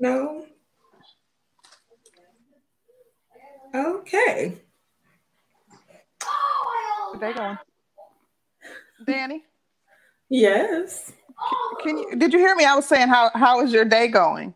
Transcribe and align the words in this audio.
No. 0.00 0.46
Okay. 3.74 4.58
Oh, 6.24 7.18
they 7.20 7.32
going. 7.32 7.58
Danny. 9.06 9.44
Yes. 10.30 11.12
Can 11.82 11.98
you? 11.98 12.16
Did 12.16 12.32
you 12.32 12.38
hear 12.38 12.56
me? 12.56 12.64
I 12.64 12.74
was 12.74 12.86
saying 12.86 13.08
how 13.08 13.30
how 13.34 13.60
is 13.60 13.72
your 13.72 13.84
day 13.84 14.08
going? 14.08 14.54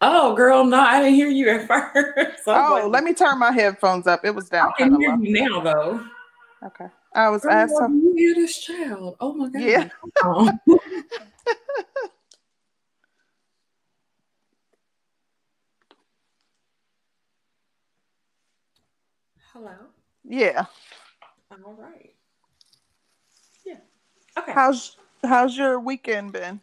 Oh, 0.00 0.34
girl, 0.36 0.64
no, 0.64 0.78
I 0.78 1.02
didn't 1.02 1.14
hear 1.14 1.28
you 1.28 1.48
at 1.48 1.66
first. 1.66 2.42
oh, 2.46 2.80
like, 2.84 2.92
let 2.92 3.04
me 3.04 3.14
turn 3.14 3.38
my 3.38 3.50
headphones 3.50 4.06
up. 4.06 4.24
It 4.24 4.32
was 4.34 4.48
down. 4.48 4.68
I 4.68 4.78
can 4.78 5.00
hear 5.00 5.10
low. 5.10 5.20
you 5.20 5.42
now, 5.42 5.60
though. 5.60 6.04
Okay. 6.64 6.86
I 7.14 7.28
was 7.30 7.42
girl, 7.42 7.52
asking. 7.52 8.02
You 8.02 8.14
hear 8.14 8.34
this 8.34 8.58
child? 8.58 9.16
Oh 9.20 9.32
my 9.32 9.48
god. 9.48 9.62
Yeah. 9.62 9.88
Oh. 10.22 10.50
Hello. 19.58 19.74
Yeah. 20.22 20.66
All 21.50 21.72
right. 21.72 22.14
Yeah. 23.66 23.78
Okay. 24.38 24.52
How's 24.52 24.96
How's 25.24 25.58
your 25.58 25.80
weekend 25.80 26.32
been? 26.32 26.60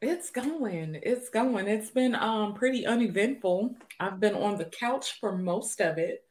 It's 0.00 0.30
going. 0.30 0.98
It's 1.02 1.28
going. 1.28 1.68
It's 1.68 1.90
been 1.90 2.14
um 2.14 2.54
pretty 2.54 2.86
uneventful. 2.86 3.74
I've 4.00 4.20
been 4.20 4.36
on 4.36 4.56
the 4.56 4.64
couch 4.64 5.20
for 5.20 5.36
most 5.36 5.82
of 5.82 5.98
it. 5.98 6.24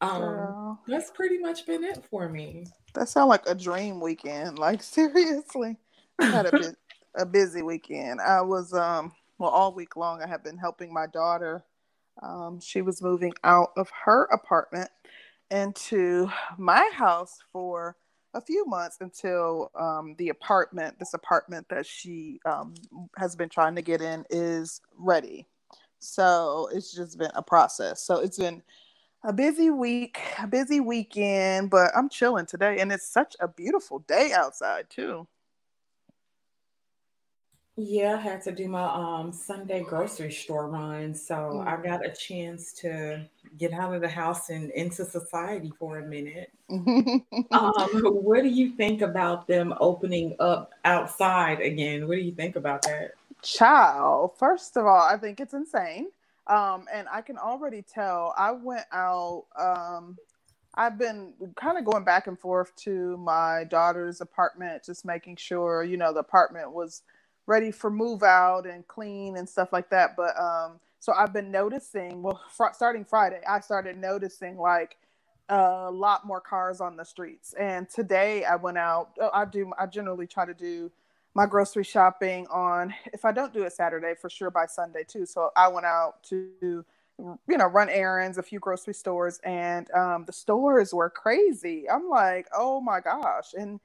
Um 0.00 0.20
Girl. 0.20 0.80
that's 0.88 1.10
pretty 1.10 1.36
much 1.36 1.66
been 1.66 1.84
it 1.84 2.02
for 2.10 2.30
me. 2.30 2.64
That 2.94 3.10
sounds 3.10 3.28
like 3.28 3.46
a 3.46 3.54
dream 3.54 4.00
weekend. 4.00 4.58
Like 4.58 4.82
seriously. 4.96 5.76
I 6.18 6.24
had 6.24 6.46
a 6.46 6.52
bit 6.52 6.76
a 7.16 7.26
busy 7.26 7.60
weekend. 7.60 8.22
I 8.22 8.40
was 8.40 8.72
um 8.72 9.12
well 9.36 9.50
all 9.50 9.74
week 9.74 9.94
long 9.94 10.22
I 10.22 10.26
have 10.26 10.42
been 10.42 10.56
helping 10.56 10.90
my 10.90 11.06
daughter. 11.06 11.62
Um 12.20 12.60
she 12.60 12.82
was 12.82 13.02
moving 13.02 13.32
out 13.44 13.70
of 13.76 13.90
her 14.04 14.24
apartment 14.26 14.90
into 15.50 16.28
my 16.58 16.90
house 16.94 17.38
for 17.52 17.96
a 18.34 18.42
few 18.42 18.66
months 18.66 18.98
until 19.00 19.72
um, 19.80 20.16
the 20.18 20.30
apartment, 20.30 21.00
this 21.00 21.14
apartment 21.14 21.66
that 21.70 21.86
she 21.86 22.40
um, 22.46 22.74
has 23.18 23.36
been 23.36 23.50
trying 23.50 23.76
to 23.76 23.82
get 23.82 24.02
in, 24.02 24.26
is 24.30 24.82
ready. 24.98 25.48
So 26.00 26.70
it's 26.74 26.94
just 26.94 27.18
been 27.18 27.32
a 27.36 27.42
process. 27.42 28.04
So 28.04 28.20
it's 28.20 28.38
been 28.38 28.62
a 29.24 29.32
busy 29.32 29.70
week, 29.70 30.20
a 30.42 30.46
busy 30.48 30.80
weekend, 30.80 31.70
but 31.70 31.92
I'm 31.96 32.08
chilling 32.10 32.46
today. 32.46 32.78
And 32.80 32.92
it's 32.92 33.08
such 33.08 33.36
a 33.40 33.48
beautiful 33.48 34.00
day 34.00 34.32
outside, 34.34 34.86
too. 34.90 35.28
Yeah, 37.76 38.16
I 38.18 38.20
had 38.20 38.42
to 38.42 38.52
do 38.52 38.68
my 38.68 38.84
um 38.84 39.32
Sunday 39.32 39.82
grocery 39.82 40.30
store 40.30 40.68
run, 40.68 41.14
so 41.14 41.34
mm. 41.34 41.66
I 41.66 41.82
got 41.82 42.04
a 42.04 42.10
chance 42.10 42.72
to 42.74 43.24
get 43.58 43.72
out 43.72 43.94
of 43.94 44.02
the 44.02 44.08
house 44.08 44.50
and 44.50 44.70
into 44.72 45.06
society 45.06 45.72
for 45.78 45.98
a 45.98 46.06
minute. 46.06 46.52
um, 46.70 47.24
what 48.02 48.42
do 48.42 48.48
you 48.48 48.72
think 48.72 49.00
about 49.00 49.46
them 49.46 49.74
opening 49.80 50.36
up 50.38 50.72
outside 50.84 51.60
again? 51.60 52.06
What 52.08 52.16
do 52.16 52.20
you 52.20 52.32
think 52.32 52.56
about 52.56 52.82
that? 52.82 53.12
Child, 53.42 54.32
first 54.38 54.76
of 54.76 54.84
all, 54.84 55.00
I 55.00 55.16
think 55.16 55.40
it's 55.40 55.54
insane. 55.54 56.08
Um, 56.46 56.86
and 56.92 57.06
I 57.10 57.22
can 57.22 57.38
already 57.38 57.82
tell. 57.82 58.34
I 58.36 58.52
went 58.52 58.84
out. 58.92 59.44
Um, 59.58 60.18
I've 60.74 60.98
been 60.98 61.32
kind 61.56 61.78
of 61.78 61.84
going 61.84 62.04
back 62.04 62.26
and 62.26 62.38
forth 62.38 62.74
to 62.76 63.16
my 63.16 63.64
daughter's 63.64 64.20
apartment, 64.20 64.84
just 64.84 65.06
making 65.06 65.36
sure 65.36 65.84
you 65.84 65.96
know 65.96 66.12
the 66.12 66.20
apartment 66.20 66.72
was 66.72 67.02
ready 67.46 67.70
for 67.70 67.90
move 67.90 68.22
out 68.22 68.66
and 68.66 68.86
clean 68.88 69.36
and 69.36 69.48
stuff 69.48 69.72
like 69.72 69.90
that. 69.90 70.16
But 70.16 70.38
um, 70.40 70.80
so 71.00 71.12
I've 71.12 71.32
been 71.32 71.50
noticing. 71.50 72.22
Well, 72.22 72.40
fr- 72.50 72.74
starting 72.74 73.04
Friday, 73.04 73.40
I 73.48 73.60
started 73.60 73.98
noticing 73.98 74.58
like 74.58 74.96
a 75.48 75.90
lot 75.92 76.26
more 76.26 76.40
cars 76.40 76.80
on 76.80 76.96
the 76.96 77.04
streets. 77.04 77.54
And 77.54 77.88
today 77.88 78.44
I 78.44 78.56
went 78.56 78.78
out. 78.78 79.10
Oh, 79.20 79.30
I 79.32 79.44
do. 79.44 79.72
I 79.78 79.86
generally 79.86 80.26
try 80.26 80.46
to 80.46 80.54
do 80.54 80.90
my 81.34 81.46
grocery 81.46 81.84
shopping 81.84 82.46
on. 82.48 82.94
If 83.12 83.24
I 83.24 83.32
don't 83.32 83.52
do 83.52 83.64
it 83.64 83.72
Saturday, 83.72 84.14
for 84.20 84.30
sure 84.30 84.50
by 84.50 84.66
Sunday 84.66 85.04
too. 85.06 85.26
So 85.26 85.50
I 85.56 85.68
went 85.68 85.86
out 85.86 86.22
to 86.24 86.84
you 87.48 87.58
know 87.58 87.66
run 87.66 87.88
errands 87.88 88.38
a 88.38 88.42
few 88.42 88.58
grocery 88.58 88.94
stores 88.94 89.40
and 89.44 89.90
um, 89.92 90.24
the 90.26 90.32
stores 90.32 90.92
were 90.92 91.10
crazy 91.10 91.88
i'm 91.90 92.08
like 92.08 92.48
oh 92.56 92.80
my 92.80 93.00
gosh 93.00 93.54
and 93.54 93.80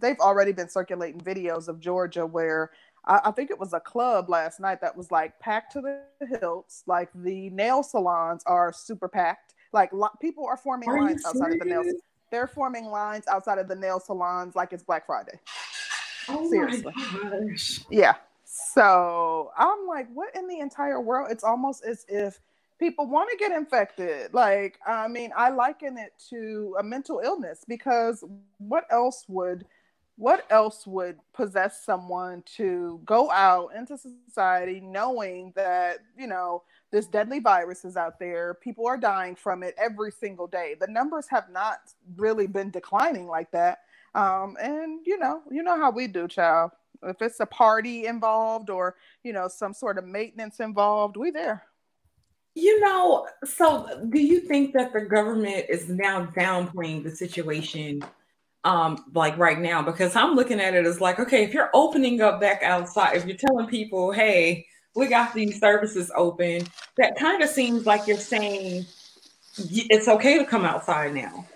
they've 0.00 0.18
already 0.20 0.52
been 0.52 0.68
circulating 0.68 1.20
videos 1.20 1.68
of 1.68 1.80
Georgia 1.80 2.26
where 2.26 2.70
I, 3.06 3.20
I, 3.26 3.30
think 3.30 3.50
it 3.50 3.58
was 3.58 3.72
a 3.72 3.80
club 3.80 4.28
last 4.28 4.60
night 4.60 4.80
that 4.80 4.96
was 4.96 5.10
like 5.10 5.38
packed 5.40 5.72
to 5.72 5.80
the 5.80 6.26
hilts. 6.40 6.82
Like 6.86 7.10
the 7.14 7.50
nail 7.50 7.82
salons 7.82 8.42
are 8.46 8.72
super 8.72 9.08
packed. 9.08 9.54
Like 9.72 9.92
lo- 9.92 10.08
people 10.20 10.46
are 10.46 10.56
forming 10.56 10.88
are 10.88 11.00
lines 11.00 11.24
outside 11.26 11.52
of 11.52 11.58
the 11.58 11.64
nails. 11.64 11.86
They're 12.30 12.46
forming 12.46 12.86
lines 12.86 13.24
outside 13.28 13.58
of 13.58 13.68
the 13.68 13.76
nail 13.76 14.00
salons 14.00 14.56
like 14.56 14.72
it's 14.72 14.82
Black 14.82 15.06
Friday. 15.06 15.38
Oh 16.28 16.48
Seriously. 16.48 16.94
Yeah. 17.90 18.14
So 18.44 19.50
I'm 19.56 19.86
like, 19.86 20.08
what 20.12 20.34
in 20.34 20.46
the 20.46 20.60
entire 20.60 21.00
world? 21.00 21.28
It's 21.30 21.44
almost 21.44 21.84
as 21.84 22.06
if 22.08 22.40
people 22.84 23.06
want 23.06 23.30
to 23.30 23.36
get 23.38 23.50
infected. 23.50 24.34
Like, 24.34 24.78
I 24.86 25.08
mean, 25.08 25.30
I 25.34 25.48
liken 25.48 25.96
it 25.96 26.12
to 26.28 26.76
a 26.78 26.82
mental 26.82 27.20
illness 27.24 27.64
because 27.66 28.22
what 28.58 28.84
else 28.90 29.24
would 29.26 29.64
what 30.16 30.46
else 30.48 30.86
would 30.86 31.18
possess 31.32 31.84
someone 31.84 32.44
to 32.56 33.00
go 33.04 33.32
out 33.32 33.70
into 33.76 33.98
society 33.98 34.80
knowing 34.80 35.52
that, 35.56 35.98
you 36.16 36.28
know, 36.28 36.62
this 36.92 37.08
deadly 37.08 37.40
virus 37.40 37.84
is 37.84 37.96
out 37.96 38.20
there, 38.20 38.54
people 38.54 38.86
are 38.86 38.96
dying 38.96 39.34
from 39.34 39.64
it 39.64 39.74
every 39.76 40.12
single 40.12 40.46
day. 40.46 40.76
The 40.78 40.86
numbers 40.86 41.26
have 41.30 41.50
not 41.50 41.78
really 42.16 42.46
been 42.46 42.70
declining 42.70 43.26
like 43.26 43.50
that. 43.50 43.78
Um, 44.14 44.56
and 44.60 45.00
you 45.04 45.18
know, 45.18 45.42
you 45.50 45.64
know 45.64 45.76
how 45.76 45.90
we 45.90 46.06
do, 46.06 46.28
child. 46.28 46.70
If 47.02 47.20
it's 47.20 47.40
a 47.40 47.46
party 47.46 48.06
involved 48.06 48.70
or, 48.70 48.94
you 49.24 49.32
know, 49.32 49.48
some 49.48 49.72
sort 49.72 49.98
of 49.98 50.04
maintenance 50.04 50.60
involved, 50.60 51.16
we 51.16 51.32
there. 51.32 51.64
You 52.54 52.80
know, 52.80 53.26
so 53.44 54.06
do 54.10 54.20
you 54.20 54.40
think 54.40 54.74
that 54.74 54.92
the 54.92 55.00
government 55.00 55.66
is 55.68 55.88
now 55.88 56.26
downplaying 56.26 57.02
the 57.02 57.10
situation 57.10 58.02
um 58.64 59.04
like 59.12 59.36
right 59.36 59.58
now 59.58 59.82
because 59.82 60.16
I'm 60.16 60.34
looking 60.34 60.58
at 60.58 60.72
it 60.74 60.86
as 60.86 61.00
like 61.00 61.18
okay, 61.20 61.44
if 61.44 61.52
you're 61.52 61.70
opening 61.74 62.20
up 62.20 62.40
back 62.40 62.62
outside, 62.62 63.16
if 63.16 63.26
you're 63.26 63.36
telling 63.36 63.66
people, 63.66 64.12
"Hey, 64.12 64.66
we 64.94 65.06
got 65.06 65.34
these 65.34 65.60
services 65.60 66.10
open," 66.16 66.66
that 66.96 67.16
kind 67.16 67.42
of 67.42 67.50
seems 67.50 67.84
like 67.86 68.06
you're 68.06 68.16
saying 68.16 68.86
it's 69.58 70.08
okay 70.08 70.38
to 70.38 70.44
come 70.44 70.64
outside 70.64 71.14
now. 71.14 71.46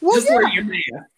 Well, 0.00 0.16
Just 0.16 0.28
yeah. 0.28 0.36
wear 0.36 0.48
your 0.50 0.64
mask. 0.64 1.10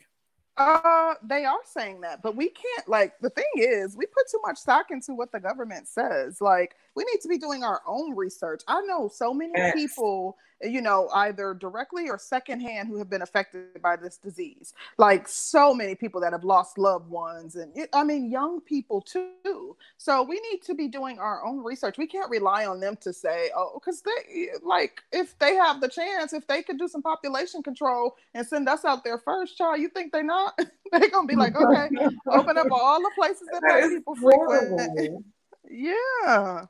Uh, 0.59 1.15
they 1.22 1.44
are 1.44 1.59
saying 1.65 2.00
that, 2.00 2.22
but 2.22 2.34
we 2.34 2.49
can't. 2.49 2.89
Like, 2.89 3.19
the 3.21 3.28
thing 3.28 3.44
is, 3.56 3.97
we 3.97 4.06
put 4.06 4.25
too 4.31 4.41
much 4.44 4.56
stock 4.56 4.91
into 4.91 5.12
what 5.15 5.31
the 5.31 5.41
government 5.41 5.87
says. 5.87 6.41
Like, 6.41 6.76
we 6.94 7.05
need 7.05 7.20
to 7.20 7.29
be 7.29 7.37
doing 7.37 7.62
our 7.62 7.82
own 7.87 8.17
research. 8.17 8.62
I 8.67 8.81
know 8.82 9.08
so 9.12 9.35
many 9.35 9.53
people 9.73 10.37
you 10.62 10.81
know, 10.81 11.08
either 11.14 11.55
directly 11.55 12.08
or 12.08 12.19
secondhand 12.19 12.88
who 12.88 12.97
have 12.97 13.11
been 13.11 13.23
affected 13.23 13.81
by 13.82 13.97
this 13.97 14.17
disease. 14.17 14.73
Like 14.97 15.29
so 15.29 15.75
many 15.75 15.94
people 15.94 16.20
that 16.23 16.32
have 16.32 16.44
lost 16.44 16.79
loved 16.79 17.11
ones, 17.11 17.56
and 17.56 17.76
it, 17.76 17.88
I 17.93 18.05
mean, 18.05 18.31
young 18.31 18.61
people 18.61 19.00
too. 19.00 19.76
So 19.99 20.23
we 20.23 20.41
need 20.50 20.62
to 20.64 20.75
be 20.75 20.88
doing 20.88 21.19
our 21.19 21.44
own 21.44 21.62
research. 21.62 21.99
We 21.99 22.06
can't 22.06 22.31
rely 22.31 22.67
on 22.67 22.81
them 22.81 22.97
to 23.03 23.12
say, 23.12 23.50
oh, 23.56 23.73
because 23.75 24.03
they 24.03 24.49
like 24.62 25.03
if 25.12 25.38
they 25.38 25.55
have 25.56 25.81
the 25.81 25.88
chance, 25.88 26.32
if 26.32 26.47
they 26.47 26.62
could 26.62 26.79
do 26.79 26.88
some 26.88 27.02
population 27.02 27.62
control 27.62 28.17
and 28.35 28.47
send 28.47 28.69
us 28.69 28.85
out 28.85 29.05
there 29.05 29.19
first, 29.19 29.56
child, 29.59 29.81
you 29.81 29.88
think 29.88 30.12
they're 30.12 30.23
not? 30.23 30.59
they're 30.93 31.11
gonna 31.11 31.26
be 31.26 31.37
like, 31.37 31.55
okay, 31.56 31.88
open 32.31 32.56
up 32.56 32.69
all 32.70 33.00
the 33.00 33.11
places 33.14 33.49
that, 33.52 33.62
that 33.67 33.88
people 33.91 34.14
frequent. 34.14 35.25
yeah 35.70 36.64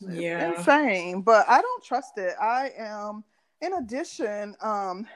yeah. 0.00 0.56
Insane 0.56 1.22
but 1.22 1.48
i 1.48 1.60
don't 1.60 1.84
trust 1.84 2.18
it. 2.18 2.34
I 2.40 2.70
am 2.76 3.24
in 3.60 3.74
addition 3.74 4.54
um 4.60 5.06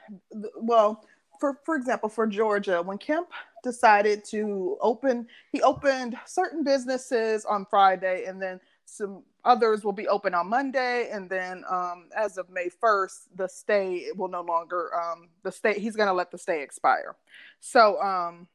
well 0.56 1.04
for 1.38 1.58
for 1.64 1.76
example 1.76 2.08
for 2.08 2.26
georgia 2.26 2.82
when 2.82 2.98
kemp 2.98 3.28
decided 3.62 4.24
to 4.24 4.78
open 4.80 5.26
he 5.52 5.60
opened 5.62 6.16
certain 6.26 6.64
businesses 6.64 7.44
on 7.44 7.66
friday 7.66 8.24
and 8.26 8.40
then 8.40 8.58
some 8.86 9.22
others 9.44 9.84
will 9.84 9.92
be 9.92 10.08
open 10.08 10.34
on 10.34 10.48
monday 10.48 11.10
and 11.10 11.28
then 11.28 11.62
um 11.70 12.08
as 12.16 12.38
of 12.38 12.48
may 12.50 12.68
1st 12.82 13.26
the 13.36 13.46
stay 13.48 14.06
will 14.16 14.28
no 14.28 14.40
longer 14.40 14.90
um 14.94 15.28
the 15.42 15.52
stay 15.52 15.78
he's 15.78 15.96
going 15.96 16.08
to 16.08 16.12
let 16.14 16.30
the 16.30 16.38
stay 16.38 16.62
expire. 16.62 17.16
So 17.60 18.00
um 18.00 18.48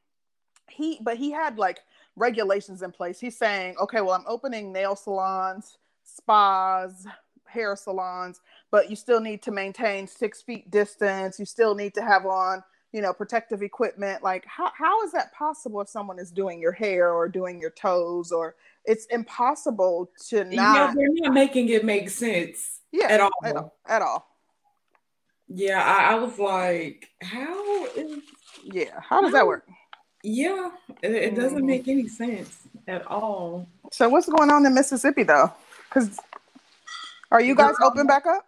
he 0.68 0.98
but 1.00 1.16
he 1.16 1.30
had 1.30 1.58
like 1.58 1.80
regulations 2.16 2.82
in 2.82 2.90
place. 2.90 3.20
He's 3.20 3.36
saying 3.38 3.76
okay 3.80 4.00
well 4.00 4.14
i'm 4.14 4.24
opening 4.26 4.72
nail 4.72 4.96
salons 4.96 5.78
spas, 6.06 7.06
hair 7.44 7.76
salons, 7.76 8.40
but 8.70 8.88
you 8.90 8.96
still 8.96 9.20
need 9.20 9.42
to 9.42 9.50
maintain 9.50 10.06
six 10.06 10.42
feet 10.42 10.70
distance. 10.70 11.38
You 11.38 11.44
still 11.44 11.74
need 11.74 11.94
to 11.94 12.02
have 12.02 12.26
on, 12.26 12.62
you 12.92 13.02
know, 13.02 13.12
protective 13.12 13.62
equipment. 13.62 14.22
Like, 14.22 14.44
how, 14.46 14.70
how 14.76 15.02
is 15.04 15.12
that 15.12 15.32
possible 15.32 15.80
if 15.80 15.88
someone 15.88 16.18
is 16.18 16.30
doing 16.30 16.60
your 16.60 16.72
hair 16.72 17.12
or 17.12 17.28
doing 17.28 17.60
your 17.60 17.70
toes 17.70 18.32
or 18.32 18.54
it's 18.86 19.06
impossible 19.06 20.10
to 20.28 20.44
not. 20.44 20.54
Yeah, 20.54 20.94
they're 20.94 21.08
not 21.10 21.34
making 21.34 21.68
it 21.70 21.84
make 21.84 22.08
sense. 22.08 22.80
Yeah, 22.92 23.08
at 23.08 23.20
all. 23.20 23.30
At 23.44 23.56
all. 23.56 23.74
At 23.86 24.02
all. 24.02 24.28
Yeah, 25.48 25.82
I, 25.82 26.12
I, 26.12 26.14
was 26.16 26.38
like, 26.38 27.08
how 27.22 27.86
is. 27.86 28.20
Yeah, 28.64 29.00
how 29.00 29.20
does 29.20 29.30
how, 29.30 29.38
that 29.38 29.46
work? 29.46 29.66
Yeah, 30.24 30.70
it, 31.02 31.12
it 31.12 31.34
doesn't 31.36 31.58
mm-hmm. 31.58 31.66
make 31.66 31.88
any 31.88 32.08
sense 32.08 32.66
at 32.88 33.06
all. 33.06 33.68
So, 33.92 34.08
what's 34.08 34.28
going 34.28 34.50
on 34.50 34.66
in 34.66 34.74
Mississippi 34.74 35.22
though? 35.22 35.52
Because 35.88 36.18
are 37.30 37.40
you 37.40 37.54
guys 37.54 37.74
open 37.82 38.06
back 38.06 38.26
up? 38.26 38.46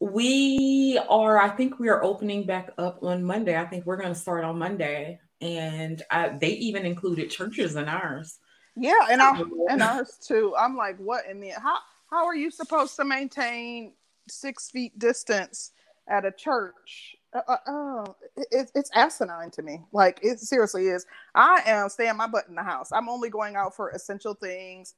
We 0.00 1.00
are. 1.08 1.38
I 1.38 1.48
think 1.48 1.78
we 1.78 1.88
are 1.88 2.02
opening 2.02 2.44
back 2.44 2.70
up 2.78 3.02
on 3.02 3.24
Monday. 3.24 3.58
I 3.58 3.64
think 3.64 3.86
we're 3.86 3.96
going 3.96 4.12
to 4.12 4.18
start 4.18 4.44
on 4.44 4.58
Monday, 4.58 5.20
and 5.40 6.02
I, 6.10 6.28
they 6.28 6.50
even 6.50 6.84
included 6.84 7.30
churches 7.30 7.76
in 7.76 7.88
ours. 7.88 8.38
Yeah, 8.76 9.06
and 9.10 9.22
our 9.22 9.42
and 9.70 9.82
ours 9.82 10.18
too. 10.26 10.54
I'm 10.58 10.76
like, 10.76 10.98
what 10.98 11.24
in 11.26 11.40
the 11.40 11.50
how 11.50 11.78
how 12.10 12.26
are 12.26 12.36
you 12.36 12.50
supposed 12.50 12.96
to 12.96 13.04
maintain 13.04 13.94
six 14.28 14.70
feet 14.70 14.98
distance 14.98 15.72
at 16.08 16.26
a 16.26 16.30
church? 16.30 17.16
Uh, 17.34 17.40
uh, 17.48 17.56
oh, 17.66 18.16
it, 18.36 18.70
it's 18.74 18.90
asinine 18.94 19.50
to 19.52 19.62
me. 19.62 19.80
Like 19.92 20.20
it 20.22 20.40
seriously 20.40 20.88
is. 20.88 21.06
I 21.34 21.62
am 21.66 21.88
staying 21.88 22.16
my 22.16 22.26
butt 22.26 22.48
in 22.48 22.54
the 22.54 22.62
house. 22.62 22.92
I'm 22.92 23.08
only 23.08 23.30
going 23.30 23.56
out 23.56 23.74
for 23.74 23.90
essential 23.90 24.34
things. 24.34 24.94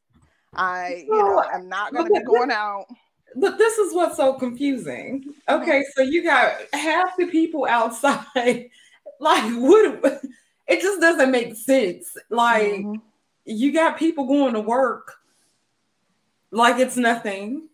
I, 0.54 1.04
you 1.06 1.14
know, 1.14 1.44
I'm 1.52 1.68
not 1.68 1.92
going 1.92 2.06
to 2.06 2.20
be 2.20 2.24
going 2.24 2.50
out. 2.50 2.86
But 3.36 3.58
this 3.58 3.78
is 3.78 3.94
what's 3.94 4.16
so 4.16 4.34
confusing. 4.34 5.34
Okay, 5.48 5.84
so 5.94 6.02
you 6.02 6.22
got 6.22 6.54
half 6.72 7.16
the 7.16 7.26
people 7.26 7.66
outside. 7.66 8.70
Like, 9.20 9.52
what? 9.54 10.22
It 10.68 10.80
just 10.80 11.00
doesn't 11.00 11.32
make 11.32 11.56
sense. 11.56 12.16
Like. 12.30 12.62
Mm-hmm 12.62 12.94
you 13.48 13.72
got 13.72 13.98
people 13.98 14.26
going 14.26 14.54
to 14.54 14.60
work 14.60 15.14
like 16.50 16.78
it's 16.78 16.96
nothing. 16.96 17.68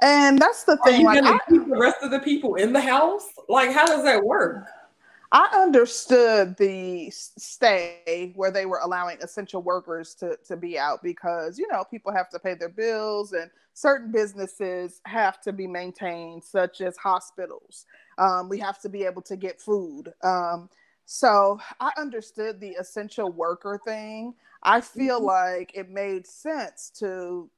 And 0.00 0.38
that's 0.38 0.64
the 0.64 0.76
thing. 0.84 1.06
Are 1.06 1.14
you 1.14 1.22
like, 1.22 1.24
gonna 1.24 1.36
I, 1.36 1.50
keep 1.50 1.68
the 1.68 1.78
rest 1.78 1.98
of 2.02 2.10
the 2.10 2.20
people 2.20 2.56
in 2.56 2.72
the 2.72 2.80
house? 2.80 3.26
Like, 3.48 3.72
how 3.72 3.86
does 3.86 4.04
that 4.04 4.22
work? 4.22 4.64
I 5.30 5.60
understood 5.60 6.56
the 6.56 7.10
stay 7.10 8.32
where 8.34 8.50
they 8.50 8.64
were 8.64 8.80
allowing 8.82 9.18
essential 9.20 9.62
workers 9.62 10.14
to, 10.16 10.38
to 10.46 10.56
be 10.56 10.78
out 10.78 11.02
because, 11.02 11.58
you 11.58 11.66
know, 11.70 11.84
people 11.84 12.12
have 12.12 12.30
to 12.30 12.38
pay 12.38 12.54
their 12.54 12.70
bills 12.70 13.32
and 13.32 13.50
certain 13.74 14.10
businesses 14.10 15.00
have 15.04 15.40
to 15.42 15.52
be 15.52 15.66
maintained, 15.66 16.42
such 16.42 16.80
as 16.80 16.96
hospitals. 16.96 17.84
Um, 18.16 18.48
we 18.48 18.58
have 18.60 18.80
to 18.80 18.88
be 18.88 19.04
able 19.04 19.22
to 19.22 19.36
get 19.36 19.60
food. 19.60 20.14
Um, 20.22 20.70
so 21.04 21.60
I 21.78 21.90
understood 21.98 22.58
the 22.58 22.70
essential 22.72 23.30
worker 23.30 23.80
thing. 23.84 24.34
I 24.62 24.80
feel 24.80 25.18
mm-hmm. 25.18 25.26
like 25.26 25.72
it 25.74 25.90
made 25.90 26.26
sense 26.26 26.90
to 26.98 27.50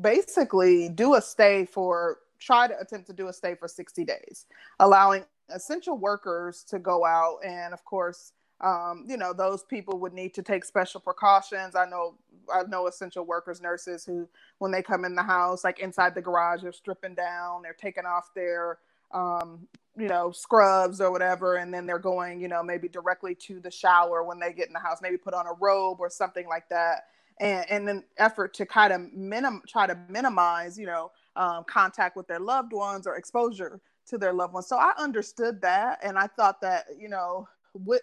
basically 0.00 0.90
do 0.90 1.14
a 1.14 1.22
stay 1.22 1.64
for 1.64 2.18
try 2.38 2.68
to 2.68 2.78
attempt 2.78 3.06
to 3.08 3.12
do 3.12 3.28
a 3.28 3.32
stay 3.32 3.54
for 3.54 3.66
60 3.66 4.04
days, 4.04 4.46
allowing 4.78 5.24
essential 5.50 5.96
workers 5.98 6.64
to 6.64 6.78
go 6.78 7.04
out 7.04 7.38
and 7.44 7.72
of 7.74 7.84
course 7.84 8.32
um, 8.60 9.04
you 9.06 9.16
know 9.16 9.32
those 9.32 9.64
people 9.64 9.98
would 10.00 10.12
need 10.12 10.34
to 10.34 10.42
take 10.42 10.64
special 10.64 11.00
precautions 11.00 11.76
i 11.76 11.84
know 11.84 12.14
i 12.52 12.62
know 12.64 12.86
essential 12.86 13.24
workers 13.24 13.60
nurses 13.60 14.04
who 14.04 14.28
when 14.58 14.72
they 14.72 14.82
come 14.82 15.04
in 15.04 15.14
the 15.14 15.22
house 15.22 15.64
like 15.64 15.78
inside 15.80 16.14
the 16.14 16.22
garage 16.22 16.62
they're 16.62 16.72
stripping 16.72 17.14
down 17.14 17.62
they're 17.62 17.72
taking 17.78 18.04
off 18.04 18.30
their 18.34 18.78
um, 19.12 19.66
you 19.96 20.08
know, 20.08 20.30
scrubs 20.30 21.00
or 21.00 21.10
whatever, 21.10 21.56
and 21.56 21.72
then 21.74 21.86
they're 21.86 21.98
going, 21.98 22.40
you 22.40 22.48
know, 22.48 22.62
maybe 22.62 22.88
directly 22.88 23.34
to 23.34 23.60
the 23.60 23.70
shower 23.70 24.22
when 24.22 24.38
they 24.38 24.52
get 24.52 24.68
in 24.68 24.72
the 24.72 24.78
house, 24.78 24.98
maybe 25.02 25.16
put 25.16 25.34
on 25.34 25.46
a 25.46 25.52
robe 25.60 25.98
or 26.00 26.10
something 26.10 26.46
like 26.46 26.68
that. 26.68 27.06
And 27.40 27.66
in 27.70 27.88
an 27.88 28.04
effort 28.18 28.54
to 28.54 28.66
kind 28.66 28.92
of 28.92 29.12
minim 29.12 29.62
try 29.68 29.86
to 29.86 29.98
minimize, 30.08 30.78
you 30.78 30.86
know, 30.86 31.10
um, 31.36 31.64
contact 31.64 32.16
with 32.16 32.26
their 32.28 32.40
loved 32.40 32.72
ones 32.72 33.06
or 33.06 33.16
exposure 33.16 33.80
to 34.08 34.18
their 34.18 34.32
loved 34.32 34.54
ones. 34.54 34.66
So 34.66 34.76
I 34.76 34.92
understood 34.98 35.60
that, 35.62 35.98
and 36.02 36.18
I 36.18 36.26
thought 36.26 36.60
that, 36.62 36.86
you 36.98 37.08
know, 37.08 37.48
it, 37.86 38.02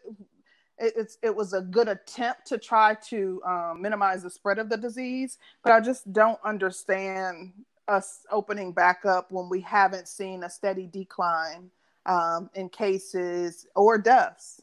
it's 0.78 1.18
it 1.22 1.36
was 1.36 1.54
a 1.54 1.62
good 1.62 1.88
attempt 1.88 2.48
to 2.48 2.58
try 2.58 2.96
to 3.10 3.42
um, 3.46 3.82
minimize 3.82 4.24
the 4.24 4.30
spread 4.30 4.60
of 4.60 4.70
the 4.70 4.78
disease, 4.78 5.38
but 5.64 5.74
I 5.74 5.80
just 5.80 6.12
don't 6.12 6.40
understand 6.44 7.54
us 7.88 8.26
opening 8.32 8.72
back 8.72 9.06
up 9.06 9.32
when 9.32 9.50
we 9.50 9.62
haven't 9.62 10.08
seen 10.08 10.44
a 10.44 10.50
steady 10.50 10.88
decline 10.88 11.70
um, 12.06 12.50
in 12.56 12.70
cases 12.70 13.68
or 13.76 13.98
deaths. 13.98 14.62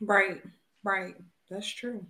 Right, 0.00 0.42
right. 0.84 1.14
That's 1.50 1.68
true. 1.68 2.06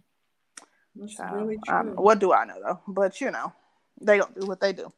That's 0.95 1.17
so, 1.17 1.25
really 1.33 1.59
true. 1.65 1.77
Um, 1.77 1.89
what 1.97 2.19
do 2.19 2.33
I 2.33 2.45
know 2.45 2.57
though? 2.63 2.81
But 2.87 3.21
you 3.21 3.31
know, 3.31 3.53
they 4.01 4.19
don't 4.19 4.39
do 4.39 4.47
what 4.47 4.61
they 4.61 4.73
do. 4.73 4.93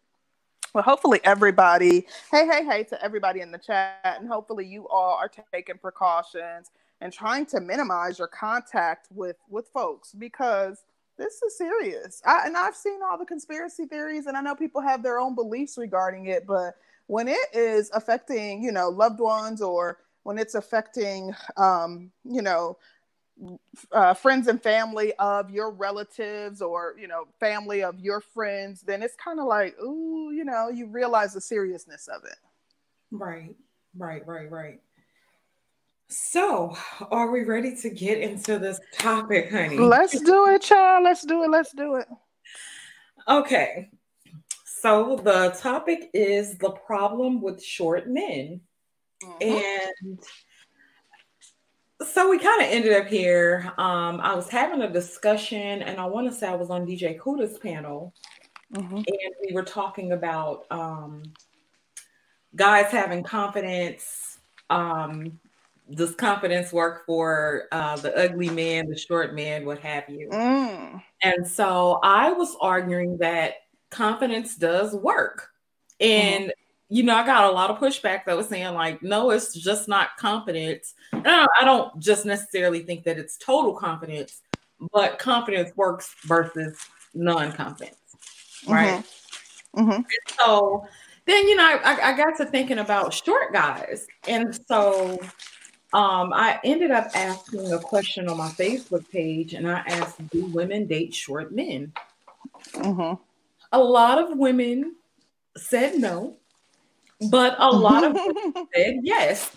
Well, 0.74 0.84
hopefully 0.84 1.20
everybody, 1.22 2.06
hey, 2.30 2.46
hey, 2.46 2.64
hey, 2.64 2.84
to 2.84 3.04
everybody 3.04 3.40
in 3.40 3.50
the 3.50 3.58
chat, 3.58 3.98
and 4.04 4.26
hopefully 4.26 4.64
you 4.64 4.88
all 4.88 5.18
are 5.18 5.30
taking 5.52 5.76
precautions 5.76 6.70
and 7.02 7.12
trying 7.12 7.44
to 7.46 7.60
minimize 7.60 8.18
your 8.18 8.28
contact 8.28 9.08
with 9.10 9.36
with 9.50 9.68
folks 9.68 10.14
because 10.14 10.84
this 11.18 11.42
is 11.42 11.58
serious. 11.58 12.22
I, 12.24 12.46
and 12.46 12.56
I've 12.56 12.74
seen 12.74 13.00
all 13.02 13.18
the 13.18 13.26
conspiracy 13.26 13.84
theories, 13.84 14.24
and 14.24 14.34
I 14.34 14.40
know 14.40 14.54
people 14.54 14.80
have 14.80 15.02
their 15.02 15.18
own 15.18 15.34
beliefs 15.34 15.76
regarding 15.76 16.28
it, 16.28 16.46
but 16.46 16.76
when 17.06 17.28
it 17.28 17.48
is 17.52 17.90
affecting, 17.92 18.62
you 18.62 18.72
know, 18.72 18.88
loved 18.88 19.20
ones 19.20 19.60
or 19.60 19.98
when 20.22 20.38
it's 20.38 20.54
affecting, 20.54 21.34
um, 21.58 22.10
you 22.24 22.40
know, 22.40 22.78
uh, 23.92 24.14
friends 24.14 24.46
and 24.46 24.62
family 24.62 25.12
of 25.18 25.50
your 25.50 25.70
relatives 25.70 26.62
or 26.62 26.94
you 26.98 27.08
know 27.08 27.24
family 27.40 27.82
of 27.82 27.98
your 27.98 28.20
friends 28.20 28.82
then 28.82 29.02
it's 29.02 29.16
kind 29.16 29.40
of 29.40 29.46
like 29.46 29.76
ooh 29.80 30.30
you 30.32 30.44
know 30.44 30.68
you 30.68 30.86
realize 30.86 31.34
the 31.34 31.40
seriousness 31.40 32.08
of 32.08 32.24
it 32.24 32.36
right 33.10 33.54
right 33.96 34.26
right 34.26 34.50
right 34.50 34.80
so, 36.12 36.76
are 37.10 37.30
we 37.30 37.44
ready 37.44 37.74
to 37.76 37.88
get 37.88 38.18
into 38.18 38.58
this 38.58 38.78
topic, 38.98 39.50
honey? 39.50 39.78
Let's 39.78 40.20
do 40.20 40.46
it, 40.48 40.60
child. 40.60 41.04
Let's 41.04 41.24
do 41.24 41.42
it. 41.42 41.50
Let's 41.50 41.72
do 41.72 41.94
it. 41.94 42.08
Okay. 43.26 43.88
So, 44.66 45.16
the 45.16 45.56
topic 45.58 46.10
is 46.12 46.58
the 46.58 46.70
problem 46.70 47.40
with 47.40 47.64
short 47.64 48.08
men. 48.08 48.60
Mm-hmm. 49.24 49.42
And 49.42 50.18
so 52.04 52.28
we 52.28 52.38
kind 52.38 52.62
of 52.62 52.68
ended 52.68 52.92
up 52.92 53.06
here. 53.06 53.72
Um, 53.78 54.20
I 54.20 54.34
was 54.34 54.48
having 54.48 54.82
a 54.82 54.90
discussion, 54.90 55.82
and 55.82 56.00
I 56.00 56.06
want 56.06 56.30
to 56.30 56.34
say 56.34 56.48
I 56.48 56.54
was 56.54 56.70
on 56.70 56.86
DJ 56.86 57.18
Kuda's 57.18 57.58
panel, 57.58 58.14
mm-hmm. 58.74 58.96
and 58.96 59.34
we 59.46 59.52
were 59.54 59.62
talking 59.62 60.12
about 60.12 60.66
um, 60.70 61.22
guys 62.54 62.90
having 62.90 63.22
confidence, 63.22 64.38
um, 64.70 65.38
does 65.94 66.14
confidence 66.14 66.72
work 66.72 67.04
for 67.06 67.64
uh, 67.72 67.96
the 67.96 68.16
ugly 68.16 68.50
man, 68.50 68.88
the 68.88 68.96
short 68.96 69.34
man, 69.34 69.66
what 69.66 69.78
have 69.78 70.08
you? 70.08 70.28
Mm. 70.30 71.02
And 71.22 71.46
so 71.46 72.00
I 72.02 72.32
was 72.32 72.56
arguing 72.60 73.18
that 73.18 73.54
confidence 73.90 74.56
does 74.56 74.94
work. 74.94 75.50
And, 76.00 76.44
mm-hmm. 76.44 76.61
You 76.92 77.02
know, 77.02 77.14
I 77.14 77.24
got 77.24 77.50
a 77.50 77.54
lot 77.54 77.70
of 77.70 77.78
pushback 77.78 78.26
that 78.26 78.36
was 78.36 78.48
saying, 78.48 78.74
like, 78.74 79.02
no, 79.02 79.30
it's 79.30 79.54
just 79.54 79.88
not 79.88 80.14
confidence. 80.18 80.92
And 81.12 81.26
I, 81.26 81.46
I 81.62 81.64
don't 81.64 81.98
just 81.98 82.26
necessarily 82.26 82.80
think 82.80 83.04
that 83.04 83.18
it's 83.18 83.38
total 83.38 83.74
confidence, 83.74 84.42
but 84.92 85.18
confidence 85.18 85.74
works 85.74 86.14
versus 86.24 86.78
non 87.14 87.52
confidence. 87.52 87.96
Right. 88.68 89.02
Mm-hmm. 89.74 89.90
Mm-hmm. 89.90 90.02
so 90.38 90.86
then, 91.24 91.48
you 91.48 91.56
know, 91.56 91.64
I, 91.64 92.10
I 92.10 92.16
got 92.16 92.36
to 92.36 92.44
thinking 92.44 92.78
about 92.78 93.14
short 93.14 93.54
guys. 93.54 94.06
And 94.28 94.54
so 94.68 95.18
um, 95.94 96.34
I 96.34 96.60
ended 96.62 96.90
up 96.90 97.08
asking 97.14 97.72
a 97.72 97.78
question 97.78 98.28
on 98.28 98.36
my 98.36 98.50
Facebook 98.50 99.10
page, 99.10 99.54
and 99.54 99.70
I 99.70 99.78
asked, 99.86 100.28
"Do 100.28 100.44
women 100.46 100.86
date 100.86 101.14
short 101.14 101.54
men?" 101.54 101.92
Mm-hmm. 102.72 103.14
A 103.72 103.78
lot 103.78 104.18
of 104.18 104.36
women 104.36 104.96
said 105.56 105.98
no, 105.98 106.36
but 107.30 107.56
a 107.58 107.70
lot 107.70 108.04
of 108.04 108.16
said 108.74 109.00
yes. 109.02 109.54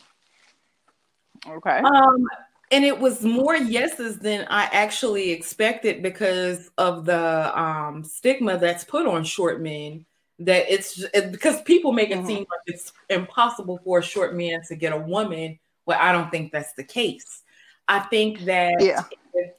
Okay. 1.47 1.79
Um, 1.79 2.25
and 2.71 2.83
it 2.83 2.99
was 2.99 3.23
more 3.23 3.55
yeses 3.55 4.17
than 4.17 4.47
I 4.49 4.63
actually 4.65 5.31
expected 5.31 6.01
because 6.01 6.71
of 6.77 7.05
the 7.05 7.57
um, 7.59 8.03
stigma 8.03 8.57
that's 8.57 8.83
put 8.83 9.05
on 9.07 9.23
short 9.23 9.61
men. 9.61 10.05
That 10.39 10.65
it's 10.67 11.01
it, 11.13 11.31
because 11.31 11.61
people 11.61 11.93
make 11.93 12.09
it 12.09 12.17
mm-hmm. 12.17 12.27
seem 12.27 12.39
like 12.39 12.61
it's 12.65 12.91
impossible 13.09 13.79
for 13.85 13.99
a 13.99 14.03
short 14.03 14.35
man 14.35 14.61
to 14.67 14.75
get 14.75 14.91
a 14.91 14.97
woman 14.97 15.59
well, 15.85 15.99
I 16.01 16.11
don't 16.11 16.31
think 16.31 16.51
that's 16.51 16.73
the 16.73 16.83
case. 16.83 17.43
I 17.87 17.99
think 17.99 18.41
that 18.45 18.75
yeah. 18.79 19.03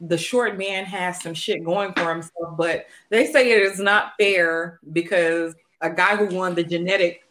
the 0.01 0.19
short 0.19 0.59
man 0.59 0.85
has 0.85 1.23
some 1.23 1.35
shit 1.35 1.65
going 1.65 1.93
for 1.93 2.13
himself, 2.13 2.57
but 2.57 2.87
they 3.11 3.31
say 3.31 3.53
it 3.53 3.63
is 3.63 3.79
not 3.79 4.15
fair 4.19 4.81
because 4.93 5.55
a 5.81 5.91
guy 5.91 6.17
who 6.17 6.35
won 6.35 6.55
the 6.55 6.65
genetic 6.65 7.23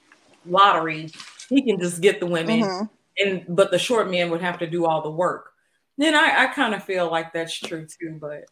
lottery, 0.47 1.11
he 1.49 1.61
can 1.61 1.79
just 1.79 2.01
get 2.01 2.19
the 2.19 2.25
women. 2.25 2.61
Mm-hmm. 2.61 2.85
and 3.25 3.45
but 3.55 3.71
the 3.71 3.79
short 3.79 4.09
men 4.09 4.29
would 4.31 4.41
have 4.41 4.59
to 4.59 4.67
do 4.67 4.85
all 4.85 5.01
the 5.01 5.11
work. 5.11 5.51
Then 5.97 6.15
I, 6.15 6.43
I 6.43 6.47
kind 6.47 6.73
of 6.73 6.83
feel 6.83 7.09
like 7.09 7.31
that's 7.31 7.57
true 7.57 7.87
too, 7.87 8.17
but 8.19 8.45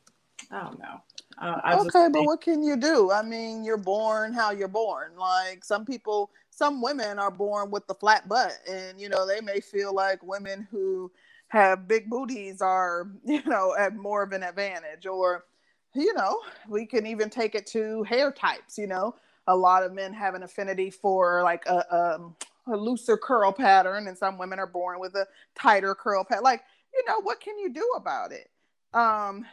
I 0.52 0.64
don't 0.64 0.80
know. 0.80 1.02
Uh, 1.38 1.86
okay, 1.88 2.08
but 2.12 2.24
what 2.24 2.42
can 2.42 2.64
you 2.64 2.78
do? 2.78 3.12
I 3.12 3.24
mean, 3.24 3.64
you're 3.64 3.78
born 3.78 4.34
how 4.34 4.52
you're 4.52 4.68
born. 4.68 5.16
Like 5.18 5.66
some 5.66 5.84
people, 5.84 6.30
some 6.52 6.82
women 6.82 7.20
are 7.20 7.32
born 7.32 7.72
with 7.72 7.88
the 7.88 7.96
flat 7.96 8.30
butt, 8.30 8.54
and 8.70 9.00
you 9.00 9.10
know 9.10 9.26
they 9.26 9.42
may 9.42 9.60
feel 9.60 9.94
like 9.94 10.24
women 10.24 10.68
who 10.70 11.12
have 11.48 11.88
big 11.88 12.10
booties 12.10 12.62
are, 12.62 13.10
you 13.26 13.44
know, 13.46 13.76
at 13.78 13.96
more 13.96 14.24
of 14.24 14.32
an 14.32 14.44
advantage. 14.44 15.06
Or, 15.06 15.46
you 15.94 16.14
know, 16.14 16.40
we 16.68 16.86
can 16.86 17.06
even 17.06 17.30
take 17.30 17.56
it 17.56 17.68
to 17.68 18.04
hair 18.04 18.32
types. 18.32 18.78
You 18.78 18.88
know, 18.88 19.16
a 19.48 19.56
lot 19.56 19.84
of 19.84 19.94
men 19.94 20.14
have 20.14 20.36
an 20.36 20.44
affinity 20.44 20.90
for 20.90 21.44
like 21.44 21.66
a, 21.66 21.86
a, 21.92 22.16
um, 22.16 22.36
a 22.68 22.78
looser 22.78 23.18
curl 23.18 23.52
pattern, 23.52 24.08
and 24.08 24.18
some 24.18 24.38
women 24.38 24.60
are 24.60 24.68
born 24.68 25.00
with 25.00 25.16
a 25.16 25.28
tighter 25.56 25.96
curl 25.96 26.24
pattern. 26.24 26.44
Like, 26.44 26.64
you 26.94 27.04
know, 27.08 27.22
what 27.22 27.42
can 27.42 27.60
you 27.60 27.74
do 27.74 27.88
about 27.98 28.32
it? 28.32 28.50
Um, 28.94 29.46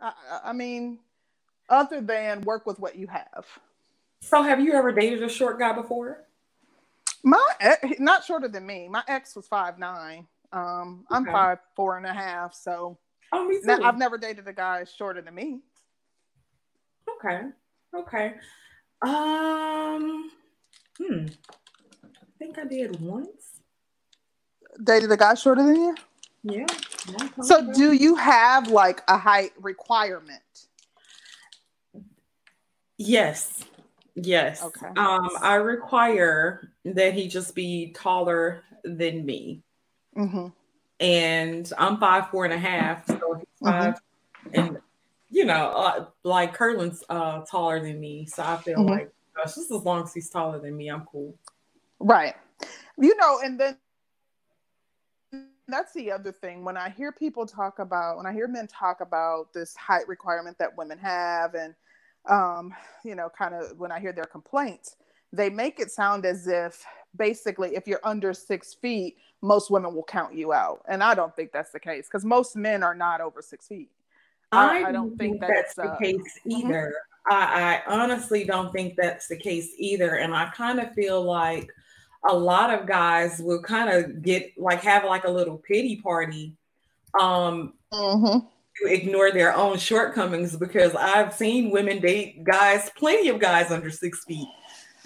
I, 0.00 0.12
I 0.44 0.52
mean, 0.52 0.98
other 1.68 2.00
than 2.00 2.42
work 2.42 2.66
with 2.66 2.78
what 2.78 2.96
you 2.96 3.06
have. 3.08 3.46
So, 4.22 4.42
have 4.42 4.60
you 4.60 4.72
ever 4.72 4.92
dated 4.92 5.22
a 5.22 5.28
short 5.28 5.58
guy 5.58 5.72
before? 5.74 6.24
My 7.22 7.46
ex, 7.60 7.98
not 7.98 8.24
shorter 8.24 8.48
than 8.48 8.66
me. 8.66 8.88
My 8.88 9.02
ex 9.08 9.36
was 9.36 9.46
five 9.46 9.78
nine. 9.78 10.26
Um, 10.52 11.04
I'm 11.10 11.26
five 11.26 11.58
four 11.74 11.96
and 11.98 12.06
a 12.06 12.12
half. 12.12 12.54
So, 12.54 12.98
oh, 13.32 13.46
me 13.46 13.60
too. 13.64 13.80
I've 13.82 13.98
never 13.98 14.16
dated 14.18 14.46
a 14.48 14.52
guy 14.52 14.84
shorter 14.84 15.20
than 15.20 15.34
me. 15.34 15.60
Okay. 17.18 17.42
Okay. 17.94 18.34
Um. 19.02 20.30
Hmm. 20.98 21.26
I 22.04 22.26
think 22.38 22.58
I 22.58 22.64
did 22.64 23.00
once. 23.00 23.60
Dated 24.82 25.10
a 25.12 25.16
guy 25.16 25.34
shorter 25.34 25.62
than 25.62 25.76
you? 25.76 25.94
Yeah. 26.42 26.66
So, 27.42 27.72
do 27.72 27.92
you 27.92 28.16
have 28.16 28.68
like 28.68 29.02
a 29.08 29.16
height 29.16 29.52
requirement? 29.60 30.42
Yes. 32.98 33.64
Yes. 34.14 34.62
Okay. 34.62 34.86
Um, 34.96 35.28
I 35.40 35.54
require 35.54 36.70
that 36.84 37.14
he 37.14 37.28
just 37.28 37.54
be 37.54 37.92
taller 37.92 38.62
than 38.84 39.24
me. 39.24 39.62
Mm-hmm. 40.16 40.48
And 41.00 41.72
I'm 41.76 41.98
five, 41.98 42.30
four 42.30 42.44
and 42.44 42.54
a 42.54 42.58
half. 42.58 43.06
So 43.06 43.14
he's 43.14 43.68
mm-hmm. 43.68 43.70
5 43.70 43.94
mm-hmm. 43.94 44.60
and 44.60 44.78
you 45.34 45.44
know, 45.44 45.70
uh, 45.70 46.06
like 46.22 46.54
Curlin's 46.54 47.02
uh, 47.08 47.40
taller 47.40 47.80
than 47.80 47.98
me. 47.98 48.24
So 48.24 48.44
I 48.44 48.56
feel 48.56 48.78
mm-hmm. 48.78 48.88
like, 48.88 49.12
gosh, 49.34 49.56
just 49.56 49.72
as 49.72 49.82
long 49.82 50.04
as 50.04 50.14
he's 50.14 50.30
taller 50.30 50.60
than 50.60 50.76
me, 50.76 50.88
I'm 50.88 51.04
cool. 51.06 51.36
Right. 51.98 52.34
You 52.96 53.16
know, 53.16 53.40
and 53.42 53.58
then 53.58 53.76
that's 55.66 55.92
the 55.92 56.12
other 56.12 56.30
thing. 56.30 56.64
When 56.64 56.76
I 56.76 56.88
hear 56.90 57.10
people 57.10 57.46
talk 57.46 57.80
about, 57.80 58.16
when 58.16 58.26
I 58.26 58.32
hear 58.32 58.46
men 58.46 58.68
talk 58.68 59.00
about 59.00 59.52
this 59.52 59.74
height 59.74 60.06
requirement 60.06 60.56
that 60.58 60.78
women 60.78 60.98
have 60.98 61.54
and 61.54 61.74
um, 62.26 62.72
you 63.04 63.16
know, 63.16 63.28
kind 63.36 63.54
of 63.54 63.76
when 63.76 63.90
I 63.90 63.98
hear 63.98 64.12
their 64.12 64.24
complaints, 64.24 64.94
they 65.32 65.50
make 65.50 65.80
it 65.80 65.90
sound 65.90 66.24
as 66.24 66.46
if 66.46 66.84
basically 67.16 67.74
if 67.74 67.88
you're 67.88 68.00
under 68.04 68.32
six 68.32 68.72
feet, 68.72 69.16
most 69.42 69.68
women 69.68 69.96
will 69.96 70.04
count 70.04 70.32
you 70.32 70.52
out. 70.52 70.82
And 70.88 71.02
I 71.02 71.14
don't 71.14 71.34
think 71.34 71.50
that's 71.50 71.72
the 71.72 71.80
case 71.80 72.06
because 72.06 72.24
most 72.24 72.54
men 72.54 72.84
are 72.84 72.94
not 72.94 73.20
over 73.20 73.42
six 73.42 73.66
feet. 73.66 73.90
I, 74.56 74.84
I 74.88 74.92
don't 74.92 75.16
think, 75.16 75.40
think 75.40 75.40
that's, 75.40 75.74
that's 75.74 75.88
the 75.88 75.94
uh, 75.94 75.98
case 75.98 76.40
mm-hmm. 76.46 76.50
either. 76.52 76.94
Mm-hmm. 77.28 77.32
I, 77.32 77.76
I 77.76 77.82
honestly 77.86 78.44
don't 78.44 78.72
think 78.72 78.96
that's 78.96 79.28
the 79.28 79.36
case 79.36 79.72
either. 79.78 80.16
And 80.16 80.34
I 80.34 80.50
kind 80.50 80.78
of 80.78 80.92
feel 80.94 81.22
like 81.22 81.70
a 82.28 82.34
lot 82.34 82.70
of 82.70 82.86
guys 82.86 83.40
will 83.40 83.62
kind 83.62 83.90
of 83.90 84.22
get 84.22 84.52
like 84.58 84.82
have 84.82 85.04
like 85.04 85.24
a 85.24 85.30
little 85.30 85.58
pity 85.58 85.96
party 85.96 86.56
um 87.18 87.74
mm-hmm 87.92 88.38
ignore 88.82 89.30
their 89.30 89.54
own 89.54 89.78
shortcomings 89.78 90.56
because 90.56 90.94
I've 90.94 91.32
seen 91.32 91.70
women 91.70 92.00
date 92.00 92.44
guys, 92.44 92.90
plenty 92.96 93.28
of 93.28 93.38
guys 93.38 93.70
under 93.70 93.90
six 93.90 94.24
feet. 94.24 94.48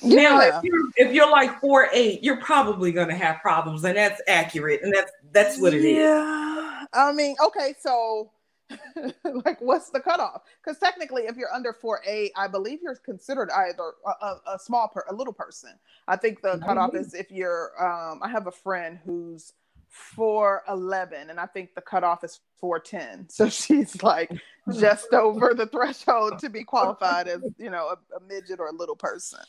Yeah. 0.00 0.23
Now, 0.23 0.40
if 0.40 0.64
you're, 0.64 0.85
if 0.97 1.12
you're 1.12 1.31
like 1.31 1.61
four 1.61 1.88
eight, 1.93 2.23
you're 2.23 2.40
probably 2.40 2.93
going 2.93 3.09
to 3.09 3.17
have 3.17 3.40
problems, 3.40 3.85
and 3.85 3.97
that's 3.97 4.23
accurate, 4.28 4.81
and 4.83 4.95
that's 4.95 5.11
that's 5.33 5.61
what 5.61 5.75
it 5.75 5.83
yeah. 5.83 5.88
is. 5.88 5.97
yeah. 5.97 6.85
I 6.93 7.12
mean, 7.12 7.35
okay, 7.45 7.75
so 7.81 8.31
like, 9.45 9.61
what's 9.61 9.91
the 9.91 10.01
cutoff? 10.01 10.43
Because 10.63 10.79
technically, 10.79 11.23
if 11.23 11.37
you're 11.37 11.53
under 11.53 11.73
four 11.73 12.01
eight, 12.07 12.33
I 12.37 12.49
believe 12.49 12.81
you're 12.83 12.97
considered 12.97 13.51
either 13.51 13.93
a, 14.07 14.11
a, 14.11 14.41
a 14.55 14.59
small 14.59 14.89
per, 14.89 15.05
a 15.09 15.15
little 15.15 15.33
person. 15.33 15.71
I 16.07 16.17
think 16.17 16.43
the 16.43 16.59
cutoff 16.59 16.91
mm-hmm. 16.91 16.99
is 16.99 17.15
if 17.15 17.31
you're. 17.31 17.73
Um, 17.83 18.21
I 18.23 18.29
have 18.29 18.47
a 18.47 18.53
friend 18.53 18.99
who's 19.05 19.53
411 19.91 21.31
and 21.31 21.41
i 21.41 21.47
think 21.47 21.75
the 21.75 21.81
cutoff 21.81 22.23
is 22.23 22.41
410 22.61 23.29
so 23.31 23.49
she's 23.49 24.03
like 24.03 24.31
just 24.79 25.13
over 25.15 25.55
the 25.55 25.67
threshold 25.67 26.39
to 26.41 26.51
be 26.51 26.63
qualified 26.63 27.27
as 27.27 27.41
you 27.57 27.71
know 27.71 27.89
a, 27.89 28.17
a, 28.17 28.21
midget 28.29 28.61
or 28.61 28.69
a 28.69 28.73
little 28.73 28.97
person 28.97 29.41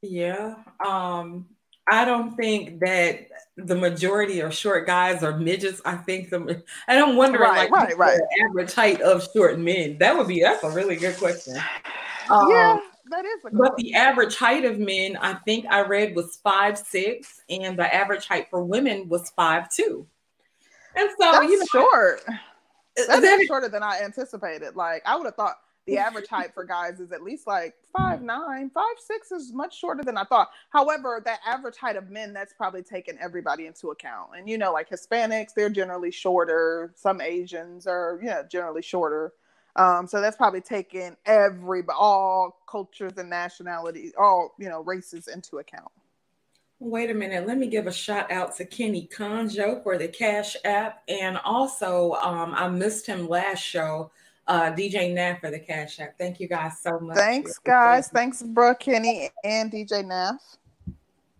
yeah 0.00 0.54
um 0.86 1.46
i 1.90 2.04
don't 2.04 2.36
think 2.36 2.80
that 2.80 3.28
the 3.56 3.74
majority 3.74 4.40
of 4.40 4.54
short 4.54 4.86
guys 4.86 5.22
are 5.22 5.38
midgets 5.38 5.80
i 5.84 5.96
think 5.96 6.30
the 6.30 6.62
i 6.88 6.94
don't 6.94 7.16
wonder 7.16 7.38
right, 7.38 7.70
like 7.70 7.70
right, 7.70 7.98
right. 7.98 8.18
the 8.18 8.44
average 8.48 8.72
height 8.72 9.00
of 9.00 9.26
short 9.32 9.58
men 9.58 9.96
that 9.98 10.16
would 10.16 10.28
be 10.28 10.40
that's 10.40 10.64
a 10.64 10.70
really 10.70 10.96
good 10.96 11.16
question 11.16 11.56
um, 12.30 12.50
yeah 12.50 12.78
that 13.12 13.24
is. 13.24 13.40
but 13.52 13.76
the 13.76 13.94
average 13.94 14.36
height 14.36 14.64
of 14.64 14.78
men, 14.78 15.16
I 15.20 15.34
think 15.34 15.66
I 15.68 15.82
read 15.82 16.16
was 16.16 16.40
five 16.42 16.78
six, 16.78 17.42
and 17.50 17.78
the 17.78 17.94
average 17.94 18.26
height 18.26 18.48
for 18.48 18.64
women 18.64 19.08
was 19.08 19.30
five 19.30 19.68
two. 19.68 20.06
And 20.96 21.08
so 21.18 21.32
That's 21.32 21.44
you 21.44 21.58
know, 21.58 21.64
short. 21.66 22.24
That's 22.96 23.46
shorter 23.46 23.68
than 23.68 23.82
I 23.82 24.00
anticipated. 24.02 24.76
Like 24.76 25.02
I 25.04 25.16
would 25.16 25.26
have 25.26 25.34
thought 25.34 25.56
the 25.86 25.98
average 25.98 26.28
height 26.28 26.54
for 26.54 26.64
guys 26.64 27.00
is 27.00 27.10
at 27.12 27.22
least 27.22 27.46
like 27.46 27.74
five 27.96 28.22
nine, 28.22 28.70
five 28.70 28.94
six 28.98 29.32
is 29.32 29.52
much 29.52 29.78
shorter 29.78 30.02
than 30.04 30.16
I 30.16 30.24
thought. 30.24 30.50
However, 30.70 31.20
that 31.24 31.40
average 31.44 31.76
height 31.76 31.96
of 31.96 32.08
men, 32.10 32.32
that's 32.32 32.52
probably 32.52 32.82
taken 32.82 33.18
everybody 33.20 33.66
into 33.66 33.90
account. 33.90 34.30
And 34.36 34.48
you 34.48 34.58
know, 34.58 34.72
like 34.72 34.88
Hispanics, 34.88 35.54
they're 35.54 35.70
generally 35.70 36.10
shorter. 36.10 36.92
Some 36.94 37.20
Asians 37.20 37.86
are, 37.86 38.18
you 38.22 38.28
know, 38.28 38.44
generally 38.48 38.82
shorter. 38.82 39.32
Um, 39.74 40.06
so 40.06 40.20
that's 40.20 40.36
probably 40.36 40.60
taken 40.60 41.16
every 41.24 41.82
all 41.88 42.62
cultures 42.68 43.14
and 43.16 43.30
nationalities, 43.30 44.12
all 44.18 44.54
you 44.58 44.68
know, 44.68 44.82
races 44.82 45.28
into 45.28 45.58
account. 45.58 45.90
Wait 46.78 47.10
a 47.10 47.14
minute. 47.14 47.46
Let 47.46 47.58
me 47.58 47.68
give 47.68 47.86
a 47.86 47.92
shout 47.92 48.30
out 48.30 48.56
to 48.56 48.64
Kenny 48.64 49.08
Conjo 49.16 49.82
for 49.82 49.98
the 49.98 50.08
Cash 50.08 50.56
App, 50.64 51.02
and 51.08 51.38
also 51.44 52.14
um, 52.14 52.52
I 52.56 52.68
missed 52.68 53.06
him 53.06 53.28
last 53.28 53.60
show. 53.60 54.10
Uh, 54.46 54.72
DJ 54.72 55.14
Naff 55.14 55.40
for 55.40 55.50
the 55.50 55.58
Cash 55.58 56.00
App. 56.00 56.18
Thank 56.18 56.40
you 56.40 56.48
guys 56.48 56.80
so 56.80 56.98
much. 56.98 57.16
Thanks, 57.16 57.58
guys. 57.58 58.08
Thanks, 58.08 58.42
bro, 58.42 58.74
Kenny 58.74 59.30
and 59.44 59.70
DJ 59.70 60.04
Naff. 60.04 60.38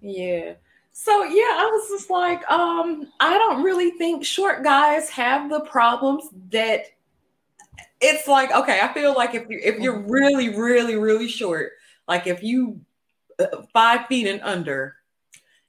Yeah. 0.00 0.54
So 0.92 1.25
yeah, 1.25 1.56
I 1.59 1.71
was 1.73 1.88
just 1.88 2.11
like, 2.11 2.49
um, 2.50 3.09
I 3.18 3.38
don't 3.38 3.62
really 3.62 3.92
think 3.92 4.25
short 4.25 4.62
guys 4.62 5.09
have 5.11 5.50
the 5.50 5.61
problems 5.61 6.28
that 6.50 6.87
it's 8.02 8.26
like 8.26 8.52
okay 8.52 8.80
i 8.82 8.92
feel 8.92 9.14
like 9.14 9.35
if 9.35 9.49
you 9.49 9.59
if 9.62 9.78
you're 9.78 10.00
really 10.00 10.49
really 10.50 10.97
really 10.97 11.28
short 11.28 11.73
like 12.09 12.26
if 12.26 12.42
you 12.42 12.80
uh, 13.38 13.47
five 13.73 14.06
feet 14.06 14.26
and 14.26 14.40
under 14.42 14.97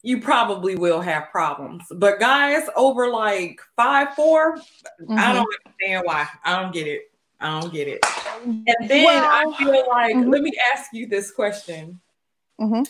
you 0.02 0.20
probably 0.20 0.76
will 0.76 1.00
have 1.00 1.30
problems 1.32 1.84
but 1.96 2.20
guys 2.20 2.68
over 2.76 3.10
like 3.10 3.62
five 3.76 4.14
4 4.16 4.58
mm-hmm. 4.58 5.18
i 5.18 5.32
don't 5.32 5.48
understand 5.66 6.04
why 6.06 6.28
i 6.44 6.60
don't 6.60 6.74
get 6.74 6.88
it 6.88 7.12
i 7.44 7.60
don't 7.60 7.74
get 7.74 7.88
it. 7.88 8.04
And 8.46 8.66
then 8.90 9.06
well, 9.06 9.24
i 9.26 9.58
feel 9.58 9.88
like 9.88 10.16
mm-hmm. 10.16 10.30
let 10.30 10.42
me 10.42 10.52
ask 10.74 10.92
you 10.94 11.08
this 11.08 11.32
question. 11.32 12.00
Mm-hmm. 12.62 12.84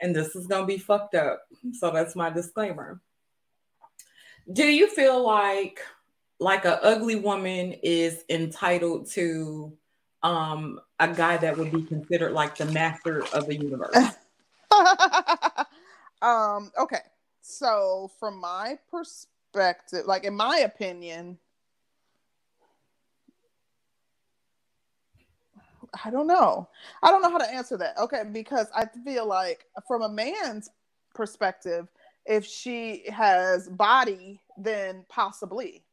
and 0.00 0.14
this 0.14 0.36
is 0.36 0.46
gonna 0.46 0.66
be 0.66 0.78
fucked 0.78 1.14
up 1.14 1.42
so 1.72 1.90
that's 1.90 2.14
my 2.14 2.30
disclaimer. 2.30 3.00
Do 4.52 4.64
you 4.64 4.88
feel 4.88 5.24
like 5.24 5.80
like 6.40 6.64
a 6.64 6.82
ugly 6.82 7.16
woman 7.16 7.74
is 7.82 8.24
entitled 8.28 9.10
to 9.10 9.76
um 10.22 10.80
a 10.98 11.08
guy 11.08 11.36
that 11.36 11.56
would 11.56 11.72
be 11.72 11.82
considered 11.82 12.32
like 12.32 12.56
the 12.56 12.66
master 12.66 13.24
of 13.34 13.46
the 13.46 13.56
universe? 13.56 13.96
Um 16.20 16.72
okay. 16.76 17.02
So 17.42 18.10
from 18.18 18.40
my 18.40 18.76
perspective 18.90 20.04
like 20.04 20.24
in 20.24 20.34
my 20.34 20.58
opinion 20.58 21.38
I 26.04 26.10
don't 26.10 26.26
know. 26.26 26.68
I 27.02 27.10
don't 27.10 27.22
know 27.22 27.30
how 27.30 27.38
to 27.38 27.50
answer 27.50 27.76
that. 27.78 27.98
Okay, 27.98 28.22
because 28.30 28.68
I 28.74 28.86
feel 29.04 29.26
like 29.26 29.66
from 29.86 30.02
a 30.02 30.08
man's 30.08 30.70
perspective, 31.14 31.88
if 32.26 32.44
she 32.44 33.04
has 33.10 33.68
body, 33.68 34.40
then 34.56 35.04
possibly 35.08 35.84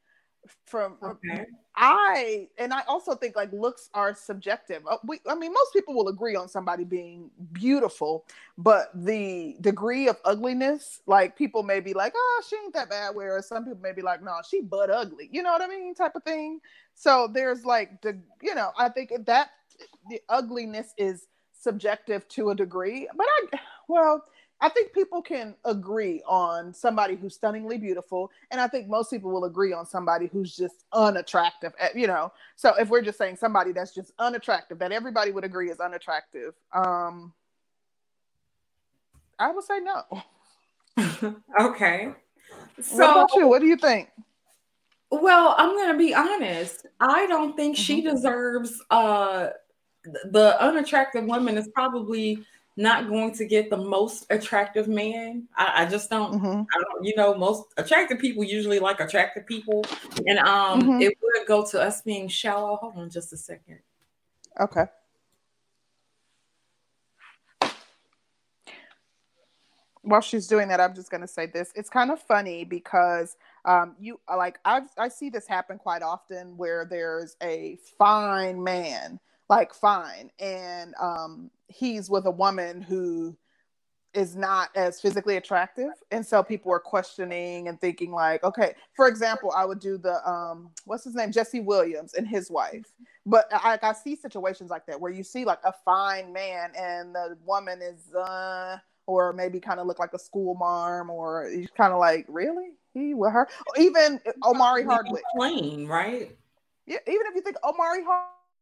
from 0.65 0.97
okay. 1.03 1.45
I 1.75 2.47
and 2.57 2.73
I 2.73 2.81
also 2.87 3.15
think 3.15 3.35
like 3.35 3.51
looks 3.51 3.89
are 3.93 4.15
subjective. 4.15 4.83
Uh, 4.89 4.97
we, 5.05 5.19
I 5.27 5.35
mean, 5.35 5.51
most 5.51 5.73
people 5.73 5.93
will 5.93 6.07
agree 6.07 6.35
on 6.35 6.47
somebody 6.47 6.83
being 6.83 7.29
beautiful, 7.51 8.25
but 8.57 8.91
the 8.93 9.57
degree 9.61 10.07
of 10.07 10.17
ugliness, 10.23 11.01
like 11.05 11.37
people 11.37 11.63
may 11.63 11.79
be 11.79 11.93
like, 11.93 12.13
"Oh, 12.15 12.43
she 12.47 12.55
ain't 12.57 12.73
that 12.73 12.89
bad," 12.89 13.15
whereas 13.15 13.47
some 13.47 13.65
people 13.65 13.81
may 13.81 13.91
be 13.91 14.01
like, 14.01 14.23
"No, 14.23 14.37
she 14.49 14.61
butt 14.61 14.89
ugly." 14.89 15.29
You 15.31 15.43
know 15.43 15.51
what 15.51 15.61
I 15.61 15.67
mean? 15.67 15.93
Type 15.95 16.15
of 16.15 16.23
thing. 16.23 16.59
So 16.93 17.29
there's 17.31 17.65
like 17.65 18.01
the, 18.01 18.17
you 18.41 18.55
know, 18.55 18.71
I 18.77 18.89
think 18.89 19.11
that 19.25 19.49
the 20.09 20.21
ugliness 20.29 20.93
is 20.97 21.27
subjective 21.59 22.27
to 22.29 22.51
a 22.51 22.55
degree, 22.55 23.07
but 23.15 23.27
I, 23.27 23.59
well, 23.87 24.23
I 24.61 24.69
think 24.69 24.93
people 24.93 25.21
can 25.21 25.55
agree 25.65 26.23
on 26.25 26.73
somebody 26.73 27.15
who's 27.15 27.35
stunningly 27.35 27.77
beautiful, 27.77 28.31
and 28.51 28.61
I 28.61 28.67
think 28.67 28.87
most 28.87 29.09
people 29.11 29.31
will 29.31 29.45
agree 29.45 29.73
on 29.73 29.85
somebody 29.85 30.27
who's 30.31 30.55
just 30.55 30.85
unattractive. 30.93 31.73
Eh, 31.79 31.89
you 31.93 32.07
know, 32.07 32.31
so 32.55 32.73
if 32.79 32.89
we're 32.89 33.01
just 33.01 33.17
saying 33.17 33.35
somebody 33.35 33.73
that's 33.73 33.93
just 33.93 34.13
unattractive, 34.17 34.79
that 34.79 34.91
everybody 34.91 35.31
would 35.31 35.43
agree 35.43 35.69
is 35.69 35.79
unattractive, 35.79 36.53
um, 36.73 37.33
I 39.37 39.51
would 39.51 39.65
say 39.65 39.79
no. 39.79 41.35
okay. 41.59 42.13
So, 42.81 42.97
what 42.97 43.11
about 43.11 43.35
you? 43.35 43.47
What 43.47 43.59
do 43.59 43.67
you 43.67 43.77
think? 43.77 44.09
Well, 45.11 45.53
I'm 45.57 45.75
going 45.75 45.91
to 45.91 45.97
be 45.97 46.13
honest. 46.13 46.85
I 46.99 47.25
don't 47.27 47.55
think 47.55 47.75
mm-hmm. 47.75 47.81
she 47.81 48.01
deserves. 48.01 48.81
uh 48.89 49.49
The 50.31 50.61
unattractive 50.61 51.25
woman 51.25 51.57
is 51.57 51.67
probably 51.69 52.45
not 52.77 53.07
going 53.07 53.33
to 53.33 53.45
get 53.45 53.69
the 53.69 53.77
most 53.77 54.25
attractive 54.29 54.87
man. 54.87 55.47
I, 55.55 55.83
I 55.83 55.85
just 55.85 56.09
don't, 56.09 56.33
mm-hmm. 56.33 56.61
I 56.61 56.83
don't, 56.83 57.05
you 57.05 57.15
know, 57.15 57.33
most 57.35 57.63
attractive 57.77 58.19
people 58.19 58.43
usually 58.43 58.79
like 58.79 58.99
attractive 58.99 59.45
people. 59.45 59.85
And 60.27 60.39
um 60.39 60.81
mm-hmm. 60.81 61.01
it 61.01 61.17
would 61.21 61.47
go 61.47 61.65
to 61.67 61.81
us 61.81 62.01
being 62.01 62.27
shallow. 62.27 62.75
Hold 62.77 62.97
on 62.97 63.09
just 63.09 63.31
a 63.31 63.37
second. 63.37 63.79
Okay. 64.59 64.85
While 70.01 70.21
she's 70.21 70.45
doing 70.45 70.67
that, 70.67 70.79
I'm 70.79 70.93
just 70.93 71.09
gonna 71.09 71.27
say 71.27 71.47
this. 71.47 71.71
It's 71.75 71.89
kind 71.89 72.11
of 72.11 72.21
funny 72.21 72.63
because 72.63 73.37
um, 73.63 73.95
you 73.99 74.19
like 74.29 74.59
I 74.63 74.81
I 74.97 75.07
see 75.07 75.29
this 75.31 75.47
happen 75.47 75.79
quite 75.79 76.03
often 76.03 76.57
where 76.57 76.85
there's 76.85 77.35
a 77.41 77.79
fine 77.97 78.63
man 78.63 79.19
like 79.49 79.73
fine. 79.73 80.31
And 80.39 80.93
um 81.01 81.51
he's 81.67 82.09
with 82.09 82.25
a 82.25 82.31
woman 82.31 82.81
who 82.81 83.37
is 84.15 84.35
not 84.35 84.69
as 84.75 85.01
physically 85.01 85.35
attractive. 85.35 85.91
And 86.09 86.25
so 86.25 86.41
people 86.41 86.71
are 86.71 86.79
questioning 86.79 87.67
and 87.67 87.79
thinking 87.79 88.11
like 88.11 88.43
okay 88.43 88.73
for 88.95 89.07
example 89.07 89.51
i 89.55 89.65
would 89.65 89.79
do 89.79 89.97
the 89.97 90.27
um 90.27 90.71
what's 90.85 91.03
his 91.03 91.15
name? 91.15 91.31
Jesse 91.31 91.59
williams 91.59 92.13
and 92.13 92.27
his 92.27 92.49
wife. 92.49 92.85
But 93.25 93.47
i, 93.51 93.77
I 93.81 93.93
see 93.93 94.15
situations 94.15 94.69
like 94.69 94.85
that 94.87 94.99
where 94.99 95.11
you 95.11 95.23
see 95.23 95.45
like 95.45 95.59
a 95.63 95.73
fine 95.83 96.31
man 96.31 96.71
and 96.77 97.13
the 97.13 97.37
woman 97.45 97.81
is 97.81 98.13
uh 98.15 98.77
or 99.07 99.33
maybe 99.33 99.59
kind 99.59 99.79
of 99.79 99.85
look 99.85 99.99
like 99.99 100.13
a 100.13 100.19
school 100.19 100.55
mom 100.55 101.11
or 101.11 101.47
he's 101.47 101.69
kind 101.77 101.93
of 101.93 101.99
like 101.99 102.25
really? 102.27 102.69
He 102.93 103.13
with 103.13 103.33
her? 103.33 103.47
Even 103.77 104.21
omari 104.43 104.83
hardwick. 104.85 105.23
plain 105.35 105.87
right? 105.87 106.35
Yeah 106.87 106.97
even 107.05 107.27
if 107.27 107.35
you 107.35 107.41
think 107.41 107.57
omari 107.63 108.03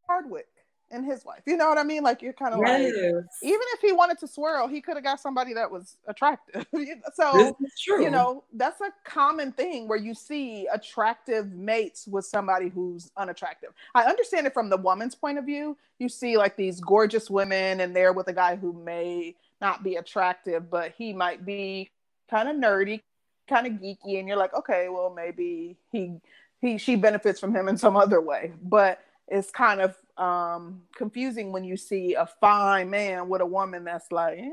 hardwick 0.08 0.48
and 0.92 1.06
his 1.06 1.26
wife. 1.26 1.42
You 1.46 1.58
know 1.58 1.68
what 1.68 1.78
I 1.78 1.84
mean? 1.84 2.04
Like 2.04 2.22
you're 2.22 2.34
kind 2.34 2.54
of 2.54 2.62
yes. 2.66 2.94
like, 2.94 3.24
even 3.42 3.62
if 3.74 3.82
he 3.82 3.92
wanted 3.92 4.20
to 4.20 4.28
swirl, 4.28 4.68
he 4.68 4.80
could 4.82 4.96
have 4.96 5.04
got 5.04 5.20
somebody 5.20 5.54
that 5.54 5.70
was 5.70 5.98
attractive. 6.08 6.66
so 7.14 7.58
you 7.88 8.10
know 8.10 8.44
that's 8.54 8.80
a 8.82 8.92
common 9.04 9.52
thing 9.52 9.88
where 9.88 9.98
you 9.98 10.14
see 10.14 10.68
attractive 10.72 11.52
mates 11.52 12.08
with 12.08 12.26
somebody 12.26 12.70
who's 12.70 13.12
unattractive. 13.18 13.72
I 13.96 14.04
understand 14.04 14.48
it 14.48 14.54
from 14.54 14.70
the 14.70 14.78
woman's 14.78 15.16
point 15.16 15.38
of 15.38 15.46
view. 15.46 15.78
You 16.00 16.10
see 16.10 16.38
like 16.38 16.56
these 16.56 16.80
gorgeous 16.80 17.30
women, 17.30 17.82
and 17.82 17.96
they're 17.96 18.14
with 18.14 18.28
a 18.28 18.34
guy 18.34 18.56
who 18.56 18.74
may 18.74 19.36
not 19.62 19.84
be 19.84 19.96
attractive, 19.96 20.70
but 20.70 20.94
he 20.98 21.14
might 21.14 21.46
be 21.46 21.90
kind 22.30 22.50
of 22.50 22.56
nerdy, 22.56 23.02
kind 23.48 23.68
of 23.68 23.74
geeky, 23.74 24.20
and 24.20 24.28
you're 24.28 24.38
like, 24.38 24.54
okay, 24.54 24.90
well 24.90 25.14
maybe 25.16 25.78
he 25.92 26.20
he 26.62 26.78
she 26.78 26.96
benefits 26.96 27.40
from 27.40 27.56
him 27.56 27.68
in 27.68 27.78
some 27.78 27.98
other 27.98 28.22
way, 28.22 28.54
but 28.62 29.00
it's 29.28 29.52
kind 29.52 29.82
of 29.82 29.96
um, 30.18 30.82
confusing 30.96 31.52
when 31.52 31.64
you 31.64 31.78
see 31.78 32.14
a 32.14 32.26
fine 32.26 32.90
man 32.90 33.30
with 33.30 33.42
a 33.42 33.46
woman 33.46 33.84
that's 33.84 34.12
like. 34.12 34.40
Eh. 34.40 34.50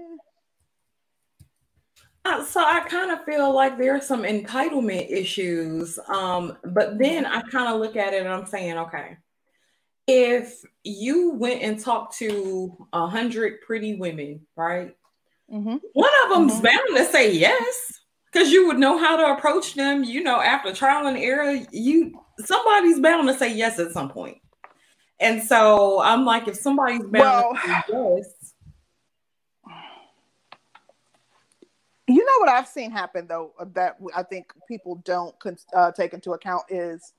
Uh, 2.24 2.44
so 2.44 2.61
I 2.61 2.80
kind 2.80 3.11
of 3.11 3.24
feel 3.24 3.52
like 3.52 3.78
there 3.78 3.96
are 3.96 4.00
some 4.00 4.24
entitlement 4.24 5.11
issues, 5.11 5.98
um, 6.09 6.56
but 6.64 6.98
then 6.98 7.24
I 7.24 7.40
kind 7.42 7.72
of 7.72 7.80
look 7.80 7.96
at 7.96 8.12
it 8.12 8.20
and 8.20 8.28
I'm 8.28 8.44
saying, 8.44 8.76
okay, 8.76 9.16
if 10.06 10.62
you 10.85 11.30
went 11.30 11.62
and 11.62 11.78
talked 11.78 12.18
to 12.18 12.87
a 12.92 13.06
hundred 13.06 13.62
pretty 13.62 13.94
women, 13.94 14.46
right? 14.54 14.94
Mm-hmm. 15.50 15.76
One 15.92 16.11
of 16.24 16.30
them's 16.30 16.54
mm-hmm. 16.54 16.64
bound 16.64 16.96
to 16.96 17.04
say 17.06 17.33
yes 17.33 18.00
because 18.33 18.50
you 18.50 18.66
would 18.66 18.78
know 18.78 18.98
how 18.98 19.16
to 19.16 19.38
approach 19.38 19.74
them. 19.74 20.04
You 20.04 20.22
know, 20.22 20.40
after 20.40 20.72
trial 20.72 21.06
and 21.06 21.16
error, 21.16 21.61
you 21.72 22.20
somebody's 22.38 23.00
bound 23.00 23.28
to 23.28 23.35
say 23.35 23.54
yes 23.54 23.78
at 23.78 23.92
some 23.92 24.09
point. 24.09 24.38
And 25.20 25.42
so 25.42 26.00
I'm 26.00 26.24
like, 26.24 26.48
if 26.48 26.56
somebody's 26.56 27.02
well, 27.04 27.52
this, 27.88 28.54
you 32.09 32.24
know 32.24 32.38
what 32.38 32.48
I've 32.48 32.66
seen 32.66 32.90
happen 32.90 33.26
though 33.28 33.52
that 33.74 33.98
I 34.16 34.22
think 34.22 34.52
people 34.66 34.96
don't 35.04 35.35
uh, 35.74 35.92
take 35.92 36.14
into 36.14 36.33
account 36.33 36.64
is, 36.70 37.12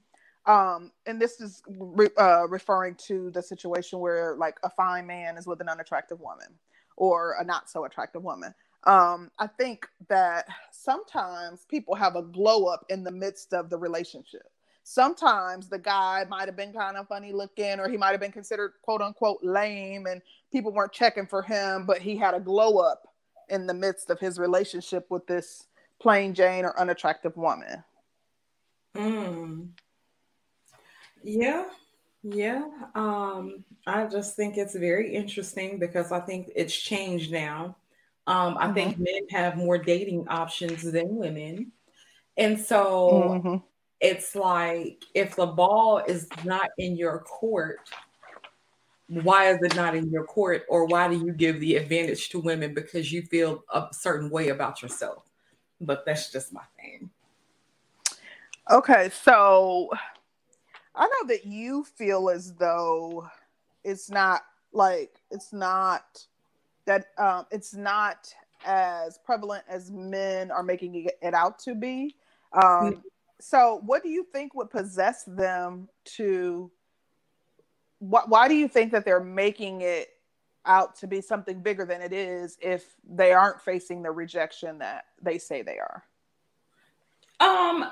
um, 0.47 0.91
and 1.05 1.21
this 1.21 1.39
is 1.39 1.61
re- 1.69 2.09
uh, 2.17 2.47
referring 2.49 2.95
to 3.07 3.29
the 3.29 3.41
situation 3.41 3.99
where 3.99 4.35
like 4.35 4.57
a 4.63 4.69
fine 4.69 5.05
man 5.05 5.37
is 5.37 5.45
with 5.45 5.61
an 5.61 5.69
unattractive 5.69 6.19
woman 6.19 6.47
or 6.97 7.35
a 7.39 7.43
not 7.43 7.69
so 7.69 7.85
attractive 7.85 8.23
woman. 8.23 8.53
Um, 8.85 9.29
I 9.37 9.45
think 9.45 9.87
that 10.09 10.47
sometimes 10.71 11.65
people 11.69 11.93
have 11.93 12.15
a 12.15 12.23
glow 12.23 12.65
up 12.65 12.83
in 12.89 13.03
the 13.03 13.11
midst 13.11 13.53
of 13.53 13.69
the 13.69 13.77
relationship 13.77 14.49
sometimes 14.83 15.69
the 15.69 15.77
guy 15.77 16.25
might 16.29 16.47
have 16.47 16.55
been 16.55 16.73
kind 16.73 16.97
of 16.97 17.07
funny 17.07 17.31
looking 17.31 17.79
or 17.79 17.87
he 17.87 17.97
might 17.97 18.11
have 18.11 18.19
been 18.19 18.31
considered 18.31 18.73
quote 18.81 19.01
unquote 19.01 19.39
lame 19.43 20.07
and 20.07 20.21
people 20.51 20.71
weren't 20.71 20.91
checking 20.91 21.27
for 21.27 21.41
him 21.41 21.85
but 21.85 21.99
he 21.99 22.15
had 22.15 22.33
a 22.33 22.39
glow 22.39 22.77
up 22.77 23.07
in 23.49 23.67
the 23.67 23.73
midst 23.73 24.09
of 24.09 24.19
his 24.19 24.39
relationship 24.39 25.05
with 25.09 25.25
this 25.27 25.67
plain 25.99 26.33
jane 26.33 26.65
or 26.65 26.77
unattractive 26.79 27.35
woman 27.37 27.83
mm. 28.95 29.67
yeah 31.23 31.65
yeah 32.23 32.63
um 32.95 33.63
i 33.85 34.05
just 34.05 34.35
think 34.35 34.57
it's 34.57 34.75
very 34.75 35.13
interesting 35.13 35.77
because 35.77 36.11
i 36.11 36.19
think 36.19 36.49
it's 36.55 36.75
changed 36.75 37.31
now 37.31 37.75
um 38.25 38.57
i 38.57 38.65
mm-hmm. 38.65 38.73
think 38.73 38.99
men 38.99 39.27
have 39.29 39.57
more 39.57 39.77
dating 39.77 40.27
options 40.27 40.83
than 40.83 41.15
women 41.15 41.71
and 42.37 42.59
so 42.59 43.11
mm-hmm 43.43 43.55
it's 44.01 44.35
like 44.35 45.05
if 45.13 45.35
the 45.35 45.45
ball 45.45 45.99
is 45.99 46.27
not 46.43 46.69
in 46.79 46.97
your 46.97 47.19
court, 47.19 47.89
why 49.07 49.51
is 49.51 49.59
it 49.61 49.75
not 49.75 49.95
in 49.95 50.09
your 50.09 50.25
court? 50.25 50.63
Or 50.67 50.85
why 50.85 51.07
do 51.07 51.17
you 51.17 51.31
give 51.31 51.59
the 51.59 51.75
advantage 51.75 52.29
to 52.29 52.39
women 52.39 52.73
because 52.73 53.11
you 53.11 53.21
feel 53.21 53.63
a 53.71 53.87
certain 53.91 54.29
way 54.29 54.49
about 54.49 54.81
yourself? 54.81 55.29
But 55.79 56.03
that's 56.05 56.31
just 56.31 56.51
my 56.51 56.63
thing. 56.79 57.09
Okay, 58.71 59.09
so 59.09 59.89
I 60.95 61.05
know 61.05 61.27
that 61.27 61.45
you 61.45 61.83
feel 61.83 62.29
as 62.29 62.53
though 62.55 63.27
it's 63.83 64.09
not 64.09 64.41
like 64.73 65.21
it's 65.29 65.53
not 65.53 66.25
that 66.85 67.07
um, 67.17 67.45
it's 67.51 67.73
not 67.73 68.33
as 68.65 69.19
prevalent 69.25 69.63
as 69.67 69.91
men 69.91 70.49
are 70.51 70.63
making 70.63 71.07
it 71.21 71.33
out 71.33 71.59
to 71.59 71.75
be. 71.75 72.15
Um, 72.53 72.61
mm-hmm 72.63 73.07
so 73.41 73.81
what 73.85 74.03
do 74.03 74.09
you 74.09 74.25
think 74.31 74.53
would 74.53 74.69
possess 74.69 75.23
them 75.25 75.87
to 76.05 76.71
wh- 77.99 78.27
why 78.27 78.47
do 78.47 78.55
you 78.55 78.67
think 78.67 78.91
that 78.91 79.05
they're 79.05 79.23
making 79.23 79.81
it 79.81 80.09
out 80.65 80.95
to 80.95 81.07
be 81.07 81.21
something 81.21 81.61
bigger 81.61 81.85
than 81.85 82.01
it 82.01 82.13
is 82.13 82.57
if 82.61 82.95
they 83.09 83.33
aren't 83.33 83.59
facing 83.61 84.03
the 84.03 84.11
rejection 84.11 84.77
that 84.77 85.05
they 85.21 85.37
say 85.37 85.61
they 85.61 85.79
are? 85.79 86.03
Um 87.39 87.91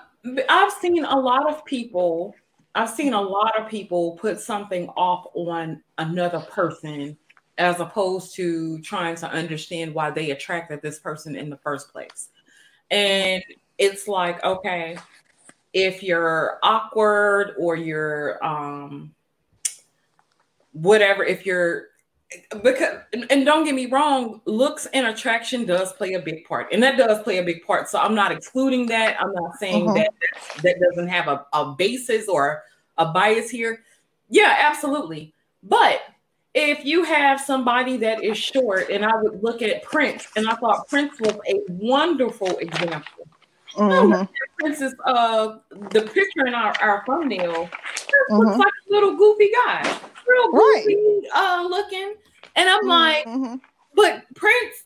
i've 0.49 0.73
seen 0.73 1.05
a 1.05 1.17
lot 1.17 1.49
of 1.49 1.63
people 1.65 2.35
i've 2.75 2.89
seen 2.89 3.13
a 3.13 3.21
lot 3.21 3.57
of 3.57 3.69
people 3.69 4.17
put 4.17 4.37
something 4.39 4.89
off 4.89 5.25
on 5.33 5.81
another 5.97 6.41
person 6.41 7.17
as 7.59 7.81
opposed 7.81 8.33
to 8.35 8.79
trying 8.79 9.15
to 9.15 9.29
understand 9.29 9.93
why 9.93 10.09
they 10.09 10.31
attracted 10.31 10.81
this 10.81 10.97
person 10.97 11.35
in 11.35 11.49
the 11.49 11.57
first 11.57 11.91
place. 11.91 12.29
And 12.89 13.43
it's 13.77 14.07
like 14.07 14.43
okay 14.43 14.97
if 15.73 16.01
you're 16.01 16.59
awkward 16.63 17.53
or 17.57 17.75
you're 17.75 18.43
um 18.43 19.13
whatever 20.73 21.23
if 21.23 21.45
you're 21.45 21.87
because 22.63 22.99
and 23.11 23.45
don't 23.45 23.65
get 23.65 23.73
me 23.73 23.87
wrong 23.87 24.39
looks 24.45 24.85
and 24.87 25.07
attraction 25.07 25.65
does 25.65 25.93
play 25.93 26.13
a 26.13 26.19
big 26.19 26.45
part 26.45 26.67
and 26.71 26.81
that 26.81 26.95
does 26.95 27.21
play 27.23 27.39
a 27.39 27.43
big 27.43 27.65
part 27.65 27.89
so 27.89 27.99
i'm 27.99 28.13
not 28.13 28.31
excluding 28.31 28.85
that 28.85 29.19
i'm 29.19 29.33
not 29.33 29.55
saying 29.57 29.89
uh-huh. 29.89 29.95
that 29.95 30.11
that 30.61 30.75
doesn't 30.79 31.07
have 31.07 31.27
a, 31.27 31.45
a 31.53 31.73
basis 31.73 32.27
or 32.27 32.63
a 32.99 33.05
bias 33.05 33.49
here 33.49 33.81
yeah 34.29 34.57
absolutely 34.59 35.33
but 35.63 36.01
if 36.53 36.85
you 36.85 37.03
have 37.03 37.41
somebody 37.41 37.97
that 37.97 38.23
is 38.23 38.37
short 38.37 38.89
and 38.91 39.03
i 39.03 39.15
would 39.15 39.41
look 39.41 39.63
at 39.63 39.81
prince 39.81 40.27
and 40.35 40.47
i 40.47 40.53
thought 40.55 40.87
prince 40.87 41.19
was 41.19 41.35
a 41.47 41.59
wonderful 41.67 42.57
example 42.59 43.27
uh-huh. 43.77 44.25
Prince's 44.59 44.95
uh 45.05 45.57
the 45.91 46.01
picture 46.01 46.47
in 46.47 46.53
our, 46.53 46.73
our 46.81 47.03
thumbnail 47.05 47.69
uh-huh. 47.69 48.37
looks 48.37 48.57
like 48.57 48.73
a 48.89 48.93
little 48.93 49.15
goofy 49.15 49.51
guy 49.65 49.99
real 50.29 50.51
goofy 50.51 50.95
right. 50.95 51.21
uh, 51.35 51.67
looking. 51.67 52.15
And 52.55 52.69
I'm 52.69 52.79
mm-hmm. 52.81 52.87
like, 52.89 53.25
mm-hmm. 53.25 53.55
but 53.95 54.23
Prince 54.35 54.83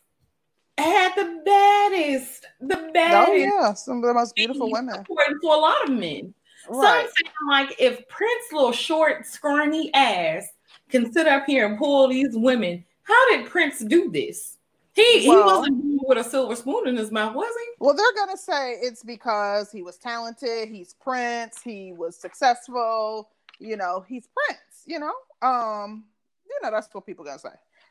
had 0.78 1.14
the 1.14 1.42
baddest, 1.44 2.46
the 2.60 2.90
baddest. 2.92 3.28
Oh 3.28 3.32
yeah, 3.32 3.74
some 3.74 3.98
of 3.98 4.04
the 4.04 4.14
most 4.14 4.34
beautiful 4.34 4.70
women. 4.70 4.96
According 5.00 5.40
to 5.40 5.46
a 5.46 5.60
lot 5.60 5.84
of 5.84 5.90
men. 5.90 6.34
Right. 6.68 6.82
So 6.82 6.86
I'm 6.86 7.06
saying, 7.06 7.68
like, 7.68 7.76
if 7.78 8.08
Prince, 8.08 8.44
little 8.52 8.72
short, 8.72 9.26
scrawny 9.26 9.92
ass, 9.92 10.46
can 10.88 11.12
sit 11.12 11.26
up 11.26 11.44
here 11.46 11.66
and 11.66 11.78
pull 11.78 12.08
these 12.08 12.36
women, 12.36 12.84
how 13.02 13.30
did 13.30 13.46
Prince 13.46 13.80
do 13.80 14.10
this? 14.10 14.53
He 14.94 15.24
well, 15.26 15.64
he 15.64 15.70
wasn't 15.72 16.02
with 16.06 16.18
a 16.18 16.24
silver 16.24 16.54
spoon 16.54 16.86
in 16.86 16.96
his 16.96 17.10
mouth, 17.10 17.34
was 17.34 17.52
he? 17.64 17.72
Well, 17.80 17.94
they're 17.94 18.14
gonna 18.14 18.36
say 18.36 18.74
it's 18.74 19.02
because 19.02 19.72
he 19.72 19.82
was 19.82 19.96
talented. 19.96 20.68
He's 20.68 20.94
Prince. 20.94 21.60
He 21.62 21.92
was 21.92 22.16
successful. 22.16 23.30
You 23.58 23.76
know, 23.76 24.04
he's 24.06 24.28
Prince. 24.28 24.60
You 24.86 25.00
know, 25.00 25.14
um, 25.46 26.04
you 26.48 26.56
know, 26.62 26.70
that's 26.70 26.92
what 26.92 27.06
people 27.06 27.24
gonna 27.24 27.38
say. 27.38 27.48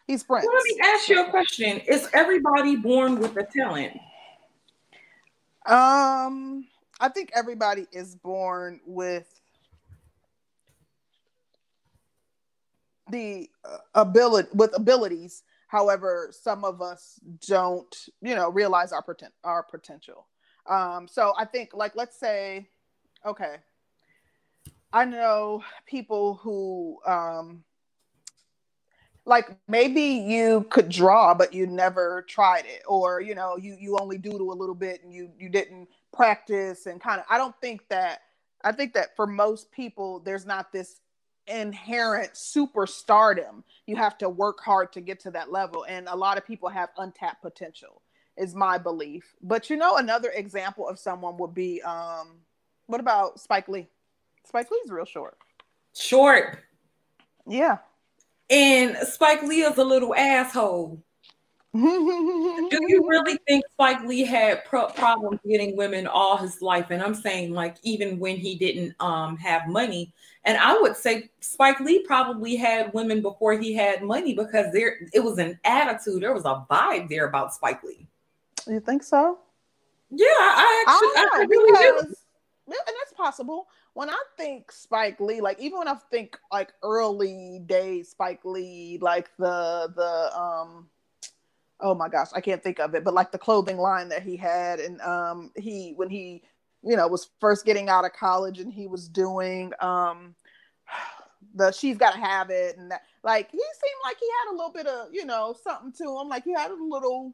He's 0.08 0.24
Prince. 0.24 0.46
Well, 0.46 0.56
let 0.56 0.64
me 0.64 0.80
ask 0.84 1.10
you 1.10 1.26
a 1.26 1.30
question: 1.30 1.80
Is 1.88 2.08
everybody 2.14 2.78
born 2.78 3.20
with 3.20 3.36
a 3.36 3.44
talent? 3.44 3.94
Um, 5.66 6.68
I 7.00 7.10
think 7.10 7.32
everybody 7.36 7.88
is 7.92 8.16
born 8.16 8.80
with 8.86 9.42
the 13.10 13.50
uh, 13.66 13.78
ability 13.96 14.50
with 14.54 14.76
abilities. 14.76 15.44
However, 15.74 16.30
some 16.32 16.64
of 16.64 16.84
us 16.84 17.20
don't, 17.48 17.94
you 18.22 18.36
know, 18.36 18.52
realize 18.52 18.92
our 18.92 19.04
our 19.44 19.64
potential. 19.64 20.28
Um, 20.68 21.08
so 21.08 21.34
I 21.36 21.46
think, 21.46 21.74
like, 21.74 21.96
let's 21.96 22.16
say, 22.16 22.68
okay, 23.26 23.56
I 24.94 25.06
know 25.06 25.64
people 25.88 26.36
who 26.36 27.00
um 27.08 27.64
like 29.26 29.58
maybe 29.68 30.04
you 30.04 30.68
could 30.70 30.90
draw 30.90 31.34
but 31.34 31.56
you 31.56 31.66
never 31.66 32.24
tried 32.30 32.66
it 32.68 32.84
or 32.88 33.20
you 33.22 33.34
know 33.34 33.58
you 33.58 33.76
you 33.80 33.98
only 33.98 34.20
doodle 34.20 34.54
a 34.54 34.60
little 34.62 34.76
bit 34.76 35.04
and 35.04 35.12
you 35.12 35.32
you 35.40 35.50
didn't 35.50 35.88
practice 36.14 36.86
and 36.86 37.02
kind 37.02 37.20
of 37.20 37.26
I 37.32 37.40
don't 37.40 37.60
think 37.62 37.88
that 37.90 38.20
I 38.64 38.74
think 38.74 38.94
that 38.94 39.16
for 39.16 39.26
most 39.26 39.72
people 39.72 40.20
there's 40.20 40.46
not 40.46 40.72
this 40.72 41.00
inherent 41.48 42.34
superstardom. 42.34 43.64
You 43.86 43.96
have 43.96 44.18
to 44.20 44.30
work 44.30 44.60
hard 44.62 44.94
to 44.94 45.02
get 45.02 45.20
to 45.22 45.32
that 45.32 45.52
level 45.52 45.86
and 45.88 46.08
a 46.08 46.16
lot 46.16 46.38
of 46.38 46.46
people 46.46 46.70
have 46.70 46.90
untapped 46.98 47.42
potential 47.42 48.02
is 48.38 48.56
my 48.56 48.78
belief. 48.78 49.36
But 49.42 49.70
you 49.70 49.76
know 49.76 49.98
another 49.98 50.30
example 50.30 50.88
of 50.88 50.98
someone 50.98 51.38
would 51.38 51.54
be 51.54 51.82
um 51.82 52.40
what 52.88 53.00
about 53.00 53.40
Spike 53.40 53.68
Lee? 53.68 53.88
Spike 54.46 54.70
Lee's 54.72 54.92
real 54.92 55.06
short. 55.06 55.38
Short. 55.96 56.60
Yeah. 57.48 57.78
And 58.50 58.98
Spike 59.08 59.44
Lee 59.44 59.62
is 59.62 59.78
a 59.78 59.84
little 59.84 60.14
asshole. 60.16 61.02
Do 61.74 61.80
you 61.80 63.08
really 63.08 63.40
think 63.48 63.64
Spike 63.72 64.04
Lee 64.04 64.24
had 64.24 64.64
pro- 64.66 64.90
problems 64.90 65.40
getting 65.48 65.76
women 65.76 66.06
all 66.06 66.38
his 66.38 66.62
life? 66.62 66.88
And 66.92 67.02
I'm 67.02 67.16
saying, 67.16 67.52
like, 67.52 67.78
even 67.82 68.20
when 68.20 68.38
he 68.38 68.56
didn't 68.56 68.96
um, 69.00 69.38
have 69.38 69.68
money. 69.68 70.14
And 70.46 70.58
I 70.58 70.78
would 70.80 70.98
say 70.98 71.30
Spike 71.40 71.80
Lee 71.80 72.00
probably 72.00 72.56
had 72.56 72.94
women 72.94 73.22
before 73.22 73.54
he 73.54 73.74
had 73.74 74.04
money 74.04 74.34
because 74.34 74.74
there 74.74 74.98
it 75.14 75.24
was 75.24 75.38
an 75.38 75.60
attitude, 75.64 76.22
there 76.22 76.34
was 76.34 76.46
a 76.46 76.66
vibe 76.70 77.08
there 77.10 77.28
about 77.28 77.54
Spike 77.54 77.84
Lee. 77.84 78.08
You 78.68 78.80
think 78.80 79.04
so? 79.04 79.40
Yeah, 80.10 80.28
I 80.28 80.86
actually, 80.88 81.22
I, 81.22 81.30
I 81.34 81.46
really 81.50 81.72
do. 81.72 82.16
And 82.68 82.96
that's 83.00 83.14
possible 83.16 83.68
when 83.94 84.10
I 84.10 84.22
think 84.38 84.72
Spike 84.72 85.20
Lee, 85.20 85.42
like 85.42 85.60
even 85.60 85.80
when 85.80 85.88
I 85.88 85.96
think 86.12 86.38
like 86.52 86.74
early 86.82 87.62
days 87.66 88.10
Spike 88.10 88.44
Lee, 88.44 88.98
like 89.02 89.30
the 89.38 89.92
the 89.96 90.38
um 90.38 90.90
oh 91.80 91.94
my 91.94 92.10
gosh, 92.10 92.30
I 92.34 92.42
can't 92.42 92.64
think 92.64 92.80
of 92.80 92.96
it, 92.96 93.04
but 93.04 93.14
like 93.14 93.32
the 93.32 93.38
clothing 93.38 93.78
line 93.78 94.10
that 94.10 94.24
he 94.24 94.38
had 94.38 94.80
and 94.80 95.00
um 95.02 95.52
he 95.56 95.94
when 95.96 96.10
he 96.10 96.44
you 96.84 96.96
know 96.96 97.08
was 97.08 97.30
first 97.40 97.66
getting 97.66 97.90
out 97.90 98.06
of 98.06 98.14
college 98.14 98.60
and 98.60 98.72
he 98.72 98.88
was 98.88 99.08
doing 99.08 99.72
um 99.80 100.36
the 101.56 101.72
she's 101.72 101.98
got 101.98 102.14
to 102.14 102.20
have 102.20 102.50
it 102.50 102.78
and 102.78 102.90
that 102.90 103.02
like 103.24 103.52
he 103.52 103.58
seemed 103.58 104.02
like 104.04 104.18
he 104.20 104.26
had 104.26 104.54
a 104.54 104.56
little 104.56 104.72
bit 104.72 104.88
of 104.88 105.08
you 105.12 105.26
know 105.26 105.56
something 105.64 105.92
to 105.92 106.20
him 106.20 106.28
like 106.28 106.44
he 106.44 106.54
had 106.54 106.72
a 106.72 106.76
little 106.76 107.34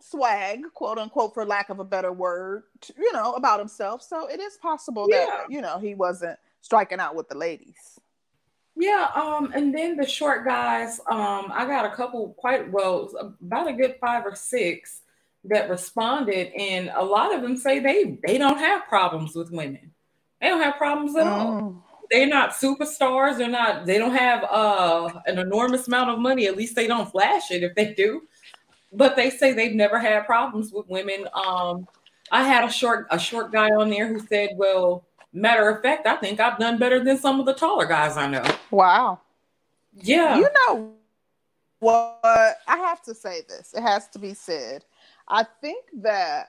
swag, 0.00 0.60
quote 0.74 0.98
unquote, 0.98 1.34
for 1.34 1.44
lack 1.44 1.70
of 1.70 1.78
a 1.78 1.84
better 1.84 2.12
word, 2.12 2.64
you 2.96 3.12
know, 3.12 3.32
about 3.34 3.58
himself. 3.58 4.02
So 4.02 4.26
it 4.26 4.40
is 4.40 4.56
possible 4.56 5.06
yeah. 5.08 5.26
that, 5.26 5.50
you 5.50 5.60
know, 5.60 5.78
he 5.78 5.94
wasn't 5.94 6.38
striking 6.60 7.00
out 7.00 7.14
with 7.14 7.28
the 7.28 7.36
ladies. 7.36 7.98
Yeah, 8.76 9.08
um, 9.14 9.52
and 9.54 9.72
then 9.72 9.96
the 9.96 10.06
short 10.06 10.44
guys, 10.44 10.98
um, 11.08 11.52
I 11.54 11.64
got 11.64 11.84
a 11.84 11.94
couple 11.94 12.34
quite 12.36 12.70
well, 12.72 13.08
about 13.40 13.68
a 13.68 13.72
good 13.72 13.96
five 14.00 14.26
or 14.26 14.34
six 14.34 15.02
that 15.44 15.68
responded, 15.68 16.52
and 16.54 16.90
a 16.94 17.04
lot 17.04 17.34
of 17.34 17.42
them 17.42 17.56
say 17.56 17.78
they 17.78 18.18
they 18.26 18.38
don't 18.38 18.58
have 18.58 18.86
problems 18.86 19.34
with 19.34 19.50
women. 19.50 19.92
They 20.40 20.48
don't 20.48 20.62
have 20.62 20.76
problems 20.76 21.16
at 21.16 21.26
mm. 21.26 21.30
all. 21.30 21.84
They're 22.10 22.26
not 22.26 22.50
superstars. 22.50 23.38
They're 23.38 23.48
not. 23.48 23.86
They 23.86 23.98
don't 23.98 24.14
have 24.14 24.44
uh 24.44 25.10
an 25.26 25.38
enormous 25.38 25.86
amount 25.86 26.10
of 26.10 26.18
money. 26.18 26.46
At 26.46 26.56
least 26.56 26.76
they 26.76 26.86
don't 26.86 27.10
flash 27.10 27.50
it. 27.50 27.62
If 27.62 27.74
they 27.74 27.94
do, 27.94 28.22
but 28.92 29.16
they 29.16 29.30
say 29.30 29.52
they've 29.52 29.74
never 29.74 29.98
had 29.98 30.26
problems 30.26 30.72
with 30.72 30.88
women. 30.88 31.26
Um, 31.34 31.86
I 32.30 32.42
had 32.42 32.64
a 32.64 32.70
short 32.70 33.06
a 33.10 33.18
short 33.18 33.52
guy 33.52 33.70
on 33.70 33.90
there 33.90 34.08
who 34.08 34.20
said, 34.20 34.50
"Well, 34.56 35.04
matter 35.32 35.68
of 35.68 35.82
fact, 35.82 36.06
I 36.06 36.16
think 36.16 36.40
I've 36.40 36.58
done 36.58 36.78
better 36.78 37.02
than 37.02 37.18
some 37.18 37.40
of 37.40 37.46
the 37.46 37.54
taller 37.54 37.86
guys 37.86 38.16
I 38.16 38.26
know." 38.26 38.44
Wow. 38.70 39.20
Yeah. 40.02 40.36
You 40.36 40.48
know 40.68 40.94
what? 41.80 42.18
I 42.22 42.76
have 42.76 43.02
to 43.02 43.14
say 43.14 43.42
this. 43.48 43.74
It 43.74 43.82
has 43.82 44.08
to 44.08 44.18
be 44.18 44.34
said. 44.34 44.84
I 45.28 45.44
think 45.60 45.84
that 46.02 46.48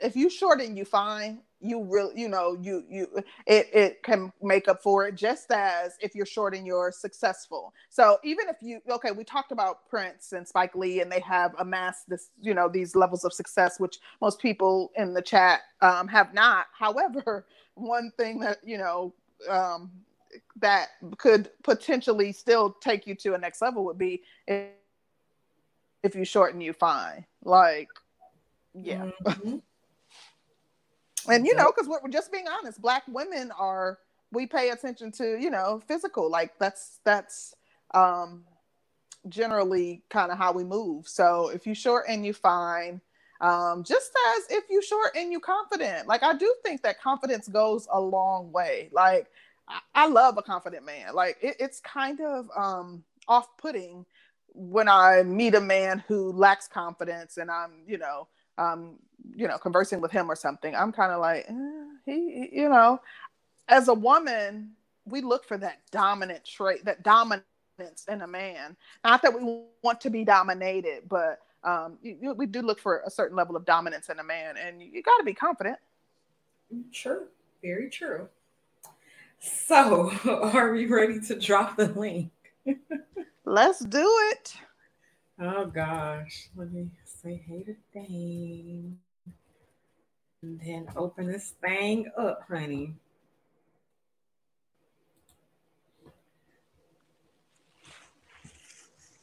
if 0.00 0.16
you 0.16 0.28
shorten, 0.28 0.76
you 0.76 0.84
fine 0.84 1.40
you 1.64 1.82
really 1.82 2.20
you 2.20 2.28
know 2.28 2.56
you 2.60 2.84
you 2.88 3.08
it, 3.46 3.68
it 3.72 4.02
can 4.02 4.32
make 4.42 4.68
up 4.68 4.82
for 4.82 5.06
it 5.06 5.14
just 5.14 5.50
as 5.50 5.96
if 6.00 6.14
you're 6.14 6.26
short 6.26 6.54
and 6.54 6.66
you're 6.66 6.92
successful. 6.92 7.72
So 7.88 8.18
even 8.22 8.48
if 8.48 8.56
you 8.60 8.80
okay 8.90 9.10
we 9.10 9.24
talked 9.24 9.50
about 9.50 9.88
prince 9.88 10.32
and 10.32 10.46
spike 10.46 10.74
lee 10.74 11.00
and 11.00 11.10
they 11.10 11.20
have 11.20 11.54
amassed 11.58 12.08
this 12.08 12.28
you 12.40 12.52
know 12.54 12.68
these 12.68 12.94
levels 12.94 13.24
of 13.24 13.32
success 13.32 13.80
which 13.80 13.98
most 14.20 14.40
people 14.40 14.92
in 14.96 15.14
the 15.14 15.22
chat 15.22 15.62
um, 15.80 16.06
have 16.08 16.34
not. 16.34 16.66
However 16.78 17.46
one 17.74 18.12
thing 18.18 18.38
that 18.40 18.58
you 18.62 18.76
know 18.76 19.14
um, 19.48 19.90
that 20.60 20.88
could 21.16 21.50
potentially 21.62 22.32
still 22.32 22.76
take 22.80 23.06
you 23.06 23.14
to 23.14 23.34
a 23.34 23.38
next 23.38 23.62
level 23.62 23.84
would 23.84 23.98
be 23.98 24.22
if, 26.04 26.14
you 26.14 26.24
shorten 26.24 26.60
you 26.60 26.72
fine. 26.72 27.24
Like 27.42 27.88
yeah. 28.74 29.10
Mm-hmm. 29.24 29.56
and 31.30 31.46
you 31.46 31.54
know 31.54 31.72
because 31.74 31.88
we're 31.88 32.08
just 32.10 32.30
being 32.30 32.46
honest 32.48 32.82
black 32.82 33.02
women 33.08 33.50
are 33.58 33.98
we 34.30 34.46
pay 34.46 34.70
attention 34.70 35.10
to 35.12 35.38
you 35.40 35.50
know 35.50 35.80
physical 35.86 36.30
like 36.30 36.58
that's 36.58 36.98
that's 37.04 37.54
um 37.94 38.44
generally 39.28 40.02
kind 40.10 40.30
of 40.30 40.36
how 40.36 40.52
we 40.52 40.64
move. 40.64 41.08
So 41.08 41.48
if 41.48 41.66
you 41.66 41.74
short 41.74 42.04
and 42.08 42.24
you 42.26 42.32
fine. 42.32 43.00
Um 43.40 43.82
just 43.84 44.12
as 44.36 44.44
if 44.50 44.64
you 44.70 44.82
short 44.82 45.16
and 45.16 45.32
you 45.32 45.40
confident. 45.40 46.06
Like 46.06 46.22
i 46.22 46.34
do 46.34 46.54
think 46.62 46.82
that 46.82 47.00
confidence 47.00 47.48
goes 47.48 47.88
a 47.92 48.00
long 48.00 48.52
way. 48.52 48.90
Like 48.92 49.28
i, 49.68 49.80
I 49.94 50.06
love 50.08 50.36
a 50.36 50.42
confident 50.42 50.84
man. 50.84 51.14
Like 51.14 51.38
it, 51.40 51.56
it's 51.58 51.80
kind 51.80 52.20
of 52.20 52.48
um 52.56 53.04
off-putting 53.26 54.04
when 54.54 54.88
i 54.88 55.22
meet 55.22 55.54
a 55.54 55.60
man 55.60 56.02
who 56.08 56.32
lacks 56.32 56.68
confidence 56.68 57.36
and 57.36 57.50
i'm 57.50 57.82
you 57.86 57.98
know 57.98 58.26
um, 58.58 58.96
you 59.34 59.48
know, 59.48 59.58
conversing 59.58 60.00
with 60.00 60.12
him 60.12 60.30
or 60.30 60.36
something, 60.36 60.74
I'm 60.74 60.92
kind 60.92 61.12
of 61.12 61.20
like, 61.20 61.46
eh, 61.48 61.84
he, 62.04 62.48
you 62.52 62.68
know, 62.68 63.00
as 63.68 63.88
a 63.88 63.94
woman, 63.94 64.72
we 65.06 65.20
look 65.20 65.44
for 65.44 65.58
that 65.58 65.80
dominant 65.90 66.44
trait, 66.44 66.84
that 66.84 67.02
dominance 67.02 67.44
in 68.08 68.22
a 68.22 68.26
man. 68.26 68.76
Not 69.02 69.22
that 69.22 69.34
we 69.34 69.62
want 69.82 70.00
to 70.02 70.10
be 70.10 70.24
dominated, 70.24 71.08
but 71.08 71.40
um, 71.62 71.98
you, 72.02 72.16
you, 72.20 72.34
we 72.34 72.46
do 72.46 72.62
look 72.62 72.78
for 72.78 73.02
a 73.06 73.10
certain 73.10 73.36
level 73.36 73.56
of 73.56 73.64
dominance 73.64 74.08
in 74.08 74.18
a 74.18 74.24
man, 74.24 74.56
and 74.56 74.80
you, 74.80 74.88
you 74.92 75.02
got 75.02 75.16
to 75.18 75.24
be 75.24 75.34
confident. 75.34 75.78
True, 76.92 77.26
very 77.62 77.88
true. 77.90 78.28
So, 79.38 80.12
are 80.54 80.72
we 80.72 80.86
ready 80.86 81.20
to 81.20 81.38
drop 81.38 81.76
the 81.76 81.88
link? 81.88 82.30
Let's 83.44 83.84
do 83.84 84.06
it. 84.32 84.54
Oh 85.40 85.66
gosh. 85.66 86.48
Let 86.56 86.72
me 86.72 86.88
say 87.04 87.42
hey 87.46 87.62
to 87.64 87.74
thing. 87.92 88.98
And 90.42 90.60
then 90.60 90.86
open 90.96 91.30
this 91.30 91.54
thing 91.62 92.10
up, 92.16 92.42
honey. 92.48 92.94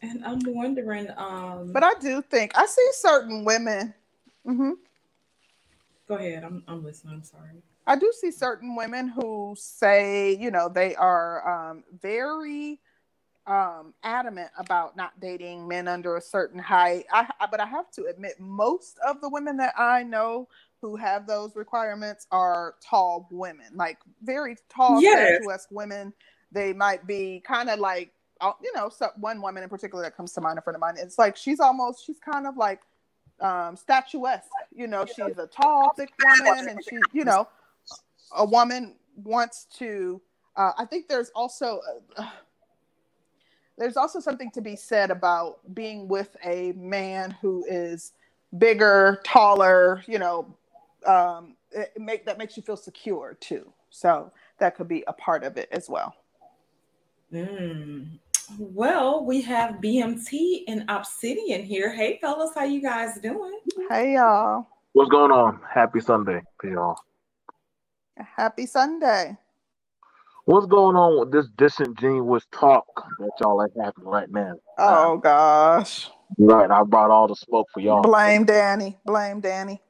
And 0.03 0.25
I'm 0.25 0.39
wondering, 0.45 1.07
um 1.17 1.71
But 1.73 1.83
I 1.83 1.93
do 1.99 2.21
think 2.21 2.51
I 2.55 2.65
see 2.65 2.89
certain 2.93 3.43
women. 3.45 3.93
Mm-hmm. 4.47 4.71
Go 6.07 6.15
ahead. 6.15 6.43
I'm 6.43 6.63
I'm 6.67 6.83
listening. 6.83 7.15
I'm 7.15 7.23
sorry. 7.23 7.61
I 7.87 7.95
do 7.95 8.11
see 8.19 8.31
certain 8.31 8.75
women 8.75 9.07
who 9.07 9.55
say, 9.57 10.35
you 10.35 10.51
know, 10.51 10.69
they 10.69 10.95
are 10.95 11.71
um, 11.71 11.83
very 11.99 12.79
um, 13.47 13.93
adamant 14.03 14.49
about 14.57 14.95
not 14.95 15.19
dating 15.19 15.67
men 15.67 15.87
under 15.87 16.15
a 16.15 16.21
certain 16.21 16.59
height. 16.59 17.05
I, 17.11 17.27
I, 17.39 17.47
but 17.47 17.59
I 17.59 17.65
have 17.65 17.89
to 17.91 18.05
admit, 18.05 18.39
most 18.39 18.97
of 19.05 19.21
the 19.21 19.29
women 19.29 19.57
that 19.57 19.73
I 19.77 20.03
know 20.03 20.47
who 20.81 20.95
have 20.95 21.27
those 21.27 21.55
requirements 21.55 22.27
are 22.31 22.75
tall 22.81 23.27
women, 23.31 23.67
like 23.75 23.99
very 24.23 24.55
tall, 24.69 25.01
Yes. 25.01 25.35
statuesque 25.35 25.69
women. 25.71 26.13
They 26.51 26.73
might 26.73 27.05
be 27.07 27.41
kind 27.45 27.69
of 27.69 27.79
like, 27.79 28.11
uh, 28.41 28.53
you 28.61 28.71
know, 28.73 28.89
so 28.89 29.09
one 29.17 29.41
woman 29.41 29.63
in 29.63 29.69
particular 29.69 30.03
that 30.03 30.17
comes 30.17 30.33
to 30.33 30.41
mind, 30.41 30.57
a 30.57 30.61
friend 30.61 30.75
of 30.75 30.81
mine. 30.81 30.95
It's 30.97 31.17
like 31.17 31.37
she's 31.37 31.59
almost, 31.59 32.05
she's 32.05 32.19
kind 32.19 32.47
of 32.47 32.57
like 32.57 32.81
um, 33.39 33.75
statuesque. 33.75 34.49
You 34.73 34.87
know, 34.87 35.05
she's 35.05 35.37
a 35.37 35.47
tall, 35.47 35.93
thick 35.95 36.11
woman, 36.19 36.67
and 36.69 36.83
she, 36.83 36.97
you 37.13 37.25
know, 37.25 37.47
a 38.35 38.45
woman 38.45 38.95
wants 39.15 39.67
to. 39.77 40.21
Uh, 40.55 40.71
I 40.77 40.85
think 40.85 41.07
there's 41.07 41.29
also 41.35 41.79
uh, 42.17 42.29
there's 43.81 43.97
also 43.97 44.19
something 44.19 44.51
to 44.51 44.61
be 44.61 44.75
said 44.75 45.09
about 45.09 45.57
being 45.73 46.07
with 46.07 46.37
a 46.45 46.71
man 46.73 47.35
who 47.41 47.65
is 47.67 48.13
bigger, 48.59 49.19
taller. 49.25 50.03
You 50.07 50.19
know, 50.19 50.55
um, 51.07 51.55
it 51.71 51.91
make 51.97 52.27
that 52.27 52.37
makes 52.37 52.55
you 52.55 52.61
feel 52.61 52.77
secure 52.77 53.35
too. 53.39 53.73
So 53.89 54.31
that 54.59 54.75
could 54.75 54.87
be 54.87 55.03
a 55.07 55.13
part 55.13 55.43
of 55.43 55.57
it 55.57 55.67
as 55.71 55.89
well. 55.89 56.13
Mm. 57.33 58.19
Well, 58.59 59.25
we 59.25 59.41
have 59.41 59.75
BMT 59.75 60.65
and 60.67 60.85
Obsidian 60.87 61.63
here. 61.63 61.91
Hey 61.91 62.19
fellas, 62.21 62.51
how 62.53 62.65
you 62.65 62.83
guys 62.83 63.17
doing? 63.23 63.61
Hey 63.89 64.13
y'all, 64.13 64.67
What's 64.93 65.09
going 65.09 65.31
on? 65.31 65.59
Happy 65.67 66.01
Sunday 66.01 66.43
to 66.61 66.69
y'all. 66.69 66.97
happy 68.15 68.67
Sunday. 68.67 69.35
What's 70.45 70.65
going 70.65 70.95
on 70.95 71.19
with 71.19 71.31
this 71.31 71.47
disingenuous 71.55 72.45
talk 72.51 72.85
that 73.19 73.31
y'all 73.39 73.61
are 73.61 73.69
having 73.83 74.03
right 74.03 74.29
now? 74.29 74.53
Oh 74.77 75.17
gosh, 75.17 76.09
Right, 76.37 76.69
I 76.71 76.83
brought 76.83 77.11
all 77.11 77.27
the 77.27 77.35
smoke 77.35 77.67
for 77.73 77.79
y'all. 77.79 78.01
blame 78.01 78.45
Danny. 78.45 78.97
Blame 79.05 79.39
Danny. 79.39 79.81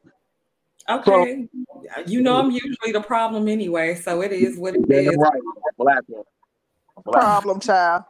Okay. 0.89 1.47
you 2.05 2.21
know 2.21 2.37
I'm 2.39 2.51
usually 2.51 2.91
the 2.91 3.01
problem 3.01 3.47
anyway, 3.47 3.95
so 3.95 4.21
it 4.21 4.31
is 4.33 4.57
what 4.57 4.75
it 4.75 4.85
is. 4.89 5.15
Right, 5.17 5.41
black 5.77 6.01
one. 6.07 6.23
Black. 7.05 7.21
Problem 7.21 7.59
child. 7.59 8.03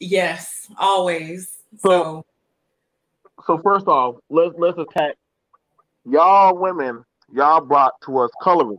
Yes, 0.00 0.66
always. 0.78 1.58
So- 1.78 2.24
So 3.46 3.56
So 3.56 3.60
first 3.62 3.86
off, 3.86 4.16
let's 4.30 4.54
let's 4.58 4.78
attack 4.78 5.14
y'all 6.04 6.56
women. 6.56 7.04
Y'all 7.32 7.60
brought 7.60 7.92
to 8.06 8.18
us 8.18 8.30
colorism. 8.42 8.78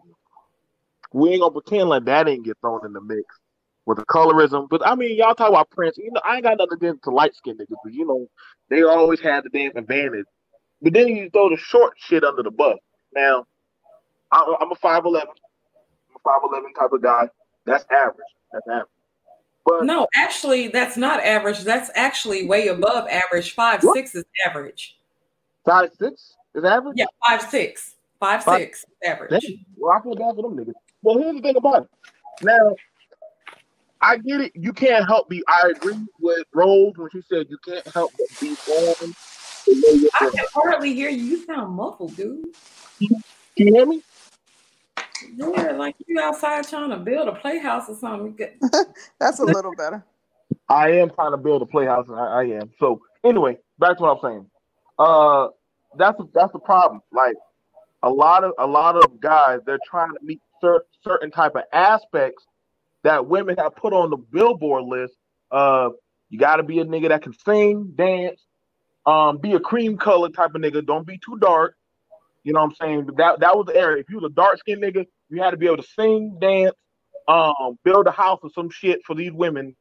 We 1.17 1.32
ain't 1.32 1.41
gonna 1.41 1.51
pretend 1.51 1.89
like 1.89 2.06
that 2.06 2.25
didn't 2.25 2.45
get 2.45 2.58
thrown 2.62 2.86
in 2.86 2.93
the 2.93 3.01
mix 3.01 3.23
with 3.88 3.97
the 3.97 4.06
colorism. 4.06 4.69
But 4.69 4.86
I 4.86 4.93
mean, 4.93 5.17
y'all 5.17 5.34
talk 5.34 5.49
about 5.49 5.71
Prince. 5.71 5.97
You 5.97 6.12
know, 6.12 6.21
I 6.23 6.36
ain't 6.36 6.43
got 6.43 6.58
nothing 6.60 6.73
against 6.77 7.03
the 7.03 7.12
light 7.12 7.36
skinned 7.36 7.60
niggas, 7.60 7.75
but 7.84 7.91
you 7.93 8.06
know, 8.06 8.27
they 8.69 8.84
always 8.84 9.19
had 9.19 9.43
the 9.43 9.49
damn 9.49 9.75
advantage. 9.75 10.25
But 10.80 10.93
then 10.93 11.08
you 11.08 11.30
throw 11.32 11.49
the 11.49 11.58
short 11.58 11.93
shit 11.97 12.23
under 12.23 12.43
the 12.43 12.51
bus. 12.51 12.77
Now, 13.15 13.45
I, 14.32 14.56
I'm 14.62 14.71
a 14.71 14.75
five 14.75 15.06
eleven. 15.06 15.30
I'm 16.10 16.15
a 16.17 16.19
five 16.23 16.41
eleven 16.47 16.71
type 16.73 16.91
of 16.91 17.01
guy. 17.01 17.30
That's 17.65 17.86
average. 17.89 18.27
That's 18.53 18.67
average. 18.67 18.88
But 19.65 19.86
no, 19.86 20.08
actually 20.15 20.67
that's 20.67 20.97
not 20.97 21.19
average. 21.21 21.62
That's 21.62 21.89
actually 21.95 22.45
way 22.45 22.67
above 22.67 23.08
average. 23.10 23.56
Five 23.56 23.84
What? 23.84 23.95
six 23.95 24.13
is 24.13 24.23
average. 24.45 24.97
Five 25.65 25.89
six 25.97 26.36
is 26.53 26.63
average. 26.63 26.93
Yeah, 26.95 27.06
five 27.27 27.41
six. 27.41 27.95
Five 28.19 28.43
Five- 28.43 28.60
six 28.60 28.86
average. 29.03 29.45
Well, 29.75 29.97
I 29.97 30.01
feel 30.03 30.15
bad 30.15 30.36
for 30.36 30.43
them 30.43 30.58
niggas. 30.58 30.73
Well, 31.01 31.17
here's 31.17 31.36
the 31.36 31.41
thing 31.41 31.55
about 31.55 31.83
it. 31.83 31.89
Now, 32.41 32.75
I 34.01 34.17
get 34.17 34.41
it. 34.41 34.51
You 34.55 34.73
can't 34.73 35.05
help 35.05 35.29
be. 35.29 35.43
I 35.47 35.71
agree 35.75 36.05
with 36.19 36.43
Rose 36.53 36.93
when 36.95 37.10
she 37.12 37.21
said 37.29 37.47
you 37.49 37.57
can't 37.65 37.86
help 37.93 38.13
but 38.17 38.27
be 38.39 38.55
born. 38.65 38.95
the 39.65 39.73
way 39.73 39.99
you're 39.99 40.10
I 40.13 40.29
can 40.29 40.45
hardly 40.53 40.93
hear 40.93 41.10
you. 41.10 41.23
You 41.23 41.45
sound 41.45 41.75
muffled, 41.75 42.15
dude. 42.15 42.45
Can 42.99 43.21
you 43.67 43.73
hear 43.73 43.86
me? 43.86 44.01
Yeah, 45.36 45.71
like 45.71 45.95
you 46.05 46.19
outside 46.19 46.67
trying 46.67 46.91
to 46.91 46.97
build 46.97 47.27
a 47.27 47.33
playhouse 47.33 47.89
or 47.89 47.95
something. 47.95 48.38
That's 49.19 49.39
a 49.39 49.45
little 49.45 49.73
better. 49.75 50.05
I 50.69 50.91
am 50.91 51.10
trying 51.10 51.31
to 51.31 51.38
build 51.38 51.62
a 51.62 51.65
playhouse. 51.65 52.07
I, 52.10 52.13
I 52.13 52.43
am. 52.43 52.71
So 52.79 53.01
anyway, 53.23 53.57
back 53.79 53.97
to 53.97 54.03
what 54.03 54.17
I'm 54.17 54.31
saying. 54.31 54.45
Uh, 54.99 55.47
that's 55.97 56.19
that's 56.33 56.51
the 56.51 56.60
problem. 56.60 57.01
Like 57.12 57.36
a 58.03 58.10
lot 58.10 58.43
of 58.43 58.53
a 58.60 58.67
lot 58.67 58.95
of 58.95 59.19
guys, 59.19 59.60
they're 59.65 59.79
trying 59.89 60.12
to 60.13 60.19
meet 60.21 60.39
cer- 60.39 60.46
certain 61.03 61.31
type 61.31 61.55
of 61.55 61.63
aspects 61.73 62.45
that 63.03 63.27
women 63.27 63.55
have 63.57 63.75
put 63.75 63.93
on 63.93 64.09
the 64.09 64.17
billboard 64.17 64.83
list. 64.83 65.13
of 65.51 65.93
you 66.29 66.37
got 66.37 66.57
to 66.57 66.63
be 66.63 66.79
a 66.79 66.85
nigga 66.85 67.09
that 67.09 67.21
can 67.21 67.33
sing, 67.45 67.93
dance, 67.95 68.41
um, 69.05 69.37
be 69.37 69.53
a 69.53 69.59
cream 69.59 69.97
color 69.97 70.29
type 70.29 70.53
of 70.55 70.61
nigga. 70.61 70.85
Don't 70.85 71.07
be 71.07 71.17
too 71.23 71.37
dark. 71.39 71.75
You 72.43 72.53
know 72.53 72.59
what 72.59 72.71
I'm 72.71 72.75
saying? 72.75 73.09
That 73.17 73.39
that 73.39 73.57
was 73.57 73.65
the 73.67 73.75
area. 73.75 74.01
If 74.01 74.09
you 74.09 74.17
was 74.17 74.29
a 74.29 74.33
dark 74.33 74.59
skinned 74.59 74.83
nigga, 74.83 75.05
you 75.29 75.41
had 75.41 75.51
to 75.51 75.57
be 75.57 75.65
able 75.67 75.77
to 75.77 75.87
sing, 75.97 76.37
dance, 76.39 76.75
um, 77.27 77.77
build 77.83 78.07
a 78.07 78.11
house 78.11 78.39
or 78.43 78.49
some 78.53 78.69
shit 78.69 78.99
for 79.05 79.15
these 79.15 79.31
women 79.31 79.75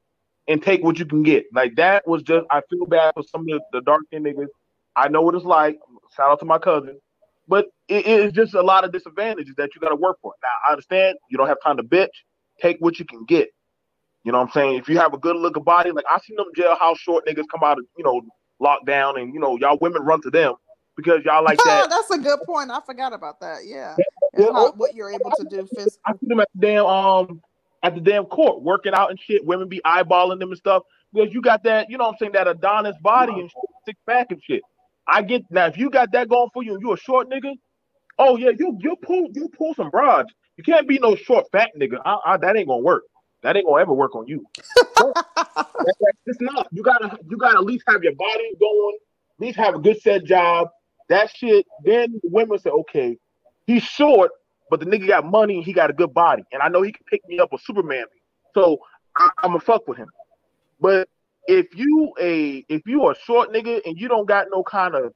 and 0.49 0.63
take 0.63 0.83
what 0.83 0.99
you 0.99 1.07
can 1.07 1.23
get. 1.23 1.47
Like 1.53 1.77
that 1.77 2.07
was 2.07 2.23
just 2.23 2.47
I 2.51 2.61
feel 2.71 2.87
bad 2.87 3.15
for 3.15 3.23
some 3.25 3.43
of 3.43 3.47
the, 3.47 3.61
the 3.73 3.81
dark 3.83 4.03
skinned 4.07 4.27
niggas. 4.27 4.49
I 4.95 5.09
know 5.09 5.23
what 5.23 5.35
it's 5.35 5.45
like. 5.45 5.79
Shout 6.17 6.31
out 6.31 6.41
to 6.41 6.45
my 6.47 6.59
cousin. 6.59 6.99
But 7.49 7.67
it 7.89 8.07
is 8.07 8.33
just 8.33 8.55
a 8.55 8.63
lot 8.63 8.85
of 8.85 8.93
disadvantages 8.93 9.55
that 9.57 9.71
you 9.75 9.81
gotta 9.81 9.97
work 9.97 10.19
for. 10.21 10.33
Now 10.43 10.49
I 10.69 10.73
understand 10.73 11.17
you 11.31 11.39
don't 11.39 11.49
have 11.49 11.59
time 11.63 11.77
to 11.77 11.83
bitch. 11.83 12.09
Take 12.61 12.79
what 12.81 12.99
you 12.99 13.05
can 13.05 13.25
get. 13.25 13.49
You 14.25 14.33
know 14.33 14.39
what 14.39 14.49
I'm 14.49 14.53
saying? 14.53 14.79
If 14.79 14.89
you 14.89 14.99
have 14.99 15.15
a 15.15 15.19
good 15.19 15.37
looking 15.37 15.63
body, 15.63 15.93
like 15.93 16.05
I 16.11 16.19
seen 16.19 16.37
them 16.37 16.47
jailhouse 16.57 16.97
short 16.99 17.27
niggas 17.27 17.45
come 17.51 17.63
out 17.63 17.79
of, 17.79 17.85
you 17.97 18.05
know, 18.05 18.23
lockdown 18.61 19.21
and 19.21 19.33
you 19.33 19.39
know, 19.39 19.57
y'all 19.57 19.79
women 19.81 20.03
run 20.03 20.21
to 20.23 20.31
them 20.31 20.55
because 20.97 21.21
y'all 21.25 21.45
like 21.45 21.59
that. 21.65 21.89
That's 21.91 22.11
a 22.11 22.19
good 22.19 22.41
point. 22.45 22.71
I 22.71 22.81
forgot 22.85 23.13
about 23.13 23.39
that. 23.41 23.67
Yeah. 23.67 23.97
Yeah. 24.35 24.47
It's 24.47 24.53
not 24.53 24.77
what 24.77 24.95
you're 24.95 25.11
able 25.11 25.31
to 25.31 25.45
do 25.45 25.67
physically. 25.67 26.01
I 26.05 26.13
see 26.13 26.27
them 26.27 26.41
at 26.41 26.49
the 26.55 26.67
damn 26.67 26.87
um 26.87 27.41
at 27.83 27.95
the 27.95 28.01
damn 28.01 28.25
court 28.25 28.63
working 28.63 28.95
out 28.95 29.11
and 29.11 29.21
shit. 29.21 29.45
Women 29.45 29.69
be 29.69 29.81
eyeballing 29.87 30.41
them 30.41 30.51
and 30.51 30.59
stuff 30.59 30.83
because 31.13 31.33
you 31.33 31.41
got 31.41 31.63
that, 31.65 31.89
you 31.89 31.97
know 31.97 32.05
what 32.05 32.13
I'm 32.13 32.19
saying, 32.19 32.33
that 32.33 32.49
Adonis 32.49 32.97
body 33.01 33.33
and 33.33 33.51
shit, 33.51 33.71
six 33.85 33.99
pack 34.09 34.27
and 34.31 34.43
shit. 34.43 34.63
I 35.09 35.23
get 35.23 35.43
now 35.51 35.67
if 35.67 35.77
you 35.77 35.91
got 35.91 36.13
that 36.13 36.29
going 36.29 36.49
for 36.53 36.63
you 36.63 36.75
and 36.75 36.83
you 36.83 36.93
a 36.93 36.97
short 36.97 37.31
nigga, 37.31 37.53
oh 38.19 38.37
yeah, 38.37 38.51
you 38.59 38.77
you 38.81 38.97
pull 39.03 39.29
you 39.33 39.49
pull 39.57 39.75
some 39.75 39.91
broads. 39.91 40.33
You 40.57 40.65
can't 40.65 40.89
be 40.89 40.99
no 40.99 41.15
short 41.17 41.47
fat 41.53 41.71
nigga. 41.79 41.99
I, 42.05 42.19
I, 42.25 42.37
that 42.39 42.57
ain't 42.57 42.69
gonna 42.69 42.83
work. 42.83 43.05
That 43.43 43.57
ain't 43.57 43.67
gonna 43.67 43.83
ever 43.83 43.93
work 43.93 44.15
on 44.17 44.27
you. 44.27 44.45
Just 46.27 46.41
not. 46.41 46.67
You 46.73 46.83
gotta 46.83 47.19
you 47.29 47.37
gotta 47.37 47.59
at 47.59 47.65
least 47.65 47.85
have 47.89 48.03
your 48.03 48.15
body 48.15 48.53
going. 48.59 48.99
At 49.39 49.47
least 49.47 49.59
have 49.59 49.75
a 49.75 49.79
good 49.79 50.01
set 50.01 50.25
job. 50.25 50.69
That 51.09 51.31
shit. 51.31 51.67
Then 51.85 52.21
the 52.23 52.31
women 52.31 52.59
say, 52.59 52.71
okay, 52.71 53.17
he's 53.67 53.83
short, 53.83 54.33
but 54.71 54.81
the 54.81 54.87
nigga 54.87 55.07
got 55.07 55.27
money. 55.27 55.63
He 55.63 55.73
got 55.73 55.91
a 55.91 55.93
good 55.93 56.13
body, 56.15 56.43
and 56.53 56.63
I 56.63 56.69
know 56.69 56.83
he 56.83 56.91
can 56.91 57.05
pick 57.09 57.21
me 57.29 57.39
up 57.39 57.53
with 57.53 57.61
Superman. 57.61 58.07
So 58.55 58.79
I, 59.17 59.29
I'm 59.43 59.51
gonna 59.51 59.61
fuck 59.61 59.87
with 59.87 59.99
him. 59.99 60.09
But 60.81 61.09
if 61.47 61.67
you 61.75 62.13
a 62.21 62.65
if 62.69 62.83
you 62.87 63.09
a 63.11 63.15
short 63.15 63.53
nigga 63.53 63.81
and 63.85 63.99
you 63.99 64.09
don't 64.09 64.27
got 64.27 64.49
no 64.53 64.63
kind 64.63 64.95
of 64.95 65.13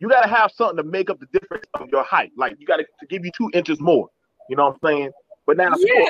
you 0.00 0.08
gotta 0.08 0.28
have 0.28 0.50
something 0.52 0.76
to 0.76 0.82
make 0.82 1.10
up 1.10 1.20
the 1.20 1.26
difference 1.38 1.66
of 1.74 1.88
your 1.90 2.04
height. 2.04 2.32
Like 2.36 2.56
you 2.58 2.66
gotta 2.66 2.84
to 3.00 3.06
give 3.06 3.24
you 3.24 3.30
two 3.36 3.50
inches 3.54 3.80
more. 3.80 4.08
You 4.48 4.56
know 4.56 4.66
what 4.66 4.78
I'm 4.82 4.96
saying? 4.96 5.10
But 5.46 5.56
now 5.56 5.74
Yeah, 5.78 6.04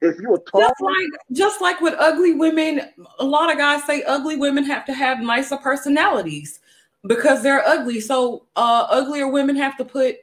if 0.00 0.20
you 0.20 0.34
a 0.34 0.38
tall 0.38 0.60
just 0.60 0.80
like 0.80 1.08
just 1.32 1.60
like 1.60 1.80
with 1.80 1.94
ugly 1.98 2.34
women, 2.34 2.82
a 3.18 3.24
lot 3.24 3.50
of 3.50 3.58
guys 3.58 3.84
say 3.84 4.02
ugly 4.02 4.36
women 4.36 4.64
have 4.64 4.84
to 4.86 4.94
have 4.94 5.20
nicer 5.20 5.56
personalities 5.56 6.60
because 7.06 7.42
they're 7.42 7.66
ugly. 7.66 8.00
So 8.00 8.46
uh, 8.56 8.86
uglier 8.90 9.28
women 9.28 9.56
have 9.56 9.76
to 9.78 9.84
put 9.84 10.16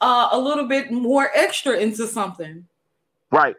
uh, 0.00 0.28
a 0.32 0.38
little 0.38 0.66
bit 0.66 0.90
more 0.90 1.30
extra 1.34 1.76
into 1.76 2.06
something. 2.06 2.66
Right. 3.30 3.56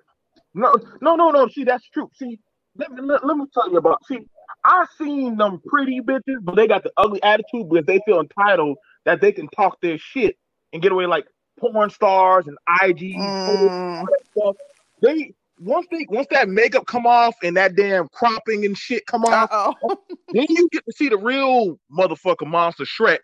No, 0.54 0.74
no, 1.02 1.16
no, 1.16 1.30
no. 1.32 1.48
See, 1.48 1.64
that's 1.64 1.88
true. 1.90 2.10
See, 2.16 2.40
let 2.76 2.92
me 2.92 3.02
let, 3.02 3.26
let 3.26 3.38
me 3.38 3.46
tell 3.54 3.70
you 3.72 3.78
about. 3.78 4.04
See, 4.06 4.20
I 4.66 4.86
seen 4.98 5.38
them 5.38 5.62
pretty 5.68 6.02
bitches, 6.02 6.38
but 6.44 6.56
they 6.56 6.68
got 6.68 6.84
the 6.84 6.92
ugly 6.98 7.22
attitude 7.24 7.70
because 7.70 7.86
they 7.86 8.02
feel 8.06 8.20
entitled 8.22 8.78
that 9.06 9.22
they 9.22 9.32
can 9.32 9.48
talk 9.50 9.80
their 9.82 9.98
shit 9.98 10.38
and 10.74 10.82
get 10.82 10.92
away 10.92 11.06
like 11.08 11.26
porn 11.60 11.90
stars 11.90 12.48
and 12.48 12.58
IG 12.84 13.36
Mm, 13.48 14.08
stuff. 14.38 14.56
They 15.02 15.34
once 15.60 15.88
they 15.92 16.06
once 16.10 16.28
that 16.32 16.50
makeup 16.50 16.86
come 16.88 17.06
off 17.08 17.36
and 17.44 17.58
that 17.58 17.76
damn 17.76 18.08
cropping 18.10 18.66
and 18.66 18.78
shit 18.78 19.06
come 19.08 19.26
off, 19.26 19.50
Uh-oh. 19.52 19.96
then 20.34 20.46
you 20.50 20.70
get 20.72 20.86
to 20.86 20.94
see 20.96 21.10
the 21.10 21.18
real 21.18 21.80
motherfucker 21.92 22.48
monster 22.48 22.86
Shrek. 22.86 23.20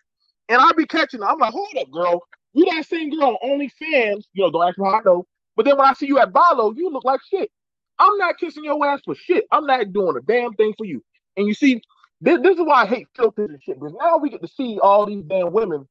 And 0.48 0.60
I 0.60 0.72
be 0.76 0.86
catching. 0.86 1.22
I'm 1.22 1.38
like, 1.38 1.52
hold 1.52 1.68
up, 1.80 1.90
girl. 1.90 2.22
You 2.54 2.66
that 2.66 2.86
same 2.86 3.10
girl 3.10 3.38
on 3.42 3.60
OnlyFans. 3.60 4.24
You 4.34 4.44
know, 4.44 4.50
don't 4.52 4.68
ask 4.68 4.78
me 4.78 4.86
how 4.86 4.96
I 4.96 5.02
know. 5.04 5.26
But 5.56 5.66
then 5.66 5.76
when 5.78 5.86
I 5.88 5.94
see 5.94 6.06
you 6.06 6.18
at 6.18 6.32
Balo, 6.32 6.74
you 6.76 6.90
look 6.90 7.04
like 7.04 7.20
shit. 7.30 7.50
I'm 7.98 8.18
not 8.18 8.38
kissing 8.38 8.64
your 8.64 8.84
ass 8.86 9.00
for 9.04 9.14
shit. 9.14 9.44
I'm 9.52 9.66
not 9.66 9.92
doing 9.92 10.16
a 10.16 10.20
damn 10.22 10.52
thing 10.54 10.74
for 10.78 10.86
you. 10.86 11.02
And 11.36 11.46
you 11.46 11.54
see, 11.54 11.82
this, 12.20 12.40
this 12.42 12.56
is 12.56 12.64
why 12.64 12.82
I 12.82 12.86
hate 12.86 13.08
filters 13.16 13.50
and 13.50 13.62
shit. 13.62 13.78
Because 13.78 13.94
now 14.00 14.18
we 14.18 14.30
get 14.30 14.42
to 14.42 14.48
see 14.48 14.78
all 14.82 15.06
these 15.06 15.24
damn 15.24 15.52
women. 15.52 15.86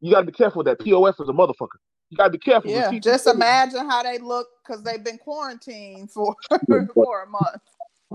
You 0.00 0.12
gotta 0.12 0.26
be 0.26 0.32
careful 0.32 0.62
that 0.64 0.78
POS 0.80 1.18
is 1.18 1.28
a 1.28 1.32
motherfucker. 1.32 1.78
You 2.10 2.16
gotta 2.16 2.30
be 2.30 2.38
careful. 2.38 2.70
Yeah, 2.70 2.96
just 2.98 3.26
imagine 3.26 3.88
how 3.88 4.02
they 4.02 4.18
look 4.18 4.48
because 4.66 4.82
they've 4.82 5.02
been 5.02 5.18
quarantined 5.18 6.10
for 6.10 6.34
for 6.94 7.22
a 7.24 7.28
month. 7.28 7.62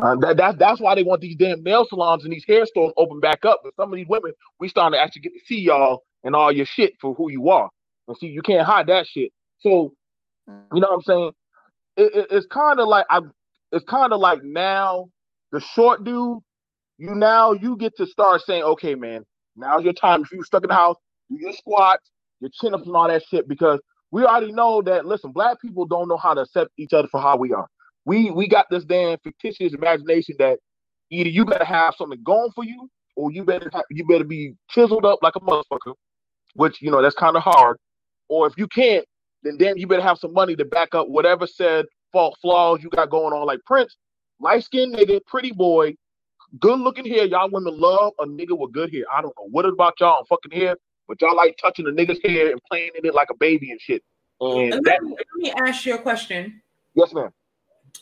Uh, 0.01 0.15
that, 0.15 0.37
that, 0.37 0.57
that's 0.57 0.81
why 0.81 0.95
they 0.95 1.03
want 1.03 1.21
these 1.21 1.35
damn 1.35 1.61
nail 1.63 1.85
salons 1.85 2.23
and 2.23 2.33
these 2.33 2.45
hair 2.47 2.65
stores 2.65 2.93
open 2.97 3.19
back 3.19 3.45
up. 3.45 3.61
But 3.63 3.75
some 3.75 3.93
of 3.93 3.97
these 3.97 4.07
women, 4.07 4.31
we 4.59 4.67
starting 4.67 4.97
to 4.97 5.03
actually 5.03 5.21
get 5.21 5.33
to 5.33 5.39
see 5.45 5.59
y'all 5.59 6.03
and 6.23 6.35
all 6.35 6.51
your 6.51 6.65
shit 6.65 6.93
for 6.99 7.13
who 7.13 7.29
you 7.29 7.49
are. 7.49 7.69
And 8.07 8.17
see, 8.17 8.27
you 8.27 8.41
can't 8.41 8.65
hide 8.65 8.87
that 8.87 9.05
shit. 9.05 9.31
So, 9.59 9.93
you 10.73 10.81
know 10.81 10.87
what 10.89 10.95
I'm 10.95 11.01
saying? 11.03 11.31
It, 11.97 12.15
it, 12.15 12.27
it's 12.31 12.47
kind 12.47 12.79
of 12.79 12.87
like 12.87 13.05
I. 13.09 13.21
It's 13.71 13.85
kind 13.85 14.13
of 14.13 14.19
like 14.19 14.43
now 14.43 15.09
the 15.51 15.59
short 15.59 16.03
dude. 16.03 16.39
You 17.03 17.15
now 17.15 17.51
you 17.51 17.75
get 17.77 17.95
to 17.97 18.05
start 18.05 18.41
saying, 18.41 18.63
okay, 18.63 18.95
man, 18.95 19.23
now's 19.55 19.83
your 19.83 19.93
time. 19.93 20.21
If 20.23 20.31
you 20.31 20.43
stuck 20.43 20.63
in 20.63 20.69
the 20.69 20.75
house, 20.75 20.97
do 21.29 21.37
your 21.39 21.53
squats, 21.53 22.11
your 22.39 22.49
chin 22.53 22.73
ups, 22.73 22.87
and 22.87 22.95
all 22.95 23.07
that 23.07 23.23
shit. 23.29 23.47
Because 23.47 23.79
we 24.11 24.23
already 24.23 24.51
know 24.51 24.81
that. 24.83 25.05
Listen, 25.05 25.31
black 25.31 25.59
people 25.59 25.85
don't 25.85 26.07
know 26.07 26.17
how 26.17 26.33
to 26.33 26.41
accept 26.41 26.71
each 26.77 26.93
other 26.93 27.07
for 27.09 27.19
how 27.19 27.35
we 27.37 27.51
are 27.51 27.67
we 28.05 28.31
we 28.31 28.47
got 28.47 28.65
this 28.69 28.83
damn 28.85 29.17
fictitious 29.19 29.73
imagination 29.73 30.35
that 30.39 30.59
either 31.09 31.29
you 31.29 31.45
better 31.45 31.65
have 31.65 31.93
something 31.97 32.21
going 32.23 32.51
for 32.51 32.63
you 32.63 32.89
or 33.15 33.31
you 33.31 33.43
better 33.43 33.69
have, 33.73 33.83
you 33.89 34.05
better 34.07 34.23
be 34.23 34.53
chiseled 34.69 35.05
up 35.05 35.19
like 35.21 35.35
a 35.35 35.39
motherfucker, 35.39 35.93
which 36.55 36.81
you 36.81 36.91
know 36.91 37.01
that's 37.01 37.15
kind 37.15 37.35
of 37.35 37.43
hard. 37.43 37.77
Or 38.29 38.47
if 38.47 38.53
you 38.57 38.67
can't, 38.67 39.05
then 39.43 39.57
damn 39.57 39.77
you 39.77 39.87
better 39.87 40.01
have 40.01 40.17
some 40.17 40.33
money 40.33 40.55
to 40.55 40.65
back 40.65 40.95
up 40.95 41.07
whatever 41.07 41.47
said 41.47 41.85
fault 42.11 42.37
flaws 42.41 42.79
you 42.81 42.89
got 42.89 43.09
going 43.09 43.33
on. 43.33 43.45
Like 43.45 43.59
Prince, 43.65 43.95
light 44.39 44.63
skinned 44.63 44.95
nigga, 44.95 45.19
pretty 45.25 45.51
boy, 45.51 45.95
good 46.59 46.79
looking 46.79 47.05
hair. 47.05 47.25
Y'all 47.25 47.49
women 47.49 47.79
love 47.79 48.13
a 48.19 48.25
nigga 48.25 48.57
with 48.57 48.71
good 48.71 48.93
hair. 48.93 49.03
I 49.13 49.21
don't 49.21 49.33
know 49.37 49.47
what 49.49 49.65
about 49.65 49.95
y'all 49.99 50.19
on 50.19 50.25
fucking 50.25 50.51
hair, 50.51 50.75
but 51.07 51.21
y'all 51.21 51.35
like 51.35 51.57
touching 51.57 51.87
a 51.87 51.91
nigga's 51.91 52.19
hair 52.23 52.51
and 52.51 52.61
playing 52.69 52.91
in 52.97 53.05
it 53.05 53.13
like 53.13 53.29
a 53.29 53.37
baby 53.37 53.71
and 53.71 53.81
shit. 53.81 54.03
And 54.39 54.73
And 54.73 54.85
that, 54.85 54.99
let, 55.01 55.03
me, 55.03 55.15
let 55.15 55.55
me 55.55 55.67
ask 55.67 55.85
you 55.85 55.95
a 55.95 55.99
question. 55.99 56.61
yes, 56.95 57.13
ma'am. 57.13 57.29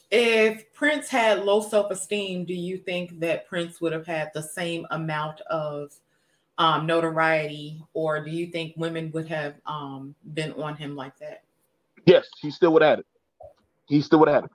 If 0.10 0.74
Prince 0.74 1.10
had 1.10 1.44
low 1.44 1.62
self 1.62 1.92
esteem, 1.92 2.46
do 2.46 2.54
you 2.54 2.78
think 2.78 3.20
that 3.20 3.48
Prince 3.48 3.80
would 3.82 3.94
have 3.94 4.06
had 4.06 4.32
the 4.34 4.42
same 4.42 4.86
amount 4.92 5.42
of 5.42 5.94
um, 6.58 6.86
notoriety, 6.86 7.82
or 7.94 8.24
do 8.24 8.30
you 8.32 8.48
think 8.48 8.74
women 8.76 9.12
would 9.14 9.28
have 9.28 9.56
um, 9.66 10.16
been 10.34 10.52
on 10.54 10.76
him 10.76 10.96
like 10.96 11.18
that? 11.20 11.44
Yes, 12.06 12.28
he 12.42 12.52
still 12.52 12.74
would 12.74 12.82
have 12.82 12.90
had 12.90 13.00
it. 13.00 13.06
He 13.88 14.02
still 14.02 14.20
would 14.20 14.28
have 14.28 14.44
had 14.44 14.46
it. 14.46 14.52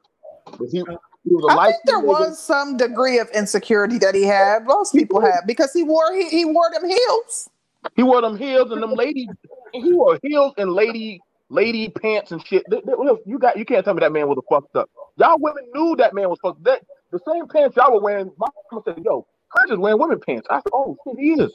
But 0.58 0.68
he, 0.70 0.78
he 0.78 0.82
was 0.82 0.96
a 0.96 1.15
I 1.48 1.72
think 1.72 1.82
there 1.86 2.00
was 2.00 2.38
some 2.38 2.76
degree 2.76 3.18
of 3.18 3.28
insecurity 3.30 3.98
that 3.98 4.14
he 4.14 4.24
had. 4.24 4.64
Most 4.64 4.94
people 4.94 5.20
have 5.20 5.44
because 5.46 5.72
he 5.72 5.82
wore 5.82 6.12
he, 6.12 6.28
he 6.28 6.44
wore 6.44 6.70
them 6.72 6.88
heels. 6.88 7.48
He 7.94 8.02
wore 8.02 8.20
them 8.20 8.36
heels 8.36 8.70
and 8.70 8.82
them 8.82 8.94
lady. 8.94 9.28
He 9.72 9.92
wore 9.92 10.18
heels 10.22 10.54
and 10.58 10.72
lady 10.72 11.20
lady 11.48 11.88
pants 11.88 12.32
and 12.32 12.44
shit. 12.46 12.64
Th- 12.70 12.84
th- 12.84 12.98
look, 12.98 13.22
You 13.26 13.38
got 13.38 13.56
you 13.56 13.64
can't 13.64 13.84
tell 13.84 13.94
me 13.94 14.00
that 14.00 14.12
man 14.12 14.28
was 14.28 14.38
a 14.38 14.54
fucked 14.54 14.76
up. 14.76 14.90
Y'all 15.16 15.38
women 15.38 15.64
knew 15.74 15.96
that 15.96 16.14
man 16.14 16.28
was 16.28 16.38
fucked. 16.42 16.62
That 16.64 16.82
the 17.12 17.20
same 17.26 17.46
pants 17.48 17.76
y'all 17.76 17.92
were 17.92 18.00
wearing. 18.00 18.30
My 18.38 18.48
mama 18.70 18.82
said, 18.84 19.02
"Yo, 19.04 19.26
is 19.70 19.78
wearing 19.78 19.98
women 20.00 20.20
pants." 20.20 20.46
I 20.50 20.56
said, 20.56 20.70
"Oh 20.72 20.96
shit, 21.06 21.18
he 21.18 21.32
is." 21.32 21.52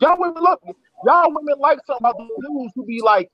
Y'all 0.00 0.18
women 0.18 0.42
look. 0.42 0.60
Y'all 1.04 1.32
women 1.32 1.58
like 1.58 1.78
something 1.86 2.06
about 2.06 2.16
the 2.18 2.28
dudes 2.48 2.72
who 2.74 2.84
be 2.84 3.00
like 3.02 3.30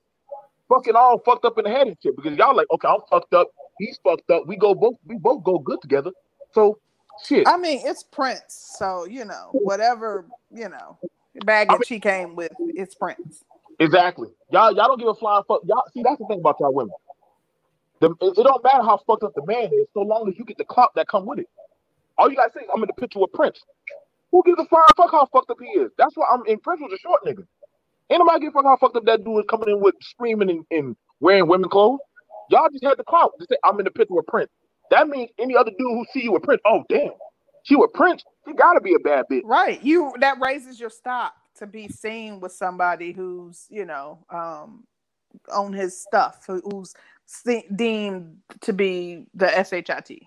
fucking 0.69 0.95
all 0.95 1.19
fucked 1.25 1.45
up 1.45 1.57
in 1.57 1.65
the 1.65 1.69
head 1.69 1.87
and 1.87 1.97
shit 2.01 2.15
because 2.15 2.37
y'all 2.37 2.55
like, 2.55 2.67
okay, 2.71 2.87
I'm 2.87 3.01
fucked 3.09 3.33
up. 3.33 3.49
He's 3.79 3.99
fucked 4.03 4.29
up. 4.29 4.45
We 4.45 4.57
go 4.57 4.75
both. 4.75 4.95
We 5.05 5.17
both 5.17 5.43
go 5.43 5.57
good 5.57 5.81
together. 5.81 6.11
So 6.53 6.79
shit. 7.25 7.47
I 7.47 7.57
mean, 7.57 7.81
it's 7.83 8.03
Prince, 8.03 8.75
so 8.77 9.05
you 9.05 9.25
know 9.25 9.49
whatever 9.51 10.25
you 10.51 10.69
know 10.69 10.97
baggage 11.45 11.87
he 11.87 11.99
came 11.99 12.35
with, 12.35 12.51
it's 12.59 12.95
Prince. 12.95 13.43
Exactly. 13.79 14.27
Y'all, 14.51 14.73
y'all 14.73 14.87
don't 14.87 14.99
give 14.99 15.07
a 15.07 15.15
flying 15.15 15.43
fuck. 15.47 15.61
Y'all 15.65 15.83
see 15.93 16.03
that's 16.03 16.19
the 16.19 16.25
thing 16.25 16.39
about 16.39 16.57
y'all 16.59 16.73
women. 16.73 16.93
The, 18.01 18.11
it, 18.21 18.37
it 18.37 18.43
don't 18.43 18.63
matter 18.63 18.83
how 18.83 18.97
fucked 19.07 19.23
up 19.23 19.33
the 19.35 19.45
man 19.45 19.69
is, 19.73 19.87
so 19.93 20.01
long 20.01 20.27
as 20.29 20.37
you 20.37 20.45
get 20.45 20.57
the 20.57 20.65
clout 20.65 20.91
that 20.95 21.07
come 21.07 21.25
with 21.25 21.39
it. 21.39 21.47
All 22.17 22.29
you 22.29 22.35
gotta 22.35 22.51
say 22.53 22.61
is 22.61 22.67
I'm 22.73 22.81
in 22.83 22.87
the 22.87 22.93
picture 22.93 23.19
with 23.19 23.31
Prince. 23.33 23.61
Who 24.31 24.43
gives 24.45 24.59
a 24.59 24.65
flying 24.65 24.85
fuck 24.95 25.11
how 25.11 25.25
fucked 25.31 25.49
up 25.49 25.57
he 25.59 25.67
is? 25.79 25.91
That's 25.97 26.15
why 26.15 26.25
I'm 26.31 26.45
in 26.45 26.59
Prince 26.59 26.81
was 26.81 26.93
a 26.93 26.97
short 26.97 27.23
nigga. 27.25 27.45
Ain't 28.09 28.19
nobody 28.19 28.41
give 28.41 28.49
a 28.49 28.53
fuck 28.53 28.65
how 28.65 28.77
fucked 28.77 28.97
up 28.97 29.05
that 29.05 29.23
dude 29.23 29.39
is 29.39 29.45
coming 29.49 29.69
in 29.69 29.79
with 29.79 29.95
screaming 30.01 30.49
and, 30.49 30.65
and 30.71 30.95
wearing 31.19 31.47
women 31.47 31.69
clothes. 31.69 31.99
Y'all 32.49 32.69
just 32.71 32.83
had 32.85 32.97
the 32.97 33.03
clout 33.05 33.33
to 33.39 33.47
say 33.49 33.57
I'm 33.65 33.79
in 33.79 33.85
the 33.85 33.91
picture 33.91 34.15
with 34.15 34.27
Prince. 34.27 34.51
That 34.91 35.07
means 35.09 35.31
any 35.39 35.55
other 35.55 35.71
dude 35.71 35.79
who 35.79 36.05
see 36.13 36.23
you 36.23 36.33
with 36.33 36.43
Prince, 36.43 36.61
oh 36.65 36.83
damn, 36.89 37.11
she 37.63 37.75
with 37.75 37.93
Prince, 37.93 38.23
she 38.47 38.53
gotta 38.53 38.81
be 38.81 38.95
a 38.95 38.99
bad 38.99 39.25
bitch. 39.31 39.43
Right. 39.43 39.83
You 39.83 40.13
that 40.21 40.39
raises 40.41 40.79
your 40.79 40.91
stock 40.91 41.33
to 41.57 41.67
be 41.67 41.89
seen 41.89 42.39
with 42.41 42.53
somebody 42.53 43.13
who's, 43.13 43.67
you 43.69 43.85
know, 43.85 44.25
um 44.31 44.85
on 45.53 45.73
his 45.73 45.99
stuff, 45.99 46.45
who- 46.47 46.61
who's 46.61 46.93
se- 47.25 47.67
deemed 47.75 48.39
to 48.61 48.73
be 48.73 49.27
the 49.33 49.47
SHIT. 49.63 50.21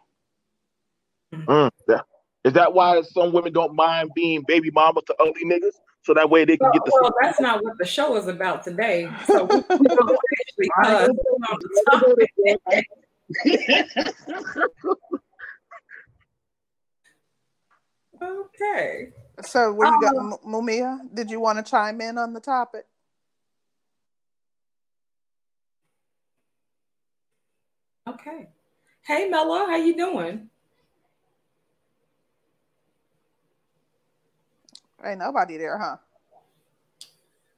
Mm, 1.48 1.70
yeah. 1.88 2.00
Is 2.44 2.54
that 2.54 2.74
why 2.74 3.02
some 3.02 3.32
women 3.32 3.52
don't 3.52 3.74
mind 3.74 4.11
being 4.14 4.44
baby 4.46 4.70
mamas 4.72 5.04
to 5.08 5.16
ugly 5.20 5.44
niggas? 5.46 5.76
So 6.05 6.15
that 6.15 6.29
way 6.29 6.45
they 6.45 6.57
can 6.57 6.65
Well, 6.67 6.73
get 6.73 6.85
the 6.85 6.93
well, 7.01 7.15
that's 7.23 7.41
not 7.41 7.62
what 7.62 7.79
the 7.79 7.87
show 7.87 8.17
is 8.17 8.27
about 8.27 8.65
today. 8.65 9.09
So 9.27 9.45
we, 9.45 9.57
we 9.79 9.87
don't 9.87 10.19
actually 10.41 10.71
uh, 10.85 11.09
on 11.09 11.59
the 11.61 11.85
topic. 11.91 12.31
Okay. 18.23 19.09
So 19.43 19.73
what 19.73 19.87
you 19.87 20.01
got, 20.01 20.17
Um, 20.17 20.35
M- 20.45 20.53
Mumia? 20.53 21.01
Did 21.12 21.31
you 21.31 21.41
want 21.41 21.65
to 21.65 21.69
chime 21.69 22.01
in 22.01 22.19
on 22.19 22.33
the 22.33 22.41
topic? 22.41 22.85
Okay. 28.09 28.49
Hey 29.05 29.29
Mella, 29.29 29.67
how 29.69 29.77
you 29.77 29.97
doing? 29.97 30.49
Ain't 35.05 35.21
nobody 35.21 35.59
there, 35.59 35.79
huh? 35.79 35.97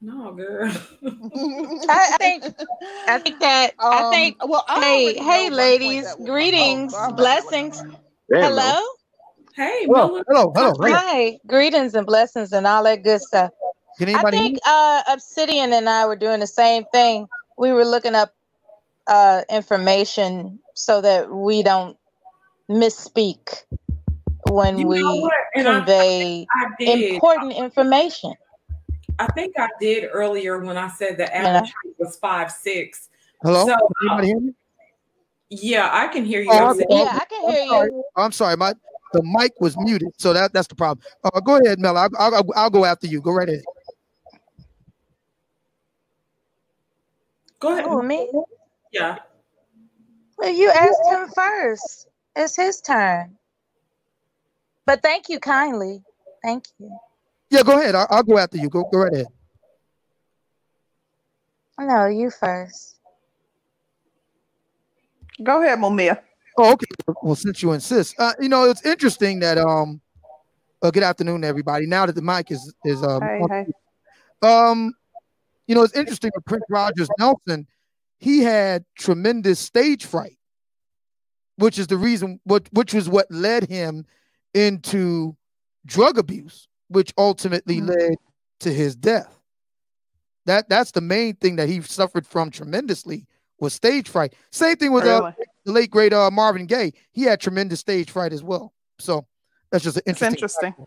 No, 0.01 0.33
girl. 0.33 0.73
I, 1.89 2.11
I 2.15 2.19
think 2.19 2.45
I 3.09 3.19
think 3.19 3.41
that 3.41 3.75
I 3.93 4.05
Um, 4.05 4.05
think 4.05 4.39
Well, 4.45 4.65
I 4.69 4.81
hey 4.81 5.17
hey 5.19 5.51
ladies, 5.51 6.17
that 6.55 6.83
greetings, 6.89 6.95
oh, 6.95 7.13
blessings. 7.13 7.85
Damn, 8.33 8.55
Hello? 8.57 8.83
hey 9.57 9.87
Hello, 9.87 10.11
Mella. 10.11 10.25
hello, 10.29 10.53
hello. 10.57 10.79
Hey, 10.85 10.97
Hi, 10.97 11.39
greetings 11.47 11.95
and 11.95 12.07
blessings 12.07 12.53
and 12.53 12.67
all 12.67 12.85
that 12.85 13.05
good 13.05 13.23
stuff. 13.23 13.53
can 13.99 14.09
I 14.15 14.25
anybody 14.25 14.31
think 14.31 14.59
uh 14.67 15.03
Obsidian 15.11 15.73
and 15.73 15.89
I 15.89 16.07
were 16.07 16.17
doing 16.17 16.41
the 16.41 16.47
same 16.49 16.85
thing. 16.93 17.29
We 17.59 17.73
were 17.73 17.85
looking 17.87 18.15
up 18.17 18.33
uh 19.09 19.43
information 19.51 20.61
so 20.75 21.01
that 21.03 21.31
we 21.33 21.63
don't 21.65 21.97
misspeak 22.71 23.65
when 24.55 24.79
You 24.79 24.87
we 24.87 25.03
what? 25.03 25.33
And 25.57 25.69
I, 25.69 25.79
convey 25.81 26.47
I 26.55 26.85
important 26.85 27.53
information. 27.53 28.35
I 29.19 29.27
think 29.33 29.55
I 29.59 29.69
did 29.81 30.09
earlier 30.11 30.59
when 30.61 30.77
I 30.77 30.89
said 30.89 31.17
the 31.17 31.25
Yeah. 31.25 31.57
average 31.57 31.71
height 31.71 31.95
was 31.99 32.17
five 32.17 32.51
six. 32.51 33.09
Hello? 33.43 33.67
So 33.67 33.75
Can 33.75 34.09
anybody 34.09 34.27
hear 34.29 34.41
me? 34.41 34.53
yeah, 35.51 35.91
I 35.93 36.09
can 36.09 36.25
hear 36.25 36.41
you. 36.41 36.51
Oh, 36.53 36.69
I'm, 36.71 36.81
Yeah, 36.89 37.19
I 37.21 37.25
can 37.25 37.51
hear 37.51 37.67
sorry. 37.67 37.91
you. 37.91 38.05
I'm 38.17 38.33
sorry. 38.33 38.57
My 38.57 38.75
the 39.13 39.23
mic 39.23 39.53
was 39.61 39.77
muted, 39.77 40.11
so 40.19 40.33
that 40.33 40.53
that's 40.53 40.69
the 40.69 40.75
problem. 40.75 41.05
Uh, 41.23 41.41
go 41.41 41.57
ahead, 41.57 41.79
Mel. 41.79 41.97
I'll, 41.97 42.11
I'll, 42.19 42.45
I'll 42.57 42.71
go 42.71 42.85
after 42.85 43.07
you. 43.07 43.21
Go 43.21 43.33
right 43.33 43.49
ahead. 43.49 43.63
Go 47.61 47.73
ahead. 47.73 47.85
Oh, 47.87 48.03
me? 48.03 48.29
Yeah. 48.93 49.19
Well, 50.37 50.51
you 50.51 50.71
asked 50.71 51.07
him 51.09 51.29
first. 51.29 52.09
It's 52.35 52.57
his 52.57 52.81
turn. 52.81 53.37
But 54.87 55.03
thank 55.03 55.29
you 55.29 55.41
kindly. 55.41 56.03
Thank 56.43 56.65
you. 56.79 56.97
Yeah, 57.51 57.63
go 57.63 57.79
ahead. 57.79 57.95
I'll, 57.95 58.07
I'll 58.11 58.23
go 58.23 58.39
after 58.39 58.59
you. 58.59 58.69
Go 58.69 58.85
go 58.93 58.99
right 59.01 59.13
ahead. 59.13 59.27
No, 61.79 62.07
you 62.07 62.31
first. 62.31 62.97
Go 65.43 65.63
ahead, 65.63 65.79
Mumia. 65.79 66.21
Oh, 66.59 66.73
okay. 66.75 66.87
Well, 67.23 67.35
since 67.35 67.63
you 67.63 67.73
insist, 67.73 68.15
uh, 68.19 68.33
you 68.41 68.49
know 68.49 68.65
it's 68.71 68.85
interesting 68.85 69.41
that 69.41 69.59
um. 69.59 70.01
Uh, 70.83 70.91
good 70.91 71.03
afternoon, 71.03 71.45
everybody. 71.45 71.87
Now 71.87 72.05
that 72.07 72.15
the 72.15 72.23
mic 72.23 72.51
is 72.51 72.75
is 72.85 73.03
um, 73.03 73.23
Hey, 73.23 73.41
hey. 73.49 73.67
um, 74.47 74.93
you 75.67 75.75
know 75.75 75.83
it's 75.83 75.95
interesting 75.95 76.31
with 76.35 76.45
Prince 76.45 76.65
Rogers 76.69 77.09
Nelson. 77.19 77.67
He 78.19 78.41
had 78.43 78.85
tremendous 78.99 79.59
stage 79.59 80.05
fright. 80.05 80.37
which 81.57 81.79
is 81.79 81.87
the 81.87 81.97
reason 81.97 82.41
what 82.45 82.69
which 82.73 82.93
was 82.93 83.09
what 83.09 83.27
led 83.31 83.69
him 83.69 84.05
into 84.55 85.37
drug 85.85 86.19
abuse, 86.19 86.69
which 86.89 87.13
ultimately 87.19 87.79
mm-hmm. 87.79 87.89
led 87.89 88.15
to 88.61 88.73
his 88.73 88.97
death. 88.97 89.39
That 90.47 90.69
that's 90.69 90.91
the 90.91 91.01
main 91.01 91.37
thing 91.37 91.57
that 91.57 91.69
he 91.69 91.81
suffered 91.81 92.27
from 92.27 92.51
tremendously 92.51 93.27
was 93.59 93.73
stage 93.73 94.09
fright. 94.09 94.35
Same 94.51 94.77
thing 94.77 94.93
with 94.93 95.05
uh, 95.05 95.33
the 95.65 95.73
late 95.73 95.91
great 95.91 96.13
uh, 96.13 96.31
Marvin 96.31 96.67
Gaye. 96.67 96.93
He 97.13 97.23
had 97.23 97.41
tremendous 97.41 97.81
stage 97.81 98.11
fright 98.11 98.33
as 98.33 98.43
well. 98.43 98.73
So 98.99 99.27
that's 99.71 99.85
just 99.85 99.97
an 99.99 100.03
interesting. 100.07 100.35
interesting. 100.69 100.87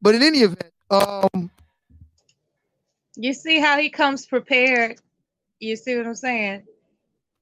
But 0.00 0.14
in 0.14 0.22
any 0.22 0.38
event, 0.38 0.72
um, 0.90 1.50
you 3.16 3.32
see 3.32 3.60
how 3.60 3.78
he 3.78 3.90
comes 3.90 4.26
prepared. 4.26 4.98
You 5.60 5.76
see 5.76 5.96
what 5.96 6.06
I'm 6.06 6.14
saying? 6.14 6.64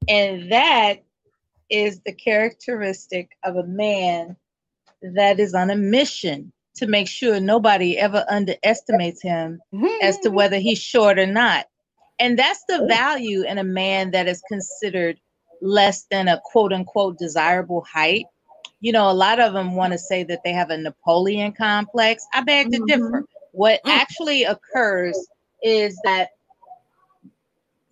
And 0.09 0.51
that 0.53 1.03
is 1.71 2.01
the 2.01 2.13
characteristic 2.13 3.31
of 3.45 3.57
a 3.57 3.65
man 3.65 4.37
that 5.03 5.41
is 5.41 5.55
on 5.55 5.71
a 5.71 5.77
mission 5.77 6.53
to 6.75 6.87
make 6.87 7.09
sure 7.09 7.39
nobody 7.41 7.99
ever 7.99 8.25
underestimates 8.29 9.21
him 9.23 9.61
as 10.03 10.19
to 10.21 10.31
whether 10.31 10.59
he's 10.59 10.79
short 10.79 11.19
or 11.19 11.27
not. 11.27 11.67
And 12.19 12.39
that's 12.39 12.65
the 12.69 12.87
value 12.89 13.43
in 13.43 13.59
a 13.59 13.65
man 13.65 14.13
that 14.13 14.29
is 14.29 14.43
considered 14.49 15.19
less 15.61 16.05
than 16.11 16.29
a 16.29 16.41
quote 16.45 16.73
unquote 16.73 17.19
desirable 17.19 17.83
height. 17.83 18.27
You 18.81 18.93
know, 18.93 19.11
a 19.11 19.13
lot 19.13 19.39
of 19.39 19.53
them 19.53 19.75
want 19.75 19.93
to 19.93 19.99
say 19.99 20.25
that 20.25 20.41
they 20.45 20.53
have 20.53 20.71
a 20.71 20.79
Napoleon 20.79 21.53
complex. 21.53 22.27
I 22.33 22.43
beg 22.43 22.71
to 22.73 22.79
mm-hmm. 22.79 22.87
differ. 22.87 23.25
What 23.53 23.81
mm. 23.85 23.91
actually 23.91 24.45
occurs 24.45 25.17
is 25.63 26.01
that 26.05 26.31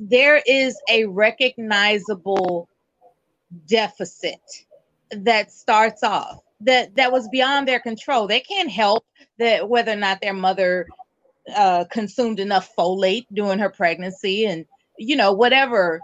there 0.00 0.42
is 0.46 0.80
a 0.88 1.04
recognizable 1.04 2.68
deficit 3.66 4.40
that 5.10 5.52
starts 5.52 6.02
off 6.02 6.40
that 6.62 6.94
that 6.96 7.12
was 7.12 7.28
beyond 7.28 7.66
their 7.66 7.80
control. 7.80 8.26
They 8.26 8.40
can't 8.40 8.70
help 8.70 9.04
that 9.38 9.68
whether 9.68 9.92
or 9.92 9.96
not 9.96 10.20
their 10.20 10.34
mother 10.34 10.86
uh, 11.54 11.84
consumed 11.90 12.40
enough 12.40 12.70
folate 12.76 13.26
during 13.32 13.58
her 13.58 13.70
pregnancy, 13.70 14.46
and 14.46 14.66
you 14.98 15.16
know 15.16 15.32
whatever 15.32 16.00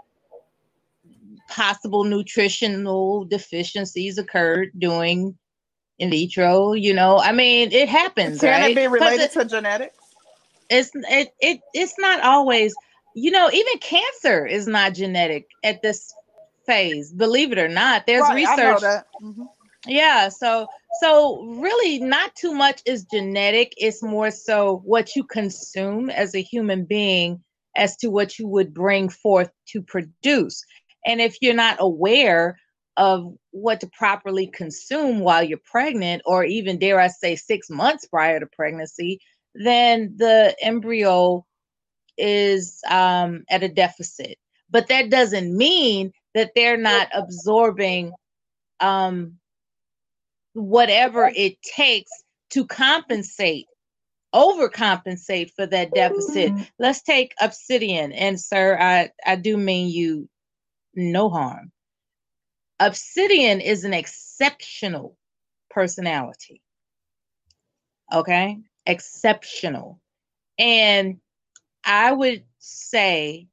possible 1.49 2.03
nutritional 2.03 3.25
deficiencies 3.25 4.17
occurred 4.17 4.71
during 4.77 5.37
in 5.99 6.09
vitro. 6.09 6.73
You 6.73 6.93
know, 6.93 7.19
I 7.19 7.31
mean, 7.31 7.71
it 7.71 7.89
happens. 7.89 8.41
Can 8.41 8.61
right? 8.61 8.71
it 8.71 8.75
be 8.75 8.87
related 8.87 9.21
it, 9.21 9.31
to 9.33 9.45
genetics? 9.45 9.97
It's 10.69 10.91
it, 10.93 11.33
it 11.39 11.61
it's 11.73 11.95
not 11.97 12.21
always. 12.21 12.75
You 13.13 13.31
know, 13.31 13.49
even 13.51 13.79
cancer 13.79 14.45
is 14.45 14.67
not 14.67 14.93
genetic 14.93 15.47
at 15.63 15.81
this 15.81 16.13
phase. 16.67 17.11
Believe 17.11 17.51
it 17.51 17.57
or 17.57 17.67
not, 17.67 18.05
there's 18.05 18.21
right, 18.21 18.35
research. 18.35 18.81
Mm-hmm. 19.23 19.43
Yeah, 19.87 20.29
so 20.29 20.67
so 21.01 21.43
really 21.43 21.99
not 21.99 22.35
too 22.35 22.53
much 22.53 22.81
is 22.85 23.05
genetic. 23.05 23.73
It's 23.77 24.03
more 24.03 24.31
so 24.31 24.81
what 24.85 25.15
you 25.15 25.23
consume 25.23 26.09
as 26.09 26.35
a 26.35 26.41
human 26.41 26.85
being 26.85 27.43
as 27.75 27.95
to 27.97 28.09
what 28.09 28.39
you 28.39 28.47
would 28.47 28.73
bring 28.73 29.09
forth 29.09 29.49
to 29.69 29.81
produce. 29.81 30.63
And 31.05 31.21
if 31.21 31.37
you're 31.41 31.53
not 31.53 31.77
aware 31.79 32.59
of 32.97 33.33
what 33.51 33.79
to 33.81 33.87
properly 33.97 34.47
consume 34.47 35.19
while 35.19 35.43
you're 35.43 35.59
pregnant, 35.69 36.23
or 36.25 36.43
even 36.43 36.79
dare 36.79 36.99
I 36.99 37.07
say 37.07 37.35
six 37.35 37.69
months 37.69 38.05
prior 38.07 38.39
to 38.39 38.47
pregnancy, 38.47 39.19
then 39.53 40.15
the 40.17 40.55
embryo 40.61 41.45
is 42.17 42.81
um, 42.89 43.43
at 43.49 43.63
a 43.63 43.69
deficit. 43.69 44.37
But 44.69 44.87
that 44.87 45.09
doesn't 45.11 45.55
mean 45.55 46.11
that 46.33 46.51
they're 46.55 46.77
not 46.77 47.07
absorbing 47.13 48.11
um, 48.79 49.37
whatever 50.57 51.31
it 51.35 51.61
takes 51.61 52.11
to 52.51 52.65
compensate 52.65 53.67
overcompensate 54.35 55.51
for 55.55 55.65
that 55.65 55.93
deficit. 55.93 56.51
Mm-hmm. 56.51 56.63
Let's 56.79 57.01
take 57.01 57.33
obsidian. 57.41 58.11
And 58.11 58.39
sir, 58.39 58.77
I, 58.79 59.11
I 59.25 59.35
do 59.35 59.57
mean 59.57 59.89
you 59.89 60.29
no 60.95 61.29
harm. 61.29 61.71
Obsidian 62.79 63.61
is 63.61 63.83
an 63.83 63.93
exceptional 63.93 65.17
personality. 65.69 66.61
Okay? 68.13 68.59
Exceptional. 68.85 69.99
And 70.59 71.17
I 71.83 72.11
would 72.11 72.43
say, 72.59 73.47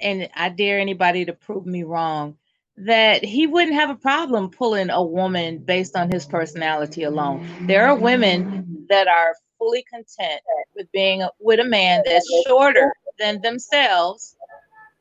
and 0.00 0.28
I 0.34 0.48
dare 0.50 0.78
anybody 0.78 1.24
to 1.24 1.32
prove 1.32 1.66
me 1.66 1.82
wrong, 1.82 2.36
that 2.76 3.24
he 3.24 3.46
wouldn't 3.46 3.74
have 3.74 3.90
a 3.90 3.94
problem 3.94 4.50
pulling 4.50 4.90
a 4.90 5.02
woman 5.02 5.58
based 5.58 5.96
on 5.96 6.10
his 6.10 6.26
personality 6.26 7.02
alone. 7.02 7.46
There 7.66 7.86
are 7.86 7.94
women 7.94 8.86
that 8.88 9.08
are 9.08 9.34
fully 9.58 9.84
content 9.84 10.40
with 10.74 10.90
being 10.92 11.26
with 11.38 11.60
a 11.60 11.64
man 11.64 12.02
that's 12.04 12.28
shorter 12.46 12.92
than 13.18 13.40
themselves. 13.42 14.36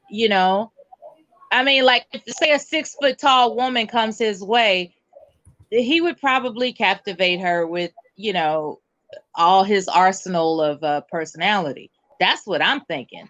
You 0.09 0.29
know, 0.29 0.71
I 1.51 1.63
mean, 1.63 1.85
like 1.85 2.05
if 2.11 2.23
say 2.35 2.51
a 2.51 2.59
six 2.59 2.95
foot 2.99 3.17
tall 3.17 3.55
woman 3.55 3.87
comes 3.87 4.19
his 4.19 4.41
way, 4.41 4.93
he 5.69 6.01
would 6.01 6.19
probably 6.19 6.73
captivate 6.73 7.39
her 7.39 7.65
with 7.65 7.91
you 8.15 8.33
know 8.33 8.79
all 9.35 9.63
his 9.63 9.87
arsenal 9.87 10.61
of 10.61 10.83
uh, 10.83 11.01
personality. 11.09 11.89
That's 12.19 12.45
what 12.45 12.61
I'm 12.61 12.81
thinking. 12.81 13.27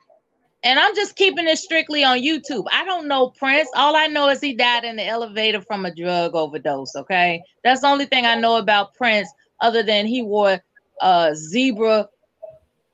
And 0.64 0.78
I'm 0.78 0.96
just 0.96 1.16
keeping 1.16 1.48
it 1.48 1.58
strictly 1.58 2.04
on 2.04 2.20
YouTube. 2.20 2.66
I 2.72 2.86
don't 2.86 3.08
know 3.08 3.30
Prince. 3.30 3.70
All 3.76 3.96
I 3.96 4.08
know 4.08 4.30
is 4.30 4.42
he 4.42 4.54
died 4.54 4.84
in 4.84 4.96
the 4.96 5.08
elevator 5.08 5.62
from 5.62 5.86
a 5.86 5.96
drug 5.96 6.36
overdose. 6.36 6.96
Okay. 6.96 7.42
That's 7.64 7.82
the 7.82 7.88
only 7.88 8.06
thing 8.06 8.26
I 8.26 8.36
know 8.36 8.58
about 8.58 8.94
Prince, 8.94 9.30
other 9.62 9.84
than 9.84 10.06
he 10.06 10.22
wore 10.22 10.60
uh 11.02 11.34
zebra. 11.34 12.08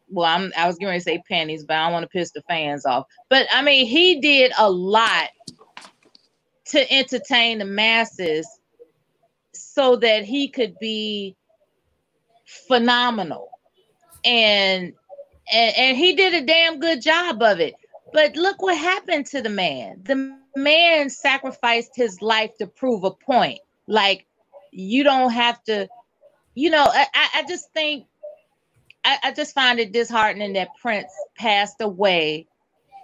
Well, 0.09 0.25
I'm 0.25 0.53
I 0.55 0.67
was 0.67 0.77
going 0.77 0.97
to 0.97 1.03
say 1.03 1.21
panties, 1.29 1.65
but 1.65 1.75
I 1.75 1.83
don't 1.83 1.93
want 1.93 2.03
to 2.03 2.09
piss 2.09 2.31
the 2.31 2.41
fans 2.43 2.85
off. 2.85 3.05
But 3.29 3.47
I 3.51 3.61
mean, 3.61 3.85
he 3.85 4.21
did 4.21 4.53
a 4.57 4.71
lot 4.71 5.29
to 6.67 6.93
entertain 6.93 7.59
the 7.59 7.65
masses 7.65 8.47
so 9.53 9.95
that 9.97 10.23
he 10.23 10.47
could 10.47 10.77
be 10.79 11.35
phenomenal. 12.67 13.49
And 14.23 14.93
and, 15.51 15.75
and 15.75 15.97
he 15.97 16.13
did 16.15 16.33
a 16.33 16.45
damn 16.45 16.79
good 16.79 17.01
job 17.01 17.41
of 17.41 17.59
it. 17.59 17.75
But 18.13 18.35
look 18.35 18.61
what 18.61 18.77
happened 18.77 19.25
to 19.27 19.41
the 19.41 19.49
man. 19.49 20.01
The 20.03 20.37
man 20.55 21.09
sacrificed 21.09 21.91
his 21.95 22.21
life 22.21 22.57
to 22.57 22.67
prove 22.67 23.03
a 23.03 23.11
point. 23.11 23.59
Like 23.87 24.25
you 24.71 25.03
don't 25.03 25.31
have 25.31 25.63
to, 25.65 25.87
you 26.55 26.69
know, 26.69 26.85
I, 26.87 27.07
I 27.13 27.45
just 27.47 27.71
think 27.73 28.05
I, 29.03 29.17
I 29.23 29.31
just 29.31 29.53
find 29.53 29.79
it 29.79 29.91
disheartening 29.91 30.53
that 30.53 30.75
Prince 30.81 31.11
passed 31.37 31.79
away 31.79 32.47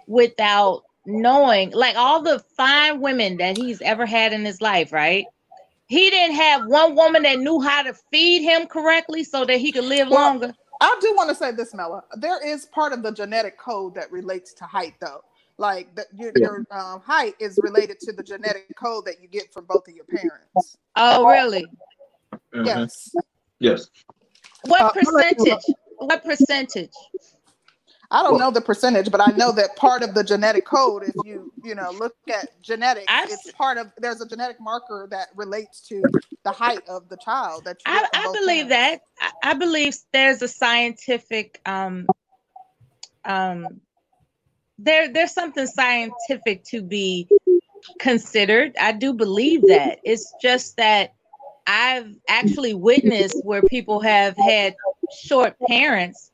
without 0.06 0.84
knowing 1.06 1.70
like 1.70 1.96
all 1.96 2.22
the 2.22 2.42
fine 2.56 3.00
women 3.00 3.38
that 3.38 3.56
he's 3.56 3.80
ever 3.82 4.06
had 4.06 4.32
in 4.32 4.44
his 4.44 4.60
life, 4.60 4.92
right? 4.92 5.26
He 5.86 6.10
didn't 6.10 6.36
have 6.36 6.66
one 6.66 6.94
woman 6.94 7.22
that 7.22 7.38
knew 7.38 7.60
how 7.60 7.82
to 7.82 7.94
feed 8.10 8.42
him 8.42 8.66
correctly 8.66 9.24
so 9.24 9.44
that 9.44 9.58
he 9.58 9.70
could 9.72 9.84
live 9.84 10.08
well, 10.08 10.20
longer. 10.20 10.54
I 10.80 10.98
do 11.00 11.14
want 11.16 11.28
to 11.30 11.34
say 11.34 11.52
this, 11.52 11.74
Mela. 11.74 12.04
There 12.16 12.44
is 12.46 12.66
part 12.66 12.92
of 12.92 13.02
the 13.02 13.12
genetic 13.12 13.58
code 13.58 13.94
that 13.94 14.10
relates 14.10 14.52
to 14.54 14.64
height, 14.64 14.94
though. 15.00 15.20
Like 15.56 15.94
the, 15.94 16.04
your, 16.12 16.32
your 16.36 16.66
um, 16.72 17.00
height 17.00 17.34
is 17.38 17.58
related 17.62 18.00
to 18.00 18.12
the 18.12 18.22
genetic 18.22 18.74
code 18.76 19.04
that 19.06 19.22
you 19.22 19.28
get 19.28 19.52
from 19.52 19.66
both 19.66 19.86
of 19.86 19.94
your 19.94 20.04
parents. 20.04 20.76
Oh, 20.96 21.24
really? 21.26 21.64
Mm-hmm. 22.52 22.66
Yes. 22.66 23.14
Yes. 23.60 23.88
What 24.66 24.82
uh, 24.82 24.90
percentage? 24.90 25.64
What 25.98 26.24
percentage? 26.24 26.92
I 28.14 28.22
don't 28.22 28.38
know 28.38 28.52
the 28.52 28.60
percentage, 28.60 29.10
but 29.10 29.20
I 29.20 29.32
know 29.32 29.50
that 29.50 29.74
part 29.74 30.04
of 30.04 30.14
the 30.14 30.22
genetic 30.22 30.64
code, 30.64 31.02
if 31.02 31.16
you 31.24 31.52
you 31.64 31.74
know 31.74 31.90
look 31.90 32.14
at 32.28 32.62
genetics, 32.62 33.06
I've, 33.08 33.28
it's 33.28 33.50
part 33.50 33.76
of 33.76 33.88
there's 33.98 34.20
a 34.20 34.28
genetic 34.28 34.60
marker 34.60 35.08
that 35.10 35.30
relates 35.34 35.80
to 35.88 36.00
the 36.44 36.52
height 36.52 36.86
of 36.88 37.08
the 37.08 37.16
child. 37.16 37.64
That 37.64 37.78
I, 37.84 38.06
I 38.14 38.32
believe 38.32 38.68
parents. 38.68 39.02
that. 39.20 39.32
I, 39.42 39.50
I 39.50 39.54
believe 39.54 39.96
there's 40.12 40.42
a 40.42 40.48
scientific 40.48 41.60
um 41.66 42.06
um 43.24 43.80
there 44.78 45.12
there's 45.12 45.32
something 45.32 45.66
scientific 45.66 46.62
to 46.66 46.82
be 46.82 47.28
considered. 47.98 48.76
I 48.80 48.92
do 48.92 49.12
believe 49.12 49.66
that. 49.66 49.98
It's 50.04 50.32
just 50.40 50.76
that 50.76 51.14
I've 51.66 52.14
actually 52.28 52.74
witnessed 52.74 53.44
where 53.44 53.62
people 53.62 53.98
have 54.00 54.36
had 54.36 54.76
short 55.10 55.56
parents 55.66 56.30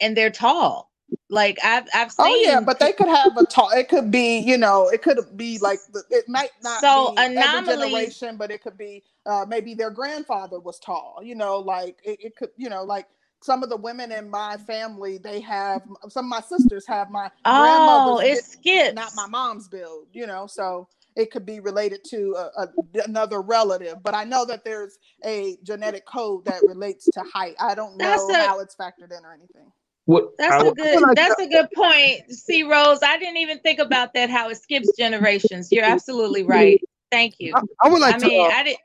and 0.00 0.16
they're 0.16 0.30
tall. 0.30 0.90
Like 1.30 1.58
I've 1.64 1.84
I've 1.94 2.12
seen. 2.12 2.26
Oh 2.26 2.34
yeah, 2.34 2.60
but 2.60 2.78
they 2.78 2.92
could 2.92 3.08
have 3.08 3.36
a 3.36 3.44
tall. 3.46 3.70
It 3.70 3.88
could 3.88 4.10
be 4.10 4.38
you 4.38 4.56
know 4.56 4.88
it 4.88 5.02
could 5.02 5.18
be 5.36 5.58
like 5.58 5.78
it 6.10 6.28
might 6.28 6.50
not 6.62 6.80
so 6.80 7.12
be 7.14 7.36
every 7.36 7.66
generation, 7.66 8.36
but 8.36 8.50
it 8.50 8.62
could 8.62 8.76
be 8.76 9.02
uh, 9.26 9.44
maybe 9.48 9.74
their 9.74 9.90
grandfather 9.90 10.60
was 10.60 10.78
tall. 10.78 11.20
You 11.22 11.34
know, 11.34 11.58
like 11.58 11.98
it, 12.04 12.18
it 12.20 12.36
could 12.36 12.50
you 12.56 12.68
know 12.68 12.84
like 12.84 13.06
some 13.42 13.62
of 13.62 13.68
the 13.68 13.76
women 13.76 14.10
in 14.10 14.30
my 14.30 14.56
family 14.56 15.18
they 15.18 15.40
have 15.40 15.82
some 16.08 16.24
of 16.26 16.30
my 16.30 16.40
sisters 16.40 16.86
have 16.86 17.10
my 17.10 17.30
oh 17.44 18.20
it 18.22 18.42
skips 18.42 18.94
not 18.94 19.12
my 19.14 19.26
mom's 19.26 19.68
build. 19.68 20.06
You 20.12 20.26
know, 20.26 20.46
so 20.46 20.88
it 21.16 21.30
could 21.30 21.46
be 21.46 21.60
related 21.60 22.02
to 22.04 22.34
a, 22.36 22.62
a, 22.62 22.68
another 23.04 23.40
relative. 23.40 24.02
But 24.02 24.14
I 24.14 24.24
know 24.24 24.44
that 24.46 24.64
there's 24.64 24.98
a 25.24 25.56
genetic 25.62 26.06
code 26.06 26.44
that 26.46 26.62
relates 26.66 27.04
to 27.10 27.22
height. 27.22 27.54
I 27.60 27.74
don't 27.74 27.96
know 27.96 28.28
a, 28.30 28.34
how 28.34 28.60
it's 28.60 28.74
factored 28.74 29.16
in 29.16 29.24
or 29.24 29.32
anything. 29.32 29.70
What, 30.06 30.36
that's 30.36 30.62
I, 30.62 30.66
a 30.66 30.72
good 30.72 31.00
like 31.00 31.16
that's 31.16 31.36
that. 31.36 31.46
a 31.46 31.48
good 31.48 31.68
point. 31.74 32.30
See, 32.30 32.62
Rose, 32.62 32.98
I 33.02 33.18
didn't 33.18 33.38
even 33.38 33.58
think 33.60 33.78
about 33.78 34.12
that. 34.14 34.28
How 34.28 34.50
it 34.50 34.56
skips 34.56 34.90
generations. 34.98 35.72
You're 35.72 35.84
absolutely 35.84 36.42
right. 36.42 36.80
Thank 37.10 37.36
you. 37.38 37.54
I, 37.54 37.62
I 37.82 37.88
would 37.88 38.00
like 38.00 38.16
I 38.16 38.18
to. 38.18 38.26
Mean, 38.26 38.50
uh, 38.50 38.54
I 38.54 38.62
didn't. 38.64 38.80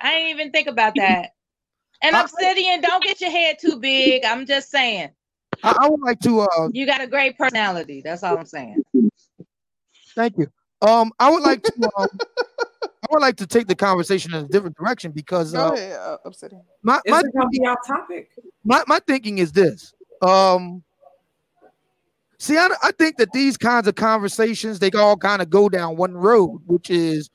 I 0.00 0.10
didn't 0.12 0.30
even 0.30 0.50
think 0.50 0.68
about 0.68 0.94
that. 0.96 1.30
And 2.02 2.14
I, 2.14 2.22
Obsidian, 2.22 2.80
don't 2.80 3.02
get 3.02 3.20
your 3.20 3.30
head 3.30 3.56
too 3.60 3.78
big. 3.78 4.24
I'm 4.24 4.46
just 4.46 4.70
saying. 4.70 5.10
I, 5.62 5.76
I 5.80 5.88
would 5.88 6.00
like 6.00 6.20
to. 6.20 6.40
Uh, 6.40 6.68
you 6.72 6.84
got 6.84 7.00
a 7.00 7.06
great 7.06 7.38
personality. 7.38 8.02
That's 8.02 8.22
all 8.22 8.36
I'm 8.36 8.46
saying. 8.46 8.82
Thank 10.14 10.36
you. 10.38 10.50
Um, 10.82 11.12
I 11.18 11.30
would 11.30 11.42
like 11.42 11.62
to. 11.62 11.90
Um, 11.96 12.08
I 12.82 13.06
would 13.10 13.22
like 13.22 13.36
to 13.36 13.46
take 13.46 13.66
the 13.66 13.74
conversation 13.74 14.34
in 14.34 14.44
a 14.44 14.48
different 14.48 14.76
direction 14.76 15.10
because 15.10 15.54
uh, 15.54 15.72
ahead, 15.72 15.98
uh, 15.98 16.18
upsetting. 16.24 16.62
My, 16.82 17.00
my, 17.06 17.20
is 17.20 17.24
be 17.50 17.66
our 17.66 17.78
topic? 17.86 18.30
My 18.62 18.84
my 18.86 19.00
thinking 19.00 19.38
is 19.38 19.52
this. 19.52 19.94
Um, 20.22 20.82
see, 22.38 22.56
I, 22.56 22.68
I 22.82 22.92
think 22.92 23.16
that 23.18 23.32
these 23.32 23.56
kinds 23.56 23.88
of 23.88 23.94
conversations 23.94 24.78
they 24.78 24.90
all 24.90 25.16
kind 25.16 25.42
of 25.42 25.50
go 25.50 25.68
down 25.68 25.96
one 25.96 26.14
road, 26.14 26.60
which 26.66 26.90
is 26.90 27.30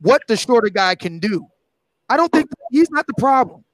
what 0.00 0.22
the 0.28 0.36
shorter 0.36 0.70
guy 0.70 0.94
can 0.94 1.18
do. 1.18 1.46
I 2.08 2.16
don't 2.16 2.32
think 2.32 2.50
he's 2.70 2.90
not 2.90 3.06
the 3.06 3.14
problem. 3.18 3.64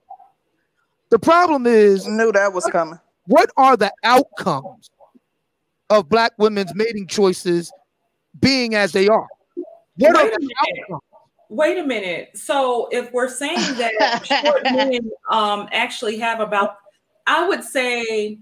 The 1.10 1.18
problem 1.18 1.66
is 1.66 2.06
knew 2.06 2.32
that 2.32 2.52
was 2.52 2.66
coming. 2.66 2.98
What 3.26 3.50
are 3.56 3.76
the 3.76 3.92
outcomes 4.04 4.90
of 5.88 6.08
black 6.08 6.32
women's 6.38 6.74
mating 6.74 7.06
choices 7.06 7.72
being 8.40 8.74
as 8.74 8.92
they 8.92 9.08
are? 9.08 9.26
What 9.96 10.14
Wait 10.14 10.32
are 10.32 10.38
the 10.38 10.54
outcomes? 10.60 11.02
Wait 11.48 11.78
a 11.78 11.84
minute. 11.84 12.30
So 12.34 12.88
if 12.90 13.12
we're 13.12 13.28
saying 13.28 13.56
that 13.76 14.26
short 14.44 14.64
men 14.64 15.10
um, 15.30 15.68
actually 15.72 16.18
have 16.18 16.40
about, 16.40 16.76
I 17.26 17.46
would 17.48 17.62
say 17.62 18.38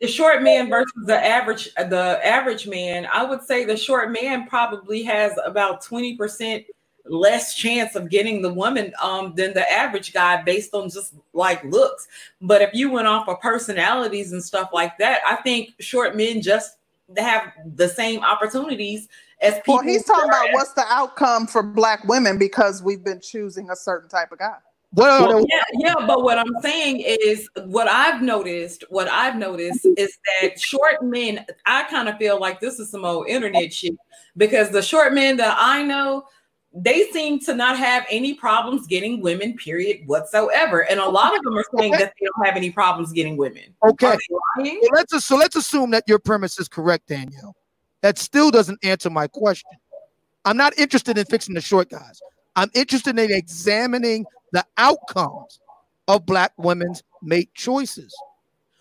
the 0.00 0.06
short 0.06 0.42
man 0.42 0.68
versus 0.68 0.92
the 1.06 1.24
average 1.24 1.72
the 1.74 2.20
average 2.24 2.66
man, 2.66 3.08
I 3.12 3.24
would 3.24 3.42
say 3.42 3.64
the 3.64 3.76
short 3.76 4.12
man 4.12 4.46
probably 4.46 5.02
has 5.02 5.32
about 5.44 5.82
20% 5.82 6.64
less 7.10 7.54
chance 7.54 7.94
of 7.94 8.10
getting 8.10 8.42
the 8.42 8.52
woman 8.52 8.92
um 9.02 9.32
than 9.34 9.54
the 9.54 9.70
average 9.72 10.12
guy 10.12 10.42
based 10.42 10.74
on 10.74 10.90
just 10.90 11.14
like 11.32 11.64
looks. 11.64 12.06
But 12.40 12.62
if 12.62 12.74
you 12.74 12.90
went 12.90 13.08
off 13.08 13.28
of 13.28 13.40
personalities 13.40 14.32
and 14.32 14.42
stuff 14.42 14.70
like 14.72 14.98
that, 14.98 15.20
I 15.26 15.36
think 15.36 15.74
short 15.80 16.16
men 16.16 16.42
just 16.42 16.76
have 17.16 17.52
the 17.74 17.88
same 17.88 18.22
opportunities 18.22 19.08
as 19.40 19.54
people. 19.54 19.76
Well, 19.76 19.84
he's 19.84 20.04
talking 20.04 20.28
about 20.28 20.48
what's 20.52 20.74
the 20.74 20.84
outcome 20.88 21.46
for 21.46 21.62
black 21.62 22.04
women 22.04 22.38
because 22.38 22.82
we've 22.82 23.02
been 23.02 23.20
choosing 23.20 23.70
a 23.70 23.76
certain 23.76 24.08
type 24.08 24.30
of 24.32 24.38
guy. 24.38 24.58
Well, 24.92 25.28
well, 25.28 25.46
yeah, 25.48 25.62
yeah, 25.74 26.06
but 26.06 26.22
what 26.22 26.38
I'm 26.38 26.54
saying 26.62 27.00
is 27.04 27.48
what 27.66 27.88
I've 27.88 28.22
noticed, 28.22 28.84
what 28.88 29.06
I've 29.08 29.36
noticed 29.36 29.86
is 29.98 30.16
that 30.40 30.58
short 30.58 31.02
men, 31.02 31.44
I 31.66 31.84
kind 31.84 32.08
of 32.08 32.16
feel 32.16 32.40
like 32.40 32.58
this 32.60 32.78
is 32.78 32.90
some 32.90 33.04
old 33.04 33.28
internet 33.28 33.72
shit 33.72 33.94
because 34.36 34.70
the 34.70 34.80
short 34.80 35.12
men 35.12 35.36
that 35.36 35.54
I 35.58 35.82
know, 35.82 36.24
they 36.72 37.04
seem 37.10 37.38
to 37.40 37.54
not 37.54 37.76
have 37.76 38.06
any 38.10 38.32
problems 38.32 38.86
getting 38.86 39.20
women, 39.20 39.54
period, 39.54 40.06
whatsoever. 40.06 40.80
And 40.80 41.00
a 41.00 41.08
lot 41.08 41.36
of 41.36 41.42
them 41.42 41.58
are 41.58 41.64
saying 41.76 41.94
okay. 41.94 42.04
that 42.04 42.14
they 42.18 42.26
don't 42.26 42.46
have 42.46 42.56
any 42.56 42.70
problems 42.70 43.12
getting 43.12 43.36
women. 43.36 43.74
Okay. 43.86 44.16
So 44.28 44.88
let's, 44.94 45.24
so 45.24 45.36
let's 45.36 45.56
assume 45.56 45.90
that 45.90 46.04
your 46.06 46.18
premise 46.18 46.58
is 46.58 46.66
correct, 46.66 47.08
Danielle. 47.08 47.54
That 48.00 48.16
still 48.16 48.50
doesn't 48.50 48.78
answer 48.82 49.10
my 49.10 49.26
question. 49.26 49.70
I'm 50.44 50.56
not 50.56 50.78
interested 50.78 51.18
in 51.18 51.26
fixing 51.26 51.54
the 51.54 51.60
short 51.60 51.90
guys. 51.90 52.20
I'm 52.58 52.70
interested 52.74 53.16
in 53.16 53.30
examining 53.30 54.26
the 54.50 54.66
outcomes 54.76 55.60
of 56.08 56.26
black 56.26 56.52
women's 56.56 57.04
mate 57.22 57.54
choices. 57.54 58.12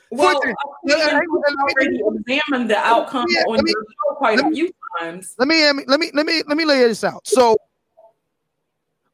Well, 0.10 0.42
I've 0.44 1.06
already 1.06 2.00
examined 2.28 2.72
the 2.72 2.80
outcome 2.80 3.28
yeah, 3.30 3.44
on 3.44 3.64
me, 3.64 3.72
your 3.72 3.84
show 3.84 4.16
quite 4.16 4.40
a 4.40 4.50
few 4.50 4.72
times. 5.00 5.36
Let 5.38 5.48
me 5.48 5.62
let 5.86 6.00
me 6.00 6.10
let 6.16 6.26
me 6.26 6.42
let 6.48 6.58
me 6.58 6.66
lay 6.66 6.80
this 6.80 7.04
out. 7.04 7.28
So 7.28 7.56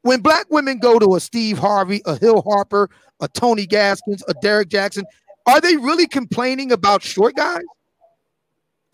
when 0.00 0.20
black 0.20 0.46
women 0.48 0.78
go 0.78 0.98
to 0.98 1.16
a 1.16 1.20
Steve 1.20 1.58
Harvey, 1.58 2.00
a 2.06 2.18
Hill 2.18 2.40
Harper, 2.40 2.88
a 3.20 3.28
Tony 3.28 3.66
Gaskins, 3.66 4.24
a 4.28 4.34
Derek 4.40 4.70
Jackson, 4.70 5.04
are 5.44 5.60
they 5.60 5.76
really 5.76 6.06
complaining 6.06 6.72
about 6.72 7.02
short 7.02 7.34
guys? 7.34 7.64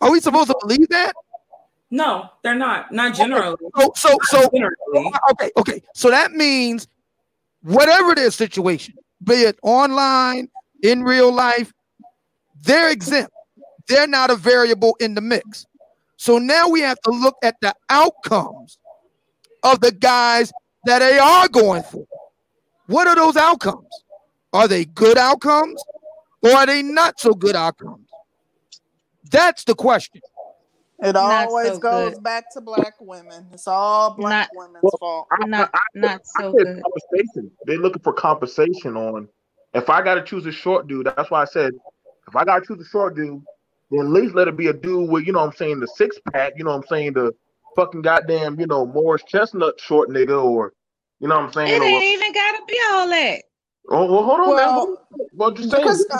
Are 0.01 0.11
we 0.11 0.19
supposed 0.19 0.49
to 0.49 0.57
believe 0.59 0.89
that? 0.89 1.13
No, 1.91 2.29
they're 2.41 2.55
not. 2.55 2.91
Not 2.91 3.13
generally. 3.13 3.57
So, 3.77 3.91
so, 3.95 4.17
so, 4.23 4.49
generally. 4.53 5.11
okay, 5.31 5.51
okay. 5.57 5.83
So 5.93 6.09
that 6.09 6.31
means 6.31 6.87
whatever 7.61 8.15
their 8.15 8.31
situation, 8.31 8.95
be 9.23 9.33
it 9.33 9.59
online, 9.61 10.49
in 10.81 11.03
real 11.03 11.31
life, 11.33 11.73
they're 12.63 12.91
exempt. 12.91 13.31
They're 13.87 14.07
not 14.07 14.31
a 14.31 14.35
variable 14.35 14.95
in 14.99 15.15
the 15.15 15.21
mix. 15.21 15.65
So 16.17 16.37
now 16.37 16.69
we 16.69 16.81
have 16.81 16.99
to 17.01 17.11
look 17.11 17.35
at 17.43 17.55
the 17.61 17.75
outcomes 17.89 18.77
of 19.63 19.79
the 19.81 19.91
guys 19.91 20.51
that 20.85 20.99
they 20.99 21.17
are 21.17 21.47
going 21.47 21.83
for. 21.83 22.05
What 22.87 23.07
are 23.07 23.15
those 23.15 23.37
outcomes? 23.37 23.87
Are 24.53 24.67
they 24.67 24.85
good 24.85 25.17
outcomes 25.17 25.83
or 26.41 26.51
are 26.51 26.65
they 26.65 26.81
not 26.81 27.19
so 27.19 27.33
good 27.33 27.55
outcomes? 27.55 28.07
That's 29.29 29.63
the 29.63 29.75
question. 29.75 30.21
It 31.01 31.13
not 31.13 31.47
always 31.47 31.73
so 31.73 31.79
goes 31.79 32.13
good. 32.13 32.23
back 32.23 32.51
to 32.53 32.61
black 32.61 32.93
women. 32.99 33.47
It's 33.51 33.67
all 33.67 34.13
black 34.13 34.49
not, 34.53 34.67
women's 34.67 34.83
well, 34.83 34.97
fault. 34.99 35.27
I, 35.31 35.47
not 35.47 35.71
I, 35.73 35.79
not 35.95 36.21
so 36.25 36.53
good. 36.53 36.81
Compensation. 36.81 37.51
They're 37.65 37.79
looking 37.79 38.03
for 38.03 38.13
compensation 38.13 38.95
on. 38.95 39.27
If 39.73 39.89
I 39.89 40.03
got 40.03 40.15
to 40.15 40.23
choose 40.23 40.45
a 40.45 40.51
short 40.51 40.87
dude, 40.87 41.07
that's 41.07 41.31
why 41.31 41.41
I 41.41 41.45
said 41.45 41.73
if 42.27 42.35
I 42.35 42.45
got 42.45 42.59
to 42.59 42.65
choose 42.67 42.85
a 42.85 42.89
short 42.89 43.15
dude, 43.15 43.41
then 43.89 43.99
at 44.01 44.05
least 44.07 44.35
let 44.35 44.47
it 44.47 44.55
be 44.55 44.67
a 44.67 44.73
dude 44.73 45.09
with 45.09 45.25
you 45.25 45.33
know 45.33 45.39
what 45.39 45.47
I'm 45.47 45.55
saying 45.55 45.79
the 45.79 45.87
six 45.87 46.19
pack. 46.31 46.53
You 46.57 46.65
know 46.65 46.71
what 46.71 46.83
I'm 46.83 46.87
saying 46.87 47.13
the 47.13 47.33
fucking 47.75 48.03
goddamn 48.03 48.59
you 48.59 48.67
know 48.67 48.85
Morris 48.85 49.23
Chestnut 49.27 49.79
short 49.79 50.09
nigga 50.09 50.43
or 50.43 50.73
you 51.19 51.27
know 51.27 51.35
what 51.35 51.45
I'm 51.45 51.53
saying. 51.53 51.81
It 51.81 51.83
ain't 51.83 52.03
or, 52.03 52.05
even 52.05 52.33
gotta 52.33 52.63
be 52.67 52.79
all 52.91 53.07
that. 53.09 53.41
Oh 53.89 54.11
well, 54.11 54.23
hold 54.23 54.39
on, 54.41 54.49
well, 54.49 54.87
man. 54.87 55.27
Well, 55.33 55.51
just 55.51 55.71
because, 55.71 56.05
uh, 56.11 56.19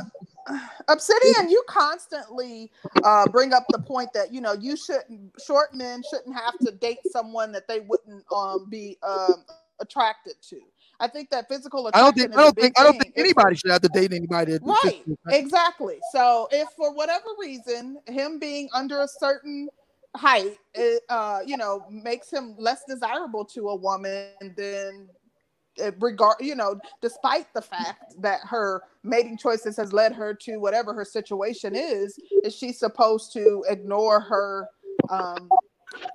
Obsidian, 0.87 1.49
you 1.49 1.63
constantly 1.67 2.71
uh, 3.03 3.27
bring 3.27 3.53
up 3.53 3.65
the 3.69 3.79
point 3.79 4.09
that 4.13 4.33
you 4.33 4.41
know 4.41 4.53
you 4.53 4.75
shouldn't 4.75 5.31
short 5.45 5.73
men 5.73 6.01
shouldn't 6.09 6.35
have 6.35 6.57
to 6.59 6.71
date 6.71 6.99
someone 7.11 7.51
that 7.51 7.67
they 7.67 7.81
wouldn't 7.81 8.23
um, 8.35 8.67
be 8.69 8.97
um, 9.03 9.45
attracted 9.79 10.35
to. 10.49 10.59
I 10.99 11.07
think 11.07 11.31
that 11.31 11.47
physical 11.47 11.87
attraction. 11.87 12.01
I 12.01 12.11
don't 12.11 12.15
think 12.15 12.37
I 12.37 12.41
don't 12.43 12.55
think 12.55 12.79
I 12.79 12.83
don't 12.83 12.99
think 12.99 13.13
anybody 13.17 13.55
should 13.55 13.71
have 13.71 13.81
to 13.81 13.89
date 13.89 14.13
anybody. 14.13 14.57
Right, 14.61 15.03
exactly. 15.29 15.99
So 16.11 16.47
if 16.51 16.69
for 16.77 16.93
whatever 16.93 17.25
reason 17.39 17.97
him 18.07 18.39
being 18.39 18.69
under 18.73 19.01
a 19.01 19.07
certain 19.07 19.69
height, 20.15 20.57
it, 20.73 21.03
uh, 21.09 21.39
you 21.45 21.57
know, 21.57 21.85
makes 21.89 22.31
him 22.31 22.55
less 22.57 22.83
desirable 22.87 23.45
to 23.45 23.69
a 23.69 23.75
woman, 23.75 24.29
then 24.55 25.09
regard 25.99 26.35
you 26.39 26.55
know 26.55 26.79
despite 27.01 27.51
the 27.53 27.61
fact 27.61 28.13
that 28.19 28.39
her 28.43 28.83
mating 29.03 29.37
choices 29.37 29.77
has 29.77 29.93
led 29.93 30.11
her 30.11 30.33
to 30.33 30.57
whatever 30.57 30.93
her 30.93 31.05
situation 31.05 31.73
is 31.75 32.19
is 32.43 32.55
she 32.55 32.71
supposed 32.73 33.31
to 33.31 33.63
ignore 33.69 34.19
her 34.19 34.67
um 35.09 35.49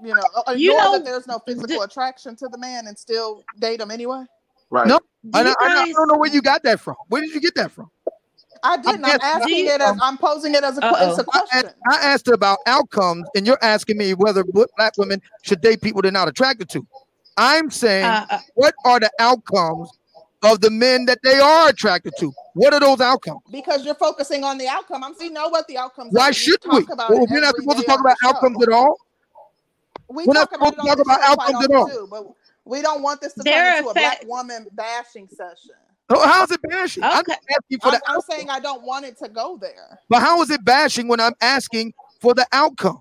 you 0.03 0.15
know 0.15 0.23
ignore 0.49 0.57
you 0.57 0.77
know, 0.77 0.93
that 0.93 1.05
there's 1.05 1.27
no 1.27 1.39
physical 1.47 1.83
attraction 1.83 2.37
to 2.37 2.49
the 2.49 2.59
man 2.59 2.87
and 2.87 2.99
still 2.99 3.43
date 3.59 3.81
him 3.81 3.91
anyway 3.91 4.25
right 4.71 4.87
no 4.87 5.01
I, 5.33 5.43
I, 5.43 5.55
I, 5.61 5.93
don't 5.93 6.09
know 6.09 6.19
where 6.19 6.31
you 6.31 6.43
got 6.43 6.63
that 6.65 6.81
from 6.81 6.97
where 7.09 7.23
did 7.23 7.35
you 7.35 7.41
get 7.41 7.55
that 7.55 7.73
from 7.73 7.91
I 8.63 8.77
didn't. 8.79 9.05
I'm, 9.05 9.13
I'm 9.13 9.21
asking 9.21 9.67
it 9.67 9.81
as 9.81 9.99
I'm 10.01 10.19
posing 10.19 10.55
it 10.55 10.65
as 10.65 10.79
a, 10.79 10.85
as 10.85 11.19
a 11.19 11.25
question. 11.25 11.71
I, 11.89 11.97
I 11.97 11.99
asked 11.99 12.29
about 12.29 12.59
outcomes, 12.67 13.29
and 13.37 13.47
you're 13.47 13.63
asking 13.63 13.99
me 13.99 14.15
whether 14.15 14.45
black 14.45 14.97
women 14.97 15.21
should 15.43 15.61
date 15.61 15.83
people 15.83 16.03
they're 16.03 16.11
not 16.11 16.27
attracted 16.27 16.69
to. 16.71 16.87
I'm 17.37 17.71
saying, 17.71 18.05
uh, 18.05 18.27
uh, 18.31 18.39
what 18.55 18.75
are 18.85 19.01
the 19.01 19.11
outcomes 19.19 19.91
of 20.43 20.61
the 20.61 20.71
men 20.71 21.07
that 21.07 21.19
they 21.23 21.39
are 21.39 21.69
attracted 21.69 22.15
to? 22.19 22.33
What 22.55 22.73
are 22.73 22.81
those 22.81 23.01
outcomes? 23.01 23.41
Because 23.51 23.85
you're 23.85 23.95
focusing 23.95 24.45
on 24.45 24.59
the 24.59 24.69
outcome. 24.69 25.05
I'm 25.05 25.15
seeing 25.15 25.35
know 25.35 25.49
what 25.49 25.67
the 25.69 25.79
outcomes. 25.79 26.13
Why 26.13 26.31
should 26.31 26.61
we? 26.73 26.85
Well, 26.85 27.27
we're 27.29 27.41
not 27.41 27.57
supposed 27.57 27.79
to 27.79 27.85
talk 27.85 28.01
about 28.01 28.17
outcomes 28.25 28.63
at 28.63 28.73
all. 28.73 28.97
We 30.09 30.23
are 30.25 30.27
not 30.33 30.51
supposed 30.51 30.75
to 30.75 30.83
talk 30.83 30.99
about 31.01 31.21
outcomes 31.21 31.65
at 31.65 31.75
all. 31.75 31.89
Too, 31.89 32.09
but 32.11 32.27
we 32.65 32.83
don't 32.83 33.03
want 33.03 33.21
this 33.21 33.35
to 33.35 33.43
turn 33.43 33.79
into 33.79 33.91
a 33.91 33.95
black 33.95 34.25
woman 34.27 34.67
bashing 34.73 35.29
session. 35.29 35.77
Oh, 36.09 36.27
how 36.27 36.45
is 36.45 36.51
it 36.53 36.61
bashing? 36.63 37.03
Okay. 37.03 37.15
I'm, 37.17 37.25
asking 37.29 37.81
for 37.81 37.89
I'm, 37.89 37.93
the 37.95 38.01
I'm 38.07 38.21
saying 38.21 38.49
I 38.49 38.61
don't 38.61 38.83
want 38.85 39.05
it 39.05 39.19
to 39.19 39.29
go 39.29 39.59
there. 39.61 39.99
But 40.09 40.21
how 40.21 40.41
is 40.41 40.51
it 40.51 40.65
bashing 40.65 41.09
when 41.09 41.21
I'm 41.21 41.35
asking 41.41 41.93
for 42.21 42.33
the 42.33 42.47
outcome? 42.53 43.01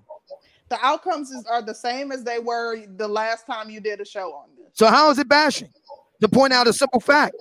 The 0.68 0.78
outcomes 0.84 1.30
is, 1.30 1.44
are 1.46 1.62
the 1.62 1.74
same 1.74 2.12
as 2.12 2.24
they 2.24 2.38
were 2.38 2.84
the 2.96 3.08
last 3.08 3.46
time 3.46 3.70
you 3.70 3.80
did 3.80 4.00
a 4.00 4.04
show 4.04 4.32
on 4.32 4.48
this. 4.58 4.70
So 4.74 4.86
how 4.86 5.10
is 5.10 5.18
it 5.18 5.28
bashing? 5.28 5.70
To 6.20 6.28
point 6.28 6.52
out 6.52 6.66
a 6.66 6.72
simple 6.72 7.00
fact. 7.00 7.36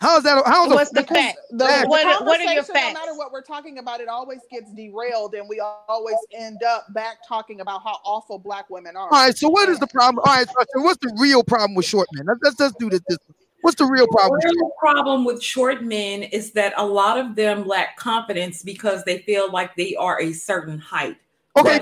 How 0.00 0.16
is 0.16 0.24
that? 0.24 0.42
How 0.46 0.66
is 0.66 0.72
What's 0.72 0.90
the 0.90 1.02
fact? 1.02 1.38
The, 1.50 1.84
what, 1.84 2.24
what 2.24 2.40
are 2.40 2.54
your 2.54 2.62
facts? 2.62 2.94
No 2.94 3.00
matter 3.00 3.14
what 3.14 3.32
we're 3.32 3.42
talking 3.42 3.78
about, 3.78 4.00
it 4.00 4.08
always 4.08 4.40
gets 4.50 4.72
derailed, 4.72 5.34
and 5.34 5.46
we 5.46 5.60
always 5.88 6.16
end 6.32 6.62
up 6.62 6.86
back 6.94 7.18
talking 7.28 7.60
about 7.60 7.82
how 7.82 7.98
awful 8.04 8.38
black 8.38 8.70
women 8.70 8.96
are. 8.96 9.12
All 9.12 9.24
right. 9.26 9.36
So 9.36 9.50
what 9.50 9.68
is 9.68 9.78
the 9.78 9.86
problem? 9.86 10.24
All 10.26 10.34
right. 10.34 10.48
So 10.48 10.82
what's 10.82 10.98
the 11.04 11.14
real 11.18 11.44
problem 11.44 11.74
with 11.74 11.84
short 11.84 12.08
men? 12.14 12.24
Let's 12.26 12.40
let's, 12.42 12.60
let's 12.60 12.74
do 12.76 12.88
this. 12.88 13.02
this. 13.08 13.18
What's 13.60 13.76
the 13.76 13.84
real 13.84 14.06
problem? 14.06 14.40
The 14.42 14.48
real 14.48 14.72
problem 14.78 15.26
with 15.26 15.42
short 15.42 15.84
men 15.84 16.22
is 16.22 16.52
that 16.52 16.72
a 16.78 16.86
lot 16.86 17.18
of 17.18 17.36
them 17.36 17.66
lack 17.66 17.98
confidence 17.98 18.62
because 18.62 19.04
they 19.04 19.18
feel 19.18 19.52
like 19.52 19.76
they 19.76 19.94
are 19.96 20.18
a 20.18 20.32
certain 20.32 20.78
height. 20.78 21.18
Okay. 21.58 21.80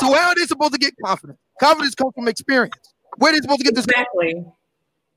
That's 0.00 0.12
so 0.12 0.18
how 0.18 0.28
are 0.28 0.34
they 0.34 0.46
supposed 0.46 0.72
to 0.72 0.78
get 0.78 0.94
confidence? 1.04 1.38
Confidence 1.60 1.94
comes 1.94 2.12
from 2.14 2.28
experience. 2.28 2.74
Where 3.18 3.32
are 3.32 3.34
they 3.34 3.40
supposed 3.40 3.60
to 3.60 3.64
get 3.64 3.74
this? 3.74 3.84
Exactly. 3.84 4.44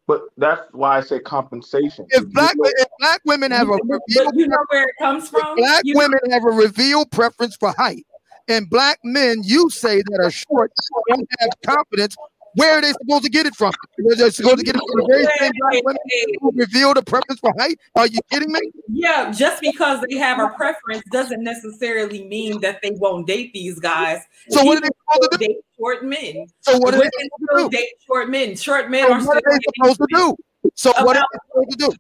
But 0.06 0.22
that's 0.38 0.62
why 0.72 0.98
I 0.98 1.02
say 1.02 1.20
compensation. 1.20 2.06
If 2.10 2.32
black 2.32 2.56
if 2.58 2.88
black 3.00 3.20
women 3.26 3.52
have 3.52 3.68
a 3.68 3.74
revealed, 3.74 4.36
you 4.36 4.48
know 4.48 4.58
where 4.70 4.84
it 4.84 4.96
comes 5.00 5.30
from. 5.30 5.58
Black 5.58 5.84
women 5.86 6.20
know. 6.26 6.34
have 6.34 6.46
a 6.46 6.52
revealed 6.52 7.12
preference 7.12 7.58
for 7.58 7.74
height, 7.74 8.06
and 8.48 8.70
black 8.70 9.00
men, 9.04 9.42
you 9.44 9.70
say 9.70 10.02
that 10.02 10.20
are 10.24 10.32
short, 10.32 10.72
don't 11.10 11.30
have 11.40 11.50
confidence 11.66 12.16
where 12.58 12.76
are 12.76 12.82
they 12.82 12.92
supposed 12.92 13.24
to 13.24 13.30
get 13.30 13.46
it 13.46 13.56
from? 13.56 13.72
They're 14.00 14.32
supposed 14.32 14.58
to 14.58 14.64
get 14.64 14.76
it 14.76 14.80
from 14.80 15.02
the 15.02 15.08
very 15.08 15.28
same 15.38 15.52
black 15.60 15.84
women 15.84 16.00
who 16.42 16.52
revealed 16.56 16.98
a 16.98 17.04
preference 17.04 17.40
for 17.40 17.54
height? 17.60 17.78
Are 17.96 18.08
you 18.08 18.18
kidding 18.32 18.52
me? 18.52 18.60
Yeah, 18.88 19.32
just 19.32 19.62
because 19.62 20.04
they 20.10 20.18
have 20.18 20.40
a 20.40 20.50
preference 20.56 21.04
doesn't 21.12 21.44
necessarily 21.44 22.28
mean 22.28 22.60
that 22.62 22.80
they 22.82 22.92
won't 22.92 23.28
date 23.28 23.54
these 23.54 23.80
guys. 23.80 24.24
So 24.50 24.64
what 24.64 24.80
are 24.80 24.82
they 24.82 24.88
supposed 24.88 25.32
to 25.34 25.38
do? 25.38 25.48
Date 25.48 25.58
short 25.78 26.04
men. 26.04 26.48
So 26.62 26.80
what 26.80 26.96
are 26.96 26.98
they 26.98 27.10
supposed 27.14 27.32
to 27.52 27.58
do? 27.58 27.70
Date 27.78 27.90
short 28.08 28.30
men. 28.32 28.56
Short 28.56 28.90
men 28.90 29.06
so 29.06 29.14
are 29.14 29.24
what 29.24 29.38
are 29.38 29.52
they 29.52 29.60
supposed 29.76 30.00
to 30.00 30.08
do? 30.10 30.36
So 30.74 30.92
about, 30.92 31.06
what 31.06 31.18
are 31.18 31.28
they 31.32 31.38
supposed 31.52 31.72
to 31.72 31.78
do? 31.78 31.92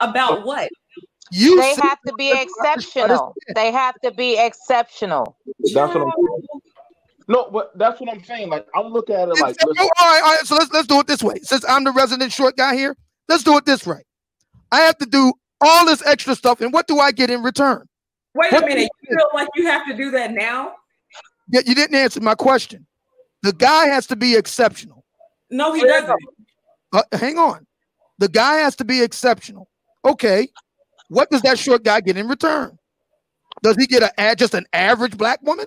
About 0.00 0.44
what? 0.44 0.68
You 1.32 1.58
they 1.58 1.74
have 1.80 1.98
to 2.06 2.12
be 2.18 2.32
exceptional. 2.32 3.34
They 3.54 3.72
have 3.72 3.94
to 4.04 4.10
be 4.10 4.38
exceptional. 4.38 5.36
That's 5.72 5.94
what 5.94 6.02
I'm 6.02 6.60
no, 7.30 7.48
but 7.48 7.70
that's 7.78 8.00
what 8.00 8.10
I'm 8.12 8.24
saying. 8.24 8.48
Like 8.48 8.66
I'm 8.74 8.88
looking 8.88 9.14
at 9.14 9.28
it 9.28 9.40
like. 9.40 9.56
all 9.64 9.72
right, 9.72 10.20
all 10.24 10.34
right. 10.34 10.40
So 10.42 10.56
let's 10.56 10.72
let's 10.72 10.88
do 10.88 10.98
it 10.98 11.06
this 11.06 11.22
way. 11.22 11.36
Since 11.42 11.64
I'm 11.68 11.84
the 11.84 11.92
resident 11.92 12.32
short 12.32 12.56
guy 12.56 12.74
here, 12.74 12.96
let's 13.28 13.44
do 13.44 13.56
it 13.56 13.64
this 13.64 13.86
way. 13.86 14.02
I 14.72 14.80
have 14.80 14.98
to 14.98 15.06
do 15.06 15.32
all 15.60 15.86
this 15.86 16.04
extra 16.04 16.34
stuff, 16.34 16.60
and 16.60 16.72
what 16.72 16.88
do 16.88 16.98
I 16.98 17.12
get 17.12 17.30
in 17.30 17.44
return? 17.44 17.86
Wait 18.34 18.50
what 18.50 18.64
a 18.64 18.66
minute. 18.66 18.90
You 19.02 19.16
feel 19.16 19.28
like 19.32 19.46
you 19.54 19.66
have 19.68 19.86
to 19.86 19.96
do 19.96 20.10
that 20.10 20.32
now? 20.32 20.74
Yeah, 21.52 21.60
you 21.64 21.76
didn't 21.76 21.94
answer 21.94 22.20
my 22.20 22.34
question. 22.34 22.84
The 23.44 23.52
guy 23.52 23.86
has 23.86 24.08
to 24.08 24.16
be 24.16 24.34
exceptional. 24.34 25.04
No, 25.50 25.72
he 25.72 25.84
doesn't. 25.84 26.18
Uh, 26.92 27.02
hang 27.12 27.38
on. 27.38 27.64
The 28.18 28.28
guy 28.28 28.56
has 28.56 28.74
to 28.76 28.84
be 28.84 29.02
exceptional. 29.02 29.68
Okay. 30.04 30.48
What 31.10 31.30
does 31.30 31.42
that 31.42 31.60
short 31.60 31.84
guy 31.84 32.00
get 32.00 32.16
in 32.16 32.26
return? 32.26 32.76
Does 33.62 33.76
he 33.76 33.86
get 33.86 34.12
a 34.18 34.34
just 34.34 34.54
an 34.54 34.66
average 34.72 35.16
black 35.16 35.40
woman? 35.42 35.66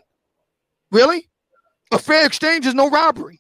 Really? 0.92 1.30
A 1.94 2.00
fair 2.00 2.26
exchange 2.26 2.66
is 2.66 2.74
no 2.74 2.90
robbery. 2.90 3.40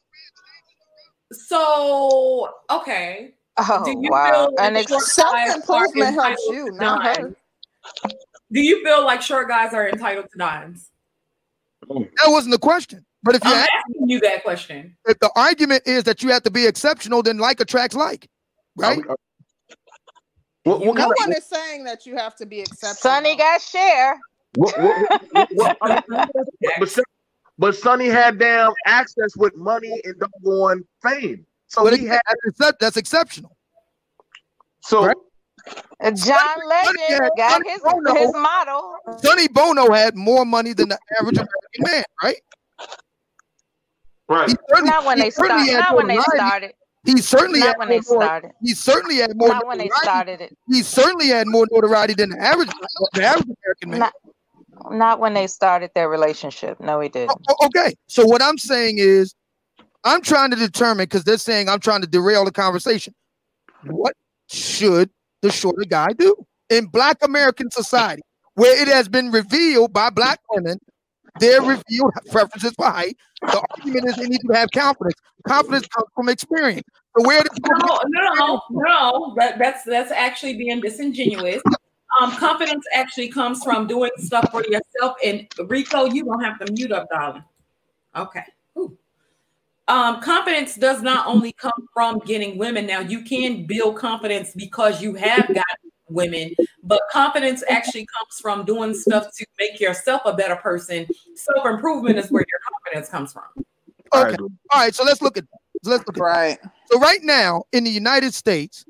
So 1.31 2.49
okay. 2.69 3.33
Oh 3.57 3.81
Do 3.83 3.91
you 3.91 4.09
wow! 4.09 4.51
And 4.59 4.77
self-improvement 4.87 6.15
helps 6.15 6.41
you, 6.49 6.71
not 6.73 7.17
her. 7.17 7.35
Do 8.51 8.61
you 8.61 8.83
feel 8.83 9.03
like 9.03 9.21
short 9.21 9.47
guys 9.47 9.73
are 9.73 9.89
entitled 9.89 10.29
to 10.31 10.37
dimes? 10.37 10.89
That 11.89 12.27
wasn't 12.27 12.51
the 12.51 12.59
question. 12.59 13.05
But 13.23 13.35
if 13.35 13.43
you're 13.43 13.53
asking 13.53 14.09
you 14.09 14.19
that 14.21 14.43
question, 14.43 14.95
if 15.05 15.19
the 15.19 15.31
argument 15.35 15.83
is 15.85 16.03
that 16.03 16.21
you 16.21 16.29
have 16.29 16.43
to 16.43 16.51
be 16.51 16.65
exceptional, 16.67 17.23
then 17.23 17.37
like 17.37 17.59
attracts 17.59 17.95
like, 17.95 18.27
right? 18.75 19.01
What, 20.63 20.79
what 20.79 20.95
no 20.95 21.07
one 21.07 21.31
of, 21.31 21.37
is 21.37 21.45
saying 21.45 21.83
that 21.85 22.05
you 22.05 22.15
have 22.15 22.35
to 22.37 22.45
be 22.45 22.61
exceptional. 22.61 22.95
Sonny 22.95 23.35
got 23.35 23.61
Cher. 23.61 24.19
What, 24.55 24.77
what, 25.53 26.05
but 26.79 26.99
but 27.57 27.75
Sonny 27.75 28.07
had 28.07 28.39
damn 28.39 28.73
access 28.85 29.35
with 29.37 29.55
money 29.55 30.01
and 30.03 30.15
doggone 30.19 30.83
fame. 31.01 31.45
So 31.67 31.83
but 31.83 31.97
he 31.97 32.05
had 32.05 32.21
that's, 32.57 32.77
that's 32.79 32.97
exceptional. 32.97 33.55
So 34.81 35.05
right? 35.05 35.15
John 36.01 36.57
Legend 36.67 37.31
got 37.37 37.65
his, 37.65 37.79
Bono, 37.81 38.13
his 38.15 38.33
model. 38.33 38.95
Sonny 39.19 39.47
Bono 39.47 39.91
had 39.91 40.15
more 40.15 40.45
money 40.45 40.73
than 40.73 40.89
the 40.89 40.99
average 41.19 41.37
American 41.37 41.79
man, 41.79 42.03
right? 42.21 42.35
Right. 44.27 44.55
Not 44.83 45.05
when 45.05 45.19
they 45.19 45.29
started. 45.29 45.71
Not 45.71 45.95
when 45.95 46.07
they 46.07 46.19
started. 46.19 46.73
He 47.05 47.17
certainly 47.17 47.59
not 47.59 47.67
had 47.67 47.77
when 47.79 47.89
they 47.89 47.95
more, 47.95 48.23
started. 48.23 48.51
He 48.61 48.73
certainly 48.73 49.17
had 49.17 49.35
more. 49.35 49.49
Not 49.49 49.67
when 49.67 49.77
they 49.77 49.89
started 50.01 50.39
it. 50.41 50.57
He 50.69 50.81
certainly 50.83 51.27
had 51.27 51.47
more 51.47 51.67
notoriety 51.69 52.13
than 52.13 52.29
the 52.29 52.39
average, 52.39 52.69
the 53.13 53.23
average 53.23 53.49
American 53.63 53.89
man. 53.89 53.99
Not, 53.99 54.13
not 54.91 55.19
when 55.19 55.33
they 55.33 55.47
started 55.47 55.91
their 55.95 56.09
relationship. 56.09 56.79
No, 56.79 56.99
he 56.99 57.09
didn't. 57.09 57.31
Oh, 57.49 57.55
oh, 57.59 57.65
okay. 57.67 57.95
So 58.07 58.25
what 58.25 58.41
I'm 58.41 58.57
saying 58.57 58.95
is, 58.97 59.33
I'm 60.03 60.21
trying 60.21 60.51
to 60.51 60.57
determine 60.57 61.05
because 61.05 61.23
they're 61.23 61.37
saying 61.37 61.69
I'm 61.69 61.79
trying 61.79 62.01
to 62.01 62.07
derail 62.07 62.43
the 62.43 62.51
conversation. 62.51 63.13
What 63.85 64.15
should 64.49 65.09
the 65.41 65.51
shorter 65.51 65.85
guy 65.87 66.09
do 66.17 66.35
in 66.69 66.87
Black 66.87 67.17
American 67.21 67.71
society, 67.71 68.21
where 68.55 68.81
it 68.81 68.87
has 68.87 69.07
been 69.07 69.31
revealed 69.31 69.93
by 69.93 70.09
Black 70.09 70.39
women 70.51 70.79
their 71.39 71.61
revealed 71.61 72.11
preferences 72.29 72.73
for 72.75 72.89
height? 72.89 73.17
The 73.41 73.65
argument 73.77 74.07
is 74.07 74.15
they 74.15 74.27
need 74.27 74.41
to 74.47 74.53
have 74.53 74.69
confidence. 74.71 75.15
Confidence 75.47 75.87
comes 75.87 76.07
from 76.15 76.29
experience. 76.29 76.87
So 77.17 77.25
where 77.25 77.41
does 77.41 77.57
no, 77.61 77.99
no, 78.07 78.31
no, 78.35 78.61
no, 78.71 79.33
that, 79.37 79.59
that's 79.59 79.83
that's 79.83 80.11
actually 80.11 80.57
being 80.57 80.81
disingenuous 80.81 81.61
um, 82.21 82.31
confidence 82.35 82.85
actually 82.93 83.29
comes 83.29 83.63
from 83.63 83.87
doing 83.87 84.11
stuff 84.17 84.49
for 84.51 84.63
yourself. 84.63 85.17
And 85.23 85.47
Rico, 85.67 86.05
you 86.05 86.25
don't 86.25 86.43
have 86.43 86.59
to 86.59 86.71
mute 86.71 86.91
up, 86.91 87.09
darling. 87.09 87.43
Okay. 88.15 88.43
Um, 89.87 90.21
confidence 90.21 90.75
does 90.75 91.01
not 91.01 91.27
only 91.27 91.51
come 91.53 91.89
from 91.93 92.19
getting 92.19 92.57
women. 92.57 92.85
Now, 92.85 93.01
you 93.01 93.21
can 93.21 93.65
build 93.65 93.97
confidence 93.97 94.53
because 94.55 95.01
you 95.01 95.13
have 95.15 95.47
got 95.53 95.65
women, 96.07 96.53
but 96.83 97.01
confidence 97.11 97.63
actually 97.69 98.07
comes 98.17 98.39
from 98.41 98.63
doing 98.65 98.93
stuff 98.93 99.27
to 99.35 99.45
make 99.59 99.79
yourself 99.81 100.21
a 100.25 100.33
better 100.33 100.55
person. 100.55 101.05
Self 101.35 101.65
improvement 101.65 102.17
is 102.17 102.31
where 102.31 102.45
your 102.49 102.59
confidence 102.71 103.09
comes 103.09 103.33
from. 103.33 103.65
Okay. 104.13 104.37
All 104.71 104.79
right. 104.79 104.95
So 104.95 105.03
let's 105.03 105.21
look 105.21 105.37
at 105.37 105.45
let's 105.83 106.05
look 106.07 106.17
at 106.17 106.21
right. 106.21 106.59
So 106.89 106.99
right 106.99 107.21
now 107.21 107.63
in 107.73 107.83
the 107.83 107.89
United 107.89 108.33
States, 108.33 108.85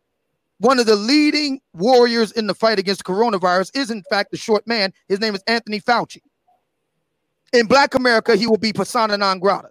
one 0.59 0.79
of 0.79 0.85
the 0.85 0.95
leading 0.95 1.59
warriors 1.73 2.31
in 2.31 2.47
the 2.47 2.55
fight 2.55 2.79
against 2.79 3.03
coronavirus 3.03 3.75
is, 3.75 3.91
in 3.91 4.03
fact, 4.09 4.31
the 4.31 4.37
short 4.37 4.65
man. 4.67 4.93
His 5.07 5.19
name 5.19 5.35
is 5.35 5.43
Anthony 5.47 5.81
Fauci. 5.81 6.21
In 7.51 7.65
Black 7.67 7.95
America, 7.95 8.35
he 8.35 8.47
will 8.47 8.57
be 8.57 8.73
persona 8.73 9.17
non 9.17 9.39
grata. 9.39 9.69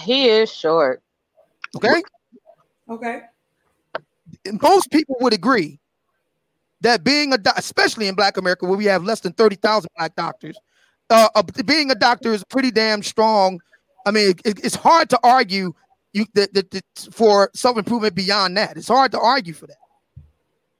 He 0.00 0.28
is 0.28 0.52
short. 0.52 1.02
Okay. 1.76 2.02
Okay. 2.88 3.22
Most 4.62 4.90
people 4.90 5.16
would 5.20 5.32
agree 5.32 5.80
that 6.80 7.02
being 7.02 7.32
a 7.32 7.38
doc, 7.38 7.54
especially 7.58 8.08
in 8.08 8.14
Black 8.14 8.36
America, 8.36 8.66
where 8.66 8.76
we 8.76 8.84
have 8.84 9.04
less 9.04 9.20
than 9.20 9.32
thirty 9.32 9.56
thousand 9.56 9.90
Black 9.96 10.14
doctors, 10.14 10.56
uh, 11.10 11.28
uh, 11.34 11.42
being 11.64 11.90
a 11.90 11.94
doctor 11.94 12.32
is 12.32 12.44
pretty 12.44 12.70
damn 12.70 13.02
strong. 13.02 13.60
I 14.06 14.10
mean, 14.10 14.34
it, 14.44 14.64
it's 14.64 14.74
hard 14.74 15.08
to 15.10 15.20
argue 15.24 15.74
you 16.14 16.26
that, 16.34 16.54
that, 16.54 16.70
that 16.70 16.84
for 17.12 17.50
self 17.54 17.76
improvement 17.76 18.14
beyond 18.14 18.56
that. 18.56 18.76
It's 18.76 18.88
hard 18.88 19.12
to 19.12 19.20
argue 19.20 19.52
for 19.52 19.66
that. 19.66 19.76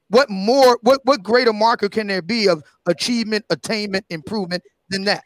What 0.09 0.29
more? 0.29 0.79
What 0.81 1.01
what 1.03 1.21
greater 1.23 1.53
marker 1.53 1.89
can 1.89 2.07
there 2.07 2.21
be 2.21 2.47
of 2.47 2.63
achievement, 2.85 3.45
attainment, 3.49 4.05
improvement 4.09 4.63
than 4.89 5.03
that? 5.03 5.23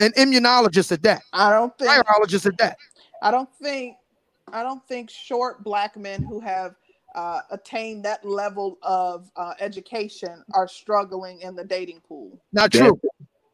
An 0.00 0.12
immunologist 0.12 0.92
at 0.92 1.02
that. 1.02 1.22
I 1.32 1.50
don't 1.50 1.76
think. 1.76 1.90
Virologist 1.90 2.46
at 2.46 2.58
that. 2.58 2.76
I 3.22 3.30
don't 3.30 3.48
think. 3.60 3.96
I 4.52 4.62
don't 4.62 4.86
think 4.86 5.10
short 5.10 5.64
black 5.64 5.96
men 5.96 6.22
who 6.22 6.40
have 6.40 6.76
uh, 7.14 7.40
attained 7.50 8.04
that 8.04 8.24
level 8.24 8.78
of 8.82 9.30
uh, 9.36 9.54
education 9.60 10.42
are 10.54 10.68
struggling 10.68 11.40
in 11.40 11.54
the 11.54 11.64
dating 11.64 12.00
pool. 12.06 12.38
Not 12.52 12.72
true. 12.72 13.00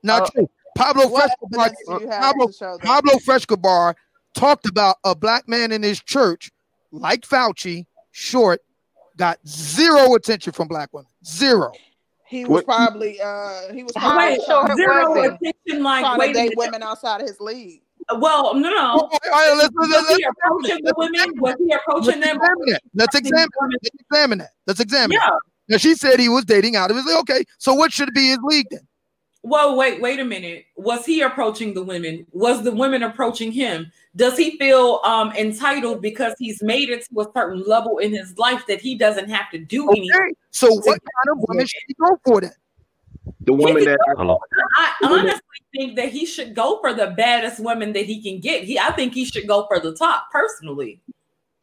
Not 0.03 0.23
uh, 0.23 0.31
true. 0.31 0.51
Pablo 0.77 1.09
Frescobar, 1.09 1.71
Pablo, 2.09 2.79
Pablo 2.79 3.19
Frescobar 3.19 3.97
talked 4.35 4.67
about 4.67 4.97
a 5.05 5.15
black 5.15 5.49
man 5.49 5.73
in 5.73 5.83
his 5.83 6.01
church, 6.01 6.51
like 6.93 7.23
Fauci, 7.23 7.87
short, 8.13 8.63
got 9.17 9.39
zero 9.47 10.15
attention 10.15 10.53
from 10.53 10.69
black 10.69 10.93
women. 10.93 11.11
Zero. 11.25 11.73
He 12.27 12.45
was 12.45 12.51
what? 12.51 12.65
probably 12.67 13.21
uh 13.23 13.73
he 13.73 13.83
was 13.83 13.93
probably 13.93 14.37
wait, 14.37 14.41
short 14.47 14.77
zero 14.77 15.13
attention 15.15 15.83
like 15.83 16.05
trying 16.05 16.19
wait 16.19 16.27
to 16.29 16.33
date 16.35 16.53
women 16.57 16.83
outside 16.83 17.23
of 17.23 17.27
his 17.27 17.41
league. 17.41 17.81
Well, 18.17 18.55
no, 18.55 18.71
no. 18.71 18.77
All 18.77 19.11
right, 19.31 19.55
let's, 19.57 19.75
let's, 19.75 20.09
was 20.09 20.17
he 20.17 20.25
approaching 20.25 20.85
the 20.85 20.95
women? 20.97 21.41
Was 21.41 21.55
he 21.59 21.73
approaching 21.73 22.21
them? 22.21 22.37
Examine 22.37 22.79
let's 22.95 23.15
examine 23.15 23.49
it. 23.49 23.81
Let's 23.83 24.01
examine 24.11 24.39
that. 24.39 24.51
Let's 24.67 24.81
examine 24.81 25.13
yeah. 25.13 25.31
Now 25.69 25.77
she 25.79 25.95
said 25.95 26.21
he 26.21 26.29
was 26.29 26.45
dating 26.45 26.77
out 26.77 26.91
of 26.91 26.97
his 26.97 27.07
league. 27.07 27.19
Okay, 27.19 27.45
so 27.59 27.75
what 27.75 27.93
should 27.93 28.13
be 28.15 28.29
his 28.29 28.39
league 28.43 28.67
then? 28.71 28.87
Well, 29.49 29.77
wait, 29.77 30.03
wait 30.03 30.21
a 30.21 30.25
minute. 30.25 30.67
Was 30.77 31.07
he 31.07 31.23
approaching 31.23 31.73
the 31.73 31.83
women? 31.83 32.27
Was 32.33 32.63
the 32.63 32.71
women 32.71 33.03
approaching 33.03 33.51
him? 33.51 33.91
Does 34.15 34.37
he 34.37 34.59
feel 34.59 35.01
um 35.05 35.33
entitled 35.33 36.03
because 36.03 36.35
he's 36.39 36.63
made 36.63 36.91
it 36.91 37.07
to 37.09 37.21
a 37.21 37.27
certain 37.35 37.63
level 37.63 37.97
in 37.97 38.13
his 38.13 38.37
life 38.37 38.67
that 38.67 38.81
he 38.81 38.95
doesn't 38.95 39.31
have 39.31 39.51
to 39.53 39.59
do 39.59 39.89
okay. 39.89 40.01
anything? 40.01 40.35
So 40.51 40.69
what 40.69 40.85
kind 40.85 41.33
of 41.33 41.49
woman 41.49 41.67
should 41.67 41.83
he 41.87 41.95
go 41.95 42.21
for 42.27 42.43
then? 42.43 42.53
The 43.41 43.55
woman 43.55 43.85
that 43.85 43.99
I 44.77 44.93
honestly 45.05 45.41
think 45.75 45.97
that 45.97 46.11
he 46.11 46.27
should 46.27 46.55
go 46.55 46.79
for 46.81 46.93
the 46.93 47.15
baddest 47.17 47.59
woman 47.59 47.95
that 47.95 48.05
he 48.05 48.23
can 48.23 48.41
get. 48.41 48.65
He 48.65 48.79
I 48.79 48.91
think 48.93 49.15
he 49.15 49.25
should 49.25 49.49
go 49.49 49.67
for 49.67 49.81
the 49.81 49.95
top 49.95 50.31
personally. 50.31 51.01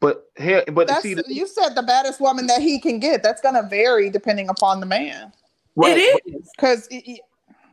But 0.00 0.28
here, 0.36 0.64
but 0.72 0.88
That's, 0.88 1.02
see, 1.02 1.16
you 1.28 1.46
said 1.46 1.74
the 1.74 1.82
baddest 1.82 2.20
woman 2.20 2.48
that 2.48 2.60
he 2.60 2.80
can 2.80 2.98
get. 2.98 3.22
That's 3.22 3.40
gonna 3.40 3.62
vary 3.62 4.10
depending 4.10 4.48
upon 4.48 4.80
the 4.80 4.86
man. 4.86 5.32
Right. 5.76 5.96
It 5.96 6.22
is 6.26 6.50
because. 6.56 6.88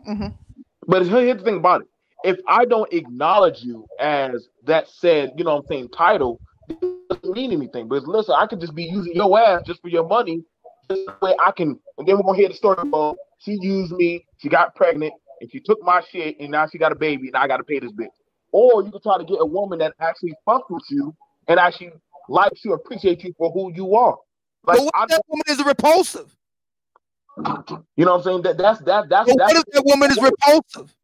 Mm-hmm. 0.07 0.27
But 0.87 1.05
here's 1.05 1.37
the 1.37 1.43
thing 1.43 1.57
about 1.57 1.81
it: 1.81 1.87
if 2.23 2.37
I 2.47 2.65
don't 2.65 2.91
acknowledge 2.93 3.63
you 3.63 3.85
as 3.99 4.47
that 4.65 4.87
said, 4.87 5.33
you 5.37 5.43
know, 5.43 5.55
what 5.55 5.61
I'm 5.61 5.67
saying 5.67 5.89
title, 5.89 6.39
it 6.69 6.79
doesn't 7.09 7.35
mean 7.35 7.51
anything. 7.51 7.87
But 7.87 8.03
listen, 8.03 8.35
I 8.37 8.47
could 8.47 8.59
just 8.59 8.75
be 8.75 8.83
using 8.83 9.13
your 9.13 9.39
ass 9.39 9.63
just 9.65 9.81
for 9.81 9.89
your 9.89 10.07
money. 10.07 10.43
This 10.89 10.99
way 11.21 11.33
I 11.43 11.51
can, 11.51 11.79
and 11.97 12.07
then 12.07 12.17
we're 12.17 12.23
gonna 12.23 12.37
hear 12.37 12.49
the 12.49 12.55
story 12.55 12.77
about 12.79 13.17
she 13.39 13.57
used 13.61 13.91
me, 13.91 14.25
she 14.37 14.49
got 14.49 14.75
pregnant, 14.75 15.13
and 15.41 15.51
she 15.51 15.59
took 15.59 15.81
my 15.83 16.01
shit, 16.09 16.37
and 16.39 16.51
now 16.51 16.67
she 16.67 16.77
got 16.77 16.91
a 16.91 16.95
baby, 16.95 17.27
and 17.27 17.35
I 17.35 17.47
got 17.47 17.57
to 17.57 17.63
pay 17.63 17.79
this 17.79 17.91
bitch. 17.91 18.07
Or 18.51 18.83
you 18.83 18.91
can 18.91 19.01
try 19.01 19.17
to 19.17 19.25
get 19.25 19.37
a 19.39 19.45
woman 19.45 19.79
that 19.79 19.93
actually 19.99 20.33
fucks 20.47 20.69
with 20.69 20.83
you 20.89 21.15
and 21.47 21.59
actually 21.59 21.91
likes 22.29 22.63
you, 22.63 22.73
appreciates 22.73 23.23
you 23.23 23.33
for 23.37 23.51
who 23.51 23.73
you 23.73 23.95
are. 23.95 24.17
Like, 24.65 24.77
but 24.77 24.85
what 24.85 24.93
I, 24.95 25.05
that 25.09 25.21
woman 25.27 25.43
is 25.47 25.65
repulsive? 25.65 26.35
You 27.37 28.05
know 28.05 28.11
what 28.11 28.17
I'm 28.17 28.23
saying? 28.23 28.41
That 28.43 28.57
that's 28.57 28.79
that 28.81 29.09
that's. 29.09 29.29
But 29.29 29.37
that's, 29.37 29.53
what 29.53 29.57
if 29.57 29.73
that 29.73 29.83
woman 29.85 30.11
is 30.11 30.21
repulsive? 30.21 30.95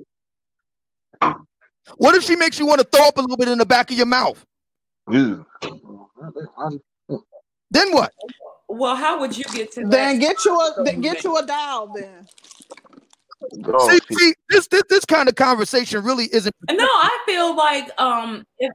What 1.97 2.15
if 2.15 2.23
she 2.23 2.35
makes 2.35 2.59
you 2.59 2.67
want 2.67 2.81
to 2.81 2.87
throw 2.87 3.07
up 3.07 3.17
a 3.17 3.21
little 3.21 3.37
bit 3.37 3.47
in 3.47 3.57
the 3.57 3.65
back 3.65 3.89
of 3.89 3.97
your 3.97 4.05
mouth? 4.05 4.45
Yeah. 5.09 5.37
Then 7.71 7.91
what? 7.91 8.13
Well, 8.67 8.95
how 8.95 9.19
would 9.19 9.35
you 9.35 9.43
get 9.45 9.71
to 9.73 9.81
that? 9.81 9.91
then 9.91 10.19
get 10.19 10.45
you 10.45 10.59
a 10.59 10.93
get 10.93 11.23
you 11.23 11.35
a 11.37 11.45
dial 11.45 11.91
then. 11.95 12.27
Oh, 13.65 13.89
see, 13.89 13.99
see, 14.15 14.33
this, 14.49 14.67
this 14.67 14.83
this 14.89 15.05
kind 15.05 15.29
of 15.29 15.35
conversation 15.35 16.03
really 16.03 16.25
isn't. 16.31 16.53
No, 16.69 16.83
I 16.83 17.23
feel 17.25 17.55
like 17.55 17.89
um, 17.99 18.45
if, 18.59 18.71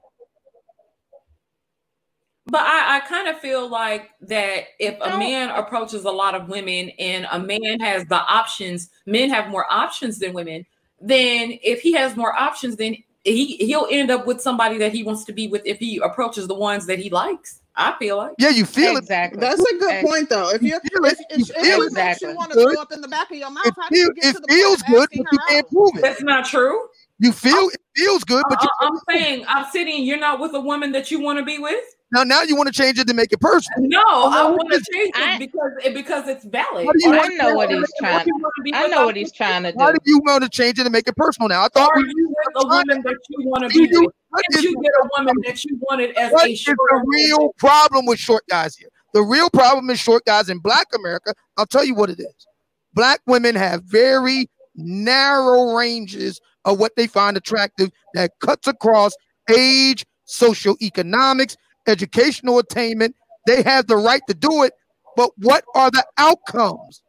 but 2.47 2.61
I, 2.61 2.97
I 2.97 3.01
kind 3.01 3.29
of 3.29 3.39
feel 3.39 3.69
like 3.69 4.11
that 4.23 4.65
if 4.79 5.01
a 5.01 5.19
man 5.19 5.51
approaches 5.51 6.05
a 6.05 6.11
lot 6.11 6.35
of 6.35 6.49
women 6.49 6.91
and 6.99 7.27
a 7.31 7.39
man 7.39 7.81
has 7.81 8.05
the 8.07 8.21
options, 8.21 8.91
men 9.07 9.31
have 9.31 9.49
more 9.49 9.67
options 9.71 10.19
than 10.19 10.35
women. 10.35 10.67
Then 11.01 11.59
if 11.63 11.81
he 11.81 11.93
has 11.93 12.17
more 12.17 12.35
options, 12.39 12.77
then 12.77 12.97
he 13.25 13.57
he'll 13.57 13.89
end 13.91 14.11
up 14.11 14.27
with 14.27 14.41
somebody 14.41 14.77
that 14.79 14.93
he 14.93 15.03
wants 15.03 15.25
to 15.25 15.33
be 15.33 15.49
with 15.49 15.63
if 15.65 15.79
he 15.79 15.99
approaches 15.99 16.47
the 16.47 16.55
ones 16.55 16.87
that 16.87 16.99
he 16.99 17.09
likes. 17.09 17.61
I 17.77 17.97
feel 17.99 18.19
like. 18.19 18.35
Yeah, 18.39 18.51
you 18.51 18.67
feel 18.67 18.97
exactly. 18.97 19.39
it. 19.39 19.41
That's 19.41 19.61
a 19.61 19.65
good 19.65 19.83
exactly. 19.83 20.09
point, 20.09 20.29
though. 20.29 20.51
If 20.51 20.63
you 20.63 20.79
feel 20.79 21.05
it, 21.07 21.19
if, 21.31 21.41
if, 21.41 21.57
if 21.57 21.87
exactly. 21.87 22.29
you 22.29 22.37
want 22.37 22.53
to 22.53 22.61
throw 22.61 22.81
up 22.81 22.93
in 22.93 23.01
the 23.01 23.09
back 23.09 23.33
of 23.33 23.37
your 23.37 23.51
mouth, 23.51 23.67
it, 23.67 23.75
feel, 23.89 24.11
it 24.17 24.37
feels 24.49 24.83
good, 24.83 25.09
but 25.11 25.33
you 25.33 25.39
can't 25.49 25.69
prove 25.69 25.91
it. 25.97 26.03
That's 26.03 26.23
not 26.23 26.45
true. 26.45 26.87
You 27.19 27.33
feel 27.33 27.69
it 27.73 27.81
feels 27.95 28.25
good, 28.25 28.45
but 28.49 28.63
uh, 28.63 28.69
I'm 28.81 28.97
saying 29.09 29.45
I'm 29.49 29.71
sitting. 29.71 30.05
You're 30.05 30.19
not 30.19 30.41
with 30.41 30.55
a 30.55 30.61
woman 30.61 30.93
that 30.93 31.11
you 31.11 31.21
want 31.21 31.39
to 31.39 31.45
be 31.45 31.59
with. 31.59 31.85
Now, 32.13 32.23
now 32.23 32.43
you 32.43 32.55
want 32.55 32.69
to 32.69 32.73
change 32.73 32.99
it 32.99 33.09
to 33.09 33.15
make 33.15 33.33
it 33.33 33.41
personal. 33.41 33.89
No, 33.89 34.01
I 34.01 34.49
want 34.49 34.71
to 34.73 34.83
change 34.93 35.11
it 35.17 35.23
I, 35.23 35.39
because 35.39 35.73
it 35.83 35.95
because 35.95 36.29
it's 36.29 36.45
valid. 36.45 36.87
I 37.07 37.29
know 37.29 37.55
what 37.55 37.71
he's 37.71 37.93
trying. 37.99 38.29
I 38.73 38.87
know 38.89 39.05
what 39.07 39.17
he's 39.17 39.33
trying 39.33 39.65
to 39.65 39.73
do. 39.73 39.79
Why 39.79 39.93
do 39.93 39.99
you 40.05 40.21
want 40.25 40.45
to 40.45 40.49
change 40.49 40.79
it 40.79 40.85
to 40.85 40.91
make 40.91 41.09
it 41.09 41.17
personal? 41.17 41.49
Now, 41.49 41.65
I 41.65 41.69
thought 41.69 41.91
Are 41.91 42.01
you 42.01 42.29
with 42.29 42.65
a 42.65 42.69
woman 42.69 43.03
that 43.03 43.17
you 43.31 43.49
want 43.49 43.63
to 43.63 43.69
be 43.69 43.81
with? 43.81 44.13
Did 44.51 44.65
you 44.65 44.81
get 44.83 44.93
a 45.03 45.09
woman 45.17 45.35
that 45.45 45.65
you 45.65 45.79
wanted 45.89 46.17
as 46.17 46.33
what 46.33 46.49
a 46.49 46.55
short? 46.55 46.77
the 46.77 47.05
real 47.07 47.53
problem 47.59 48.07
with 48.07 48.19
short 48.19 48.45
guys 48.49 48.77
here? 48.77 48.89
The 49.13 49.23
real 49.23 49.51
problem 49.51 49.91
is 49.91 50.01
short 50.01 50.25
guys 50.25 50.49
in 50.49 50.59
Black 50.59 50.87
America. 50.95 51.35
I'll 51.57 51.67
tell 51.67 51.85
you 51.85 51.95
what 51.95 52.11
it 52.11 52.19
is. 52.19 52.47
Black 52.93 53.21
women 53.27 53.55
have 53.55 53.83
very 53.85 54.49
narrow 54.77 55.75
ranges 55.75 56.41
of 56.65 56.79
what 56.79 56.93
they 56.97 57.07
find 57.07 57.37
attractive 57.37 57.91
that 58.15 58.33
cuts 58.41 58.67
across 58.67 59.13
age, 59.51 60.05
socioeconomics, 60.27 61.57
educational 61.87 62.59
attainment. 62.59 63.15
They 63.47 63.63
have 63.63 63.87
the 63.87 63.97
right 63.97 64.23
to 64.29 64.35
do 64.35 64.63
it, 64.63 64.73
but 65.17 65.31
what 65.39 65.65
are 65.75 65.91
the 65.91 66.05
outcomes? 66.17 67.03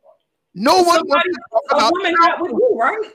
No 0.54 0.76
one 0.82 0.98
Somebody, 0.98 1.10
wants 1.10 1.24
to 1.26 1.42
talk 1.52 1.64
about. 1.72 1.94
woman 1.94 2.16
got 2.22 2.42
with 2.42 2.52
you, 2.52 2.78
right? 2.80 3.12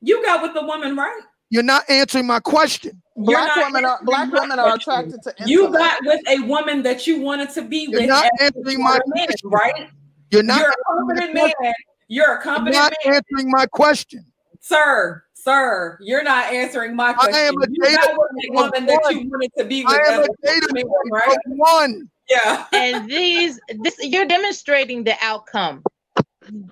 You 0.00 0.22
got 0.22 0.42
with 0.42 0.54
the 0.54 0.64
woman, 0.64 0.96
right? 0.96 1.20
You're 1.50 1.62
not 1.64 1.88
answering 1.90 2.26
my 2.26 2.40
question. 2.40 3.02
Black 3.16 3.54
women 3.56 3.84
are 3.84 4.00
black 4.04 4.32
women 4.32 4.58
are 4.58 4.76
attracted 4.76 5.22
to. 5.22 5.34
You 5.44 5.70
got 5.72 5.98
with 6.04 6.20
a 6.28 6.40
woman 6.40 6.82
that 6.84 7.06
you 7.06 7.20
wanted 7.20 7.50
to 7.50 7.62
be 7.62 7.88
You're 7.90 8.00
with. 8.00 8.08
Not 8.08 8.30
answering 8.40 8.82
my 8.82 8.98
man, 9.06 9.28
right? 9.44 9.90
You're 10.30 10.44
not. 10.44 10.60
You're 10.60 10.70
a 10.70 10.74
confident 10.86 11.34
man. 11.34 11.74
You're 12.10 12.34
a 12.34 12.42
confident 12.42 12.74
You're 12.74 12.82
not 12.82 12.92
man. 13.04 13.14
answering 13.14 13.50
my 13.52 13.66
question, 13.66 14.26
sir. 14.58 15.22
Sir, 15.32 15.96
you're 16.02 16.24
not 16.24 16.52
answering 16.52 16.94
my 16.94 17.14
question. 17.14 17.34
I 17.34 17.38
am 17.38 17.54
a 17.62 17.66
you 17.70 17.96
got 17.96 18.10
with 18.12 18.50
a 18.50 18.52
woman 18.52 18.86
that 18.86 19.08
you 19.12 19.30
wanted 19.30 19.50
to 19.56 19.64
be 19.64 19.84
with. 19.84 19.94
I 19.94 20.12
am 20.12 20.24
a 20.24 20.26
data 20.44 20.68
man, 20.72 20.84
right? 21.10 21.36
one. 21.46 22.10
Yeah. 22.28 22.66
and 22.74 23.08
these, 23.08 23.58
this, 23.78 23.96
you're 24.00 24.26
demonstrating 24.26 25.04
the 25.04 25.14
outcome. 25.22 25.82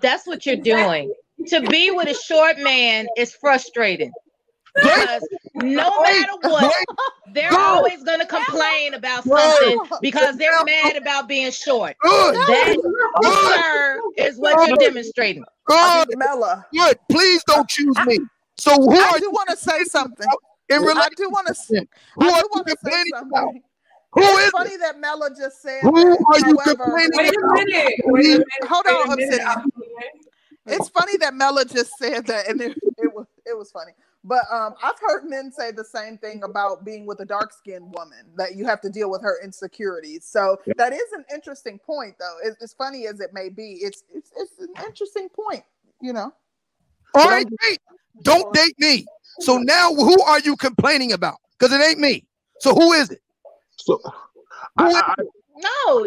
That's 0.03 0.27
what 0.27 0.45
you're 0.45 0.57
doing. 0.57 1.15
To 1.47 1.63
be 1.63 1.93
with 1.93 2.09
a 2.09 2.15
short 2.15 2.59
man 2.59 3.07
is 3.17 3.33
frustrating 3.33 4.13
because 4.75 5.29
no 5.55 6.03
matter 6.03 6.33
what, 6.43 6.75
they're 7.33 7.53
always 7.53 8.03
going 8.05 8.21
to 8.21 8.27
complain 8.27 8.95
about 8.95 9.25
something 9.25 9.81
because 10.01 10.37
they're 10.37 10.65
mad 10.65 10.97
about 10.97 11.29
being 11.29 11.51
short. 11.51 11.97
That, 12.03 12.77
sir, 13.23 14.01
is 14.17 14.39
what 14.39 14.69
you're 14.69 14.77
demonstrating. 14.77 15.45
Good. 15.65 16.09
Mella. 16.17 16.67
Good. 16.73 16.99
Please 17.11 17.43
don't 17.47 17.69
choose 17.69 17.97
me. 18.07 18.19
So 18.57 18.75
who 18.75 18.99
I 18.99 19.19
do 19.19 19.31
want 19.31 19.51
to 19.51 19.57
say 19.57 19.85
something. 19.85 20.27
In 20.71 20.83
relation, 20.83 20.99
I 20.99 21.09
do 21.17 21.31
want 21.31 21.47
to. 21.47 21.87
Who 22.17 22.29
I 22.29 22.41
do 22.41 22.49
want 22.53 22.67
to 22.67 22.77
say 22.85 23.03
something. 23.15 23.39
About? 23.39 23.55
Who 24.13 24.23
it's 24.23 24.45
is 24.45 24.51
funny 24.51 24.71
it? 24.73 24.81
that 24.81 24.99
Mella 24.99 25.31
just 25.37 25.63
said. 25.63 25.81
Who 25.83 25.93
that, 25.93 26.19
are 26.27 26.49
you 26.49 26.59
however, 26.59 26.85
complaining 26.85 27.11
wait 27.15 27.35
a 27.35 27.53
minute. 27.55 27.95
Wait 28.05 28.27
a 28.27 28.29
minute. 28.29 28.45
Hold 28.69 28.87
on, 28.87 29.13
Obsidian. 29.13 29.49
It's 30.71 30.91
funny 30.91 31.17
that 31.19 31.33
Mella 31.33 31.65
just 31.65 31.97
said 31.99 32.27
that, 32.27 32.47
and 32.47 32.61
it, 32.61 32.77
it 32.99 33.15
was 33.15 33.25
it 33.47 33.57
was 33.57 33.71
funny. 33.71 33.93
But 34.29 34.45
um, 34.53 34.75
I've 34.83 34.99
heard 35.01 35.25
men 35.25 35.51
say 35.51 35.73
the 35.73 35.85
same 35.85 36.19
thing 36.19 36.43
about 36.43 36.85
being 36.85 37.07
with 37.07 37.21
a 37.21 37.25
dark 37.25 37.51
skinned 37.51 37.95
woman 37.95 38.27
that 38.37 38.57
you 38.57 38.67
have 38.67 38.79
to 38.83 38.91
deal 38.91 39.11
with 39.11 39.23
her 39.23 39.41
insecurities. 39.43 40.27
So 40.27 40.59
yeah. 40.67 40.75
that 40.77 40.93
is 40.93 41.13
an 41.17 41.25
interesting 41.35 41.79
point, 41.79 42.17
though. 42.19 42.37
It's, 42.45 42.63
as 42.63 42.75
funny 42.75 43.07
as 43.07 43.21
it 43.21 43.31
may 43.33 43.49
be, 43.49 43.79
it's, 43.81 44.05
it's 44.15 44.31
it's 44.37 44.59
an 44.59 44.69
interesting 44.85 45.31
point, 45.31 45.65
you 46.03 46.13
know. 46.13 46.35
All 47.15 47.29
right, 47.29 47.47
great. 47.59 47.81
Don't 48.21 48.53
date 48.53 48.75
me. 48.79 49.07
So 49.41 49.57
now 49.57 49.95
who 49.95 50.21
are 50.23 50.41
you 50.41 50.57
complaining 50.57 51.13
about? 51.13 51.37
Because 51.59 51.73
it 51.73 51.83
ain't 51.83 51.99
me. 51.99 52.27
So 52.61 52.75
who 52.75 52.93
is 52.93 53.11
it? 53.11 53.23
So 53.77 53.99
I, 54.77 54.93
I, 54.95 55.15
no, 55.57 56.07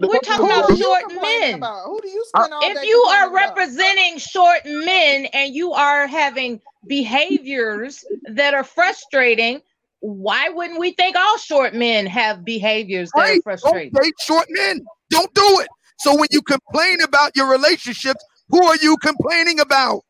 we're 0.00 0.18
talking 0.20 0.46
about 0.46 0.76
short 0.76 1.04
men. 1.20 1.54
About? 1.54 1.84
Who 1.86 2.00
do 2.00 2.08
you 2.08 2.24
uh, 2.34 2.44
spend 2.44 2.54
all 2.54 2.60
If 2.62 2.84
you 2.84 2.96
are 2.96 3.32
representing 3.32 4.14
about? 4.14 4.20
short 4.20 4.60
men 4.64 5.26
and 5.26 5.54
you 5.54 5.72
are 5.72 6.06
having 6.06 6.60
behaviors 6.86 8.04
that 8.28 8.54
are 8.54 8.64
frustrating, 8.64 9.60
why 10.00 10.48
wouldn't 10.48 10.78
we 10.78 10.92
think 10.92 11.16
all 11.16 11.38
short 11.38 11.74
men 11.74 12.06
have 12.06 12.44
behaviors 12.44 13.10
that 13.14 13.20
right. 13.20 13.38
are 13.38 13.42
frustrating? 13.42 13.92
Don't 13.92 14.04
date 14.04 14.14
short 14.20 14.46
men. 14.50 14.80
Don't 15.10 15.32
do 15.34 15.60
it. 15.60 15.68
So 15.98 16.16
when 16.16 16.28
you 16.30 16.42
complain 16.42 17.00
about 17.00 17.32
your 17.34 17.50
relationships, 17.50 18.24
who 18.48 18.62
are 18.64 18.76
you 18.76 18.96
complaining 18.98 19.60
about? 19.60 20.02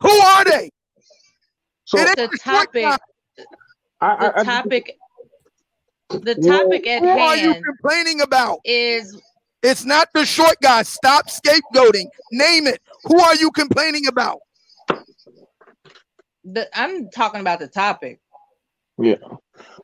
Who 0.00 0.10
are 0.10 0.44
they? 0.44 0.70
So 1.84 1.98
the 1.98 2.38
topic, 2.40 2.86
I, 4.00 4.32
the 4.38 4.44
topic, 4.44 4.96
the 6.10 6.34
topic 6.34 6.86
at 6.86 7.00
who 7.00 7.08
hand. 7.08 7.20
are 7.20 7.36
you 7.36 7.62
complaining 7.62 8.20
about? 8.20 8.58
Is 8.64 9.20
it's 9.62 9.84
not 9.84 10.08
the 10.14 10.24
short 10.24 10.56
guy. 10.62 10.82
Stop 10.82 11.28
scapegoating. 11.28 12.06
Name 12.32 12.66
it. 12.66 12.80
Who 13.04 13.20
are 13.20 13.34
you 13.36 13.50
complaining 13.50 14.06
about? 14.06 14.40
The, 16.44 16.68
I'm 16.74 17.10
talking 17.10 17.40
about 17.40 17.58
the 17.58 17.68
topic. 17.68 18.20
Yeah. 18.98 19.16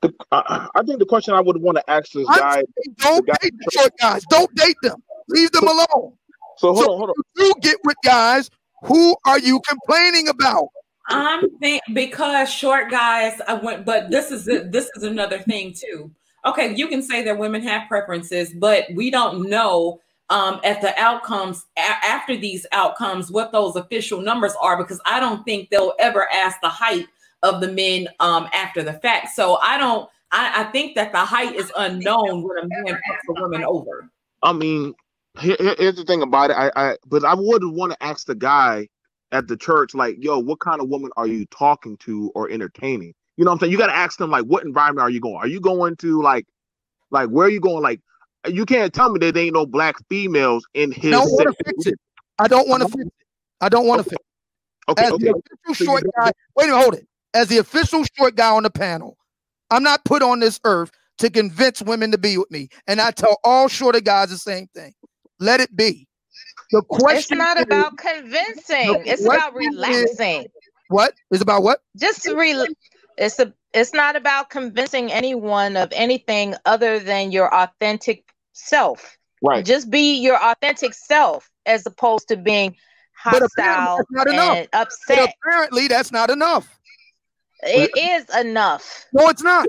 The, 0.02 0.12
uh, 0.32 0.68
I 0.74 0.82
think 0.82 0.98
the 0.98 1.06
question 1.06 1.34
I 1.34 1.40
would 1.40 1.60
want 1.60 1.76
to 1.76 1.90
ask 1.90 2.12
this 2.12 2.26
guy. 2.26 2.62
Don't 2.98 3.26
date 3.26 3.52
the 3.58 3.70
short 3.72 3.92
guys. 4.00 4.24
Don't 4.30 4.52
date 4.54 4.76
them. 4.82 5.02
Leave 5.28 5.50
them 5.52 5.68
alone. 5.68 6.14
So 6.58 6.72
hold 6.72 6.78
so 6.78 6.92
on, 6.92 6.98
hold 6.98 7.10
on. 7.10 7.14
You 7.36 7.54
get 7.60 7.76
with 7.84 7.96
guys 8.02 8.50
who 8.84 9.16
are 9.26 9.38
you 9.38 9.60
complaining 9.68 10.28
about? 10.28 10.68
I'm 11.08 11.50
think 11.58 11.82
because 11.92 12.50
short 12.50 12.90
guys. 12.90 13.40
I 13.46 13.54
went, 13.54 13.84
but 13.84 14.10
this 14.10 14.30
is 14.30 14.44
this 14.44 14.90
is 14.96 15.02
another 15.02 15.38
thing 15.38 15.72
too. 15.72 16.10
Okay, 16.44 16.74
you 16.74 16.88
can 16.88 17.02
say 17.02 17.22
that 17.24 17.38
women 17.38 17.62
have 17.62 17.88
preferences, 17.88 18.52
but 18.54 18.86
we 18.94 19.10
don't 19.10 19.48
know 19.48 20.00
um, 20.30 20.60
at 20.64 20.80
the 20.80 20.98
outcomes 21.00 21.64
a- 21.76 22.04
after 22.06 22.36
these 22.36 22.66
outcomes, 22.72 23.30
what 23.30 23.52
those 23.52 23.76
official 23.76 24.20
numbers 24.20 24.54
are, 24.60 24.76
because 24.76 25.00
I 25.06 25.20
don't 25.20 25.44
think 25.44 25.70
they'll 25.70 25.94
ever 25.98 26.30
ask 26.32 26.60
the 26.60 26.68
height 26.68 27.06
of 27.42 27.60
the 27.60 27.72
men 27.72 28.08
um, 28.20 28.48
after 28.52 28.82
the 28.82 28.94
fact. 28.94 29.28
So 29.34 29.56
I 29.56 29.78
don't. 29.78 30.08
I, 30.32 30.62
I 30.62 30.64
think 30.72 30.96
that 30.96 31.12
the 31.12 31.18
height 31.18 31.54
is 31.54 31.70
unknown 31.76 32.42
when 32.42 32.58
a 32.58 32.66
man 32.66 33.00
puts 33.08 33.28
a 33.28 33.40
woman 33.40 33.64
over. 33.64 34.10
I 34.42 34.52
mean, 34.52 34.92
here, 35.38 35.56
here's 35.78 35.94
the 35.94 36.04
thing 36.04 36.22
about 36.22 36.50
it. 36.50 36.54
I, 36.54 36.70
I 36.74 36.96
but 37.06 37.24
I 37.24 37.34
would 37.34 37.64
want 37.64 37.92
to 37.92 38.02
ask 38.02 38.26
the 38.26 38.34
guy 38.34 38.88
at 39.32 39.48
the 39.48 39.56
church, 39.56 39.94
like, 39.94 40.16
yo, 40.18 40.38
what 40.38 40.60
kind 40.60 40.80
of 40.80 40.88
woman 40.88 41.10
are 41.16 41.26
you 41.26 41.46
talking 41.46 41.96
to 41.98 42.30
or 42.34 42.50
entertaining? 42.50 43.14
You 43.36 43.44
know 43.44 43.50
what 43.50 43.56
I'm 43.56 43.60
saying? 43.60 43.72
You 43.72 43.78
got 43.78 43.88
to 43.88 43.96
ask 43.96 44.18
them, 44.18 44.30
like, 44.30 44.44
what 44.44 44.64
environment 44.64 45.02
are 45.02 45.10
you 45.10 45.20
going? 45.20 45.36
Are 45.36 45.48
you 45.48 45.60
going 45.60 45.96
to 45.96 46.22
like, 46.22 46.46
like, 47.10 47.28
where 47.28 47.46
are 47.46 47.50
you 47.50 47.60
going? 47.60 47.82
Like, 47.82 48.00
you 48.48 48.64
can't 48.64 48.92
tell 48.92 49.10
me 49.10 49.18
that 49.20 49.34
there 49.34 49.44
ain't 49.44 49.54
no 49.54 49.66
black 49.66 49.96
females 50.08 50.66
in 50.74 50.92
his. 50.92 51.12
I 51.12 51.16
don't 51.16 51.32
want 51.32 51.48
to 51.48 51.64
fix 51.64 51.86
it. 51.86 51.94
I 52.38 52.48
don't 52.48 52.68
want 52.68 52.82
to 52.82 52.88
fix 52.88 53.04
it. 53.04 53.12
I 53.60 53.68
don't 53.68 53.86
want 53.86 53.98
to 54.00 54.04
fix 54.04 54.14
it. 54.14 54.90
Okay, 54.90 55.04
As 55.04 55.12
okay. 55.12 55.24
the 55.24 55.42
official 55.64 55.86
short 55.86 56.04
guy, 56.16 56.30
wait 56.54 56.64
a 56.64 56.66
minute, 56.68 56.80
hold 56.80 56.94
it. 56.94 57.06
As 57.34 57.48
the 57.48 57.58
official 57.58 58.04
short 58.16 58.36
guy 58.36 58.50
on 58.50 58.62
the 58.62 58.70
panel, 58.70 59.16
I'm 59.70 59.82
not 59.82 60.04
put 60.04 60.22
on 60.22 60.40
this 60.40 60.60
earth 60.64 60.90
to 61.18 61.30
convince 61.30 61.82
women 61.82 62.12
to 62.12 62.18
be 62.18 62.38
with 62.38 62.50
me. 62.50 62.68
And 62.86 63.00
I 63.00 63.10
tell 63.10 63.38
all 63.42 63.68
shorter 63.68 64.00
guys 64.00 64.30
the 64.30 64.38
same 64.38 64.68
thing. 64.68 64.92
Let 65.40 65.60
it 65.60 65.74
be. 65.74 66.06
The 66.72 66.82
question 66.82 66.96
It's 66.96 67.02
question 67.02 67.38
not 67.38 67.56
is- 67.58 67.62
about 67.64 67.96
convincing. 67.98 69.02
It's 69.06 69.24
about 69.24 69.52
question 69.52 69.72
is- 69.72 69.76
relaxing. 69.76 70.46
what 70.88 71.14
is 71.30 71.40
about 71.40 71.62
what? 71.62 71.80
Just 71.96 72.26
re. 72.28 72.66
It's 73.18 73.38
a. 73.38 73.52
It's 73.72 73.92
not 73.92 74.16
about 74.16 74.48
convincing 74.50 75.12
anyone 75.12 75.76
of 75.76 75.90
anything 75.92 76.54
other 76.64 76.98
than 76.98 77.30
your 77.30 77.52
authentic 77.54 78.24
self. 78.52 79.16
Right. 79.42 79.64
Just 79.64 79.90
be 79.90 80.16
your 80.16 80.42
authentic 80.42 80.94
self, 80.94 81.50
as 81.66 81.84
opposed 81.86 82.28
to 82.28 82.36
being 82.36 82.74
But 83.24 83.42
apparently 83.42 83.64
hostile 83.64 83.96
that's 83.98 84.10
not 84.10 84.28
enough. 84.28 84.56
and 84.56 84.68
But 84.72 84.80
upset. 84.80 85.34
apparently 85.44 85.88
that's 85.88 86.10
not 86.10 86.30
enough. 86.30 86.68
It 87.62 87.90
is 87.96 88.34
enough. 88.36 89.04
No, 89.12 89.28
it's 89.28 89.42
not. 89.42 89.66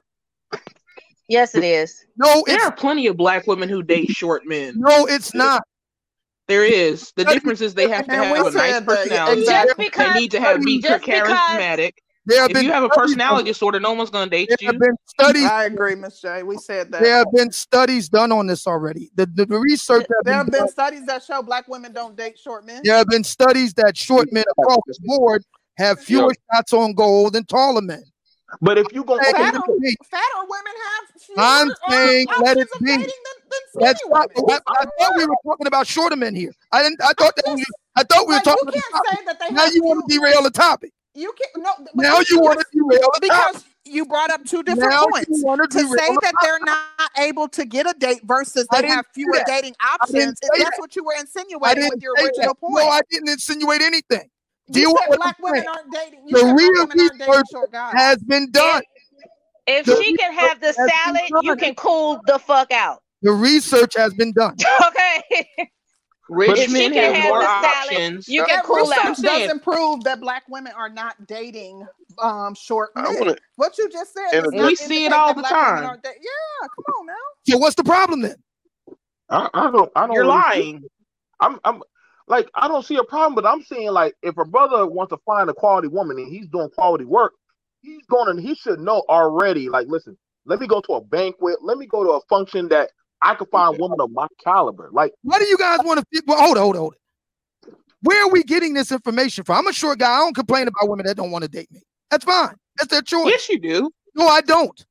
Yes, 1.29 1.53
it 1.55 1.63
is. 1.65 2.05
No, 2.15 2.43
There 2.47 2.61
are 2.61 2.71
plenty 2.71 3.07
of 3.07 3.17
black 3.17 3.45
women 3.47 3.67
who 3.67 3.83
date 3.83 4.09
short 4.09 4.45
men. 4.45 4.75
no, 4.77 5.05
it's 5.05 5.33
not. 5.33 5.63
There 6.47 6.63
is. 6.65 7.11
The 7.15 7.25
difference 7.25 7.61
is 7.61 7.73
they 7.73 7.89
have 7.89 8.05
to 8.07 8.11
have 8.15 8.35
a 8.35 8.51
nice 8.51 8.53
that, 8.73 8.85
personality. 8.85 9.41
exactly. 9.41 9.85
Because 9.85 10.13
They 10.13 10.19
need 10.19 10.31
to 10.31 10.39
have 10.39 10.61
be 10.61 10.81
charismatic. 10.81 11.91
There 12.25 12.41
have 12.41 12.49
If 12.51 12.55
been 12.55 12.65
you 12.65 12.71
have 12.73 12.83
a 12.83 12.87
studies- 12.87 13.11
personality 13.13 13.49
disorder, 13.51 13.79
no 13.79 13.93
one's 13.93 14.09
gonna 14.09 14.29
date 14.29 14.49
you. 14.59 14.67
have 14.67 14.79
been 14.79 14.95
studies. 15.07 15.45
I 15.45 15.63
agree, 15.65 15.95
Miss 15.95 16.19
J. 16.19 16.43
We 16.43 16.57
said 16.57 16.91
that. 16.91 17.01
There 17.01 17.15
have 17.15 17.31
been 17.33 17.51
studies 17.53 18.09
done 18.09 18.33
on 18.33 18.47
this 18.47 18.67
already. 18.67 19.09
The, 19.15 19.25
the, 19.27 19.45
the 19.45 19.57
research 19.57 20.01
have 20.01 20.07
There 20.25 20.33
been 20.33 20.33
have 20.33 20.45
been 20.47 20.59
done. 20.61 20.67
studies 20.69 21.05
that 21.05 21.23
show 21.23 21.41
black 21.41 21.69
women 21.69 21.93
don't 21.93 22.17
date 22.17 22.37
short 22.37 22.65
men. 22.65 22.81
There 22.83 22.95
have 22.97 23.07
been 23.07 23.23
studies 23.23 23.73
that 23.75 23.95
short 23.95 24.31
men 24.33 24.43
across 24.59 24.79
the 24.87 24.99
board 25.03 25.43
have 25.77 26.01
fewer 26.01 26.33
shots 26.53 26.73
on 26.73 26.93
goal 26.93 27.29
than 27.29 27.45
taller 27.45 27.81
men. 27.81 28.03
But 28.61 28.77
if 28.77 28.93
you 28.93 29.03
go, 29.03 29.19
Hey, 29.19 29.29
okay, 29.29 29.43
Fatter, 29.43 29.57
listen 29.57 29.73
to 29.75 29.79
me. 29.79 29.95
fatter 30.05 30.23
women 30.41 30.73
have 30.85 31.21
fewer 31.21 31.35
I'm 31.39 31.69
uh, 31.69 31.73
saying 31.89 32.27
let 32.41 32.57
it 32.57 32.67
be. 32.79 32.87
than, 32.87 32.99
than 33.01 33.09
That's 33.75 33.99
skinny 34.01 34.13
not. 34.13 34.29
I, 34.35 34.59
I 34.67 34.85
thought 34.99 35.15
we 35.17 35.25
were 35.25 35.35
talking 35.45 35.67
about 35.67 35.87
shorter 35.87 36.15
men 36.15 36.35
here. 36.35 36.53
I 36.71 36.83
didn't. 36.83 37.01
I 37.01 37.13
thought 37.13 37.35
that 37.35 37.45
we, 37.53 37.65
I 37.95 38.03
thought 38.03 38.27
we 38.27 38.33
were 38.33 38.37
Like, 38.37 38.45
you 38.45 38.51
talking 38.51 38.69
can't 38.73 38.85
about. 38.93 39.05
say 39.07 39.25
that 39.25 39.39
they 39.39 39.53
Now 39.53 39.65
have 39.65 39.75
you 39.75 39.83
want 39.83 40.07
to 40.07 40.13
derail 40.19 40.43
the 40.43 40.49
topic. 40.51 40.91
You 41.13 41.33
can't. 41.37 41.63
No. 41.63 41.71
Now 41.95 42.19
you 42.29 42.39
want 42.39 42.59
to 42.59 42.65
derail 42.71 43.09
the 43.19 43.27
topic. 43.27 43.53
because 43.53 43.65
you 43.85 44.05
brought 44.05 44.29
up 44.31 44.43
two 44.45 44.63
different 44.63 44.91
Now 44.91 45.07
points. 45.09 45.29
you 45.29 45.45
want 45.45 45.61
to 45.71 45.79
To 45.79 45.87
say 45.87 46.07
the 46.07 46.19
that 46.21 46.35
they're 46.41 46.59
not 46.59 47.09
able 47.17 47.47
to 47.49 47.65
get 47.65 47.89
a 47.89 47.93
date 47.97 48.21
versus 48.23 48.67
they 48.71 48.87
have 48.87 49.05
fewer 49.13 49.33
that. 49.33 49.47
dating 49.47 49.75
options, 49.93 50.39
that's 50.41 50.59
that. 50.59 50.73
what 50.77 50.95
you 50.95 51.03
were 51.03 51.15
insinuating 51.19 51.89
with 51.89 52.01
your 52.01 52.13
original 52.15 52.49
that. 52.49 52.59
point. 52.59 52.75
No, 52.75 52.87
I 52.89 53.01
didn't 53.09 53.29
insinuate 53.29 53.81
anything. 53.81 54.29
You 54.67 54.73
Deal 54.73 54.91
with 54.93 55.01
said 55.01 55.09
what 55.09 55.19
black 55.19 55.37
women 55.39 55.59
saying. 55.59 55.67
aren't 55.69 55.93
dating. 55.93 56.27
You 56.27 56.37
The 56.37 56.45
real 56.53 56.71
women 56.81 56.99
aren't 56.99 57.19
dating 57.19 57.27
research 57.29 57.45
short 57.51 57.71
guys. 57.71 57.93
Has 57.95 58.17
been 58.17 58.51
done. 58.51 58.81
If 59.65 59.85
The 59.85 59.95
she 60.01 60.13
can 60.13 60.33
have 60.33 60.59
the 60.61 60.67
research 60.67 60.77
has 60.77 60.91
been 61.05 61.15
salad, 61.29 61.43
you 61.43 61.55
can 61.55 61.75
cool 61.75 62.19
the 62.25 62.39
fuck 62.39 62.71
out. 62.71 63.01
The 63.21 63.31
research 63.31 63.95
has 63.97 64.13
been 64.13 64.31
done. 64.33 64.55
Okay. 64.87 65.47
Rich 66.29 66.57
If 66.59 66.71
she 66.71 66.73
men 66.73 66.93
can 66.93 67.03
have 67.03 67.15
have 67.15 67.29
more 67.29 67.39
the 67.39 67.45
salad, 67.45 67.93
options. 67.93 68.27
you 68.27 68.41
That 68.41 68.49
can 68.49 68.63
cool 68.65 68.75
research 68.79 68.97
out. 68.99 69.15
saying. 69.17 69.39
doesn't 69.47 69.63
prove 69.63 70.03
that 70.03 70.19
black 70.19 70.43
women 70.49 70.73
are 70.75 70.89
not 70.89 71.25
dating 71.25 71.87
um, 72.19 72.53
short 72.53 72.89
men. 72.97 73.05
wanna- 73.17 73.37
What 73.55 73.77
you 73.77 73.89
just 73.89 74.13
said, 74.13 74.43
And 74.43 74.51
does 74.51 74.67
we 74.67 74.75
see 74.75 75.05
it 75.05 75.13
all 75.13 75.33
the 75.33 75.41
time. 75.43 75.83
da- 76.03 76.09
yeah, 76.09 76.67
come 76.67 76.85
on 76.99 77.05
now. 77.05 77.13
So 77.47 77.57
what's 77.57 77.75
the 77.75 77.83
problem 77.85 78.21
then? 78.21 78.35
I, 79.29 79.49
I 79.53 79.71
don't. 79.71 79.89
I 79.95 80.07
don't. 80.07 80.15
You're 80.15 80.25
lying. 80.25 80.83
I'm. 81.39 81.59
I'm. 81.63 81.81
Like 82.27 82.49
I 82.55 82.67
don't 82.67 82.85
see 82.85 82.97
a 82.97 83.03
problem, 83.03 83.35
but 83.35 83.45
I'm 83.45 83.63
saying 83.63 83.91
like 83.91 84.13
if 84.21 84.37
a 84.37 84.45
brother 84.45 84.85
wants 84.85 85.11
to 85.11 85.17
find 85.25 85.49
a 85.49 85.53
quality 85.53 85.87
woman 85.87 86.17
and 86.17 86.27
he's 86.27 86.47
doing 86.47 86.69
quality 86.69 87.05
work, 87.05 87.33
he's 87.81 88.05
going 88.09 88.29
and 88.29 88.39
he 88.39 88.55
should 88.55 88.79
know 88.79 89.03
already. 89.09 89.69
Like, 89.69 89.87
listen, 89.87 90.17
let 90.45 90.59
me 90.59 90.67
go 90.67 90.81
to 90.81 90.93
a 90.93 91.01
banquet. 91.01 91.57
Let 91.61 91.77
me 91.77 91.85
go 91.85 92.03
to 92.03 92.11
a 92.11 92.21
function 92.29 92.67
that 92.69 92.91
I 93.21 93.35
can 93.35 93.47
find 93.47 93.77
women 93.79 93.99
of 94.01 94.11
my 94.11 94.27
caliber. 94.43 94.89
Like, 94.91 95.13
what 95.23 95.39
do 95.39 95.45
you 95.45 95.57
guys 95.57 95.79
want 95.83 95.99
to? 95.99 96.23
Well, 96.27 96.37
hold 96.37 96.57
it, 96.57 96.59
hold 96.59 96.75
on, 96.75 96.79
hold 96.81 96.93
it. 96.93 96.99
Where 98.01 98.23
are 98.25 98.29
we 98.29 98.43
getting 98.43 98.73
this 98.73 98.91
information 98.91 99.43
from? 99.43 99.57
I'm 99.57 99.67
a 99.67 99.73
short 99.73 99.99
guy. 99.99 100.11
I 100.11 100.19
don't 100.19 100.35
complain 100.35 100.67
about 100.67 100.89
women 100.89 101.05
that 101.05 101.17
don't 101.17 101.31
want 101.31 101.43
to 101.43 101.49
date 101.49 101.71
me. 101.71 101.81
That's 102.11 102.23
fine. 102.23 102.55
That's 102.77 102.91
their 102.91 103.01
choice. 103.01 103.27
Yes, 103.27 103.49
you 103.49 103.59
do. 103.59 103.91
No, 104.17 104.27
I 104.27 104.41
don't. 104.41 104.85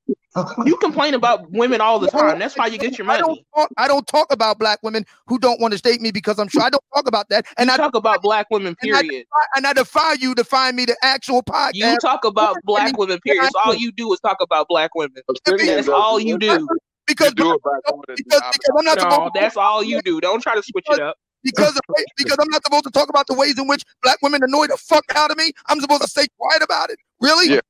You 0.66 0.76
complain 0.76 1.14
about 1.14 1.50
women 1.50 1.80
all 1.80 1.98
the 1.98 2.08
time. 2.08 2.38
That's 2.38 2.56
why 2.56 2.66
you 2.66 2.78
get 2.78 2.96
your 2.98 3.10
I 3.10 3.18
don't 3.18 3.28
money. 3.28 3.46
talk, 3.56 3.70
I 3.78 3.88
don't 3.88 4.06
talk 4.06 4.26
about 4.30 4.58
black 4.58 4.78
women 4.82 5.04
who 5.26 5.38
don't 5.38 5.60
want 5.60 5.74
to 5.74 5.80
date 5.80 6.00
me 6.00 6.10
because 6.12 6.38
I'm 6.38 6.46
sure 6.48 6.62
I 6.62 6.70
don't 6.70 6.84
talk 6.94 7.08
about 7.08 7.28
that. 7.30 7.46
And 7.56 7.68
You 7.68 7.74
I 7.74 7.76
talk 7.78 7.94
about 7.94 8.22
black 8.22 8.46
women, 8.50 8.76
and 8.82 8.94
I 8.94 9.00
period. 9.02 9.26
and 9.56 9.66
I 9.66 9.72
defy 9.72 10.12
you 10.20 10.34
to 10.34 10.44
find 10.44 10.76
me 10.76 10.84
the 10.84 10.96
actual 11.02 11.42
podcast. 11.42 11.74
You 11.74 11.96
talk 11.98 12.24
about 12.24 12.56
black 12.64 12.96
women, 12.98 13.18
period. 13.20 13.44
That's 13.44 13.54
all 13.64 13.74
you 13.74 13.90
do 13.92 14.12
is 14.12 14.20
talk 14.20 14.36
about 14.40 14.68
black 14.68 14.94
women. 14.94 15.22
That's 15.44 15.88
all 15.88 16.20
you 16.20 16.38
do. 16.38 16.68
because 17.06 17.32
do 17.34 17.54
it 17.54 17.62
back 17.64 17.92
on 17.92 18.02
it. 18.08 18.16
because, 18.16 18.42
because 18.52 18.74
I'm 18.78 18.84
not 18.84 18.96
No, 18.98 19.02
supposed 19.10 19.34
to, 19.34 19.40
that's 19.40 19.56
all 19.56 19.82
you 19.82 20.02
do. 20.02 20.20
Don't 20.20 20.40
try 20.42 20.54
to 20.54 20.62
switch 20.62 20.86
it 20.90 21.00
up. 21.00 21.16
because 21.42 21.74
of, 21.74 21.82
because 22.18 22.36
I'm 22.38 22.48
not 22.50 22.62
supposed 22.64 22.84
to 22.84 22.90
talk 22.90 23.08
about 23.08 23.26
the 23.26 23.34
ways 23.34 23.58
in 23.58 23.66
which 23.66 23.82
black 24.02 24.18
women 24.22 24.42
annoy 24.44 24.66
the 24.66 24.76
fuck 24.76 25.04
out 25.14 25.30
of 25.30 25.38
me. 25.38 25.52
I'm 25.66 25.80
supposed 25.80 26.02
to 26.02 26.08
stay 26.08 26.26
quiet 26.38 26.62
about 26.62 26.90
it. 26.90 26.98
Really? 27.22 27.54
Yeah. 27.54 27.60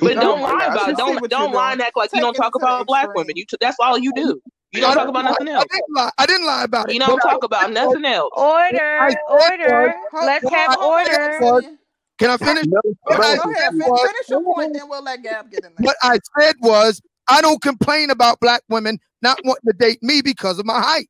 But 0.00 0.14
don't 0.14 0.40
lie 0.42 0.66
about 0.70 0.88
it. 0.90 0.96
Don't 0.96 1.30
don't 1.30 1.50
you're 1.50 1.50
lie 1.60 1.72
and 1.72 1.78
doing. 1.80 1.86
act 1.86 1.96
like 1.96 2.10
you 2.12 2.20
don't 2.20 2.34
talk 2.34 2.52
to 2.52 2.58
the 2.58 2.64
about 2.66 2.86
black 2.86 3.14
women. 3.14 3.36
You 3.36 3.44
t- 3.44 3.56
that's 3.60 3.78
all 3.80 3.98
you 3.98 4.12
do. 4.14 4.40
You 4.72 4.80
don't 4.80 4.94
talk 4.94 5.08
about 5.08 5.24
lie. 5.24 5.30
nothing 5.30 5.48
I 5.48 5.52
else. 5.52 5.64
didn't 5.70 5.94
lie. 5.94 6.10
I 6.18 6.26
didn't 6.26 6.46
lie 6.46 6.64
about 6.64 6.88
it. 6.90 6.94
You 6.94 7.00
don't 7.00 7.18
talk 7.20 7.42
about 7.42 7.72
nothing 7.72 8.04
else. 8.04 8.30
Order, 8.36 9.10
order. 9.28 9.94
Let's 10.22 10.48
have 10.48 10.78
on, 10.78 10.94
wait 10.96 11.08
a 11.08 11.44
order. 11.44 11.68
Can 12.18 12.30
I 12.30 12.36
finish? 12.36 12.66
What 12.66 12.84
I 13.20 13.36
Go 13.36 13.50
ahead, 13.50 13.54
said 13.56 13.70
fin- 13.70 13.78
was- 13.80 14.00
finish 14.00 14.28
your 14.28 14.42
point, 14.42 14.74
then 14.74 14.88
we'll 14.88 15.02
let 15.02 15.22
Gab 15.22 15.50
get 15.50 15.64
in 15.64 15.72
there. 15.76 15.84
What 15.84 15.96
I 16.02 16.18
said 16.38 16.54
was, 16.60 17.00
I 17.28 17.40
don't 17.40 17.60
complain 17.62 18.10
about 18.10 18.38
black 18.40 18.62
women 18.68 18.98
not 19.22 19.40
wanting 19.44 19.70
to 19.70 19.76
date 19.76 20.02
me 20.02 20.20
because 20.22 20.58
of 20.58 20.66
my 20.66 20.80
height, 20.80 21.08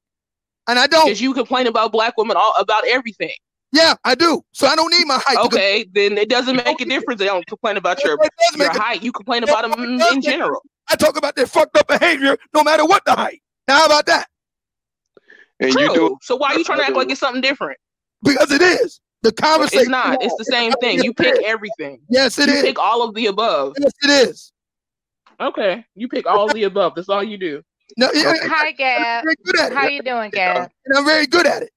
and 0.68 0.78
I 0.78 0.86
don't. 0.86 1.06
Because 1.06 1.20
you 1.20 1.34
complain 1.34 1.66
about 1.66 1.90
black 1.92 2.16
women 2.16 2.36
all 2.36 2.54
about 2.58 2.86
everything. 2.86 3.34
Yeah, 3.72 3.94
I 4.04 4.14
do. 4.14 4.42
So 4.52 4.66
I 4.66 4.74
don't 4.74 4.90
need 4.90 5.06
my 5.06 5.20
height. 5.24 5.34
to 5.34 5.36
com- 5.36 5.46
Okay, 5.46 5.86
then 5.92 6.18
it 6.18 6.28
doesn't 6.28 6.56
make 6.56 6.80
a 6.80 6.84
difference. 6.84 7.20
They 7.20 7.26
don't 7.26 7.46
complain 7.46 7.76
about 7.76 8.02
your 8.02 8.18
your 8.56 8.70
height. 8.72 9.02
You 9.02 9.12
complain 9.12 9.44
about 9.44 9.62
them 9.70 9.82
in, 9.84 10.00
in 10.12 10.20
general. 10.22 10.62
I 10.90 10.96
talk 10.96 11.16
about 11.16 11.36
their 11.36 11.46
fucked 11.46 11.76
up 11.78 11.86
behavior, 11.86 12.36
no 12.52 12.64
matter 12.64 12.84
what 12.84 13.04
the 13.04 13.12
height. 13.12 13.40
Now, 13.68 13.78
how 13.78 13.86
about 13.86 14.06
that? 14.06 14.26
And 15.60 15.70
True. 15.72 15.82
you 15.82 15.94
do 15.94 16.18
so 16.22 16.36
why 16.36 16.48
are 16.52 16.58
you 16.58 16.64
trying 16.64 16.78
to 16.80 16.84
act 16.86 16.96
like 16.96 17.10
it's 17.10 17.20
something 17.20 17.42
different? 17.42 17.78
Because 18.22 18.50
it 18.50 18.62
is 18.62 19.00
the 19.22 19.30
conversation. 19.30 19.82
It's 19.82 19.88
not. 19.90 20.22
It's 20.22 20.34
the 20.36 20.44
same 20.46 20.72
thing. 20.80 21.02
You 21.04 21.12
pick 21.14 21.40
everything. 21.44 22.00
Yes, 22.08 22.38
it 22.38 22.48
You 22.48 22.54
is. 22.56 22.62
pick 22.62 22.78
all 22.78 23.02
of 23.06 23.14
the 23.14 23.26
above. 23.26 23.74
Yes, 23.78 23.92
it 24.02 24.28
is. 24.28 24.52
Okay, 25.40 25.84
you 25.94 26.08
pick 26.08 26.26
all 26.26 26.46
of 26.48 26.54
the 26.54 26.64
above. 26.64 26.94
That's 26.96 27.08
all 27.08 27.22
you 27.22 27.38
do. 27.38 27.62
No, 27.96 28.08
yeah, 28.12 28.32
Hi, 28.42 28.68
I'm 28.68 28.74
Gab. 28.74 29.24
very 29.24 29.34
good 29.44 29.58
at 29.60 29.72
How 29.72 29.86
it, 29.86 29.92
you 29.92 30.02
doing, 30.02 30.30
Gab? 30.30 30.70
and 30.86 30.98
I'm 30.98 31.04
very 31.04 31.26
good 31.26 31.46
at 31.46 31.62
it. 31.62 31.70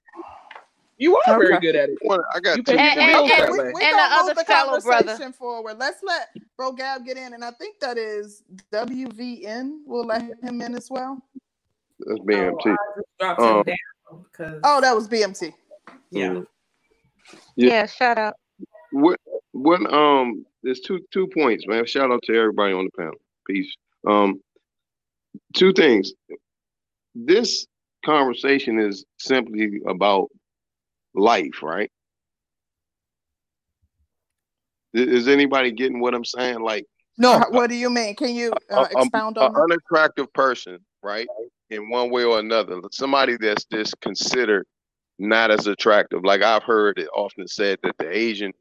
You 1.04 1.18
are 1.28 1.38
very 1.38 1.60
good 1.60 1.76
at 1.76 1.90
it. 1.90 1.98
Well, 2.06 2.24
I 2.34 2.40
got 2.40 2.56
You 2.56 2.64
two. 2.64 2.72
pick 2.72 2.80
And- 2.80 2.98
and- 3.00 3.12
and 3.30 3.52
we, 3.52 3.58
way. 3.60 3.72
we 3.76 3.84
And 3.84 3.92
gonna 3.92 4.10
the 4.10 4.16
move 4.16 4.24
other 4.24 4.34
the 4.36 4.46
fellow 4.46 4.80
brother. 4.80 5.04
conversation 5.06 5.34
forward. 5.34 5.78
Let's 5.78 6.02
let 6.02 6.30
Bro 6.56 6.72
Gab 6.74 7.06
get 7.06 7.18
in, 7.18 7.34
and 7.34 7.44
I 7.44 7.52
think 7.52 7.78
that 7.82 7.98
is 7.98 8.44
WVN. 8.72 9.82
We'll 9.86 10.06
let 10.06 10.22
him 10.42 10.62
in 10.62 10.76
as 10.76 10.90
well. 10.90 11.22
That's 12.00 12.20
Oh, 12.22 12.24
BMT. 12.24 12.72
I 12.72 12.76
just 12.96 13.08
dropped 13.20 13.40
Um, 13.42 13.64
because 14.32 14.62
Oh, 14.64 14.80
that 14.80 14.96
was 14.96 15.10
BMT. 15.10 15.54
yeah. 16.10 16.34
Yeah. 16.34 16.42
Yeah, 17.58 17.86
shut 17.86 18.18
up. 18.18 18.36
What 18.92 19.20
what 19.52 19.82
um 19.94 20.46
there's 20.64 20.80
two 20.80 21.06
two 21.12 21.28
points, 21.28 21.68
man. 21.68 21.86
Shout 21.86 22.12
out 22.12 22.22
to 22.24 22.34
everybody 22.38 22.74
on 22.74 22.86
the 22.86 22.92
panel. 22.92 23.20
Peace. 23.46 23.76
Um 24.08 24.42
two 25.54 25.74
things. 25.74 26.14
This 27.14 27.68
conversation 28.06 28.80
is 28.80 29.04
simply 29.20 29.82
about 29.88 30.30
life, 31.16 31.62
right? 31.62 31.92
Is 34.94 35.28
anybody 35.28 35.72
getting 35.72 36.00
what 36.00 36.14
I'm 36.14 36.26
saying? 36.26 36.62
Like 36.62 36.86
No, 37.18 37.44
What 37.50 37.70
do 37.70 37.76
you 37.76 37.90
mean? 37.90 38.16
Can 38.16 38.36
you 38.36 38.54
uh, 38.72 38.86
a- 38.92 38.98
a- 38.98 39.02
expound 39.02 39.38
an 39.38 39.44
on 39.46 39.54
that? 39.54 39.62
unattractive 39.62 40.32
person, 40.34 40.80
right? 41.02 41.28
in 41.70 41.90
one 41.90 42.12
way 42.12 42.24
or 42.24 42.38
another. 42.38 42.80
Somebody 42.92 43.36
that's 43.38 43.66
just 43.66 44.00
considered 44.00 44.68
not 45.18 45.50
as 45.50 45.66
attractive. 45.66 46.24
Like 46.24 46.44
I've 46.44 46.62
heard 46.64 47.00
it 47.00 47.08
often 47.16 47.48
said 47.48 47.80
that 47.82 47.98
the 47.98 48.16
Asian 48.16 48.52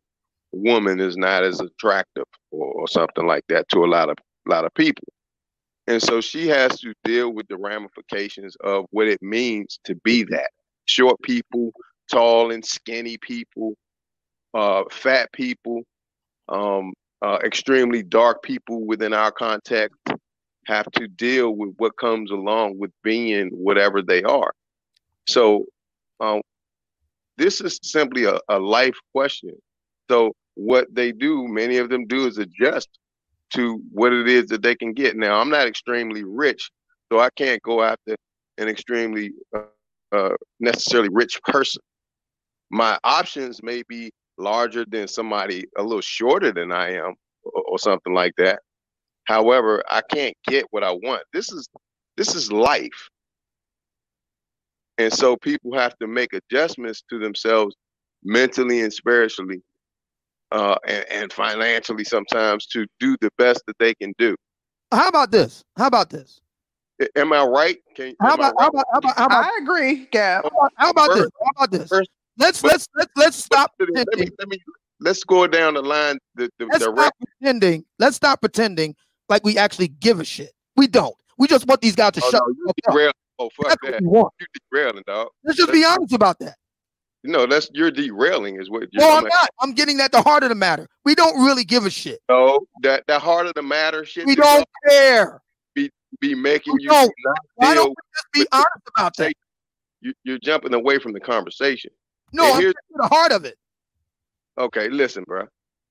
woman 0.52 0.98
is 1.00 1.16
not 1.16 1.44
as 1.44 1.60
attractive 1.60 2.24
or, 2.50 2.66
or 2.72 2.88
something 2.88 3.26
like 3.26 3.44
that 3.48 3.68
to 3.70 3.84
a 3.84 3.86
lot 3.86 4.08
of 4.08 4.16
a 4.46 4.50
lot 4.50 4.64
of 4.64 4.72
people. 4.74 5.04
And 5.86 6.00
so 6.02 6.20
she 6.22 6.48
has 6.48 6.78
to 6.80 6.94
deal 7.04 7.32
with 7.32 7.48
the 7.48 7.56
ramifications 7.58 8.56
of 8.64 8.86
what 8.90 9.08
it 9.08 9.20
means 9.22 9.78
to 9.84 9.94
be 9.96 10.22
that. 10.30 10.50
Short 10.86 11.20
people, 11.22 11.72
tall 12.10 12.50
and 12.52 12.64
skinny 12.64 13.16
people, 13.18 13.74
uh, 14.54 14.82
fat 14.90 15.32
people, 15.32 15.82
um, 16.48 16.92
uh, 17.22 17.38
extremely 17.44 18.02
dark 18.02 18.42
people 18.42 18.84
within 18.84 19.12
our 19.12 19.30
context 19.30 19.96
have 20.66 20.90
to 20.92 21.08
deal 21.08 21.54
with 21.54 21.74
what 21.78 21.96
comes 21.96 22.30
along 22.30 22.78
with 22.78 22.90
being 23.02 23.48
whatever 23.50 24.02
they 24.02 24.22
are. 24.22 24.52
So, 25.26 25.66
um, 26.20 26.40
this 27.36 27.60
is 27.60 27.78
simply 27.82 28.24
a, 28.24 28.38
a 28.48 28.58
life 28.58 28.96
question. 29.12 29.50
So, 30.10 30.32
what 30.54 30.86
they 30.92 31.12
do, 31.12 31.46
many 31.48 31.78
of 31.78 31.88
them 31.88 32.06
do, 32.06 32.26
is 32.26 32.38
adjust 32.38 32.88
to 33.54 33.80
what 33.92 34.12
it 34.12 34.28
is 34.28 34.46
that 34.46 34.62
they 34.62 34.74
can 34.74 34.92
get. 34.92 35.16
Now, 35.16 35.40
I'm 35.40 35.50
not 35.50 35.66
extremely 35.66 36.24
rich, 36.24 36.70
so 37.10 37.18
I 37.18 37.30
can't 37.36 37.62
go 37.62 37.82
after 37.82 38.16
an 38.58 38.68
extremely 38.68 39.32
uh, 39.56 39.62
uh, 40.12 40.36
necessarily 40.60 41.08
rich 41.10 41.40
person. 41.42 41.82
My 42.72 42.98
options 43.04 43.62
may 43.62 43.82
be 43.86 44.10
larger 44.38 44.84
than 44.88 45.06
somebody 45.06 45.66
a 45.76 45.82
little 45.82 46.00
shorter 46.00 46.52
than 46.52 46.72
I 46.72 46.94
am, 46.94 47.14
or, 47.44 47.62
or 47.72 47.78
something 47.78 48.14
like 48.14 48.32
that. 48.38 48.60
However, 49.24 49.82
I 49.88 50.00
can't 50.10 50.34
get 50.48 50.64
what 50.70 50.82
I 50.82 50.90
want. 50.90 51.22
This 51.32 51.52
is 51.52 51.68
this 52.16 52.34
is 52.34 52.50
life. 52.50 53.08
And 54.98 55.12
so 55.12 55.36
people 55.36 55.74
have 55.74 55.96
to 55.98 56.06
make 56.06 56.32
adjustments 56.32 57.02
to 57.10 57.18
themselves 57.18 57.74
mentally 58.24 58.80
and 58.80 58.92
spiritually 58.92 59.62
uh, 60.50 60.76
and, 60.86 61.04
and 61.10 61.32
financially 61.32 62.04
sometimes 62.04 62.66
to 62.66 62.86
do 63.00 63.16
the 63.20 63.30
best 63.38 63.62
that 63.66 63.78
they 63.78 63.94
can 63.94 64.12
do. 64.18 64.36
How 64.92 65.08
about 65.08 65.30
this? 65.30 65.64
How 65.76 65.86
about 65.86 66.10
this? 66.10 66.40
Am 67.16 67.32
I 67.32 67.44
right? 67.44 67.78
Can, 67.96 68.14
how, 68.20 68.34
about, 68.34 68.54
right? 68.58 68.62
how, 68.62 68.68
about, 68.68 68.84
how, 68.92 68.98
about, 68.98 69.16
how 69.18 69.26
about 69.26 69.44
I 69.44 69.58
agree, 69.62 70.06
Gab. 70.12 70.44
How 70.44 70.48
about, 70.48 70.72
how 70.76 70.90
about 70.90 71.06
first, 71.08 71.22
this? 71.22 71.30
How 71.42 71.50
about 71.56 71.70
this? 71.70 71.88
First, 71.88 72.10
let's 72.38 72.62
let's 72.62 72.86
let's 72.96 73.12
let's 73.16 73.36
stop. 73.36 73.72
Let 73.78 73.88
me, 73.90 74.28
let 74.38 74.48
me 74.48 74.58
let's 75.00 75.24
go 75.24 75.46
down 75.46 75.74
the 75.74 75.82
line. 75.82 76.18
The, 76.34 76.50
the 76.58 76.66
let's 76.66 76.84
stop 76.84 77.14
pretending. 77.40 77.84
Let's 77.98 78.16
stop 78.16 78.40
pretending 78.40 78.94
like 79.28 79.44
we 79.44 79.58
actually 79.58 79.88
give 79.88 80.20
a 80.20 80.24
shit. 80.24 80.52
We 80.76 80.86
don't. 80.86 81.14
We 81.38 81.48
just 81.48 81.66
want 81.66 81.80
these 81.80 81.96
guys 81.96 82.12
to 82.12 82.22
oh, 82.24 82.30
shut 82.30 82.42
no, 82.86 83.06
up. 83.08 83.14
Oh 83.38 83.50
fuck 83.56 83.80
that's 83.80 83.94
that! 83.94 84.02
You 84.02 84.30
derailing, 84.72 85.02
dog. 85.06 85.28
Let's 85.44 85.58
just 85.58 85.72
be 85.72 85.84
honest 85.84 86.12
about 86.12 86.38
that. 86.40 86.56
No, 87.24 87.46
that's 87.46 87.70
you're 87.72 87.90
derailing, 87.90 88.60
is 88.60 88.68
what. 88.68 88.88
No, 88.92 89.16
I'm 89.16 89.24
not. 89.24 89.48
I'm 89.60 89.72
getting 89.72 90.00
at 90.00 90.12
the 90.12 90.22
heart 90.22 90.42
of 90.42 90.48
the 90.48 90.54
matter. 90.54 90.88
We 91.04 91.14
don't 91.14 91.44
really 91.44 91.64
give 91.64 91.86
a 91.86 91.90
shit. 91.90 92.20
No, 92.28 92.58
that 92.82 93.04
the 93.06 93.18
heart 93.18 93.46
of 93.46 93.54
the 93.54 93.62
matter 93.62 94.04
shit. 94.04 94.26
We 94.26 94.34
don't 94.34 94.66
care. 94.88 95.40
Be 95.74 95.90
be 96.20 96.34
making 96.34 96.74
we 96.74 96.82
you. 96.82 96.88
Don't. 96.88 97.12
Why 97.54 97.74
don't 97.74 97.90
we 97.90 97.94
just 98.14 98.26
be 98.32 98.46
honest 98.52 98.88
about 98.96 99.16
that? 99.18 99.32
You, 100.00 100.12
you're 100.24 100.38
jumping 100.38 100.74
away 100.74 100.98
from 100.98 101.12
the 101.12 101.20
conversation. 101.20 101.92
No, 102.32 102.54
here's 102.54 102.74
the 102.94 103.08
heart 103.08 103.32
of 103.32 103.44
it. 103.44 103.56
Okay, 104.58 104.88
listen, 104.88 105.24
bro. 105.24 105.46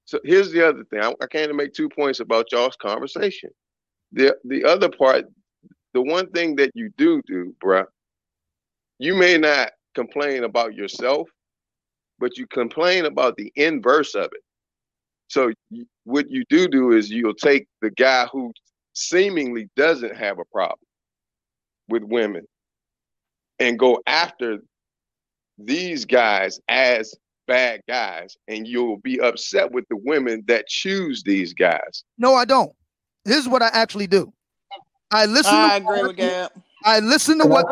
So 0.06 0.20
here's 0.24 0.52
the 0.52 0.68
other 0.68 0.84
thing. 0.86 1.02
I, 1.02 1.14
I 1.22 1.28
came 1.28 1.48
to 1.48 1.54
make 1.54 1.74
two 1.74 1.90
points 1.90 2.20
about 2.20 2.52
y'all's 2.52 2.76
conversation. 2.76 3.50
The 4.12 4.36
the 4.44 4.64
other 4.66 4.90
part, 4.90 5.26
the 5.94 6.02
one 6.02 6.30
thing 6.32 6.56
that 6.58 6.72
you 6.74 6.92
do 6.98 7.22
do, 7.28 7.56
bro, 7.62 7.86
you 9.00 9.16
may 9.16 9.38
not 9.38 9.72
complain 9.96 10.44
about 10.44 10.76
yourself, 10.76 11.30
but 12.20 12.38
you 12.38 12.46
complain 12.48 13.06
about 13.06 13.36
the 13.38 13.52
inverse 13.56 14.16
of 14.16 14.26
it. 14.26 14.44
So 15.28 15.52
you, 15.70 15.86
what 16.04 16.30
you 16.30 16.44
do 16.50 16.68
do 16.68 16.92
is 16.92 17.10
you'll 17.10 17.34
take 17.34 17.68
the 17.82 17.92
guy 17.92 18.28
who 18.32 18.52
seemingly 18.94 19.70
doesn't 19.76 20.16
have 20.16 20.40
a 20.40 20.46
problem 20.52 20.80
with 21.88 22.04
women 22.04 22.46
and 23.60 23.80
go 23.80 24.02
after 24.08 24.60
these 25.66 26.06
guys 26.06 26.60
as 26.68 27.16
bad 27.48 27.82
guys 27.88 28.38
and 28.48 28.68
you'll 28.68 28.98
be 28.98 29.20
upset 29.20 29.72
with 29.72 29.86
the 29.90 29.98
women 29.98 30.44
that 30.48 30.68
choose 30.68 31.24
these 31.24 31.54
guys. 31.54 32.04
No, 32.18 32.36
I 32.36 32.46
don't. 32.46 32.72
This 33.26 33.38
is 33.38 33.48
what 33.48 33.62
I 33.62 33.70
actually 33.74 34.08
do. 34.08 34.32
I 35.12 35.26
listen 35.26 35.54
I 35.54 35.76
agree 35.78 36.04
with 36.04 36.16
Gab. 36.16 36.52
I 36.84 37.00
listen 37.00 37.38
to 37.40 37.46
what 37.46 37.66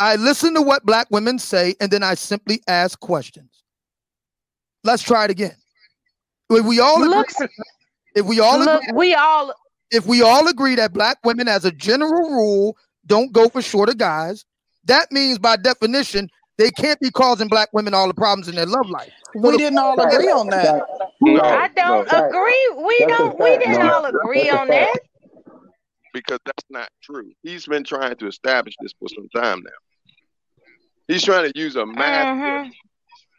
I 0.00 0.16
listen 0.16 0.54
to 0.54 0.62
what 0.62 0.84
black 0.84 1.08
women 1.10 1.38
say, 1.38 1.74
and 1.80 1.90
then 1.90 2.02
I 2.02 2.14
simply 2.14 2.60
ask 2.68 2.98
questions. 3.00 3.62
Let's 4.84 5.02
try 5.02 5.24
it 5.24 5.30
again. 5.30 5.56
If 6.50 6.64
we 6.64 6.80
all 6.80 7.02
agree, 7.02 7.14
look, 7.16 7.28
if 8.14 8.26
we 8.26 8.40
all 8.40 8.58
look, 8.58 8.82
agree, 8.82 8.96
we 8.96 9.14
all 9.14 9.52
if 9.90 10.06
we 10.06 10.22
all 10.22 10.48
agree 10.48 10.74
that 10.76 10.92
black 10.92 11.18
women, 11.24 11.48
as 11.48 11.64
a 11.64 11.72
general 11.72 12.30
rule, 12.30 12.76
don't 13.06 13.32
go 13.32 13.48
for 13.48 13.62
shorter 13.62 13.94
guys, 13.94 14.44
that 14.84 15.10
means 15.10 15.38
by 15.38 15.56
definition 15.56 16.28
they 16.58 16.70
can't 16.72 16.98
be 17.00 17.10
causing 17.10 17.46
black 17.48 17.68
women 17.72 17.94
all 17.94 18.08
the 18.08 18.14
problems 18.14 18.48
in 18.48 18.56
their 18.56 18.66
love 18.66 18.90
life. 18.90 19.12
We 19.34 19.56
didn't 19.56 19.78
all 19.78 19.98
agree 19.98 20.30
on 20.30 20.48
that. 20.48 20.82
No, 21.20 21.40
I 21.40 21.68
don't 21.68 22.10
no, 22.12 22.28
agree. 22.28 22.70
We 22.76 23.06
don't. 23.06 23.38
We 23.38 23.58
didn't 23.58 23.88
all 23.88 24.04
agree 24.04 24.50
on 24.50 24.68
that. 24.68 24.98
Because 26.12 26.38
that's 26.44 26.64
not 26.68 26.88
true. 27.02 27.30
He's 27.42 27.66
been 27.66 27.84
trying 27.84 28.16
to 28.16 28.26
establish 28.26 28.74
this 28.80 28.92
for 28.98 29.08
some 29.08 29.28
time 29.34 29.62
now. 29.62 30.64
He's 31.06 31.24
trying 31.24 31.50
to 31.50 31.58
use 31.58 31.76
a 31.76 31.86
math 31.86 32.36
mm-hmm. 32.36 32.70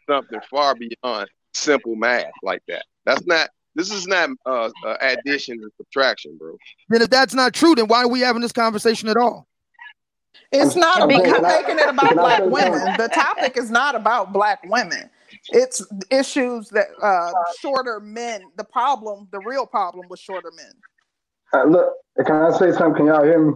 something 0.09 0.39
far 0.49 0.75
beyond 0.75 1.29
simple 1.53 1.95
math 1.95 2.31
like 2.41 2.61
that. 2.67 2.85
That's 3.05 3.25
not. 3.25 3.49
This 3.75 3.91
is 3.91 4.07
not 4.07 4.29
uh, 4.45 4.69
uh, 4.85 4.97
addition 5.01 5.57
and 5.61 5.71
subtraction, 5.77 6.37
bro. 6.37 6.57
Then 6.89 7.01
if 7.01 7.09
that's 7.09 7.33
not 7.33 7.53
true, 7.53 7.75
then 7.75 7.87
why 7.87 8.03
are 8.03 8.07
we 8.07 8.21
having 8.21 8.41
this 8.41 8.51
conversation 8.51 9.09
at 9.09 9.17
all? 9.17 9.47
It's 10.51 10.75
not 10.75 11.07
because 11.07 11.41
making 11.41 11.79
it 11.79 11.89
about 11.89 12.15
black 12.15 12.43
women. 12.43 12.97
The 12.97 13.09
topic 13.09 13.57
is 13.57 13.69
not 13.69 13.95
about 13.95 14.33
black 14.33 14.63
women. 14.65 15.09
It's 15.49 15.85
issues 16.11 16.69
that 16.69 16.87
uh, 17.01 17.31
shorter 17.59 17.99
men. 17.99 18.43
The 18.57 18.63
problem, 18.63 19.27
the 19.31 19.39
real 19.39 19.65
problem, 19.65 20.07
with 20.09 20.19
shorter 20.19 20.51
men. 20.55 20.71
Uh, 21.53 21.65
look, 21.65 21.93
can 22.25 22.35
I 22.35 22.51
say 22.57 22.71
something? 22.71 22.95
Can 22.95 23.05
y'all 23.07 23.23
hear 23.23 23.51
me? 23.51 23.53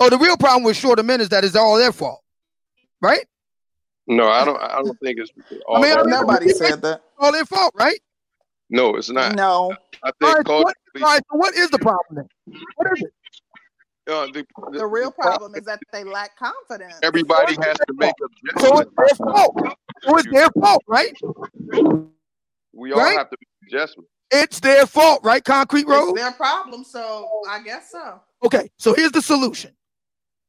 Oh, 0.00 0.10
the 0.10 0.18
real 0.18 0.36
problem 0.36 0.64
with 0.64 0.76
shorter 0.76 1.02
men 1.02 1.20
is 1.20 1.28
that 1.30 1.44
it's 1.44 1.56
all 1.56 1.76
their 1.76 1.92
fault, 1.92 2.20
right? 3.00 3.24
No, 4.06 4.28
I 4.28 4.44
don't. 4.44 4.60
I 4.60 4.82
don't 4.82 4.98
think 5.00 5.18
it's. 5.18 5.30
All 5.66 5.82
I 5.82 5.94
mean, 5.94 6.10
nobody 6.10 6.50
said 6.50 6.82
that. 6.82 7.02
All 7.18 7.32
their 7.32 7.46
fault, 7.46 7.74
right? 7.76 7.98
No, 8.70 8.96
it's 8.96 9.10
not. 9.10 9.34
No. 9.34 9.74
I 10.02 10.10
think. 10.20 10.22
All 10.22 10.34
right, 10.34 10.64
what, 10.64 10.76
all 10.96 11.02
right, 11.02 11.22
so 11.30 11.36
what 11.38 11.54
is 11.54 11.70
the 11.70 11.78
problem 11.78 12.26
then? 12.46 12.58
What 12.76 12.92
is 12.92 13.02
it? 13.04 13.12
Uh, 14.06 14.26
the, 14.26 14.44
the, 14.70 14.78
the, 14.78 14.86
real 14.86 15.10
problem 15.10 15.54
is 15.54 15.64
that 15.64 15.80
they 15.90 16.04
lack 16.04 16.36
confidence. 16.36 16.96
Everybody 17.02 17.56
has 17.62 17.76
to 17.78 17.94
make 17.94 18.12
a 18.22 18.60
So 18.60 18.78
it's 18.80 18.90
their 18.98 19.16
fault. 19.16 19.58
So 20.02 20.18
it's 20.18 20.30
their 20.30 20.48
fault, 20.60 20.82
right? 20.86 21.16
We 22.74 22.92
all 22.92 23.00
right? 23.00 23.16
have 23.16 23.30
to 23.30 23.36
make 23.40 23.72
adjustments. 23.72 24.10
It's 24.30 24.60
their 24.60 24.86
fault, 24.86 25.20
right? 25.24 25.42
Concrete 25.42 25.86
Rose. 25.86 26.10
It's 26.10 26.20
their 26.20 26.32
problem, 26.32 26.84
so 26.84 27.42
I 27.48 27.62
guess 27.62 27.90
so. 27.92 28.20
Okay, 28.44 28.68
so 28.78 28.92
here's 28.92 29.12
the 29.12 29.22
solution: 29.22 29.70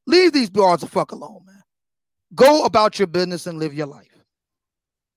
leave 0.06 0.32
these 0.32 0.50
bars 0.50 0.80
the 0.80 0.86
fuck 0.86 1.12
alone, 1.12 1.40
man. 1.46 1.62
Go 2.34 2.64
about 2.64 2.98
your 2.98 3.06
business 3.06 3.46
and 3.46 3.58
live 3.58 3.72
your 3.72 3.86
life. 3.86 4.16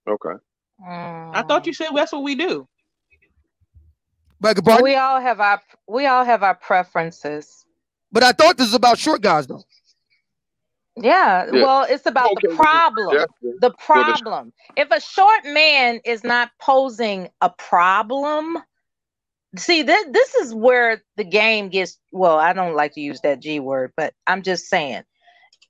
Okay. 0.08 0.36
Mm. 0.82 1.36
I 1.36 1.42
thought 1.44 1.68
you 1.68 1.74
said 1.74 1.90
that's 1.94 2.14
what 2.14 2.24
we 2.24 2.36
do. 2.36 2.68
But 4.40 4.82
we 4.82 4.96
all 4.96 5.20
have 5.20 5.42
our 5.42 5.62
we 5.88 6.06
all 6.06 6.24
have 6.24 6.44
our 6.44 6.56
preferences. 6.56 7.66
But 8.12 8.24
I 8.24 8.32
thought 8.32 8.58
this 8.58 8.68
is 8.68 8.74
about 8.74 8.98
short 8.98 9.22
guys, 9.22 9.48
though. 9.48 9.64
Yeah, 11.02 11.46
yeah. 11.46 11.64
well, 11.64 11.86
it's 11.90 12.06
about 12.06 12.32
okay. 12.32 12.48
the 12.48 12.56
problem. 12.56 13.26
The 13.62 13.72
problem. 13.72 14.54
If 14.76 14.92
a 14.92 15.00
short 15.00 15.46
man 15.46 16.02
is 16.04 16.24
not 16.24 16.52
posing 16.60 17.30
a 17.42 17.50
problem, 17.50 18.58
see, 19.56 19.84
this 19.84 20.06
this 20.12 20.36
is 20.36 20.54
where 20.54 21.02
the 21.16 21.24
game 21.24 21.70
gets. 21.70 21.98
Well, 22.12 22.38
I 22.38 22.54
don't 22.54 22.76
like 22.76 22.94
to 22.96 23.02
use 23.02 23.22
that 23.22 23.40
G 23.40 23.60
word, 23.60 23.94
but 23.96 24.14
I'm 24.28 24.42
just 24.42 24.66
saying, 24.66 25.04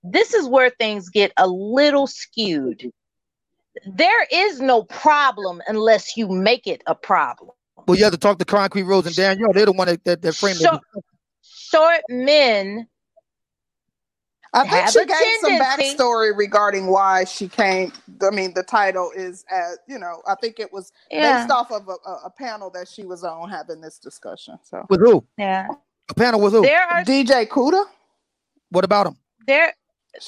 this 0.04 0.34
is 0.34 0.48
where 0.48 0.72
things 0.72 1.10
get 1.10 1.32
a 1.38 1.48
little 1.48 2.08
skewed. 2.08 2.92
There 3.86 4.26
is 4.32 4.60
no 4.60 4.84
problem 4.84 5.62
unless 5.68 6.18
you 6.18 6.28
make 6.28 6.66
it 6.66 6.82
a 6.88 6.96
problem. 6.96 7.52
Well, 7.88 7.98
you 7.98 8.04
have 8.04 8.14
to 8.14 8.20
talk 8.20 8.40
to 8.40 8.46
Concrete 8.46 8.84
Rose 8.84 9.06
and 9.06 9.16
Danielle. 9.16 9.54
They're 9.54 9.66
the 9.66 9.72
one 9.72 9.88
that, 9.88 10.04
that, 10.04 10.22
that 10.22 10.36
framed 10.36 10.60
it 10.62 10.80
short 11.70 12.02
men 12.10 12.88
I 14.52 14.68
think 14.68 14.90
she 14.90 15.06
gave 15.06 15.40
some 15.42 15.60
backstory 15.60 16.36
regarding 16.36 16.88
why 16.88 17.24
she 17.26 17.48
came. 17.48 17.94
I 18.24 18.32
mean, 18.32 18.52
the 18.56 18.64
title 18.64 19.12
is 19.16 19.46
as 19.52 19.78
you 19.88 20.00
know. 20.00 20.24
I 20.28 20.34
think 20.42 20.60
it 20.60 20.74
was 20.74 20.92
yeah. 21.12 21.44
based 21.44 21.52
off 21.52 21.72
of 21.72 21.88
a, 21.88 22.10
a, 22.26 22.32
panel 22.32 22.72
that 22.72 22.88
she 22.88 23.04
was 23.04 23.24
on 23.24 23.48
having 23.48 23.80
this 23.80 24.00
discussion. 24.00 24.58
So 24.64 24.88
with 24.90 25.02
who? 25.02 25.24
Yeah, 25.38 25.68
a 26.10 26.14
panel 26.16 26.42
with 26.42 26.54
who? 26.54 26.64
There 26.64 26.82
are 26.82 27.04
DJ 27.04 27.48
Kuda. 27.48 27.86
What 28.72 28.84
about 28.84 29.06
him? 29.06 29.18
there 29.50 29.74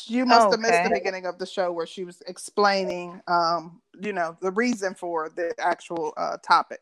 you 0.06 0.26
must 0.26 0.48
okay. 0.48 0.52
have 0.52 0.60
missed 0.60 0.84
the 0.84 1.00
beginning 1.00 1.26
of 1.26 1.38
the 1.38 1.46
show 1.46 1.72
where 1.72 1.88
she 1.88 2.04
was 2.04 2.22
explaining 2.28 3.22
um 3.28 3.82
you 4.02 4.14
know 4.14 4.36
the 4.42 4.52
reason 4.52 4.94
for 4.94 5.30
the 5.30 5.54
actual 5.60 6.14
uh 6.18 6.38
topic 6.38 6.80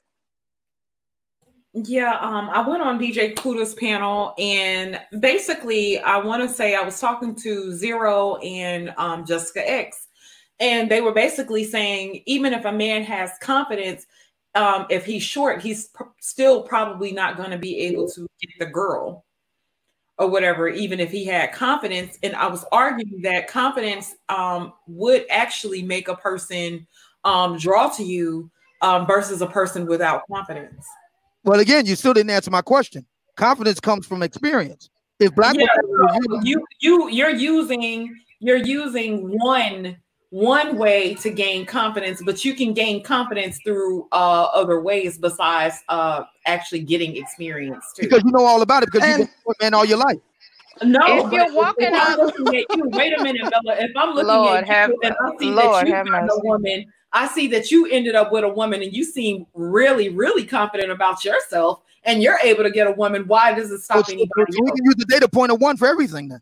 yeah, 1.73 2.17
um, 2.19 2.49
I 2.49 2.67
went 2.67 2.81
on 2.81 2.99
DJ 2.99 3.35
Kuda's 3.35 3.75
panel, 3.75 4.33
and 4.39 4.99
basically, 5.19 5.99
I 5.99 6.17
want 6.17 6.41
to 6.41 6.49
say 6.49 6.75
I 6.75 6.81
was 6.81 6.99
talking 6.99 7.35
to 7.35 7.71
Zero 7.73 8.37
and 8.37 8.93
um, 8.97 9.23
Jessica 9.23 9.69
X, 9.69 10.07
and 10.59 10.89
they 10.89 11.01
were 11.01 11.13
basically 11.13 11.63
saying 11.63 12.23
even 12.25 12.53
if 12.53 12.65
a 12.65 12.71
man 12.71 13.03
has 13.03 13.31
confidence, 13.41 14.07
um, 14.55 14.87
if 14.89 15.05
he's 15.05 15.21
short, 15.21 15.61
he's 15.61 15.87
pr- 15.87 16.03
still 16.19 16.63
probably 16.63 17.11
not 17.11 17.37
going 17.37 17.51
to 17.51 17.57
be 17.57 17.77
able 17.81 18.09
to 18.09 18.27
get 18.41 18.49
the 18.57 18.65
girl 18.65 19.25
or 20.17 20.27
whatever, 20.27 20.67
even 20.67 20.99
if 20.99 21.11
he 21.11 21.23
had 21.23 21.53
confidence. 21.53 22.17
And 22.23 22.35
I 22.35 22.47
was 22.47 22.65
arguing 22.71 23.21
that 23.21 23.47
confidence 23.47 24.15
um, 24.27 24.73
would 24.87 25.25
actually 25.29 25.83
make 25.83 26.07
a 26.07 26.15
person 26.15 26.87
um, 27.23 27.57
draw 27.57 27.89
to 27.89 28.03
you 28.03 28.49
um, 28.81 29.05
versus 29.05 29.41
a 29.41 29.47
person 29.47 29.85
without 29.85 30.23
confidence. 30.31 30.85
Well, 31.43 31.59
again, 31.59 31.85
you 31.85 31.95
still 31.95 32.13
didn't 32.13 32.29
answer 32.31 32.51
my 32.51 32.61
question. 32.61 33.05
Confidence 33.35 33.79
comes 33.79 34.05
from 34.05 34.23
experience. 34.23 34.89
If 35.19 35.35
black 35.35 35.55
yeah, 35.55 35.67
women, 35.83 36.45
you 36.45 36.65
you 36.79 37.09
you're 37.09 37.29
using 37.29 38.15
you're 38.39 38.57
using 38.57 39.37
one 39.39 39.97
one 40.29 40.77
way 40.77 41.15
to 41.15 41.29
gain 41.29 41.65
confidence, 41.65 42.21
but 42.23 42.45
you 42.45 42.53
can 42.53 42.73
gain 42.73 43.03
confidence 43.03 43.59
through 43.63 44.07
uh, 44.11 44.43
other 44.53 44.79
ways 44.79 45.17
besides 45.17 45.75
uh, 45.89 46.23
actually 46.45 46.81
getting 46.81 47.17
experience 47.17 47.85
too. 47.95 48.03
Because 48.03 48.23
you 48.23 48.31
know 48.31 48.45
all 48.45 48.61
about 48.61 48.83
it 48.83 48.89
because 48.91 49.07
you've 49.07 49.27
been 49.27 49.29
a 49.47 49.63
man 49.63 49.73
all 49.73 49.85
your 49.85 49.97
life. 49.97 50.19
No, 50.83 50.99
if 51.03 51.33
you're 51.33 51.53
walking 51.53 51.93
up, 51.93 52.33
you, 52.37 52.65
wait 52.75 53.19
a 53.19 53.21
minute, 53.21 53.41
Bella. 53.41 53.77
If 53.79 53.91
I'm 53.97 54.13
looking 54.13 54.27
Lord, 54.27 54.63
at 54.63 54.67
you 54.67 54.73
have, 54.73 54.91
and 55.03 55.15
I 55.19 55.37
see 55.37 55.49
Lord, 55.49 55.87
that 55.87 56.05
you 56.05 56.13
are 56.13 56.25
a 56.25 56.39
woman 56.43 56.85
I 57.11 57.27
see 57.27 57.47
that 57.47 57.71
you 57.71 57.87
ended 57.87 58.15
up 58.15 58.31
with 58.31 58.43
a 58.43 58.49
woman 58.49 58.83
and 58.83 58.93
you 58.93 59.03
seem 59.03 59.45
really, 59.53 60.09
really 60.09 60.45
confident 60.45 60.91
about 60.91 61.25
yourself 61.25 61.81
and 62.03 62.21
you're 62.21 62.39
able 62.43 62.63
to 62.63 62.71
get 62.71 62.87
a 62.87 62.91
woman. 62.91 63.27
Why 63.27 63.53
does 63.53 63.71
it 63.71 63.81
stop 63.81 64.07
anybody? 64.09 64.29
we 64.61 64.71
can 64.71 64.85
use 64.85 64.95
the 64.95 65.05
data 65.07 65.27
point 65.27 65.51
of 65.51 65.59
one 65.59 65.77
for 65.77 65.87
everything 65.87 66.29
then. 66.29 66.41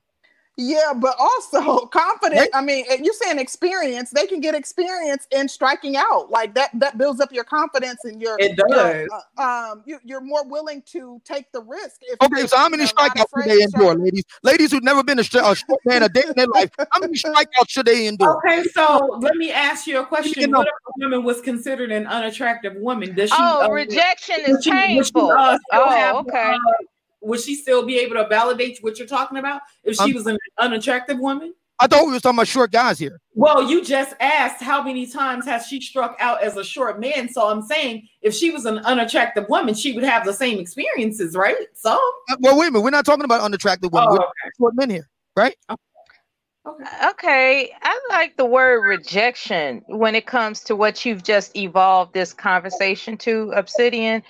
Yeah, 0.58 0.94
but 0.96 1.16
also 1.20 1.86
confident. 1.94 2.42
Right. 2.42 2.50
I 2.54 2.62
mean, 2.62 2.86
you're 3.04 3.14
saying 3.14 3.38
experience. 3.38 4.10
They 4.10 4.26
can 4.26 4.42
get 4.42 4.56
experience 4.56 5.28
in 5.32 5.48
striking 5.48 5.96
out. 5.96 6.32
Like 6.32 6.56
that. 6.56 6.72
That 6.74 6.98
builds 6.98 7.22
up 7.22 7.32
your 7.32 7.44
confidence 7.44 8.00
and 8.04 8.20
your. 8.20 8.36
It 8.40 8.58
does. 8.58 8.68
Your, 8.70 9.08
uh, 9.38 9.72
um, 9.72 9.84
you, 9.86 10.18
are 10.18 10.22
more 10.22 10.44
willing 10.46 10.82
to 10.88 11.22
take 11.24 11.52
the 11.52 11.62
risk. 11.62 12.02
okay, 12.22 12.48
so 12.48 12.58
how 12.58 12.70
many 12.70 12.86
strikeouts 12.86 13.26
should 13.38 13.50
they 13.50 13.62
endure, 13.62 13.96
ladies? 13.96 14.24
Ladies 14.42 14.72
who've 14.72 14.84
never 14.84 15.04
been 15.04 15.20
a, 15.20 15.22
a 15.22 15.26
short 15.56 15.80
man 15.86 16.04
a 16.04 16.10
day 16.10 16.24
in 16.28 16.34
their 16.36 16.48
life. 16.48 16.72
How 16.92 17.00
many 17.00 17.14
strikeouts 17.14 17.70
should 17.70 17.86
they 17.86 18.08
endure? 18.08 18.38
Okay, 18.38 18.64
so 18.74 19.20
let 19.22 19.36
me 19.36 19.52
ask 19.52 19.86
you 19.86 20.00
a 20.00 20.06
question. 20.06 20.42
You 20.42 20.48
know, 20.48 20.60
what 20.60 20.68
if 20.68 20.74
a 20.74 21.06
woman 21.06 21.24
was 21.24 21.40
considered 21.42 21.92
an 21.92 22.08
unattractive 22.08 22.76
woman? 22.78 23.14
Does 23.14 23.30
she? 23.30 23.36
Oh, 23.38 23.66
uh, 23.66 23.70
rejection 23.70 24.38
is 24.48 24.64
she, 24.64 24.72
painful. 24.72 25.28
She, 25.28 25.32
uh, 25.32 25.58
oh, 25.74 25.90
have, 25.90 26.16
okay. 26.16 26.54
Uh, 26.54 26.84
would 27.22 27.42
she 27.42 27.56
still 27.56 27.86
be 27.86 27.98
able 28.00 28.16
to 28.16 28.28
validate 28.28 28.80
what 28.82 28.98
you're 28.98 29.08
talking 29.08 29.38
about 29.38 29.62
if 29.84 29.98
she 29.98 30.14
was 30.14 30.28
an 30.28 30.38
unattractive 30.60 31.20
woman? 31.20 31.54
I 31.80 31.86
thought 31.86 32.08
we 32.08 32.14
were 32.14 32.20
talking 32.20 32.38
about 32.38 32.48
short 32.48 32.72
guys 32.72 32.98
here. 32.98 33.20
Well, 33.36 33.70
you 33.70 33.84
just 33.84 34.16
asked 34.20 34.64
how 34.64 34.82
many 34.82 35.06
times 35.06 35.46
has 35.46 35.68
she 35.68 35.80
struck 35.80 36.16
out 36.20 36.42
as 36.42 36.58
a 36.58 36.64
short 36.64 37.00
man. 37.00 37.30
So 37.30 37.50
I'm 37.50 37.62
saying 37.62 38.08
if 38.22 38.34
she 38.34 38.50
was 38.50 38.66
an 38.66 38.80
unattractive 38.80 39.48
woman, 39.48 39.76
she 39.76 39.94
would 39.94 40.04
have 40.04 40.26
the 40.26 40.34
same 40.34 40.58
experiences, 40.60 41.36
right? 41.36 41.68
So 41.76 41.94
uh, 42.32 42.38
well, 42.40 42.58
wait 42.58 42.70
a 42.70 42.72
minute. 42.72 42.84
We're 42.84 42.90
not 42.90 43.06
talking 43.06 43.26
about 43.26 43.42
unattractive 43.42 43.92
women. 43.94 44.10
Oh, 44.12 44.16
okay. 44.16 44.24
We're 44.46 44.52
short 44.58 44.76
men 44.76 44.90
here, 44.90 45.08
right? 45.36 45.56
Okay. 45.70 47.08
okay. 47.10 47.72
I 47.84 48.00
like 48.10 48.38
the 48.38 48.46
word 48.46 48.82
rejection 48.82 49.84
when 49.86 50.16
it 50.16 50.26
comes 50.26 50.62
to 50.62 50.76
what 50.76 51.06
you've 51.06 51.24
just 51.24 51.56
evolved 51.56 52.14
this 52.14 52.34
conversation 52.34 53.18
to, 53.18 53.52
Obsidian. 53.56 54.24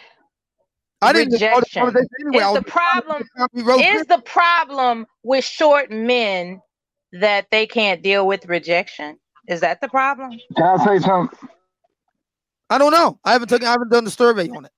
I 1.01 1.13
didn't 1.13 1.33
rejection. 1.33 1.85
The 1.93 2.07
anyway. 2.21 2.43
Is 2.43 2.53
the 2.53 2.61
problem 2.63 3.23
is 3.79 4.05
the 4.07 4.21
problem 4.25 5.05
with 5.23 5.43
short 5.43 5.91
men 5.91 6.61
that 7.13 7.47
they 7.51 7.67
can't 7.67 8.01
deal 8.01 8.25
with 8.25 8.45
rejection? 8.47 9.17
Is 9.47 9.61
that 9.61 9.79
the 9.79 9.87
problem? 9.87 10.31
Can 10.55 10.79
I 10.79 10.83
say 10.83 10.99
something? 10.99 11.49
I 12.69 12.77
don't 12.77 12.91
know. 12.91 13.19
I 13.23 13.33
haven't 13.33 13.47
taken. 13.49 13.67
I 13.67 13.71
haven't 13.71 13.91
done 13.91 14.03
the 14.03 14.11
survey 14.11 14.49
on 14.49 14.65
it. 14.65 14.71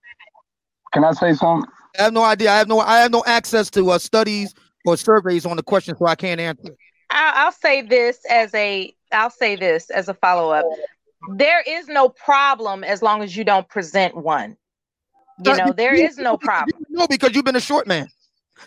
Can 0.93 1.03
I 1.03 1.11
say 1.13 1.33
something? 1.33 1.69
I 1.97 2.03
have 2.03 2.13
no 2.13 2.23
idea. 2.23 2.51
I 2.51 2.57
have 2.57 2.67
no. 2.67 2.79
I 2.79 2.99
have 2.99 3.11
no 3.11 3.23
access 3.25 3.69
to 3.71 3.91
uh, 3.91 3.97
studies 3.97 4.53
or 4.85 4.97
surveys 4.97 5.45
on 5.45 5.57
the 5.57 5.63
question, 5.63 5.95
so 5.97 6.05
I 6.05 6.15
can't 6.15 6.39
answer. 6.39 6.75
I'll, 7.09 7.45
I'll 7.45 7.51
say 7.51 7.81
this 7.81 8.19
as 8.29 8.53
a. 8.53 8.93
I'll 9.11 9.31
say 9.31 9.55
this 9.55 9.89
as 9.89 10.09
a 10.09 10.13
follow 10.13 10.51
up. 10.51 10.65
There 11.35 11.63
is 11.67 11.87
no 11.87 12.09
problem 12.09 12.83
as 12.83 13.01
long 13.01 13.23
as 13.23 13.35
you 13.35 13.43
don't 13.43 13.67
present 13.67 14.15
one. 14.15 14.55
You 15.43 15.55
know, 15.55 15.71
there 15.71 15.93
is 15.93 16.17
no 16.17 16.37
problem. 16.37 16.85
No, 16.89 17.07
because 17.07 17.33
you've 17.33 17.45
been 17.45 17.55
a 17.55 17.61
short 17.61 17.87
man. 17.87 18.07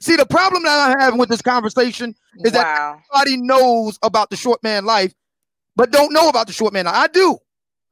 See, 0.00 0.16
the 0.16 0.26
problem 0.26 0.62
that 0.62 0.96
I 0.98 1.04
have 1.04 1.18
with 1.18 1.28
this 1.28 1.42
conversation 1.42 2.14
is 2.38 2.52
wow. 2.52 2.62
that 2.62 3.02
everybody 3.14 3.42
knows 3.42 3.98
about 4.02 4.30
the 4.30 4.36
short 4.36 4.62
man 4.62 4.84
life, 4.84 5.12
but 5.76 5.90
don't 5.90 6.12
know 6.12 6.28
about 6.28 6.46
the 6.46 6.52
short 6.52 6.72
man. 6.72 6.86
I 6.86 7.08
do. 7.08 7.38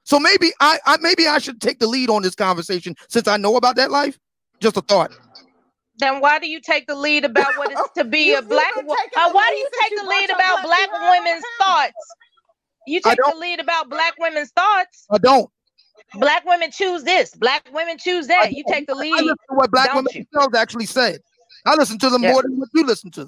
So 0.04 0.18
maybe 0.18 0.52
I, 0.60 0.78
I 0.86 0.96
maybe 1.00 1.26
I 1.26 1.38
should 1.38 1.60
take 1.60 1.78
the 1.78 1.86
lead 1.86 2.08
on 2.08 2.22
this 2.22 2.34
conversation 2.34 2.96
since 3.08 3.28
I 3.28 3.36
know 3.36 3.56
about 3.56 3.76
that 3.76 3.90
life. 3.90 4.18
Just 4.60 4.76
a 4.76 4.80
thought. 4.80 5.12
Then 5.98 6.20
why 6.20 6.38
do 6.38 6.48
you 6.48 6.60
take 6.60 6.86
the 6.86 6.94
lead 6.94 7.24
about 7.24 7.56
what 7.58 7.70
it's 7.70 7.92
to 7.96 8.04
be 8.04 8.34
a 8.34 8.42
black 8.42 8.74
woman? 8.76 8.96
Uh, 9.16 9.30
why 9.32 9.50
do 9.50 9.56
you 9.56 9.68
take 9.82 9.98
the 9.98 10.08
lead 10.08 10.30
about 10.30 10.62
black 10.62 10.88
women's 10.92 11.44
thoughts? 11.60 11.92
You 12.86 13.00
take 13.00 13.18
the 13.18 13.36
lead 13.36 13.60
about 13.60 13.90
black 13.90 14.14
women's 14.18 14.50
thoughts. 14.50 15.06
I 15.10 15.18
don't. 15.18 15.50
Black 16.14 16.44
women 16.44 16.70
choose 16.70 17.04
this. 17.04 17.34
Black 17.34 17.68
women 17.72 17.98
choose 17.98 18.26
that. 18.26 18.52
You 18.52 18.64
take 18.68 18.86
the 18.86 18.94
lead. 18.94 19.14
I 19.14 19.20
listen 19.20 19.36
to 19.50 19.54
what 19.54 19.70
black 19.70 19.94
women 19.94 20.12
you? 20.14 20.24
themselves 20.32 20.56
actually 20.56 20.86
said. 20.86 21.20
I 21.66 21.74
listen 21.74 21.98
to 21.98 22.10
them 22.10 22.22
more 22.22 22.42
than 22.42 22.58
what 22.58 22.68
you 22.74 22.84
listen 22.84 23.10
to. 23.12 23.26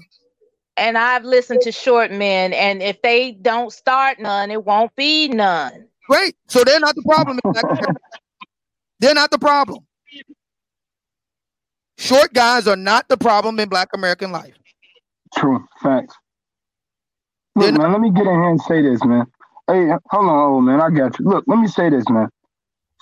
And 0.77 0.97
I've 0.97 1.25
listened 1.25 1.61
to 1.63 1.73
short 1.73 2.11
men, 2.11 2.55
and 2.55 2.83
if 2.83 3.01
they 3.03 3.33
don't 3.33 3.73
start 3.73 4.19
none, 4.19 4.51
it 4.51 4.65
won't 4.65 4.95
be 4.97 5.29
none. 5.29 5.87
Great. 6.09 6.35
So 6.49 6.65
they're 6.65 6.81
not 6.81 6.95
the 6.95 7.03
problem. 7.03 7.39
they're 9.01 9.15
not 9.15 9.31
the 9.31 9.39
problem. 9.39 9.85
Short 11.99 12.33
guys 12.33 12.67
are 12.67 12.77
not 12.77 13.09
the 13.09 13.19
problem 13.19 13.61
in 13.61 13.69
Black 13.69 13.91
American 13.95 14.33
life. 14.33 14.55
True. 15.37 15.63
Facts. 15.83 16.15
Look, 17.55 17.75
man, 17.75 17.93
let 17.93 18.01
me 18.01 18.11
get 18.11 18.27
in 18.27 18.33
here 18.33 18.49
and 18.49 18.61
say 18.63 18.81
this, 18.81 19.05
man. 19.05 19.27
Hey, 19.69 19.91
hold 20.11 20.27
on, 20.27 20.53
old 20.53 20.65
man. 20.65 20.81
I 20.81 20.89
got 20.89 21.19
you. 21.19 21.27
Look, 21.27 21.45
let 21.47 21.59
me 21.59 21.69
say 21.69 21.91
this, 21.91 22.05
man 22.09 22.29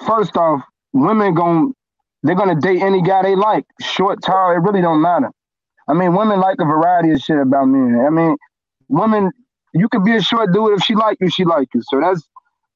first 0.06 0.36
off, 0.36 0.62
women 0.92 1.34
going 1.34 1.74
they're 2.22 2.34
gonna 2.34 2.60
date 2.60 2.82
any 2.82 3.02
guy 3.02 3.22
they 3.22 3.34
like, 3.34 3.64
short, 3.80 4.22
tall. 4.22 4.52
It 4.52 4.56
really 4.56 4.82
don't 4.82 5.00
matter. 5.00 5.30
I 5.88 5.94
mean, 5.94 6.14
women 6.14 6.40
like 6.40 6.56
a 6.60 6.64
variety 6.64 7.10
of 7.12 7.20
shit 7.20 7.38
about 7.38 7.66
men. 7.66 8.04
I 8.06 8.10
mean, 8.10 8.36
women, 8.88 9.30
you 9.74 9.88
could 9.88 10.04
be 10.04 10.16
a 10.16 10.20
short 10.20 10.52
dude 10.52 10.78
if 10.78 10.82
she 10.84 10.94
like 10.94 11.18
you, 11.20 11.30
she 11.30 11.44
like 11.44 11.68
you. 11.74 11.82
So 11.84 12.00
that's 12.00 12.22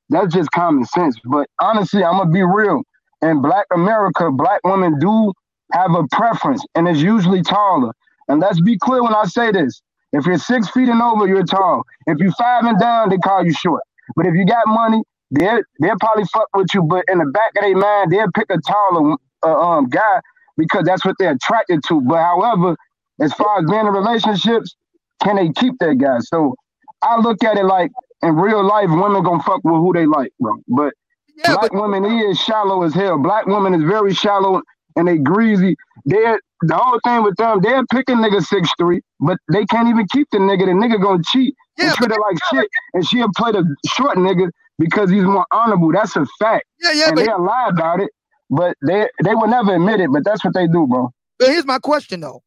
that's 0.09 0.35
just 0.35 0.51
common 0.53 0.85
sense. 0.87 1.19
But 1.25 1.49
honestly, 1.61 2.05
I'm 2.05 2.19
gonna 2.19 2.31
be 2.31 2.43
real. 2.43 2.83
In 3.23 3.43
Black 3.43 3.67
America, 3.73 4.31
black 4.31 4.61
women 4.65 4.99
do 4.99 5.33
have 5.73 5.93
a 5.95 6.07
preference, 6.13 6.65
and 6.75 6.89
it's 6.89 7.01
usually 7.01 7.43
taller. 7.43 7.93
And 8.29 8.41
let's 8.41 8.61
be 8.61 8.79
clear 8.79 9.03
when 9.03 9.15
I 9.15 9.25
say 9.25 9.53
this: 9.53 9.83
if 10.13 10.27
you're 10.27 10.39
six 10.39 10.69
feet 10.71 10.89
and 10.89 11.03
over, 11.03 11.27
you're 11.27 11.45
tall. 11.45 11.83
If 12.07 12.19
you're 12.19 12.33
five 12.33 12.65
and 12.65 12.79
down, 12.79 13.11
they 13.11 13.19
call 13.19 13.45
you 13.45 13.53
short. 13.53 13.83
But 14.17 14.27
if 14.27 14.35
you 14.35 14.47
got 14.47 14.67
money, 14.67 15.03
they'll 15.35 15.61
they'll 15.81 15.99
probably 16.01 16.25
fuck 16.27 16.49
with 16.55 16.69
you, 16.75 16.83
but 16.83 17.05
in 17.13 17.19
the 17.19 17.27
back 17.27 17.53
of 17.57 17.63
their 17.63 17.77
mind, 17.77 18.13
they'll 18.13 18.33
pick 18.35 18.47
a 18.51 18.59
taller 18.61 19.17
uh, 19.45 19.61
um 19.61 19.89
guy 19.89 20.21
because 20.59 20.85
that's 20.85 21.05
what 21.05 21.17
they're 21.19 21.33
attracted 21.33 21.83
to. 21.89 22.01
But 22.03 22.23
however, 22.23 22.77
as 23.21 23.33
far 23.35 23.61
as 23.61 23.67
being 23.71 23.87
in 23.87 23.93
relationships, 23.93 24.77
can 25.23 25.37
they 25.37 25.51
keep 25.53 25.75
that 25.81 25.99
guy? 25.99 26.19
So 26.21 26.57
I 27.03 27.19
look 27.21 27.45
at 27.45 27.59
it 27.59 27.65
like 27.65 27.93
in 28.23 28.37
real 28.37 28.65
life, 28.65 28.89
women 28.91 29.23
gonna 29.25 29.43
fuck 29.43 29.63
with 29.65 29.75
who 29.77 29.93
they 29.95 30.07
like, 30.07 30.33
bro. 30.41 30.57
But 30.69 30.95
yeah, 31.37 31.55
black 31.55 31.73
but- 31.73 31.83
women 31.83 32.05
is 32.07 32.39
shallow 32.41 32.83
as 32.85 32.95
hell. 32.95 33.19
Black 33.19 33.47
women 33.47 33.75
is 33.75 33.83
very 33.85 34.15
shallow 34.15 34.63
and 34.97 35.09
they 35.09 35.19
greasy. 35.19 35.77
They're 36.07 36.41
the 36.63 36.77
whole 36.77 37.01
thing 37.05 37.23
with 37.25 37.37
them, 37.37 37.61
they're 37.63 37.85
picking 37.87 38.17
nigga 38.17 38.43
six 38.45 38.71
three, 38.79 39.01
but 39.21 39.39
they 39.53 39.67
can't 39.67 39.89
even 39.89 40.07
keep 40.13 40.29
the 40.33 40.39
nigga. 40.39 40.67
The 40.67 40.73
nigga 40.73 41.03
gonna 41.03 41.23
cheat 41.27 41.55
yeah, 41.79 41.87
and 41.87 41.95
treat 41.95 42.11
her 42.11 42.19
like 42.21 42.39
shit, 42.53 42.69
and 42.95 43.07
she'll 43.07 43.29
play 43.37 43.53
the 43.53 43.77
short 43.95 44.17
nigga 44.19 44.51
because 44.79 45.11
he's 45.11 45.23
more 45.23 45.47
honorable. 45.51 45.93
That's 45.93 46.17
a 46.17 46.27
fact. 46.39 46.67
Yeah, 46.81 46.93
yeah, 46.93 47.07
and 47.09 47.17
but 47.17 47.27
they'll 47.27 47.45
lie 47.45 47.69
about 47.69 48.01
it, 48.01 48.11
but 48.51 48.77
they 48.87 49.09
they 49.23 49.35
will 49.35 49.49
never 49.49 49.75
admit 49.75 50.01
it. 50.01 50.11
But 50.13 50.25
that's 50.25 50.45
what 50.45 50.55
they 50.55 50.67
do, 50.67 50.87
bro. 50.87 51.13
But 51.39 51.49
here's 51.49 51.67
my 51.67 51.79
question 51.79 52.21
though. 52.21 52.43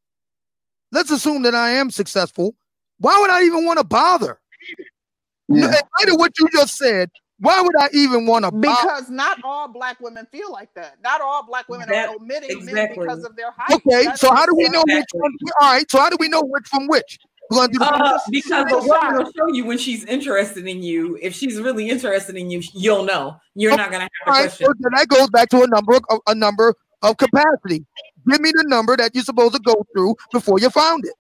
Let's 0.91 1.11
assume 1.11 1.43
that 1.43 1.55
I 1.55 1.71
am 1.71 1.91
successful. 1.91 2.55
Why 2.99 3.17
would 3.19 3.29
I 3.29 3.43
even 3.43 3.65
want 3.65 3.79
to 3.79 3.85
bother? 3.85 4.39
Yeah. 5.49 5.65
In 5.65 5.71
light 5.71 6.09
of 6.09 6.15
what 6.15 6.33
you 6.39 6.47
just 6.51 6.77
said, 6.77 7.09
why 7.39 7.61
would 7.61 7.75
I 7.79 7.89
even 7.93 8.25
want 8.25 8.45
to? 8.45 8.51
Because 8.51 9.09
not 9.09 9.39
all 9.43 9.67
black 9.67 9.99
women 9.99 10.27
feel 10.31 10.51
like 10.51 10.73
that. 10.75 10.95
Not 11.03 11.21
all 11.21 11.45
black 11.45 11.69
women 11.69 11.87
that, 11.89 12.09
are 12.09 12.15
omitting 12.15 12.49
exactly. 12.49 12.73
men 12.73 12.89
because 12.97 13.23
of 13.23 13.35
their 13.35 13.51
height. 13.51 13.75
Okay, 13.75 14.05
That's 14.05 14.21
so 14.21 14.33
how 14.33 14.45
do 14.45 14.55
we 14.55 14.67
know 14.69 14.81
exactly. 14.81 14.95
which 14.95 15.05
one? 15.13 15.31
All 15.61 15.71
right, 15.73 15.91
so 15.91 15.99
how 15.99 16.09
do 16.09 16.17
we 16.19 16.29
know 16.29 16.41
which 16.41 16.67
from 16.67 16.87
which? 16.87 17.19
We're 17.49 17.57
gonna 17.57 17.73
do 17.73 17.79
the 17.79 17.85
uh, 17.85 18.19
because 18.29 18.65
the 18.65 18.77
woman 18.77 19.23
will 19.23 19.31
show 19.31 19.47
you 19.53 19.65
when 19.65 19.77
she's 19.77 20.03
interested 20.05 20.67
in 20.67 20.83
you. 20.83 21.17
If 21.21 21.33
she's 21.33 21.59
really 21.59 21.89
interested 21.89 22.35
in 22.35 22.49
you, 22.49 22.61
you'll 22.73 23.03
know. 23.03 23.37
You're 23.55 23.73
okay. 23.73 23.81
not 23.81 23.91
gonna 23.91 24.03
have 24.03 24.27
a 24.27 24.29
right, 24.29 24.41
question. 24.43 24.67
So 24.67 24.73
then 24.79 24.91
that 24.95 25.07
goes 25.07 25.29
back 25.29 25.49
to 25.49 25.63
a 25.63 25.67
number 25.67 25.95
of 25.95 26.19
a 26.27 26.35
number 26.35 26.73
of 27.01 27.17
capacity. 27.17 27.85
Give 28.29 28.41
me 28.41 28.51
the 28.53 28.65
number 28.67 28.97
that 28.97 29.11
you're 29.13 29.23
supposed 29.23 29.53
to 29.53 29.61
go 29.61 29.85
through 29.93 30.15
before 30.31 30.59
you 30.59 30.69
found 30.69 31.05
it. 31.05 31.13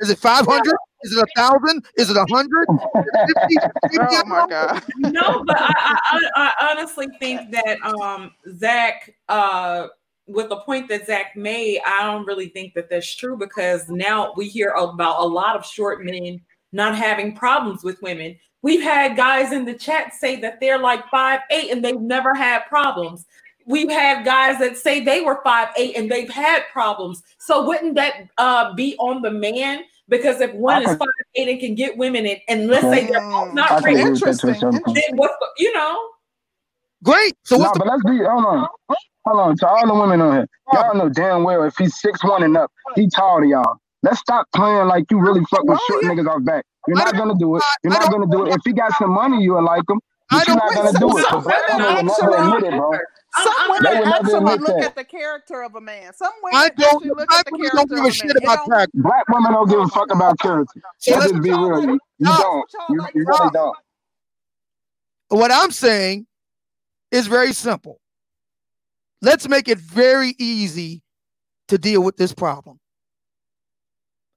Is 0.00 0.08
it 0.08 0.18
500? 0.18 0.74
Is 1.02 1.16
it 1.16 1.22
a 1.22 1.26
thousand? 1.40 1.84
Is 1.96 2.10
it 2.10 2.16
a 2.16 2.26
hundred? 2.30 2.66
oh 2.68 4.22
my 4.26 4.46
god! 4.48 4.82
No, 4.98 5.42
but 5.44 5.56
I, 5.58 5.98
I, 6.10 6.20
I, 6.36 6.70
honestly 6.70 7.06
think 7.18 7.50
that 7.52 7.82
um, 7.82 8.32
Zach 8.56 9.14
uh, 9.28 9.88
with 10.30 10.48
the 10.48 10.56
point 10.56 10.88
that 10.88 11.06
Zach 11.06 11.36
made, 11.36 11.80
I 11.86 12.04
don't 12.04 12.26
really 12.26 12.48
think 12.48 12.74
that 12.74 12.88
that's 12.88 13.14
true 13.14 13.36
because 13.36 13.88
now 13.88 14.32
we 14.36 14.48
hear 14.48 14.70
about 14.70 15.20
a 15.20 15.26
lot 15.26 15.56
of 15.56 15.66
short 15.66 16.04
men 16.04 16.40
not 16.72 16.96
having 16.96 17.34
problems 17.34 17.82
with 17.82 18.00
women. 18.02 18.38
We've 18.62 18.82
had 18.82 19.16
guys 19.16 19.52
in 19.52 19.64
the 19.64 19.74
chat 19.74 20.14
say 20.14 20.36
that 20.40 20.60
they're 20.60 20.78
like 20.78 21.08
five 21.08 21.40
eight 21.50 21.70
and 21.70 21.84
they've 21.84 22.00
never 22.00 22.34
had 22.34 22.60
problems. 22.68 23.26
We've 23.66 23.90
had 23.90 24.24
guys 24.24 24.58
that 24.58 24.76
say 24.76 25.02
they 25.02 25.20
were 25.20 25.40
five 25.42 25.68
eight 25.76 25.96
and 25.96 26.10
they've 26.10 26.30
had 26.30 26.62
problems. 26.72 27.22
So 27.38 27.66
wouldn't 27.66 27.94
that 27.94 28.28
uh, 28.38 28.74
be 28.74 28.96
on 28.98 29.22
the 29.22 29.30
man? 29.30 29.84
Because 30.08 30.40
if 30.40 30.52
one 30.54 30.82
is 30.82 30.96
five 30.96 31.08
eight 31.36 31.48
and 31.48 31.60
can 31.60 31.74
get 31.74 31.96
women, 31.96 32.26
in, 32.26 32.38
and 32.48 32.66
let's 32.66 32.82
say 32.82 33.06
they're 33.06 33.52
not 33.52 33.82
very 33.82 34.00
interesting, 34.00 34.54
then 34.60 35.16
what's 35.16 35.34
the, 35.40 35.46
you 35.58 35.72
know? 35.72 36.08
Great. 37.02 37.34
So 37.44 37.56
no, 37.56 37.72
but 37.76 37.86
let's 37.86 38.02
be 38.04 38.18
hold 38.18 38.44
on. 38.44 38.68
Hold 39.26 39.40
on, 39.40 39.56
to 39.58 39.68
all 39.68 39.86
the 39.86 39.94
women 39.94 40.20
on 40.20 40.32
here, 40.32 40.48
y'all 40.72 40.94
know 40.94 41.08
damn 41.08 41.44
well 41.44 41.62
if 41.64 41.76
he's 41.76 42.00
six 42.00 42.24
one 42.24 42.42
and 42.42 42.56
up, 42.56 42.70
he 42.94 43.08
tall 43.08 43.40
to 43.40 43.46
y'all. 43.46 43.76
Let's 44.02 44.20
stop 44.20 44.46
playing 44.54 44.86
like 44.86 45.04
you 45.10 45.20
really 45.20 45.44
fuck 45.50 45.64
with 45.64 45.78
short 45.86 46.04
niggas 46.04 46.26
off 46.26 46.42
back. 46.44 46.64
You're 46.88 46.96
not 46.96 47.14
gonna 47.14 47.34
do 47.38 47.56
it. 47.56 47.62
You're 47.84 47.92
not 47.92 48.10
gonna 48.10 48.26
do 48.30 48.46
it. 48.46 48.54
If 48.54 48.62
he 48.64 48.72
got 48.72 48.92
some 48.96 49.10
money, 49.10 49.42
you'll 49.42 49.62
like 49.62 49.82
him. 49.88 50.00
But 50.30 50.46
you're 50.46 50.56
not 50.56 50.74
gonna 50.74 50.98
do 50.98 51.18
it. 51.18 51.26
So 51.28 51.40
black 51.40 51.68
women 51.68 52.06
will 52.06 52.18
never 52.20 52.36
admit 52.36 52.72
it, 52.72 52.76
bro. 52.78 52.92
Some 53.42 53.70
women 53.70 54.02
actually 54.06 54.58
look 54.58 54.82
at 54.82 54.96
the 54.96 55.04
character 55.04 55.62
of 55.62 55.74
a 55.74 55.80
man. 55.80 56.12
Some 56.14 56.32
women 56.42 56.58
I 56.58 56.68
don't, 56.70 57.04
look 57.04 57.30
at 57.30 57.44
the 57.44 57.50
character 57.58 57.76
don't 57.76 57.90
give 57.90 58.04
a 58.04 58.12
shit 58.12 58.36
about 58.36 58.64
character. 58.66 58.90
Black 58.94 59.28
women 59.28 59.52
don't 59.52 59.68
give 59.68 59.80
a 59.80 59.88
fuck 59.88 60.12
about 60.12 60.38
character. 60.38 60.80
So 60.98 61.16
let's 61.16 61.30
just 61.30 61.42
be 61.42 61.50
real. 61.50 61.82
You, 61.82 61.98
you 62.18 62.26
don't. 62.26 62.72
You, 62.88 63.06
you 63.14 63.24
really 63.26 63.50
don't. 63.52 63.76
What 65.28 65.52
I'm 65.52 65.70
saying 65.70 66.26
is 67.12 67.26
very 67.26 67.52
simple. 67.52 67.99
Let's 69.22 69.48
make 69.48 69.68
it 69.68 69.78
very 69.78 70.34
easy 70.38 71.02
to 71.68 71.78
deal 71.78 72.02
with 72.02 72.16
this 72.16 72.32
problem. 72.32 72.78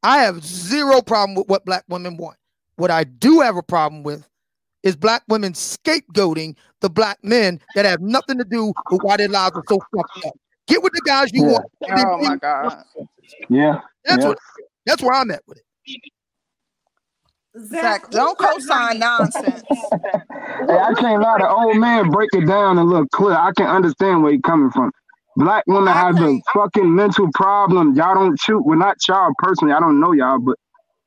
I 0.03 0.19
have 0.19 0.43
zero 0.43 1.01
problem 1.01 1.35
with 1.35 1.47
what 1.47 1.65
black 1.65 1.85
women 1.87 2.17
want. 2.17 2.37
What 2.75 2.91
I 2.91 3.05
do 3.05 3.39
have 3.39 3.55
a 3.55 3.63
problem 3.63 4.03
with 4.03 4.27
is 4.83 4.95
black 4.97 5.23
women 5.29 5.53
scapegoating 5.53 6.55
the 6.81 6.89
black 6.89 7.17
men 7.23 7.61
that 7.75 7.85
have 7.85 8.01
nothing 8.01 8.37
to 8.37 8.43
do 8.43 8.73
with 8.91 9.01
why 9.01 9.15
their 9.15 9.29
lives 9.29 9.55
are 9.55 9.63
so 9.69 9.79
fucked 9.95 10.25
up. 10.25 10.33
Get 10.67 10.83
with 10.83 10.91
the 10.93 11.01
guys 11.05 11.29
you 11.33 11.45
yeah. 11.45 11.51
want. 11.51 11.65
Oh 11.89 12.17
my 12.21 12.35
god. 12.35 12.83
Yeah. 13.49 13.79
That's 14.05 14.21
yeah. 14.21 14.29
what 14.29 14.37
that's 14.85 15.01
where 15.01 15.13
I'm 15.13 15.31
at 15.31 15.43
with 15.47 15.59
it. 15.59 15.63
Zach, 17.59 18.09
don't 18.11 18.37
co-sign 18.37 18.99
nonsense. 18.99 19.91
hey, 20.69 20.77
I 20.79 20.93
can't 20.99 21.21
lie. 21.21 21.37
The 21.39 21.49
old 21.49 21.77
man 21.77 22.09
break 22.11 22.29
it 22.33 22.47
down 22.47 22.79
and 22.79 22.89
look 22.89 23.09
clear. 23.11 23.35
I 23.35 23.51
can 23.57 23.67
understand 23.67 24.23
where 24.23 24.33
he's 24.33 24.41
coming 24.45 24.71
from. 24.71 24.91
Black 25.37 25.63
women 25.67 25.89
I 25.89 25.97
have 25.97 26.19
the 26.19 26.41
fucking 26.53 26.95
mental 26.95 27.29
problem. 27.35 27.95
Y'all 27.95 28.15
don't 28.15 28.39
choose. 28.39 28.61
Well, 28.65 28.79
not 28.79 28.97
y'all 29.07 29.31
personally. 29.39 29.73
I 29.73 29.79
don't 29.81 29.99
know 29.99 30.13
y'all, 30.13 30.39
but 30.39 30.57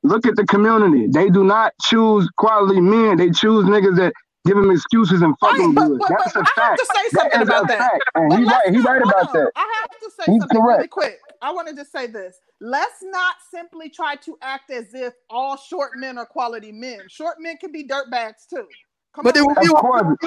look 0.03 0.27
at 0.27 0.35
the 0.37 0.45
community. 0.45 1.07
They 1.07 1.29
do 1.29 1.43
not 1.43 1.73
choose 1.83 2.29
quality 2.37 2.81
men. 2.81 3.17
They 3.17 3.31
choose 3.31 3.65
niggas 3.65 3.97
that 3.97 4.13
give 4.47 4.57
him 4.57 4.71
excuses 4.71 5.21
and 5.21 5.35
fucking 5.39 5.75
right, 5.75 5.87
do 5.87 5.95
it. 5.95 6.01
That's 6.09 6.35
a 6.35 6.39
I 6.39 6.43
fact. 6.43 6.57
I 6.57 6.63
have 6.63 6.77
to 6.77 6.85
say 6.85 7.17
something 7.17 7.39
that 7.39 7.41
about 7.43 7.67
that. 7.67 7.99
And 8.15 8.33
he 8.33 8.43
right. 8.45 8.69
He 8.69 8.79
right 8.79 9.01
about 9.01 9.33
that. 9.33 9.51
I 9.55 9.73
have 9.81 9.89
to 9.89 10.11
say 10.17 10.31
He's 10.31 10.41
something 10.41 10.61
correct. 10.61 10.77
really 10.77 10.87
quick. 10.87 11.19
I 11.41 11.51
want 11.51 11.67
to 11.67 11.75
just 11.75 11.91
say 11.91 12.07
this. 12.07 12.39
Let's 12.61 13.03
not 13.03 13.35
simply 13.53 13.89
try 13.89 14.15
to 14.15 14.37
act 14.41 14.71
as 14.71 14.93
if 14.93 15.13
all 15.29 15.57
short 15.57 15.91
men 15.95 16.17
are 16.17 16.25
quality 16.25 16.71
men. 16.71 17.01
Short 17.09 17.35
men 17.39 17.57
can 17.57 17.71
be 17.71 17.87
dirtbags 17.87 18.47
too. 18.49 18.67
Come 19.13 19.23
but, 19.23 19.37
on, 19.37 19.47
we 19.47 19.69
won't, 19.69 20.19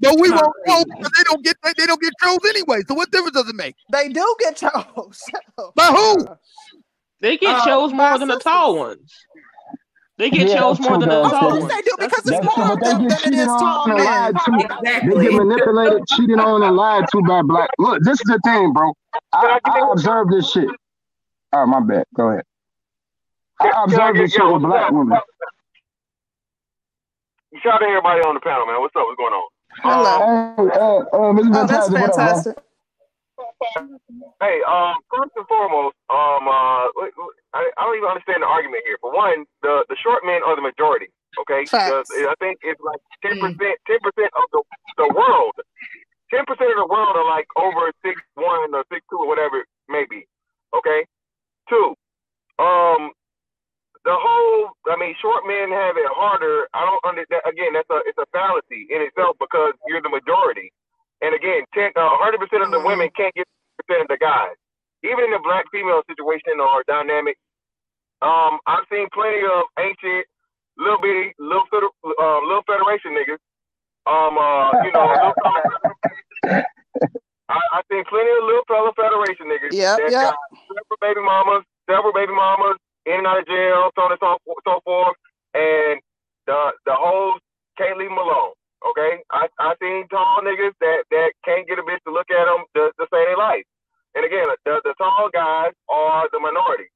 but 0.00 0.20
we 0.20 0.30
won't 0.30 0.56
know 0.66 0.84
because 0.84 1.12
they 1.16 1.22
don't 1.24 1.44
get 1.44 1.56
they 1.76 1.86
don't 1.86 2.00
get 2.00 2.12
chose 2.20 2.38
anyway. 2.48 2.80
So 2.88 2.94
what 2.94 3.10
difference 3.12 3.36
does 3.36 3.48
it 3.48 3.54
make? 3.54 3.76
They 3.92 4.08
do 4.08 4.36
get 4.40 4.56
chose. 4.76 5.20
By 5.74 5.86
who? 5.86 6.26
They 7.20 7.36
get 7.36 7.54
uh, 7.54 7.64
chose 7.64 7.92
more 7.92 8.18
than 8.18 8.26
the 8.26 8.40
tall 8.40 8.76
ones. 8.76 9.14
They 10.22 10.30
get 10.30 10.50
yeah, 10.50 10.60
chose 10.60 10.78
more 10.78 10.98
than 11.00 11.08
the 11.08 11.28
tall 11.28 11.58
ones. 11.58 11.66
They 11.66 11.82
do 11.82 11.96
because 11.98 12.22
it's 12.30 12.56
more 12.56 12.74
of 12.74 12.78
them 12.78 13.08
than 13.08 13.34
it 13.34 13.34
is 13.40 13.46
tall 13.46 13.88
men. 13.88 14.30
Exactly. 14.30 15.18
They 15.18 15.30
get 15.30 15.32
manipulated, 15.32 16.06
cheated 16.06 16.38
on, 16.38 16.62
and 16.62 16.76
lied 16.76 17.06
to 17.10 17.22
by 17.26 17.42
black. 17.42 17.68
Look, 17.80 18.04
this 18.04 18.20
is 18.20 18.26
the 18.26 18.38
thing, 18.44 18.72
bro. 18.72 18.94
I, 19.32 19.58
I 19.64 19.90
observe 19.90 20.28
this 20.30 20.48
shit. 20.52 20.68
Oh, 21.52 21.66
my 21.66 21.80
bad. 21.80 22.04
Go 22.14 22.28
ahead. 22.28 22.44
I 23.58 23.82
observe 23.82 24.14
this 24.14 24.32
shit 24.32 24.46
with 24.46 24.62
black 24.62 24.92
women. 24.92 25.18
Shout 27.60 27.74
out 27.74 27.78
to 27.80 27.86
everybody 27.86 28.20
on 28.20 28.34
the 28.34 28.40
panel, 28.42 28.64
man. 28.66 28.78
What's 28.78 28.94
up? 28.94 29.02
What's 29.04 29.16
going 29.16 29.32
on? 29.32 29.48
Hello. 29.82 30.54
Uh, 30.56 30.62
uh, 30.62 30.98
uh, 30.98 31.04
oh, 31.14 31.66
that's 31.66 31.88
fantastic. 31.92 32.56
Hey, 34.40 34.60
um, 34.70 34.94
first 35.10 35.32
and 35.34 35.48
foremost, 35.48 35.96
um, 36.10 36.46
uh, 36.46 36.86
I, 37.52 37.68
I 37.76 37.80
don't 37.84 37.96
even 37.96 38.08
understand 38.08 38.42
the 38.42 38.50
argument 38.50 38.82
here. 38.84 38.96
For 39.00 39.12
one, 39.12 39.44
the 39.62 39.84
the 39.88 39.96
short 40.00 40.24
men 40.24 40.40
are 40.44 40.56
the 40.56 40.64
majority. 40.64 41.12
Okay, 41.40 41.64
the, 41.64 42.04
I 42.28 42.36
think 42.40 42.60
it's 42.60 42.80
like 42.80 43.00
ten 43.24 43.36
mm. 43.36 43.44
percent, 43.44 43.76
ten 43.88 44.00
percent 44.00 44.32
of 44.36 44.46
the 44.52 44.60
the 44.98 45.08
world. 45.12 45.56
Ten 46.32 46.44
percent 46.48 46.72
of 46.72 46.80
the 46.80 46.88
world 46.88 47.16
are 47.16 47.28
like 47.28 47.48
over 47.56 47.92
six 48.04 48.20
one 48.34 48.72
or 48.72 48.84
six 48.92 49.04
two 49.08 49.20
or 49.20 49.28
whatever 49.28 49.64
maybe. 49.88 50.28
Okay, 50.72 51.04
two. 51.68 51.96
Um, 52.60 53.12
the 54.04 54.16
whole, 54.16 54.74
I 54.90 54.98
mean, 54.98 55.14
short 55.22 55.46
men 55.46 55.70
have 55.70 55.94
it 55.94 56.10
harder. 56.10 56.66
I 56.74 56.82
don't 56.82 57.04
understand. 57.06 57.42
Again, 57.46 57.72
that's 57.72 57.88
a 57.90 58.00
it's 58.08 58.18
a 58.18 58.26
fallacy 58.32 58.88
in 58.90 59.00
itself 59.04 59.36
because 59.38 59.72
you're 59.86 60.02
the 60.02 60.10
majority. 60.10 60.72
And 61.22 61.38
again, 61.38 61.62
10, 61.70 61.94
uh, 61.94 62.18
100% 62.18 62.42
of 62.66 62.74
the 62.74 62.82
women 62.82 63.06
mm-hmm. 63.06 63.14
can't 63.14 63.34
get 63.38 63.46
percent 63.78 64.02
of 64.02 64.08
the 64.10 64.18
guys. 64.18 64.58
Even 65.04 65.26
in 65.26 65.32
the 65.32 65.42
black 65.42 65.66
female 65.72 66.02
situation 66.08 66.60
or 66.60 66.84
dynamic, 66.86 67.36
um, 68.22 68.58
I've 68.66 68.86
seen 68.90 69.08
plenty 69.12 69.42
of 69.42 69.66
ancient, 69.78 70.26
little 70.78 71.00
bitty, 71.02 71.34
little 71.38 71.66
uh, 72.06 72.40
little 72.46 72.64
federation 72.66 73.14
niggas. 73.18 73.42
Um, 74.06 74.38
uh, 74.38 74.70
you 74.84 74.92
know, 74.92 75.06
little, 75.14 75.34
I, 77.48 77.60
I 77.74 77.78
seen 77.90 78.04
plenty 78.08 78.30
of 78.30 78.44
little 78.46 78.66
fella 78.66 78.92
federation 78.96 79.46
niggas. 79.50 79.74
Yeah, 79.74 79.98
yeah. 80.08 80.32
Several 80.70 80.98
baby 81.02 81.22
mamas, 81.22 81.64
several 81.90 82.12
baby 82.12 82.32
mamas, 82.34 82.78
in 83.06 83.22
and 83.22 83.26
out 83.26 83.38
of 83.40 83.46
jail, 83.46 83.90
so 83.94 84.02
on 84.02 84.12
and 84.12 84.20
so, 84.22 84.38
so 84.64 84.80
forth, 84.84 85.16
and 85.54 86.00
the 86.46 86.72
the 86.86 86.94
whole 86.94 87.38
can't 87.78 87.98
leave 87.98 88.10
them 88.10 88.18
alone. 88.18 88.54
Okay, 88.82 89.22
I 89.30 89.48
I 89.58 89.74
seen 89.82 90.08
tall 90.08 90.40
niggas 90.42 90.74
that 90.80 91.04
that 91.10 91.30
can't 91.44 91.66
get 91.68 91.78
a 91.78 91.82
bitch 91.82 92.02
to 92.06 92.12
look 92.12 92.30
at 92.30 92.46
them 92.46 92.64
to, 92.76 92.82
to 92.98 93.04
say 93.12 93.26
they 93.26 93.36
life. 93.36 93.66
And 94.14 94.24
again, 94.24 94.46
the 94.64 94.80
the 94.84 94.94
tall 94.98 95.28
guys 95.32 95.72
are 95.88 96.28
the 96.32 96.40
minority. 96.40 96.90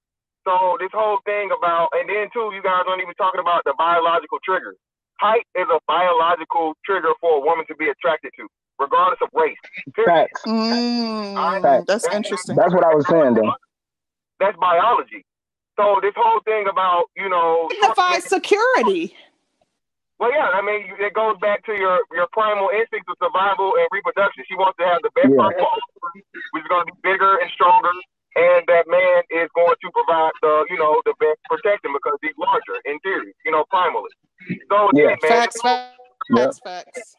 So 0.46 0.76
this 0.78 0.90
whole 0.94 1.18
thing 1.24 1.50
about, 1.50 1.88
and 1.92 2.08
then 2.08 2.28
too, 2.32 2.54
you 2.54 2.62
guys 2.62 2.86
aren't 2.86 3.02
even 3.02 3.14
talking 3.14 3.40
about 3.40 3.64
the 3.64 3.74
biological 3.76 4.38
triggers. 4.44 4.76
Height 5.18 5.42
is 5.56 5.66
a 5.72 5.80
biological 5.88 6.74
trigger 6.84 7.10
for 7.20 7.38
a 7.38 7.40
woman 7.40 7.64
to 7.66 7.74
be 7.74 7.88
attracted 7.88 8.30
to, 8.38 8.46
regardless 8.78 9.18
of 9.22 9.28
race. 9.32 9.56
Facts. 10.04 10.42
Mm, 10.46 11.62
Facts. 11.62 11.84
That's 11.88 12.06
interesting. 12.14 12.54
That's 12.54 12.72
what 12.72 12.84
I 12.84 12.94
was 12.94 13.08
saying, 13.08 13.34
though. 13.34 13.52
That's 14.38 14.56
biology. 14.58 15.24
So 15.78 15.98
this 16.00 16.12
whole 16.16 16.40
thing 16.44 16.66
about 16.70 17.04
you 17.16 17.28
know 17.28 17.68
signifies 17.70 18.24
security. 18.24 19.14
Well, 20.18 20.32
yeah, 20.32 20.48
I 20.48 20.64
mean, 20.64 20.96
it 20.96 21.12
goes 21.12 21.36
back 21.44 21.64
to 21.66 21.76
your 21.76 22.00
your 22.12 22.26
primal 22.32 22.72
instincts 22.72 23.08
of 23.12 23.20
survival 23.20 23.76
and 23.76 23.86
reproduction. 23.92 24.44
She 24.48 24.56
wants 24.56 24.80
to 24.80 24.86
have 24.88 25.04
the 25.04 25.12
best 25.12 25.28
yeah. 25.28 25.52
which 25.52 26.64
is 26.64 26.68
going 26.72 26.88
to 26.88 26.90
be 26.92 26.96
bigger 27.04 27.36
and 27.36 27.50
stronger, 27.52 27.92
and 28.32 28.64
that 28.64 28.88
man 28.88 29.20
is 29.28 29.52
going 29.52 29.76
to 29.76 29.88
provide 29.92 30.32
the 30.40 30.64
you 30.72 30.80
know 30.80 30.96
the 31.04 31.12
best 31.20 31.36
protection 31.52 31.92
because 31.92 32.16
he's 32.24 32.36
larger 32.40 32.80
in 32.88 32.96
theory, 33.04 33.36
you 33.44 33.52
know, 33.52 33.68
primally. 33.68 34.12
So 34.72 34.88
yeah, 34.96 35.20
man, 35.20 35.20
facts, 35.20 35.60
facts, 35.60 36.00
yeah. 36.32 36.48
facts, 36.48 36.60
facts. 36.64 37.16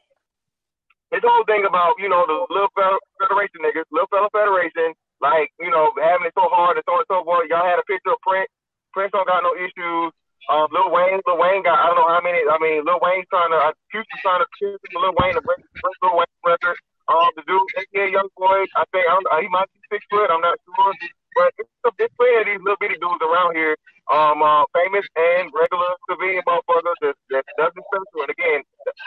This 1.14 1.22
whole 1.22 1.46
thing 1.46 1.70
about 1.70 2.02
you 2.02 2.10
know 2.10 2.26
the 2.26 2.50
little 2.50 2.74
federation 2.74 3.62
niggas, 3.62 3.86
little 3.94 4.10
fella 4.10 4.34
federation, 4.34 4.98
like, 5.22 5.50
you 5.60 5.70
know, 5.70 5.90
having 5.98 6.28
it 6.28 6.34
so 6.38 6.46
hard 6.50 6.78
and 6.78 6.86
so 6.86 6.94
on 6.94 7.02
and 7.02 7.10
so 7.10 7.24
forth. 7.26 7.50
Y'all 7.50 7.66
had 7.66 7.82
a 7.82 7.88
picture 7.90 8.14
of 8.14 8.22
Prince. 8.22 8.50
Prince 8.94 9.12
don't 9.14 9.28
got 9.28 9.42
no 9.42 9.54
issues. 9.58 10.14
Um, 10.48 10.72
Lil 10.72 10.90
Wayne, 10.92 11.20
Lil 11.28 11.40
Wayne 11.40 11.64
got 11.64 11.76
I 11.80 11.92
don't 11.92 12.00
know 12.00 12.08
how 12.08 12.24
many. 12.24 12.40
I 12.40 12.58
mean, 12.60 12.88
Lil 12.88 13.04
Wayne's 13.04 13.28
trying 13.28 13.52
to, 13.52 13.60
Future 13.92 14.20
trying 14.24 14.42
to 14.44 14.50
choose 14.56 14.80
Lil 14.96 15.16
Wayne 15.20 15.36
to 15.36 15.44
bring, 15.44 15.60
bring 15.60 15.98
Lil 16.04 16.24
Wayne 16.24 16.40
record. 16.46 16.78
Um, 17.08 17.32
the 17.40 17.44
dude, 17.48 17.64
yeah, 17.96 18.08
young 18.12 18.28
boy, 18.36 18.68
I 18.76 18.84
think 18.92 19.08
I 19.08 19.16
don't, 19.16 19.28
he 19.40 19.48
might 19.48 19.68
be 19.72 19.80
six 19.88 20.04
foot. 20.12 20.28
I'm 20.28 20.44
not 20.44 20.60
sure, 20.60 20.92
but 21.40 21.52
it's, 21.56 21.72
it's 22.04 22.16
plenty 22.20 22.36
of 22.40 22.46
these 22.52 22.64
little 22.64 22.80
bitty 22.80 23.00
dudes 23.00 23.24
around 23.24 23.56
here 23.56 23.80
um, 24.12 24.40
uh, 24.40 24.64
famous 24.72 25.04
and 25.16 25.52
regular 25.52 25.92
civilian 26.08 26.44
motherfuckers 26.48 27.00
that, 27.04 27.16
that 27.32 27.44
nothing 27.60 27.84
special. 27.84 28.24
And 28.24 28.32
again, 28.32 28.62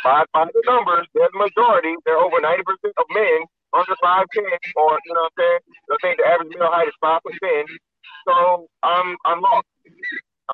by, 0.04 0.24
by 0.32 0.44
the 0.44 0.62
numbers, 0.68 1.08
there's 1.16 1.32
majority. 1.32 1.96
They're 2.04 2.20
over 2.20 2.36
90% 2.36 2.60
of 3.00 3.06
men 3.12 3.40
under 3.72 3.96
5'10, 3.96 4.28
or, 4.76 4.98
you 5.04 5.12
know 5.14 5.24
what 5.24 5.32
I'm 5.32 5.38
saying? 5.38 5.60
I 5.88 5.96
think 6.02 6.14
the 6.20 6.26
average 6.28 6.52
male 6.52 6.72
height 6.72 6.88
is 6.88 6.98
5 7.00 7.20
foot 7.22 7.36
10. 7.40 7.64
So 8.28 8.66
I'm, 8.82 9.16
I'm 9.24 9.40
lost. 9.40 9.66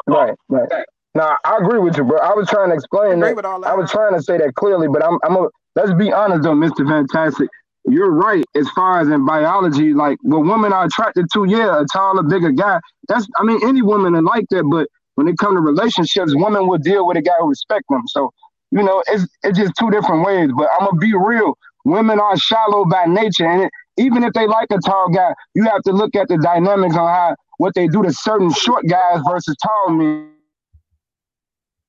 Right, 0.06 0.34
right. 0.48 0.68
Now 1.14 1.36
I 1.44 1.56
agree 1.58 1.78
with 1.78 1.96
you, 1.96 2.04
bro. 2.04 2.18
I 2.18 2.34
was 2.34 2.48
trying 2.48 2.68
to 2.70 2.74
explain 2.74 3.20
that. 3.20 3.36
that. 3.36 3.44
I 3.44 3.74
was 3.74 3.90
trying 3.90 4.14
to 4.14 4.22
say 4.22 4.38
that 4.38 4.54
clearly, 4.54 4.88
but 4.88 5.04
I'm, 5.04 5.18
I'm 5.24 5.36
a, 5.36 5.48
let's 5.74 5.92
be 5.94 6.12
honest 6.12 6.42
though, 6.42 6.54
Mr. 6.54 6.86
Fantastic 6.86 7.48
you're 7.86 8.10
right 8.10 8.44
as 8.54 8.68
far 8.70 9.00
as 9.00 9.08
in 9.08 9.24
biology, 9.24 9.94
like 9.94 10.18
what 10.22 10.44
women 10.44 10.72
are 10.72 10.86
attracted 10.86 11.26
to, 11.32 11.44
yeah, 11.44 11.80
a 11.80 11.84
taller, 11.92 12.22
bigger 12.22 12.50
guy. 12.50 12.80
That's 13.08 13.26
I 13.38 13.44
mean, 13.44 13.60
any 13.66 13.82
woman 13.82 14.14
are 14.16 14.22
like 14.22 14.46
that, 14.50 14.64
but 14.64 14.88
when 15.14 15.28
it 15.28 15.38
comes 15.38 15.56
to 15.56 15.60
relationships, 15.60 16.32
women 16.34 16.66
will 16.66 16.78
deal 16.78 17.06
with 17.06 17.16
a 17.16 17.22
guy 17.22 17.34
who 17.40 17.48
respect 17.48 17.84
them. 17.88 18.02
So, 18.08 18.30
you 18.72 18.82
know, 18.82 19.02
it's 19.06 19.26
it's 19.44 19.58
just 19.58 19.72
two 19.78 19.90
different 19.90 20.26
ways. 20.26 20.50
But 20.56 20.68
I'm 20.78 20.86
gonna 20.86 20.98
be 20.98 21.14
real. 21.14 21.56
Women 21.84 22.18
are 22.18 22.36
shallow 22.36 22.84
by 22.84 23.04
nature, 23.06 23.46
and 23.46 23.62
it, 23.62 23.70
even 23.96 24.24
if 24.24 24.32
they 24.32 24.46
like 24.46 24.68
a 24.70 24.78
tall 24.78 25.08
guy, 25.08 25.34
you 25.54 25.64
have 25.64 25.82
to 25.82 25.92
look 25.92 26.14
at 26.14 26.28
the 26.28 26.38
dynamics 26.38 26.96
on 26.96 27.08
how 27.08 27.36
what 27.58 27.74
they 27.74 27.88
do 27.88 28.02
to 28.02 28.12
certain 28.12 28.52
short 28.52 28.86
guys 28.88 29.20
versus 29.28 29.56
tall 29.62 29.90
men. 29.90 30.30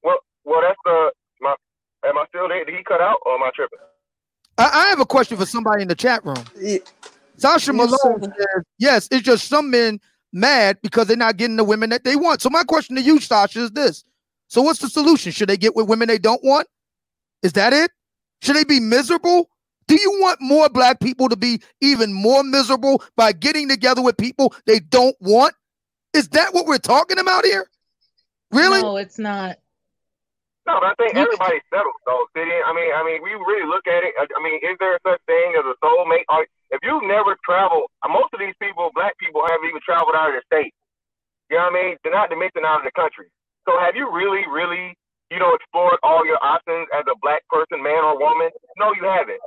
Well, 0.04 0.18
well, 0.46 0.62
that's 0.62 0.80
the. 0.86 1.12
My, 1.42 1.56
am 2.06 2.18
I 2.18 2.26
still 2.30 2.48
there? 2.48 2.64
Did 2.66 2.76
he 2.76 2.84
cut 2.84 3.02
out, 3.02 3.18
or 3.26 3.36
am 3.36 3.44
I 3.44 3.52
tripping? 3.54 3.80
I, 4.58 4.70
I 4.74 4.90
have 4.90 5.00
a 5.00 5.06
question 5.06 5.38
for 5.38 5.46
somebody 5.46 5.82
in 5.82 5.88
the 5.88 5.96
chat 5.96 6.26
room. 6.26 6.44
Yeah. 6.60 6.80
Sasha 7.38 7.72
Malone 7.72 7.90
yes, 7.92 8.02
says, 8.02 8.64
yes, 8.80 9.08
it's 9.12 9.22
just 9.22 9.48
some 9.48 9.70
men 9.70 10.00
mad 10.34 10.80
because 10.82 11.08
they're 11.08 11.16
not 11.16 11.38
getting 11.38 11.56
the 11.56 11.64
women 11.64 11.90
that 11.92 12.04
they 12.04 12.16
want. 12.16 12.42
So 12.42 12.50
my 12.50 12.64
question 12.64 12.96
to 12.96 13.02
you, 13.02 13.20
Sasha, 13.20 13.60
is 13.60 13.72
this. 13.72 14.04
So 14.48 14.62
what's 14.62 14.80
the 14.80 14.90
solution? 14.90 15.32
Should 15.32 15.50
they 15.50 15.58
get 15.58 15.76
with 15.76 15.88
women 15.88 16.08
they 16.08 16.18
don't 16.18 16.44
want? 16.44 16.68
Is 17.44 17.54
that 17.54 17.74
it? 17.74 17.92
Should 18.42 18.56
they 18.56 18.64
be 18.64 18.80
miserable? 18.80 19.50
Do 19.88 20.00
you 20.00 20.20
want 20.20 20.42
more 20.42 20.70
black 20.70 21.00
people 21.00 21.30
to 21.30 21.36
be 21.36 21.62
even 21.82 22.12
more 22.14 22.44
miserable 22.44 23.04
by 23.16 23.32
getting 23.32 23.70
together 23.70 24.02
with 24.02 24.18
people 24.18 24.54
they 24.66 24.80
don't 24.80 25.16
want? 25.22 25.56
Is 26.14 26.30
that 26.30 26.54
what 26.54 26.66
we're 26.66 26.78
talking 26.78 27.20
about 27.20 27.46
here? 27.46 27.68
Really? 28.52 28.82
No, 28.82 28.98
it's 28.98 29.20
not. 29.20 29.58
No, 30.68 30.84
but 30.84 30.92
I 30.92 30.96
think 31.00 31.16
everybody 31.16 31.64
settles 31.72 31.96
though. 32.04 32.28
I 32.36 32.76
mean, 32.76 32.92
I 32.92 33.02
mean, 33.08 33.24
we 33.24 33.32
really 33.32 33.64
look 33.64 33.88
at 33.88 34.04
it. 34.04 34.12
I 34.20 34.44
mean, 34.44 34.60
is 34.60 34.76
there 34.84 35.00
such 35.08 35.24
thing 35.24 35.56
as 35.56 35.64
a 35.64 35.76
soulmate? 35.80 36.28
If 36.70 36.84
you've 36.84 37.08
never 37.08 37.40
traveled, 37.48 37.88
uh, 38.04 38.12
most 38.12 38.36
of 38.36 38.44
these 38.44 38.56
people, 38.60 38.92
black 38.92 39.16
people, 39.16 39.40
haven't 39.48 39.72
even 39.72 39.80
traveled 39.88 40.20
out 40.20 40.36
of 40.36 40.36
the 40.36 40.44
state. 40.52 40.76
You 41.48 41.56
know 41.56 41.72
what 41.72 41.80
I 41.80 41.80
mean? 41.80 41.92
They're 42.04 42.12
not 42.12 42.28
to 42.28 42.36
mention 42.36 42.68
out 42.68 42.84
of 42.84 42.86
the 42.86 42.92
country. 42.92 43.32
So 43.64 43.80
have 43.80 43.96
you 43.96 44.12
really, 44.12 44.44
really, 44.52 44.92
you 45.32 45.40
know, 45.40 45.56
explored 45.56 45.96
all 46.04 46.28
your 46.28 46.44
options 46.44 46.92
as 46.92 47.08
a 47.08 47.16
black 47.24 47.48
person, 47.48 47.80
man 47.80 48.04
or 48.04 48.20
woman? 48.20 48.52
No, 48.76 48.92
you 48.92 49.08
haven't. 49.08 49.40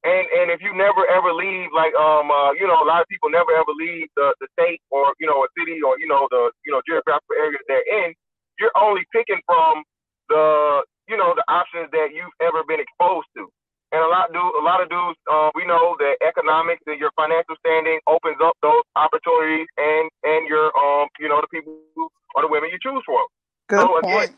And 0.00 0.24
and 0.32 0.48
if 0.48 0.64
you 0.64 0.72
never 0.72 1.04
ever 1.12 1.32
leave, 1.32 1.68
like 1.76 1.92
um, 1.92 2.32
uh, 2.32 2.56
you 2.56 2.64
know, 2.64 2.80
a 2.80 2.88
lot 2.88 3.04
of 3.04 3.08
people 3.12 3.28
never 3.28 3.52
ever 3.52 3.72
leave 3.76 4.08
the, 4.16 4.32
the 4.40 4.48
state 4.56 4.80
or 4.88 5.12
you 5.20 5.28
know 5.28 5.44
a 5.44 5.48
city 5.58 5.76
or 5.84 6.00
you 6.00 6.08
know 6.08 6.24
the 6.32 6.48
you 6.64 6.72
know 6.72 6.80
geographical 6.88 7.36
area 7.36 7.60
that 7.60 7.68
they're 7.68 7.88
in, 8.04 8.14
you're 8.56 8.72
only 8.80 9.04
picking 9.12 9.40
from 9.44 9.84
the 10.32 10.80
you 11.04 11.20
know 11.20 11.36
the 11.36 11.44
options 11.52 11.92
that 11.92 12.16
you've 12.16 12.32
ever 12.40 12.64
been 12.64 12.80
exposed 12.80 13.28
to. 13.36 13.44
And 13.92 14.00
a 14.00 14.08
lot 14.08 14.32
do 14.32 14.40
a 14.40 14.62
lot 14.62 14.80
of 14.80 14.88
dudes, 14.88 15.18
uh, 15.28 15.50
we 15.52 15.66
know 15.66 15.98
that 15.98 16.16
economics 16.24 16.80
and 16.86 16.96
your 16.96 17.10
financial 17.12 17.58
standing 17.58 17.98
opens 18.06 18.38
up 18.40 18.56
those 18.62 18.86
opportunities 18.96 19.66
and 19.76 20.08
and 20.24 20.48
your 20.48 20.72
um 20.80 21.12
you 21.18 21.28
know 21.28 21.44
the 21.44 21.50
people 21.52 21.76
or 22.32 22.40
the 22.40 22.48
women 22.48 22.70
you 22.72 22.78
choose 22.80 23.02
from. 23.04 23.26
Good 23.68 23.84
so 23.84 23.98
again, 23.98 24.16
point. 24.16 24.32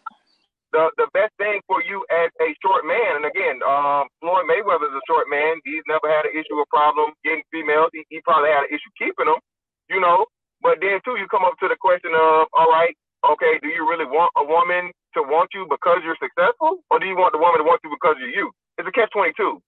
The 0.72 0.90
the 0.96 1.08
best 1.12 1.32
thing 1.36 1.60
for 1.68 1.84
you 1.84 2.04
as 2.10 2.32
a 2.40 2.56
short 2.64 2.84
man, 2.88 3.20
and 3.20 3.26
again, 3.28 3.60
um, 3.62 4.08
Floyd 4.20 4.48
Mayweather 4.48 4.88
is 4.88 4.96
a 4.96 5.04
short 5.08 5.28
man. 5.28 5.60
He's 5.64 5.84
never 5.86 6.08
had 6.08 6.24
an 6.24 6.34
issue 6.34 6.56
or 6.56 6.66
problem 6.72 7.12
getting 7.24 7.44
females. 7.52 7.92
He, 7.92 8.04
he 8.08 8.20
probably 8.24 8.50
had 8.50 8.66
an 8.66 8.72
issue 8.72 8.90
keeping 8.96 9.28
them, 9.28 9.40
you 9.88 10.00
know. 10.00 10.26
But 10.64 10.80
then 10.80 10.98
too, 11.04 11.20
you 11.20 11.28
come 11.28 11.44
up 11.44 11.58
to 11.60 11.68
the 11.68 11.76
question 11.76 12.14
of, 12.16 12.48
all 12.56 12.70
right, 12.70 12.94
okay, 13.26 13.60
do 13.62 13.68
you 13.68 13.84
really 13.84 14.06
want 14.06 14.32
a 14.38 14.44
woman 14.44 14.90
to 15.14 15.20
want 15.22 15.50
you 15.52 15.66
because 15.68 16.00
you're 16.04 16.18
successful, 16.18 16.80
or 16.90 16.98
do 16.98 17.06
you 17.06 17.16
want 17.16 17.36
the 17.36 17.42
woman 17.42 17.60
to 17.60 17.66
want 17.66 17.80
you 17.84 17.90
because 17.92 18.16
you're 18.18 18.32
you? 18.32 18.50
It's 18.78 18.88
a 18.88 18.92
catch 18.92 19.12
twenty 19.12 19.36
two. 19.36 19.60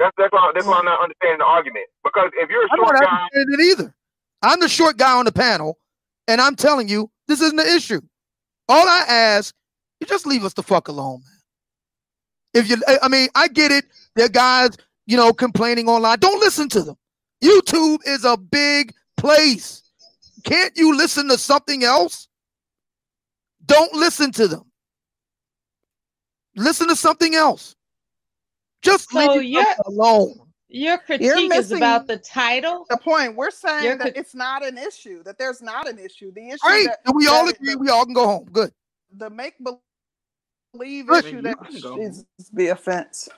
That's 0.00 0.14
that's 0.16 0.32
why 0.32 0.50
that's 0.54 0.66
why 0.66 0.80
I'm 0.80 0.88
not 0.88 1.00
understanding 1.04 1.44
the 1.44 1.48
argument. 1.48 1.86
Because 2.02 2.32
if 2.40 2.48
you're 2.48 2.64
a 2.64 2.72
short 2.72 2.96
I 2.96 3.00
don't 3.00 3.10
guy, 3.10 3.28
it 3.32 3.60
either. 3.60 3.94
I'm 4.42 4.60
the 4.60 4.68
short 4.68 4.96
guy 4.96 5.12
on 5.12 5.26
the 5.26 5.32
panel, 5.32 5.78
and 6.26 6.40
I'm 6.40 6.56
telling 6.56 6.88
you 6.88 7.10
this 7.28 7.40
isn't 7.42 7.60
an 7.60 7.68
issue. 7.68 8.00
All 8.68 8.88
I 8.88 9.04
ask, 9.08 9.54
you 10.00 10.06
just 10.06 10.26
leave 10.26 10.44
us 10.44 10.54
the 10.54 10.62
fuck 10.62 10.88
alone, 10.88 11.20
man. 11.24 11.40
If 12.52 12.68
you, 12.68 12.76
I 13.00 13.08
mean, 13.08 13.28
I 13.34 13.48
get 13.48 13.70
it. 13.70 13.84
There 14.16 14.26
are 14.26 14.30
guys, 14.30 14.70
you 15.06 15.16
know, 15.16 15.32
complaining 15.32 15.88
online. 15.88 16.18
Don't 16.18 16.40
listen 16.40 16.68
to 16.70 16.82
them. 16.82 16.96
YouTube 17.42 18.00
is 18.06 18.24
a 18.24 18.36
big 18.36 18.92
place. 19.16 19.82
Can't 20.44 20.76
you 20.76 20.96
listen 20.96 21.28
to 21.28 21.38
something 21.38 21.84
else? 21.84 22.28
Don't 23.66 23.92
listen 23.94 24.32
to 24.32 24.48
them. 24.48 24.64
Listen 26.56 26.88
to 26.88 26.96
something 26.96 27.34
else. 27.34 27.76
Just 28.82 29.10
so 29.10 29.34
leave 29.34 29.58
it 29.58 29.76
alone. 29.86 30.40
Your 30.68 30.98
critique 30.98 31.52
is 31.54 31.72
about 31.72 32.06
the 32.06 32.16
title. 32.16 32.86
The 32.88 32.96
point 32.96 33.36
we're 33.36 33.50
saying 33.50 33.84
You're 33.84 33.98
that 33.98 34.16
it's 34.16 34.34
not 34.34 34.64
an 34.64 34.78
issue. 34.78 35.22
That 35.24 35.36
there's 35.36 35.60
not 35.60 35.88
an 35.88 35.98
issue. 35.98 36.32
The 36.32 36.48
issue. 36.48 36.58
Right. 36.64 36.86
That, 36.86 37.00
and 37.06 37.14
we 37.14 37.26
all 37.26 37.48
agree. 37.48 37.74
The, 37.74 37.78
we 37.78 37.88
all 37.88 38.04
can 38.04 38.14
go 38.14 38.26
home. 38.26 38.48
Good. 38.50 38.72
The 39.16 39.30
make 39.30 39.54
believe 39.62 39.78
issue 40.74 41.42
that 41.42 41.56
is 41.98 42.24
the 42.52 42.68
offense. 42.68 43.28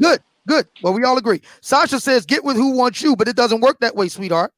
Good. 0.00 0.22
Good. 0.46 0.68
Well, 0.82 0.92
we 0.92 1.04
all 1.04 1.16
agree. 1.16 1.40
Sasha 1.62 1.98
says, 1.98 2.26
"Get 2.26 2.44
with 2.44 2.56
who 2.56 2.70
wants 2.70 3.00
you," 3.00 3.16
but 3.16 3.28
it 3.28 3.36
doesn't 3.36 3.60
work 3.60 3.80
that 3.80 3.96
way, 3.96 4.08
sweetheart. 4.08 4.52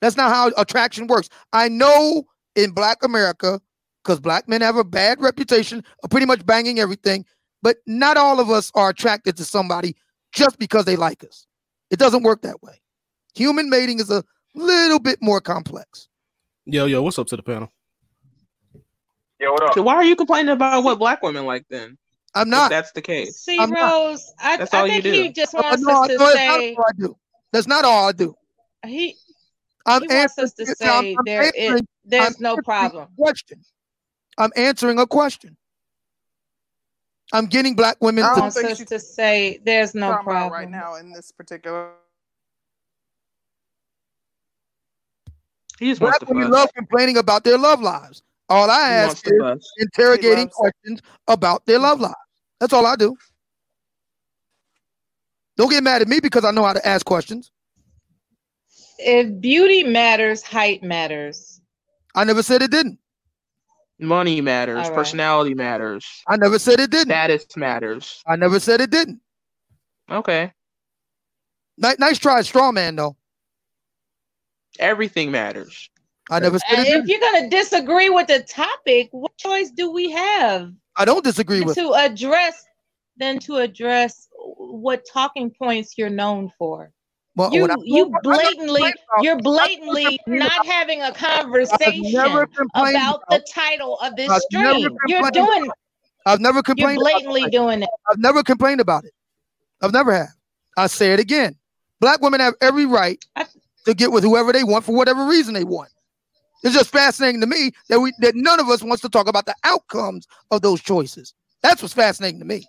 That's 0.00 0.16
not 0.16 0.32
how 0.32 0.50
attraction 0.56 1.06
works. 1.06 1.28
I 1.52 1.68
know 1.68 2.24
in 2.56 2.72
Black 2.72 3.04
America, 3.04 3.60
because 4.02 4.18
black 4.18 4.48
men 4.48 4.60
have 4.60 4.76
a 4.76 4.84
bad 4.84 5.20
reputation 5.20 5.84
of 6.02 6.10
pretty 6.10 6.26
much 6.26 6.44
banging 6.44 6.80
everything. 6.80 7.24
But 7.62 7.76
not 7.86 8.16
all 8.16 8.40
of 8.40 8.50
us 8.50 8.72
are 8.74 8.88
attracted 8.88 9.36
to 9.36 9.44
somebody 9.44 9.94
just 10.32 10.58
because 10.58 10.84
they 10.84 10.96
like 10.96 11.22
us. 11.22 11.46
It 11.90 11.98
doesn't 11.98 12.22
work 12.22 12.42
that 12.42 12.62
way. 12.62 12.80
Human 13.34 13.68
mating 13.68 14.00
is 14.00 14.10
a 14.10 14.24
little 14.54 14.98
bit 14.98 15.18
more 15.20 15.40
complex. 15.40 16.08
Yo, 16.64 16.86
yo, 16.86 17.02
what's 17.02 17.18
up 17.18 17.26
to 17.28 17.36
the 17.36 17.42
panel? 17.42 17.70
Yo, 19.40 19.52
what 19.52 19.62
up? 19.62 19.74
So 19.74 19.82
why 19.82 19.94
are 19.94 20.04
you 20.04 20.16
complaining 20.16 20.50
about 20.50 20.84
what 20.84 20.98
black 20.98 21.22
women 21.22 21.46
like 21.46 21.64
then? 21.70 21.96
I'm 22.34 22.50
not. 22.50 22.66
If 22.66 22.70
that's 22.70 22.92
the 22.92 23.00
case. 23.00 23.38
See, 23.38 23.58
I'm 23.58 23.72
Rose, 23.72 24.32
I, 24.38 24.58
that's 24.58 24.74
I 24.74 24.80
all 24.80 24.86
think 24.86 25.04
you 25.04 25.12
do. 25.12 25.22
he 25.22 25.32
just 25.32 25.54
oh, 25.54 25.62
wants 25.62 25.82
no, 25.82 26.02
us 26.02 26.08
to 26.08 26.18
no, 26.18 26.32
say. 26.32 26.34
That's 26.34 26.46
not 26.46 26.78
all 26.78 26.84
I 26.84 26.92
do. 26.98 27.16
That's 27.52 27.66
not 27.66 27.84
all 27.86 28.08
I 28.08 28.12
do. 28.12 28.36
He, 28.84 29.16
I'm 29.86 30.02
he 30.02 30.14
wants 30.14 30.38
us 30.38 30.52
to 30.52 30.66
say 30.66 30.88
I'm, 30.88 31.18
I'm 31.18 31.24
there 31.24 31.50
is, 31.56 31.80
there's 32.04 32.26
I'm 32.26 32.34
no 32.38 32.58
problem. 32.58 33.08
Question. 33.16 33.64
I'm 34.36 34.50
answering 34.56 34.98
a 34.98 35.06
question. 35.06 35.56
I'm 37.32 37.46
getting 37.46 37.74
black 37.74 37.96
women 38.00 38.24
I 38.24 38.34
to, 38.34 38.50
think 38.50 38.88
to 38.88 38.98
say 38.98 39.60
there's 39.64 39.94
no 39.94 40.18
problem 40.22 40.52
right 40.52 40.68
now 40.68 40.96
in 40.96 41.12
this 41.12 41.32
particular. 41.32 41.92
He 45.78 45.88
just 45.88 46.00
black 46.00 46.20
women 46.28 46.50
love 46.50 46.72
complaining 46.74 47.16
about 47.16 47.44
their 47.44 47.56
love 47.56 47.80
lives. 47.80 48.22
All 48.50 48.68
I 48.68 48.88
ask 48.88 49.24
is 49.26 49.72
interrogating 49.78 50.48
questions 50.48 51.00
about 51.28 51.64
their 51.66 51.78
love 51.78 52.00
lives. 52.00 52.14
That's 52.58 52.72
all 52.72 52.84
I 52.84 52.96
do. 52.96 53.16
Don't 55.56 55.70
get 55.70 55.84
mad 55.84 56.02
at 56.02 56.08
me 56.08 56.18
because 56.20 56.44
I 56.44 56.50
know 56.50 56.64
how 56.64 56.72
to 56.72 56.86
ask 56.86 57.06
questions. 57.06 57.52
If 58.98 59.40
beauty 59.40 59.84
matters, 59.84 60.42
height 60.42 60.82
matters. 60.82 61.60
I 62.14 62.24
never 62.24 62.42
said 62.42 62.60
it 62.62 62.72
didn't. 62.72 62.98
Money 64.00 64.40
matters. 64.40 64.88
Right. 64.88 64.94
Personality 64.94 65.54
matters. 65.54 66.06
I 66.26 66.36
never 66.36 66.58
said 66.58 66.80
it 66.80 66.90
didn't. 66.90 67.10
Status 67.10 67.46
matters. 67.56 68.22
I 68.26 68.34
never 68.36 68.58
said 68.58 68.80
it 68.80 68.90
didn't. 68.90 69.20
Okay. 70.10 70.52
Nice, 71.78 71.98
nice 71.98 72.18
try, 72.18 72.42
straw 72.42 72.72
man, 72.72 72.96
though. 72.96 73.16
Everything 74.78 75.30
matters. 75.30 75.88
I 76.30 76.38
never 76.38 76.58
said. 76.58 76.86
If 76.86 77.06
you're 77.06 77.20
gonna 77.20 77.50
disagree 77.50 78.08
with 78.08 78.28
the 78.28 78.40
topic, 78.40 79.08
what 79.10 79.36
choice 79.36 79.70
do 79.70 79.90
we 79.90 80.10
have? 80.10 80.72
I 80.96 81.04
don't 81.04 81.24
disagree 81.24 81.60
with 81.62 81.76
to 81.76 81.92
address 81.94 82.64
than 83.16 83.38
to 83.40 83.56
address 83.56 84.28
what 84.56 85.04
talking 85.12 85.50
points 85.50 85.98
you're 85.98 86.10
known 86.10 86.52
for. 86.58 86.92
Well, 87.36 87.52
you 87.52 87.68
you 87.84 88.12
blatantly 88.22 88.92
you're 89.22 89.38
blatantly 89.38 90.18
not 90.26 90.66
having 90.66 91.02
a 91.02 91.12
conversation 91.12 92.16
about 92.74 93.22
the 93.30 93.44
title 93.52 93.98
of 93.98 94.16
this 94.16 94.30
I've 94.30 94.42
stream. 94.42 94.96
You're 95.06 95.30
doing. 95.30 95.70
I've 96.26 96.40
never 96.40 96.62
complained. 96.62 96.92
You're 96.92 97.00
blatantly 97.00 97.46
doing 97.50 97.82
it. 97.82 97.88
I've 98.10 98.18
never 98.18 98.42
complained 98.42 98.80
about 98.80 99.04
it. 99.04 99.12
I've 99.80 99.92
never 99.92 100.12
had. 100.12 100.28
I 100.76 100.86
say 100.86 101.12
it 101.12 101.20
again. 101.20 101.56
Black 102.00 102.20
women 102.20 102.40
have 102.40 102.54
every 102.60 102.86
right 102.86 103.22
to 103.84 103.94
get 103.94 104.12
with 104.12 104.24
whoever 104.24 104.52
they 104.52 104.64
want 104.64 104.84
for 104.84 104.94
whatever 104.94 105.26
reason 105.26 105.54
they 105.54 105.64
want. 105.64 105.90
It's 106.62 106.74
just 106.74 106.90
fascinating 106.90 107.40
to 107.40 107.46
me 107.46 107.72
that 107.88 108.00
we 108.00 108.12
that 108.18 108.34
none 108.34 108.60
of 108.60 108.68
us 108.68 108.82
wants 108.82 109.02
to 109.02 109.08
talk 109.08 109.28
about 109.28 109.46
the 109.46 109.54
outcomes 109.64 110.26
of 110.50 110.62
those 110.62 110.80
choices. 110.80 111.34
That's 111.62 111.82
what's 111.82 111.94
fascinating 111.94 112.40
to 112.40 112.46
me. 112.46 112.66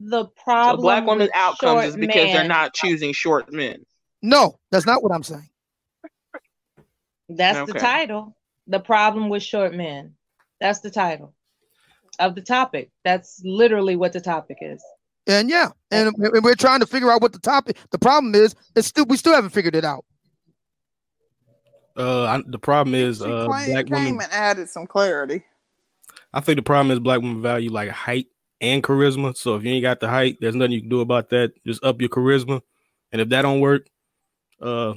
The 0.00 0.26
problem 0.44 0.76
so 0.76 0.82
black 0.82 1.06
women's 1.06 1.30
outcomes 1.34 1.86
is 1.86 1.96
because 1.96 2.26
man. 2.26 2.34
they're 2.34 2.48
not 2.48 2.74
choosing 2.74 3.12
short 3.12 3.52
men. 3.52 3.84
No, 4.22 4.58
that's 4.70 4.86
not 4.86 5.02
what 5.02 5.12
I'm 5.12 5.22
saying. 5.22 5.48
That's 7.28 7.58
Okay. 7.58 7.72
the 7.72 7.78
title. 7.78 8.36
The 8.66 8.80
problem 8.80 9.28
with 9.28 9.42
short 9.42 9.74
men. 9.74 10.14
That's 10.60 10.80
the 10.80 10.90
title 10.90 11.34
of 12.18 12.34
the 12.34 12.40
topic. 12.40 12.90
That's 13.04 13.40
literally 13.44 13.96
what 13.96 14.12
the 14.12 14.20
topic 14.20 14.58
is. 14.60 14.82
And 15.26 15.50
yeah, 15.50 15.70
and, 15.90 16.14
and 16.16 16.42
we're 16.42 16.54
trying 16.54 16.80
to 16.80 16.86
figure 16.86 17.10
out 17.10 17.20
what 17.20 17.32
the 17.32 17.38
topic. 17.40 17.76
The 17.90 17.98
problem 17.98 18.34
is, 18.34 18.54
it's 18.76 18.86
still 18.86 19.06
we 19.06 19.16
still 19.16 19.34
haven't 19.34 19.50
figured 19.50 19.74
it 19.74 19.84
out. 19.84 20.04
Uh, 21.96 22.24
I, 22.24 22.42
the 22.46 22.58
problem 22.58 22.94
is 22.94 23.18
She 23.18 23.24
uh, 23.24 23.46
claim- 23.46 23.70
black 23.72 23.86
came 23.86 23.92
women. 24.16 24.20
and 24.24 24.32
added 24.32 24.68
some 24.68 24.86
clarity. 24.86 25.42
I 26.32 26.40
think 26.40 26.56
the 26.56 26.62
problem 26.62 26.90
is 26.90 26.98
black 27.00 27.20
women 27.20 27.40
value 27.42 27.70
like 27.70 27.88
height 27.90 28.26
and 28.60 28.82
charisma. 28.82 29.36
So 29.36 29.54
if 29.56 29.64
you 29.64 29.70
ain't 29.72 29.82
got 29.82 30.00
the 30.00 30.08
height, 30.08 30.36
there's 30.40 30.54
nothing 30.54 30.72
you 30.72 30.80
can 30.80 30.88
do 30.90 31.00
about 31.00 31.30
that. 31.30 31.52
Just 31.66 31.82
up 31.84 32.00
your 32.00 32.10
charisma, 32.10 32.60
and 33.12 33.20
if 33.22 33.28
that 33.30 33.42
don't 33.42 33.60
work, 33.60 33.86
uh, 34.60 34.94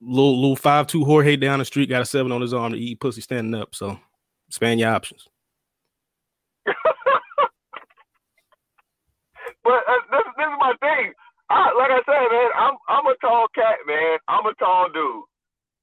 little 0.00 0.40
little 0.40 0.56
five 0.56 0.86
two 0.86 1.04
Jorge 1.04 1.36
down 1.36 1.58
the 1.58 1.64
street 1.64 1.88
got 1.90 2.02
a 2.02 2.06
seven 2.06 2.32
on 2.32 2.40
his 2.40 2.54
arm 2.54 2.72
to 2.72 2.78
eat 2.78 3.00
pussy 3.00 3.20
standing 3.20 3.54
up. 3.60 3.74
So 3.74 3.98
expand 4.48 4.80
your 4.80 4.90
options. 4.90 5.26
But 9.64 9.82
uh, 9.86 10.00
this, 10.10 10.24
this 10.36 10.46
is 10.46 10.58
my 10.60 10.72
thing. 10.80 11.12
I, 11.50 11.72
like 11.76 11.90
I 11.90 12.00
said, 12.06 12.28
man, 12.32 12.50
I'm 12.56 12.74
I'm 12.88 13.06
a 13.06 13.14
tall 13.20 13.46
cat, 13.54 13.76
man. 13.86 14.18
I'm 14.28 14.46
a 14.46 14.54
tall 14.54 14.88
dude, 14.92 15.24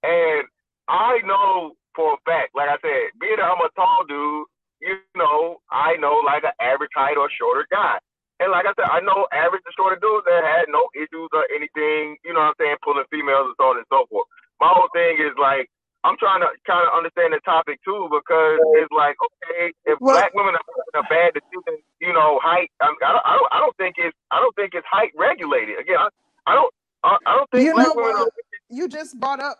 and 0.03 0.43
I 0.87 1.19
know 1.25 1.73
for 1.95 2.13
a 2.13 2.19
fact, 2.25 2.53
like 2.55 2.69
I 2.69 2.77
said, 2.81 3.15
being 3.19 3.37
that 3.37 3.47
I'm 3.49 3.61
a 3.63 3.71
tall 3.75 4.03
dude, 4.07 4.45
you 4.81 4.97
know, 5.15 5.61
I 5.71 5.95
know 5.97 6.21
like 6.25 6.43
an 6.43 6.53
average 6.61 6.93
height 6.95 7.17
or 7.17 7.29
shorter 7.39 7.65
guy. 7.71 7.97
And 8.39 8.51
like 8.51 8.67
I 8.67 8.75
said, 8.75 8.91
I 8.91 8.99
know 8.99 9.25
average 9.31 9.63
and 9.63 9.75
shorter 9.79 9.95
dudes 9.95 10.27
that 10.27 10.43
had 10.43 10.67
no 10.67 10.91
issues 10.93 11.31
or 11.31 11.47
anything, 11.55 12.19
you 12.27 12.35
know 12.35 12.43
what 12.43 12.59
I'm 12.59 12.59
saying, 12.59 12.77
pulling 12.83 13.07
females 13.07 13.47
and 13.55 13.57
so 13.57 13.71
on 13.71 13.77
and 13.79 13.87
so 13.87 14.05
forth. 14.11 14.27
My 14.59 14.69
whole 14.75 14.91
thing 14.91 15.17
is 15.23 15.31
like, 15.39 15.71
I'm 16.03 16.19
trying 16.21 16.43
to 16.45 16.51
kind 16.67 16.85
of 16.85 16.93
understand 16.93 17.33
the 17.33 17.41
topic 17.47 17.79
too 17.81 18.05
because 18.11 18.59
it's 18.77 18.91
like, 18.93 19.15
okay, 19.17 19.73
if 19.89 19.97
Well- 20.03 20.19
black 20.19 20.35
women 20.35 20.53
are 20.53 20.67
making 20.67 20.99
a 21.01 21.07
bad 21.09 21.29
decision, 21.33 21.81
you 22.03 22.13
know, 22.13 22.37
height, 22.43 22.69
I, 22.83 22.91
I, 22.91 23.11
don't, 23.15 23.25
I 23.25 23.33
don't, 23.39 23.49
I 23.55 23.57
don't 23.63 23.77
think 23.79 23.95
it's, 23.97 24.15
I 24.29 24.37
don't 24.43 24.53
think 24.59 24.75
it's 24.75 24.85
height 24.91 25.15
regulated. 25.17 25.79
Again, 25.79 25.97
I, 25.97 26.09
I 26.45 26.53
don't, 26.53 26.73
I, 27.07 27.17
I 27.25 27.33
don't 27.39 27.49
think 27.49 27.65
You 27.65 27.73
black 27.73 27.87
know 27.87 27.93
women 27.95 28.21
are 28.21 28.29
You 28.69 28.87
just 28.91 29.17
brought 29.19 29.39
up. 29.39 29.57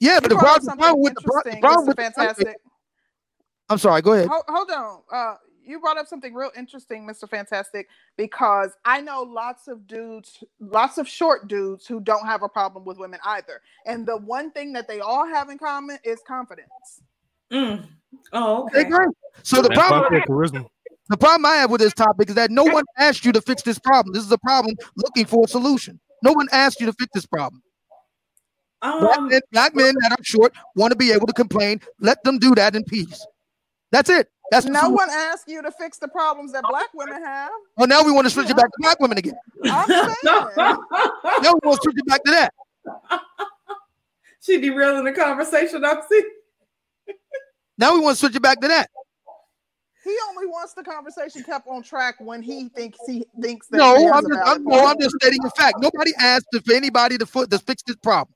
Yeah, 0.00 0.20
but 0.20 0.28
the 0.28 0.34
you 0.34 0.40
brought 0.40 0.58
up 0.58 0.64
problem, 0.64 0.76
the 0.78 0.82
problem 0.82 1.02
with 1.02 1.14
the, 1.14 1.20
pro- 1.22 1.42
the 1.42 1.60
problem 1.60 1.84
Mr. 1.84 1.86
with 1.88 1.96
the 1.96 2.02
Fantastic. 2.02 2.56
I'm 3.68 3.78
sorry. 3.78 4.02
Go 4.02 4.12
ahead. 4.12 4.28
Hold, 4.28 4.44
hold 4.48 4.70
on. 4.70 5.00
Uh, 5.12 5.34
you 5.64 5.80
brought 5.80 5.98
up 5.98 6.06
something 6.06 6.32
real 6.32 6.52
interesting, 6.56 7.06
Mr. 7.06 7.28
Fantastic, 7.28 7.88
because 8.16 8.72
I 8.84 9.00
know 9.00 9.22
lots 9.22 9.66
of 9.66 9.86
dudes, 9.86 10.44
lots 10.60 10.96
of 10.98 11.08
short 11.08 11.48
dudes 11.48 11.86
who 11.86 11.98
don't 12.00 12.24
have 12.26 12.42
a 12.42 12.48
problem 12.48 12.84
with 12.84 12.98
women 12.98 13.18
either. 13.24 13.60
And 13.84 14.06
the 14.06 14.16
one 14.18 14.52
thing 14.52 14.72
that 14.74 14.86
they 14.86 15.00
all 15.00 15.26
have 15.26 15.50
in 15.50 15.58
common 15.58 15.98
is 16.04 16.20
confidence. 16.26 16.70
Mm. 17.52 17.86
Oh, 18.32 18.68
They 18.72 18.86
okay. 18.86 18.94
So 19.42 19.60
the 19.60 19.68
That's 19.68 19.80
problem, 19.80 20.22
charisma. 20.22 20.66
the 21.08 21.16
problem 21.16 21.46
I 21.46 21.56
have 21.56 21.70
with 21.70 21.80
this 21.80 21.94
topic 21.94 22.28
is 22.28 22.34
that 22.36 22.50
no 22.50 22.64
one 22.64 22.84
asked 22.98 23.24
you 23.24 23.32
to 23.32 23.40
fix 23.40 23.62
this 23.62 23.78
problem. 23.78 24.14
This 24.14 24.24
is 24.24 24.32
a 24.32 24.38
problem 24.38 24.76
looking 24.96 25.26
for 25.26 25.44
a 25.44 25.48
solution. 25.48 25.98
No 26.22 26.32
one 26.32 26.46
asked 26.52 26.80
you 26.80 26.86
to 26.86 26.92
fix 26.92 27.10
this 27.12 27.26
problem. 27.26 27.62
Black 29.00 29.18
Um, 29.18 29.28
men, 29.28 29.40
black 29.52 29.74
men 29.74 29.94
that 30.02 30.12
are 30.12 30.24
short 30.24 30.54
want 30.74 30.92
to 30.92 30.96
be 30.96 31.12
able 31.12 31.26
to 31.26 31.32
complain. 31.32 31.80
Let 32.00 32.22
them 32.24 32.38
do 32.38 32.54
that 32.54 32.74
in 32.76 32.84
peace. 32.84 33.24
That's 33.92 34.10
it. 34.10 34.28
That's 34.50 34.66
No 34.66 34.78
solution. 34.80 34.94
one 34.94 35.10
asked 35.10 35.48
you 35.48 35.60
to 35.62 35.70
fix 35.72 35.98
the 35.98 36.08
problems 36.08 36.52
that 36.52 36.62
black 36.68 36.88
women 36.94 37.22
have. 37.22 37.50
Well, 37.76 37.88
now 37.88 38.02
we 38.04 38.12
want 38.12 38.26
to 38.26 38.30
switch 38.30 38.48
it 38.48 38.56
back 38.56 38.66
to 38.66 38.78
black 38.78 39.00
women 39.00 39.18
again. 39.18 39.34
I'm 39.64 39.88
saying. 39.88 40.14
Now 40.22 41.52
we 41.54 41.60
want 41.64 41.80
to 41.80 41.82
switch 41.82 41.96
it 41.96 42.06
back 42.06 42.22
to 42.24 42.30
that. 42.30 42.54
she 44.40 44.60
derailing 44.60 45.04
the 45.04 45.12
conversation. 45.12 45.84
I 45.84 46.00
see. 46.08 46.22
Now 47.78 47.92
we 47.94 48.00
want 48.00 48.14
to 48.16 48.20
switch 48.20 48.36
it 48.36 48.42
back 48.42 48.60
to 48.60 48.68
that. 48.68 48.88
He 50.04 50.16
only 50.30 50.46
wants 50.46 50.74
the 50.74 50.84
conversation 50.84 51.42
kept 51.42 51.66
on 51.66 51.82
track 51.82 52.14
when 52.20 52.40
he 52.40 52.68
thinks 52.68 52.96
he 53.08 53.26
thinks 53.42 53.66
that. 53.68 53.78
No, 53.78 53.96
has 53.96 54.24
I'm 54.24 54.30
just, 54.30 54.40
I'm, 54.46 54.64
no, 54.64 54.86
I'm 54.86 55.00
just 55.00 55.16
stating 55.20 55.44
a 55.44 55.50
fact. 55.50 55.78
Nobody 55.80 56.12
asked 56.20 56.46
if 56.52 56.70
anybody 56.70 57.18
to 57.18 57.26
foot 57.26 57.50
to 57.50 57.58
fix 57.58 57.82
this 57.84 57.96
problem. 57.96 58.32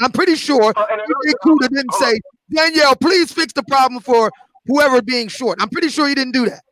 I'm 0.00 0.12
pretty 0.12 0.36
sure 0.36 0.72
Uh, 0.76 0.86
and 0.90 1.00
DJ 1.00 1.32
Kuda 1.44 1.68
didn't 1.68 1.94
say, 1.94 2.20
Danielle, 2.54 2.96
please 2.96 3.32
fix 3.32 3.52
the 3.52 3.62
problem 3.64 4.00
for 4.00 4.30
whoever 4.66 5.00
being 5.02 5.28
short. 5.28 5.58
I'm 5.60 5.68
pretty 5.70 5.88
sure 5.88 6.08
he 6.08 6.14
didn't 6.14 6.32
do 6.34 6.44
that. 6.46 6.62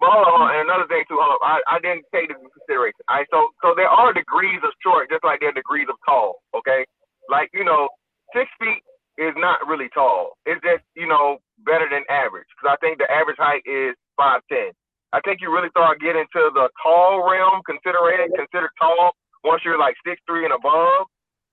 But 0.00 0.12
hold 0.12 0.26
on, 0.28 0.32
hold 0.32 0.42
on. 0.48 0.50
And 0.56 0.68
another 0.68 0.86
thing 0.88 1.04
too, 1.08 1.16
hold 1.16 1.40
on. 1.40 1.40
I, 1.40 1.76
I 1.76 1.78
didn't 1.80 2.04
take 2.12 2.28
this 2.28 2.36
into 2.36 2.52
consideration. 2.52 3.00
All 3.08 3.16
right, 3.16 3.28
so 3.32 3.48
so 3.64 3.72
there 3.76 3.88
are 3.88 4.12
degrees 4.12 4.60
of 4.64 4.72
short, 4.84 5.08
just 5.08 5.24
like 5.24 5.40
there 5.40 5.48
are 5.48 5.56
degrees 5.56 5.88
of 5.88 5.96
tall. 6.04 6.44
Okay, 6.52 6.84
like 7.32 7.48
you 7.56 7.64
know, 7.64 7.88
six 8.36 8.48
feet 8.60 8.84
is 9.16 9.32
not 9.40 9.64
really 9.64 9.88
tall. 9.96 10.36
It's 10.44 10.60
just 10.60 10.84
you 10.96 11.08
know 11.08 11.40
better 11.64 11.88
than 11.88 12.04
average 12.12 12.44
because 12.52 12.76
I 12.76 12.78
think 12.84 13.00
the 13.00 13.08
average 13.08 13.40
height 13.40 13.64
is 13.64 13.96
five 14.20 14.44
ten. 14.52 14.76
I 15.16 15.20
think 15.24 15.40
you 15.40 15.48
really 15.48 15.72
start 15.72 15.96
getting 16.00 16.28
to 16.36 16.42
the 16.52 16.68
tall 16.84 17.24
realm, 17.24 17.64
considered 17.64 18.04
considered 18.36 18.76
tall 18.76 19.16
once 19.48 19.64
you're 19.64 19.80
like 19.80 19.96
six 20.04 20.20
three 20.28 20.44
and 20.44 20.52
above. 20.52 21.08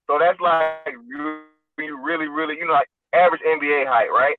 So 0.09 0.19
that's 0.19 0.39
like 0.39 0.95
you, 1.07 1.41
really 1.77 2.27
really 2.27 2.55
you 2.59 2.67
know 2.67 2.73
like 2.73 2.89
average 3.13 3.41
NBA 3.41 3.87
height, 3.87 4.11
right? 4.11 4.35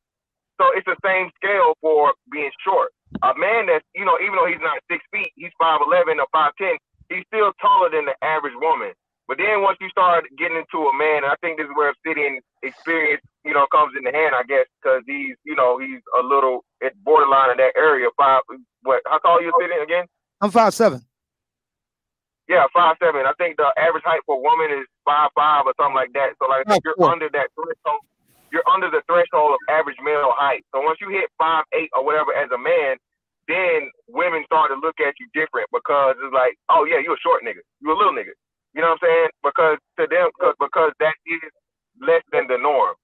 So 0.61 0.71
it's 0.75 0.87
the 0.87 0.99
same 1.03 1.31
scale 1.35 1.75
for 1.81 2.15
being 2.31 2.51
short. 2.63 2.91
A 3.23 3.35
man 3.35 3.67
that's, 3.67 3.85
you 3.95 4.05
know, 4.05 4.19
even 4.23 4.35
though 4.39 4.47
he's 4.47 4.63
not 4.63 4.79
six 4.91 5.03
feet, 5.11 5.31
he's 5.35 5.55
5'11 5.61 6.19
or 6.19 6.31
5'10, 6.35 6.79
he's 7.11 7.27
still 7.27 7.51
taller 7.59 7.91
than 7.91 8.07
the 8.07 8.15
average 8.23 8.55
woman. 8.59 8.95
But 9.27 9.39
then 9.39 9.63
once 9.63 9.79
you 9.81 9.89
start 9.89 10.27
getting 10.37 10.59
into 10.59 10.85
a 10.87 10.93
man, 10.95 11.25
and 11.25 11.33
I 11.33 11.37
think 11.41 11.57
this 11.57 11.65
is 11.65 11.75
where 11.75 11.91
Obsidian 11.91 12.41
experience, 12.63 13.23
you 13.43 13.55
know, 13.55 13.67
comes 13.73 13.97
in 13.97 14.05
the 14.05 14.13
hand, 14.13 14.35
I 14.37 14.45
guess, 14.45 14.69
because 14.79 15.03
he's, 15.07 15.35
you 15.45 15.57
know, 15.57 15.79
he's 15.79 16.03
a 16.21 16.23
little 16.23 16.63
at 16.85 16.93
borderline 17.03 17.51
in 17.51 17.57
that 17.57 17.73
area. 17.75 18.09
Five, 18.19 18.43
what, 18.83 19.01
how 19.07 19.19
tall 19.19 19.39
are 19.39 19.43
you 19.43 19.51
Obsidian 19.51 19.81
again? 19.81 20.05
I'm 20.43 20.51
five 20.51 20.75
seven. 20.75 21.01
Yeah, 22.49 22.69
five 22.75 22.97
seven. 23.01 23.25
I 23.25 23.33
think 23.41 23.57
the 23.57 23.73
average 23.81 24.05
height 24.05 24.21
for 24.27 24.37
a 24.37 24.45
woman 24.45 24.79
is 24.79 24.87
five 25.07 25.31
five 25.37 25.65
or 25.67 25.75
something 25.81 25.97
like 25.97 26.13
that. 26.15 26.37
So 26.41 26.49
like 26.49 26.67
Oh, 26.69 26.81
you're 26.85 26.99
cool. 26.99 27.07
under 27.07 27.29
that 27.33 27.49
threshold. 27.57 28.03
You're 28.53 28.67
under 28.71 28.91
the 28.91 29.03
threshold 29.09 29.55
of 29.57 29.61
average 29.69 29.99
male 30.05 30.33
height. 30.37 30.65
So 30.75 30.83
once 30.83 30.99
you 31.01 31.11
hit 31.11 31.31
five 31.39 31.65
eight 31.75 31.91
or 31.95 32.05
whatever 32.05 32.35
as 32.35 32.51
a 32.55 32.59
man, 32.61 32.97
then 33.49 33.91
women 34.09 34.45
start 34.47 34.71
to 34.73 34.79
look 34.81 35.01
at 35.01 35.15
you 35.21 35.29
different 35.35 35.69
because 35.75 36.17
it's 36.23 36.35
like, 36.35 36.57
oh 36.71 36.85
yeah, 36.87 37.01
you're 37.03 37.19
a 37.19 37.25
short 37.27 37.45
nigga, 37.45 37.63
you're 37.83 37.95
a 37.95 37.99
little 37.99 38.15
nigga. 38.17 38.37
You 38.75 38.83
know 38.83 38.95
what 38.95 39.03
I'm 39.03 39.09
saying? 39.09 39.31
Because 39.45 39.79
to 39.99 40.05
them, 40.11 40.31
because, 40.37 40.55
because 40.61 40.93
that 41.01 41.17
is 41.27 41.51
less 42.01 42.23
than 42.33 42.47
the 42.49 42.59
norm. 42.59 42.95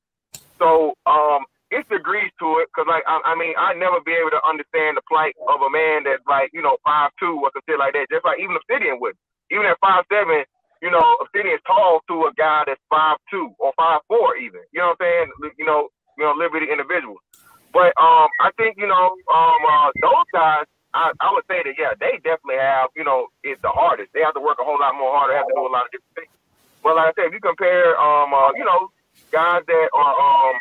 So 0.60 0.94
um, 1.06 1.46
it's 1.70 1.88
degrees 1.90 2.30
to 2.40 2.60
it. 2.62 2.68
Because 2.72 2.88
like 2.90 3.04
I, 3.08 3.20
I 3.24 3.34
mean, 3.36 3.54
I 3.58 3.74
never 3.74 4.00
be 4.04 4.14
able 4.16 4.34
to 4.34 4.42
understand 4.46 4.96
the 4.98 5.04
plight 5.08 5.34
of 5.48 5.62
a 5.62 5.70
man 5.70 6.04
that's 6.04 6.24
like 6.28 6.50
you 6.52 6.62
know 6.62 6.78
five 6.84 7.10
two 7.20 7.40
or 7.42 7.50
some 7.54 7.64
shit 7.68 7.80
like 7.80 7.94
that. 7.94 8.10
Just 8.12 8.26
like 8.26 8.40
even 8.40 8.56
Obsidian 8.58 9.00
would. 9.00 9.16
Even 9.52 9.66
at 9.66 9.78
five 9.82 10.04
seven, 10.12 10.44
you 10.82 10.90
know, 10.90 11.04
Obsidian 11.20 11.54
is 11.54 11.64
tall 11.66 12.00
to 12.08 12.26
a 12.26 12.32
guy 12.36 12.64
that's 12.66 12.80
five 12.88 13.18
two 13.30 13.52
or 13.58 13.72
five 13.76 14.00
four 14.08 14.36
even. 14.36 14.60
You 14.72 14.80
know 14.80 14.96
what 14.96 15.04
I'm 15.04 15.28
saying? 15.28 15.52
You 15.58 15.66
know, 15.66 15.88
you 16.16 16.24
know, 16.24 16.32
liberty 16.32 16.66
individuals. 16.72 17.20
But 17.72 17.94
um, 18.00 18.28
I 18.40 18.50
think 18.56 18.76
you 18.78 18.88
know, 18.88 19.14
um, 19.30 19.60
uh, 19.62 19.90
those 20.02 20.28
guys, 20.32 20.66
I, 20.92 21.12
I 21.20 21.28
would 21.32 21.44
say 21.46 21.62
that 21.62 21.74
yeah, 21.78 21.94
they 22.00 22.18
definitely 22.24 22.58
have, 22.58 22.90
you 22.96 23.04
know, 23.04 23.28
it's 23.44 23.60
the 23.62 23.70
hardest. 23.70 24.10
They 24.12 24.24
have 24.24 24.34
to 24.34 24.42
work 24.42 24.58
a 24.58 24.64
whole 24.64 24.80
lot 24.80 24.96
more 24.96 25.12
harder, 25.14 25.36
have 25.36 25.46
to 25.46 25.54
do 25.54 25.66
a 25.66 25.70
lot 25.70 25.86
of 25.86 25.92
different 25.92 26.16
things. 26.16 26.34
But 26.82 26.96
like 26.96 27.12
I 27.12 27.14
said, 27.14 27.28
if 27.28 27.32
you 27.36 27.40
compare, 27.44 27.94
um, 28.00 28.32
uh, 28.32 28.50
you 28.56 28.64
know, 28.64 28.88
guys 29.30 29.62
that 29.68 29.88
are, 29.94 30.14
um, 30.16 30.56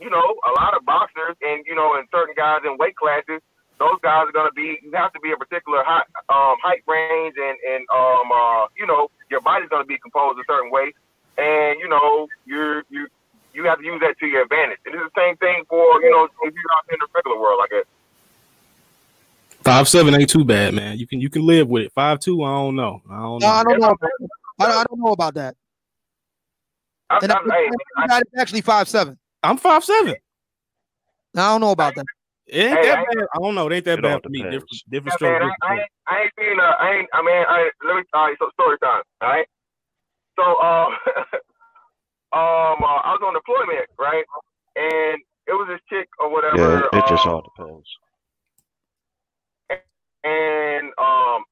you 0.00 0.08
know, 0.08 0.38
a 0.46 0.52
lot 0.56 0.72
of 0.78 0.86
boxers 0.86 1.36
and 1.42 1.66
you 1.66 1.74
know, 1.74 1.98
and 1.98 2.06
certain 2.10 2.34
guys 2.38 2.62
in 2.64 2.78
weight 2.78 2.96
classes, 2.96 3.42
those 3.78 3.98
guys 4.02 4.26
are 4.28 4.32
going 4.32 4.48
to 4.48 4.54
be. 4.54 4.78
You 4.82 4.92
have 4.94 5.12
to 5.12 5.20
be 5.20 5.32
a 5.32 5.36
particular 5.36 5.82
height, 5.84 6.06
um, 6.28 6.56
height 6.62 6.82
range, 6.86 7.34
and 7.36 7.56
and 7.68 7.82
um, 7.94 8.30
uh, 8.30 8.66
you 8.76 8.86
know, 8.86 9.10
your 9.30 9.40
body's 9.40 9.68
going 9.68 9.82
to 9.82 9.86
be 9.88 9.98
composed 9.98 10.38
a 10.38 10.44
certain 10.48 10.70
way, 10.70 10.92
and 11.38 11.80
you 11.80 11.88
know, 11.88 12.28
you're 12.46 12.84
you 12.88 13.06
you 13.52 13.64
have 13.64 13.78
to 13.78 13.84
use 13.84 14.00
that 14.00 14.18
to 14.18 14.26
your 14.26 14.42
advantage. 14.42 14.78
And 14.86 14.94
it's 14.94 15.04
the 15.14 15.20
same 15.20 15.36
thing 15.38 15.64
for 15.68 16.00
you 16.02 16.10
know, 16.10 16.24
if 16.24 16.54
you're 16.54 16.72
out 16.76 16.84
in 16.92 16.98
the 17.00 17.06
regular 17.14 17.40
world, 17.40 17.60
I 17.62 17.68
guess. 17.68 17.86
Five 19.64 19.88
seven 19.88 20.14
ain't 20.14 20.28
too 20.28 20.44
bad, 20.44 20.74
man. 20.74 20.98
You 20.98 21.06
can 21.06 21.20
you 21.20 21.30
can 21.30 21.42
live 21.46 21.68
with 21.68 21.84
it. 21.84 21.92
Five 21.92 22.20
two, 22.20 22.42
I 22.42 22.50
don't 22.50 22.76
know. 22.76 23.00
I 23.10 23.16
don't 23.16 23.40
No, 23.40 23.46
know. 23.46 23.52
I 23.52 23.64
don't 23.64 23.80
know. 23.80 23.86
About 23.88 24.00
that. 24.00 24.28
I, 24.60 24.64
I 24.66 24.84
don't 24.84 25.00
know 25.00 25.12
about 25.12 25.34
that. 25.34 25.56
I'm, 27.10 27.22
And 27.22 27.32
I'm, 27.32 27.50
I, 27.50 27.56
hey, 27.56 27.70
I, 27.96 28.06
got 28.06 28.22
it 28.22 28.28
actually 28.38 28.60
five 28.60 28.88
seven. 28.88 29.18
I'm 29.42 29.56
five 29.56 29.84
seven. 29.84 30.14
I 31.36 31.40
don't 31.52 31.60
know 31.60 31.70
about 31.70 31.94
that. 31.94 32.04
It 32.48 32.58
ain't 32.66 32.82
Hey, 32.82 32.82
that 32.82 32.98
I- 32.98 33.06
bad. 33.06 33.26
I 33.34 33.38
don't 33.40 33.54
know. 33.56 33.68
It 33.68 33.74
ain't 33.76 33.84
that 33.86 34.00
It 34.00 34.02
bad 34.02 34.06
all 34.06 34.20
for 34.22 34.30
me. 34.30 34.44
Different 34.44 34.70
different 34.90 35.12
Yeah, 35.12 35.16
strokes. 35.16 35.38
man, 35.38 35.42
I, 35.42 35.50
I, 35.66 35.72
ain't, 35.74 35.92
I 36.08 36.14
ain't 36.22 36.32
seen. 36.38 36.60
Uh, 36.60 36.76
I 36.80 36.88
ain't. 36.98 37.10
I 37.14 37.22
mean, 37.22 37.44
I, 37.48 37.70
let 37.86 37.96
me. 37.96 38.02
All 38.14 38.26
right, 38.28 38.36
so 38.40 38.50
story 38.54 38.78
time. 38.82 39.02
All 39.22 39.28
right. 39.30 39.48
So, 40.38 40.44
uh, 40.44 40.88
um, 42.36 42.78
uh, 42.84 43.02
I 43.04 43.16
was 43.16 43.22
on 43.24 43.34
deployment, 43.34 43.88
right? 43.98 44.24
And 44.76 45.22
it 45.48 45.54
was 45.54 45.68
this 45.70 45.82
chick 45.90 46.08
or 46.20 46.30
whatever. 46.30 46.58
Yeah, 46.58 46.82
it, 46.92 47.06
just 47.06 47.26
um, 47.26 47.28
all 47.28 47.42
depends. 47.42 47.88
And 50.24 50.92
um, 50.98 51.44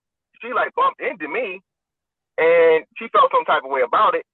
she 0.42 0.52
like 0.54 0.74
bumped 0.76 1.00
into 1.02 1.28
me, 1.28 1.60
and 2.38 2.84
she 2.98 3.08
felt 3.12 3.32
some 3.32 3.44
type 3.46 3.64
of 3.64 3.70
way 3.70 3.82
about 3.82 4.14
it. 4.16 4.24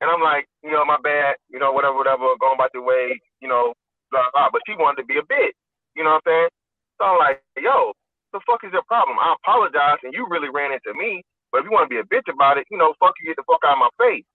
And 0.00 0.10
I'm 0.10 0.22
like, 0.22 0.46
you 0.64 0.72
know, 0.72 0.84
my 0.86 0.98
bad, 1.02 1.36
you 1.50 1.58
know, 1.60 1.72
whatever, 1.72 1.96
whatever, 1.96 2.24
going 2.40 2.56
about 2.56 2.72
the 2.74 2.82
way, 2.82 3.20
you 3.42 3.48
know, 3.48 3.74
blah, 4.12 4.30
blah. 4.34 4.50
But 4.52 4.62
she 4.66 4.74
wanted 4.74 5.02
to 5.02 5.08
be 5.08 5.18
a 5.18 5.26
bitch. 5.26 5.56
You 5.96 6.04
know 6.04 6.18
what 6.18 6.24
I'm 6.26 6.30
saying? 6.30 6.50
So 6.98 7.02
I'm 7.10 7.18
like, 7.18 7.42
yo, 7.58 7.92
the 8.32 8.40
fuck 8.46 8.62
is 8.64 8.72
your 8.72 8.86
problem? 8.86 9.18
I 9.18 9.34
apologize, 9.42 10.00
and 10.04 10.14
you 10.14 10.26
really 10.30 10.50
ran 10.50 10.72
into 10.72 10.94
me. 10.98 11.22
But 11.52 11.62
if 11.62 11.64
you 11.66 11.72
want 11.72 11.90
to 11.90 11.94
be 11.94 12.00
a 12.02 12.06
bitch 12.06 12.30
about 12.32 12.58
it, 12.58 12.66
you 12.70 12.78
know, 12.78 12.94
fuck 13.00 13.14
you, 13.20 13.30
get 13.30 13.36
the 13.36 13.46
fuck 13.48 13.62
out 13.66 13.78
of 13.78 13.84
my 13.84 13.92
face. 13.98 14.26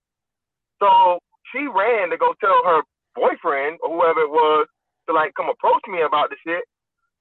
So 0.82 1.18
she 1.52 1.66
ran 1.68 2.10
to 2.10 2.18
go 2.18 2.34
tell 2.40 2.60
her 2.66 2.82
boyfriend 3.16 3.80
or 3.82 3.96
whoever 3.96 4.22
it 4.28 4.32
was 4.32 4.68
to 5.08 5.14
like 5.14 5.32
come 5.36 5.48
approach 5.48 5.82
me 5.88 6.02
about 6.02 6.30
the 6.30 6.36
shit. 6.44 6.64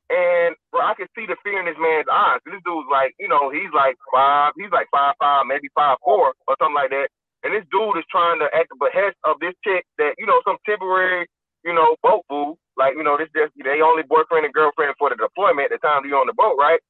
And 0.09 0.55
bro, 0.71 0.85
I 0.85 0.93
could 0.95 1.09
see 1.17 1.25
the 1.25 1.37
fear 1.43 1.59
in 1.59 1.65
this 1.65 1.79
man's 1.81 2.05
eyes. 2.11 2.41
This 2.45 2.61
dude's 2.65 2.89
like, 2.91 3.13
you 3.19 3.27
know, 3.27 3.49
he's 3.49 3.73
like 3.73 3.97
five, 4.13 4.53
he's 4.57 4.71
like 4.71 4.87
five 4.93 5.15
five, 5.19 5.47
maybe 5.49 5.69
five 5.73 5.97
four 6.05 6.35
or 6.47 6.55
something 6.61 6.75
like 6.77 6.91
that. 6.91 7.09
And 7.43 7.53
this 7.53 7.65
dude 7.73 7.97
is 7.97 8.05
trying 8.11 8.39
to 8.41 8.47
at 8.53 8.67
the 8.69 8.77
behest 8.77 9.17
of 9.25 9.41
this 9.41 9.55
chick 9.65 9.85
that, 9.97 10.13
you 10.17 10.25
know, 10.27 10.41
some 10.45 10.57
temporary, 10.65 11.25
you 11.65 11.73
know, 11.73 11.95
boat 12.03 12.25
boo. 12.29 12.57
Like, 12.77 12.95
you 12.97 13.03
know, 13.03 13.17
this 13.17 13.31
just 13.35 13.53
they 13.59 13.81
only 13.81 14.03
boyfriend 14.07 14.45
and 14.45 14.53
girlfriend 14.55 14.95
for 14.99 15.09
the 15.11 15.17
deployment 15.17 15.71
at 15.71 15.79
the 15.79 15.83
time 15.83 16.05
you're 16.05 16.19
on 16.21 16.27
the 16.27 16.37
boat, 16.37 16.57
right? 16.59 16.81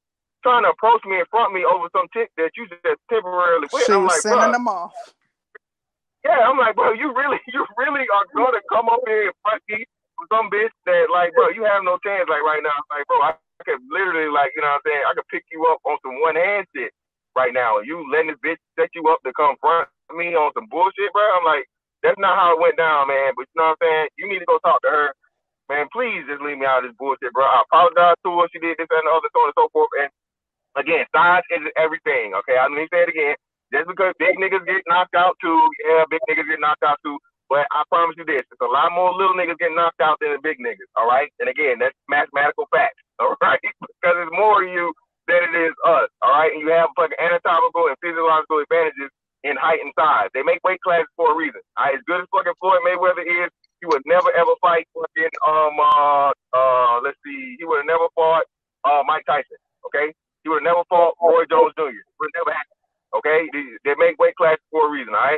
trying 0.43 0.63
to 0.63 0.71
approach 0.71 1.01
me 1.05 1.17
in 1.19 1.25
front 1.31 1.51
of 1.51 1.55
me 1.57 1.65
over 1.65 1.89
some 1.91 2.07
chick 2.13 2.29
that 2.37 2.51
you 2.57 2.67
just 2.69 2.83
temporarily 3.11 3.67
with. 3.73 3.87
She 3.87 3.93
I'm 3.93 4.05
like, 4.05 4.23
sending 4.23 4.51
them 4.51 4.67
off. 4.67 5.13
Yeah, 6.25 6.43
I'm 6.43 6.59
like, 6.59 6.75
bro, 6.75 6.91
you 6.93 7.15
really, 7.15 7.39
you 7.53 7.63
really 7.79 8.03
are 8.11 8.27
gonna 8.35 8.59
come 8.67 8.89
up 8.91 9.01
here 9.07 9.31
and 9.31 9.37
front 9.43 9.63
me 9.71 9.85
with 10.19 10.29
some 10.31 10.51
bitch 10.51 10.73
that, 10.87 11.07
like, 11.11 11.31
bro, 11.35 11.49
you 11.55 11.63
have 11.63 11.83
no 11.87 11.95
chance, 12.03 12.27
like, 12.27 12.43
right 12.43 12.63
now. 12.63 12.75
Like, 12.91 13.07
bro, 13.07 13.19
I 13.23 13.33
could 13.63 13.79
literally, 13.87 14.27
like, 14.27 14.51
you 14.55 14.61
know 14.63 14.71
what 14.75 14.83
I'm 14.83 14.87
saying? 14.87 15.03
I 15.07 15.13
could 15.15 15.29
pick 15.31 15.45
you 15.51 15.63
up 15.71 15.79
on 15.87 15.95
some 16.03 16.19
one 16.19 16.35
hand 16.35 16.67
shit 16.75 16.91
right 17.39 17.55
now. 17.55 17.79
You 17.79 18.03
letting 18.11 18.35
this 18.35 18.41
bitch 18.43 18.59
set 18.75 18.91
you 18.95 19.07
up 19.07 19.23
to 19.23 19.31
come 19.33 19.55
front 19.63 19.87
me 20.11 20.35
on 20.35 20.51
some 20.57 20.67
bullshit, 20.67 21.13
bro. 21.15 21.23
I'm 21.39 21.45
like, 21.47 21.63
that's 22.03 22.19
not 22.19 22.35
how 22.35 22.55
it 22.57 22.61
went 22.63 22.75
down, 22.81 23.07
man. 23.07 23.31
But 23.37 23.47
you 23.53 23.55
know 23.61 23.71
what 23.71 23.79
I'm 23.79 23.83
saying? 23.85 24.07
You 24.19 24.25
need 24.27 24.41
to 24.43 24.49
go 24.49 24.59
talk 24.65 24.81
to 24.83 24.91
her. 24.91 25.07
Man, 25.69 25.89
please 25.89 26.21
just 26.29 26.45
leave 26.45 26.61
me 26.61 26.67
out 26.69 26.85
of 26.85 26.93
this 26.93 26.97
bullshit, 27.01 27.33
bro. 27.33 27.41
I 27.45 27.65
apologize 27.65 28.21
to 28.21 28.31
her. 28.37 28.47
She 28.53 28.61
did 28.61 28.77
this 28.77 28.85
and 28.85 29.01
the 29.01 29.13
other, 29.13 29.29
so 29.33 29.39
on 29.41 29.49
and 29.49 29.57
so 29.57 29.67
forth. 29.73 29.89
And 29.97 30.11
again, 30.77 31.05
size 31.15 31.45
is 31.51 31.65
everything. 31.77 32.33
Okay, 32.43 32.57
I'm 32.57 32.73
gonna 32.73 32.89
say 32.93 33.03
it 33.05 33.13
again. 33.13 33.35
Just 33.73 33.87
because 33.89 34.13
big 34.19 34.37
niggas 34.39 34.65
get 34.67 34.85
knocked 34.87 35.15
out 35.15 35.35
too, 35.41 35.57
yeah, 35.87 36.05
big 36.09 36.21
niggas 36.29 36.47
get 36.49 36.61
knocked 36.61 36.83
out 36.83 36.99
too. 37.05 37.17
But 37.49 37.67
I 37.73 37.83
promise 37.89 38.15
you 38.17 38.25
this: 38.25 38.45
it's 38.47 38.63
a 38.63 38.69
lot 38.69 38.93
more 38.93 39.13
little 39.13 39.35
niggas 39.37 39.59
get 39.59 39.73
knocked 39.75 40.01
out 40.01 40.17
than 40.21 40.33
the 40.33 40.41
big 40.43 40.59
niggas. 40.59 40.89
All 40.97 41.07
right, 41.07 41.29
and 41.39 41.49
again, 41.49 41.79
that's 41.79 41.95
mathematical 42.09 42.67
fact. 42.71 42.95
All 43.21 43.35
right, 43.41 43.61
because 43.81 44.17
it's 44.23 44.35
more 44.35 44.63
of 44.63 44.69
you 44.69 44.93
than 45.29 45.41
it 45.45 45.55
is 45.55 45.73
us. 45.87 46.09
All 46.23 46.33
right, 46.33 46.51
and 46.53 46.61
you 46.61 46.71
have 46.73 46.89
fucking 46.97 47.17
anatomical 47.19 47.87
and 47.89 47.97
physiological 48.01 48.59
advantages 48.61 49.11
in 49.43 49.57
height 49.57 49.81
and 49.83 49.93
size. 49.99 50.29
They 50.33 50.43
make 50.43 50.61
weight 50.65 50.81
classes 50.81 51.09
for 51.17 51.33
a 51.33 51.37
reason. 51.37 51.61
All 51.77 51.85
right, 51.89 51.95
as 51.95 52.03
good 52.09 52.21
as 52.21 52.29
fucking 52.33 52.55
Floyd 52.61 52.81
Mayweather 52.87 53.25
is, 53.25 53.51
he 53.85 53.87
would 53.93 54.03
never 54.09 54.33
ever 54.33 54.57
fight 54.65 54.89
fucking 54.97 55.33
um 55.45 55.77
uh 55.77 56.33
uh 56.57 56.97
let's 57.05 57.21
see, 57.21 57.57
he 57.61 57.65
would 57.69 57.85
have 57.85 57.91
never 57.93 58.09
fought 58.17 58.49
uh 58.89 59.05
Mike 59.05 59.29
Tyson. 59.29 59.61
Okay, 59.93 60.09
he 60.43 60.49
would 60.49 60.65
have 60.65 60.69
never 60.73 60.83
fought 60.89 61.13
Roy 61.21 61.45
Jones 61.53 61.77
Jr. 61.77 61.93
Would 61.93 62.33
never 62.33 62.51
happen. 62.57 62.77
Okay, 63.21 63.45
they, 63.53 63.65
they 63.85 63.95
make 64.01 64.17
weight 64.19 64.35
classes 64.35 64.65
for 64.73 64.89
a 64.89 64.91
reason. 64.91 65.13
All 65.13 65.21
right. 65.21 65.37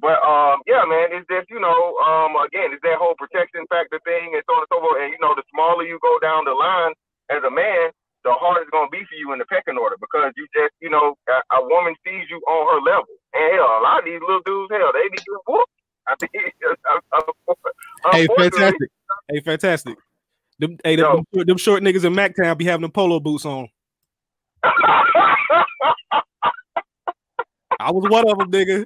But 0.00 0.20
um, 0.26 0.60
yeah, 0.68 0.84
man, 0.84 1.14
it's 1.16 1.28
just 1.32 1.48
you 1.48 1.60
know, 1.62 1.96
um, 2.04 2.36
again, 2.44 2.74
it's 2.76 2.84
that 2.84 3.00
whole 3.00 3.16
protection 3.16 3.64
factor 3.72 4.00
thing 4.04 4.36
and 4.36 4.44
so 4.44 4.60
on 4.60 4.66
and 4.68 4.72
so 4.72 4.80
forth. 4.84 5.00
And 5.00 5.12
you 5.16 5.20
know, 5.24 5.32
the 5.38 5.46
smaller 5.54 5.88
you 5.88 5.96
go 6.04 6.20
down 6.20 6.44
the 6.44 6.52
line 6.56 6.92
as 7.32 7.40
a 7.48 7.52
man, 7.52 7.96
the 8.28 8.36
harder 8.36 8.66
it's 8.68 8.74
gonna 8.76 8.92
be 8.92 9.08
for 9.08 9.16
you 9.16 9.32
in 9.32 9.40
the 9.40 9.48
pecking 9.48 9.80
order 9.80 9.96
because 10.02 10.36
you 10.36 10.44
just, 10.52 10.76
you 10.84 10.92
know, 10.92 11.16
a, 11.32 11.36
a 11.56 11.60
woman 11.64 11.96
sees 12.04 12.28
you 12.28 12.44
on 12.50 12.64
her 12.76 12.82
level. 12.84 13.08
And 13.32 13.56
hell, 13.56 13.72
a 13.80 13.82
lot 13.86 14.04
of 14.04 14.06
these 14.10 14.20
little 14.20 14.44
dudes, 14.44 14.68
hell, 14.74 14.92
they 14.92 15.08
be 15.08 15.16
getting 15.22 15.46
whooped. 15.48 15.79
I 16.10 16.16
mean, 16.32 16.52
hey, 18.12 18.26
fantastic. 18.36 18.90
Hey, 19.28 19.40
fantastic. 19.40 19.96
Them, 20.58 20.76
hey, 20.84 20.96
them, 20.96 21.24
them, 21.32 21.56
short 21.56 21.82
niggas 21.82 22.04
in 22.04 22.12
MacTown 22.12 22.58
be 22.58 22.66
having 22.66 22.82
them 22.82 22.90
polo 22.90 23.18
boots 23.20 23.46
on. 23.46 23.68
I 27.80 27.90
was 27.90 28.04
one 28.10 28.28
of 28.28 28.38
them, 28.38 28.50
nigga. 28.50 28.84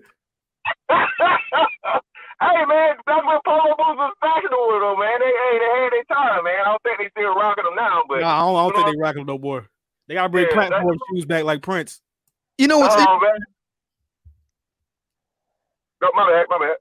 hey 0.88 2.64
man, 2.68 2.94
that's 3.06 3.26
when 3.26 3.38
polo 3.44 3.74
boots 3.76 3.98
was 3.98 4.14
fashionable 4.20 4.78
though, 4.80 4.96
man. 4.96 5.18
They 5.18 5.26
hey, 5.26 5.58
they 5.58 5.82
had 5.82 5.92
their 5.92 6.04
time, 6.16 6.44
man. 6.44 6.60
I 6.60 6.64
don't 6.70 6.82
think 6.84 6.98
they 6.98 7.10
still 7.10 7.34
rocking 7.34 7.64
them 7.64 7.74
now, 7.74 8.04
but 8.08 8.20
no, 8.20 8.26
I 8.26 8.38
don't, 8.38 8.56
I 8.56 8.62
don't 8.62 8.76
think 8.76 8.86
they 8.94 9.00
rocking 9.00 9.26
them 9.26 9.34
no 9.34 9.38
more. 9.38 9.68
They 10.06 10.14
gotta 10.14 10.28
bring 10.28 10.46
yeah, 10.48 10.54
platform 10.68 10.98
shoes 11.10 11.24
back 11.24 11.42
like 11.44 11.62
Prince. 11.62 12.00
You 12.56 12.68
know 12.68 12.78
what's 12.78 12.94
oh, 12.96 13.18
man. 13.20 13.38
No, 16.02 16.10
my 16.14 16.30
bad, 16.30 16.46
my 16.48 16.58
bad. 16.58 16.76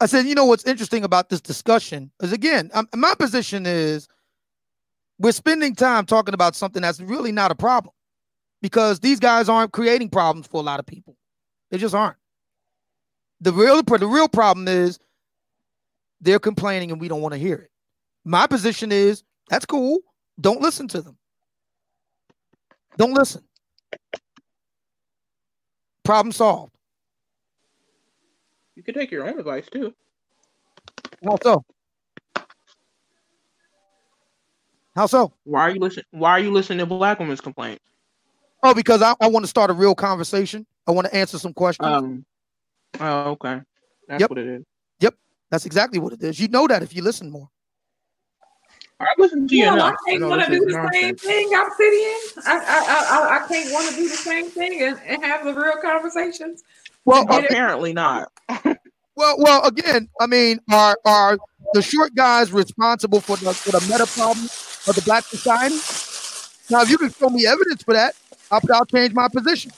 I 0.00 0.06
said, 0.06 0.26
you 0.26 0.34
know 0.34 0.44
what's 0.44 0.64
interesting 0.64 1.04
about 1.04 1.28
this 1.28 1.40
discussion 1.40 2.10
is 2.20 2.32
again, 2.32 2.70
um, 2.74 2.88
my 2.94 3.14
position 3.14 3.64
is 3.66 4.08
we're 5.18 5.32
spending 5.32 5.74
time 5.74 6.04
talking 6.06 6.34
about 6.34 6.56
something 6.56 6.82
that's 6.82 7.00
really 7.00 7.32
not 7.32 7.50
a 7.50 7.54
problem 7.54 7.94
because 8.60 9.00
these 9.00 9.20
guys 9.20 9.48
aren't 9.48 9.72
creating 9.72 10.10
problems 10.10 10.46
for 10.46 10.60
a 10.60 10.64
lot 10.64 10.80
of 10.80 10.86
people. 10.86 11.16
They 11.70 11.78
just 11.78 11.94
aren't. 11.94 12.16
The 13.40 13.52
real 13.52 13.82
the 13.82 14.06
real 14.06 14.28
problem 14.28 14.68
is 14.68 14.98
they're 16.20 16.38
complaining 16.38 16.90
and 16.90 17.00
we 17.00 17.08
don't 17.08 17.20
want 17.20 17.34
to 17.34 17.38
hear 17.38 17.56
it. 17.56 17.70
My 18.24 18.46
position 18.46 18.90
is 18.90 19.22
that's 19.48 19.66
cool. 19.66 19.98
Don't 20.40 20.60
listen 20.60 20.88
to 20.88 21.02
them. 21.02 21.16
Don't 22.96 23.14
listen. 23.14 23.42
Problem 26.04 26.32
solved. 26.32 26.73
You 28.76 28.82
can 28.82 28.94
take 28.94 29.10
your 29.10 29.28
own 29.28 29.38
advice 29.38 29.66
too. 29.70 29.94
How 31.24 31.38
so? 31.42 31.64
How 34.94 35.06
so? 35.06 35.32
Why 35.44 35.62
are 35.62 35.70
you 35.70 35.80
listening? 35.80 36.06
Why 36.10 36.30
are 36.30 36.40
you 36.40 36.52
listening 36.52 36.78
to 36.80 36.86
black 36.86 37.18
women's 37.18 37.40
complaints? 37.40 37.84
Oh, 38.62 38.74
because 38.74 39.02
I, 39.02 39.14
I 39.20 39.28
want 39.28 39.44
to 39.44 39.48
start 39.48 39.70
a 39.70 39.74
real 39.74 39.94
conversation. 39.94 40.66
I 40.86 40.92
want 40.92 41.06
to 41.06 41.14
answer 41.14 41.38
some 41.38 41.52
questions. 41.52 41.86
Um, 41.86 42.24
oh, 43.00 43.30
okay. 43.32 43.60
That's 44.08 44.20
yep. 44.20 44.30
what 44.30 44.38
it 44.38 44.46
is. 44.46 44.64
Yep. 45.00 45.14
That's 45.50 45.66
exactly 45.66 45.98
what 45.98 46.12
it 46.12 46.22
is. 46.22 46.40
You 46.40 46.48
know 46.48 46.66
that 46.66 46.82
if 46.82 46.94
you 46.94 47.02
listen 47.02 47.30
more. 47.30 47.48
I 49.00 49.06
listen 49.18 49.46
to 49.48 49.56
you. 49.56 49.64
Yeah, 49.64 49.74
I 49.74 49.94
can't 50.06 50.24
want 50.24 50.44
to 50.44 50.50
do 50.50 50.64
the 50.64 50.88
same 50.92 51.16
thing. 51.16 51.50
I'm 51.54 51.68
sitting. 51.76 52.44
I, 52.46 52.56
I, 52.56 53.06
I, 53.10 53.44
I 53.44 53.48
can't 53.48 53.72
want 53.72 53.90
to 53.90 53.96
do 53.96 54.08
the 54.08 54.16
same 54.16 54.48
thing 54.48 54.82
and, 54.82 54.98
and 55.04 55.22
have 55.24 55.44
the 55.44 55.52
real 55.52 55.76
conversations. 55.82 56.62
Well, 57.04 57.26
apparently 57.28 57.92
not. 57.92 58.32
well, 58.64 59.36
well, 59.38 59.64
again, 59.64 60.08
I 60.20 60.26
mean, 60.26 60.60
are 60.70 60.98
are 61.04 61.38
the 61.72 61.82
short 61.82 62.14
guys 62.14 62.52
responsible 62.52 63.20
for 63.20 63.36
the 63.36 63.52
for 63.52 63.72
the 63.72 63.80
meta 63.80 64.06
problem 64.06 64.46
of 64.86 64.94
the 64.94 65.02
black 65.04 65.24
society? 65.24 65.76
Now, 66.70 66.82
if 66.82 66.90
you 66.90 66.98
can 66.98 67.10
show 67.10 67.28
me 67.28 67.46
evidence 67.46 67.82
for 67.82 67.94
that, 67.94 68.14
I'll, 68.50 68.60
I'll 68.72 68.86
change 68.86 69.12
my 69.12 69.28
position. 69.28 69.70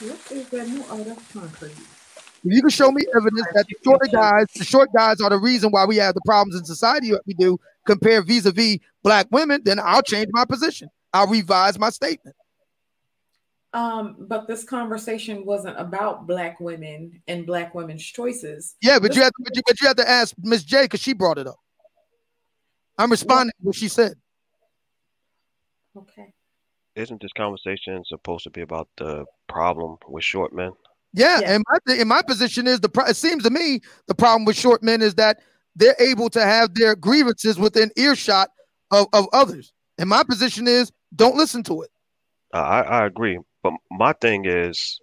What 0.00 0.18
is 0.32 0.48
that? 0.48 0.68
No, 0.68 1.04
that's 1.04 1.32
concrete. 1.32 1.76
If 2.42 2.54
you 2.54 2.62
can 2.62 2.70
show 2.70 2.90
me 2.90 3.04
evidence 3.14 3.46
that 3.52 3.66
the 3.68 3.74
shorter 3.84 4.06
guys, 4.10 4.46
the 4.56 4.64
short 4.64 4.88
guys 4.96 5.20
are 5.20 5.28
the 5.28 5.38
reason 5.38 5.70
why 5.70 5.84
we 5.84 5.96
have 5.96 6.14
the 6.14 6.22
problems 6.24 6.58
in 6.58 6.64
society 6.64 7.10
that 7.10 7.20
we 7.26 7.34
do, 7.34 7.60
compare 7.86 8.22
vis-a-vis 8.22 8.78
black 9.02 9.26
women, 9.30 9.60
then 9.62 9.78
I'll 9.78 10.02
change 10.02 10.28
my 10.32 10.46
position. 10.46 10.88
I'll 11.12 11.26
revise 11.26 11.78
my 11.78 11.90
statement. 11.90 12.34
Um, 13.72 14.16
but 14.18 14.48
this 14.48 14.64
conversation 14.64 15.44
wasn't 15.44 15.78
about 15.78 16.26
black 16.26 16.58
women 16.58 17.22
and 17.28 17.46
black 17.46 17.74
women's 17.74 18.04
choices. 18.04 18.74
Yeah, 18.82 18.98
but 18.98 19.08
this 19.08 19.16
you 19.16 19.22
have 19.22 19.32
to, 19.32 19.42
but 19.44 19.56
you, 19.56 19.62
but 19.66 19.80
you 19.80 19.86
have 19.86 19.96
to 19.96 20.08
ask 20.08 20.34
Miss 20.42 20.64
J 20.64 20.82
because 20.82 21.00
she 21.00 21.12
brought 21.12 21.38
it 21.38 21.46
up. 21.46 21.58
I'm 22.98 23.10
responding 23.10 23.52
to 23.60 23.66
what 23.66 23.76
she 23.76 23.88
said. 23.88 24.14
Okay. 25.96 26.32
Isn't 26.96 27.22
this 27.22 27.32
conversation 27.36 28.02
supposed 28.06 28.44
to 28.44 28.50
be 28.50 28.60
about 28.60 28.88
the 28.98 29.24
problem 29.48 29.96
with 30.08 30.24
short 30.24 30.52
men? 30.52 30.72
Yeah, 31.12 31.40
yeah. 31.40 31.52
and 31.52 31.64
my 31.68 31.94
in 31.94 32.08
my 32.08 32.22
position 32.22 32.66
is 32.66 32.80
the 32.80 32.88
pro- 32.88 33.06
it 33.06 33.16
seems 33.16 33.42
to 33.44 33.50
me 33.50 33.80
the 34.06 34.14
problem 34.14 34.44
with 34.44 34.56
short 34.56 34.82
men 34.82 35.02
is 35.02 35.14
that 35.14 35.38
they're 35.76 35.96
able 35.98 36.28
to 36.30 36.42
have 36.42 36.74
their 36.74 36.94
grievances 36.94 37.58
within 37.58 37.90
earshot 37.96 38.50
of, 38.90 39.06
of 39.12 39.26
others. 39.32 39.72
And 39.98 40.08
my 40.08 40.22
position 40.22 40.68
is 40.68 40.92
don't 41.14 41.36
listen 41.36 41.62
to 41.64 41.82
it. 41.82 41.90
Uh, 42.52 42.58
I, 42.58 42.80
I 42.80 43.06
agree, 43.06 43.38
but 43.62 43.72
my 43.90 44.12
thing 44.14 44.44
is 44.46 45.00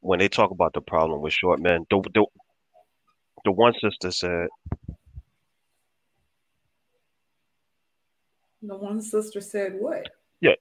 when 0.00 0.18
they 0.18 0.28
talk 0.28 0.50
about 0.50 0.72
the 0.74 0.80
problem 0.80 1.20
with 1.20 1.32
short 1.32 1.60
men, 1.60 1.86
the 1.90 2.00
the, 2.14 2.24
the 3.44 3.52
one 3.52 3.74
sister 3.80 4.10
said. 4.10 4.48
The 8.62 8.76
one 8.76 9.00
sister 9.00 9.40
said 9.40 9.74
what? 9.78 10.08
Yeah, 10.40 10.54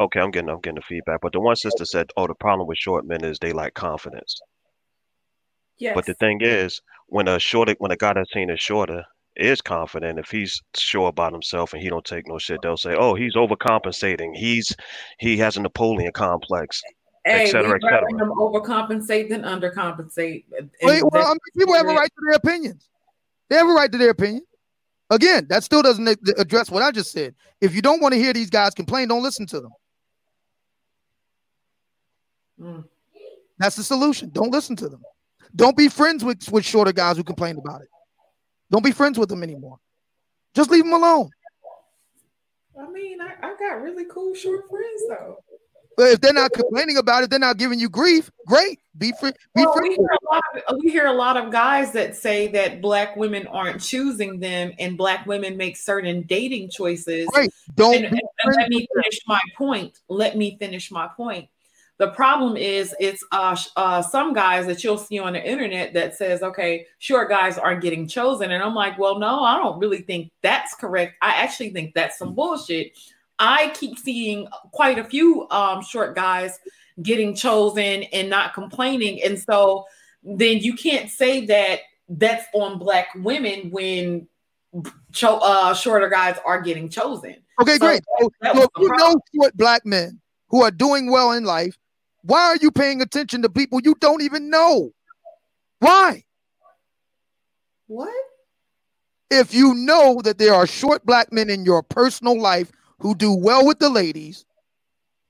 Okay, 0.00 0.20
I'm 0.20 0.30
getting 0.30 0.50
I'm 0.50 0.60
getting 0.60 0.76
the 0.76 0.82
feedback. 0.82 1.20
But 1.20 1.32
the 1.32 1.40
one 1.40 1.56
sister 1.56 1.84
said, 1.84 2.10
"Oh, 2.16 2.26
the 2.26 2.34
problem 2.34 2.66
with 2.66 2.78
short 2.78 3.06
men 3.06 3.24
is 3.24 3.38
they 3.38 3.52
lack 3.52 3.74
confidence." 3.74 4.40
Yes. 5.78 5.94
But 5.94 6.06
the 6.06 6.14
thing 6.14 6.40
is, 6.42 6.80
when 7.06 7.28
a 7.28 7.38
shorter, 7.38 7.74
when 7.78 7.92
a 7.92 7.96
guy 7.96 8.12
that's 8.12 8.32
seen 8.32 8.50
as 8.50 8.60
shorter 8.60 9.04
is 9.36 9.60
confident, 9.60 10.18
if 10.18 10.30
he's 10.30 10.62
sure 10.74 11.08
about 11.08 11.32
himself 11.32 11.72
and 11.72 11.82
he 11.82 11.88
don't 11.88 12.04
take 12.04 12.26
no 12.26 12.38
shit, 12.38 12.60
they'll 12.62 12.76
say, 12.76 12.94
"Oh, 12.94 13.14
he's 13.14 13.34
overcompensating. 13.34 14.36
He's 14.36 14.74
he 15.18 15.36
has 15.38 15.56
a 15.56 15.60
Napoleon 15.60 16.12
complex." 16.12 16.82
Hey, 17.24 17.46
cetera, 17.46 17.78
we 17.82 17.88
rather 17.88 18.06
him 18.08 18.32
overcompensate 18.36 19.30
than 19.30 19.42
undercompensate. 19.42 20.44
Wait, 20.82 21.02
well, 21.10 21.26
I 21.26 21.30
mean, 21.30 21.38
people 21.56 21.74
have 21.74 21.86
a 21.86 21.94
right 21.94 22.10
to 22.10 22.22
their 22.26 22.36
opinions. 22.36 22.88
They 23.48 23.56
have 23.56 23.66
a 23.66 23.72
right 23.72 23.90
to 23.90 23.98
their 23.98 24.10
opinion. 24.10 24.44
Again, 25.10 25.46
that 25.48 25.64
still 25.64 25.82
doesn't 25.82 26.06
address 26.38 26.70
what 26.70 26.82
I 26.82 26.90
just 26.90 27.12
said. 27.12 27.34
If 27.60 27.74
you 27.74 27.82
don't 27.82 28.02
want 28.02 28.14
to 28.14 28.20
hear 28.20 28.32
these 28.32 28.50
guys 28.50 28.74
complain, 28.74 29.08
don't 29.08 29.22
listen 29.22 29.46
to 29.46 29.60
them. 29.60 29.72
Mm. 32.60 32.84
That's 33.58 33.76
the 33.76 33.84
solution. 33.84 34.30
Don't 34.30 34.50
listen 34.50 34.76
to 34.76 34.88
them. 34.88 35.02
Don't 35.56 35.76
be 35.76 35.88
friends 35.88 36.24
with, 36.24 36.50
with 36.50 36.64
shorter 36.64 36.92
guys 36.92 37.16
who 37.16 37.24
complain 37.24 37.58
about 37.58 37.82
it. 37.82 37.88
Don't 38.70 38.84
be 38.84 38.92
friends 38.92 39.18
with 39.18 39.28
them 39.28 39.42
anymore. 39.42 39.78
Just 40.54 40.70
leave 40.70 40.84
them 40.84 40.92
alone. 40.92 41.30
I 42.80 42.88
mean, 42.90 43.20
I, 43.20 43.34
I 43.40 43.54
got 43.56 43.82
really 43.82 44.04
cool 44.06 44.34
short 44.34 44.68
friends 44.68 45.02
though. 45.08 45.38
But 45.96 46.10
if 46.10 46.20
they're 46.20 46.32
not 46.32 46.52
complaining 46.52 46.96
about 46.96 47.22
it, 47.22 47.30
they're 47.30 47.38
not 47.38 47.56
giving 47.56 47.78
you 47.78 47.88
grief. 47.88 48.30
Great, 48.46 48.80
be 48.98 49.12
free. 49.20 49.32
Be 49.54 49.64
well, 49.64 49.74
free. 49.76 49.90
We, 49.90 49.94
hear 49.94 50.06
a 50.06 50.72
of, 50.72 50.78
we, 50.82 50.90
hear 50.90 51.06
a 51.06 51.12
lot 51.12 51.36
of 51.36 51.52
guys 51.52 51.92
that 51.92 52.16
say 52.16 52.48
that 52.48 52.80
black 52.80 53.16
women 53.16 53.46
aren't 53.46 53.80
choosing 53.80 54.40
them, 54.40 54.72
and 54.78 54.98
black 54.98 55.26
women 55.26 55.56
make 55.56 55.76
certain 55.76 56.22
dating 56.22 56.70
choices. 56.70 57.28
Right. 57.34 57.50
Don't. 57.76 57.94
And, 57.94 58.06
and 58.06 58.56
let 58.56 58.68
me 58.70 58.88
finish 58.92 59.20
my 59.26 59.40
point. 59.56 59.98
Let 60.08 60.36
me 60.36 60.56
finish 60.58 60.90
my 60.90 61.08
point. 61.16 61.48
The 61.98 62.08
problem 62.08 62.56
is, 62.56 62.94
it's 62.98 63.24
uh, 63.30 63.56
uh, 63.76 64.02
some 64.02 64.32
guys 64.32 64.66
that 64.66 64.82
you'll 64.82 64.98
see 64.98 65.18
on 65.20 65.34
the 65.34 65.48
internet 65.48 65.94
that 65.94 66.16
says, 66.16 66.42
"Okay, 66.42 66.86
short 66.98 67.28
guys 67.28 67.56
aren't 67.56 67.82
getting 67.82 68.08
chosen," 68.08 68.50
and 68.50 68.62
I'm 68.62 68.74
like, 68.74 68.98
"Well, 68.98 69.18
no, 69.18 69.44
I 69.44 69.58
don't 69.58 69.78
really 69.78 70.02
think 70.02 70.32
that's 70.42 70.74
correct. 70.74 71.14
I 71.22 71.42
actually 71.42 71.70
think 71.70 71.94
that's 71.94 72.18
some 72.18 72.34
bullshit." 72.34 72.92
I 73.38 73.72
keep 73.74 73.98
seeing 73.98 74.48
quite 74.72 74.98
a 74.98 75.04
few 75.04 75.48
um, 75.50 75.82
short 75.82 76.14
guys 76.14 76.58
getting 77.02 77.34
chosen 77.34 78.04
and 78.04 78.30
not 78.30 78.54
complaining. 78.54 79.22
And 79.22 79.38
so 79.38 79.86
then 80.22 80.58
you 80.58 80.74
can't 80.74 81.10
say 81.10 81.46
that 81.46 81.80
that's 82.08 82.46
on 82.54 82.78
black 82.78 83.08
women 83.16 83.70
when 83.70 84.28
cho- 85.12 85.38
uh, 85.38 85.74
shorter 85.74 86.08
guys 86.08 86.36
are 86.44 86.60
getting 86.60 86.88
chosen. 86.88 87.36
Okay, 87.60 87.76
so 87.76 87.86
great. 87.86 88.02
So, 88.20 88.30
so 88.42 88.68
you 88.78 88.96
know 88.96 89.20
short 89.34 89.56
black 89.56 89.86
men 89.86 90.20
who 90.48 90.62
are 90.62 90.70
doing 90.70 91.10
well 91.10 91.32
in 91.32 91.44
life, 91.44 91.76
why 92.24 92.40
are 92.40 92.56
you 92.56 92.70
paying 92.70 93.02
attention 93.02 93.42
to 93.42 93.50
people 93.50 93.80
you 93.82 93.94
don't 94.00 94.22
even 94.22 94.48
know? 94.48 94.92
Why? 95.78 96.24
What? 97.86 98.14
If 99.30 99.52
you 99.52 99.74
know 99.74 100.22
that 100.22 100.38
there 100.38 100.54
are 100.54 100.66
short 100.66 101.04
black 101.04 101.32
men 101.32 101.50
in 101.50 101.66
your 101.66 101.82
personal 101.82 102.40
life 102.40 102.72
who 102.98 103.14
do 103.14 103.34
well 103.34 103.66
with 103.66 103.78
the 103.78 103.90
ladies, 103.90 104.46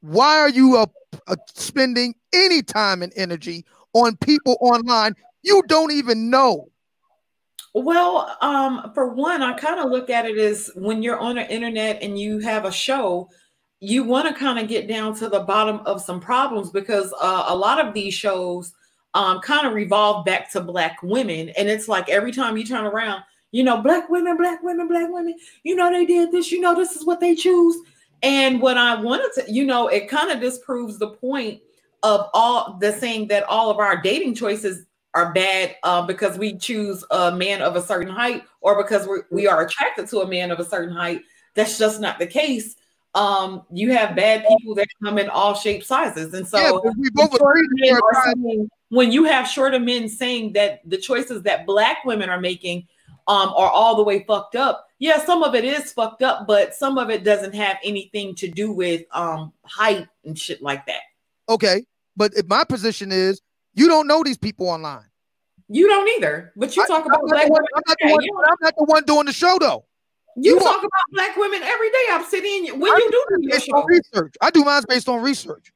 why 0.02 0.38
are 0.38 0.48
you 0.48 0.76
uh, 0.76 0.86
uh, 1.26 1.36
spending 1.54 2.14
any 2.32 2.62
time 2.62 3.02
and 3.02 3.12
energy 3.16 3.64
on 3.92 4.16
people 4.18 4.56
online 4.60 5.14
you 5.42 5.62
don't 5.66 5.90
even 5.90 6.30
know? 6.30 6.68
Well, 7.74 8.36
um, 8.40 8.92
for 8.94 9.08
one, 9.08 9.42
I 9.42 9.54
kind 9.54 9.80
of 9.80 9.90
look 9.90 10.10
at 10.10 10.26
it 10.26 10.38
as 10.38 10.70
when 10.76 11.02
you're 11.02 11.18
on 11.18 11.34
the 11.34 11.52
internet 11.52 12.02
and 12.02 12.16
you 12.16 12.38
have 12.38 12.64
a 12.64 12.72
show, 12.72 13.28
you 13.85 14.05
want 14.05 14.28
to 14.28 14.35
kind 14.35 14.59
of 14.59 14.69
get 14.69 14.89
down 14.89 15.15
to 15.16 15.28
the 15.28 15.40
bottom 15.40 15.81
of 15.86 16.01
some 16.01 16.20
problems 16.20 16.70
because 16.70 17.12
uh, 17.20 17.44
a 17.48 17.55
lot 17.55 17.85
of 17.85 17.94
these 17.94 18.15
shows 18.15 18.73
um, 19.15 19.40
kind 19.40 19.66
of 19.66 19.74
revolve 19.74 20.24
back 20.24 20.51
to 20.52 20.61
black 20.61 21.02
women, 21.02 21.51
and 21.51 21.69
it's 21.69 21.89
like 21.89 22.09
every 22.09 22.32
time 22.32 22.56
you 22.56 22.65
turn 22.65 22.85
around, 22.85 23.23
you 23.52 23.62
know, 23.62 23.81
black 23.81 24.09
women, 24.09 24.36
black 24.36 24.62
women, 24.62 24.89
black 24.89 25.09
women, 25.11 25.36
you 25.62 25.77
know, 25.77 25.90
they 25.90 26.05
did 26.05 26.32
this, 26.32 26.51
you 26.51 26.61
know, 26.61 26.74
this 26.74 26.97
is 26.97 27.05
what 27.05 27.20
they 27.20 27.35
choose. 27.35 27.77
And 28.23 28.61
what 28.61 28.78
I 28.78 29.01
wanted 29.01 29.31
to, 29.35 29.52
you 29.52 29.65
know, 29.65 29.86
it 29.86 30.09
kind 30.09 30.31
of 30.31 30.40
disproves 30.40 30.98
the 30.98 31.11
point 31.11 31.61
of 32.02 32.28
all 32.35 32.77
the 32.81 32.93
saying 32.93 33.28
that 33.28 33.44
all 33.44 33.70
of 33.70 33.78
our 33.78 34.01
dating 34.01 34.35
choices 34.35 34.86
are 35.15 35.32
bad 35.32 35.77
uh, 35.85 36.05
because 36.05 36.36
we 36.36 36.56
choose 36.56 37.05
a 37.11 37.31
man 37.36 37.62
of 37.62 37.77
a 37.77 37.82
certain 37.82 38.12
height 38.12 38.43
or 38.61 38.82
because 38.82 39.06
we're, 39.06 39.24
we 39.31 39.47
are 39.47 39.65
attracted 39.65 40.09
to 40.09 40.20
a 40.20 40.27
man 40.27 40.51
of 40.51 40.59
a 40.59 40.65
certain 40.65 40.94
height. 40.94 41.20
That's 41.55 41.78
just 41.78 42.01
not 42.01 42.19
the 42.19 42.27
case. 42.27 42.77
Um, 43.15 43.62
you 43.70 43.93
have 43.93 44.16
bad 44.16 44.45
people 44.59 44.74
that 44.74 44.89
come 45.03 45.19
in 45.19 45.28
all 45.28 45.55
shapes, 45.55 45.86
sizes, 45.86 46.35
and 46.35 46.47
so 46.47 46.59
yeah, 46.59 46.91
we 46.99 47.11
both 47.11 47.32
saying, 47.32 48.69
when 48.89 49.12
you 49.12 49.24
have 49.24 49.47
shorter 49.47 49.78
men 49.78 50.09
saying 50.09 50.55
that 50.55 50.81
the 50.85 50.97
choices 50.97 51.43
that 51.43 51.65
black 51.65 52.05
women 52.05 52.28
are 52.28 52.41
making 52.41 52.89
um, 53.27 53.51
are 53.51 53.70
all 53.70 53.97
the 53.97 54.03
way 54.03 54.24
fucked 54.24 54.57
up. 54.57 54.89
Yeah, 54.99 55.24
some 55.24 55.43
of 55.43 55.55
it 55.55 55.65
is 55.65 55.93
fucked 55.93 56.23
up, 56.23 56.47
but 56.47 56.74
some 56.74 56.99
of 56.99 57.11
it 57.11 57.24
doesn't 57.24 57.55
have 57.55 57.78
anything 57.85 58.35
to 58.36 58.49
do 58.49 58.73
with 58.73 59.03
um, 59.12 59.53
height 59.65 60.09
and 60.24 60.39
shit 60.39 60.62
like 60.62 60.86
that. 60.86 61.03
Okay, 61.49 61.85
but 62.16 62.32
if 62.35 62.47
my 62.47 62.65
position 62.65 63.12
is 63.12 63.41
you 63.74 63.89
don't 63.89 64.07
know 64.07 64.23
these 64.23 64.39
people 64.39 64.69
online. 64.69 65.05
You 65.69 65.89
don't 65.89 66.09
either, 66.16 66.53
but 66.57 66.77
you 66.77 66.86
talk 66.86 67.03
I, 67.03 67.07
about 67.07 67.20
I'm 67.23 67.27
black 67.27 67.49
women. 67.49 67.66
I'm 67.74 67.82
not, 67.89 67.97
one, 68.12 68.24
I'm 68.47 68.57
not, 68.61 68.74
the 68.77 68.85
one 68.85 69.05
doing 69.05 69.27
the 69.27 69.32
show 69.32 69.57
though. 69.59 69.85
You, 70.36 70.55
you 70.55 70.61
talk 70.61 70.78
about 70.78 70.90
black 71.12 71.36
women 71.36 71.62
every 71.62 71.90
day. 71.90 72.06
I'm 72.11 72.24
sitting 72.24 72.78
when 72.81 72.93
I 72.93 72.97
you 72.97 73.11
do, 73.11 73.24
do 73.40 73.48
your 73.48 73.61
show. 73.61 73.85
research. 73.85 74.35
I 74.40 74.51
do 74.51 74.65
mine 74.65 74.82
based 74.89 75.09
on 75.09 75.23
research. 75.23 75.73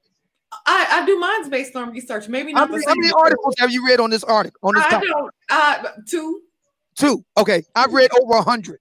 I, 0.67 1.01
I 1.03 1.07
do 1.07 1.19
mine 1.19 1.49
based 1.51 1.77
on 1.77 1.93
research. 1.93 2.29
Maybe 2.29 2.53
not. 2.53 2.69
How 2.69 2.75
many, 2.75 2.85
how 2.87 2.95
many 2.97 3.13
articles 3.13 3.55
have 3.59 3.71
you 3.71 3.87
read 3.87 4.01
on 4.01 4.11
this 4.11 4.25
article? 4.25 4.59
On 4.63 4.75
this 4.75 4.85
I 4.85 4.91
topic? 4.91 5.09
don't. 5.09 5.35
Uh, 5.51 5.85
two. 6.07 6.43
Two. 6.97 7.25
Okay. 7.37 7.63
I've 7.75 7.93
read 7.93 8.11
over 8.21 8.35
a 8.35 8.43
hundred. 8.43 8.81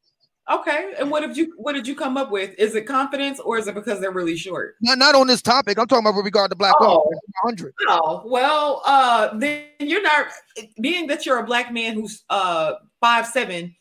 Okay. 0.49 0.93
And 0.97 1.11
what 1.11 1.21
did 1.21 1.35
you 1.35 1.53
what 1.57 1.73
did 1.73 1.85
you 1.85 1.95
come 1.95 2.15
up 2.15 2.31
with? 2.31 2.55
Is 2.57 2.73
it 2.75 2.85
confidence 2.85 3.39
or 3.39 3.57
is 3.57 3.67
it 3.67 3.75
because 3.75 3.99
they're 3.99 4.11
really 4.11 4.37
short? 4.37 4.75
Not, 4.81 4.97
not 4.97 5.13
on 5.13 5.27
this 5.27 5.41
topic. 5.41 5.77
I'm 5.77 5.87
talking 5.87 6.05
about 6.05 6.15
with 6.15 6.25
regard 6.25 6.51
to 6.51 6.55
black 6.55 6.75
oh. 6.79 7.03
women. 7.05 7.19
100. 7.43 7.73
Oh, 7.89 8.23
well, 8.25 8.81
uh 8.85 9.37
then 9.37 9.65
you're 9.79 10.01
not 10.01 10.27
being 10.79 11.07
that 11.07 11.25
you're 11.25 11.39
a 11.39 11.45
black 11.45 11.73
man 11.73 11.95
who's 11.95 12.23
uh 12.29 12.73
five 13.01 13.27
seven, 13.27 13.75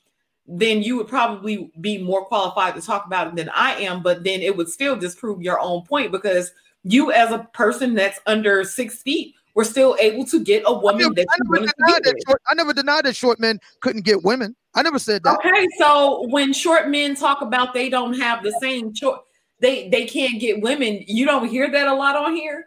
then 0.49 0.83
you 0.83 0.97
would 0.97 1.09
probably 1.09 1.71
be 1.81 1.99
more 1.99 2.25
qualified 2.25 2.75
to 2.75 2.81
talk 2.81 3.07
about 3.07 3.29
it 3.29 3.37
than 3.37 3.51
I 3.51 3.75
am, 3.81 4.03
but 4.03 4.25
then 4.25 4.41
it 4.41 4.57
would 4.57 4.69
still 4.69 4.97
disprove 4.97 5.43
your 5.43 5.61
own 5.61 5.83
point 5.83 6.13
because 6.13 6.53
you 6.85 7.11
as 7.11 7.33
a 7.33 7.49
person 7.53 7.95
that's 7.95 8.21
under 8.27 8.63
six 8.63 9.03
feet 9.03 9.35
were 9.55 9.65
still 9.65 9.97
able 9.99 10.25
to 10.27 10.45
get 10.45 10.63
a 10.67 10.73
woman 10.73 11.01
I 11.01 11.09
never, 11.09 11.15
that 11.15 11.27
you 11.39 11.51
wanted 11.51 11.67
to 11.67 12.01
that 12.05 12.23
short, 12.27 12.43
I 12.49 12.55
never 12.55 12.73
denied 12.73 13.07
that 13.07 13.17
short 13.17 13.41
men 13.41 13.59
couldn't 13.81 14.05
get 14.05 14.23
women. 14.23 14.55
I 14.75 14.83
never 14.83 14.99
said 14.99 15.25
that. 15.25 15.39
Okay, 15.39 15.67
so 15.79 16.29
when 16.29 16.53
short 16.53 16.89
men 16.91 17.17
talk 17.17 17.41
about 17.41 17.73
they 17.73 17.89
don't 17.89 18.13
have 18.21 18.43
the 18.43 18.53
same 18.61 18.93
choice, 18.93 19.19
they 19.61 19.89
they 19.89 20.05
can't 20.05 20.39
get 20.39 20.61
women. 20.61 21.03
You 21.07 21.25
don't 21.25 21.49
hear 21.49 21.71
that 21.71 21.89
a 21.89 21.95
lot 21.95 22.15
on 22.15 22.37
here. 22.37 22.67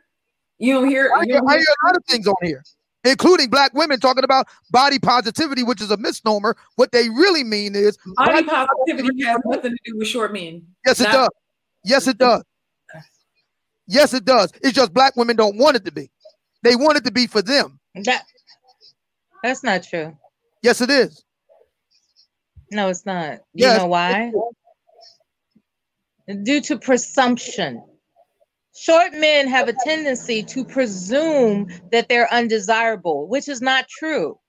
You 0.58 0.74
don't 0.74 0.90
hear. 0.90 1.12
I, 1.16 1.24
hear, 1.26 1.40
I 1.48 1.58
hear 1.58 1.66
a 1.84 1.86
lot 1.86 1.96
of 1.96 2.04
things 2.06 2.28
on 2.28 2.36
here, 2.42 2.64
including 3.04 3.50
black 3.50 3.74
women 3.74 4.00
talking 4.00 4.24
about 4.24 4.48
body 4.72 5.00
positivity, 5.00 5.64
which 5.64 5.82
is 5.82 5.92
a 5.92 5.98
misnomer. 5.98 6.56
What 6.76 6.92
they 6.92 7.10
really 7.10 7.44
mean 7.44 7.76
is 7.76 7.98
body 8.16 8.44
positivity 8.44 9.24
has 9.26 9.40
nothing 9.46 9.72
to 9.72 9.78
do 9.86 9.98
with 9.98 10.08
short 10.08 10.34
men. 10.34 10.64
Yes, 10.86 11.00
it 11.00 11.06
does. 11.06 11.30
Yes, 11.84 12.08
it 12.08 12.18
does. 12.18 12.44
Yes, 13.88 14.14
it 14.14 14.26
does. 14.26 14.52
It's 14.62 14.74
just 14.74 14.94
black 14.94 15.16
women 15.16 15.36
don't 15.36 15.58
want 15.58 15.76
it 15.76 15.86
to 15.86 15.92
be. 15.92 16.12
They 16.62 16.76
want 16.76 16.98
it 16.98 17.06
to 17.06 17.12
be 17.12 17.26
for 17.26 17.42
them. 17.42 17.80
That 18.04 18.24
that's 19.42 19.64
not 19.64 19.84
true. 19.84 20.16
Yes, 20.62 20.82
it 20.82 20.90
is. 20.90 21.24
No, 22.72 22.90
it's 22.90 23.06
not. 23.06 23.40
You 23.54 23.66
yes, 23.66 23.80
know 23.80 23.88
why? 23.88 24.32
Due 26.44 26.62
to 26.62 26.78
presumption. 26.78 27.84
Short 28.80 29.14
men 29.14 29.50
have 29.50 29.68
a 29.68 29.74
tendency 29.74 30.42
to 30.44 30.64
presume 30.64 31.68
that 31.92 32.08
they're 32.08 32.34
undesirable, 32.34 33.28
which 33.28 33.50
is 33.50 33.62
not 33.62 33.90
true. 33.90 34.40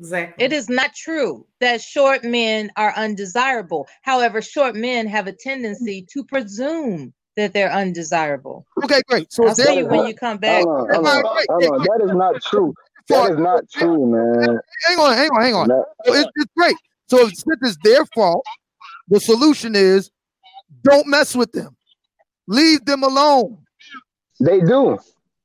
Exactly. 0.00 0.44
It 0.44 0.52
is 0.52 0.68
not 0.68 0.96
true 0.96 1.46
that 1.60 1.80
short 1.80 2.24
men 2.24 2.72
are 2.76 2.92
undesirable. 2.96 3.86
However, 4.02 4.42
short 4.42 4.74
men 4.74 5.06
have 5.06 5.28
a 5.28 5.32
tendency 5.32 6.04
to 6.12 6.24
presume 6.24 7.14
that 7.36 7.52
they're 7.52 7.70
undesirable. 7.70 8.66
Okay, 8.82 9.00
great. 9.06 9.32
So 9.32 9.46
I'll 9.46 9.54
see 9.54 9.78
you 9.78 9.86
when 9.86 10.06
you 10.06 10.14
come 10.16 10.38
back. 10.38 10.64
Hold 10.64 10.90
on, 10.90 10.94
hold 10.94 11.06
on, 11.06 11.24
hold 11.48 11.64
on. 11.64 11.82
That 11.82 12.00
is 12.04 12.16
not 12.16 12.42
true. 12.42 12.74
That 13.10 13.30
is 13.30 13.38
not 13.38 13.70
true, 13.72 14.06
man. 14.06 14.58
Hang 14.88 14.98
on, 14.98 15.16
hang 15.16 15.30
on, 15.30 15.40
hang 15.40 15.54
on. 15.54 15.68
So 16.04 16.14
it's, 16.14 16.30
it's 16.34 16.52
great. 16.56 16.76
So 17.06 17.28
if 17.28 17.32
it's 17.62 17.76
their 17.84 18.04
fault, 18.06 18.44
the 19.06 19.20
solution 19.20 19.76
is 19.76 20.10
don't 20.82 21.06
mess 21.06 21.36
with 21.36 21.52
them. 21.52 21.76
Leave 22.52 22.84
them 22.84 23.02
alone. 23.02 23.56
They 24.40 24.60
do. 24.60 24.98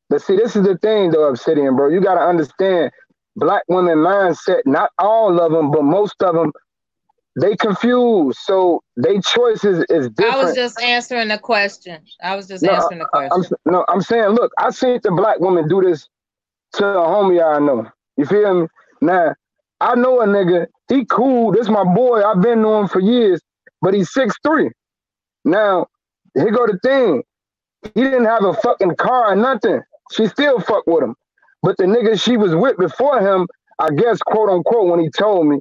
But 0.10 0.22
see, 0.22 0.36
this 0.36 0.58
is 0.58 0.66
the 0.66 0.78
thing 0.78 1.12
though, 1.12 1.30
Obsidian, 1.30 1.76
bro. 1.78 1.88
You 1.88 2.02
gotta 2.02 2.22
understand 2.22 2.92
black 3.38 3.64
women 3.70 4.00
mindset, 4.00 4.62
not 4.66 4.92
all 5.00 5.40
of 5.40 5.52
them, 5.54 5.72
but 5.72 5.84
most 5.84 6.22
of 6.22 6.36
them 6.36 6.52
they 7.40 7.56
confused. 7.56 8.40
So 8.42 8.84
they 8.98 9.22
choices 9.22 9.86
is 9.90 10.10
different. 10.10 10.36
I 10.36 10.44
was 10.44 10.54
just 10.54 10.82
answering 10.82 11.30
the 11.30 11.38
question. 11.38 12.02
I 12.22 12.36
was 12.36 12.48
just 12.48 12.64
no, 12.64 12.74
answering 12.74 13.00
the 13.00 13.06
question. 13.06 13.32
I, 13.32 13.70
am 13.70 13.74
no, 13.74 13.86
I'm 13.88 14.02
saying, 14.02 14.30
look, 14.30 14.52
I 14.58 14.72
seen 14.72 15.00
the 15.02 15.12
black 15.12 15.40
woman 15.40 15.70
do 15.70 15.82
this 15.82 16.10
to 16.74 16.86
a 16.86 17.08
homie 17.08 17.42
I 17.42 17.60
know. 17.60 17.88
You 18.18 18.26
feel 18.26 18.62
me? 18.62 18.68
Now, 19.02 19.34
I 19.80 19.96
know 19.96 20.20
a 20.20 20.28
nigga, 20.28 20.68
he 20.90 21.06
cool. 21.06 21.54
This 21.54 21.70
my 21.70 21.86
boy. 21.86 22.22
I've 22.22 22.42
been 22.42 22.64
knowing 22.64 22.84
him 22.84 22.90
for 22.90 23.00
years, 23.00 23.40
but 23.82 23.94
he's 23.94 24.12
six 24.12 24.36
three. 24.44 24.72
Now, 25.46 25.88
here 26.38 26.52
go 26.52 26.68
the 26.68 26.80
thing. 26.84 27.24
He 27.96 28.04
didn't 28.04 28.26
have 28.26 28.44
a 28.44 28.54
fucking 28.54 28.96
car 28.96 29.34
or 29.34 29.36
nothing. 29.36 29.82
She 30.14 30.28
still 30.28 30.60
fuck 30.60 30.86
with 30.88 31.04
him. 31.04 31.16
But 31.64 31.78
the 31.78 31.86
nigga 31.86 32.22
she 32.22 32.38
was 32.38 32.56
with 32.56 32.78
before 32.78 33.20
him, 33.20 33.48
I 33.80 33.90
guess, 33.92 34.20
quote 34.20 34.50
unquote, 34.50 34.90
when 34.90 35.00
he 35.00 35.10
told 35.10 35.48
me, 35.48 35.60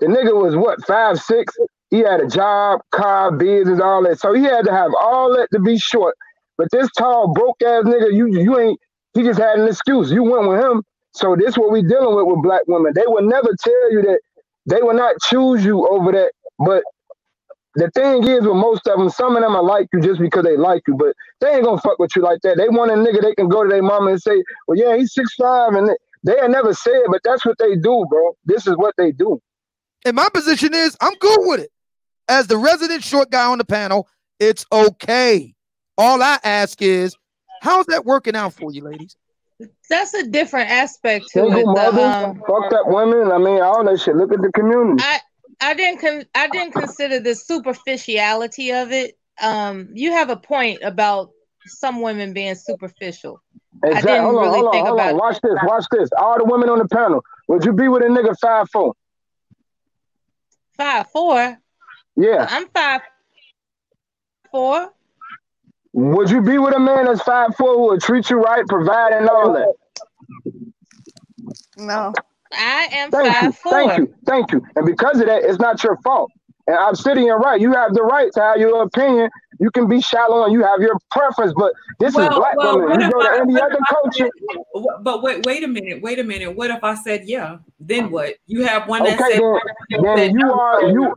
the 0.00 0.06
nigga 0.06 0.34
was 0.34 0.56
what, 0.56 0.84
five, 0.86 1.18
six? 1.20 1.54
He 1.90 2.00
had 2.00 2.20
a 2.20 2.28
job, 2.28 2.80
car, 2.92 3.32
business, 3.32 3.80
all 3.80 4.02
that. 4.04 4.20
So 4.20 4.32
he 4.34 4.44
had 4.44 4.64
to 4.66 4.72
have 4.72 4.92
all 5.00 5.34
that 5.36 5.48
to 5.52 5.60
be 5.60 5.78
short. 5.78 6.14
But 6.58 6.68
this 6.72 6.88
tall, 6.98 7.32
broke 7.34 7.60
ass 7.62 7.84
nigga, 7.84 8.12
you 8.14 8.26
you 8.28 8.58
ain't, 8.58 8.80
he 9.14 9.22
just 9.22 9.40
had 9.40 9.58
an 9.58 9.68
excuse. 9.68 10.10
You 10.12 10.22
went 10.22 10.48
with 10.48 10.60
him. 10.60 10.82
So 11.12 11.36
this 11.36 11.56
what 11.58 11.72
we 11.72 11.82
dealing 11.82 12.16
with 12.16 12.26
with 12.26 12.42
black 12.42 12.62
women. 12.68 12.92
They 12.94 13.06
will 13.06 13.22
never 13.26 13.50
tell 13.62 13.92
you 13.92 14.02
that 14.02 14.20
they 14.66 14.82
will 14.82 14.94
not 14.94 15.16
choose 15.22 15.64
you 15.64 15.86
over 15.88 16.12
that. 16.12 16.32
But 16.58 16.84
the 17.78 17.90
thing 17.90 18.26
is 18.26 18.42
with 18.42 18.56
most 18.56 18.86
of 18.88 18.98
them, 18.98 19.08
some 19.10 19.36
of 19.36 19.42
them 19.42 19.54
are 19.54 19.62
like 19.62 19.88
you 19.92 20.00
just 20.00 20.20
because 20.20 20.44
they 20.44 20.56
like 20.56 20.82
you, 20.86 20.94
but 20.94 21.14
they 21.40 21.54
ain't 21.54 21.64
gonna 21.64 21.80
fuck 21.80 21.98
with 21.98 22.14
you 22.16 22.22
like 22.22 22.40
that. 22.42 22.56
They 22.56 22.68
want 22.68 22.90
a 22.90 22.94
nigga 22.94 23.22
they 23.22 23.34
can 23.34 23.48
go 23.48 23.62
to 23.62 23.68
their 23.68 23.82
mama 23.82 24.10
and 24.12 24.22
say, 24.22 24.42
Well, 24.66 24.78
yeah, 24.78 24.96
he's 24.96 25.14
six 25.14 25.34
five, 25.34 25.74
and 25.74 25.88
they, 26.24 26.34
they 26.34 26.48
never 26.48 26.74
say 26.74 26.90
it, 26.90 27.06
but 27.10 27.20
that's 27.24 27.44
what 27.44 27.56
they 27.58 27.76
do, 27.76 28.06
bro. 28.08 28.36
This 28.44 28.66
is 28.66 28.76
what 28.76 28.94
they 28.96 29.12
do. 29.12 29.40
And 30.04 30.16
my 30.16 30.28
position 30.32 30.74
is 30.74 30.96
I'm 31.00 31.14
good 31.14 31.40
with 31.42 31.60
it. 31.60 31.70
As 32.28 32.46
the 32.46 32.56
resident 32.56 33.04
short 33.04 33.30
guy 33.30 33.46
on 33.46 33.58
the 33.58 33.64
panel, 33.64 34.08
it's 34.38 34.64
okay. 34.72 35.54
All 35.96 36.22
I 36.22 36.38
ask 36.44 36.80
is, 36.82 37.16
how's 37.62 37.86
that 37.86 38.04
working 38.04 38.36
out 38.36 38.52
for 38.54 38.72
you, 38.72 38.82
ladies? 38.82 39.16
That's 39.90 40.14
a 40.14 40.26
different 40.26 40.70
aspect 40.70 41.24
to 41.32 41.40
Single 41.40 41.60
it. 41.60 41.66
Mothers, 41.66 42.14
um, 42.14 42.42
fucked 42.46 42.72
up 42.72 42.86
women. 42.86 43.32
I 43.32 43.38
mean, 43.38 43.60
all 43.60 43.84
that 43.84 44.00
shit. 44.00 44.14
Look 44.14 44.32
at 44.32 44.40
the 44.40 44.52
community. 44.52 45.02
I, 45.04 45.18
I 45.60 45.74
didn't 45.74 46.00
con- 46.00 46.26
I 46.34 46.48
didn't 46.48 46.72
consider 46.72 47.20
the 47.20 47.34
superficiality 47.34 48.72
of 48.72 48.92
it. 48.92 49.18
Um, 49.40 49.88
you 49.92 50.12
have 50.12 50.30
a 50.30 50.36
point 50.36 50.82
about 50.82 51.30
some 51.66 52.00
women 52.00 52.32
being 52.32 52.54
superficial. 52.54 53.40
Exactly. 53.84 54.12
I 54.12 54.14
didn't 54.14 54.24
hold 54.24 54.36
on, 54.36 54.42
really 54.42 54.54
hold 54.54 54.66
on, 54.66 54.72
think 54.72 54.86
hold 54.86 55.00
about. 55.00 55.12
On. 55.12 55.18
Watch 55.18 55.40
this. 55.42 55.58
Watch 55.62 55.84
this. 55.90 56.08
All 56.18 56.38
the 56.38 56.44
women 56.44 56.68
on 56.68 56.78
the 56.78 56.88
panel. 56.88 57.22
Would 57.48 57.64
you 57.64 57.72
be 57.72 57.88
with 57.88 58.02
a 58.02 58.06
nigga 58.06 58.36
five 58.40 58.68
four? 58.70 58.94
Five 60.76 61.06
four. 61.10 61.58
Yeah. 62.16 62.46
I'm 62.48 62.68
five 62.68 63.00
four. 64.50 64.92
Would 65.92 66.30
you 66.30 66.42
be 66.42 66.58
with 66.58 66.74
a 66.74 66.78
man 66.78 67.06
that's 67.06 67.22
five 67.22 67.54
four 67.56 67.74
who 67.74 67.82
will 67.88 68.00
treat 68.00 68.30
you 68.30 68.40
right, 68.40 68.66
provide, 68.66 69.12
and 69.12 69.28
all 69.28 69.52
that? 69.52 69.74
No. 71.76 72.12
I 72.52 72.88
am 72.92 73.10
thank 73.10 73.32
five 73.32 73.44
you, 73.44 73.52
four. 73.52 73.72
Thank 73.72 73.98
you, 73.98 74.14
thank 74.26 74.52
you. 74.52 74.62
And 74.76 74.86
because 74.86 75.20
of 75.20 75.26
that, 75.26 75.44
it's 75.44 75.58
not 75.58 75.82
your 75.82 75.96
fault. 75.98 76.30
And 76.66 76.76
I'm 76.76 76.94
sitting 76.94 77.24
here 77.24 77.38
right. 77.38 77.60
You 77.60 77.72
have 77.72 77.94
the 77.94 78.02
right 78.02 78.30
to 78.34 78.40
have 78.40 78.58
your 78.58 78.82
opinion. 78.82 79.30
You 79.58 79.70
can 79.70 79.88
be 79.88 80.00
shallow 80.00 80.44
and 80.44 80.52
you 80.52 80.62
have 80.62 80.80
your 80.80 80.98
preference, 81.10 81.52
but 81.56 81.72
this 81.98 82.14
well, 82.14 82.30
is 82.30 82.36
black 82.36 82.56
well, 82.56 82.78
women. 82.78 83.00
You 83.00 83.10
go 83.10 83.22
to 83.22 83.30
any 83.40 83.60
other 83.60 83.78
culture. 83.88 84.28
But 85.02 85.22
wait, 85.22 85.46
wait 85.46 85.64
a 85.64 85.68
minute, 85.68 86.02
wait 86.02 86.18
a 86.18 86.24
minute. 86.24 86.54
What 86.54 86.70
if 86.70 86.84
I 86.84 86.94
said 86.94 87.26
yeah? 87.26 87.58
Then 87.80 88.10
what? 88.10 88.34
You 88.46 88.64
have 88.64 88.86
one 88.86 89.02
that 89.04 89.18
okay, 89.18 89.38
said, 89.38 90.02
then, 90.02 90.16
then 90.16 90.38
you 90.38 90.52
are 90.52 90.84
you 90.90 91.14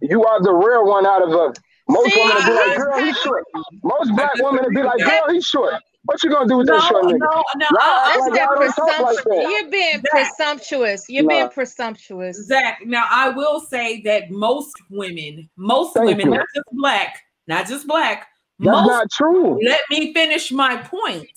you 0.00 0.24
are 0.24 0.42
the 0.42 0.52
rare 0.52 0.82
one 0.82 1.06
out 1.06 1.22
of 1.22 1.30
a 1.30 1.52
most 1.90 2.12
See, 2.12 2.20
women 2.20 2.36
would 2.38 2.46
be 2.46 2.52
like, 2.52 2.76
girl, 2.78 2.98
he's 3.04 3.16
short. 3.18 3.44
Most 3.82 4.16
black 4.16 4.34
women 4.36 4.64
would 4.64 4.74
be 4.74 4.82
like, 4.82 4.98
girl, 4.98 5.24
he's 5.30 5.44
short. 5.44 5.74
What 6.04 6.22
you 6.22 6.30
gonna 6.30 6.48
do 6.48 6.58
with 6.58 6.66
no, 6.66 6.78
that 6.78 6.88
short 6.88 7.04
nigga? 7.04 7.18
No, 7.18 7.44
no, 7.56 7.66
that's 7.72 8.20
like, 8.20 8.32
that 8.32 8.48
presumpt- 8.50 9.02
like 9.02 9.24
that. 9.24 9.48
You're 9.50 9.70
being 9.70 10.00
Zach, 10.00 10.10
presumptuous. 10.10 11.04
You're 11.08 11.24
nah. 11.24 11.28
being 11.28 11.48
presumptuous. 11.50 12.46
Zach, 12.46 12.80
now 12.86 13.06
I 13.10 13.28
will 13.28 13.60
say 13.60 14.00
that 14.02 14.30
most 14.30 14.74
women, 14.88 15.48
most 15.56 15.94
Thank 15.94 16.06
women, 16.06 16.26
you. 16.26 16.38
not 16.38 16.46
just 16.54 16.66
black, 16.72 17.22
not 17.46 17.66
just 17.66 17.86
black. 17.86 18.28
That's 18.58 18.70
most, 18.70 18.86
not 18.86 19.10
true. 19.10 19.58
Let 19.62 19.80
me 19.90 20.14
finish 20.14 20.50
my 20.50 20.78
point. 20.78 21.28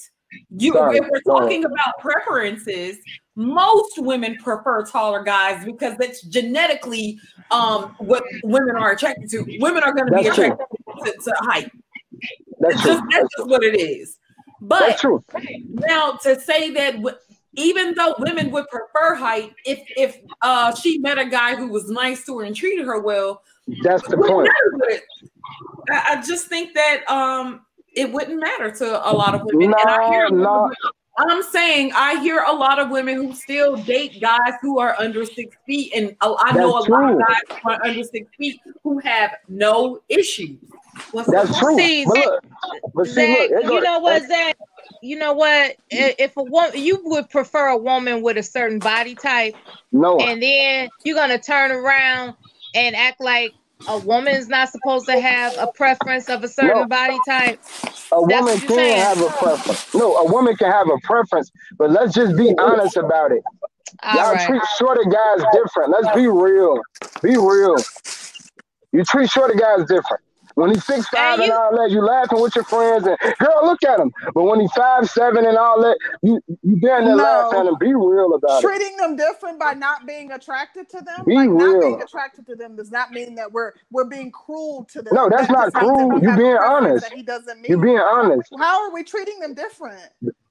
You, 0.49 0.73
Sorry, 0.73 0.97
if 0.97 1.07
we're 1.09 1.21
talking 1.21 1.63
about 1.65 1.99
preferences, 1.99 2.97
most 3.35 3.97
women 3.97 4.37
prefer 4.37 4.83
taller 4.85 5.23
guys 5.23 5.63
because 5.65 5.97
that's 5.97 6.21
genetically 6.23 7.19
um, 7.51 7.95
what 7.99 8.23
women 8.43 8.75
are 8.75 8.91
attracted 8.91 9.29
to. 9.31 9.57
Women 9.59 9.83
are 9.83 9.93
going 9.93 10.07
to 10.07 10.17
be 10.17 10.27
attracted 10.27 10.65
to, 11.05 11.11
to, 11.11 11.33
height. 11.39 11.71
That's, 12.59 12.83
just, 12.83 13.03
that's 13.11 13.27
just 13.37 13.49
what 13.49 13.63
it 13.63 13.79
is. 13.79 14.17
But 14.67 15.03
now 15.67 16.13
to 16.23 16.39
say 16.39 16.71
that 16.71 16.95
even 17.55 17.93
though 17.95 18.15
women 18.19 18.49
would 18.51 18.67
prefer 18.69 19.15
height, 19.15 19.53
if 19.65 19.79
if 19.97 20.17
uh, 20.41 20.73
she 20.73 20.97
met 20.99 21.17
a 21.17 21.25
guy 21.25 21.55
who 21.55 21.67
was 21.67 21.89
nice 21.89 22.25
to 22.25 22.39
her 22.39 22.45
and 22.45 22.55
treated 22.55 22.85
her 22.85 22.99
well, 23.01 23.43
that's 23.83 24.07
the 24.07 24.17
point. 24.17 24.49
I, 25.89 26.15
I 26.17 26.21
just 26.21 26.47
think 26.47 26.73
that 26.73 27.03
um, 27.09 27.65
it 27.93 28.11
wouldn't 28.11 28.39
matter 28.39 28.71
to 28.71 29.09
a 29.09 29.11
lot 29.13 29.35
of 29.35 29.41
women. 29.43 29.71
No, 29.71 29.77
and 29.77 29.89
I 29.89 30.09
hear 30.09 30.29
no. 30.29 30.71
I'm 31.17 31.43
saying 31.43 31.91
I 31.93 32.19
hear 32.21 32.43
a 32.47 32.51
lot 32.51 32.79
of 32.79 32.89
women 32.89 33.15
who 33.15 33.35
still 33.35 33.75
date 33.75 34.19
guys 34.19 34.53
who 34.61 34.79
are 34.79 34.95
under 34.97 35.25
six 35.25 35.55
feet, 35.67 35.91
and 35.95 36.15
I 36.21 36.53
know 36.53 36.73
That's 36.73 36.87
a 36.87 36.91
lot 36.91 37.11
of 37.11 37.19
guys 37.19 37.59
who 37.61 37.69
are 37.69 37.85
under 37.85 38.03
six 38.03 38.27
feet 38.37 38.59
who 38.83 38.97
have 38.99 39.35
no 39.47 40.01
issues. 40.09 40.57
What's 41.11 41.29
That's 41.29 41.57
true. 41.59 41.77
See, 41.77 42.05
but 42.05 42.17
look, 42.17 42.43
but 42.93 43.05
see, 43.07 43.13
Zach, 43.13 43.49
look, 43.51 43.63
you 43.63 43.81
know 43.81 43.99
what, 43.99 44.27
Zach? 44.27 44.57
You 45.01 45.17
know 45.17 45.33
what? 45.33 45.75
If 45.89 46.37
a 46.37 46.43
woman, 46.43 46.71
you 46.75 47.01
would 47.03 47.29
prefer 47.29 47.67
a 47.67 47.77
woman 47.77 48.21
with 48.21 48.37
a 48.37 48.43
certain 48.43 48.79
body 48.79 49.15
type, 49.15 49.55
no, 49.91 50.17
and 50.17 50.41
then 50.41 50.89
you're 51.03 51.15
gonna 51.15 51.39
turn 51.39 51.71
around 51.71 52.35
and 52.73 52.95
act 52.95 53.21
like 53.21 53.53
a 53.87 53.97
woman's 53.97 54.47
not 54.47 54.69
supposed 54.69 55.07
to 55.07 55.19
have 55.19 55.53
a 55.57 55.67
preference 55.67 56.29
of 56.29 56.43
a 56.43 56.47
certain 56.47 56.81
no. 56.81 56.85
body 56.85 57.19
type. 57.25 57.59
A 58.11 58.21
woman 58.21 58.59
can 58.59 58.69
saying. 58.69 58.97
have 58.97 59.19
a 59.19 59.29
preference. 59.31 59.93
No, 59.93 60.15
a 60.15 60.31
woman 60.31 60.55
can 60.55 60.71
have 60.71 60.87
a 60.87 60.97
preference, 61.03 61.51
but 61.77 61.91
let's 61.91 62.13
just 62.13 62.37
be 62.37 62.55
honest 62.59 62.97
about 62.97 63.31
it. 63.31 63.43
All 64.03 64.15
Y'all 64.15 64.33
right. 64.33 64.47
treat 64.47 64.61
shorter 64.77 65.03
guys 65.03 65.45
different. 65.53 65.91
Let's 65.91 66.15
be 66.15 66.27
real. 66.27 66.79
Be 67.21 67.37
real. 67.37 67.83
You 68.91 69.03
treat 69.03 69.29
shorter 69.29 69.55
guys 69.55 69.79
different. 69.87 70.21
When 70.55 70.71
he's 70.71 70.85
six 70.85 71.07
five 71.07 71.39
and, 71.39 71.47
you, 71.47 71.53
and 71.53 71.53
all 71.53 71.77
that, 71.77 71.91
you 71.91 72.05
laughing 72.05 72.41
with 72.41 72.55
your 72.55 72.65
friends 72.65 73.07
and 73.07 73.17
girl, 73.39 73.61
look 73.63 73.83
at 73.83 73.99
him. 73.99 74.11
But 74.33 74.43
when 74.43 74.59
he's 74.59 74.71
five 74.73 75.09
seven 75.09 75.45
and 75.45 75.57
all 75.57 75.81
that, 75.81 75.97
you 76.21 76.41
you 76.61 76.79
down 76.79 77.05
there 77.05 77.15
no, 77.15 77.23
laughing 77.23 77.67
and 77.67 77.79
be 77.79 77.93
real 77.93 78.33
about 78.35 78.61
treating 78.61 78.81
it. 78.81 78.83
Treating 78.83 78.97
them 78.97 79.15
different 79.15 79.59
by 79.59 79.73
not 79.73 80.05
being 80.05 80.31
attracted 80.31 80.89
to 80.89 81.01
them. 81.01 81.25
Be 81.25 81.35
like 81.35 81.49
real. 81.49 81.57
Not 81.57 81.81
being 81.81 82.01
attracted 82.01 82.45
to 82.47 82.55
them 82.55 82.75
does 82.75 82.91
not 82.91 83.11
mean 83.11 83.35
that 83.35 83.51
we're 83.51 83.73
we're 83.91 84.05
being 84.05 84.31
cruel 84.31 84.85
to 84.91 85.01
them. 85.01 85.13
No, 85.15 85.29
that's 85.29 85.47
that 85.47 85.53
not 85.53 85.73
cruel. 85.73 86.21
You 86.21 86.35
being 86.35 86.57
honest. 86.57 87.09
That 87.09 87.13
He 87.13 87.23
doesn't 87.23 87.61
mean. 87.61 87.69
You're 87.69 87.81
being 87.81 87.99
honest. 87.99 88.49
How 88.57 88.83
are 88.83 88.93
we 88.93 89.03
treating 89.03 89.39
them 89.39 89.53
different? 89.53 90.01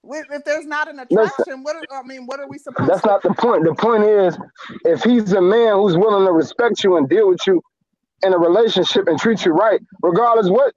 If 0.04 0.44
there's 0.44 0.66
not 0.66 0.88
an 0.88 0.98
attraction, 0.98 1.62
what 1.62 1.76
are, 1.76 1.84
I 1.92 2.02
mean, 2.02 2.26
what 2.26 2.40
are 2.40 2.48
we 2.48 2.58
supposed? 2.58 2.90
That's 2.90 3.02
to 3.02 3.06
not 3.06 3.22
the 3.22 3.34
point. 3.34 3.64
The 3.64 3.74
point 3.74 4.02
is, 4.04 4.36
if 4.84 5.04
he's 5.04 5.32
a 5.32 5.40
man 5.40 5.74
who's 5.76 5.96
willing 5.96 6.26
to 6.26 6.32
respect 6.32 6.82
you 6.82 6.96
and 6.96 7.08
deal 7.08 7.28
with 7.28 7.40
you 7.46 7.62
in 8.22 8.32
a 8.32 8.38
relationship 8.38 9.08
and 9.08 9.18
treat 9.18 9.44
you 9.44 9.52
right, 9.52 9.80
regardless 10.02 10.48
what 10.48 10.74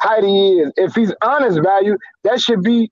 height 0.00 0.24
he 0.24 0.60
is. 0.60 0.72
If 0.76 0.94
he's 0.94 1.12
honest 1.22 1.60
value, 1.62 1.96
that 2.24 2.40
should 2.40 2.62
be 2.62 2.90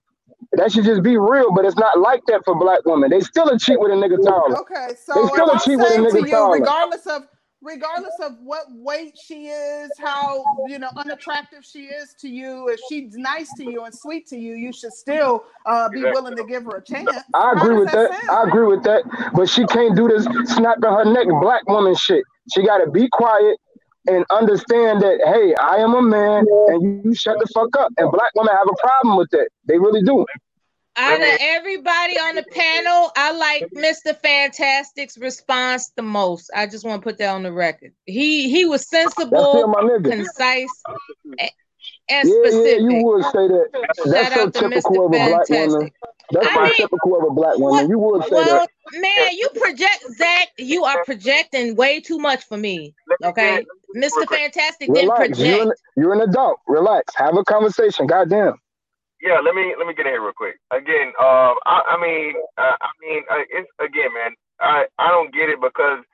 that 0.53 0.73
should 0.73 0.85
just 0.85 1.03
be 1.03 1.17
real, 1.17 1.53
but 1.53 1.65
it's 1.65 1.77
not 1.77 1.99
like 1.99 2.23
that 2.27 2.43
for 2.45 2.59
black 2.59 2.85
women. 2.85 3.11
They 3.11 3.21
still 3.21 3.49
a 3.49 3.59
cheat 3.59 3.79
with 3.79 3.93
a 3.93 3.95
nigga 3.95 4.23
taller. 4.25 4.59
Okay, 4.61 4.95
so 5.01 5.15
they 5.15 5.29
still 5.29 5.51
a 5.51 5.61
cheat 5.61 5.79
with 5.79 5.93
a 5.93 5.99
nigga 5.99 6.27
you, 6.27 6.31
taller. 6.31 6.59
Regardless 6.59 7.07
of 7.07 7.29
regardless 7.63 8.15
of 8.23 8.37
what 8.43 8.65
weight 8.71 9.17
she 9.23 9.49
is, 9.49 9.91
how 9.99 10.43
you 10.67 10.79
know 10.79 10.89
unattractive 10.97 11.65
she 11.65 11.85
is 11.85 12.15
to 12.21 12.29
you, 12.29 12.69
if 12.69 12.81
she's 12.89 13.17
nice 13.17 13.53
to 13.55 13.65
you 13.65 13.85
and 13.85 13.95
sweet 13.95 14.27
to 14.29 14.37
you, 14.37 14.55
you 14.55 14.73
should 14.73 14.93
still 14.93 15.45
uh, 15.67 15.89
be 15.91 16.03
willing 16.03 16.37
to 16.37 16.45
give 16.45 16.65
her 16.65 16.79
a 16.79 16.83
chance. 16.83 17.11
I 17.35 17.53
agree 17.53 17.79
with 17.79 17.93
that. 17.93 18.11
that 18.11 18.31
I 18.31 18.45
agree 18.49 18.67
with 18.67 18.83
that. 18.85 19.03
But 19.35 19.49
she 19.49 19.65
can't 19.67 19.95
do 19.95 20.09
this 20.09 20.25
snapping 20.55 20.83
her 20.85 21.05
neck 21.05 21.27
black 21.41 21.69
woman 21.69 21.95
shit. 21.95 22.25
She 22.55 22.65
got 22.65 22.79
to 22.79 22.91
be 22.91 23.09
quiet 23.13 23.57
and 24.09 24.25
understand 24.31 25.03
that 25.03 25.21
hey, 25.25 25.55
I 25.55 25.77
am 25.77 25.95
a 25.95 26.03
man, 26.03 26.45
and 26.69 27.05
you 27.05 27.15
shut 27.15 27.39
the 27.39 27.47
fuck 27.53 27.77
up. 27.79 27.93
And 27.97 28.11
black 28.11 28.35
women 28.35 28.55
have 28.55 28.69
a 28.71 28.77
problem 28.81 29.17
with 29.17 29.31
that. 29.31 29.49
They 29.67 29.79
really 29.79 30.03
do. 30.03 30.25
Out 30.97 31.21
of 31.21 31.39
everybody 31.41 32.19
on 32.19 32.35
the 32.35 32.45
panel, 32.51 33.13
I 33.17 33.33
like 33.33 33.65
Mr. 33.75 34.15
Fantastic's 34.21 35.17
response 35.17 35.91
the 35.97 36.03
most. 36.03 36.51
I 36.55 36.67
just 36.67 36.85
want 36.85 37.01
to 37.01 37.05
put 37.05 37.17
that 37.19 37.29
on 37.29 37.43
the 37.43 37.53
record. 37.53 37.93
He 38.07 38.51
he 38.51 38.65
was 38.65 38.89
sensible, 38.89 39.73
concise, 40.03 40.83
and 41.39 41.49
yeah, 42.09 42.23
specific. 42.23 42.81
Yeah, 42.81 42.89
you 42.89 43.05
would 43.05 43.25
say 43.25 43.49
that. 43.49 43.69
That's 44.07 44.35
Shout 44.35 44.55
so 44.55 44.69
typical 44.69 45.07
of 45.07 45.13
a 45.13 45.29
black 45.29 45.49
woman. 45.49 45.91
That's 46.33 46.47
I 46.51 46.65
mean, 46.65 46.75
typical 46.77 47.19
of 47.19 47.25
a 47.31 47.35
black 47.35 47.59
woman. 47.59 47.89
You 47.89 47.99
would 47.99 48.23
say 48.25 48.31
well, 48.33 48.45
that. 48.45 48.71
Man, 48.93 49.37
you 49.37 49.49
project 49.61 50.05
Zach. 50.17 50.49
You 50.59 50.85
are 50.85 51.05
projecting 51.05 51.77
way 51.77 52.01
too 52.01 52.19
much 52.19 52.45
for 52.45 52.57
me. 52.57 52.95
Okay, 53.25 53.65
Mr. 53.97 54.29
Fantastic 54.29 54.93
didn't 54.93 55.11
project. 55.11 55.39
You're 55.39 55.63
an, 55.63 55.73
you're 55.97 56.13
an 56.15 56.21
adult. 56.21 56.61
Relax. 56.67 57.15
Have 57.17 57.37
a 57.37 57.45
conversation. 57.45 58.07
Goddamn. 58.07 58.55
yeah, 59.23 59.41
let 59.45 59.55
me 59.55 59.75
let 59.79 59.87
me 59.87 59.95
get 59.95 60.07
in 60.07 60.13
here 60.13 60.23
real 60.23 60.33
quick. 60.33 60.57
Again, 60.71 61.13
uh, 61.21 61.55
I, 61.67 61.97
I 61.97 62.01
mean, 62.01 62.35
uh, 62.57 62.77
I 62.81 62.91
mean, 63.01 63.23
uh, 63.31 63.45
it's 63.51 63.71
again, 63.81 64.13
man. 64.15 64.35
I 64.61 64.87
I 64.99 65.09
don't 65.09 65.35
get 65.35 65.49
it 65.49 65.61
because 65.61 66.05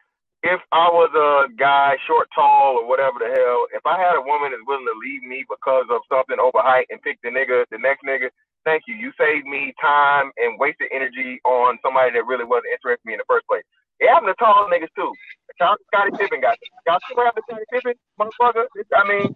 if 0.42 0.60
I 0.70 0.88
was 0.88 1.10
a 1.16 1.52
guy, 1.58 1.96
short, 2.06 2.28
tall, 2.34 2.78
or 2.78 2.88
whatever 2.88 3.18
the 3.18 3.26
hell, 3.26 3.66
if 3.74 3.84
I 3.84 3.98
had 3.98 4.14
a 4.16 4.22
woman 4.22 4.52
that's 4.52 4.62
willing 4.66 4.86
to 4.86 4.98
leave 5.02 5.22
me 5.22 5.44
because 5.48 5.86
of 5.90 6.00
something 6.08 6.38
over 6.38 6.62
height 6.62 6.86
and 6.90 7.02
pick 7.02 7.18
the 7.22 7.30
nigga, 7.30 7.64
the 7.70 7.78
next 7.78 8.04
nigga, 8.06 8.30
thank 8.66 8.82
you. 8.90 8.98
You 8.98 9.14
saved 9.16 9.46
me 9.46 9.72
time 9.80 10.34
and 10.36 10.58
wasted 10.58 10.90
energy 10.92 11.40
on 11.46 11.78
somebody 11.80 12.12
that 12.12 12.26
really 12.26 12.44
wasn't 12.44 12.74
interested 12.74 13.06
in 13.06 13.08
me 13.08 13.14
in 13.14 13.22
the 13.22 13.30
first 13.30 13.46
place. 13.46 13.62
It 14.02 14.10
happened 14.10 14.34
to 14.34 14.36
tall 14.36 14.68
niggas 14.68 14.92
too. 14.92 15.08
Scottie 15.56 16.12
Pippen 16.18 16.42
got. 16.42 16.58
Y'all 16.84 17.00
the 17.00 17.42
Scottie 17.48 17.70
Pippen, 17.72 17.94
motherfucker? 18.20 18.66
I 18.92 19.02
mean, 19.08 19.34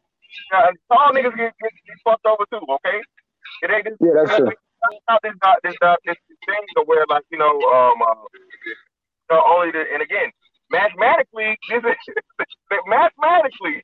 uh, 0.52 0.74
tall 0.93 1.15
niggas 1.15 1.32
get, 1.39 1.55
get, 1.62 1.73
get 1.73 1.98
fucked 2.05 2.27
over 2.27 2.44
too, 2.52 2.61
okay? 2.61 3.01
It 3.62 3.70
ain't 3.70 3.85
this, 3.85 3.97
yeah, 4.02 4.20
that's 4.20 4.36
true. 4.36 4.51
This, 4.51 5.35
uh, 5.43 5.55
this, 5.62 5.77
uh, 5.82 5.97
this 6.05 6.16
thing 6.47 6.65
to 6.77 6.82
where, 6.85 7.05
like, 7.09 7.24
you 7.31 7.39
know, 7.39 7.57
um, 7.73 8.02
uh, 8.02 8.15
so 9.31 9.40
only 9.48 9.73
the, 9.73 9.85
and 9.93 10.02
again, 10.02 10.31
mathematically, 10.70 11.57
this 11.69 11.82
is 11.85 11.97
mathematically, 12.86 13.82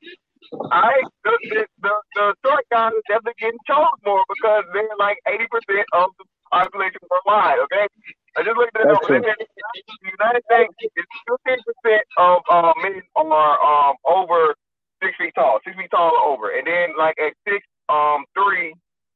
I 0.71 1.01
the, 1.23 1.33
the, 1.49 1.61
the, 1.81 1.93
the 2.15 2.25
short 2.45 2.65
guys 2.71 2.91
are 2.93 3.05
definitely 3.07 3.39
getting 3.39 3.59
chose 3.67 3.97
more 4.05 4.23
because 4.29 4.63
they're 4.73 4.97
like 4.99 5.17
80% 5.27 5.47
of 5.93 6.09
the 6.17 6.25
population 6.51 7.01
worldwide, 7.09 7.59
okay? 7.67 7.87
I 8.37 8.43
just 8.43 8.57
looked 8.57 8.75
at 8.77 8.87
it 8.87 8.93
over. 8.93 9.19
The 9.19 10.11
United 10.13 10.43
States 10.45 10.73
is 10.95 11.05
15% 11.27 11.99
of 12.17 12.39
uh, 12.49 12.73
men 12.83 13.01
are 13.15 13.57
um, 13.59 13.95
over 14.07 14.55
six 15.03 15.15
feet 15.17 15.33
tall, 15.35 15.59
six 15.65 15.75
feet 15.77 15.91
tall 15.91 16.11
or 16.13 16.33
over. 16.33 16.51
And 16.57 16.67
then 16.67 16.93
like 16.97 17.15
at 17.19 17.33
six 17.47 17.65
um 17.89 18.25
three 18.35 18.73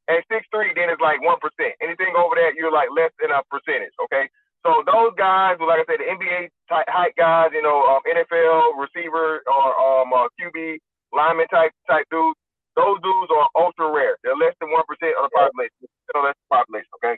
at 0.09 0.23
six 0.31 0.45
three, 0.51 0.73
then 0.75 0.89
it's 0.89 1.01
like 1.01 1.21
one 1.21 1.37
percent. 1.39 1.75
Anything 1.81 2.13
over 2.17 2.35
that, 2.35 2.57
you're 2.57 2.71
like 2.73 2.89
less 2.95 3.11
than 3.21 3.31
a 3.31 3.41
percentage, 3.49 3.93
okay? 4.05 4.29
So 4.65 4.83
those 4.85 5.13
guys, 5.17 5.57
like 5.57 5.81
I 5.81 5.85
said, 5.89 5.99
the 6.01 6.09
NBA 6.11 6.49
type 6.69 6.85
height 6.89 7.13
guys, 7.17 7.49
you 7.53 7.61
know, 7.63 7.81
um, 7.89 8.01
NFL 8.05 8.77
receiver 8.77 9.41
or 9.49 9.67
um, 10.01 10.13
uh, 10.13 10.29
QB 10.37 10.77
lineman 11.13 11.47
type 11.47 11.71
type 11.87 12.07
dudes, 12.11 12.39
those 12.75 12.97
dudes 13.03 13.29
are 13.31 13.47
ultra 13.55 13.91
rare. 13.91 14.15
They're 14.23 14.39
less 14.39 14.55
than 14.59 14.71
one 14.71 14.83
percent 14.87 15.15
of 15.19 15.27
the 15.27 15.33
population. 15.35 15.87
Know, 16.15 16.27
that's 16.27 16.39
the 16.39 16.51
population. 16.51 16.91
Okay. 16.99 17.15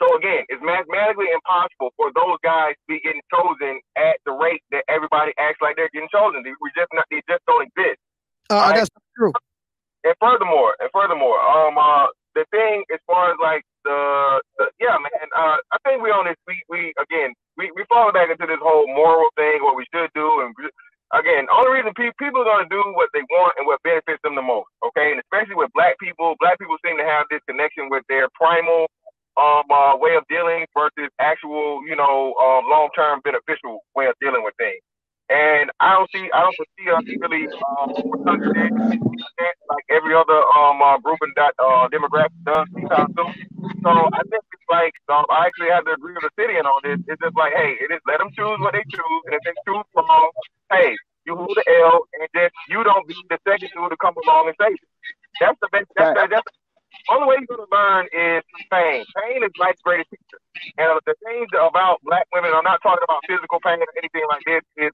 So 0.00 0.10
again, 0.18 0.42
it's 0.50 0.62
mathematically 0.62 1.30
impossible 1.30 1.94
for 1.94 2.10
those 2.10 2.34
guys 2.42 2.74
to 2.74 2.84
be 2.90 2.98
getting 3.06 3.22
chosen 3.30 3.78
at 3.94 4.18
the 4.26 4.34
rate 4.34 4.62
that 4.74 4.82
everybody 4.90 5.30
acts 5.38 5.62
like 5.62 5.78
they're 5.78 5.92
getting 5.94 6.10
chosen. 6.10 6.42
We 6.42 6.68
just 6.74 6.90
not, 6.90 7.06
they 7.06 7.22
just 7.30 7.46
don't 7.46 7.62
exist. 7.70 8.02
Uh, 8.50 8.66
right? 8.66 8.82
That's 8.82 8.90
true. 9.14 9.30
And 10.02 10.14
furthermore, 10.18 10.74
and 10.82 10.90
furthermore, 10.90 11.38
um, 11.38 11.78
uh, 11.78 12.10
the 12.34 12.42
thing 12.50 12.82
as 12.90 12.98
far 13.06 13.30
as 13.30 13.38
like 13.38 13.62
the, 13.84 14.42
the 14.58 14.64
yeah, 14.80 14.98
man. 14.98 15.26
Uh, 15.30 15.58
I 15.70 15.78
think 15.86 16.02
we 16.02 16.10
on 16.10 16.26
this. 16.26 16.38
We 16.46 16.58
we 16.68 16.92
again 16.98 17.34
we 17.56 17.70
we 17.74 17.84
fall 17.88 18.10
back 18.12 18.30
into 18.30 18.46
this 18.46 18.62
whole 18.62 18.86
moral 18.88 19.30
thing, 19.36 19.62
what 19.62 19.76
we 19.76 19.86
should 19.94 20.10
do, 20.14 20.26
and 20.42 20.54
again, 21.14 21.46
only 21.52 21.72
reason 21.80 21.92
pe- 21.96 22.14
people 22.18 22.42
are 22.42 22.48
gonna 22.48 22.68
do 22.70 22.82
what 22.96 23.10
they 23.14 23.22
want 23.30 23.54
and 23.58 23.66
what 23.66 23.82
benefits 23.84 24.20
them 24.24 24.36
the 24.36 24.42
most. 24.44 24.68
Okay, 24.86 25.12
and 25.12 25.20
especially 25.20 25.56
with 25.56 25.72
black 25.74 25.98
people, 26.00 26.36
black 26.40 26.58
people 26.58 26.76
seem 26.84 26.98
to 26.98 27.04
have 27.06 27.26
this 27.30 27.40
connection 27.48 27.88
with 27.90 28.04
their 28.08 28.28
primal 28.34 28.88
um 29.38 29.64
uh, 29.70 29.96
way 29.96 30.16
of 30.16 30.24
dealing 30.28 30.66
versus 30.76 31.10
actual, 31.20 31.80
you 31.88 31.96
know, 31.96 32.34
um, 32.42 32.68
long 32.68 32.90
term 32.96 33.20
beneficial 33.24 33.80
way 33.96 34.06
of 34.06 34.14
dealing 34.20 34.44
with 34.44 34.54
things. 34.58 34.82
And 35.32 35.72
I 35.80 35.96
don't 35.96 36.10
see, 36.12 36.28
I 36.28 36.44
don't 36.44 36.56
foresee 36.60 36.92
us 36.92 37.04
really 37.24 37.48
um, 37.48 37.88
like 39.72 39.86
every 39.88 40.12
other 40.12 40.44
um 40.60 40.82
uh, 40.82 40.98
grouping 41.00 41.32
that 41.36 41.54
uh, 41.56 41.88
demographic 41.88 42.36
does 42.44 42.68
anytime 42.76 43.08
soon. 43.16 43.32
So 43.80 43.90
I 44.12 44.20
think 44.28 44.44
it's 44.52 44.68
like 44.68 44.92
um, 45.08 45.24
I 45.32 45.48
actually 45.48 45.72
have 45.72 45.88
to 45.88 45.96
agree 45.96 46.12
with 46.12 46.28
the 46.28 46.34
city 46.36 46.60
on 46.60 46.68
this. 46.84 47.00
It's 47.08 47.16
just 47.16 47.36
like, 47.36 47.56
hey, 47.56 47.80
it 47.80 47.88
is 47.88 48.04
let 48.04 48.18
them 48.20 48.28
choose 48.36 48.60
what 48.60 48.76
they 48.76 48.84
choose, 48.92 49.22
and 49.24 49.34
if 49.34 49.42
they 49.48 49.56
choose 49.64 49.88
wrong, 49.96 50.30
hey, 50.68 50.92
you 51.24 51.32
hold 51.32 51.56
the 51.56 51.64
L, 51.80 52.04
and 52.12 52.28
just 52.36 52.52
you 52.68 52.84
don't 52.84 53.08
be 53.08 53.16
the 53.30 53.38
second 53.48 53.72
dude 53.72 53.88
to 53.88 53.96
come 53.96 54.14
along 54.28 54.52
and 54.52 54.56
say 54.60 54.76
it. 54.76 54.84
That's 55.40 55.56
the 55.64 55.68
best. 55.72 55.88
That's, 55.96 56.12
right. 56.12 56.28
that's, 56.28 56.44
the 56.44 56.61
only 57.10 57.26
way 57.26 57.36
you're 57.42 57.56
gonna 57.56 57.70
learn 57.72 58.04
is 58.12 58.42
pain. 58.70 59.04
Pain 59.18 59.42
is 59.42 59.50
life's 59.58 59.82
greatest 59.82 60.10
teacher. 60.10 60.38
And 60.78 61.00
the 61.06 61.14
things 61.24 61.48
about 61.56 61.98
black 62.04 62.26
women, 62.32 62.52
I'm 62.54 62.64
not 62.64 62.82
talking 62.82 63.02
about 63.04 63.24
physical 63.26 63.58
pain 63.64 63.80
or 63.80 63.90
anything 63.98 64.22
like 64.28 64.42
this, 64.46 64.62
is 64.76 64.92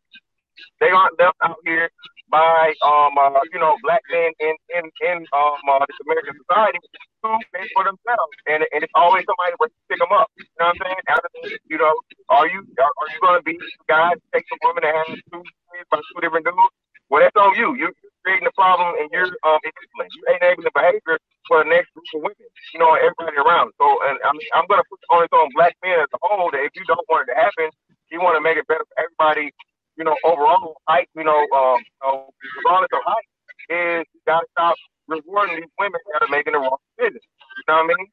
they 0.81 0.91
aren't 0.91 1.19
left 1.19 1.39
out 1.43 1.59
here 1.65 1.91
by 2.31 2.75
um 2.85 3.17
uh, 3.17 3.41
you 3.53 3.59
know 3.59 3.77
black 3.83 4.03
men 4.13 4.33
in 4.41 4.55
in 4.75 4.85
in 5.05 5.17
um 5.33 5.61
uh, 5.69 5.85
this 5.87 5.99
American 6.05 6.35
society 6.45 6.79
to 7.25 7.29
fend 7.53 7.69
for 7.75 7.85
themselves, 7.85 8.35
and 8.47 8.65
and 8.73 8.81
it's 8.85 8.95
always 8.95 9.25
somebody 9.27 9.55
to 9.55 9.59
pick 9.89 9.99
them 9.99 10.13
up. 10.13 10.29
You 10.37 10.45
know 10.61 10.71
what 10.71 10.77
I'm 10.77 10.81
saying? 10.83 11.03
After, 11.09 11.29
you 11.69 11.79
know, 11.79 11.95
are 12.31 12.47
you 12.49 12.63
are, 12.79 12.95
are 13.01 13.09
you 13.11 13.21
going 13.21 13.39
to 13.41 13.45
be 13.45 13.57
the 13.59 13.87
guy 13.89 14.15
to 14.15 14.23
take 14.35 14.47
some 14.49 14.61
woman 14.65 14.83
that 14.87 14.95
has 14.95 15.19
two 15.33 15.43
kids 15.43 15.89
by 15.91 15.99
two 15.99 16.21
different 16.23 16.47
dudes? 16.47 16.75
Well, 17.09 17.25
that's 17.25 17.37
on 17.41 17.57
you. 17.57 17.75
You're 17.75 17.97
creating 18.23 18.45
the 18.45 18.55
problem, 18.55 18.95
and 19.01 19.09
you're 19.13 19.33
um 19.47 19.61
enabling. 19.65 20.11
You 20.15 20.23
enabling 20.37 20.67
the 20.69 20.75
behavior 20.75 21.17
for 21.49 21.65
the 21.65 21.69
next 21.73 21.91
group 21.97 22.07
of 22.15 22.21
women. 22.29 22.49
You 22.77 22.79
know, 22.79 22.95
everybody 22.95 23.41
around. 23.41 23.73
So, 23.81 23.89
and 24.05 24.21
I 24.23 24.31
mean, 24.37 24.47
I'm 24.53 24.69
going 24.69 24.79
to 24.79 24.89
put 24.93 25.01
on 25.11 25.25
this 25.25 25.33
on 25.33 25.49
black 25.57 25.75
men 25.83 25.99
as 25.99 26.13
a 26.13 26.21
whole 26.21 26.53
that 26.53 26.63
if 26.63 26.77
you 26.77 26.85
don't 26.85 27.03
want 27.09 27.27
it 27.27 27.33
to 27.33 27.37
happen, 27.41 27.73
you 28.13 28.21
want 28.21 28.37
to 28.37 28.45
make 28.45 28.61
it 28.61 28.69
better 28.69 28.85
for 28.85 28.97
everybody 29.01 29.53
you 29.99 30.05
know, 30.07 30.15
overall 30.23 30.79
height, 30.87 31.11
you 31.19 31.25
know, 31.27 31.43
um, 31.51 31.83
you 32.07 32.49
regardless 32.63 32.95
of 32.95 33.03
height, 33.03 33.27
is 33.67 34.07
you 34.15 34.21
gotta 34.25 34.47
stop 34.55 34.79
rewarding 35.09 35.59
these 35.59 35.75
women 35.75 35.99
that 36.15 36.23
are 36.23 36.31
making 36.31 36.55
the 36.55 36.63
wrong 36.63 36.79
decisions. 36.95 37.27
You 37.27 37.65
know 37.67 37.83
what 37.83 37.91
I 37.91 37.99
mean? 37.99 38.07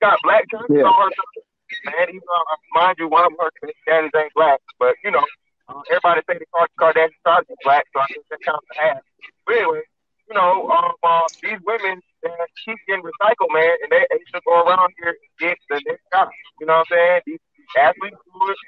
got 0.00 0.20
black 0.22 0.44
churches 0.50 0.68
yeah. 0.68 0.84
on 0.84 1.12
her 1.12 1.92
man. 1.92 2.08
Even 2.08 2.20
uh, 2.24 2.56
mind 2.72 2.96
you, 2.98 3.08
one 3.08 3.24
of 3.24 3.32
her 3.40 3.50
daddies 3.86 4.12
ain't 4.16 4.32
black, 4.34 4.60
but 4.78 4.96
you 5.04 5.10
know, 5.10 5.24
uh, 5.68 5.80
everybody 5.88 6.20
say 6.28 6.36
the 6.40 6.48
Kardashian 6.76 7.12
stars 7.20 7.46
is 7.48 7.56
black, 7.64 7.84
so 7.92 8.00
I 8.00 8.06
think 8.12 8.24
that 8.30 8.40
counts 8.44 8.66
as 8.72 8.78
half. 8.80 9.02
But 9.46 9.56
anyway, 9.56 9.82
you 10.30 10.36
know, 10.36 10.70
um, 10.70 10.92
uh, 11.02 11.26
these 11.42 11.58
women 11.66 12.00
that 12.22 12.46
keep 12.64 12.78
getting 12.86 13.02
recycled, 13.02 13.50
man, 13.50 13.74
and 13.82 13.90
they, 13.90 14.06
they 14.10 14.22
should 14.30 14.42
go 14.46 14.62
around 14.62 14.94
here 15.02 15.10
and 15.10 15.30
get 15.40 15.58
the 15.68 15.82
next 15.90 16.06
job. 16.14 16.28
You 16.60 16.66
know 16.66 16.78
what 16.78 16.86
I'm 16.94 16.94
saying? 16.94 17.20
These 17.26 17.42
athletes 17.76 18.16
do 18.30 18.38
it, 18.46 18.58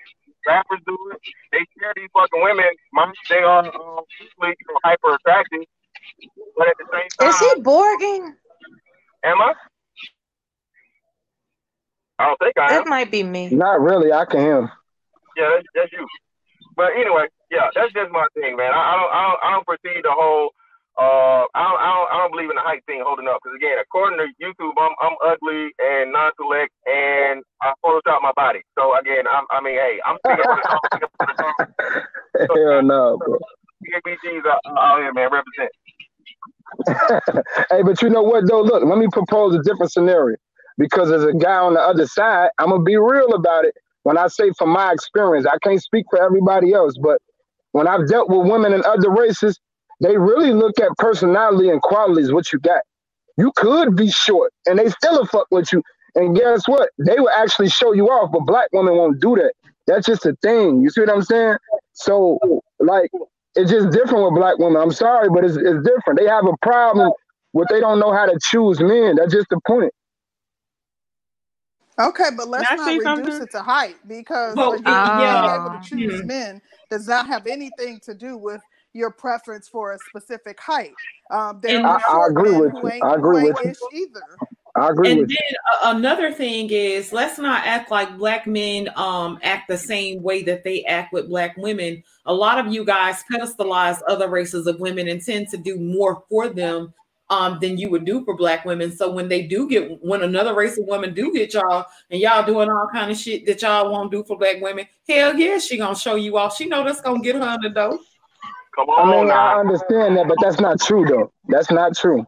rappers 0.45 0.83
do 0.85 0.99
it. 1.15 1.21
They 1.53 1.63
share 1.79 1.93
these 1.95 2.11
fucking 2.13 2.43
women. 2.43 2.67
Mind 2.93 3.15
they 3.31 3.47
are 3.47 3.63
um, 3.63 4.03
usually 4.19 4.59
you 4.59 4.67
know, 4.69 4.79
hyper 4.83 5.15
attractive, 5.15 5.63
but 6.59 6.67
at 6.67 6.75
the 6.83 6.87
same 6.91 7.09
time, 7.21 7.29
is 7.31 7.39
he 7.39 7.63
Borging? 7.63 8.35
Am 9.23 9.41
I? 9.41 9.55
I 12.19 12.27
don't 12.27 12.39
think 12.39 12.59
I 12.59 12.69
that 12.75 12.83
am. 12.83 12.89
might 12.89 13.11
be 13.11 13.23
me. 13.23 13.51
Not 13.51 13.81
really. 13.81 14.13
I 14.13 14.25
can 14.25 14.41
hear. 14.41 14.73
Yeah, 15.37 15.49
that's, 15.55 15.67
that's 15.75 15.93
you. 15.93 16.07
But 16.77 16.91
anyway, 16.99 17.27
yeah, 17.51 17.71
that's 17.75 17.93
just 17.93 18.11
my 18.11 18.27
thing, 18.35 18.57
man. 18.57 18.73
I, 18.73 18.83
I 18.83 18.97
don't, 18.97 19.13
I 19.13 19.23
don't, 19.23 19.41
I 19.43 19.51
don't 19.53 19.65
foresee 19.65 20.01
the 20.03 20.11
whole 20.11 20.51
uh, 20.99 21.45
I 21.55 21.63
don't, 21.67 21.81
I 21.81 21.89
don't, 21.95 22.09
I 22.13 22.17
don't 22.23 22.33
believe 22.33 22.51
in 22.51 22.57
the 22.57 22.63
height 22.67 22.83
thing 22.87 23.03
holding 23.05 23.27
up 23.29 23.41
because 23.43 23.57
again, 23.57 23.79
according 23.81 24.19
to 24.21 24.27
YouTube, 24.39 24.75
I'm, 24.79 24.95
I'm 25.03 25.17
ugly 25.25 25.71
and 25.81 26.13
non-select, 26.13 26.73
and 26.87 27.43
I 27.63 27.73
Photoshop 27.85 28.23
my 28.23 28.33
body. 28.37 28.61
So 28.79 28.97
again, 28.99 29.25
I'm, 29.31 29.45
I 29.51 29.61
mean, 29.63 29.75
hey, 29.77 29.99
I'm 30.05 30.19
Hell 32.55 32.83
no, 32.83 33.21
bro. 33.25 33.39
PABGs 33.85 34.47
out, 34.49 34.61
out 34.79 35.01
here, 35.01 35.15
man, 35.15 35.31
represent. 35.33 35.73
hey, 37.71 37.83
but 37.85 38.01
you 38.03 38.11
know 38.11 38.23
what 38.23 38.49
though? 38.49 38.63
Look, 38.63 38.85
let 38.85 38.99
me 38.99 39.09
propose 39.13 39.55
a 39.55 39.63
different 39.63 39.93
scenario 39.93 40.37
because 40.79 41.11
as 41.13 41.25
a 41.25 41.33
guy 41.35 41.57
on 41.57 41.75
the 41.75 41.81
other 41.81 42.07
side, 42.07 42.51
I'm 42.59 42.71
gonna 42.71 42.83
be 42.85 42.97
real 42.97 43.35
about 43.35 43.65
it. 43.65 43.75
When 44.05 44.19
I 44.19 44.29
say 44.29 44.51
from 44.59 44.71
my 44.71 44.93
experience, 44.93 45.47
I 45.47 45.59
can't 45.63 45.83
speak 45.83 46.07
for 46.11 46.23
everybody 46.23 46.73
else, 46.75 46.95
but 47.03 47.19
when 47.73 47.89
I've 47.89 48.09
dealt 48.09 48.31
with 48.31 48.51
women 48.51 48.75
in 48.75 48.85
other 48.85 49.11
races, 49.11 49.59
they 50.03 50.17
really 50.17 50.53
look 50.53 50.81
at 50.81 50.91
personality 50.99 51.71
and 51.71 51.81
qualities, 51.81 52.33
what 52.33 52.53
you 52.53 52.59
got. 52.59 52.83
You 53.39 53.53
could 53.57 53.97
be 53.97 54.11
short 54.11 54.53
and 54.67 54.79
they 54.79 54.91
still 54.91 55.21
a 55.21 55.27
fuck 55.27 55.47
with 55.51 55.73
you. 55.73 55.83
And 56.15 56.37
guess 56.37 56.69
what? 56.69 56.91
They 56.99 57.19
will 57.19 57.31
actually 57.31 57.71
show 57.71 57.93
you 57.93 58.09
off, 58.09 58.31
but 58.33 58.41
black 58.41 58.69
women 58.73 58.97
won't 58.97 59.21
do 59.21 59.37
that. 59.37 59.53
That's 59.87 60.07
just 60.07 60.27
a 60.27 60.37
thing. 60.43 60.83
You 60.83 60.91
see 60.91 61.01
what 61.01 61.11
I'm 61.11 61.23
saying? 61.23 61.57
So, 61.95 62.39
like, 62.81 63.11
it's 63.55 63.71
just 63.71 63.91
different 63.91 64.25
with 64.25 64.35
black 64.35 64.59
women. 64.59 64.83
I'm 64.83 64.93
sorry, 64.93 65.29
but 65.31 65.45
it's, 65.45 65.57
it's 65.57 65.87
different. 65.87 66.19
They 66.19 66.27
have 66.27 66.47
a 66.47 66.57
problem 66.63 67.13
with 67.53 67.69
they 67.69 67.81
don't 67.81 67.99
know 67.99 68.13
how 68.13 68.27
to 68.27 68.39
choose 68.43 68.81
men. 68.81 69.17
That's 69.17 69.33
just 69.33 69.49
the 69.51 69.61
point. 69.67 69.93
Okay, 71.99 72.31
but 72.37 72.49
let's 72.49 72.71
not 72.71 72.87
reduce 72.87 73.05
something? 73.05 73.43
it 73.43 73.51
to 73.53 73.63
height 73.63 73.97
because 74.07 74.57
well, 74.57 74.73
being 74.73 74.87
able 74.87 75.79
to 75.79 75.81
choose 75.85 76.21
mm-hmm. 76.21 76.27
men 76.27 76.63
does 76.91 77.07
not 77.07 77.27
have 77.27 77.47
anything 77.47 78.01
to 78.05 78.15
do 78.15 78.37
with 78.37 78.63
your 78.93 79.11
preference 79.11 79.69
for 79.69 79.93
a 79.93 79.99
specific 80.09 80.61
height. 80.61 80.93
Um, 81.31 81.61
there 81.63 81.85
are 81.85 82.01
I, 82.07 82.25
I 82.25 82.27
agree 82.29 82.53
with 82.53 82.73
you. 82.75 83.01
I 83.03 83.15
agree 83.15 83.45
with 83.45 83.59
you. 83.65 83.89
Either. 83.95 84.23
I 84.75 84.89
agree 84.89 85.11
and 85.11 85.21
with 85.21 85.29
then 85.29 85.37
you. 85.51 85.57
another 85.85 86.33
thing 86.33 86.71
is 86.71 87.13
let's 87.13 87.39
not 87.39 87.67
act 87.67 87.91
like 87.91 88.17
black 88.17 88.47
men 88.47 88.89
um, 88.97 89.39
act 89.43 89.69
the 89.69 89.77
same 89.77 90.23
way 90.23 90.43
that 90.45 90.65
they 90.65 90.83
act 90.85 91.13
with 91.13 91.29
black 91.29 91.57
women. 91.57 92.03
A 92.25 92.33
lot 92.33 92.59
of 92.59 92.73
you 92.73 92.85
guys 92.85 93.23
pedestalize 93.31 94.01
other 94.09 94.29
races 94.29 94.67
of 94.67 94.81
women 94.81 95.09
and 95.09 95.23
tend 95.23 95.49
to 95.49 95.59
do 95.59 95.79
more 95.79 96.25
for 96.31 96.49
them 96.49 96.95
um, 97.29 97.59
than 97.61 97.79
you 97.79 97.91
would 97.91 98.05
do 98.05 98.25
for 98.25 98.37
black 98.37 98.65
women. 98.65 98.95
So 98.95 99.11
when 99.11 99.29
they 99.29 99.43
do 99.43 99.69
get 99.69 100.03
when 100.03 100.23
another 100.23 100.55
race 100.55 100.79
of 100.79 100.87
women 100.87 101.15
do 101.15 101.33
get 101.33 101.55
y'all 101.55 101.87
and 102.11 102.21
y'all 102.21 102.45
doing 102.45 102.71
all 102.71 102.89
kind 102.93 103.11
of 103.11 103.17
shit 103.17 103.47
that 103.47 103.63
y'all 103.63 103.91
won't 103.91 104.11
do 104.11 104.25
for 104.25 104.39
black 104.39 104.61
women, 104.61 104.87
hell 105.09 105.35
yeah, 105.35 105.59
she 105.59 105.79
gonna 105.79 105.97
show 105.97 106.15
you 106.15 106.37
off. 106.37 106.57
She 106.57 106.67
know 106.67 106.85
that's 106.85 107.01
gonna 107.01 107.21
get 107.21 107.37
her 107.37 107.43
on 107.43 107.61
the 107.63 107.71
door. 107.71 107.99
Come 108.75 108.89
on, 108.89 109.09
I 109.09 109.17
mean, 109.17 109.29
now. 109.29 109.57
I 109.57 109.61
understand 109.61 110.17
that, 110.17 110.29
but 110.29 110.39
that's 110.41 110.61
not 110.61 110.81
true 110.81 111.05
though. 111.05 111.31
That's 111.49 111.71
not 111.71 111.97
true. 111.97 112.27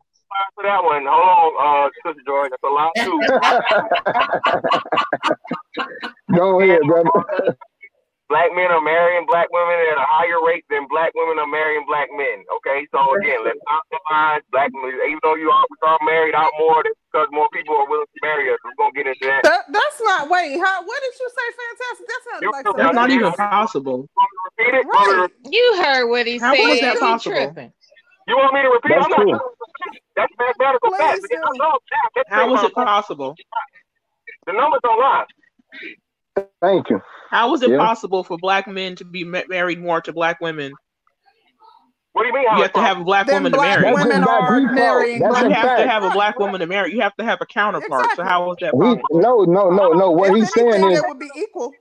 For 0.56 0.64
that 0.64 0.82
one, 0.84 1.04
hold 1.08 1.54
on, 1.56 1.86
uh, 1.86 1.90
Sister 2.04 2.22
Joy. 2.26 2.48
That's 2.50 2.62
a 2.62 2.68
lot 2.68 2.92
too. 2.98 3.20
Go 6.36 6.60
ahead, 6.60 6.80
brother 6.86 7.56
black 8.28 8.50
men 8.54 8.70
are 8.72 8.80
marrying 8.80 9.26
black 9.26 9.48
women 9.52 9.76
at 9.92 9.98
a 9.98 10.06
higher 10.08 10.40
rate 10.44 10.64
than 10.70 10.86
black 10.88 11.12
women 11.14 11.38
are 11.38 11.46
marrying 11.46 11.84
black 11.86 12.08
men. 12.16 12.44
Okay, 12.60 12.86
so 12.92 12.98
again, 13.16 13.44
let's 13.44 13.60
not 13.68 13.84
line 14.10 14.40
black 14.52 14.70
men. 14.72 14.92
Even 15.06 15.20
though 15.22 15.36
you 15.36 15.50
all 15.50 15.64
are 15.82 15.98
married 16.04 16.34
out 16.34 16.50
more, 16.58 16.82
that's 16.82 16.96
because 17.10 17.28
more 17.32 17.48
people 17.52 17.76
are 17.76 17.88
willing 17.88 18.08
to 18.08 18.20
marry 18.22 18.50
us. 18.50 18.58
We're 18.64 18.76
gonna 18.78 18.96
get 18.96 19.06
into 19.06 19.26
that. 19.28 19.42
that 19.44 19.62
that's 19.68 20.00
not. 20.04 20.28
Wait, 20.28 20.56
how? 20.58 20.84
What 20.84 21.00
did 21.02 21.14
you 21.20 21.28
say? 21.28 21.46
Fantastic. 21.52 22.06
That's 22.08 22.26
not. 22.28 22.38
Like 22.52 22.66
that's 22.76 22.94
not 22.94 23.10
even 23.10 23.32
possible. 23.32 24.08
Repeat 24.58 24.74
it. 24.74 24.86
Right. 24.86 25.28
You 25.50 25.66
heard 25.82 26.08
what 26.08 26.26
he 26.26 26.38
how 26.38 26.54
said. 26.54 26.64
How 26.64 26.72
is 26.72 26.80
that 26.80 26.98
possible? 26.98 27.72
You 28.26 28.36
want 28.36 28.54
me 28.54 28.62
to 28.62 28.68
repeat? 28.68 28.96
That's 28.96 29.06
I'm 29.12 29.26
not. 29.26 29.42
That's 30.16 30.32
mathematical 30.38 30.90
fact. 30.96 31.20
How 32.28 32.54
is 32.54 32.62
it 32.62 32.74
possible? 32.74 33.34
The 34.46 34.52
numbers 34.52 34.80
don't 34.82 34.98
lie. 34.98 35.24
Thank 36.60 36.90
you. 36.90 37.00
How 37.34 37.52
is 37.52 37.62
it 37.62 37.70
yeah. 37.70 37.78
possible 37.78 38.22
for 38.22 38.38
black 38.38 38.68
men 38.68 38.94
to 38.94 39.04
be 39.04 39.24
married 39.24 39.82
more 39.82 40.00
to 40.00 40.12
black 40.12 40.40
women? 40.40 40.72
What 42.12 42.22
do 42.22 42.28
you 42.28 42.34
mean? 42.34 42.44
You 42.44 42.62
have 42.62 42.72
to 42.74 42.80
have 42.80 43.00
a 43.00 43.02
black 43.02 43.26
woman 43.26 43.50
black 43.50 43.74
to 43.74 43.80
marry. 43.82 43.92
Women 43.92 44.22
are 44.22 44.60
marrying. 44.72 45.18
You 45.20 45.32
have 45.32 45.50
fact. 45.50 45.82
to 45.82 45.88
have 45.88 46.04
a 46.04 46.10
black 46.10 46.38
woman 46.38 46.60
to 46.60 46.68
marry. 46.68 46.92
You 46.92 47.00
have 47.00 47.16
to 47.16 47.24
have 47.24 47.40
a 47.40 47.46
counterpart. 47.46 48.04
Exactly. 48.04 48.22
So 48.22 48.28
how 48.28 48.52
is 48.52 48.58
that 48.60 48.72
possible? 48.72 49.02
We, 49.10 49.20
no, 49.20 49.42
no, 49.42 49.68
no, 49.70 49.90
no. 49.94 50.12
What 50.12 50.30
if 50.30 50.36
he's 50.36 50.52
saying 50.52 50.92
is 50.92 51.00
it 51.00 51.04
would 51.08 51.18
be 51.18 51.28
equal. 51.36 51.72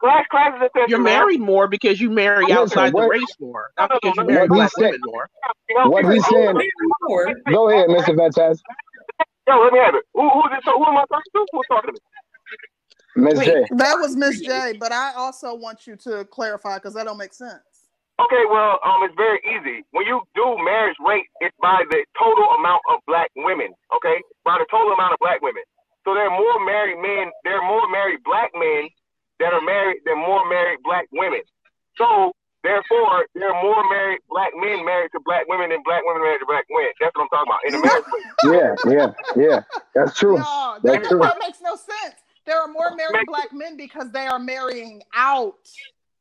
Class 0.00 0.26
classes 0.30 0.68
You're 0.86 0.98
married 0.98 1.40
more 1.40 1.66
because 1.66 1.98
you 1.98 2.10
marry 2.10 2.44
Listen, 2.44 2.58
outside 2.58 2.92
what, 2.92 3.04
the 3.04 3.08
race 3.08 3.36
more, 3.40 3.70
not 3.78 3.90
because 4.02 4.16
you 4.18 4.24
marry 4.24 4.48
black 4.48 4.70
said, 4.72 4.90
women 4.90 5.00
more. 5.06 5.28
What 5.88 6.12
he's 6.12 6.26
saying. 6.28 6.60
Go 7.50 7.70
ahead, 7.70 7.88
Mr. 7.88 8.14
Fantastic. 8.18 8.66
Yo, 9.48 9.62
let 9.62 9.72
me 9.72 9.78
have 9.78 9.94
it. 9.94 10.04
Who, 10.12 10.28
who, 10.28 10.42
who 10.42 10.84
am 10.84 10.96
I 10.98 11.04
talking 11.08 11.32
to? 11.32 11.46
Who's 11.52 11.66
talking 11.70 11.88
to 11.88 11.92
me? 11.94 11.98
Miss 13.20 13.38
J. 13.38 13.64
That 13.76 13.94
was 13.94 14.16
Miss 14.16 14.40
J, 14.40 14.74
but 14.78 14.92
I 14.92 15.12
also 15.14 15.54
want 15.54 15.86
you 15.86 15.96
to 15.96 16.24
clarify 16.26 16.76
because 16.76 16.94
that 16.94 17.04
don't 17.04 17.18
make 17.18 17.34
sense. 17.34 17.60
Okay, 18.20 18.44
well, 18.52 18.76
um, 18.84 19.00
it's 19.08 19.16
very 19.16 19.40
easy. 19.48 19.80
When 19.92 20.04
you 20.04 20.20
do 20.36 20.44
marriage 20.60 20.96
rate, 21.00 21.24
it's 21.40 21.56
by 21.62 21.80
the 21.88 22.04
total 22.20 22.44
amount 22.58 22.82
of 22.92 23.00
black 23.06 23.30
women. 23.36 23.72
Okay, 23.96 24.20
by 24.44 24.60
the 24.60 24.66
total 24.70 24.92
amount 24.92 25.14
of 25.14 25.18
black 25.20 25.40
women. 25.40 25.62
So 26.04 26.12
there 26.12 26.28
are 26.28 26.36
more 26.36 26.60
married 26.64 27.00
men. 27.00 27.32
There 27.44 27.56
are 27.56 27.64
more 27.64 27.88
married 27.88 28.20
black 28.24 28.50
men 28.52 28.88
that 29.40 29.52
are 29.56 29.64
married 29.64 30.04
than 30.04 30.18
more 30.18 30.44
married 30.48 30.80
black 30.84 31.08
women. 31.12 31.40
So 31.96 32.32
therefore, 32.62 33.24
there 33.34 33.48
are 33.48 33.62
more 33.62 33.88
married 33.88 34.20
black 34.28 34.52
men 34.52 34.84
married 34.84 35.10
to 35.16 35.20
black 35.24 35.48
women 35.48 35.70
than 35.72 35.80
black 35.84 36.04
women 36.04 36.20
married 36.20 36.44
to 36.44 36.48
black 36.48 36.68
men. 36.68 36.92
That's 37.00 37.16
what 37.16 37.24
I'm 37.24 37.32
talking 37.32 37.48
about 37.48 37.64
in 37.64 37.72
the 37.72 37.80
marriage 37.80 38.08
rate. 38.12 38.28
Yeah, 38.52 38.70
yeah, 38.84 39.08
yeah. 39.36 39.60
That's 39.94 40.12
true. 40.18 40.36
No, 40.44 40.76
That's 40.84 41.08
that, 41.08 41.08
true. 41.08 41.20
that 41.20 41.40
makes 41.40 41.60
no 41.64 41.72
sense. 41.76 42.20
There 42.50 42.58
are 42.58 42.66
more 42.66 42.90
married 42.98 43.30
black 43.30 43.54
men 43.54 43.78
because 43.78 44.10
they 44.10 44.26
are 44.26 44.42
marrying 44.42 45.06
out. 45.14 45.70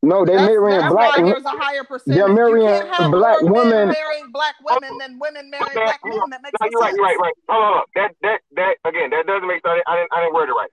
No, 0.06 0.22
they're 0.22 0.38
that's, 0.38 0.46
marrying 0.46 0.78
that's 0.78 0.94
black. 0.94 1.18
Why 1.18 1.26
there's 1.26 1.50
a 1.50 1.58
higher 1.58 1.82
percentage. 1.82 2.22
They're 2.22 2.30
marrying 2.30 2.86
black 3.10 3.42
women. 3.42 3.90
Marrying 3.90 4.30
black 4.30 4.54
women 4.62 4.94
than 5.02 5.18
women 5.18 5.50
marrying 5.50 5.74
okay. 5.74 5.90
black 5.90 6.06
men. 6.06 6.30
That 6.30 6.46
makes 6.46 6.54
no, 6.62 6.70
you're 6.70 6.86
right. 6.86 6.94
You're 6.94 7.02
right. 7.02 7.18
Right. 7.18 7.34
Hold 7.50 7.82
on. 7.82 7.84
That 7.98 8.14
that 8.22 8.46
that 8.62 8.78
again. 8.86 9.10
That 9.10 9.26
doesn't 9.26 9.50
make 9.50 9.66
sense. 9.66 9.82
I 9.90 9.98
didn't. 9.98 10.14
I 10.14 10.22
didn't 10.22 10.38
word 10.38 10.54
it 10.54 10.54
right. 10.54 10.70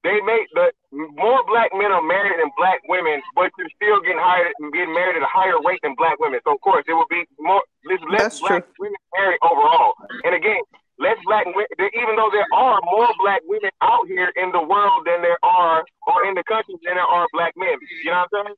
They 0.00 0.16
make 0.24 0.48
the 0.56 0.72
more 1.12 1.44
black 1.44 1.76
men 1.76 1.92
are 1.92 2.00
married 2.00 2.40
than 2.40 2.48
black 2.56 2.80
women, 2.88 3.20
but 3.36 3.52
you're 3.60 3.68
still 3.76 4.00
getting 4.00 4.16
hired, 4.16 4.48
and 4.64 4.72
getting 4.72 4.96
married 4.96 5.20
at 5.20 5.28
a 5.28 5.28
higher 5.28 5.60
rate 5.60 5.84
than 5.84 5.92
black 5.92 6.16
women. 6.24 6.40
So 6.48 6.56
of 6.56 6.60
course, 6.64 6.88
it 6.88 6.96
would 6.96 7.12
be 7.12 7.28
more 7.36 7.60
less 7.84 8.00
That's 8.16 8.40
black 8.40 8.64
true. 8.64 8.88
women 8.88 9.02
married 9.12 9.44
overall. 9.44 9.92
And 10.24 10.32
again, 10.32 10.64
less 10.98 11.16
black 11.24 11.46
women, 11.46 11.66
even 11.94 12.16
though 12.16 12.30
there 12.32 12.46
are 12.54 12.80
more 12.84 13.08
black 13.20 13.42
women 13.46 13.70
out 13.82 14.06
here 14.08 14.32
in 14.36 14.52
the 14.52 14.62
world 14.62 15.06
than 15.06 15.22
there 15.22 15.38
are, 15.42 15.84
or 16.06 16.26
in 16.26 16.34
the 16.34 16.44
country 16.44 16.74
than 16.84 16.94
there 16.96 17.04
are 17.04 17.26
black 17.32 17.52
men. 17.56 17.76
You 18.04 18.10
know 18.10 18.24
what 18.30 18.40
I'm 18.40 18.46
saying? 18.46 18.56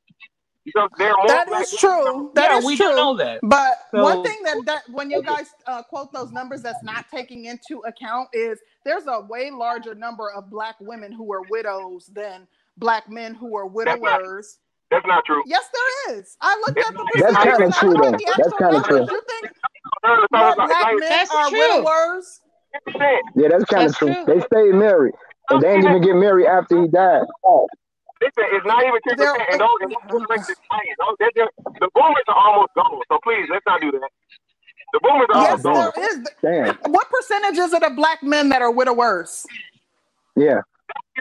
Because 0.65 0.91
there 0.99 1.13
are 1.13 1.17
more 1.17 1.27
that 1.29 1.49
is 1.63 1.77
true. 1.79 2.31
That 2.35 2.51
yeah, 2.51 2.59
is 2.59 2.65
we 2.65 2.77
true. 2.77 2.95
know 2.95 3.17
that. 3.17 3.41
But 3.43 3.79
so, 3.91 4.03
one 4.03 4.23
thing 4.23 4.37
that, 4.45 4.63
that 4.67 4.83
when 4.91 5.11
you 5.11 5.23
guys 5.23 5.47
uh, 5.67 5.83
quote 5.83 6.13
those 6.13 6.31
numbers, 6.31 6.61
that's 6.61 6.83
not 6.85 7.07
taking 7.11 7.47
into 7.47 7.81
account 7.87 8.29
is 8.35 8.59
there's 8.85 9.07
a 9.07 9.21
way 9.23 9.51
larger 9.51 9.95
number 9.95 10.31
of 10.31 10.51
black 10.51 10.77
women 10.81 11.11
who 11.11 11.33
are 11.33 11.43
widows 11.49 12.11
than 12.13 12.47
black 12.77 13.09
men 13.09 13.35
who 13.35 13.57
are 13.57 13.67
widowers. 13.67 14.59
That's 14.91 15.07
not 15.07 15.25
true. 15.25 15.43
Yes, 15.47 15.65
there 15.73 16.19
is. 16.19 16.37
I 16.41 16.55
looked 16.67 16.79
at 16.79 16.95
the 16.95 17.21
That's 17.21 17.37
kind 17.37 17.63
of 17.63 17.75
true, 17.77 17.93
though. 17.95 18.11
That's 18.11 18.55
kind 18.59 18.77
of 18.77 18.85
true. 18.85 19.01
You 19.01 19.23
think 19.29 19.53
more 20.05 20.27
black 20.55 20.57
men 20.57 21.01
That's 21.01 21.31
are 21.35 21.49
true. 21.49 21.59
widowers? 21.59 22.41
Yeah, 23.35 23.49
that's 23.51 23.65
kind 23.65 23.89
of 23.89 23.97
true. 23.97 24.15
true. 24.15 24.25
They 24.27 24.41
stayed 24.41 24.75
married. 24.75 25.15
And 25.51 25.63
they 25.63 25.77
didn't 25.77 25.91
even 25.91 26.03
get 26.03 26.15
married 26.17 26.47
after 26.47 26.81
he 26.83 26.89
died. 26.89 27.23
Listen, 28.21 28.45
it's 28.51 28.67
not 28.67 28.83
even 28.83 29.01
ten 29.07 29.17
percent, 29.17 29.43
and 29.53 29.61
those, 29.61 29.69
and 29.81 29.93
those 30.11 30.27
races 30.29 30.57
playing. 30.69 30.95
Those, 30.99 31.17
they're 31.21 31.31
just, 31.37 31.53
the 31.81 31.89
boomers 31.95 32.25
are 32.27 32.35
almost 32.37 32.75
gone. 32.75 33.01
So 33.09 33.19
please, 33.23 33.47
let's 33.49 33.65
not 33.65 33.81
do 33.81 33.93
that. 33.93 34.11
The 34.93 35.01
boomers 35.01 35.27
are 35.33 35.43
Yes, 35.43 35.65
almost 35.65 35.95
gone. 35.95 36.05
is. 36.05 36.27
Damn. 36.43 36.93
What 36.93 37.09
percentage 37.11 37.59
is 37.59 37.73
it 37.73 37.83
of 37.85 37.95
black 37.95 38.23
men 38.23 38.49
that 38.49 38.61
are 38.61 38.73
widowers? 38.73 39.47
Yeah. 40.35 40.63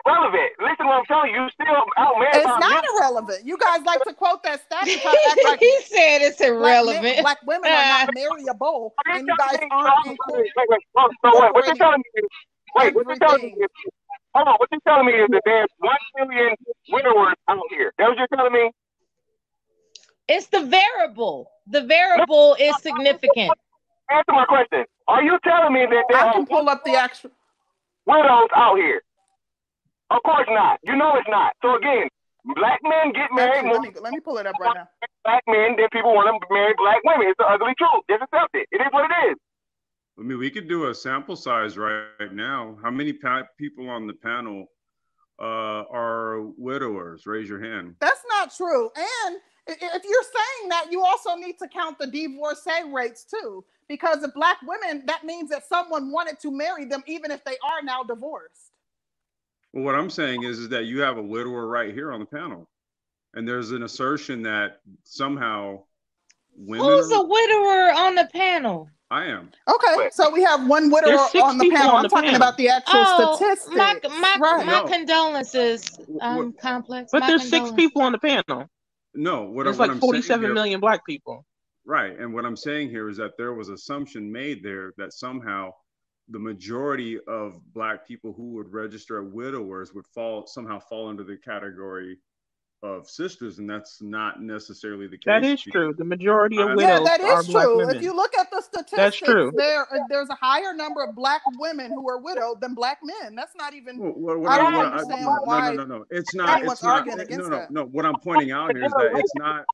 Irrelevant. 0.05 0.51
Listen, 0.59 0.77
to 0.77 0.85
what 0.85 0.99
I'm 0.99 1.05
telling 1.05 1.33
you, 1.33 1.43
you 1.43 1.49
still 1.53 1.75
out 1.97 2.15
married. 2.19 2.35
It's 2.35 2.45
not 2.45 2.59
men. 2.59 2.83
irrelevant. 2.95 3.45
You 3.45 3.57
guys 3.57 3.81
like 3.83 4.03
to 4.03 4.13
quote 4.13 4.43
that 4.43 4.63
stat 4.65 4.85
to 4.85 4.99
try 4.99 5.11
to 5.11 5.29
act 5.31 5.43
like 5.43 5.59
he 5.59 5.79
said 5.85 6.21
it's 6.21 6.37
black, 6.37 6.49
irrelevant. 6.49 7.03
men, 7.03 7.21
black 7.23 7.39
women 7.45 7.71
are 7.71 8.05
not 8.05 8.13
marryable, 8.15 8.93
and 9.05 9.27
you 9.27 9.35
guys 9.37 9.57
aren't 9.71 9.93
equal. 10.05 10.35
Wait, 10.35 10.51
wait, 10.55 10.79
so, 10.95 11.09
so 11.23 11.35
what? 11.39 11.53
What 11.53 11.65
you're 11.65 11.75
telling 11.75 11.99
me 11.99 12.21
is, 12.21 12.29
wait, 12.75 12.95
what 12.95 13.05
you're 13.07 13.17
telling 13.17 13.41
me 13.41 13.55
is, 13.59 13.69
hold 14.35 14.47
on, 14.47 14.55
what 14.55 14.69
you're 14.71 14.81
telling 14.87 15.05
me 15.05 15.13
is 15.13 15.27
that 15.31 15.41
there's 15.45 15.69
one 15.79 15.97
million 16.17 16.55
widowers 16.91 17.35
out 17.47 17.59
here. 17.69 17.93
That 17.97 18.09
what 18.09 18.17
you're 18.17 18.27
telling 18.27 18.53
me? 18.53 18.71
It's 20.27 20.47
the 20.47 20.65
variable. 20.65 21.49
The 21.67 21.83
variable 21.83 22.55
is 22.59 22.75
significant. 22.81 23.53
Answer 24.09 24.31
my 24.31 24.45
question. 24.45 24.85
Are 25.07 25.23
you 25.23 25.37
telling 25.43 25.73
me 25.73 25.85
that 25.85 26.03
there 26.09 26.17
I 26.17 26.27
are 26.27 26.33
can 26.33 26.45
pull 26.45 26.69
up 26.69 26.83
the 26.83 26.95
actual. 26.95 27.31
widows 28.05 28.49
out 28.55 28.77
here? 28.77 29.01
Of 30.09 30.23
course 30.23 30.47
not. 30.49 30.79
You 30.83 30.95
know 30.95 31.15
it's 31.15 31.27
not. 31.29 31.53
So 31.61 31.75
again, 31.75 32.07
black 32.55 32.79
men 32.83 33.11
get 33.13 33.29
married 33.33 33.65
Actually, 33.65 33.69
more 33.69 33.81
let 33.81 33.93
me 33.93 33.99
let 34.01 34.13
me 34.13 34.19
pull 34.19 34.37
it 34.37 34.47
up 34.47 34.55
right 34.59 34.75
now. 34.75 34.87
black 35.23 35.43
men 35.47 35.75
than 35.77 35.87
people 35.91 36.13
want 36.13 36.27
to 36.41 36.53
marry 36.53 36.73
black 36.77 37.03
women. 37.03 37.27
It's 37.27 37.37
the 37.37 37.45
ugly 37.45 37.73
truth. 37.77 38.03
Just 38.09 38.23
accept 38.23 38.55
it. 38.55 38.67
It 38.71 38.81
is 38.81 38.87
what 38.91 39.09
it 39.11 39.31
is. 39.31 39.37
I 40.19 40.23
mean, 40.23 40.39
we 40.39 40.49
could 40.49 40.67
do 40.67 40.87
a 40.87 40.95
sample 40.95 41.35
size 41.35 41.77
right, 41.77 42.07
right 42.19 42.33
now. 42.33 42.77
How 42.81 42.89
many 42.89 43.13
pa- 43.13 43.43
people 43.59 43.87
on 43.89 44.07
the 44.07 44.13
panel 44.13 44.65
uh, 45.39 45.83
are 45.91 46.41
widowers? 46.57 47.27
Raise 47.27 47.47
your 47.47 47.59
hand. 47.59 47.95
That's 47.99 48.23
not 48.27 48.55
true. 48.55 48.89
And 48.97 49.37
if 49.67 50.03
you're 50.03 50.23
saying 50.23 50.69
that, 50.69 50.87
you 50.89 51.03
also 51.03 51.35
need 51.35 51.59
to 51.59 51.67
count 51.67 51.99
the 51.99 52.07
divorcee 52.07 52.91
rates 52.91 53.25
too. 53.25 53.63
Because 53.87 54.23
if 54.23 54.33
black 54.33 54.57
women, 54.65 55.03
that 55.05 55.23
means 55.23 55.49
that 55.51 55.67
someone 55.67 56.11
wanted 56.11 56.39
to 56.39 56.51
marry 56.51 56.85
them, 56.85 57.03
even 57.05 57.29
if 57.29 57.43
they 57.43 57.57
are 57.63 57.83
now 57.83 58.03
divorced. 58.03 58.66
Well, 59.77 59.85
what 59.85 59.93
I'm 59.93 60.09
saying 60.09 60.41
is, 60.41 60.57
is 60.57 60.69
that 60.69 60.85
you 60.85 61.01
have 61.01 61.19
a 61.19 61.21
widower 61.21 61.67
right 61.67 61.93
here 61.93 62.11
on 62.11 62.19
the 62.19 62.25
panel, 62.25 62.67
and 63.35 63.47
there's 63.47 63.69
an 63.69 63.83
assertion 63.83 64.41
that 64.41 64.81
somehow 65.03 65.83
women. 66.57 66.83
Who's 66.83 67.11
are- 67.11 67.21
a 67.21 67.23
widower 67.23 67.91
on 67.95 68.15
the 68.15 68.27
panel? 68.33 68.89
I 69.11 69.25
am. 69.25 69.51
Okay, 69.69 70.09
so 70.11 70.31
we 70.31 70.41
have 70.41 70.65
one 70.67 70.89
widower 70.89 71.11
on 71.19 71.59
the 71.59 71.69
panel. 71.69 71.91
on 71.91 71.95
I'm 71.97 72.03
the 72.03 72.09
talking 72.09 72.23
panel. 72.31 72.37
about 72.37 72.57
the 72.57 72.69
actual 72.69 72.99
Oh, 73.05 73.35
statistics. 73.35 73.75
my 73.77 73.99
my, 74.19 74.37
right. 74.41 74.65
my 74.65 74.79
No. 74.79 74.85
condolences, 74.87 75.99
um, 76.21 76.53
complex. 76.53 77.11
But 77.11 77.19
my 77.21 77.27
there's 77.27 77.47
six 77.47 77.71
people 77.73 78.01
on 78.01 78.13
the 78.13 78.17
panel. 78.17 78.67
No, 79.13 79.43
what, 79.43 79.65
There's 79.65 79.77
what 79.77 79.89
like 79.89 79.95
I'm 79.95 80.01
47 80.01 80.41
saying 80.41 80.53
million 80.55 80.71
here, 80.71 80.79
black 80.79 81.05
people. 81.05 81.45
Right, 81.85 82.17
and 82.19 82.33
what 82.33 82.45
I'm 82.45 82.57
saying 82.57 82.89
here 82.89 83.09
is 83.09 83.17
that 83.17 83.37
there 83.37 83.53
was 83.53 83.69
assumption 83.69 84.31
made 84.31 84.63
there 84.63 84.93
that 84.97 85.13
somehow 85.13 85.71
the 86.29 86.39
majority 86.39 87.19
of 87.27 87.59
black 87.73 88.05
people 88.07 88.33
who 88.33 88.51
would 88.51 88.71
register 88.71 89.21
as 89.25 89.31
widowers 89.33 89.93
would 89.93 90.05
fall 90.07 90.45
somehow 90.47 90.79
fall 90.79 91.07
under 91.07 91.23
the 91.23 91.37
category 91.37 92.17
of 92.83 93.09
sisters, 93.09 93.57
and 93.57 93.67
that's 93.67 94.01
not 94.03 94.39
necessarily 94.41 95.07
the 95.07 95.17
case. 95.17 95.23
That 95.25 95.43
is 95.43 95.61
true. 95.61 95.95
The 95.97 96.03
majority 96.05 96.57
of 96.57 96.67
I- 96.67 96.69
Yeah, 96.69 96.75
widows 96.99 97.05
that 97.05 97.21
are 97.21 97.39
is 97.39 97.47
black 97.47 97.63
true. 97.63 97.77
women. 97.77 97.95
If 97.95 98.03
you 98.03 98.13
look 98.15 98.37
at 98.37 98.51
the 98.51 98.61
statistics, 98.61 98.95
That's 98.97 99.17
true. 99.17 99.51
there 99.55 99.87
there's 100.09 100.29
a 100.29 100.35
higher 100.35 100.73
number 100.75 101.03
of 101.03 101.15
black 101.15 101.41
women 101.57 101.91
who 101.91 102.07
are 102.07 102.19
widowed 102.19 102.61
than 102.61 102.75
black 102.75 102.99
men. 103.03 103.33
That's 103.33 103.55
not 103.55 103.73
even. 103.73 103.97
Well, 103.97 104.11
what, 104.11 104.39
what 104.39 104.51
I 104.51 104.57
don't 104.57 104.73
what 104.75 104.85
understand 104.85 105.21
no, 105.25 105.37
why 105.45 105.69
no, 105.71 105.75
no, 105.75 105.85
no, 105.85 105.97
no. 105.99 106.05
It's 106.11 106.35
not. 106.35 106.49
anyone's 106.57 106.73
It's 106.73 106.83
not. 106.83 106.97
arguing 106.99 107.17
No, 107.17 107.23
against 107.23 107.49
no, 107.49 107.57
that. 107.57 107.71
no. 107.71 107.85
What 107.85 108.05
I'm 108.05 108.19
pointing 108.19 108.51
out 108.51 108.75
here 108.75 108.85
is 108.85 108.91
that 108.91 109.11
it's 109.15 109.33
not. 109.35 109.65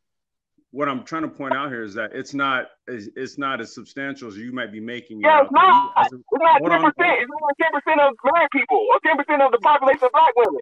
What 0.74 0.90
I'm 0.90 1.04
trying 1.04 1.22
to 1.22 1.28
point 1.28 1.54
out 1.54 1.70
here 1.70 1.84
is 1.84 1.94
that 1.94 2.10
it's 2.14 2.34
not 2.34 2.66
it's 2.88 3.38
not 3.38 3.62
as 3.62 3.76
substantial 3.76 4.28
as 4.28 4.36
you 4.36 4.52
might 4.52 4.72
be 4.72 4.80
making. 4.80 5.22
Yeah, 5.22 5.44
it's 5.44 5.52
not. 5.52 5.94
it's 6.02 6.12
not 6.34 6.62
ten 6.66 6.82
percent. 6.82 7.22
It's 7.22 7.30
only 7.30 7.54
ten 7.62 7.72
percent 7.72 8.02
of 8.02 8.14
black 8.24 8.50
people, 8.52 8.82
or 8.90 8.98
ten 9.06 9.16
percent 9.16 9.44
of 9.44 9.52
the 9.52 9.60
population 9.60 10.04
of 10.04 10.12
black 10.12 10.34
women. 10.36 10.60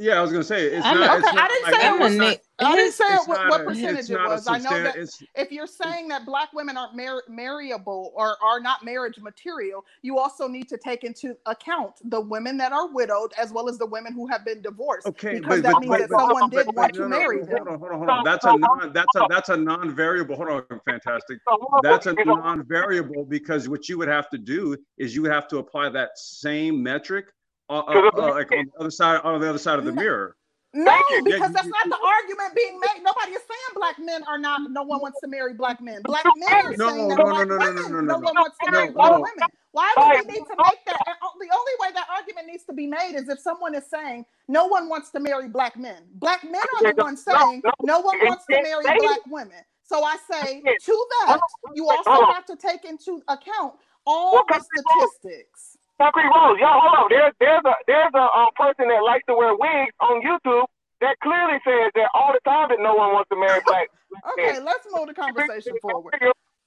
Yeah, 0.00 0.18
I 0.18 0.22
was 0.22 0.30
gonna 0.30 0.44
say 0.44 0.66
it's 0.66 0.86
I'm, 0.86 1.00
not. 1.00 1.18
Okay, 1.18 1.26
it's 1.26 1.34
not, 1.34 1.44
I 1.44 1.48
didn't 1.48 1.62
like, 1.64 1.80
say 1.80 1.88
it 1.88 1.98
was. 2.00 2.14
not, 2.14 2.38
I 2.60 2.76
didn't 2.76 2.92
say 2.92 3.04
it's 3.14 3.26
what, 3.26 3.48
what 3.48 3.60
a- 3.62 3.64
percentage 3.64 4.08
it 4.10 4.16
was. 4.16 4.46
I 4.46 4.58
know 4.58 4.70
that 4.82 4.96
if 5.34 5.50
you're 5.50 5.66
saying 5.66 6.06
that 6.08 6.24
black 6.24 6.52
women 6.52 6.76
aren't 6.76 6.94
mar- 6.94 7.24
marryable 7.28 8.12
or 8.14 8.36
are 8.40 8.60
not 8.60 8.84
marriage 8.84 9.18
material, 9.18 9.84
you 10.02 10.16
also 10.16 10.46
need 10.46 10.68
to 10.68 10.78
take 10.78 11.02
into 11.02 11.36
account 11.46 11.94
the 12.04 12.20
women 12.20 12.56
that 12.58 12.72
are 12.72 12.86
widowed 12.92 13.32
as 13.36 13.52
well 13.52 13.68
as 13.68 13.76
the 13.76 13.86
women 13.86 14.12
who 14.12 14.28
have 14.28 14.44
been 14.44 14.62
divorced. 14.62 15.06
Okay, 15.08 15.40
because 15.40 15.62
but, 15.62 15.62
that 15.64 15.72
but, 15.72 15.80
means 15.80 15.90
but, 15.90 15.98
that 15.98 16.10
but- 16.10 16.18
someone 16.20 16.50
but- 16.50 16.56
did 16.56 16.66
but- 16.66 16.74
want 16.76 16.94
no, 16.94 17.02
to 17.02 17.08
no, 17.08 17.18
marry 17.18 17.38
hold 17.38 17.50
them. 17.50 17.68
on, 17.68 17.78
hold 17.80 17.90
on, 17.92 17.98
hold 17.98 18.10
on. 18.10 18.24
That's 18.24 18.44
a 18.44 18.56
non. 18.56 18.92
That's 18.92 19.16
a 19.16 19.26
that's 19.28 19.48
a 19.48 19.56
non-variable. 19.56 20.36
Hold 20.36 20.48
on, 20.48 20.80
fantastic. 20.84 21.40
That's 21.82 22.06
a 22.06 22.14
non-variable 22.14 23.24
because 23.24 23.68
what 23.68 23.88
you 23.88 23.98
would 23.98 24.08
have 24.08 24.28
to 24.30 24.38
do 24.38 24.76
is 24.96 25.16
you 25.16 25.22
would 25.22 25.32
have 25.32 25.48
to 25.48 25.58
apply 25.58 25.88
that 25.90 26.10
same 26.16 26.80
metric, 26.82 27.26
uh, 27.70 27.78
uh, 27.80 28.02
uh, 28.16 28.34
like 28.34 28.52
on 28.52 28.66
the 28.66 28.80
other 28.80 28.90
side 28.90 29.20
on 29.24 29.40
the 29.40 29.50
other 29.50 29.58
side 29.58 29.78
of 29.80 29.86
the 29.86 29.92
mirror. 29.92 30.36
No, 30.72 30.94
Yeah, 31.20 31.20
because 31.24 31.50
you- 31.50 31.52
that's 31.52 31.70
not 31.72 31.90
the 31.90 31.98
argument 31.98 32.54
being 32.54 32.78
made. 32.78 33.02
Nobody 33.02 33.32
is 33.32 33.42
saying 33.42 33.74
black 33.74 33.98
men 33.98 34.22
are 34.28 34.38
not. 34.38 34.62
No 34.70 34.84
one 34.84 35.00
wants 35.00 35.18
to 35.20 35.28
marry 35.28 35.54
black 35.54 35.80
men. 35.80 36.04
Black 36.04 36.28
men 36.36 36.60
are 36.64 36.74
No, 36.76 36.86
saying 36.86 37.08
that 37.08 37.24
no, 37.24 37.24
black 37.24 37.42
no, 37.44 37.58
no, 37.58 37.58
no, 37.58 37.72
women. 37.74 37.82
no, 37.88 37.88
no, 37.88 38.00
no 38.06 38.18
no, 38.18 38.22
one 38.22 38.38
wants 38.38 38.60
to 38.60 38.68
No, 38.68 38.86
marry 38.86 38.92
black 38.92 39.12
no. 39.12 39.18
women. 39.18 39.50
Why 39.72 39.92
would 40.00 40.14
we 40.14 40.22
need 40.32 40.44
to 40.46 40.56
make 40.60 40.84
that? 40.86 41.00
The 41.40 41.50
only 41.52 41.72
way 41.80 41.88
that 41.94 42.06
argument 42.16 42.46
needs 42.48 42.64
to 42.66 42.74
be 42.74 42.86
made 42.86 43.16
is 43.16 43.28
if 43.28 43.40
someone 43.40 43.74
is 43.74 43.90
saying 43.90 44.26
no 44.48 44.66
one 44.68 44.88
wants 44.88 45.10
to 45.12 45.20
marry 45.20 45.48
black 45.48 45.76
men. 45.76 46.04
Black 46.14 46.44
men 46.44 46.54
are 46.78 46.86
the 46.86 46.94
ones 46.94 47.24
saying 47.24 47.64
no 47.82 48.00
one 48.00 48.22
wants 48.22 48.46
to 48.48 48.58
marry 48.60 48.92
black 48.92 49.20
women. 49.28 49.62
So 49.84 50.04
I 50.04 50.18
say 50.30 50.66
to 50.86 51.06
that, 51.22 51.40
you 51.72 51.88
also 51.88 52.24
have 52.26 52.46
to 52.46 52.56
take 52.56 52.86
into 52.86 53.22
account 53.28 53.74
all 54.06 54.46
the 54.50 54.60
statistics. 54.60 55.77
Concrete 56.00 56.30
Rose, 56.30 56.58
y'all 56.62 56.78
hold 56.78 56.94
on. 56.94 57.06
There's 57.10 57.34
there's 57.40 57.62
a 57.66 57.74
there's 57.86 58.14
a 58.14 58.26
um, 58.38 58.50
person 58.54 58.86
that 58.88 59.02
likes 59.02 59.26
to 59.26 59.34
wear 59.34 59.54
wigs 59.58 59.92
on 60.00 60.22
YouTube 60.22 60.66
that 61.00 61.18
clearly 61.22 61.58
says 61.66 61.90
that 61.94 62.10
all 62.14 62.32
the 62.32 62.40
time 62.48 62.70
that 62.70 62.78
no 62.78 62.94
one 62.94 63.12
wants 63.14 63.28
to 63.30 63.36
marry 63.36 63.60
black. 63.66 63.88
Okay, 64.32 64.58
let's 64.58 64.86
move 64.90 65.06
the 65.06 65.14
conversation 65.14 65.74
forward. 65.82 66.14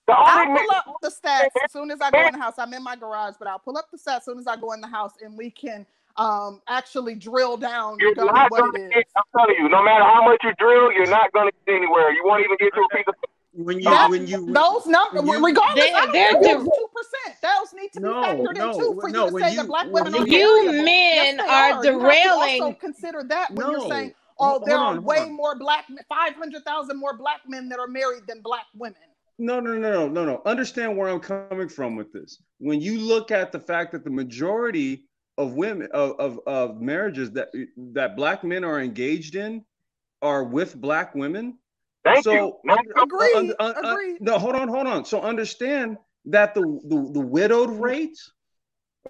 The 0.08 0.14
I'll 0.14 0.46
pull 0.46 0.72
up 0.76 0.86
the 1.02 1.10
stats 1.10 1.50
as 1.64 1.72
soon 1.72 1.90
as 1.90 2.00
I 2.00 2.12
go 2.12 2.28
in 2.28 2.34
the 2.34 2.40
house. 2.44 2.54
I'm 2.60 2.74
in 2.74 2.84
my 2.84 2.96
garage, 2.96 3.34
but 3.40 3.48
I'll 3.48 3.60
pull 3.60 3.78
up 3.78 3.90
the 3.92 3.98
stats 3.98 4.18
as 4.18 4.26
soon 4.26 4.38
as 4.38 4.46
I 4.48 4.58
go 4.58 4.74
in 4.74 4.82
the 4.82 4.88
house, 4.88 5.14
and 5.24 5.38
we 5.38 5.50
can 5.50 5.86
um 6.18 6.62
actually 6.68 7.16
drill 7.16 7.58
down 7.58 7.98
You're 8.00 8.14
not 8.16 8.52
what 8.52 8.76
it 8.76 8.80
is. 8.80 8.92
get, 8.94 9.06
I'm 9.16 9.24
telling 9.36 9.56
you, 9.58 9.70
no 9.70 9.82
matter 9.82 10.04
how 10.04 10.24
much 10.24 10.40
you 10.44 10.54
drill, 10.60 10.92
you're 10.92 11.10
not 11.10 11.32
gonna 11.34 11.52
get 11.66 11.76
anywhere. 11.76 12.12
You 12.12 12.22
won't 12.26 12.44
even 12.46 12.58
get 12.60 12.74
to 12.76 12.82
a 12.82 12.90
piece 12.96 13.08
of 13.08 13.16
When 13.54 13.80
you 13.80 13.84
That- 13.84 14.10
when 14.10 14.28
you 14.28 14.46
those 14.54 14.86
numbers, 14.86 15.24
you- 15.26 15.46
regardless, 15.46 15.86
They're- 15.86 15.96
I 15.96 16.12
they're 16.12 16.32
two 16.32 16.88
percent. 16.96 17.42
Those 17.42 17.74
need 17.74 17.92
to 17.94 18.00
be 18.00 18.08
No, 18.08 18.14
factored 18.14 18.56
no, 18.56 18.72
in 18.72 18.80
too 18.80 19.00
for 19.02 19.10
no, 19.10 19.26
you 19.26 19.32
to 19.32 19.40
say 19.44 19.50
you- 19.52 19.58
that 19.58 19.68
black 19.68 19.88
women 19.92 20.16
are 20.16 20.26
you- 20.26 20.64
You 20.66 20.72
men 20.72 20.86
yes, 20.86 21.38
they 21.38 21.48
are 21.48 21.86
You 21.86 22.00
derailing- 22.00 22.62
also 22.62 22.74
consider 22.80 23.24
that 23.24 23.52
when 23.52 23.68
No. 23.68 23.72
you're 23.72 23.90
saying, 23.90 24.14
"Oh, 24.40 24.62
there 24.66 24.78
on, 24.78 24.82
are 24.82 24.94
hold 24.94 25.06
way 25.06 25.30
more 25.30 25.56
black, 25.56 25.86
five 26.08 26.36
hundred 26.36 26.64
thousand 26.64 26.98
more 26.98 27.18
black 27.18 27.42
men 27.46 27.68
that 27.70 27.80
are 27.80 27.88
married 27.88 28.26
than 28.26 28.40
black 28.42 28.68
women." 28.74 29.02
No, 29.38 29.60
no, 29.60 29.78
no, 29.78 29.92
no, 29.92 30.08
no, 30.08 30.24
no. 30.26 30.42
Understand 30.46 30.98
where 30.98 31.10
I'm 31.10 31.20
coming 31.20 31.68
from 31.68 31.98
with 31.98 32.14
this. 32.14 32.42
When 32.60 32.80
you 32.80 33.00
look 33.00 33.32
at 33.32 33.52
the 33.52 33.60
fact 33.60 33.92
that 33.92 34.06
the 34.06 34.10
majority 34.12 35.04
of 35.38 35.54
women 35.56 35.90
of, 35.92 36.18
of, 36.20 36.40
of 36.48 36.80
marriages 36.80 37.32
that 37.32 37.50
that 37.94 38.16
black 38.16 38.46
men 38.46 38.64
are 38.64 38.80
engaged 38.80 39.36
in 39.36 39.66
are 40.22 40.44
with 40.46 40.80
black 40.80 41.16
women. 41.16 41.58
Thank 42.04 42.24
so, 42.24 42.34
you. 42.34 42.56
No, 42.64 42.78
Agreed. 43.02 43.54
uh, 43.60 43.64
uh, 43.64 43.74
Agreed. 43.78 44.22
no, 44.22 44.40
hold 44.40 44.56
on, 44.56 44.68
hold 44.68 44.88
on. 44.88 45.06
So 45.06 45.22
understand 45.22 45.98
that 46.26 46.54
the 46.54 46.62
the, 46.86 47.12
the 47.14 47.20
widowed 47.20 47.70
rate, 47.70 48.18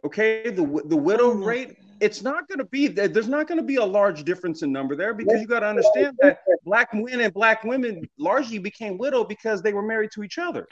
okay, 0.04 0.44
the 0.44 0.64
wi- 0.64 0.84
the 0.86 0.98
widowed 0.98 1.44
rate, 1.44 1.78
it's 2.00 2.22
not 2.22 2.48
going 2.48 2.60
to 2.60 2.66
be 2.66 2.88
that 2.88 3.14
there's 3.14 3.30
not 3.30 3.48
going 3.48 3.60
to 3.60 3.66
be 3.66 3.78
a 3.78 3.86
large 3.86 4.24
difference 4.24 4.62
in 4.62 4.72
number 4.72 4.96
there 4.96 5.14
because 5.14 5.40
you 5.40 5.48
got 5.48 5.62
to 5.62 5.68
understand 5.68 6.18
that 6.22 6.40
black 6.66 6.94
men 6.94 7.22
and 7.22 7.34
black 7.34 7.64
women 7.64 8.10
largely 8.18 8.60
became 8.60 8.98
widowed 8.98 9.30
because 9.30 9.62
they 9.62 9.74
were 9.74 9.84
married 9.84 10.12
to 10.14 10.24
each 10.24 10.38
other. 10.38 10.68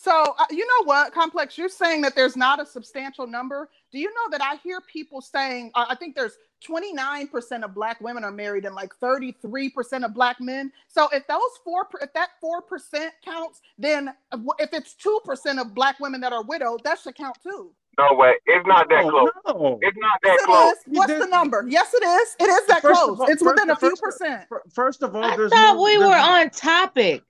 So 0.00 0.12
uh, 0.38 0.44
you 0.52 0.64
know 0.64 0.84
what, 0.84 1.12
complex? 1.12 1.58
You're 1.58 1.68
saying 1.68 2.02
that 2.02 2.14
there's 2.14 2.36
not 2.36 2.62
a 2.62 2.66
substantial 2.66 3.26
number. 3.26 3.68
Do 3.90 3.98
you 3.98 4.06
know 4.14 4.30
that 4.30 4.40
I 4.40 4.54
hear 4.62 4.80
people 4.80 5.20
saying? 5.20 5.72
Uh, 5.74 5.86
I 5.88 5.96
think 5.96 6.14
there's 6.14 6.34
29% 6.64 7.64
of 7.64 7.74
black 7.74 8.00
women 8.00 8.22
are 8.22 8.30
married 8.30 8.64
and 8.64 8.76
like 8.76 8.92
33% 9.02 10.04
of 10.04 10.14
black 10.14 10.40
men. 10.40 10.70
So 10.86 11.08
if 11.12 11.26
those 11.26 11.40
four, 11.64 11.88
if 12.00 12.12
that 12.12 12.28
four 12.40 12.62
percent 12.62 13.12
counts, 13.24 13.60
then 13.76 14.10
uh, 14.30 14.38
if 14.60 14.72
it's 14.72 14.94
two 14.94 15.18
percent 15.24 15.58
of 15.58 15.74
black 15.74 15.98
women 15.98 16.20
that 16.20 16.32
are 16.32 16.44
widowed, 16.44 16.84
that 16.84 17.00
should 17.00 17.16
count 17.16 17.36
too. 17.42 17.72
no 17.98 18.14
way. 18.16 18.34
It's 18.46 18.66
not 18.68 18.88
that 18.90 19.02
No, 19.04 19.10
close. 19.10 19.28
no. 19.48 19.78
It's 19.82 19.96
not 19.98 20.20
Yes, 20.24 20.38
that 20.38 20.42
it 20.42 20.46
close. 20.46 20.72
is. 20.74 20.78
What's 20.86 21.18
the 21.18 21.26
number? 21.26 21.64
Yes, 21.68 21.92
it 21.92 22.04
is. 22.04 22.36
It 22.38 22.44
is 22.52 22.66
that 22.68 22.82
First 22.82 23.00
close. 23.00 23.18
all- 23.18 23.26
it's 23.28 23.42
within 23.42 23.68
a 23.70 23.74
few 23.76 23.90
first- 23.96 24.02
percent. 24.02 24.48
fir- 24.48 24.62
First 24.72 25.02
of 25.02 25.16
all, 25.16 25.24
I 25.24 25.36
there's 25.36 25.50
thought 25.50 25.74
no- 25.74 25.82
we 25.82 25.98
were 25.98 26.04
no- 26.04 26.12
on 26.12 26.50
topic. 26.50 27.24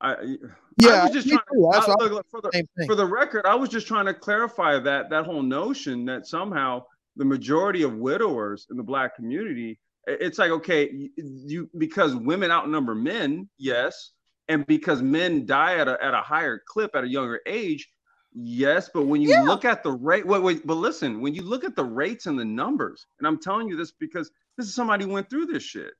I, 0.00 0.36
Yeah, 0.78 0.90
I 0.90 1.02
was 1.04 1.12
just 1.12 1.28
trying. 1.28 1.40
That's 1.72 1.88
I- 1.88 1.94
look, 2.04 2.26
for, 2.30 2.40
the, 2.40 2.50
for 2.86 2.94
the 2.94 3.04
record, 3.06 3.46
I 3.46 3.54
was 3.54 3.68
just 3.68 3.86
trying 3.86 4.06
to 4.06 4.14
clarify 4.14 4.78
that 4.78 5.10
that 5.10 5.24
whole 5.24 5.42
notion 5.42 6.04
that 6.06 6.26
somehow 6.26 6.84
the 7.16 7.24
majority 7.24 7.82
of 7.82 7.94
widowers 7.94 8.66
in 8.70 8.76
the 8.76 8.82
black 8.82 9.16
community, 9.16 9.78
it's 10.06 10.38
like 10.38 10.50
okay, 10.50 11.10
you, 11.16 11.68
because 11.78 12.14
women 12.14 12.50
outnumber 12.50 12.94
men, 12.94 13.48
yes, 13.58 14.12
and 14.48 14.64
because 14.66 15.02
men 15.02 15.46
die 15.46 15.76
at 15.78 15.88
a 15.88 16.02
at 16.02 16.14
a 16.14 16.20
higher 16.22 16.62
clip 16.66 16.94
at 16.94 17.04
a 17.04 17.08
younger 17.08 17.40
age, 17.46 17.88
yes. 18.32 18.88
But 18.94 19.06
when 19.06 19.20
you 19.20 19.30
Yeah. 19.30 19.42
look 19.42 19.64
at 19.64 19.82
the 19.82 19.92
rate, 19.92 20.26
wait, 20.26 20.42
wait, 20.42 20.66
but 20.66 20.74
listen, 20.74 21.20
when 21.20 21.34
you 21.34 21.42
look 21.42 21.64
at 21.64 21.74
the 21.74 21.84
rates 21.84 22.26
and 22.26 22.38
the 22.38 22.44
numbers, 22.44 23.04
and 23.18 23.26
I'm 23.26 23.38
telling 23.40 23.68
you 23.68 23.76
this 23.76 23.90
because 23.90 24.30
this 24.56 24.66
is 24.68 24.74
somebody 24.76 25.04
who 25.04 25.10
went 25.10 25.28
through 25.28 25.46
this 25.46 25.64
shit. 25.64 25.92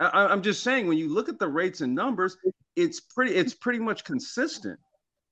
I, 0.00 0.26
I'm 0.26 0.42
just 0.42 0.64
saying 0.64 0.88
when 0.88 0.98
you 0.98 1.08
look 1.08 1.28
at 1.28 1.38
the 1.38 1.46
rates 1.46 1.80
and 1.80 1.94
numbers, 1.94 2.36
it's 2.76 3.00
pretty 3.00 3.34
it's 3.34 3.54
pretty 3.54 3.78
much 3.78 4.04
consistent. 4.04 4.78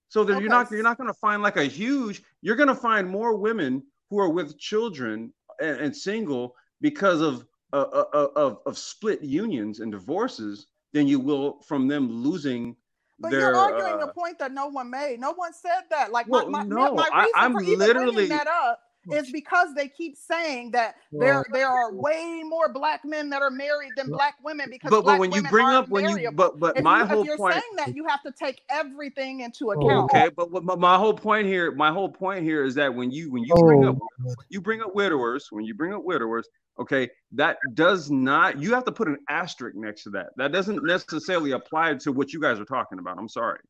So 0.08 0.24
that 0.24 0.32
Okay. 0.34 0.40
you're 0.42 0.50
not 0.50 0.70
you're 0.70 0.82
not 0.82 0.96
going 0.98 1.08
to 1.08 1.18
find 1.20 1.42
like 1.42 1.56
a 1.56 1.64
huge. 1.64 2.22
You're 2.42 2.56
going 2.56 2.68
to 2.68 2.74
find 2.74 3.08
more 3.08 3.36
women 3.36 3.82
who 4.10 4.18
are 4.18 4.28
with 4.28 4.58
children 4.58 5.32
and, 5.60 5.76
and 5.80 5.96
single 5.96 6.54
because 6.80 7.20
of 7.20 7.46
uh, 7.72 7.76
uh, 7.76 8.28
of 8.36 8.58
of 8.66 8.76
split 8.76 9.22
unions 9.22 9.80
and 9.80 9.92
divorces 9.92 10.66
than 10.92 11.06
you 11.06 11.20
will 11.20 11.60
from 11.68 11.86
them 11.86 12.10
losing 12.10 12.74
But 13.20 13.30
their. 13.30 13.40
you're 13.40 13.56
arguing 13.56 14.02
uh, 14.02 14.06
a 14.06 14.12
point 14.12 14.38
that 14.40 14.50
no 14.52 14.66
one 14.66 14.90
made. 14.90 15.20
No 15.20 15.32
one 15.32 15.52
said 15.52 15.82
that. 15.90 16.10
Like 16.10 16.26
Well, 16.28 16.50
my, 16.50 16.64
my, 16.64 16.74
no, 16.86 16.94
my 16.94 17.08
I- 17.12 17.20
reason 17.22 17.32
I'm 17.36 17.52
for 17.52 17.62
even 17.62 17.78
literally- 17.78 18.14
bringing 18.14 18.30
that 18.36 18.48
up 18.48 18.80
is 19.12 19.30
because 19.32 19.74
they 19.74 19.88
keep 19.88 20.16
saying 20.16 20.70
that 20.72 20.96
there 21.12 21.44
there 21.52 21.68
are 21.68 21.92
way 21.94 22.42
more 22.44 22.72
black 22.72 23.04
men 23.04 23.30
that 23.30 23.42
are 23.42 23.50
married 23.50 23.90
than 23.96 24.08
black 24.08 24.34
women 24.44 24.68
because 24.70 24.90
but 24.90 25.00
but 25.00 25.04
black 25.04 25.20
when 25.20 25.32
you 25.32 25.42
bring 25.42 25.66
up 25.66 25.88
when 25.88 26.08
you 26.08 26.30
but 26.32 26.58
but 26.58 26.76
if, 26.76 26.84
my 26.84 27.00
you, 27.00 27.06
whole 27.06 27.20
if 27.20 27.26
you're 27.26 27.36
point. 27.36 27.54
saying 27.54 27.76
that, 27.76 27.94
you 27.94 28.06
have 28.06 28.22
to 28.22 28.32
take 28.32 28.62
everything 28.70 29.40
into 29.40 29.70
Oh, 29.70 29.72
account. 29.72 30.10
Okay, 30.10 30.30
but, 30.36 30.50
but 30.50 30.64
but 30.64 30.78
my 30.78 30.96
whole 30.96 31.14
point 31.14 31.46
here, 31.46 31.72
my 31.72 31.90
whole 31.92 32.08
point 32.08 32.42
here 32.42 32.64
is 32.64 32.74
that 32.74 32.94
when 32.94 33.10
you 33.10 33.30
when 33.30 33.42
you 33.44 33.54
bring 33.54 33.84
up 33.84 33.96
Oh, 34.26 34.34
you 34.48 34.60
bring 34.60 34.80
up 34.80 34.94
widowers, 34.94 35.48
when 35.50 35.64
you 35.64 35.74
bring 35.74 35.94
up 35.94 36.04
widowers, 36.04 36.48
okay, 36.78 37.08
that 37.32 37.58
does 37.74 38.10
not 38.10 38.60
you 38.60 38.74
have 38.74 38.84
to 38.84 38.92
put 38.92 39.08
an 39.08 39.18
asterisk 39.28 39.76
next 39.76 40.04
to 40.04 40.10
that. 40.10 40.28
That 40.36 40.52
doesn't 40.52 40.84
necessarily 40.84 41.52
apply 41.52 41.94
to 41.94 42.12
what 42.12 42.32
you 42.32 42.40
guys 42.40 42.60
are 42.60 42.64
talking 42.64 42.98
about. 42.98 43.18
I'm 43.18 43.28
sorry. 43.28 43.60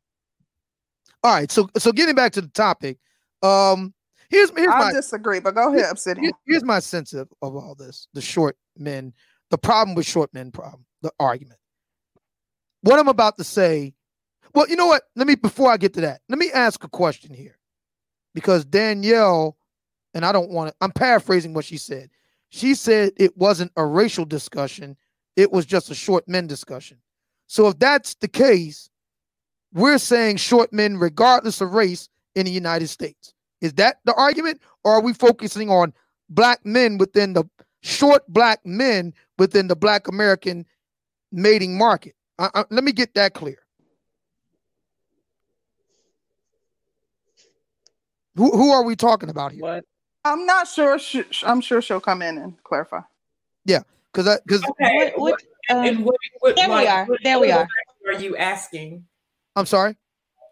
All 1.23 1.35
right, 1.35 1.51
so 1.51 1.69
so 1.77 1.93
getting 1.93 2.15
back 2.15 2.33
to 2.33 2.41
the 2.41 2.49
topic, 2.49 2.99
um, 3.43 3.93
here's 4.31 4.51
here's 4.57 4.73
I 4.73 4.79
my 4.79 4.93
disagree, 4.93 5.41
but 5.41 5.55
go 5.55 5.75
ahead, 5.75 5.91
Obsidian. 5.91 6.25
here- 6.25 6.33
here's 6.47 6.65
my 6.65 6.79
sense 6.79 7.13
of, 7.13 7.29
of 7.43 7.55
all 7.57 7.75
this: 7.75 8.09
the 8.15 8.21
short 8.21 8.57
men, 8.77 9.13
the 9.51 9.59
problem 9.59 9.95
with 9.95 10.07
short 10.07 10.33
men, 10.33 10.51
problem, 10.51 10.87
the 11.03 11.13
argument. 11.21 11.59
What 12.83 12.99
I'm 12.99 13.09
about 13.09 13.37
to 13.39 13.45
say, 13.45 13.95
well, 14.55 14.69
you 14.69 14.77
know 14.77 14.87
what? 14.87 15.03
Let 15.17 15.27
me 15.27 15.35
before 15.35 15.71
I 15.71 15.77
get 15.77 15.95
to 15.95 16.01
that, 16.03 16.23
let 16.29 16.39
me 16.39 16.51
ask 16.53 16.83
a 16.85 16.89
question 16.89 17.35
here, 17.35 17.59
because 18.35 18.65
Danielle, 18.65 19.57
and 20.15 20.25
I 20.25 20.33
don't 20.33 20.51
want 20.51 20.71
to. 20.71 20.77
I'm 20.81 20.93
paraphrasing 20.93 21.53
what 21.55 21.65
she 21.65 21.77
said. 21.77 22.11
She 22.49 22.75
said 22.75 23.13
it 23.17 23.37
wasn't 23.37 23.73
a 23.77 23.85
racial 23.85 24.25
discussion; 24.25 24.97
it 25.37 25.53
was 25.53 25.67
just 25.67 25.91
a 25.91 25.95
short 25.95 26.27
men 26.29 26.47
discussion. 26.47 26.99
So 27.47 27.67
if 27.69 27.79
that's 27.79 28.15
the 28.15 28.29
case, 28.29 28.91
we're 29.73 29.99
saying 29.99 30.37
short 30.37 30.73
men, 30.73 30.97
regardless 30.99 31.61
of 31.61 31.73
race, 31.75 32.09
in 32.35 32.47
the 32.47 32.53
United 32.53 32.89
States. 32.89 33.35
Is 33.61 33.75
that 33.75 33.99
the 34.05 34.15
argument, 34.15 34.61
or 34.85 34.95
are 34.95 35.03
we 35.03 35.13
focusing 35.13 35.69
on 35.71 35.93
black 36.29 36.65
men 36.65 36.99
within 36.99 37.35
the 37.35 37.45
short 37.83 38.27
black 38.29 38.65
men 38.65 39.13
within 39.39 39.69
the 39.69 39.77
black 39.77 40.09
American 40.09 40.67
mating 41.33 41.77
market? 41.77 42.15
I, 42.39 42.51
I- 42.55 42.65
let 42.71 42.85
me 42.85 42.93
get 42.93 43.15
that 43.15 43.35
clear. 43.35 43.59
Who 48.37 48.51
who 48.57 48.71
are 48.71 48.85
we 48.85 48.97
talking 48.97 49.29
about 49.29 49.53
here? 49.53 49.63
What? 49.63 49.85
I'm 50.25 50.47
not 50.47 50.69
sure. 50.69 50.99
Sh- 50.99 51.19
sh- 51.31 51.45
I'm 51.47 51.61
sure 51.61 51.83
she'll 51.83 52.01
come 52.01 52.23
in 52.23 52.39
and 52.39 52.63
clarify. 52.63 53.01
Yeah, 53.65 53.81
because 54.13 54.27
I 54.29 54.39
because 54.47 54.63
Okay. 54.65 55.13
What, 55.17 55.19
what, 55.19 55.43
what, 55.69 55.87
um, 55.89 56.05
what, 56.05 56.57
there 56.57 56.69
we 56.69 56.87
are. 56.87 57.05
what- 57.07 57.21
There 57.23 57.39
we 57.39 57.51
are. 57.51 57.67
are 58.07 58.21
you 58.21 58.37
asking? 58.37 59.05
I'm 59.57 59.67
sorry. 59.67 59.97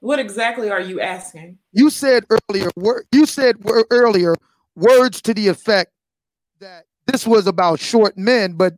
What 0.01 0.19
exactly 0.19 0.70
are 0.70 0.81
you 0.81 1.01
asking? 1.01 1.59
You 1.73 1.91
said 1.91 2.25
earlier. 2.31 2.70
You 3.12 3.27
said 3.27 3.57
earlier 3.91 4.35
words 4.77 5.20
to 5.23 5.35
the 5.35 5.49
effect 5.49 5.93
that 6.61 6.85
this 7.07 7.27
was 7.27 7.47
about 7.47 7.81
short 7.81 8.16
men, 8.16 8.53
but 8.53 8.75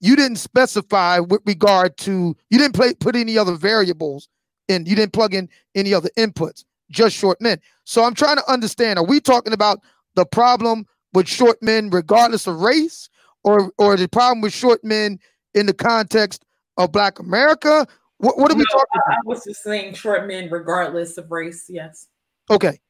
you 0.00 0.16
didn't 0.16 0.36
specify 0.36 1.18
with 1.18 1.42
regard 1.46 1.96
to 1.98 2.36
you 2.50 2.58
didn't 2.58 2.74
play, 2.74 2.94
put 2.94 3.16
any 3.16 3.38
other 3.38 3.54
variables 3.54 4.28
and 4.68 4.88
you 4.88 4.96
didn't 4.96 5.12
plug 5.12 5.34
in 5.34 5.48
any 5.74 5.92
other 5.92 6.08
inputs, 6.16 6.64
just 6.90 7.16
short 7.16 7.40
men. 7.40 7.58
So 7.84 8.04
I'm 8.04 8.14
trying 8.14 8.36
to 8.36 8.50
understand: 8.50 8.98
Are 8.98 9.04
we 9.04 9.20
talking 9.20 9.52
about 9.52 9.80
the 10.14 10.24
problem 10.24 10.86
with 11.12 11.28
short 11.28 11.62
men, 11.62 11.90
regardless 11.90 12.46
of 12.46 12.60
race, 12.60 13.08
or 13.44 13.72
or 13.78 13.96
the 13.96 14.08
problem 14.08 14.40
with 14.40 14.52
short 14.52 14.82
men 14.84 15.18
in 15.54 15.66
the 15.66 15.74
context 15.74 16.44
of 16.76 16.92
Black 16.92 17.18
America? 17.18 17.86
What, 18.24 18.38
what 18.38 18.50
are 18.50 18.54
no, 18.54 18.60
we 18.60 18.64
talking 18.72 19.00
about? 19.06 19.18
I 19.18 19.20
was 19.26 19.44
just 19.44 19.62
saying 19.62 19.92
short 19.92 20.26
men, 20.26 20.48
regardless 20.50 21.18
of 21.18 21.30
race. 21.30 21.66
Yes. 21.68 22.08
Okay. 22.48 22.80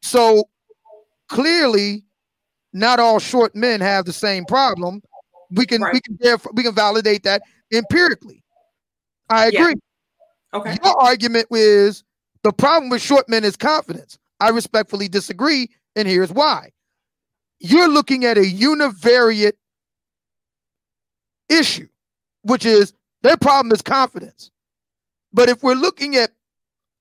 So 0.00 0.44
clearly, 1.28 2.04
not 2.72 2.98
all 2.98 3.18
short 3.18 3.54
men 3.54 3.82
have 3.82 4.06
the 4.06 4.14
same 4.14 4.46
problem. 4.46 5.02
We 5.50 5.66
can 5.66 5.82
right. 5.82 5.92
we 5.92 6.00
can 6.00 6.16
therefore 6.20 6.52
we 6.54 6.62
can 6.62 6.74
validate 6.74 7.22
that 7.24 7.42
empirically. 7.70 8.42
I 9.28 9.48
agree. 9.48 9.74
Yeah. 10.54 10.58
Okay. 10.58 10.78
Your 10.82 11.02
argument 11.02 11.48
is 11.50 12.02
the 12.42 12.52
problem 12.52 12.88
with 12.88 13.02
short 13.02 13.28
men 13.28 13.44
is 13.44 13.56
confidence. 13.56 14.18
I 14.40 14.48
respectfully 14.48 15.06
disagree, 15.06 15.68
and 15.96 16.08
here's 16.08 16.32
why. 16.32 16.70
You're 17.60 17.88
looking 17.88 18.24
at 18.24 18.38
a 18.38 18.40
univariate 18.40 19.52
issue, 21.50 21.88
which 22.40 22.64
is 22.64 22.94
their 23.20 23.36
problem 23.36 23.70
is 23.72 23.82
confidence. 23.82 24.50
But 25.32 25.48
if 25.48 25.62
we're 25.62 25.74
looking 25.74 26.16
at 26.16 26.30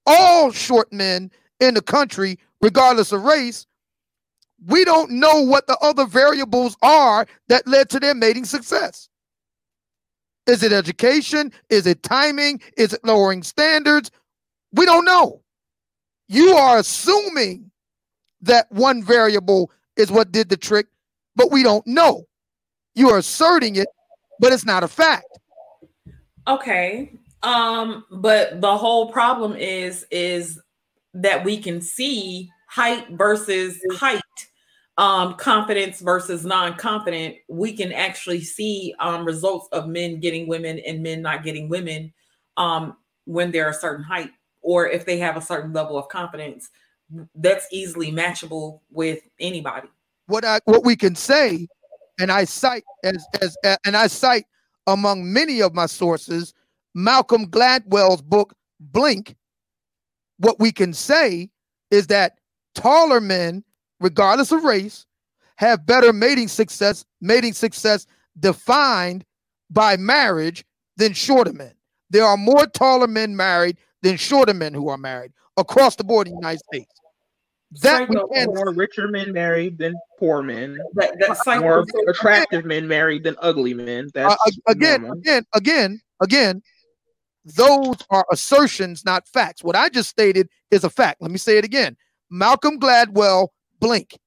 all 0.05 0.51
short 0.51 0.91
men 0.91 1.31
in 1.59 1.73
the 1.73 1.81
country, 1.81 2.39
regardless 2.61 3.11
of 3.11 3.23
race, 3.23 3.67
we 4.67 4.85
don't 4.85 5.11
know 5.11 5.41
what 5.41 5.67
the 5.67 5.77
other 5.81 6.05
variables 6.05 6.77
are 6.81 7.25
that 7.47 7.67
led 7.67 7.89
to 7.89 7.99
their 7.99 8.13
mating 8.13 8.45
success. 8.45 9.09
Is 10.47 10.63
it 10.63 10.71
education? 10.71 11.51
Is 11.69 11.87
it 11.87 12.03
timing? 12.03 12.61
Is 12.77 12.93
it 12.93 13.03
lowering 13.03 13.43
standards? 13.43 14.11
We 14.73 14.85
don't 14.85 15.05
know. 15.05 15.41
You 16.27 16.55
are 16.55 16.77
assuming 16.77 17.71
that 18.41 18.71
one 18.71 19.03
variable 19.03 19.71
is 19.97 20.11
what 20.11 20.31
did 20.31 20.49
the 20.49 20.57
trick, 20.57 20.87
but 21.35 21.51
we 21.51 21.63
don't 21.63 21.85
know. 21.85 22.25
You 22.95 23.09
are 23.09 23.17
asserting 23.17 23.75
it, 23.75 23.87
but 24.39 24.51
it's 24.51 24.65
not 24.65 24.83
a 24.83 24.87
fact. 24.87 25.39
Okay. 26.47 27.13
Um, 27.43 28.05
but 28.11 28.61
the 28.61 28.77
whole 28.77 29.11
problem 29.11 29.55
is 29.55 30.05
is 30.11 30.59
that 31.13 31.43
we 31.43 31.57
can 31.57 31.81
see 31.81 32.49
height 32.69 33.07
versus 33.11 33.79
height, 33.93 34.21
um, 34.97 35.33
confidence 35.35 35.99
versus 35.99 36.45
non-confident. 36.45 37.35
We 37.49 37.73
can 37.73 37.91
actually 37.91 38.41
see 38.41 38.93
um, 38.99 39.25
results 39.25 39.67
of 39.71 39.87
men 39.87 40.19
getting 40.19 40.47
women 40.47 40.79
and 40.79 41.03
men 41.03 41.21
not 41.21 41.43
getting 41.43 41.67
women 41.67 42.13
um, 42.57 42.95
when 43.25 43.51
they're 43.51 43.69
a 43.69 43.73
certain 43.73 44.03
height 44.03 44.31
or 44.61 44.87
if 44.87 45.05
they 45.05 45.17
have 45.17 45.35
a 45.35 45.41
certain 45.41 45.73
level 45.73 45.97
of 45.97 46.07
confidence. 46.07 46.69
That's 47.35 47.67
easily 47.71 48.11
matchable 48.11 48.79
with 48.89 49.21
anybody. 49.39 49.89
What 50.27 50.45
I 50.45 50.61
what 50.63 50.85
we 50.85 50.95
can 50.95 51.15
say, 51.15 51.67
and 52.19 52.31
I 52.31 52.45
cite 52.45 52.85
as 53.03 53.25
as 53.41 53.57
and 53.85 53.97
I 53.97 54.07
cite 54.07 54.45
among 54.87 55.31
many 55.31 55.61
of 55.61 55.73
my 55.73 55.87
sources 55.87 56.53
Malcolm 56.93 57.45
Gladwell's 57.45 58.21
book, 58.21 58.53
Blink, 58.79 59.35
what 60.37 60.59
we 60.59 60.71
can 60.71 60.93
say 60.93 61.49
is 61.91 62.07
that 62.07 62.37
taller 62.75 63.21
men, 63.21 63.63
regardless 63.99 64.51
of 64.51 64.63
race, 64.63 65.05
have 65.55 65.85
better 65.85 66.11
mating 66.11 66.47
success, 66.47 67.05
mating 67.21 67.53
success 67.53 68.07
defined 68.39 69.23
by 69.69 69.97
marriage 69.97 70.65
than 70.97 71.13
shorter 71.13 71.53
men. 71.53 71.73
There 72.09 72.25
are 72.25 72.37
more 72.37 72.65
taller 72.65 73.07
men 73.07 73.35
married 73.35 73.77
than 74.01 74.17
shorter 74.17 74.53
men 74.53 74.73
who 74.73 74.89
are 74.89 74.97
married 74.97 75.31
across 75.57 75.95
the 75.95 76.03
board 76.03 76.27
in 76.27 76.33
the 76.33 76.39
United 76.39 76.61
States. 76.73 76.91
That 77.83 78.09
more 78.09 78.73
richer 78.73 79.07
men 79.07 79.31
married 79.31 79.77
than 79.77 79.93
poor 80.19 80.41
men. 80.41 80.77
That, 80.95 81.15
that's 81.19 81.45
more 81.61 81.85
attractive 82.09 82.65
men 82.65 82.85
married 82.85 83.23
than 83.23 83.35
ugly 83.39 83.73
men. 83.73 84.09
That's 84.13 84.33
uh, 84.33 84.51
again, 84.67 85.03
normal. 85.03 85.19
again, 85.19 85.45
again, 85.53 86.01
again 86.21 86.61
those 87.45 87.97
are 88.09 88.25
assertions, 88.31 89.03
not 89.05 89.27
facts. 89.27 89.63
What 89.63 89.75
I 89.75 89.89
just 89.89 90.09
stated 90.09 90.47
is 90.69 90.83
a 90.83 90.89
fact. 90.89 91.21
Let 91.21 91.31
me 91.31 91.37
say 91.37 91.57
it 91.57 91.65
again. 91.65 91.97
Malcolm 92.29 92.79
Gladwell, 92.79 93.49
blink. 93.79 94.17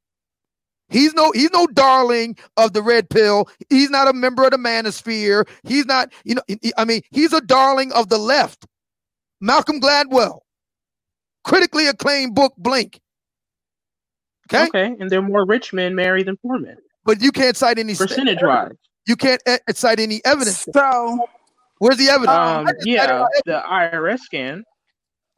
He's 0.89 1.15
no 1.15 1.33
he's 1.33 1.51
no 1.51 1.67
darling 1.67 2.37
of 2.57 2.73
the 2.73 2.83
red 2.83 3.09
pill. 3.09 3.49
He's 3.71 3.91
not 3.91 4.07
a 4.07 4.13
member 4.13 4.45
of 4.45 4.51
the 4.51 4.59
manosphere. 4.59 5.49
He's 5.63 5.87
not, 5.87 6.13
you 6.25 6.35
know, 6.35 6.43
I 6.77 6.85
mean, 6.85 7.01
he's 7.11 7.33
a 7.33 7.41
darling 7.41 7.91
of 7.93 8.11
the 8.11 8.19
left. 8.19 8.67
Malcolm 9.41 9.81
Gladwell, 9.81 10.41
critically 11.43 11.87
acclaimed 11.87 12.35
book, 12.35 12.55
Blink. 12.59 13.01
Okay. 14.53 14.67
Okay, 14.67 14.97
and 15.01 15.11
there 15.11 15.21
are 15.21 15.23
more 15.23 15.47
rich 15.47 15.73
men 15.73 15.95
married 15.95 16.27
than 16.27 16.37
poor 16.37 16.59
men. 16.59 16.77
But 17.05 17.23
you 17.23 17.33
can't 17.33 17.57
cite 17.57 17.79
any 17.79 17.95
percentage 17.95 18.43
wise. 18.43 18.73
You 19.07 19.17
can't 19.17 19.43
uh, 19.47 19.59
cite 19.73 20.01
any 20.01 20.21
evidence. 20.25 20.67
So 20.73 21.27
Where's 21.79 21.97
the 21.97 22.09
evidence? 22.09 22.37
Um, 22.37 22.69
yeah, 22.85 23.25
the 23.45 23.63
IRS 23.67 24.21
can. 24.31 24.65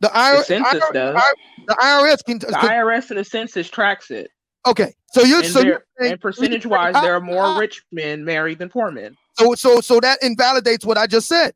The, 0.00 0.08
IRS, 0.08 0.38
the 0.38 0.44
census 0.44 0.84
does. 0.92 1.22
The 1.66 1.74
IRS 1.74 2.24
can. 2.24 2.38
The 2.38 2.46
IRS 2.46 3.10
and 3.10 3.18
the 3.18 3.24
census 3.24 3.68
tracks 3.68 4.10
it. 4.10 4.30
Okay, 4.66 4.94
so 5.12 5.22
you're 5.22 5.38
and 5.38 5.46
so 5.46 5.60
you're 5.60 5.84
saying, 5.98 6.12
and 6.12 6.20
percentage 6.20 6.66
wise, 6.66 6.94
there 6.94 7.14
are 7.14 7.20
more 7.20 7.58
rich 7.58 7.82
men 7.92 8.24
married 8.24 8.58
than 8.58 8.68
poor 8.68 8.90
men. 8.90 9.16
So 9.34 9.54
so 9.54 9.80
so 9.80 10.00
that 10.00 10.18
invalidates 10.22 10.84
what 10.84 10.98
I 10.98 11.06
just 11.06 11.28
said. 11.28 11.54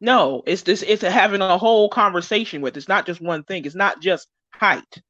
No, 0.00 0.42
it's 0.46 0.62
this. 0.62 0.82
It's 0.82 1.02
having 1.02 1.42
a 1.42 1.58
whole 1.58 1.90
conversation 1.90 2.62
with. 2.62 2.76
It's 2.76 2.88
not 2.88 3.04
just 3.04 3.20
one 3.20 3.44
thing. 3.44 3.66
It's 3.66 3.74
not 3.74 4.00
just 4.00 4.28
height. 4.52 5.02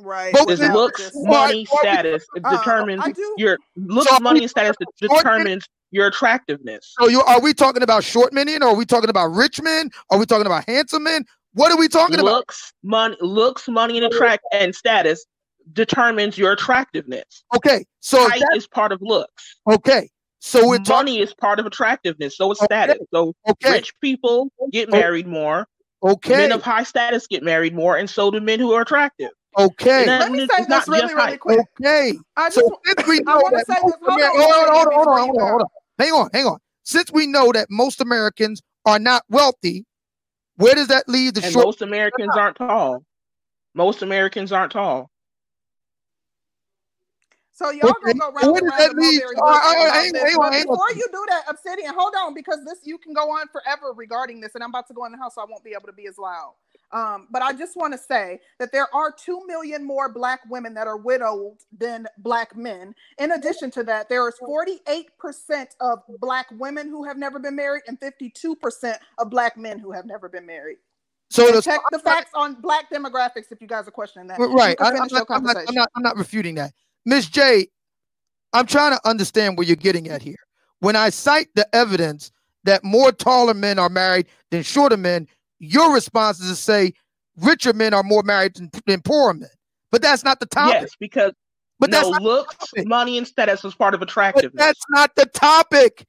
Right. 0.00 0.32
But 0.32 0.50
it's 0.50 0.60
looks, 0.60 1.10
money, 1.14 1.66
status 1.66 2.24
uh, 2.42 2.58
determines 2.58 3.02
your 3.36 3.58
looks, 3.76 4.10
so 4.10 4.18
money, 4.20 4.40
and 4.40 4.50
status 4.50 4.76
determines 5.00 5.66
your 5.90 6.06
attractiveness. 6.06 6.94
So 6.98 7.08
you 7.08 7.22
are 7.22 7.40
we 7.40 7.52
talking 7.52 7.82
about 7.82 8.04
short 8.04 8.32
men 8.32 8.48
or 8.62 8.68
are 8.68 8.74
we 8.74 8.86
talking 8.86 9.10
about 9.10 9.26
rich 9.32 9.60
men? 9.60 9.90
Are 10.10 10.18
we 10.18 10.26
talking 10.26 10.46
about 10.46 10.64
handsome 10.68 11.04
men? 11.04 11.24
What 11.52 11.72
are 11.72 11.78
we 11.78 11.88
talking 11.88 12.16
looks, 12.16 12.22
about? 12.22 12.34
Looks, 12.34 12.72
money, 12.82 13.16
looks, 13.20 13.68
money, 13.68 13.96
and 13.98 14.06
attract 14.06 14.44
and 14.52 14.74
status 14.74 15.26
determines 15.72 16.38
your 16.38 16.52
attractiveness. 16.52 17.44
Okay, 17.54 17.84
so 18.00 18.28
height 18.28 18.42
is 18.54 18.66
part 18.66 18.92
of 18.92 19.00
looks. 19.02 19.56
Okay, 19.68 20.08
so 20.38 20.66
we're 20.66 20.78
money 20.88 21.18
talk- 21.18 21.28
is 21.28 21.34
part 21.34 21.58
of 21.58 21.66
attractiveness. 21.66 22.36
So 22.36 22.50
it's 22.52 22.62
okay. 22.62 22.66
status. 22.66 22.98
So 23.12 23.34
okay. 23.48 23.72
rich 23.72 23.92
people 24.00 24.50
get 24.70 24.90
married 24.90 25.26
more. 25.26 25.66
Okay, 26.02 26.36
men 26.36 26.52
of 26.52 26.62
high 26.62 26.84
status 26.84 27.26
get 27.26 27.42
married 27.42 27.74
more, 27.74 27.96
and 27.96 28.08
so 28.08 28.30
do 28.30 28.40
men 28.40 28.58
who 28.58 28.72
are 28.72 28.82
attractive. 28.82 29.30
Okay. 29.58 30.06
Let 30.06 30.30
me 30.30 30.46
say 30.46 30.64
this 30.68 30.88
really, 30.88 31.14
really 31.14 31.36
quick. 31.36 31.60
Okay. 31.80 32.16
I 32.36 32.48
just, 32.48 32.60
so 32.60 32.80
we 33.08 33.20
know 33.20 33.32
I 33.32 33.36
want 33.36 33.58
to 33.58 33.64
say 33.64 33.80
this. 33.82 33.94
Hold 34.02 34.20
on, 34.20 34.30
hold 34.32 34.86
on, 34.86 34.92
hold 34.92 35.08
on, 35.08 35.18
hold 35.18 35.40
on, 35.40 35.48
hold 35.48 35.62
on. 35.62 35.68
Hang 35.98 36.12
on, 36.12 36.30
hang 36.32 36.46
on. 36.46 36.58
Since 36.84 37.12
we 37.12 37.26
know 37.26 37.52
that 37.52 37.66
most 37.70 38.00
Americans 38.00 38.62
are 38.86 38.98
not 38.98 39.22
wealthy, 39.28 39.84
where 40.56 40.74
does 40.74 40.88
that 40.88 41.08
leave 41.08 41.34
the 41.34 41.42
and 41.42 41.52
short? 41.52 41.66
Most 41.66 41.82
Americans 41.82 42.36
aren't 42.36 42.56
tall. 42.56 43.04
Most 43.74 44.02
Americans 44.02 44.52
aren't 44.52 44.72
tall. 44.72 45.10
So 47.52 47.70
y'all 47.70 47.90
okay. 47.90 48.14
gonna 48.14 48.32
go 48.32 48.32
round 48.32 48.56
and 48.56 48.70
round 48.70 48.96
Before 48.96 50.92
you 50.96 51.04
do 51.12 51.26
that, 51.28 51.42
Obsidian, 51.46 51.92
hold 51.94 52.14
on, 52.18 52.32
because 52.32 52.64
this 52.64 52.78
you 52.84 52.96
can 52.96 53.12
go 53.12 53.30
on 53.30 53.48
forever 53.48 53.92
regarding 53.94 54.40
this, 54.40 54.54
and 54.54 54.64
I'm 54.64 54.70
about 54.70 54.88
to 54.88 54.94
go 54.94 55.04
in 55.04 55.12
the 55.12 55.18
house, 55.18 55.34
so 55.34 55.42
I 55.42 55.44
won't 55.44 55.62
be 55.62 55.72
able 55.72 55.86
to 55.86 55.92
be 55.92 56.06
as 56.06 56.16
loud. 56.16 56.54
Um, 56.92 57.28
but 57.30 57.40
I 57.40 57.52
just 57.52 57.76
want 57.76 57.92
to 57.92 57.98
say 57.98 58.40
that 58.58 58.72
there 58.72 58.92
are 58.94 59.12
2 59.12 59.46
million 59.46 59.84
more 59.84 60.12
Black 60.12 60.40
women 60.50 60.74
that 60.74 60.88
are 60.88 60.96
widowed 60.96 61.58
than 61.76 62.06
Black 62.18 62.56
men. 62.56 62.94
In 63.18 63.32
addition 63.32 63.70
to 63.72 63.84
that, 63.84 64.08
there 64.08 64.28
is 64.28 64.34
48% 64.42 65.06
of 65.80 66.00
Black 66.20 66.46
women 66.58 66.88
who 66.88 67.04
have 67.04 67.16
never 67.16 67.38
been 67.38 67.54
married 67.54 67.82
and 67.86 67.98
52% 68.00 68.96
of 69.18 69.30
Black 69.30 69.56
men 69.56 69.78
who 69.78 69.92
have 69.92 70.04
never 70.04 70.28
been 70.28 70.46
married. 70.46 70.78
So 71.30 71.52
the, 71.52 71.62
check 71.62 71.80
the 71.92 72.00
facts 72.00 72.32
on 72.34 72.60
Black 72.60 72.90
demographics 72.90 73.52
if 73.52 73.60
you 73.60 73.68
guys 73.68 73.86
are 73.86 73.92
questioning 73.92 74.26
that. 74.28 74.40
Right. 74.40 74.76
I, 74.80 74.88
am 74.88 74.94
not, 74.96 75.26
I'm, 75.30 75.44
not, 75.44 75.56
I'm, 75.56 75.74
not, 75.74 75.88
I'm 75.94 76.02
not 76.02 76.16
refuting 76.16 76.56
that. 76.56 76.72
Miss 77.06 77.28
J, 77.28 77.68
I'm 78.52 78.66
trying 78.66 78.96
to 78.96 79.08
understand 79.08 79.56
where 79.56 79.66
you're 79.66 79.76
getting 79.76 80.08
at 80.08 80.22
here. 80.22 80.36
When 80.80 80.96
I 80.96 81.10
cite 81.10 81.48
the 81.54 81.72
evidence 81.74 82.32
that 82.64 82.82
more 82.82 83.12
taller 83.12 83.54
men 83.54 83.78
are 83.78 83.88
married 83.88 84.26
than 84.50 84.64
shorter 84.64 84.96
men, 84.96 85.28
your 85.60 85.94
response 85.94 86.40
is 86.40 86.48
to 86.48 86.56
say 86.56 86.92
richer 87.36 87.72
men 87.72 87.94
are 87.94 88.02
more 88.02 88.22
married 88.22 88.56
than, 88.56 88.70
than 88.86 89.00
poorer 89.02 89.34
men. 89.34 89.50
But 89.92 90.02
that's 90.02 90.24
not 90.24 90.40
the 90.40 90.46
topic. 90.46 90.80
Yes, 90.80 90.96
because 90.98 91.32
but 91.78 91.90
no, 91.90 92.10
that's 92.10 92.22
looks, 92.22 92.72
money, 92.84 93.16
and 93.16 93.26
status 93.26 93.64
is 93.64 93.74
part 93.74 93.94
of 93.94 94.02
attractiveness. 94.02 94.52
But 94.52 94.58
that's 94.58 94.84
not 94.90 95.14
the 95.16 95.26
topic. 95.26 96.04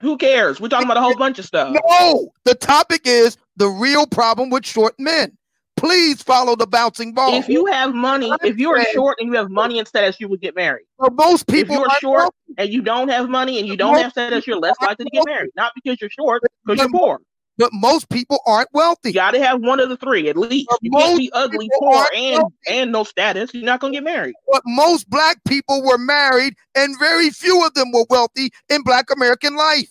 Who 0.00 0.18
cares? 0.18 0.60
We're 0.60 0.68
talking 0.68 0.86
about 0.86 0.96
a 0.96 1.00
whole 1.00 1.16
bunch 1.16 1.38
of 1.38 1.44
stuff. 1.44 1.76
No, 1.88 2.28
the 2.44 2.54
topic 2.54 3.02
is 3.04 3.38
the 3.56 3.68
real 3.68 4.06
problem 4.06 4.50
with 4.50 4.66
short 4.66 4.94
men. 4.98 5.36
Please 5.76 6.22
follow 6.22 6.56
the 6.56 6.66
bouncing 6.66 7.12
ball. 7.12 7.34
If 7.34 7.48
you 7.48 7.66
have 7.66 7.94
money, 7.94 8.32
if 8.42 8.58
you 8.58 8.70
are 8.70 8.84
short 8.92 9.18
and 9.20 9.28
you 9.28 9.36
have 9.36 9.50
money 9.50 9.78
and 9.78 9.86
status, 9.86 10.20
you 10.20 10.28
would 10.28 10.40
get 10.40 10.54
married. 10.54 10.86
Well, 10.98 11.10
most 11.10 11.46
people 11.46 11.76
if 11.76 11.80
you're 11.80 11.90
short 12.00 12.18
wealthy. 12.18 12.54
and 12.58 12.72
you 12.72 12.82
don't 12.82 13.08
have 13.08 13.28
money 13.28 13.58
and 13.58 13.68
you 13.68 13.76
don't 13.76 13.96
have 13.98 14.12
status, 14.12 14.46
you're 14.46 14.58
less 14.58 14.76
likely 14.80 15.04
to 15.04 15.10
get 15.10 15.24
married. 15.26 15.50
Not 15.56 15.72
because 15.74 16.00
you're 16.00 16.10
short, 16.10 16.42
because 16.64 16.80
you're 16.80 16.90
poor. 16.90 17.20
But 17.56 17.70
most 17.72 18.08
people 18.08 18.40
aren't 18.46 18.68
wealthy. 18.72 19.10
You 19.10 19.14
gotta 19.14 19.42
have 19.44 19.60
one 19.60 19.78
of 19.78 19.88
the 19.88 19.96
three 19.96 20.28
at 20.28 20.36
least. 20.36 20.66
But 20.68 20.78
you 20.82 20.90
can't 20.90 21.18
be 21.18 21.30
ugly, 21.32 21.70
poor, 21.78 22.04
and 22.14 22.38
wealthy. 22.38 22.54
and 22.68 22.92
no 22.92 23.04
status. 23.04 23.54
You're 23.54 23.64
not 23.64 23.80
gonna 23.80 23.92
get 23.92 24.02
married. 24.02 24.34
But 24.50 24.62
most 24.66 25.08
black 25.08 25.38
people 25.46 25.84
were 25.84 25.98
married, 25.98 26.54
and 26.74 26.98
very 26.98 27.30
few 27.30 27.64
of 27.64 27.74
them 27.74 27.92
were 27.92 28.06
wealthy 28.10 28.50
in 28.68 28.82
black 28.82 29.06
American 29.14 29.54
life. 29.54 29.90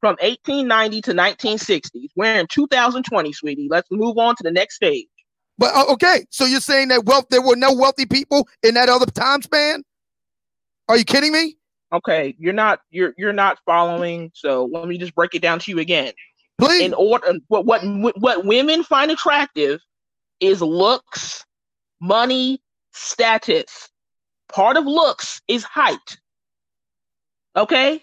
From 0.00 0.16
1890 0.20 1.02
to 1.02 1.12
1960s. 1.12 2.08
We're 2.16 2.40
in 2.40 2.46
2020, 2.48 3.32
sweetie. 3.34 3.68
Let's 3.70 3.88
move 3.90 4.18
on 4.18 4.34
to 4.36 4.42
the 4.42 4.50
next 4.50 4.76
stage. 4.76 5.06
But 5.58 5.74
uh, 5.74 5.92
okay, 5.92 6.24
so 6.30 6.46
you're 6.46 6.58
saying 6.58 6.88
that 6.88 7.04
wealth 7.04 7.26
there 7.28 7.42
were 7.42 7.54
no 7.54 7.72
wealthy 7.74 8.06
people 8.06 8.48
in 8.62 8.74
that 8.74 8.88
other 8.88 9.06
time 9.06 9.42
span? 9.42 9.84
Are 10.88 10.96
you 10.96 11.04
kidding 11.04 11.32
me? 11.32 11.56
Okay, 11.92 12.34
you're 12.38 12.52
not 12.54 12.80
you're 12.90 13.14
you're 13.18 13.32
not 13.32 13.58
following. 13.66 14.30
So 14.34 14.64
let 14.72 14.88
me 14.88 14.96
just 14.96 15.14
break 15.14 15.34
it 15.34 15.42
down 15.42 15.58
to 15.60 15.70
you 15.70 15.78
again. 15.78 16.12
Please. 16.60 16.82
In 16.82 16.94
order, 16.94 17.34
what 17.48 17.64
what 17.64 17.82
what 18.20 18.44
women 18.44 18.82
find 18.82 19.10
attractive 19.10 19.80
is 20.40 20.60
looks, 20.60 21.44
money, 22.00 22.60
status. 22.92 23.88
Part 24.52 24.76
of 24.76 24.84
looks 24.84 25.40
is 25.48 25.64
height. 25.64 26.18
Okay. 27.56 28.02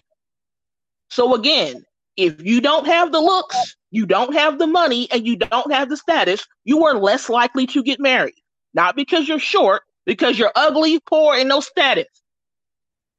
So 1.09 1.35
again, 1.35 1.83
if 2.15 2.41
you 2.41 2.61
don't 2.61 2.85
have 2.85 3.11
the 3.11 3.19
looks, 3.19 3.75
you 3.91 4.05
don't 4.05 4.33
have 4.33 4.59
the 4.59 4.67
money, 4.67 5.07
and 5.11 5.25
you 5.25 5.35
don't 5.35 5.71
have 5.71 5.89
the 5.89 5.97
status, 5.97 6.45
you 6.65 6.85
are 6.85 6.95
less 6.95 7.29
likely 7.29 7.65
to 7.67 7.83
get 7.83 7.99
married. 7.99 8.35
Not 8.73 8.95
because 8.95 9.27
you're 9.27 9.39
short, 9.39 9.83
because 10.05 10.37
you're 10.37 10.51
ugly, 10.55 10.99
poor, 11.05 11.35
and 11.35 11.47
no 11.49 11.61
status. 11.61 12.05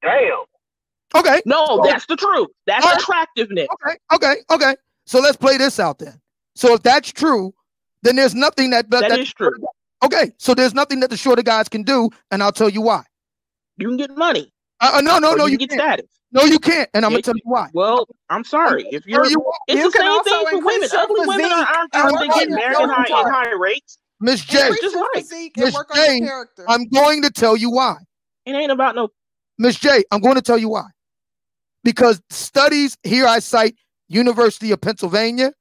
Damn. 0.03 0.45
Okay. 1.15 1.41
No, 1.47 1.83
that's 1.85 2.07
the 2.07 2.17
truth. 2.17 2.49
That's 2.67 2.85
right. 2.85 3.01
attractiveness. 3.01 3.69
Okay. 3.85 3.97
Okay. 4.15 4.37
Okay. 4.51 4.77
So 5.09 5.21
let's 5.21 5.39
play 5.39 5.57
this 5.57 5.81
out 5.81 5.99
then. 5.99 6.21
So 6.55 6.75
if 6.75 6.83
that's 6.83 7.11
true, 7.11 7.55
then 8.03 8.17
there's 8.17 8.35
nothing 8.35 8.69
that 8.71 8.91
that, 8.91 9.09
that 9.09 9.19
is 9.19 9.33
true. 9.33 9.55
Okay, 10.05 10.33
so 10.37 10.55
there's 10.55 10.75
nothing 10.75 11.01
that 11.01 11.09
the 11.09 11.17
shorter 11.17 11.43
guys 11.43 11.67
can 11.67 11.83
do, 11.83 12.11
and 12.31 12.43
I'll 12.43 12.53
tell 12.53 12.69
you 12.69 12.83
why. 12.83 13.05
You 13.79 13.89
can 13.89 13.97
get 13.97 14.15
money. 14.15 14.53
Uh, 14.83 14.93
uh 14.97 15.01
no, 15.01 15.19
no, 15.19 15.33
no, 15.33 15.47
you, 15.47 15.53
you 15.53 15.59
get 15.59 15.71
can't. 15.71 15.81
status. 15.81 16.11
No, 16.31 16.43
you 16.45 16.59
can't, 16.59 16.91
and 16.93 17.07
I'm 17.07 17.13
gonna 17.13 17.23
tell 17.23 17.37
you 17.37 17.43
why. 17.45 17.71
Well, 17.73 18.07
I'm 18.29 18.45
sorry. 18.45 18.87
If 18.93 19.07
you're, 19.07 19.25
you, 19.25 19.43
it's 19.67 19.81
you 19.81 19.91
the 19.91 19.99
same 19.99 20.25
thing 20.25 20.47
for 20.51 20.67
women. 20.67 20.89
Ugly 20.93 21.27
women 21.27 21.53
are 21.53 21.67
aren't 21.95 22.15
going 22.15 22.31
to 22.31 22.39
get 22.41 22.51
married 22.51 22.79
in 22.79 22.91
high, 22.91 23.05
in 23.09 23.33
high 23.33 23.53
rates. 23.59 23.97
Miss 24.21 24.45
J, 24.45 24.69
just 24.83 24.95
like 24.95 25.25
Miss 25.57 25.75
J, 25.95 26.29
I'm 26.69 26.87
going 26.89 27.23
to 27.23 27.31
tell 27.31 27.57
you 27.57 27.71
why. 27.71 27.97
It 28.45 28.53
ain't 28.53 28.73
about 28.73 28.95
no. 28.95 29.09
Miss 29.57 29.77
J, 29.77 30.05
I'm 30.11 30.21
going 30.21 30.35
to 30.35 30.43
tell 30.43 30.59
you 30.59 30.69
why. 30.69 30.89
Because 31.83 32.21
studies 32.29 32.99
here, 33.05 33.27
I 33.27 33.39
cite 33.39 33.75
University 34.09 34.73
of 34.73 34.81
Pennsylvania, 34.81 35.53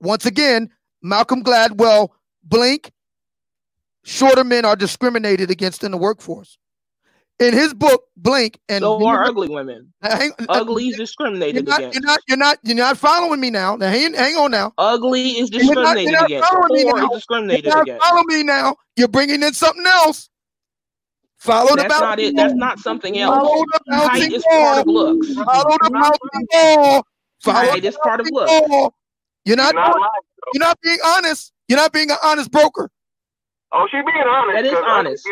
once 0.00 0.26
again, 0.26 0.70
Malcolm 1.02 1.42
Gladwell, 1.42 2.10
blink, 2.44 2.92
shorter 4.04 4.44
men 4.44 4.64
are 4.64 4.76
discriminated 4.76 5.50
against 5.50 5.84
in 5.84 5.90
the 5.90 5.96
workforce. 5.96 6.58
In 7.38 7.54
his 7.54 7.74
book, 7.74 8.04
Blink, 8.16 8.60
and 8.68 8.82
so 8.82 9.04
are 9.04 9.24
ugly 9.24 9.48
women. 9.48 9.92
Hang, 10.02 10.30
uh, 10.38 10.44
ugly 10.48 10.88
is 10.88 10.96
discriminated 10.96 11.56
you're 11.56 11.64
not, 11.64 11.80
against. 11.80 11.94
You're 11.94 12.06
not, 12.06 12.20
you're 12.28 12.36
not, 12.36 12.58
you're 12.62 12.76
not 12.76 12.98
following 12.98 13.40
me 13.40 13.50
now. 13.50 13.74
Now, 13.74 13.90
hang, 13.90 14.14
hang 14.14 14.36
on 14.36 14.52
now. 14.52 14.72
Ugly 14.78 15.30
is 15.30 15.50
discriminated 15.50 16.12
you're 16.12 16.20
not, 16.20 16.30
you're 16.30 16.40
not 16.40 16.64
against. 16.66 16.90
Poor 16.92 17.02
is 17.02 17.10
discriminated 17.14 17.64
you're 17.64 17.74
not 17.74 17.82
against. 17.82 18.04
Follow 18.06 18.22
me 18.26 18.42
now. 18.44 18.76
You're 18.96 19.08
bringing 19.08 19.42
in 19.42 19.54
something 19.54 19.84
else. 19.84 20.28
Follow 21.38 21.74
That's 21.74 21.88
not 21.88 22.20
it. 22.20 22.36
That's 22.36 22.54
not 22.54 22.78
something 22.78 23.18
else. 23.18 23.64
Height 23.90 24.32
is 24.32 24.44
part 24.48 24.82
of 24.82 24.86
looks. 24.86 25.26
The 25.26 26.46
ball. 26.52 27.06
Follow 27.42 27.70
Height 27.70 27.84
is 27.84 27.96
part 28.02 28.20
of 28.20 28.28
what. 28.30 28.92
You're 29.44 29.56
not, 29.56 29.74
you're 29.74 29.82
not, 29.82 30.10
you're 30.54 30.60
not 30.60 30.78
being 30.82 30.98
honest. 31.04 31.52
You're 31.68 31.78
not 31.78 31.92
being 31.92 32.10
an 32.10 32.18
honest 32.22 32.50
broker. 32.50 32.90
Oh, 33.74 33.88
she 33.90 33.96
being 33.96 34.24
honest. 34.28 34.54
That 34.54 34.66
is 34.66 34.84
honest. 34.86 35.28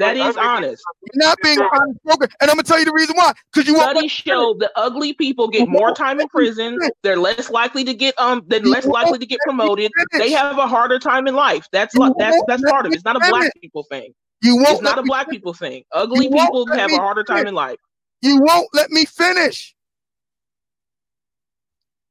That 0.00 0.16
is 0.16 0.36
honest. 0.36 0.82
You're 1.14 1.28
not 1.28 1.38
being 1.42 1.58
an 1.60 1.68
honest 1.72 2.02
broker, 2.02 2.28
and 2.40 2.50
I'm 2.50 2.56
gonna 2.56 2.64
tell 2.64 2.78
you 2.78 2.84
the 2.84 2.92
reason 2.92 3.14
why. 3.16 3.32
Because 3.52 3.68
you 3.68 3.76
studies 3.76 4.10
show 4.10 4.54
that 4.58 4.72
ugly 4.74 5.12
people 5.12 5.46
get 5.46 5.68
more 5.68 5.94
time 5.94 6.20
in 6.20 6.28
prison. 6.28 6.76
They're 7.02 7.16
less 7.16 7.50
likely 7.50 7.84
to 7.84 7.94
get 7.94 8.18
um. 8.18 8.42
They're 8.48 8.60
less 8.60 8.84
likely 8.84 9.18
to 9.20 9.26
get 9.26 9.38
promoted. 9.44 9.92
They 10.12 10.32
have 10.32 10.58
a 10.58 10.66
harder 10.66 10.98
time 10.98 11.28
in 11.28 11.36
life. 11.36 11.68
That's 11.70 11.94
like 11.94 12.12
that's 12.18 12.36
that's 12.48 12.62
part 12.68 12.84
of 12.84 12.92
it. 12.92 12.96
It's 12.96 13.04
not 13.04 13.16
a 13.16 13.30
black 13.30 13.52
people 13.62 13.84
thing. 13.84 14.12
You 14.42 14.56
won't. 14.56 14.70
It's 14.70 14.82
not 14.82 14.98
a 14.98 15.02
black 15.02 15.30
people 15.30 15.54
thing. 15.54 15.84
Ugly 15.92 16.30
people 16.30 16.66
have 16.66 16.90
a 16.92 16.96
harder 16.96 17.22
time 17.22 17.46
in 17.46 17.54
life. 17.54 17.78
You 18.22 18.40
won't 18.40 18.68
let 18.74 18.90
me 18.90 19.04
finish. 19.04 19.74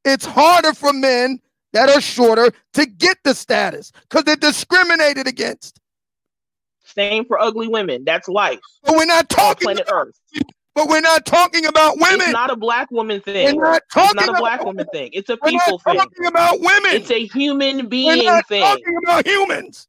It's 0.08 0.26
harder 0.26 0.74
for 0.74 0.94
men 0.94 1.40
that 1.74 1.90
are 1.90 2.02
shorter 2.02 2.52
to 2.74 2.86
get 2.86 3.18
the 3.24 3.34
status 3.34 3.92
because 4.04 4.24
they're 4.24 4.36
discriminated 4.36 5.28
against. 5.28 5.80
Same 6.86 7.26
for 7.26 7.40
ugly 7.40 7.68
women. 7.68 8.04
That's 8.06 8.28
life. 8.28 8.60
But 8.84 8.96
we're 8.96 9.06
not 9.06 9.30
talking 9.30 9.66
planet 9.66 9.88
about, 9.88 10.08
Earth. 10.08 10.20
But 10.74 10.88
we're 10.88 11.02
not 11.02 11.26
talking 11.26 11.66
about 11.66 11.98
women. 11.98 12.22
It's 12.22 12.32
not 12.32 12.52
a 12.52 12.56
black 12.56 12.90
woman 12.92 13.20
thing. 13.20 13.56
We're 13.56 13.72
not 13.72 13.82
talking 13.92 14.18
it's 14.18 14.28
not 14.28 14.38
a 14.38 14.40
black 14.40 14.62
about, 14.62 14.68
woman 14.68 14.86
thing. 14.94 15.10
It's 15.12 15.30
a 15.30 15.38
people 15.38 15.80
thing. 15.80 15.84
we're 15.86 15.94
people 15.94 15.94
not 15.94 16.14
thing. 16.14 16.24
talking 16.24 16.26
about 16.26 16.60
women. 16.60 16.92
It's 17.02 17.12
a 17.12 17.26
human 17.26 17.90
being 17.90 18.20
we're 18.20 18.24
not 18.24 18.48
thing. 18.48 18.62
talking 18.62 18.98
about 19.04 19.28
humans. 19.28 19.88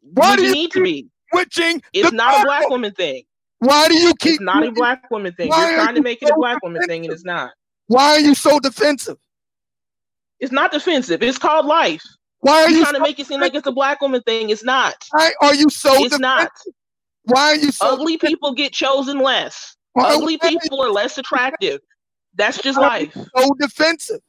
Why 0.00 0.36
do 0.36 0.44
you 0.44 0.52
need 0.52 0.70
to 0.72 0.82
be 0.82 1.06
switching? 1.32 1.82
It's 1.92 2.12
not 2.12 2.40
a 2.40 2.44
black 2.44 2.68
woman 2.70 2.92
thing. 2.92 3.24
Why 3.58 3.88
do 3.88 3.94
you 3.94 4.14
keep? 4.18 4.34
It's 4.34 4.40
not 4.40 4.64
a 4.64 4.72
black 4.72 5.10
woman 5.10 5.32
thing. 5.34 5.48
Why 5.50 5.70
You're 5.70 5.82
trying 5.82 5.96
to 5.96 6.02
make 6.02 6.22
it 6.22 6.30
a 6.30 6.34
black 6.34 6.62
woman 6.62 6.82
thing, 6.86 7.04
and 7.04 7.12
it's 7.12 7.24
not. 7.24 7.50
Why 7.88 8.10
are 8.10 8.20
you 8.20 8.34
so 8.34 8.60
defensive? 8.60 9.16
It's 10.40 10.52
not 10.52 10.70
defensive. 10.70 11.22
It's 11.22 11.38
called 11.38 11.66
life. 11.66 12.02
Why 12.40 12.62
are 12.62 12.68
You're 12.70 12.78
you 12.78 12.84
trying 12.84 12.94
to 12.94 13.00
make 13.00 13.18
it 13.18 13.26
seem 13.26 13.40
like 13.40 13.54
it's 13.54 13.66
a 13.66 13.72
black 13.72 14.00
woman 14.00 14.22
thing? 14.22 14.50
It's 14.50 14.62
not. 14.62 14.94
Why 15.10 15.32
are 15.42 15.54
you 15.54 15.68
so? 15.68 15.90
It's 15.94 16.16
defensive? 16.16 16.20
not. 16.20 16.50
Why 17.24 17.42
are 17.48 17.56
you 17.56 17.72
so? 17.72 17.94
Ugly 17.94 18.18
people 18.18 18.52
get 18.54 18.72
chosen 18.72 19.18
less. 19.18 19.76
Why- 19.94 20.14
Ugly 20.14 20.38
why- 20.40 20.56
people 20.60 20.80
are 20.82 20.90
less 20.90 21.18
attractive. 21.18 21.80
That's 22.34 22.62
just 22.62 22.76
you 22.76 22.82
life. 22.82 23.12
So 23.14 23.50
defensive. 23.58 24.20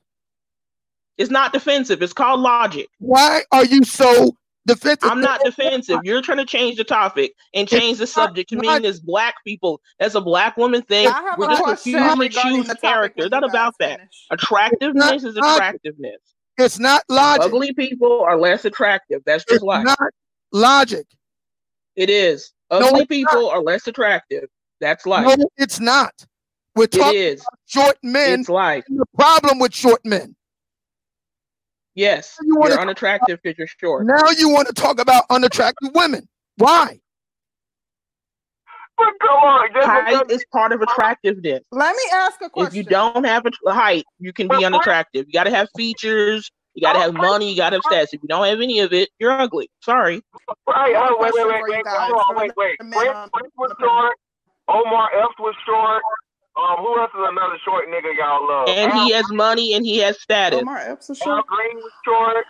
It's 1.17 1.29
not 1.29 1.53
defensive. 1.53 2.01
It's 2.01 2.13
called 2.13 2.39
logic. 2.39 2.87
Why 2.99 3.43
are 3.51 3.65
you 3.65 3.83
so 3.83 4.31
defensive? 4.69 5.09
I'm 5.11 5.21
not 5.21 5.41
defensive. 5.43 5.99
You're 6.03 6.21
trying 6.21 6.37
to 6.37 6.45
change 6.45 6.77
the 6.77 6.83
topic 6.83 7.33
and 7.53 7.67
change 7.67 7.97
the 7.97 8.07
subject 8.07 8.49
to 8.49 8.57
mean 8.57 8.85
it's 8.85 8.99
black 8.99 9.35
people. 9.45 9.81
That's 9.99 10.15
a 10.15 10.21
black 10.21 10.57
woman 10.57 10.81
thing. 10.83 11.07
I 11.07 11.21
have 11.21 11.37
We're 11.37 11.45
a 11.45 11.49
just 11.49 11.63
question 11.63 11.93
confusing 11.93 12.19
regarding 12.19 12.55
choose 12.63 12.67
the 12.67 12.75
character. 12.75 13.23
It's 13.23 13.31
not 13.31 13.43
about 13.43 13.73
that. 13.79 13.99
finish. 13.99 14.25
Attractiveness 14.31 15.23
is 15.23 15.37
attractiveness. 15.37 16.17
It's 16.57 16.79
not 16.79 17.03
logic. 17.09 17.45
Ugly 17.45 17.73
people 17.73 18.21
are 18.21 18.37
less 18.37 18.65
attractive. 18.65 19.21
That's 19.25 19.43
just 19.45 19.55
It's 19.55 19.63
life. 19.63 19.85
not 19.85 20.11
logic. 20.51 21.05
It 21.95 22.09
is. 22.09 22.51
No, 22.71 22.79
Ugly 22.79 23.01
it's 23.01 23.07
people 23.07 23.49
are 23.49 23.61
less 23.61 23.87
attractive. 23.87 24.49
That's 24.81 25.05
life. 25.05 25.37
No, 25.37 25.45
it's 25.57 25.79
not. 25.79 26.13
We're 26.75 26.87
talking 26.87 27.19
is. 27.19 27.41
about 27.41 27.59
short 27.65 27.97
men. 28.03 28.41
It's 28.41 28.49
life. 28.49 28.83
the 28.87 29.05
problem 29.17 29.59
with 29.59 29.73
short 29.73 30.03
men. 30.05 30.35
Yes. 31.99 32.37
You 32.41 32.55
wanna 32.55 32.75
You're 32.75 32.81
unattractive 32.81 33.39
because 33.43 33.57
you're 33.57 33.67
short. 33.67 34.05
Now 34.05 34.29
you 34.37 34.47
want 34.47 34.67
to 34.67 34.73
talk 34.73 35.01
about 35.01 35.25
unattractive 35.29 35.89
women. 35.93 36.29
Why? 36.55 36.97
But 38.97 39.07
come 39.21 39.29
on, 39.29 39.69
Height 39.73 40.31
is 40.31 40.45
part 40.53 40.71
of 40.71 40.81
attractiveness. 40.81 41.61
Let 41.71 41.95
me 41.95 42.03
ask 42.13 42.41
a 42.41 42.49
question. 42.49 42.67
If 42.67 42.73
you 42.75 42.83
don't 42.89 43.25
have 43.25 43.45
a 43.45 43.73
height, 43.73 44.05
you 44.17 44.31
can 44.31 44.47
be 44.47 44.63
unattractive. 44.63 45.25
You 45.27 45.33
got 45.33 45.43
to 45.43 45.49
have 45.51 45.67
features. 45.75 46.49
You 46.73 46.81
got 46.81 46.93
to 46.93 46.99
have 46.99 47.13
money. 47.13 47.49
You 47.49 47.57
got 47.57 47.71
to 47.71 47.77
have 47.77 47.83
stats. 47.83 48.13
If 48.13 48.21
you 48.21 48.29
don't 48.29 48.45
have 48.45 48.61
any 48.61 48.79
of 48.79 48.93
it, 48.93 49.09
you're 49.19 49.31
ugly. 49.31 49.69
Sorry. 49.81 50.21
Right, 50.67 50.95
oh, 50.95 51.17
wait, 51.19 51.33
wait, 51.33 51.33
question 51.33 51.47
wait, 51.47 51.59
for 51.59 51.67
you 51.67 51.75
wait, 51.75 51.85
guys. 51.85 52.11
wait, 52.29 52.51
wait. 52.55 52.75
The 52.79 52.85
men 52.85 52.99
Prince, 52.99 53.15
on- 53.15 53.29
Prince 53.31 53.53
was 53.57 53.71
on 53.71 53.75
the 53.77 53.87
panel. 53.87 54.01
short. 54.01 54.15
Omar 54.69 55.09
Epps 55.21 55.39
was 55.39 55.55
short. 55.65 56.01
Um, 56.59 56.77
who 56.79 56.99
else 56.99 57.11
is 57.13 57.21
another 57.29 57.57
short 57.63 57.85
nigga 57.87 58.15
y'all 58.17 58.47
love? 58.47 58.67
And 58.69 58.91
Al, 58.91 59.05
he 59.05 59.11
has 59.13 59.25
money 59.31 59.73
and 59.75 59.85
he 59.85 59.99
has 59.99 60.19
status. 60.19 60.59
Omar 60.59 60.77
Epps 60.79 61.09
is 61.09 61.21
Al 61.21 61.27
short. 61.27 61.47
Green 61.47 61.77
was 61.77 61.91
short. 62.05 62.45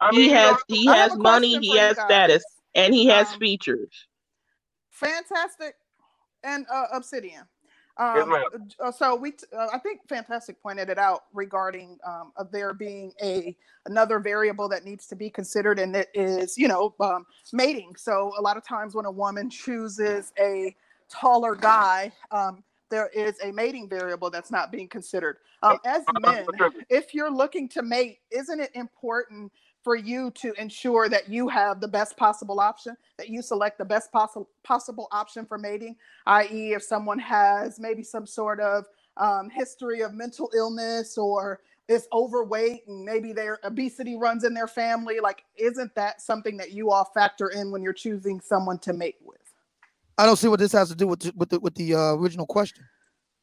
I 0.00 0.10
mean, 0.12 0.20
He 0.20 0.28
you 0.28 0.34
has 0.36 0.52
know, 0.68 0.76
he 0.76 0.88
I 0.88 0.96
has 0.96 1.16
money. 1.16 1.58
He 1.58 1.76
has 1.76 1.96
guys. 1.96 2.06
status, 2.06 2.44
and 2.74 2.94
he 2.94 3.06
has 3.06 3.32
Um, 3.32 3.38
features. 3.40 4.06
Fantastic 4.90 5.74
and 6.44 6.66
uh, 6.72 6.84
Obsidian. 6.92 7.44
Um, 7.96 8.30
ma'am. 8.30 8.42
uh, 8.82 8.90
so 8.92 9.14
we, 9.14 9.32
t- 9.32 9.44
uh, 9.54 9.66
I 9.74 9.78
think 9.78 10.00
Fantastic 10.08 10.62
pointed 10.62 10.88
it 10.88 10.96
out 10.98 11.24
regarding 11.34 11.98
um, 12.06 12.32
of 12.36 12.50
there 12.50 12.72
being 12.72 13.12
a 13.22 13.54
another 13.86 14.18
variable 14.20 14.68
that 14.70 14.84
needs 14.84 15.06
to 15.08 15.16
be 15.16 15.28
considered, 15.28 15.78
and 15.78 15.94
it 15.94 16.08
is 16.14 16.56
you 16.56 16.68
know 16.68 16.94
um, 17.00 17.26
mating. 17.52 17.94
So 17.96 18.32
a 18.38 18.40
lot 18.40 18.56
of 18.56 18.64
times 18.64 18.94
when 18.94 19.04
a 19.04 19.10
woman 19.10 19.50
chooses 19.50 20.32
a 20.38 20.74
taller 21.10 21.54
guy, 21.54 22.10
um, 22.30 22.62
there 22.90 23.08
is 23.08 23.36
a 23.42 23.52
mating 23.52 23.88
variable 23.88 24.30
that's 24.30 24.50
not 24.50 24.70
being 24.70 24.88
considered. 24.88 25.38
Um, 25.62 25.78
as 25.84 26.02
men, 26.20 26.46
if 26.88 27.14
you're 27.14 27.30
looking 27.30 27.68
to 27.70 27.82
mate, 27.82 28.18
isn't 28.30 28.60
it 28.60 28.70
important 28.74 29.52
for 29.82 29.96
you 29.96 30.30
to 30.32 30.52
ensure 30.60 31.08
that 31.08 31.28
you 31.28 31.48
have 31.48 31.80
the 31.80 31.88
best 31.88 32.16
possible 32.16 32.60
option, 32.60 32.96
that 33.16 33.28
you 33.28 33.40
select 33.40 33.78
the 33.78 33.84
best 33.84 34.12
possible 34.12 34.50
possible 34.62 35.08
option 35.10 35.46
for 35.46 35.58
mating, 35.58 35.96
i.e., 36.26 36.72
if 36.74 36.82
someone 36.82 37.18
has 37.18 37.80
maybe 37.80 38.02
some 38.02 38.26
sort 38.26 38.60
of 38.60 38.84
um, 39.16 39.48
history 39.48 40.02
of 40.02 40.12
mental 40.12 40.50
illness 40.54 41.16
or 41.16 41.60
is 41.88 42.06
overweight 42.12 42.86
and 42.86 43.04
maybe 43.04 43.32
their 43.32 43.58
obesity 43.64 44.16
runs 44.16 44.44
in 44.44 44.54
their 44.54 44.68
family, 44.68 45.18
like 45.20 45.44
isn't 45.56 45.94
that 45.94 46.20
something 46.20 46.56
that 46.56 46.72
you 46.72 46.90
all 46.90 47.10
factor 47.14 47.48
in 47.48 47.70
when 47.70 47.82
you're 47.82 47.92
choosing 47.92 48.40
someone 48.40 48.78
to 48.78 48.92
mate 48.92 49.16
with? 49.22 49.49
I 50.20 50.26
don't 50.26 50.36
see 50.36 50.48
what 50.48 50.58
this 50.58 50.72
has 50.72 50.90
to 50.90 50.94
do 50.94 51.06
with 51.06 51.20
the, 51.20 51.32
with 51.34 51.48
the, 51.48 51.60
with 51.60 51.74
the 51.74 51.94
uh, 51.94 52.14
original 52.14 52.46
question 52.46 52.84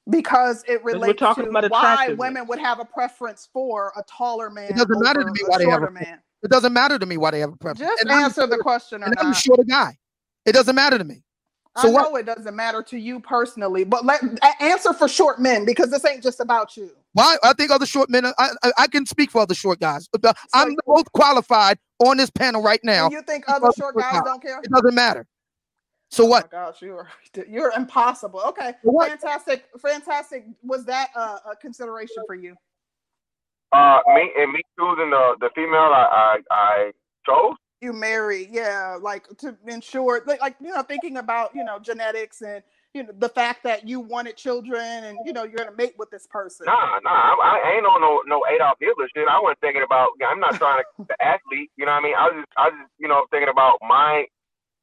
because 0.10 0.64
it 0.68 0.84
relates 0.84 1.20
to 1.20 1.68
why 1.70 2.14
women 2.18 2.46
would 2.48 2.60
have 2.60 2.80
a 2.80 2.86
preference 2.86 3.50
for 3.52 3.92
a 3.98 4.04
taller 4.04 4.50
man. 4.50 4.70
It 4.70 4.76
doesn't 4.76 5.00
matter 5.00 5.22
to 5.22 5.32
me 5.32 5.40
why 5.48 5.58
they 5.58 5.70
have 5.70 5.82
a 5.84 5.92
man. 5.92 6.20
It 6.44 6.52
doesn't 6.52 6.72
matter 6.72 7.00
to 7.00 7.06
me 7.06 7.18
why 7.18 7.32
they 7.32 7.40
have 7.40 7.52
a 7.52 7.58
preference. 7.58 7.90
Just 7.90 8.04
and 8.04 8.12
answer 8.12 8.44
I'm, 8.44 8.52
the 8.52 8.58
question. 8.58 9.02
and 9.02 9.14
not. 9.16 9.26
I'm 9.26 9.32
a 9.32 9.36
shorter 9.36 9.64
guy. 9.64 9.98
It 10.46 10.52
doesn't 10.52 10.76
matter 10.76 11.00
to 11.00 11.04
me. 11.04 11.24
So 11.78 11.90
I 11.90 11.92
know 11.92 12.10
what? 12.12 12.22
it 12.22 12.26
doesn't 12.26 12.56
matter 12.56 12.82
to 12.84 12.98
you 12.98 13.20
personally, 13.20 13.84
but 13.84 14.06
let 14.06 14.22
answer 14.60 14.94
for 14.94 15.08
short 15.08 15.40
men 15.40 15.66
because 15.66 15.92
this 15.92 16.06
ain't 16.06 16.24
just 16.24 16.40
about 16.40 16.78
you. 16.78 16.92
Why? 17.14 17.38
I 17.44 17.54
think 17.54 17.72
other 17.72 17.86
short 17.86 18.10
men. 18.10 18.26
I 18.26 18.32
I, 18.64 18.72
I 18.78 18.88
can 18.88 19.06
speak 19.06 19.30
for 19.30 19.42
other 19.42 19.54
short 19.54 19.80
guys, 19.80 20.08
but 20.12 20.36
I'm 20.54 20.70
the 20.70 20.82
most 20.88 21.12
qualified 21.12 21.78
on 22.00 22.18
this 22.18 22.30
panel 22.30 22.62
right 22.62 22.80
now. 22.84 23.10
You 23.10 23.22
think 23.22 23.44
other 23.48 23.70
short 23.78 23.96
guys 23.96 24.22
don't 24.24 24.42
care? 24.42 24.60
It 24.60 24.72
doesn't 24.72 24.96
matter. 24.96 25.28
So 26.10 26.26
what? 26.26 26.46
Oh 26.46 26.50
gosh, 26.52 26.82
you're 26.82 27.08
you're 27.48 27.72
impossible. 27.76 28.42
Okay, 28.48 28.74
fantastic, 29.00 29.66
fantastic. 29.82 30.46
Was 30.64 30.86
that 30.86 31.10
uh, 31.16 31.40
a 31.52 31.56
consideration 31.56 32.24
for 32.26 32.36
you? 32.36 32.56
Uh, 33.72 34.00
me 34.16 34.32
and 34.38 34.52
me 34.52 34.62
choosing 34.80 35.10
the 35.10 35.36
the 35.40 35.50
female 35.54 35.92
I 35.94 36.08
I, 36.12 36.38
I 36.50 36.92
chose. 37.26 37.56
You 37.82 37.94
marry, 37.94 38.48
yeah, 38.52 38.98
like 39.00 39.28
to 39.38 39.56
ensure, 39.68 40.24
like, 40.26 40.42
like 40.42 40.56
you 40.60 40.70
know, 40.70 40.82
thinking 40.82 41.18
about 41.18 41.54
you 41.54 41.64
know 41.64 41.78
genetics 41.78 42.42
and 42.42 42.64
you 42.94 43.04
know 43.04 43.12
the 43.20 43.30
fact 43.30 43.64
that 43.66 43.88
you 43.88 44.00
wanted 44.00 44.36
children 44.38 45.04
and 45.04 45.20
you 45.26 45.34
know 45.34 45.44
you're 45.44 45.58
gonna 45.58 45.76
mate 45.78 45.94
with 46.00 46.10
this 46.10 46.26
person. 46.26 46.66
Nah, 46.66 47.00
nah, 47.04 47.12
I, 47.12 47.62
I 47.66 47.76
ain't 47.76 47.86
on 47.86 48.02
no 48.02 48.24
no 48.26 48.42
Adolf 48.50 48.78
Hitler 48.80 49.08
shit. 49.14 49.28
I 49.28 49.40
wasn't 49.40 49.60
thinking 49.60 49.84
about. 49.84 50.10
I'm 50.28 50.40
not 50.40 50.56
trying 50.56 50.82
to 50.82 51.06
the 51.08 51.24
athlete. 51.24 51.70
You 51.76 51.86
know 51.86 51.92
what 51.92 52.00
I 52.00 52.04
mean? 52.04 52.16
I 52.18 52.24
was 52.26 52.36
just 52.40 52.52
I 52.58 52.64
was 52.70 52.78
just 52.82 52.92
you 52.98 53.08
know 53.08 53.26
thinking 53.30 53.50
about 53.50 53.78
my 53.82 54.26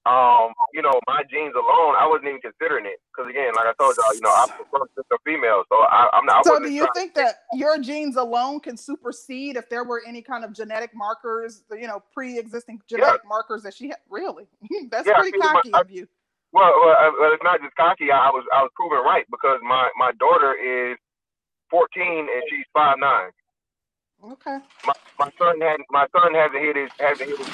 um, 0.07 0.53
you 0.75 0.83
know, 0.83 0.93
my 1.07 1.23
genes 1.31 1.55
alone, 1.55 1.97
I 1.97 2.07
wasn't 2.07 2.29
even 2.29 2.41
considering 2.41 2.85
it 2.85 3.01
because 3.09 3.31
again, 3.31 3.53
like 3.57 3.67
I 3.67 3.73
told 3.81 3.97
y'all, 3.97 4.15
you 4.15 4.21
know, 4.21 4.35
I'm 4.37 4.51
a 4.53 5.19
female, 5.25 5.65
so 5.71 5.77
I, 5.81 6.11
am 6.13 6.27
not. 6.27 6.45
so, 6.45 6.59
do 6.61 6.71
you 6.71 6.87
think 6.95 7.15
that 7.15 7.45
your 7.55 7.79
genes 7.79 8.17
alone 8.17 8.61
can 8.61 8.77
supersede 8.77 9.57
if 9.57 9.71
there 9.71 9.85
were 9.85 10.03
any 10.07 10.21
kind 10.21 10.45
of 10.45 10.53
genetic 10.53 10.91
markers, 10.95 11.65
you 11.73 11.87
know, 11.87 12.03
pre-existing 12.13 12.81
genetic 12.87 13.23
yeah. 13.25 13.29
markers 13.29 13.63
that 13.63 13.73
she 13.73 13.89
had? 13.89 13.97
Really, 14.11 14.45
that's 14.91 15.09
yeah, 15.09 15.17
pretty 15.17 15.39
cocky 15.39 15.71
my, 15.71 15.81
of 15.81 15.91
you. 15.91 16.07
Well, 16.53 16.71
well, 16.85 17.33
it's 17.33 17.43
not 17.43 17.63
just 17.63 17.75
cocky. 17.75 18.13
I, 18.13 18.29
I 18.29 18.31
was 18.31 18.45
I 18.55 18.61
was 18.61 18.71
proven 18.77 18.99
right 19.05 19.25
because 19.31 19.59
my 19.63 19.89
my 19.97 20.13
daughter 20.21 20.53
is 20.53 20.99
14 21.71 21.89
and 21.97 22.43
she's 22.51 22.67
five 22.75 22.99
nine. 22.99 23.31
Okay. 24.23 24.59
My, 24.87 24.93
my 25.19 25.31
son 25.39 25.61
had 25.61 25.81
my 25.91 26.07
son 26.13 26.35
hasn't 26.35 26.61
hit 26.61 26.77
his 26.77 26.91
hasn't 27.01 27.29
hit 27.29 27.39
his 27.39 27.49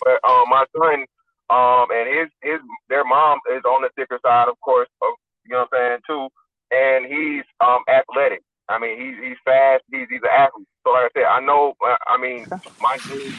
but 0.00 0.18
um, 0.28 0.48
my 0.48 0.64
son 0.76 1.04
um, 1.50 1.86
and 1.90 2.08
his 2.08 2.28
his 2.42 2.60
their 2.88 3.04
mom 3.04 3.38
is 3.54 3.62
on 3.64 3.82
the 3.82 3.90
thicker 3.96 4.18
side, 4.24 4.48
of 4.48 4.58
course, 4.60 4.88
of 5.02 5.14
you 5.44 5.52
know 5.52 5.66
what 5.70 5.80
I'm 5.80 5.90
saying 5.90 6.00
too. 6.06 6.28
And 6.70 7.06
he's 7.06 7.44
um 7.60 7.80
athletic. 7.88 8.42
I 8.68 8.78
mean, 8.78 8.96
he's 9.00 9.16
he's 9.22 9.36
fast. 9.44 9.82
He's 9.90 10.06
he's 10.08 10.22
an 10.22 10.30
athlete. 10.36 10.68
So 10.86 10.92
like 10.92 11.10
I 11.16 11.20
said, 11.20 11.24
I 11.24 11.40
know. 11.40 11.74
Uh, 11.84 11.96
I 12.06 12.16
mean, 12.18 12.46
my 12.80 12.96
dream 12.98 13.34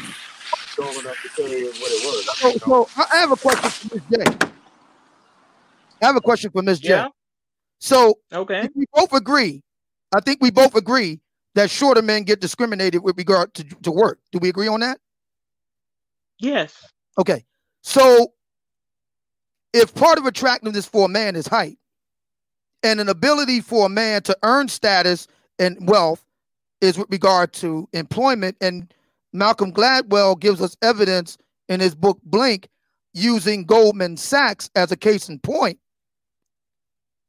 strong 0.71 0.89
enough 0.89 1.15
to 1.21 1.29
tell 1.35 1.49
you 1.49 1.67
what 1.67 1.91
it 1.91 2.05
was. 2.05 2.27
I, 2.29 2.51
so, 2.57 2.87
so 2.87 3.03
I 3.11 3.17
have 3.17 3.31
a 3.31 3.35
question 3.35 3.69
for 3.69 3.95
Miss 3.95 4.03
J. 4.11 4.47
I 6.01 6.05
have 6.05 6.15
a 6.15 6.21
question 6.21 6.51
for 6.51 6.61
Miss 6.61 6.79
J. 6.79 6.89
Yeah. 6.89 7.07
So 7.79 8.19
okay, 8.33 8.69
we 8.75 8.85
both 8.93 9.13
agree. 9.13 9.61
I 10.13 10.19
think 10.19 10.41
we 10.41 10.51
both 10.51 10.75
agree 10.75 11.21
that 11.55 11.69
shorter 11.69 12.01
men 12.01 12.23
get 12.23 12.41
discriminated 12.41 13.03
with 13.03 13.17
regard 13.17 13.53
to, 13.53 13.63
to 13.63 13.91
work. 13.91 14.19
Do 14.31 14.39
we 14.39 14.49
agree 14.49 14.67
on 14.67 14.81
that? 14.81 14.99
Yes. 16.39 16.75
Okay. 17.17 17.45
So, 17.81 18.33
if 19.73 19.93
part 19.95 20.17
of 20.17 20.25
attractiveness 20.25 20.85
for 20.85 21.05
a 21.05 21.09
man 21.09 21.35
is 21.35 21.47
height 21.47 21.77
and 22.83 22.99
an 22.99 23.09
ability 23.09 23.61
for 23.61 23.85
a 23.85 23.89
man 23.89 24.21
to 24.23 24.37
earn 24.43 24.67
status 24.67 25.27
and 25.59 25.77
wealth 25.87 26.23
is 26.81 26.97
with 26.97 27.07
regard 27.09 27.53
to 27.53 27.87
employment, 27.93 28.57
and 28.59 28.93
Malcolm 29.33 29.71
Gladwell 29.71 30.39
gives 30.39 30.61
us 30.61 30.75
evidence 30.81 31.37
in 31.69 31.79
his 31.79 31.95
book 31.95 32.19
Blink 32.23 32.67
using 33.13 33.65
Goldman 33.65 34.17
Sachs 34.17 34.69
as 34.75 34.91
a 34.91 34.97
case 34.97 35.29
in 35.29 35.39
point. 35.39 35.79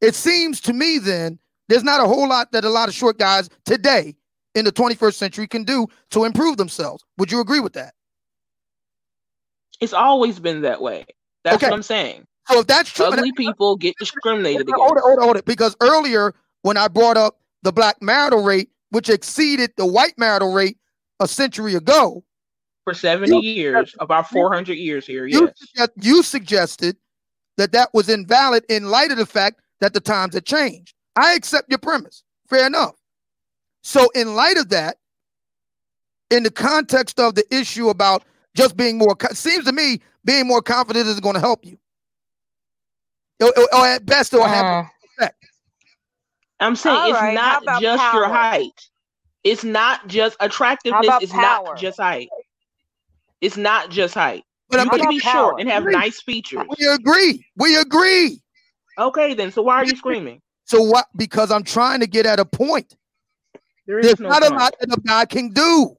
It 0.00 0.14
seems 0.14 0.60
to 0.62 0.72
me 0.72 0.98
then 0.98 1.38
there's 1.68 1.84
not 1.84 2.00
a 2.00 2.08
whole 2.08 2.28
lot 2.28 2.52
that 2.52 2.64
a 2.64 2.68
lot 2.68 2.88
of 2.88 2.94
short 2.94 3.18
guys 3.18 3.48
today 3.64 4.16
in 4.54 4.64
the 4.64 4.72
21st 4.72 5.14
century 5.14 5.46
can 5.46 5.64
do 5.64 5.86
to 6.10 6.24
improve 6.24 6.56
themselves. 6.56 7.04
Would 7.18 7.30
you 7.30 7.40
agree 7.40 7.60
with 7.60 7.72
that? 7.74 7.94
It's 9.82 9.92
always 9.92 10.38
been 10.38 10.62
that 10.62 10.80
way. 10.80 11.04
That's 11.44 11.56
okay. 11.56 11.66
what 11.66 11.74
I'm 11.74 11.82
saying. 11.82 12.24
So 12.48 12.60
if 12.60 12.66
that's 12.66 12.90
true, 12.90 13.06
ugly 13.06 13.32
people 13.32 13.76
get 13.76 13.94
discriminated 13.98 14.62
against. 14.62 14.80
Hold 14.80 14.96
it, 14.96 15.00
hold 15.00 15.18
it, 15.18 15.22
hold 15.22 15.36
it. 15.36 15.44
Because 15.44 15.76
earlier, 15.80 16.34
when 16.62 16.76
I 16.76 16.88
brought 16.88 17.16
up 17.16 17.40
the 17.62 17.72
black 17.72 18.00
marital 18.00 18.42
rate, 18.42 18.70
which 18.90 19.09
exceeded 19.09 19.72
the 19.76 19.86
white 19.86 20.14
marital 20.16 20.52
rate 20.52 20.78
a 21.20 21.26
century 21.26 21.74
ago, 21.74 22.24
for 22.84 22.94
70 22.94 23.34
you, 23.34 23.40
years, 23.40 23.94
about 24.00 24.28
400 24.28 24.74
years 24.74 25.06
here, 25.06 25.26
you, 25.26 25.50
yes. 25.76 25.88
You 26.00 26.22
suggested 26.22 26.96
that 27.56 27.72
that 27.72 27.90
was 27.92 28.09
invalid 28.09 28.64
in 28.68 28.88
light 28.88 29.10
of 29.10 29.18
the 29.18 29.26
fact 29.26 29.60
that 29.80 29.94
the 29.94 30.00
times 30.00 30.34
had 30.34 30.44
changed. 30.44 30.94
I 31.16 31.34
accept 31.34 31.68
your 31.68 31.78
premise. 31.78 32.22
Fair 32.48 32.66
enough. 32.66 32.94
So, 33.82 34.09
in 34.14 34.34
light 34.34 34.59
of 34.59 34.68
that, 34.70 34.98
in 36.30 36.42
the 36.44 36.50
context 36.50 37.20
of 37.20 37.34
the 37.34 37.44
issue 37.54 37.88
about 37.88 38.24
just 38.54 38.76
being 38.76 38.98
more 38.98 39.16
seems 39.32 39.64
to 39.64 39.72
me 39.72 40.00
being 40.24 40.46
more 40.46 40.62
confident 40.62 41.06
is 41.06 41.20
going 41.20 41.34
to 41.34 41.40
help 41.40 41.64
you. 41.64 41.78
Or, 43.40 43.52
or, 43.58 43.74
or 43.74 43.86
at 43.86 44.06
best, 44.06 44.32
it'll 44.32 44.46
have 44.46 44.64
uh, 44.64 44.88
effect. 45.18 45.44
I'm 46.60 46.76
saying 46.76 46.96
All 46.96 47.10
it's 47.10 47.20
right. 47.20 47.34
not 47.34 47.80
just 47.80 48.00
power? 48.00 48.20
your 48.20 48.28
height. 48.28 48.88
It's 49.42 49.64
not 49.64 50.06
just 50.06 50.36
attractiveness. 50.38 51.18
It's 51.20 51.32
power? 51.32 51.64
not 51.64 51.76
just 51.76 51.98
height. 51.98 52.28
It's 53.40 53.56
not 53.56 53.90
just 53.90 54.14
height. 54.14 54.44
But 54.68 54.76
you 54.76 54.90
I'm 54.90 54.98
can 54.98 55.08
be 55.08 55.20
power? 55.20 55.32
short 55.32 55.60
and 55.60 55.68
have 55.68 55.84
nice 55.84 56.22
features. 56.22 56.64
We 56.78 56.86
agree. 56.86 57.44
We 57.56 57.76
agree. 57.76 58.40
Okay, 58.98 59.34
then. 59.34 59.50
So 59.50 59.62
why 59.62 59.76
are 59.76 59.84
you 59.84 59.96
screaming? 59.96 60.40
So 60.64 60.80
what? 60.82 61.06
Because 61.16 61.50
I'm 61.50 61.64
trying 61.64 62.00
to 62.00 62.06
get 62.06 62.24
at 62.24 62.38
a 62.38 62.44
point. 62.44 62.96
There 63.86 63.98
is 63.98 64.06
There's 64.06 64.20
no 64.20 64.28
not 64.28 64.42
point. 64.42 64.54
a 64.54 64.56
lot 64.56 64.74
that 64.80 64.96
a 64.96 65.00
guy 65.00 65.24
can 65.24 65.48
do. 65.48 65.96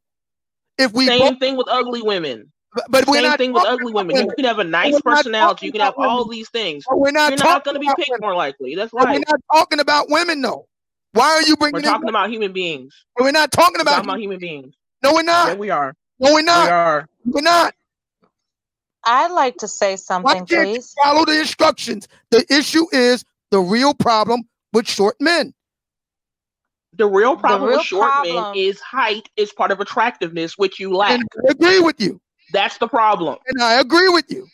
If 0.77 0.93
we 0.93 1.05
same 1.05 1.19
both, 1.19 1.39
thing 1.39 1.57
with 1.57 1.67
ugly 1.69 2.01
women. 2.01 2.51
But, 2.73 2.85
but 2.89 3.05
same 3.07 3.31
thing 3.37 3.53
with 3.53 3.65
ugly 3.65 3.93
women. 3.93 4.15
women. 4.15 4.29
You 4.29 4.35
can 4.35 4.45
have 4.45 4.59
a 4.59 4.63
nice 4.63 4.99
personality. 5.01 5.67
You 5.67 5.71
can 5.71 5.81
have 5.81 5.93
all 5.97 6.27
these 6.27 6.49
things. 6.49 6.83
But 6.89 6.99
we're 6.99 7.11
not. 7.11 7.29
You're 7.29 7.39
not 7.39 7.63
going 7.63 7.75
to 7.75 7.79
be 7.79 7.87
picked 7.95 8.09
women. 8.09 8.21
more 8.21 8.35
likely. 8.35 8.75
That's 8.75 8.91
right. 8.93 9.13
We're 9.13 9.23
not 9.27 9.39
talking 9.53 9.79
about 9.79 10.09
women 10.09 10.41
though. 10.41 10.67
Why 11.11 11.29
are 11.29 11.43
you 11.43 11.55
bringing? 11.55 11.75
We're 11.75 11.91
talking 11.91 12.09
about 12.09 12.31
human 12.31 12.53
beings. 12.53 12.93
We're 13.19 13.31
not 13.31 13.51
talking 13.51 13.79
about, 13.79 13.91
talking 13.97 14.09
about 14.09 14.19
human 14.19 14.39
beings. 14.39 14.73
No, 15.03 15.13
we're 15.13 15.21
not. 15.21 15.49
Yeah, 15.49 15.55
we 15.55 15.69
are. 15.69 15.93
No, 16.19 16.33
we're 16.33 16.41
not. 16.41 16.65
We 16.65 16.71
are. 16.71 17.09
We're 17.25 17.41
not. 17.41 17.75
I'd 19.05 19.31
like 19.31 19.57
to 19.57 19.67
say 19.67 19.95
something, 19.97 20.45
please. 20.45 20.95
Follow 21.03 21.25
the 21.25 21.39
instructions. 21.39 22.07
The 22.31 22.45
issue 22.49 22.87
is 22.91 23.23
the 23.51 23.59
real 23.59 23.93
problem 23.93 24.43
with 24.71 24.87
short 24.87 25.17
men. 25.19 25.53
The 26.95 27.07
real 27.07 27.36
problem 27.36 27.61
the 27.61 27.68
real 27.68 27.78
with 27.78 27.88
short 27.88 28.11
problem. 28.11 28.36
men 28.36 28.53
is 28.56 28.80
height 28.80 29.28
is 29.36 29.52
part 29.52 29.72
of 29.72 29.80
attractiveness, 29.80 30.57
which 30.57 30.80
you 30.80 30.95
lack. 30.95 31.11
And 31.11 31.28
I 31.48 31.52
agree 31.52 31.80
with 31.80 31.99
you. 31.99 32.22
That's 32.52 32.78
the 32.78 32.88
problem. 32.88 33.38
And 33.48 33.64
I 33.64 33.80
agree 33.80 34.10
with 34.10 34.26
you. 34.30 34.48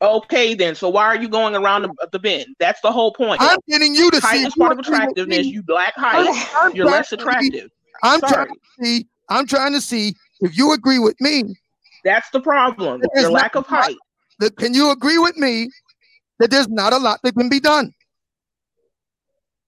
Okay, 0.00 0.54
then. 0.54 0.74
So 0.74 0.88
why 0.88 1.04
are 1.06 1.16
you 1.16 1.28
going 1.28 1.56
around 1.56 1.82
the, 1.82 2.08
the 2.12 2.18
bend? 2.18 2.46
That's 2.60 2.80
the 2.82 2.92
whole 2.92 3.12
point. 3.12 3.40
I'm 3.40 3.58
getting 3.68 3.94
you 3.94 4.10
to 4.10 4.20
height 4.20 4.32
see. 4.32 4.38
Height 4.42 4.46
is 4.48 4.54
part 4.54 4.72
of 4.72 4.78
attractiveness. 4.78 5.46
You 5.46 5.64
lack 5.68 5.94
height. 5.94 6.28
I'm, 6.28 6.66
I'm 6.70 6.76
you're 6.76 6.86
less 6.86 7.12
attractive. 7.12 7.70
I'm 8.02 8.20
Sorry. 8.20 8.32
trying 8.32 8.48
to 8.48 8.84
see. 8.84 9.06
I'm 9.28 9.46
trying 9.46 9.72
to 9.72 9.80
see 9.80 10.14
if 10.40 10.56
you 10.56 10.72
agree 10.72 10.98
with 10.98 11.20
me. 11.20 11.56
That's 12.04 12.30
the 12.30 12.40
problem. 12.40 13.02
Your 13.14 13.30
lack 13.30 13.56
of 13.56 13.66
height. 13.66 13.96
That, 14.38 14.56
can 14.56 14.74
you 14.74 14.90
agree 14.90 15.18
with 15.18 15.36
me 15.36 15.70
that 16.38 16.50
there's 16.50 16.68
not 16.68 16.92
a 16.92 16.98
lot 16.98 17.20
that 17.24 17.34
can 17.34 17.48
be 17.48 17.58
done? 17.58 17.92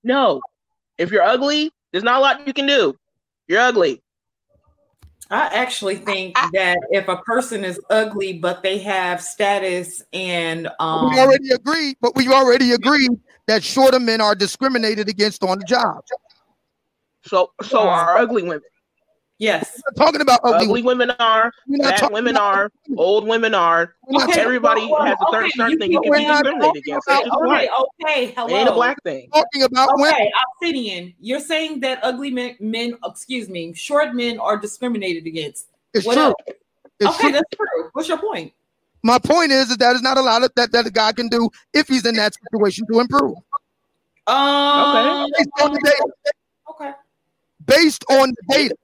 No. 0.04 0.40
If 0.98 1.10
you're 1.10 1.22
ugly, 1.22 1.72
there's 1.92 2.04
not 2.04 2.18
a 2.18 2.20
lot 2.20 2.46
you 2.46 2.52
can 2.52 2.66
do. 2.66 2.96
You're 3.46 3.60
ugly. 3.60 4.02
I 5.30 5.46
actually 5.48 5.96
think 5.96 6.36
that 6.54 6.78
if 6.90 7.06
a 7.08 7.18
person 7.18 7.62
is 7.62 7.78
ugly 7.90 8.38
but 8.38 8.62
they 8.62 8.78
have 8.78 9.20
status 9.20 10.02
and 10.14 10.68
um 10.78 11.10
we 11.10 11.18
already 11.18 11.50
agreed, 11.50 11.96
but 12.00 12.16
we 12.16 12.28
already 12.28 12.72
agreed 12.72 13.10
that 13.46 13.62
shorter 13.62 14.00
men 14.00 14.20
are 14.20 14.34
discriminated 14.34 15.08
against 15.08 15.42
on 15.42 15.58
the 15.58 15.64
job. 15.64 16.02
So, 17.26 17.52
so 17.62 17.80
are 17.80 18.16
ugly 18.16 18.42
women. 18.42 18.62
Yes. 19.38 19.80
talking 19.96 20.20
about 20.20 20.40
ugly, 20.42 20.66
ugly 20.66 20.82
women 20.82 21.10
are, 21.12 21.52
fat 21.80 22.12
women 22.12 22.36
are, 22.36 22.72
old 22.96 23.26
women 23.26 23.54
are. 23.54 23.94
Okay, 24.12 24.40
Everybody 24.40 24.86
well, 24.90 25.04
has 25.04 25.16
a 25.20 25.30
certain, 25.30 25.50
certain 25.52 25.78
thing 25.78 25.92
you 25.92 26.00
can 26.00 26.12
be 26.12 26.24
discriminated 26.24 26.76
against. 26.76 27.08
Okay, 27.08 27.30
okay, 27.30 27.68
okay, 28.02 28.32
hello. 28.36 28.48
It 28.48 28.58
ain't 28.58 28.68
a 28.68 28.72
black 28.72 29.00
thing. 29.04 29.30
Talking 29.32 29.62
about 29.62 29.90
okay, 29.90 30.02
women. 30.02 30.30
Obsidian, 30.60 31.14
you're 31.20 31.40
saying 31.40 31.78
that 31.80 32.00
ugly 32.02 32.32
men, 32.32 32.56
men, 32.58 32.98
excuse 33.04 33.48
me, 33.48 33.72
short 33.74 34.12
men 34.12 34.40
are 34.40 34.56
discriminated 34.56 35.26
against. 35.26 35.68
It's 35.94 36.04
what 36.04 36.14
true. 36.14 36.34
It's 36.98 37.08
okay, 37.08 37.20
true. 37.20 37.32
that's 37.32 37.56
true. 37.56 37.90
What's 37.92 38.08
your 38.08 38.18
point? 38.18 38.52
My 39.04 39.18
point 39.20 39.52
is 39.52 39.68
that 39.68 39.78
that 39.78 39.94
is 39.94 40.02
not 40.02 40.18
a 40.18 40.20
lot 40.20 40.42
of 40.42 40.50
that 40.56 40.72
that 40.72 40.84
a 40.86 40.90
guy 40.90 41.12
can 41.12 41.28
do 41.28 41.48
if 41.72 41.86
he's 41.86 42.04
in 42.04 42.16
that 42.16 42.34
situation 42.34 42.86
to 42.90 42.98
improve. 42.98 43.36
Um, 44.26 45.26
okay. 45.26 45.32
Based 45.38 45.50
on 45.62 45.72
the 45.72 45.80
data. 45.84 46.06
Okay. 46.70 46.92
Based 47.64 48.04
on 48.10 48.30
the 48.30 48.54
data. 48.54 48.74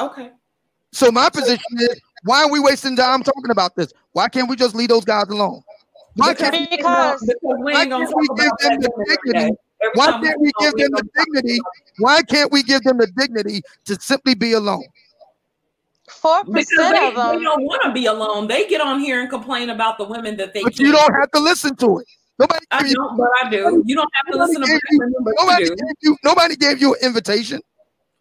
Okay. 0.00 0.30
So 0.92 1.10
my 1.12 1.28
position 1.30 1.60
is, 1.78 2.00
why 2.24 2.42
are 2.42 2.50
we 2.50 2.58
wasting 2.58 2.96
time 2.96 3.22
talking 3.22 3.50
about 3.50 3.76
this? 3.76 3.92
Why 4.12 4.28
can't 4.28 4.48
we 4.48 4.56
just 4.56 4.74
leave 4.74 4.88
those 4.88 5.04
guys 5.04 5.28
alone? 5.28 5.62
Why 6.14 6.34
can't, 6.34 6.68
because, 6.70 7.20
because 7.20 7.36
why 7.40 7.86
can't 7.86 8.14
we 8.16 8.28
give 8.36 8.52
them 8.58 8.80
the 8.80 9.04
dignity? 9.06 9.56
Why 9.94 10.20
can't 10.20 10.40
we 10.40 10.52
give 10.60 10.72
them 10.72 10.90
the 10.90 11.08
dignity? 11.16 11.60
Why 11.98 12.22
can't 12.22 12.52
we 12.52 12.62
give 12.62 12.82
them 12.82 12.98
the 12.98 13.06
dignity 13.16 13.62
to 13.84 13.94
simply 14.00 14.34
be 14.34 14.52
alone? 14.52 14.84
Four 16.08 16.44
percent 16.44 16.98
of 16.98 17.14
them 17.14 17.38
they 17.38 17.44
don't 17.44 17.62
want 17.62 17.82
to 17.84 17.92
be 17.92 18.06
alone. 18.06 18.48
They 18.48 18.66
get 18.66 18.80
on 18.80 18.98
here 18.98 19.20
and 19.20 19.30
complain 19.30 19.70
about 19.70 19.96
the 19.96 20.04
women 20.04 20.36
that 20.38 20.52
they. 20.52 20.62
But 20.62 20.78
you 20.78 20.90
don't 20.92 21.14
have 21.14 21.30
to 21.30 21.40
listen 21.40 21.76
to 21.76 22.00
it. 22.00 22.06
Nobody. 22.38 22.66
I 22.72 22.92
don't, 22.92 23.16
but 23.16 23.28
I 23.42 23.48
do. 23.48 23.82
You 23.86 23.94
don't 23.94 24.10
have 24.14 24.32
to 24.32 24.38
listen 24.38 24.62
to 24.62 24.68
you, 24.68 25.24
nobody. 25.38 25.68
Gave 25.68 25.76
you, 26.02 26.16
nobody 26.24 26.56
gave 26.56 26.80
you 26.80 26.94
an 26.94 27.00
invitation. 27.02 27.60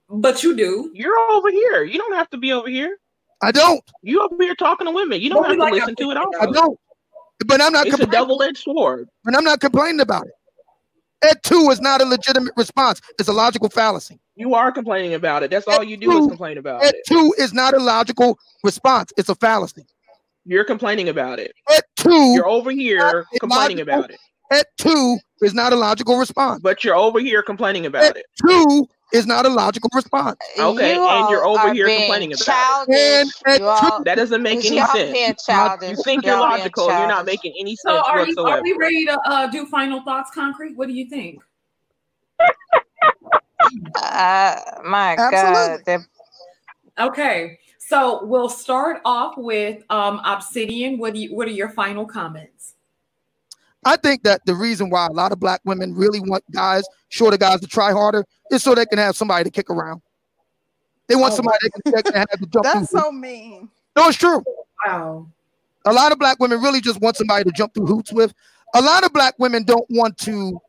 But 0.10 0.44
you 0.44 0.56
do. 0.56 0.92
You're 0.94 1.18
over 1.32 1.52
here. 1.52 1.84
You 1.84 1.98
don't 1.98 2.16
have 2.16 2.30
to 2.32 2.38
be 2.38 2.52
over 2.52 2.68
here. 2.68 2.98
I 3.42 3.52
don't. 3.52 3.82
You 4.02 4.22
over 4.22 4.42
here 4.42 4.56
talking 4.56 4.88
to 4.88 4.92
women. 4.92 5.22
You 5.22 5.30
don't 5.30 5.46
have 5.46 5.56
to 5.56 5.60
like 5.60 5.74
listen 5.74 5.96
to 5.96 6.12
it. 6.12 6.18
all. 6.18 6.32
I 6.42 6.48
don't. 6.48 6.78
But 7.46 7.62
I'm 7.62 7.72
not. 7.72 7.88
It's 7.88 8.00
a 8.00 8.06
double-edged 8.06 8.58
sword. 8.58 9.08
And 9.26 9.36
I'm 9.36 9.44
not 9.44 9.62
complaining 9.62 10.02
about 10.02 10.26
it. 10.26 10.34
Ed 11.22 11.38
two 11.44 11.70
is 11.70 11.82
not 11.82 12.02
a 12.02 12.06
legitimate 12.06 12.54
response. 12.58 13.02
It's 13.20 13.30
a 13.30 13.34
logical 13.34 13.70
fallacy. 13.70 14.20
You 14.36 14.56
are 14.56 14.72
complaining 14.72 15.14
about 15.14 15.44
it. 15.44 15.52
That's 15.52 15.68
all 15.68 15.84
you 15.84 15.98
do 15.98 16.12
two, 16.12 16.18
is 16.20 16.28
complain 16.28 16.58
about 16.58 16.84
Ed 16.84 16.96
it. 16.96 17.06
two 17.06 17.34
is 17.38 17.54
not 17.54 17.74
a 17.74 17.80
logical 17.80 18.40
response. 18.64 19.12
It's 19.18 19.30
a 19.30 19.36
fallacy. 19.36 19.86
You're 20.46 20.64
complaining 20.64 21.10
about 21.10 21.40
it. 21.40 21.54
Ed 21.70 21.84
two. 21.98 22.34
You're 22.34 22.48
over 22.48 22.72
here 22.72 23.26
complaining 23.40 23.78
logical. 23.78 24.00
about 24.00 24.12
it. 24.12 24.20
Ed 24.52 24.66
two 24.78 25.18
is 25.42 25.54
not 25.54 25.74
a 25.74 25.76
logical 25.76 26.18
response. 26.18 26.62
But 26.62 26.84
you're 26.84 26.96
over 26.96 27.20
here 27.20 27.44
complaining 27.44 27.86
about 27.86 28.04
Ed 28.04 28.18
it. 28.18 28.26
Two 28.42 28.88
is 29.12 29.26
not 29.26 29.46
a 29.46 29.50
logical 29.50 29.90
response. 29.94 30.38
Okay, 30.58 30.96
you 30.96 31.08
and 31.08 31.30
you're 31.30 31.46
over 31.46 31.74
here 31.74 31.88
complaining 31.88 32.34
about 32.34 32.46
childish. 32.46 32.96
it. 32.96 33.34
And, 33.46 33.64
all, 33.64 34.04
that 34.04 34.16
doesn't 34.16 34.42
make 34.42 34.64
any 34.66 34.80
sense. 34.86 35.46
Childish. 35.46 35.90
You 35.90 36.04
think 36.04 36.26
you're 36.26 36.40
logical, 36.40 36.88
you're 36.88 37.08
not 37.08 37.26
making 37.26 37.54
any 37.60 37.76
sense 37.76 37.98
so 37.98 38.12
are 38.12 38.20
whatsoever. 38.20 38.50
You, 38.50 38.54
are 38.56 38.64
we 38.64 38.74
ready 38.74 39.06
to 39.06 39.20
uh, 39.26 39.48
do 39.48 39.66
final 39.66 40.02
thoughts, 40.02 40.32
Concrete? 40.32 40.76
What 40.76 40.88
do 40.88 40.94
you 40.94 41.10
think? 41.10 41.42
uh, 43.96 44.56
my 44.84 45.16
Absolutely. 45.18 45.98
God. 46.98 47.08
Okay, 47.08 47.60
so 47.80 48.26
we'll 48.26 48.50
start 48.50 49.02
off 49.06 49.38
with 49.38 49.84
um, 49.90 50.22
Obsidian. 50.26 50.98
What 50.98 51.14
do 51.14 51.20
you? 51.20 51.36
What 51.36 51.48
are 51.48 51.52
your 51.52 51.70
final 51.70 52.06
comments? 52.06 52.76
I 53.86 53.96
think 53.96 54.24
that 54.24 54.46
the 54.46 54.56
reason 54.56 54.90
why 54.90 55.08
a 55.08 55.12
lot 55.12 55.32
of 55.32 55.40
black 55.40 55.62
women 55.64 55.96
really 55.96 56.20
want 56.20 56.44
guys, 56.52 56.84
shorter 57.10 57.38
guys, 57.38 57.62
to 57.62 57.68
try 57.68 57.92
harder 57.92 58.26
is 58.52 58.62
so 58.62 58.76
they 58.76 58.86
can 58.86 58.98
have 58.98 59.16
somebody 59.16 59.46
to 59.46 59.52
kick 59.52 59.70
around. 59.70 60.02
They 61.08 61.16
want 61.16 61.34
oh, 61.34 61.38
somebody 61.38 61.58
wow. 61.64 61.92
they 61.96 62.02
can, 62.04 62.14
have 62.14 62.30
to 62.30 62.46
jump. 62.54 62.64
That's 62.64 62.92
so 62.92 63.12
mean. 63.12 63.70
No, 63.96 64.08
it's 64.08 64.18
true. 64.18 64.44
Wow. 64.86 65.28
A 65.86 65.94
lot 65.94 66.12
of 66.12 66.20
black 66.20 66.40
women 66.40 66.62
really 66.62 66.82
just 66.82 67.02
want 67.02 67.16
somebody 67.16 67.46
to 67.46 67.52
jump 67.52 67.74
through 67.74 67.88
hoops 67.88 68.12
with. 68.12 68.34
A 68.76 68.82
lot 68.82 69.04
of 69.04 69.14
black 69.14 69.34
women 69.40 69.64
don't 69.64 69.86
want 69.90 70.18
to. 70.20 70.60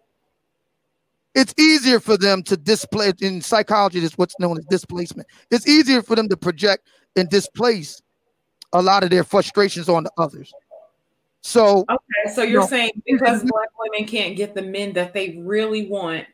It's 1.35 1.55
easier 1.59 2.01
for 2.01 2.17
them 2.17 2.43
to 2.45 2.57
display 2.57 3.13
in 3.21 3.43
psychology. 3.43 4.03
Is 4.03 4.17
what's 4.17 4.39
known 4.39 4.57
as 4.59 4.65
displacement. 4.67 5.29
It's 5.51 5.69
easier 5.69 6.03
for 6.03 6.17
them 6.17 6.29
to 6.29 6.37
project 6.37 6.89
and 7.17 7.29
displace 7.29 8.01
a 8.73 8.81
lot 8.81 9.03
of 9.03 9.11
their 9.11 9.25
frustrations 9.25 9.89
on 9.89 10.05
the 10.05 10.11
others. 10.17 10.53
So 11.43 11.85
okay, 11.89 12.35
so 12.35 12.43
you're 12.43 12.51
you 12.51 12.59
know, 12.61 12.67
saying 12.67 13.03
because 13.07 13.43
black 13.43 13.69
women 13.79 14.07
can't 14.07 14.37
get 14.37 14.55
the 14.55 14.63
men 14.63 14.93
that 14.93 15.15
they 15.15 15.39
really 15.39 15.87
want, 15.87 16.27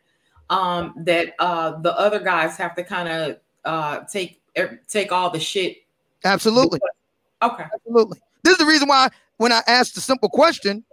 um, 0.51 0.95
that 0.99 1.35
uh 1.39 1.79
the 1.81 1.97
other 1.99 2.19
guys 2.19 2.57
have 2.57 2.75
to 2.77 2.83
kind 2.83 3.09
of 3.09 3.37
uh 3.65 4.01
take 4.11 4.41
take 4.89 5.13
all 5.13 5.31
the 5.31 5.41
shit. 5.41 5.79
Absolutely. 6.25 6.81
Okay. 7.43 7.65
Absolutely. 7.73 8.21
This 8.43 8.53
is 8.53 8.59
the 8.59 8.67
reason 8.67 8.89
why 8.89 9.09
when 9.37 9.53
I 9.53 9.63
asked 9.67 9.95
the 9.95 10.01
simple 10.01 10.29
question, 10.29 10.85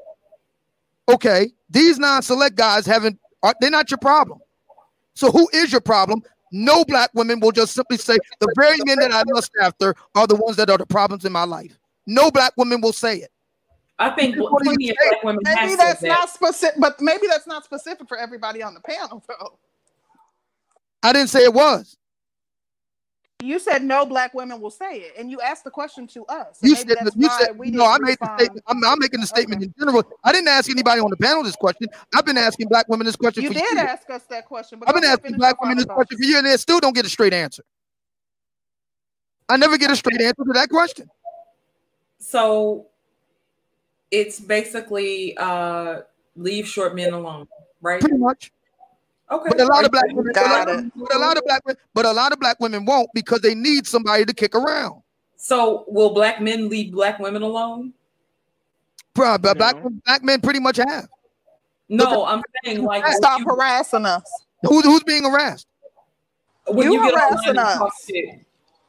okay, 1.10 1.52
these 1.69 1.98
non-select 1.98 2.56
guys 2.56 2.85
haven't 2.85 3.19
are 3.41 3.56
they're 3.60 3.72
not 3.72 3.90
your 3.90 3.98
problem. 3.98 4.40
So 5.15 5.31
who 5.31 5.49
is 5.53 5.72
your 5.72 5.81
problem? 5.81 6.23
No 6.52 6.85
black 6.85 7.10
women 7.15 7.40
will 7.40 7.52
just 7.52 7.73
simply 7.73 7.98
say 7.98 8.15
the 8.40 8.53
very 8.56 8.77
men 8.85 8.99
that 8.99 9.11
I 9.11 9.23
lust 9.34 9.52
after 9.60 9.95
are 10.14 10.27
the 10.27 10.35
ones 10.35 10.56
that 10.57 10.69
are 10.69 10.77
the 10.77 10.85
problems 10.85 11.26
in 11.26 11.31
my 11.31 11.45
life. 11.45 11.80
No 12.06 12.30
black 12.30 12.53
women 12.57 12.80
will 12.80 12.94
say 12.94 13.18
it. 13.18 13.31
I 13.99 14.10
think 14.10 14.36
plenty 14.36 14.90
of 14.90 14.98
black 15.10 15.24
women. 15.24 15.41
Maybe 15.44 15.76
that's 15.76 16.02
that. 16.02 16.07
not 16.07 16.30
specific, 16.30 16.80
but 16.80 16.99
maybe 16.99 17.28
that's 17.28 17.48
not 17.48 17.64
specific 17.64 18.07
for 18.07 18.18
everybody 18.18 18.64
on 18.64 18.74
the 18.74 18.82
panel, 18.82 19.24
though. 19.28 19.57
I 21.03 21.14
didn't 21.14 21.30
say 21.30 21.44
it 21.44 21.53
was. 21.53 21.98
You 23.44 23.60
said 23.60 23.84
no 23.84 24.06
black 24.06 24.34
women 24.34 24.61
will 24.61 24.72
say 24.72 24.99
it, 24.99 25.15
and 25.20 25.30
you 25.30 25.41
asked 25.41 25.65
the 25.65 25.70
question 25.70 26.07
to 26.07 26.26
us. 26.28 26.60
You 26.61 26.76
said, 26.76 26.95
you 27.15 27.30
said 27.30 27.57
no. 27.60 27.86
I 27.86 27.98
made 27.99 28.18
the 28.22 28.38
statement. 28.38 28.64
I'm, 28.68 28.82
I'm 28.86 28.98
making 28.99 29.20
the 29.20 29.28
statement 29.28 29.60
okay. 29.61 29.65
in 29.65 29.74
general. 29.78 30.03
I 30.24 30.32
didn't 30.32 30.48
ask 30.48 30.72
anybody 30.72 31.02
on 31.02 31.10
the 31.10 31.18
panel 31.18 31.44
this 31.44 31.57
question. 31.57 31.90
I've 32.15 32.26
been 32.26 32.38
asking 32.38 32.70
black 32.70 32.88
women 32.88 33.06
this 33.06 33.18
question. 33.18 33.44
You 33.44 33.49
for 33.49 33.56
did 33.56 33.76
years. 33.76 33.90
ask 33.90 34.10
us 34.10 34.24
that 34.30 34.45
question. 34.45 34.80
I've 34.88 34.95
been 34.95 35.03
asking 35.03 35.34
black 35.34 35.61
women 35.61 35.76
this 35.76 35.86
question 35.86 36.18
for 36.18 36.24
years, 36.24 36.38
and 36.38 36.48
they 36.48 36.56
still 36.56 36.80
don't 36.80 36.95
get 36.95 37.06
a 37.06 37.10
straight 37.10 37.34
answer. 37.34 37.64
I 39.49 39.57
never 39.57 39.78
get 39.78 39.91
a 39.91 39.95
straight 39.98 40.22
answer 40.22 40.44
to 40.45 40.53
that 40.53 40.70
question. 40.70 41.10
So 42.20 42.88
it's 44.14 44.40
basically 44.40 45.35
uh 45.38 46.02
leave 46.35 46.68
short 46.68 46.95
men 46.95 47.14
alone, 47.14 47.48
right? 47.81 47.99
Pretty 47.99 48.18
much. 48.18 48.52
Okay. 49.31 49.49
But 49.49 49.60
a 49.60 49.65
lot 49.65 49.84
of 49.84 49.91
black 49.91 50.06
women, 50.11 50.31
Got 50.34 50.69
it. 50.69 50.91
but 50.95 51.15
a 51.15 51.19
lot 51.19 51.38
of 51.38 51.44
black 51.45 51.65
women, 51.65 51.77
but 51.95 52.06
a 52.06 52.11
lot 52.11 52.31
of 52.31 52.40
black 52.40 52.60
women 52.60 52.85
won't 52.85 53.10
because 53.15 53.41
they 53.41 53.56
need 53.56 53.88
somebody 53.88 54.23
to 54.23 54.34
kick 54.34 54.53
around. 54.53 55.02
So 55.35 55.85
will 55.88 56.14
black 56.14 56.40
men 56.40 56.69
leave 56.69 56.91
black 56.91 57.18
women 57.18 57.41
alone? 57.41 57.94
Bro, 59.15 59.40
but 59.40 59.57
black 59.57 59.76
black 60.06 60.23
men 60.23 60.40
pretty 60.41 60.60
much 60.60 60.77
have. 60.77 61.07
No, 61.90 62.26
I'm 62.26 62.44
saying 62.64 62.84
like 62.84 63.06
stop 63.07 63.40
you, 63.40 63.45
harassing 63.45 64.06
us. 64.06 64.23
Who's 64.61 64.85
who's 64.85 65.03
being 65.03 65.23
harassed? 65.23 65.68
When 66.68 66.91
you, 66.91 67.03
you 67.03 67.10
harassing 67.10 67.57
us. 67.57 68.10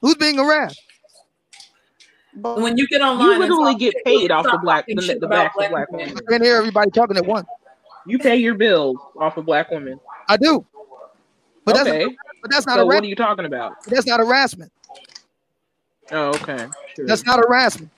Who's 0.02 0.14
being 0.16 0.36
harassed? 0.36 0.80
But 2.36 2.60
when 2.60 2.76
you 2.76 2.86
get 2.88 3.00
online, 3.00 3.32
you 3.32 3.38
literally 3.38 3.74
get 3.76 3.94
paid 4.04 4.30
off 4.30 4.44
the 4.44 4.58
black 4.58 4.86
the, 4.86 4.94
the 4.94 5.28
backs 5.28 5.54
of 5.58 5.70
black 5.70 5.90
women. 5.90 6.16
I 6.16 6.32
can 6.32 6.42
hear 6.42 6.56
everybody 6.56 6.90
talking 6.90 7.16
at 7.16 7.26
once. 7.26 7.46
You 8.06 8.18
pay 8.18 8.36
your 8.36 8.54
bills 8.54 8.96
off 9.18 9.36
of 9.36 9.46
black 9.46 9.70
women. 9.70 10.00
I 10.28 10.36
do. 10.36 10.66
But 11.64 11.80
okay. 11.80 12.04
that's 12.04 12.16
but 12.42 12.50
that's 12.50 12.66
not 12.66 12.76
so 12.76 12.86
what 12.86 13.02
are 13.02 13.06
you 13.06 13.16
talking 13.16 13.44
about? 13.44 13.82
That's 13.86 14.06
not 14.06 14.20
harassment. 14.20 14.70
Oh, 16.10 16.28
okay. 16.30 16.66
Sure. 16.94 17.06
That's 17.06 17.24
not 17.24 17.38
harassment. 17.38 17.90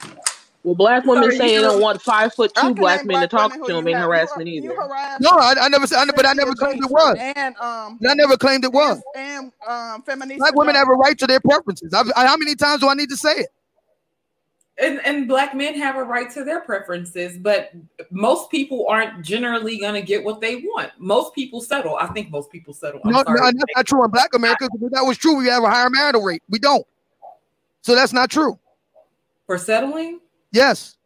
Well, 0.62 0.74
black 0.74 1.04
women 1.04 1.30
say 1.30 1.56
they 1.56 1.62
don't 1.62 1.80
want 1.80 2.02
five 2.02 2.34
foot 2.34 2.52
two 2.54 2.74
black 2.74 3.04
men 3.04 3.20
to 3.20 3.28
talk 3.28 3.52
to 3.52 3.72
them 3.72 3.86
ain't 3.86 3.98
harassment 3.98 4.48
either. 4.48 4.74
No, 5.20 5.30
I, 5.30 5.54
I 5.60 5.68
never 5.68 5.86
said, 5.86 6.04
but 6.16 6.26
I 6.26 6.32
never 6.32 6.54
claimed 6.54 6.82
it 6.82 6.90
was. 6.90 7.16
And 7.20 7.56
um, 7.58 8.00
I 8.08 8.14
never 8.14 8.36
claimed 8.36 8.64
it 8.64 8.72
was. 8.72 9.00
And 9.14 9.52
um, 9.66 10.02
feminist. 10.02 10.38
Black 10.38 10.56
women 10.56 10.74
have 10.74 10.88
a 10.88 10.92
right 10.92 11.16
to 11.18 11.26
their 11.26 11.38
preferences. 11.38 11.94
I, 11.94 12.02
I, 12.16 12.26
how 12.26 12.36
many 12.36 12.56
times 12.56 12.80
do 12.80 12.88
I 12.88 12.94
need 12.94 13.10
to 13.10 13.16
say 13.16 13.32
it? 13.32 13.48
And, 14.78 15.00
and 15.06 15.26
black 15.26 15.54
men 15.54 15.74
have 15.74 15.96
a 15.96 16.02
right 16.02 16.30
to 16.32 16.44
their 16.44 16.60
preferences, 16.60 17.38
but 17.38 17.72
most 18.10 18.50
people 18.50 18.86
aren't 18.88 19.24
generally 19.24 19.78
going 19.78 19.94
to 19.94 20.02
get 20.02 20.22
what 20.22 20.40
they 20.40 20.56
want. 20.56 20.90
Most 20.98 21.34
people 21.34 21.60
settle. 21.60 21.96
I 21.96 22.06
think 22.08 22.30
most 22.30 22.50
people 22.50 22.74
settle. 22.74 23.00
I'm 23.04 23.12
no, 23.12 23.22
no, 23.26 23.34
that's 23.42 23.56
not 23.74 23.86
true 23.86 24.04
in 24.04 24.10
Black 24.10 24.34
America. 24.34 24.68
If 24.72 24.92
that 24.92 25.02
was 25.02 25.16
true, 25.16 25.36
we 25.36 25.46
have 25.46 25.64
a 25.64 25.70
higher 25.70 25.88
marital 25.88 26.22
rate. 26.22 26.42
We 26.48 26.58
don't. 26.58 26.86
So 27.82 27.94
that's 27.94 28.12
not 28.12 28.30
true. 28.30 28.58
For 29.46 29.56
settling? 29.56 30.20
Yes. 30.52 30.96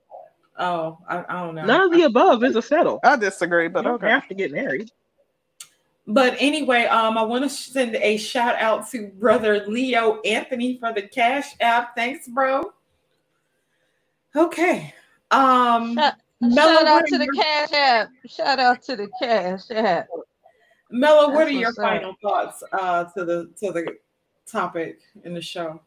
Oh, 0.58 0.98
I, 1.08 1.24
I 1.28 1.44
don't 1.44 1.54
know. 1.54 1.64
None 1.64 1.80
of 1.82 1.92
the 1.92 2.02
above 2.02 2.42
is 2.42 2.56
a 2.56 2.62
settle. 2.62 3.00
I 3.04 3.16
disagree, 3.16 3.68
but 3.68 3.84
you 3.84 3.92
okay. 3.92 4.08
have 4.08 4.26
to 4.28 4.34
get 4.34 4.50
married. 4.50 4.90
But 6.06 6.36
anyway, 6.40 6.86
um, 6.86 7.16
I 7.16 7.22
want 7.22 7.44
to 7.44 7.50
send 7.50 7.94
a 7.96 8.16
shout 8.16 8.56
out 8.56 8.90
to 8.90 9.08
brother 9.18 9.64
Leo 9.68 10.20
Anthony 10.22 10.76
for 10.78 10.92
the 10.92 11.02
Cash 11.02 11.54
App. 11.60 11.94
Thanks, 11.94 12.26
bro. 12.26 12.72
Okay. 14.34 14.94
Um 15.30 15.98
Shout 16.54 16.86
out 16.86 17.06
to 17.06 17.18
the 17.18 17.28
cash 17.28 17.72
app. 17.72 18.08
Shout 18.26 18.58
out 18.58 18.82
to 18.84 18.96
the 18.96 19.08
cash 19.20 19.70
app. 19.70 20.08
Melo, 20.90 21.30
what 21.30 21.46
are 21.46 21.50
your 21.50 21.74
final 21.74 22.14
thoughts 22.22 22.62
uh, 22.72 23.04
to 23.16 23.24
the 23.24 23.50
to 23.58 23.72
the 23.72 23.96
topic 24.46 25.00
in 25.24 25.34
the 25.34 25.42
show? 25.42 25.80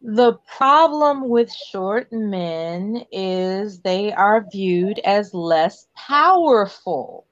The 0.00 0.34
problem 0.46 1.28
with 1.28 1.52
short 1.52 2.12
men 2.12 3.04
is 3.10 3.80
they 3.80 4.12
are 4.12 4.46
viewed 4.52 4.98
as 5.00 5.32
less 5.32 5.88
powerful. 5.96 7.26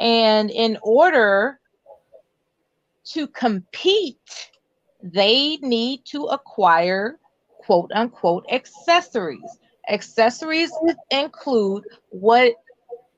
And 0.00 0.50
in 0.50 0.76
order 0.82 1.60
to 3.06 3.26
compete, 3.28 4.50
they 5.02 5.56
need 5.58 6.04
to 6.06 6.24
acquire 6.24 7.19
quote 7.70 7.92
unquote 7.94 8.44
accessories. 8.50 9.58
Accessories 9.88 10.72
include 11.12 11.84
what 12.08 12.54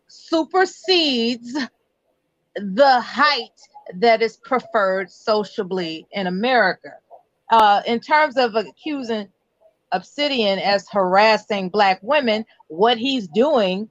supersedes 0.09 1.57
the 2.55 3.01
height 3.01 3.59
that 3.95 4.21
is 4.21 4.37
preferred 4.37 5.11
sociably 5.11 6.07
in 6.13 6.27
America. 6.27 6.91
Uh, 7.51 7.81
in 7.87 7.99
terms 7.99 8.37
of 8.37 8.55
accusing 8.55 9.27
Obsidian 9.91 10.59
as 10.59 10.87
harassing 10.93 11.71
black 11.71 11.99
women, 12.03 12.45
what 12.69 12.99
he's 12.99 13.29
doing 13.29 13.89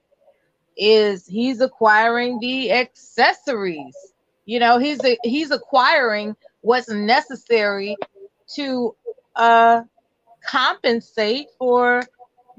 is 0.78 1.26
he's 1.26 1.60
acquiring 1.60 2.40
the 2.40 2.72
accessories. 2.72 3.96
You 4.46 4.60
know, 4.60 4.78
he's 4.78 5.04
a, 5.04 5.18
he's 5.24 5.50
acquiring 5.50 6.36
what's 6.62 6.88
necessary 6.88 7.98
to 8.54 8.96
uh, 9.36 9.82
compensate 10.46 11.48
for 11.58 12.04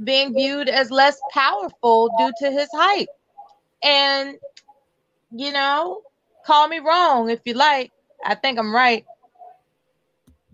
being 0.03 0.35
viewed 0.35 0.69
as 0.69 0.91
less 0.91 1.19
powerful 1.33 2.09
due 2.19 2.33
to 2.39 2.51
his 2.51 2.69
height. 2.73 3.09
And 3.83 4.37
you 5.35 5.53
know, 5.53 6.03
call 6.45 6.69
me 6.69 6.79
wrong 6.79 7.31
if 7.31 7.41
you 7.45 7.55
like. 7.55 7.91
I 8.25 8.35
think 8.35 8.59
I'm 8.59 8.75
right. 8.75 9.05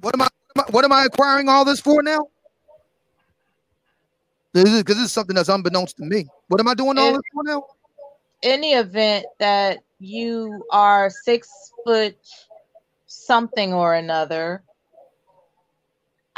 What 0.00 0.14
am 0.14 0.22
I 0.22 0.28
what 0.70 0.84
am 0.84 0.92
I 0.92 1.04
acquiring 1.04 1.48
all 1.48 1.64
this 1.64 1.80
for 1.80 2.02
now? 2.02 2.28
This 4.52 4.68
is 4.70 4.80
because 4.82 4.96
this 4.96 5.06
is 5.06 5.12
something 5.12 5.36
that's 5.36 5.48
unbeknownst 5.48 5.96
to 5.98 6.04
me. 6.04 6.26
What 6.48 6.60
am 6.60 6.68
I 6.68 6.74
doing 6.74 6.98
all 6.98 7.12
this 7.12 7.22
for 7.32 7.44
now? 7.44 7.64
In 8.42 8.60
the 8.60 8.72
event 8.72 9.26
that 9.38 9.78
you 9.98 10.64
are 10.70 11.10
six 11.10 11.72
foot 11.84 12.16
something 13.06 13.72
or 13.74 13.94
another, 13.94 14.62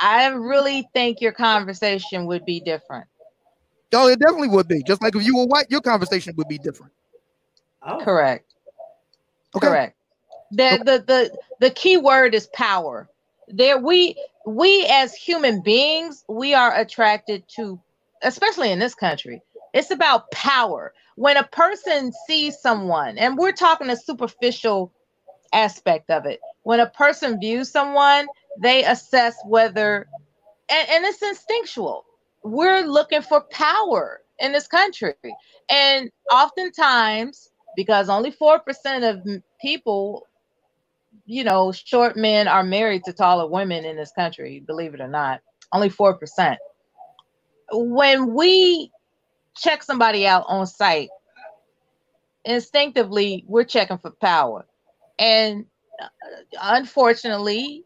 I 0.01 0.27
really 0.29 0.89
think 0.95 1.21
your 1.21 1.33
conversation 1.33 2.27
would 2.27 2.45
be 2.45 2.61
different. 2.61 3.07
Oh, 3.93 4.09
it 4.09 4.19
definitely 4.19 4.49
would 4.49 4.69
be. 4.69 4.83
Just 4.83 5.03
like 5.03 5.15
if 5.15 5.25
you 5.25 5.37
were 5.37 5.47
white, 5.47 5.67
your 5.69 5.81
conversation 5.81 6.35
would 6.37 6.49
be 6.49 6.59
different. 6.59 6.93
Oh. 7.83 7.99
Correct. 8.03 8.55
Okay. 9.57 9.67
Correct. 9.67 9.97
The, 10.53 10.81
the 10.85 11.05
the 11.07 11.39
the 11.61 11.71
key 11.71 11.97
word 11.97 12.35
is 12.35 12.49
power 12.49 13.09
there 13.53 13.79
we 13.79 14.17
we 14.47 14.87
as 14.91 15.15
human 15.15 15.61
beings 15.61 16.25
we 16.29 16.55
are 16.55 16.77
attracted 16.77 17.47
to 17.49 17.81
especially 18.23 18.71
in 18.71 18.79
this 18.79 18.95
country 18.95 19.43
it's 19.75 19.91
about 19.91 20.31
power 20.31 20.93
when 21.17 21.37
a 21.37 21.45
person 21.45 22.13
sees 22.27 22.59
someone 22.59 23.19
and 23.19 23.37
we're 23.37 23.53
talking 23.53 23.91
a 23.91 23.97
superficial 23.97 24.93
aspect 25.53 26.11
of 26.11 26.27
it 26.27 26.41
when 26.63 26.81
a 26.81 26.91
person 26.91 27.39
views 27.41 27.71
someone 27.71 28.27
they 28.59 28.85
assess 28.85 29.37
whether 29.47 30.09
and, 30.69 30.89
and 30.91 31.05
it's 31.05 31.23
instinctual 31.23 32.05
we're 32.43 32.83
looking 32.83 33.23
for 33.23 33.43
power 33.51 34.23
in 34.39 34.53
this 34.53 34.67
country 34.67 35.15
and 35.71 36.11
oftentimes 36.33 37.51
because 37.77 38.09
only 38.09 38.33
4% 38.33 38.61
of 39.09 39.43
people 39.61 40.27
you 41.27 41.45
know, 41.45 41.73
short 41.73 42.17
men 42.17 42.49
are 42.49 42.65
married 42.65 43.05
to 43.05 43.13
taller 43.13 43.47
women 43.47 43.85
in 43.85 43.97
this 43.97 44.13
country, 44.13 44.63
believe 44.67 44.95
it 44.95 45.01
or 45.01 45.09
not. 45.09 45.41
Only 45.73 45.89
4%. 45.89 46.57
When 47.73 48.35
we 48.35 48.91
check 49.57 49.83
somebody 49.83 50.27
out 50.27 50.45
on 50.49 50.67
sight, 50.67 51.09
instinctively, 52.45 53.45
we're 53.47 53.65
checking 53.65 53.99
for 53.99 54.11
power. 54.11 54.67
And 55.19 55.67
uh, 56.03 56.09
unfortunately, 56.61 57.85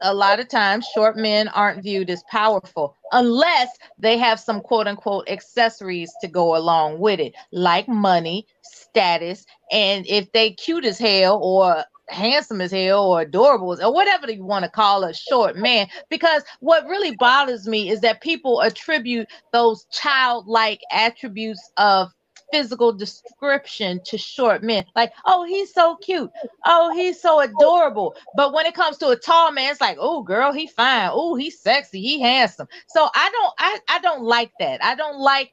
a 0.00 0.14
lot 0.14 0.40
of 0.40 0.48
times 0.48 0.86
short 0.94 1.16
men 1.16 1.48
aren't 1.48 1.82
viewed 1.82 2.10
as 2.10 2.22
powerful 2.30 2.96
unless 3.12 3.68
they 3.98 4.18
have 4.18 4.38
some 4.38 4.60
quote 4.60 4.86
unquote 4.86 5.28
accessories 5.28 6.12
to 6.20 6.28
go 6.28 6.56
along 6.56 6.98
with 6.98 7.20
it, 7.20 7.34
like 7.52 7.88
money, 7.88 8.46
status, 8.62 9.46
and 9.72 10.06
if 10.06 10.30
they 10.32 10.50
cute 10.52 10.84
as 10.84 10.98
hell 10.98 11.40
or 11.42 11.84
handsome 12.08 12.60
as 12.60 12.70
hell 12.70 13.04
or 13.04 13.22
adorable 13.22 13.76
or 13.82 13.92
whatever 13.92 14.30
you 14.30 14.44
want 14.44 14.64
to 14.64 14.70
call 14.70 15.02
a 15.02 15.12
short 15.12 15.56
man 15.56 15.88
because 16.08 16.42
what 16.60 16.86
really 16.86 17.16
bothers 17.16 17.66
me 17.66 17.90
is 17.90 18.00
that 18.00 18.20
people 18.20 18.60
attribute 18.60 19.26
those 19.52 19.86
childlike 19.90 20.80
attributes 20.92 21.70
of 21.78 22.12
physical 22.52 22.92
description 22.92 24.00
to 24.04 24.16
short 24.16 24.62
men 24.62 24.84
like 24.94 25.12
oh 25.26 25.44
he's 25.44 25.72
so 25.72 25.96
cute 25.96 26.30
oh 26.64 26.94
he's 26.94 27.20
so 27.20 27.40
adorable 27.40 28.14
but 28.36 28.52
when 28.52 28.66
it 28.66 28.74
comes 28.74 28.96
to 28.96 29.08
a 29.08 29.16
tall 29.16 29.50
man 29.52 29.70
it's 29.70 29.80
like 29.80 29.96
oh 30.00 30.22
girl 30.22 30.52
he 30.52 30.66
fine 30.66 31.10
oh 31.12 31.34
he's 31.34 31.60
sexy 31.60 32.00
he 32.00 32.20
handsome 32.20 32.68
so 32.86 33.08
i 33.14 33.30
don't 33.30 33.54
I, 33.58 33.78
I 33.88 33.98
don't 34.00 34.22
like 34.22 34.52
that 34.60 34.82
i 34.84 34.94
don't 34.94 35.18
like 35.18 35.52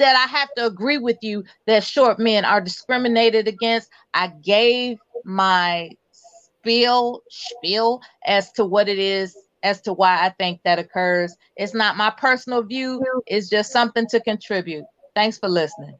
that 0.00 0.16
I 0.16 0.26
have 0.30 0.52
to 0.54 0.66
agree 0.66 0.98
with 0.98 1.18
you 1.20 1.44
that 1.66 1.84
short 1.84 2.18
men 2.18 2.44
are 2.44 2.60
discriminated 2.60 3.46
against. 3.46 3.90
I 4.14 4.28
gave 4.28 4.98
my 5.24 5.90
spiel 6.10 7.22
spiel 7.28 8.00
as 8.24 8.50
to 8.52 8.64
what 8.64 8.88
it 8.88 8.98
is 8.98 9.36
as 9.62 9.82
to 9.82 9.92
why 9.92 10.24
I 10.24 10.30
think 10.30 10.62
that 10.64 10.78
occurs. 10.78 11.36
It's 11.56 11.74
not 11.74 11.98
my 11.98 12.10
personal 12.10 12.62
view, 12.62 13.04
it's 13.26 13.50
just 13.50 13.72
something 13.72 14.06
to 14.08 14.20
contribute. 14.20 14.84
Thanks 15.14 15.38
for 15.38 15.48
listening. 15.48 15.98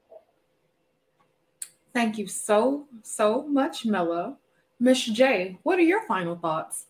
Thank 1.92 2.18
you 2.18 2.26
so, 2.26 2.86
so 3.02 3.46
much, 3.46 3.84
Melo. 3.84 4.36
Miss 4.78 5.04
J, 5.04 5.58
what 5.62 5.78
are 5.78 5.82
your 5.82 6.02
final 6.06 6.36
thoughts? 6.36 6.86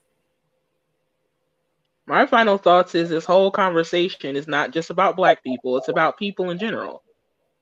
My 2.06 2.26
final 2.26 2.58
thoughts 2.58 2.94
is 2.94 3.08
this 3.08 3.24
whole 3.24 3.50
conversation 3.50 4.36
is 4.36 4.48
not 4.48 4.72
just 4.72 4.90
about 4.90 5.16
black 5.16 5.42
people, 5.44 5.76
it's 5.76 5.88
about 5.88 6.18
people 6.18 6.50
in 6.50 6.58
general. 6.58 7.02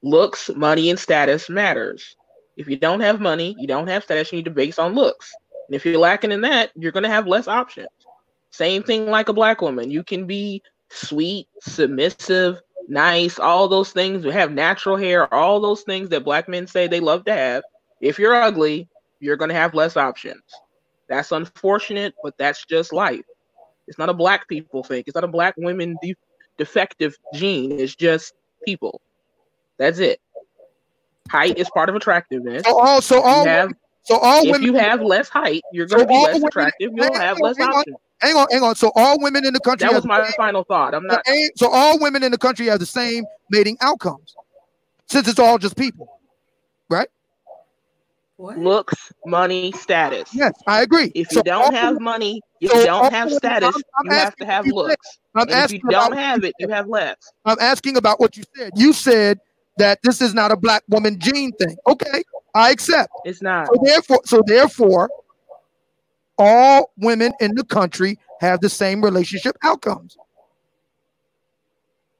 Looks, 0.03 0.51
money, 0.55 0.91
and 0.91 0.99
status 0.99 1.49
matters. 1.49 2.17
If 2.57 2.69
you 2.69 2.77
don't 2.77 3.01
have 3.01 3.21
money, 3.21 3.55
you 3.59 3.67
don't 3.67 3.89
have 3.89 4.05
status, 4.05 4.33
you 4.33 4.37
need 4.37 4.47
to 4.47 4.51
base 4.51 4.79
on 4.79 4.95
looks. 4.95 5.33
And 5.69 5.75
if 5.75 5.85
you're 5.85 5.99
lacking 5.99 6.33
in 6.33 6.41
that, 6.43 6.71
you're 6.75 6.93
going 6.93 7.03
to 7.03 7.09
have 7.09 7.27
less 7.27 7.47
options. 7.47 7.89
Same 8.51 8.83
thing 8.83 9.07
like 9.07 9.29
a 9.29 9.35
black 9.35 9.61
woman. 9.61 9.91
You 9.91 10.03
can 10.03 10.27
be 10.27 10.63
sweet, 10.91 11.47
submissive, 11.61 12.61
nice, 12.89 13.39
all 13.39 13.69
those 13.69 13.93
things. 13.93 14.25
We 14.25 14.33
have 14.33 14.53
natural 14.53 14.97
hair, 14.97 15.33
all 15.33 15.61
those 15.61 15.83
things 15.83 16.09
that 16.09 16.25
black 16.25 16.49
men 16.49 16.67
say 16.67 16.87
they 16.87 17.01
love 17.01 17.25
to 17.27 17.33
have. 17.33 17.63
If 18.01 18.19
you're 18.19 18.35
ugly, 18.35 18.89
you're 19.21 19.37
going 19.37 19.51
to 19.51 19.55
have 19.55 19.75
less 19.75 19.97
options. 19.97 20.43
That's 21.09 21.33
unfortunate, 21.33 22.15
but 22.23 22.35
that's 22.39 22.65
just 22.67 22.93
life. 22.93 23.25
It's 23.87 23.99
not 23.99 24.09
a 24.09 24.15
black 24.15 24.49
people 24.49 24.83
thing. 24.83 25.05
It's 25.07 25.15
not 25.15 25.25
a 25.25 25.29
black 25.29 25.55
women 25.57 25.99
de- 26.03 26.17
defective 26.59 27.17
gene. 27.35 27.73
It's 27.73 27.95
just 27.95 28.35
people. 28.65 29.01
That's 29.79 29.99
it. 29.99 30.21
Height 31.31 31.59
is 31.59 31.71
part 31.71 31.89
of 31.89 31.95
attractiveness. 31.95 32.65
So 32.65 32.79
all, 32.79 33.01
so 33.01 33.21
all, 33.21 33.45
have, 33.45 33.73
so 34.03 34.19
all 34.19 34.45
if 34.45 34.53
women, 34.53 34.63
you 34.63 34.75
have 34.75 35.01
less 35.01 35.29
height, 35.29 35.63
you're 35.73 35.87
going 35.87 36.07
to 36.07 36.13
so 36.13 36.19
be 36.21 36.25
less 36.25 36.35
women, 36.35 36.49
attractive. 36.49 36.93
You'll 36.95 37.15
have 37.15 37.39
less 37.41 37.59
options. 37.61 37.97
On, 38.23 38.29
hang 38.29 38.37
on, 38.37 38.47
hang 38.51 38.63
on. 38.63 38.75
So 38.75 38.93
all 38.95 39.21
women 39.21 39.45
in 39.45 39.53
the 39.53 39.61
country. 39.61 39.87
That 39.89 39.95
was 39.95 40.05
my 40.05 40.25
same, 40.25 40.33
final 40.37 40.65
thought. 40.65 40.95
I'm 40.95 41.07
not. 41.07 41.25
So 41.57 41.69
all 41.69 41.99
women 42.01 42.23
in 42.23 42.33
the 42.33 42.39
country 42.39 42.67
have 42.67 42.81
the 42.81 42.87
same 42.87 43.25
mating 43.51 43.77
outcomes, 43.81 44.35
since 45.09 45.29
it's 45.29 45.39
all 45.39 45.59
just 45.59 45.77
people, 45.77 46.19
right? 46.89 47.09
What? 48.37 48.57
Looks, 48.57 49.13
money, 49.27 49.73
status. 49.73 50.33
Yes, 50.33 50.53
I 50.69 50.83
agree. 50.83 51.11
If 51.17 51.29
so 51.31 51.39
you 51.39 51.43
don't 51.43 51.75
have 51.75 51.95
women, 51.95 52.05
money, 52.05 52.41
if 52.61 52.71
so 52.71 52.79
you 52.79 52.87
don't 52.87 53.13
have 53.13 53.33
status, 53.33 53.75
I'm, 53.75 53.83
I'm 53.99 54.07
you 54.07 54.13
have 54.13 54.37
to 54.37 54.45
have 54.45 54.67
looks. 54.67 55.19
I'm 55.35 55.49
if 55.49 55.73
you 55.73 55.81
don't 55.91 56.17
have 56.17 56.45
it, 56.45 56.55
you 56.61 56.69
have 56.69 56.87
less. 56.89 57.17
I'm 57.45 57.59
asking 57.61 57.97
about 57.97 58.21
what 58.21 58.37
you 58.37 58.45
said. 58.57 58.71
You 58.77 58.93
said 58.93 59.41
that 59.79 59.99
this 60.05 60.21
is 60.21 60.35
not 60.35 60.53
a 60.53 60.57
black 60.57 60.85
woman 60.89 61.19
gene 61.19 61.51
thing. 61.53 61.77
Okay, 61.89 62.23
I 62.55 62.71
accept. 62.71 63.13
It's 63.25 63.43
not. 63.43 63.67
So 63.67 63.83
therefore, 63.83 64.21
so 64.25 64.43
therefore, 64.47 65.11
all 66.39 66.93
women 66.97 67.33
in 67.41 67.55
the 67.55 67.65
country 67.65 68.19
have 68.41 68.61
the 68.61 68.69
same 68.69 69.03
relationship 69.03 69.57
outcomes. 69.63 70.17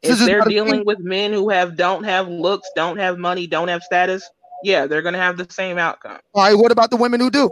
If 0.03 0.19
they're 0.19 0.43
dealing 0.43 0.85
with 0.85 1.01
men 1.01 1.33
who 1.33 1.49
have 1.51 1.77
don't 1.77 2.05
have 2.05 2.29
looks, 2.29 2.69
don't 2.77 2.99
have 2.99 3.19
money, 3.19 3.47
don't 3.47 3.69
have 3.69 3.83
status, 3.83 4.29
yeah, 4.63 4.87
they're 4.87 5.03
gonna 5.03 5.19
have 5.19 5.37
the 5.37 5.47
same 5.51 5.79
outcome. 5.79 6.19
All 6.35 6.45
right, 6.45 6.55
what 6.55 6.71
about 6.71 6.91
the 6.91 6.97
women 6.97 7.21
who 7.21 7.31
do? 7.31 7.51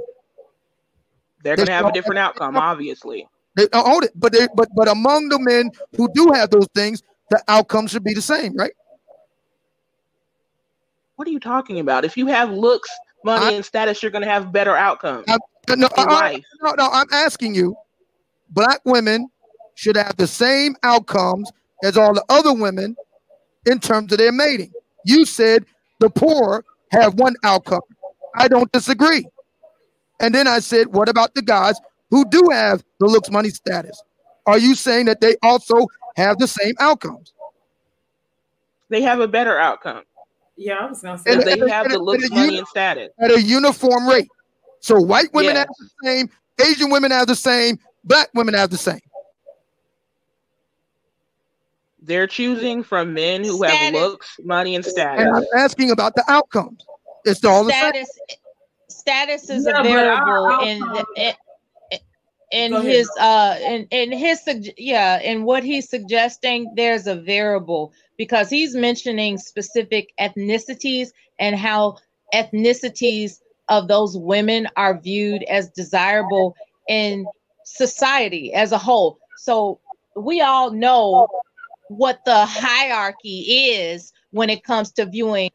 They're 1.42 1.56
gonna 1.56 1.72
have 1.72 1.86
a 1.86 1.92
different 1.92 2.18
outcome, 2.18 2.56
obviously. 2.56 3.28
They 3.56 3.64
uh, 3.72 3.82
own 3.84 4.04
it, 4.04 4.12
but 4.14 4.32
they, 4.32 4.46
but 4.54 4.68
but 4.76 4.88
among 4.88 5.28
the 5.28 5.38
men 5.38 5.70
who 5.96 6.08
do 6.12 6.30
have 6.32 6.50
those 6.50 6.68
things, 6.74 7.02
the 7.30 7.42
outcome 7.48 7.86
should 7.86 8.04
be 8.04 8.14
the 8.14 8.22
same, 8.22 8.54
right? 8.56 8.72
What 11.16 11.26
are 11.26 11.30
you 11.30 11.40
talking 11.40 11.80
about? 11.80 12.04
If 12.04 12.16
you 12.16 12.26
have 12.26 12.50
looks, 12.50 12.90
money, 13.24 13.46
I, 13.46 13.50
and 13.52 13.64
status, 13.64 14.02
you're 14.02 14.12
going 14.12 14.24
to 14.24 14.30
have 14.30 14.52
better 14.52 14.76
outcomes. 14.76 15.24
I, 15.28 15.36
no, 15.68 15.88
I, 15.96 16.42
no, 16.62 16.72
no, 16.72 16.88
I'm 16.92 17.08
asking 17.12 17.54
you. 17.54 17.76
Black 18.50 18.80
women 18.84 19.28
should 19.74 19.96
have 19.96 20.16
the 20.16 20.26
same 20.26 20.76
outcomes 20.82 21.50
as 21.82 21.96
all 21.96 22.14
the 22.14 22.24
other 22.28 22.52
women 22.52 22.96
in 23.66 23.80
terms 23.80 24.12
of 24.12 24.18
their 24.18 24.32
mating. 24.32 24.72
You 25.04 25.24
said 25.24 25.64
the 25.98 26.10
poor 26.10 26.64
have 26.90 27.14
one 27.14 27.34
outcome. 27.42 27.82
I 28.34 28.48
don't 28.48 28.70
disagree. 28.72 29.26
And 30.20 30.34
then 30.34 30.46
I 30.46 30.60
said, 30.60 30.88
what 30.88 31.08
about 31.08 31.34
the 31.34 31.42
guys 31.42 31.78
who 32.10 32.24
do 32.24 32.48
have 32.50 32.84
the 33.00 33.06
looks 33.06 33.30
money 33.30 33.50
status? 33.50 34.00
Are 34.46 34.58
you 34.58 34.74
saying 34.74 35.06
that 35.06 35.20
they 35.20 35.36
also 35.42 35.86
have 36.16 36.38
the 36.38 36.46
same 36.46 36.74
outcomes? 36.78 37.32
They 38.88 39.02
have 39.02 39.20
a 39.20 39.28
better 39.28 39.58
outcome. 39.58 40.04
Yeah, 40.56 40.76
I 40.76 40.86
was 40.86 41.02
gonna 41.02 41.18
say 41.18 41.32
and, 41.32 41.42
they 41.42 41.60
and, 41.60 41.70
have 41.70 41.86
and, 41.86 41.94
the 41.94 41.98
looks, 41.98 42.30
money, 42.30 42.44
uni- 42.46 42.58
and 42.58 42.68
status 42.68 43.10
at 43.20 43.30
a 43.30 43.42
uniform 43.42 44.08
rate. 44.08 44.28
So 44.86 45.00
white 45.00 45.34
women 45.34 45.56
yes. 45.56 45.66
have 45.66 45.68
the 45.80 45.90
same, 46.04 46.30
Asian 46.64 46.90
women 46.90 47.10
have 47.10 47.26
the 47.26 47.34
same, 47.34 47.76
black 48.04 48.28
women 48.34 48.54
have 48.54 48.70
the 48.70 48.76
same. 48.76 49.00
They're 52.00 52.28
choosing 52.28 52.84
from 52.84 53.12
men 53.12 53.42
who 53.42 53.56
status. 53.56 53.76
have 53.76 53.94
looks, 53.94 54.38
money, 54.44 54.76
and 54.76 54.84
status. 54.84 55.24
And 55.26 55.34
I'm 55.34 55.44
asking 55.56 55.90
about 55.90 56.14
the 56.14 56.22
outcomes. 56.28 56.86
It's 57.24 57.44
all 57.44 57.64
the 57.64 57.72
status. 57.72 58.08
Same. 58.28 58.36
Status 58.88 59.50
is 59.50 59.66
yeah, 59.66 59.80
a 59.80 59.82
variable 59.82 60.60
in 60.60 60.78
the, 60.78 61.34
in 62.52 62.72
his 62.82 63.10
uh 63.18 63.58
in, 63.60 63.88
in 63.90 64.12
his 64.12 64.40
yeah 64.78 65.20
in 65.20 65.42
what 65.42 65.64
he's 65.64 65.88
suggesting 65.88 66.72
there's 66.76 67.08
a 67.08 67.16
variable 67.16 67.92
because 68.16 68.48
he's 68.48 68.76
mentioning 68.76 69.36
specific 69.36 70.12
ethnicities 70.20 71.08
and 71.40 71.56
how 71.56 71.96
ethnicities 72.32 73.40
of 73.68 73.88
those 73.88 74.16
women 74.16 74.68
are 74.76 75.00
viewed 75.00 75.42
as 75.44 75.70
desirable 75.70 76.54
in 76.88 77.26
society 77.64 78.52
as 78.54 78.72
a 78.72 78.78
whole 78.78 79.18
so 79.36 79.80
we 80.14 80.40
all 80.40 80.70
know 80.70 81.26
what 81.88 82.20
the 82.24 82.46
hierarchy 82.46 83.40
is 83.40 84.12
when 84.30 84.50
it 84.50 84.64
comes 84.64 84.92
to 84.92 85.06
viewing 85.06 85.50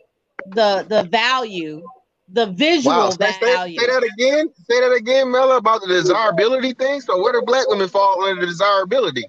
the 0.53 0.85
the 0.89 1.03
value 1.03 1.81
the 2.33 2.45
visual 2.47 2.95
wow, 2.95 3.09
say, 3.09 3.33
value. 3.41 3.79
Say, 3.79 3.85
say, 3.85 3.91
that 3.91 4.03
again. 4.03 4.49
Say 4.69 4.79
that 4.79 4.93
again, 4.93 5.31
Mela, 5.31 5.57
about 5.57 5.81
the 5.81 5.87
desirability 5.87 6.73
thing. 6.73 7.01
So 7.01 7.21
where 7.21 7.33
do 7.33 7.41
black 7.41 7.67
women 7.67 7.89
fall 7.89 8.23
under 8.23 8.41
the 8.41 8.47
desirability? 8.47 9.25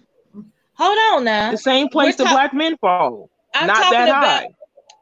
Hold 0.74 0.98
on 1.12 1.24
now. 1.24 1.50
The 1.50 1.58
same 1.58 1.88
place 1.88 2.16
the 2.16 2.24
black 2.24 2.54
men 2.54 2.76
fall. 2.78 3.30
I'm 3.54 3.66
Not 3.66 3.90
that 3.90 4.08
about, 4.08 4.24
high. 4.24 4.48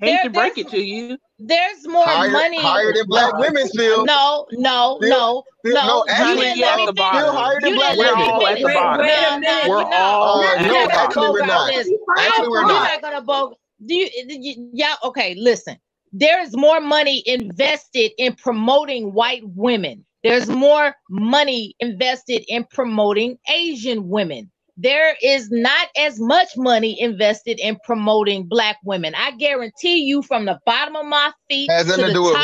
Hate 0.00 0.22
to 0.22 0.30
break 0.30 0.58
it 0.58 0.68
to 0.70 0.80
you. 0.80 1.18
There's 1.42 1.88
more 1.88 2.04
higher, 2.04 2.30
money. 2.30 2.60
Higher 2.60 2.92
than 2.92 3.06
black 3.06 3.36
women 3.38 3.66
still. 3.66 4.04
No, 4.04 4.46
no, 4.52 4.98
still, 5.00 5.10
no, 5.10 5.44
still, 5.64 5.74
no. 5.74 5.86
no 5.86 6.04
actually, 6.08 6.52
you 6.52 6.64
at 6.64 6.86
the 6.86 6.92
bottom. 6.92 7.20
Still 7.20 7.32
higher 7.32 7.60
than 7.60 7.74
black 7.74 7.96
we're 7.96 8.14
all 8.14 8.46
at 8.46 8.58
the 8.58 8.64
bottom. 8.64 9.06
No, 9.06 9.38
no, 9.38 9.68
we're 9.68 9.82
no, 9.82 9.96
all 9.96 10.44
uh, 10.44 10.62
no, 10.62 10.88
actually 10.90 11.30
we're 11.30 11.46
not. 11.46 11.72
Actually 11.72 12.48
we're 12.48 12.62
not. 12.62 12.68
You're 12.68 12.82
not 12.82 13.02
gonna 13.02 13.20
vote. 13.22 13.56
Do 13.86 13.94
you, 13.94 14.08
you? 14.28 14.70
Yeah. 14.74 14.94
Okay. 15.02 15.34
Listen 15.34 15.78
there 16.12 16.42
is 16.42 16.56
more 16.56 16.80
money 16.80 17.22
invested 17.26 18.12
in 18.18 18.34
promoting 18.34 19.12
white 19.12 19.42
women. 19.54 20.04
There's 20.22 20.48
more 20.48 20.94
money 21.08 21.74
invested 21.80 22.44
in 22.48 22.64
promoting 22.64 23.38
Asian 23.48 24.08
women. 24.08 24.50
There 24.82 25.14
is 25.22 25.50
not 25.50 25.88
as 25.98 26.18
much 26.18 26.56
money 26.56 26.98
invested 26.98 27.60
in 27.60 27.76
promoting 27.84 28.44
black 28.44 28.78
women. 28.82 29.14
I 29.14 29.32
guarantee 29.32 30.04
you 30.04 30.22
from 30.22 30.46
the 30.46 30.58
bottom 30.64 30.96
of 30.96 31.04
my 31.04 31.32
feet 31.50 31.70
has 31.70 31.86
nothing 31.86 32.04
to, 32.04 32.08
to 32.08 32.14
do 32.14 32.22
with 32.22 32.36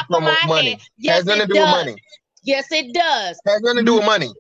money. 0.47 0.71
Head, 0.73 0.81
yes, 0.99 1.17
has 1.17 1.25
nothing 1.25 1.41
to 1.41 1.47
do 1.47 1.55
does. 1.55 1.63
with 1.63 1.87
money. 1.87 2.03
Yes, 2.45 2.67
it 2.71 2.93
does. 2.93 3.41
Has 3.47 3.61
nothing 3.63 3.79
to 3.79 3.85
do 3.85 3.95
with 3.95 4.05
money. 4.05 4.31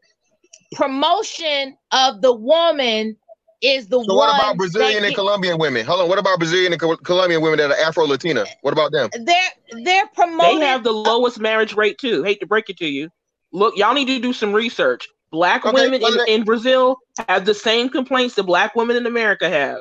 Promotion 0.74 1.74
of 1.92 2.20
the 2.20 2.34
woman 2.34 3.16
is 3.62 3.88
the 3.88 4.04
so 4.04 4.14
one. 4.14 4.28
what 4.28 4.34
about 4.34 4.58
Brazilian 4.58 5.02
and 5.02 5.14
Colombian 5.14 5.56
women? 5.56 5.86
Hold 5.86 6.02
on. 6.02 6.08
What 6.10 6.18
about 6.18 6.38
Brazilian 6.38 6.72
and 6.72 6.98
Colombian 7.02 7.40
women 7.40 7.58
that 7.58 7.70
are 7.70 7.86
Afro 7.86 8.04
Latina? 8.04 8.44
What 8.60 8.72
about 8.72 8.92
them? 8.92 9.08
They're 9.24 9.82
they're 9.84 10.06
promoting. 10.14 10.60
They 10.60 10.66
have 10.66 10.84
the 10.84 10.92
lowest 10.92 11.40
marriage 11.40 11.74
rate 11.74 11.96
too. 11.96 12.22
Hate 12.24 12.40
to 12.40 12.46
break 12.46 12.68
it 12.68 12.76
to 12.78 12.86
you. 12.86 13.08
Look, 13.52 13.74
y'all 13.78 13.94
need 13.94 14.08
to 14.08 14.18
do 14.18 14.34
some 14.34 14.52
research. 14.52 15.08
Black 15.36 15.66
okay, 15.66 15.74
women 15.74 16.00
in, 16.02 16.28
in 16.28 16.44
Brazil 16.44 16.96
have 17.28 17.44
the 17.44 17.52
same 17.52 17.90
complaints 17.90 18.36
that 18.36 18.44
black 18.44 18.74
women 18.74 18.96
in 18.96 19.04
America 19.04 19.50
have. 19.50 19.80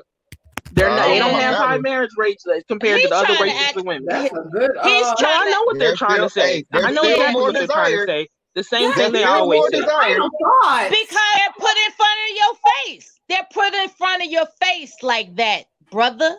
They're 0.73 0.89
not, 0.89 1.07
they 1.07 1.17
don't 1.17 1.31
have 1.31 1.55
high 1.55 1.77
marriage 1.77 2.09
rates 2.17 2.45
compared 2.67 2.99
he's 2.99 3.05
to 3.05 3.09
the 3.11 3.15
other 3.15 3.41
races 3.41 3.61
act, 3.61 3.77
of 3.77 3.85
women. 3.85 4.05
That's 4.05 4.33
a 4.33 4.49
good. 4.51 4.75
Uh, 4.75 4.83
he's 4.83 5.07
trying. 5.17 5.47
I 5.47 5.49
know 5.49 5.63
what 5.63 5.79
they're 5.79 5.95
trying 5.95 6.19
to 6.19 6.29
say. 6.29 6.65
I 6.73 6.91
know 6.91 7.03
exactly 7.03 7.41
what 7.41 7.53
they're 7.53 7.67
trying 7.67 7.95
to 7.95 8.05
say. 8.05 8.27
The 8.53 8.63
same 8.65 8.91
thing 8.91 9.13
they 9.13 9.23
always 9.23 9.61
say. 9.71 9.79
Because 9.79 9.95
they're 9.95 11.55
put 11.57 11.77
in 11.85 11.91
front 11.95 12.19
of 12.19 12.35
your 12.35 12.55
face. 12.83 13.17
They're 13.29 13.47
put 13.53 13.73
in 13.73 13.87
front 13.89 14.23
of 14.23 14.29
your 14.29 14.47
face 14.61 14.95
like 15.01 15.33
that, 15.37 15.67
brother. 15.89 16.35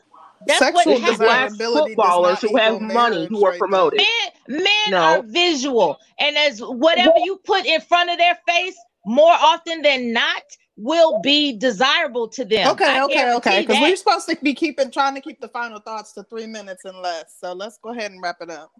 That's 0.47 0.59
Sexual 0.59 1.01
what 1.01 1.11
desirability 1.11 1.95
footballers 1.95 2.43
who 2.43 2.57
have 2.59 2.83
money 2.83 3.27
who 3.27 3.47
are 3.47 3.57
promoted. 3.57 4.01
Men, 4.49 4.63
men 4.63 4.91
no. 4.91 4.99
are 4.99 5.23
visual, 5.23 5.99
and 6.19 6.37
as 6.37 6.61
whatever 6.61 7.15
you 7.25 7.41
put 7.45 7.65
in 7.65 7.81
front 7.81 8.11
of 8.11 8.19
their 8.19 8.39
face, 8.47 8.77
more 9.07 9.33
often 9.33 9.83
than 9.83 10.13
not, 10.13 10.43
will 10.77 11.21
be 11.23 11.57
desirable 11.57 12.29
to 12.29 12.45
them. 12.45 12.69
Okay, 12.73 13.01
okay, 13.03 13.33
okay. 13.35 13.61
Because 13.63 13.81
we're 13.81 13.97
supposed 13.97 14.29
to 14.29 14.37
be 14.43 14.53
keeping 14.53 14.91
trying 14.91 15.15
to 15.15 15.23
keep 15.23 15.41
the 15.41 15.49
final 15.49 15.81
thoughts 15.81 16.13
to 16.13 16.23
three 16.25 16.47
minutes 16.47 16.85
and 16.85 16.99
less. 16.99 17.35
So 17.41 17.55
let's 17.55 17.79
go 17.79 17.91
ahead 17.91 18.11
and 18.11 18.23
wrap 18.23 18.37
it 18.43 18.51
up. 18.51 18.71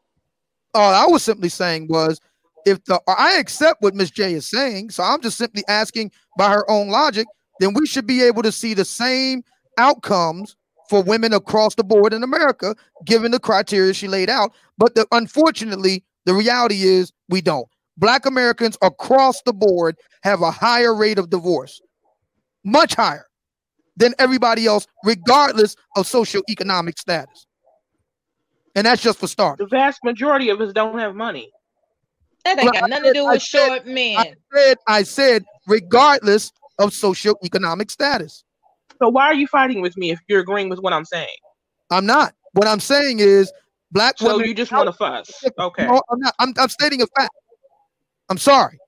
All 0.75 0.93
I 0.93 1.07
was 1.07 1.23
simply 1.23 1.49
saying 1.49 1.89
was 1.89 2.21
if 2.67 2.85
the 2.85 3.01
I 3.09 3.39
accept 3.39 3.81
what 3.81 3.95
Miss 3.95 4.11
J 4.11 4.35
is 4.35 4.47
saying, 4.47 4.91
so 4.91 5.03
I'm 5.03 5.23
just 5.23 5.39
simply 5.39 5.65
asking 5.69 6.11
by 6.37 6.51
her 6.51 6.71
own 6.71 6.89
logic 6.89 7.27
then 7.61 7.75
we 7.75 7.87
should 7.87 8.07
be 8.07 8.23
able 8.23 8.43
to 8.43 8.53
see 8.53 8.75
the 8.75 8.85
same 8.85 9.43
outcomes 9.79 10.57
for 10.89 11.03
women 11.03 11.33
across 11.33 11.75
the 11.75 11.85
board 11.85 12.13
in 12.13 12.23
America, 12.23 12.75
given 13.05 13.33
the 13.33 13.41
criteria 13.41 13.93
she 13.93 14.09
laid 14.09 14.31
out. 14.31 14.53
But 14.79 14.95
the, 14.95 15.07
unfortunately, 15.13 16.05
the 16.27 16.35
reality 16.35 16.83
is 16.83 17.13
we 17.29 17.41
don't. 17.41 17.69
Black 17.97 18.27
Americans 18.27 18.77
across 18.83 19.41
the 19.43 19.53
board 19.53 19.97
have 20.23 20.43
a 20.43 20.51
higher 20.51 20.95
rate 20.95 21.19
of 21.19 21.31
divorce, 21.31 21.81
much 22.65 22.95
higher 22.95 23.27
than 23.97 24.15
everybody 24.19 24.67
else, 24.67 24.87
regardless 25.05 25.77
of 25.97 26.07
socioeconomic 26.07 26.99
status. 26.99 27.47
And 28.75 28.87
that's 28.87 29.03
just 29.03 29.19
for 29.19 29.27
starters. 29.27 29.69
The 29.71 29.77
vast 29.77 30.01
majority 30.05 30.51
of 30.51 30.61
us 30.61 30.73
don't 30.73 30.99
have 30.99 31.15
money. 31.15 31.51
That 32.45 32.59
ain't 32.59 32.73
got 32.75 32.91
nothing 32.91 33.05
to 33.05 33.13
do 33.15 33.27
with 33.27 33.43
short 33.43 33.87
men. 33.87 34.19
I 34.19 34.35
said, 34.55 34.77
I 34.87 35.03
said, 35.03 35.45
regardless 35.67 36.53
of 36.79 36.91
socioeconomic 36.91 37.91
status. 37.91 38.45
So 39.03 39.09
why 39.09 39.25
are 39.25 39.35
you 39.35 39.47
fighting 39.47 39.81
with 39.81 39.97
me 39.97 40.11
if 40.11 40.21
you're 40.29 40.41
agreeing 40.41 40.69
with 40.69 40.81
what 40.81 40.93
I'm 40.93 41.05
saying? 41.05 41.29
I'm 41.91 42.07
not. 42.07 42.35
What 42.53 42.69
I'm 42.69 42.81
saying 42.81 43.21
is 43.21 43.53
black 43.91 44.19
so 44.19 44.27
women. 44.27 44.49
you 44.49 44.55
just 44.55 44.73
want 44.73 44.87
to 44.87 44.93
fuss. 44.93 45.31
Okay. 45.59 45.87
No, 45.87 46.03
I'm 46.11 46.21
not. 46.21 46.35
I'm, 46.39 46.53
I'm 46.59 46.69
stating 46.69 47.03
a 47.03 47.07
fact. 47.19 47.31
I'm 48.29 48.39
sorry. 48.39 48.79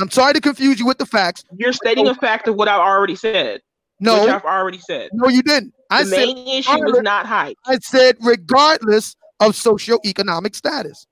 I'm 0.00 0.10
sorry 0.10 0.34
to 0.34 0.40
confuse 0.40 0.78
you 0.78 0.86
with 0.86 0.98
the 0.98 1.06
facts. 1.06 1.44
You're 1.56 1.72
stating 1.72 2.08
a 2.08 2.14
fact 2.14 2.48
of 2.48 2.56
what 2.56 2.68
I've 2.68 2.80
already 2.80 3.16
said. 3.16 3.60
No, 4.00 4.22
which 4.22 4.32
I've 4.32 4.44
already 4.44 4.78
said. 4.78 5.10
No, 5.12 5.28
you 5.28 5.42
didn't. 5.42 5.72
I 5.90 6.02
the 6.02 6.10
said 6.10 6.26
main 6.26 6.48
issue 6.48 6.88
is 6.88 7.02
not 7.02 7.26
height. 7.26 7.56
I 7.66 7.78
said 7.78 8.16
regardless 8.20 9.14
of 9.40 9.52
socioeconomic 9.52 10.54
status. 10.56 11.06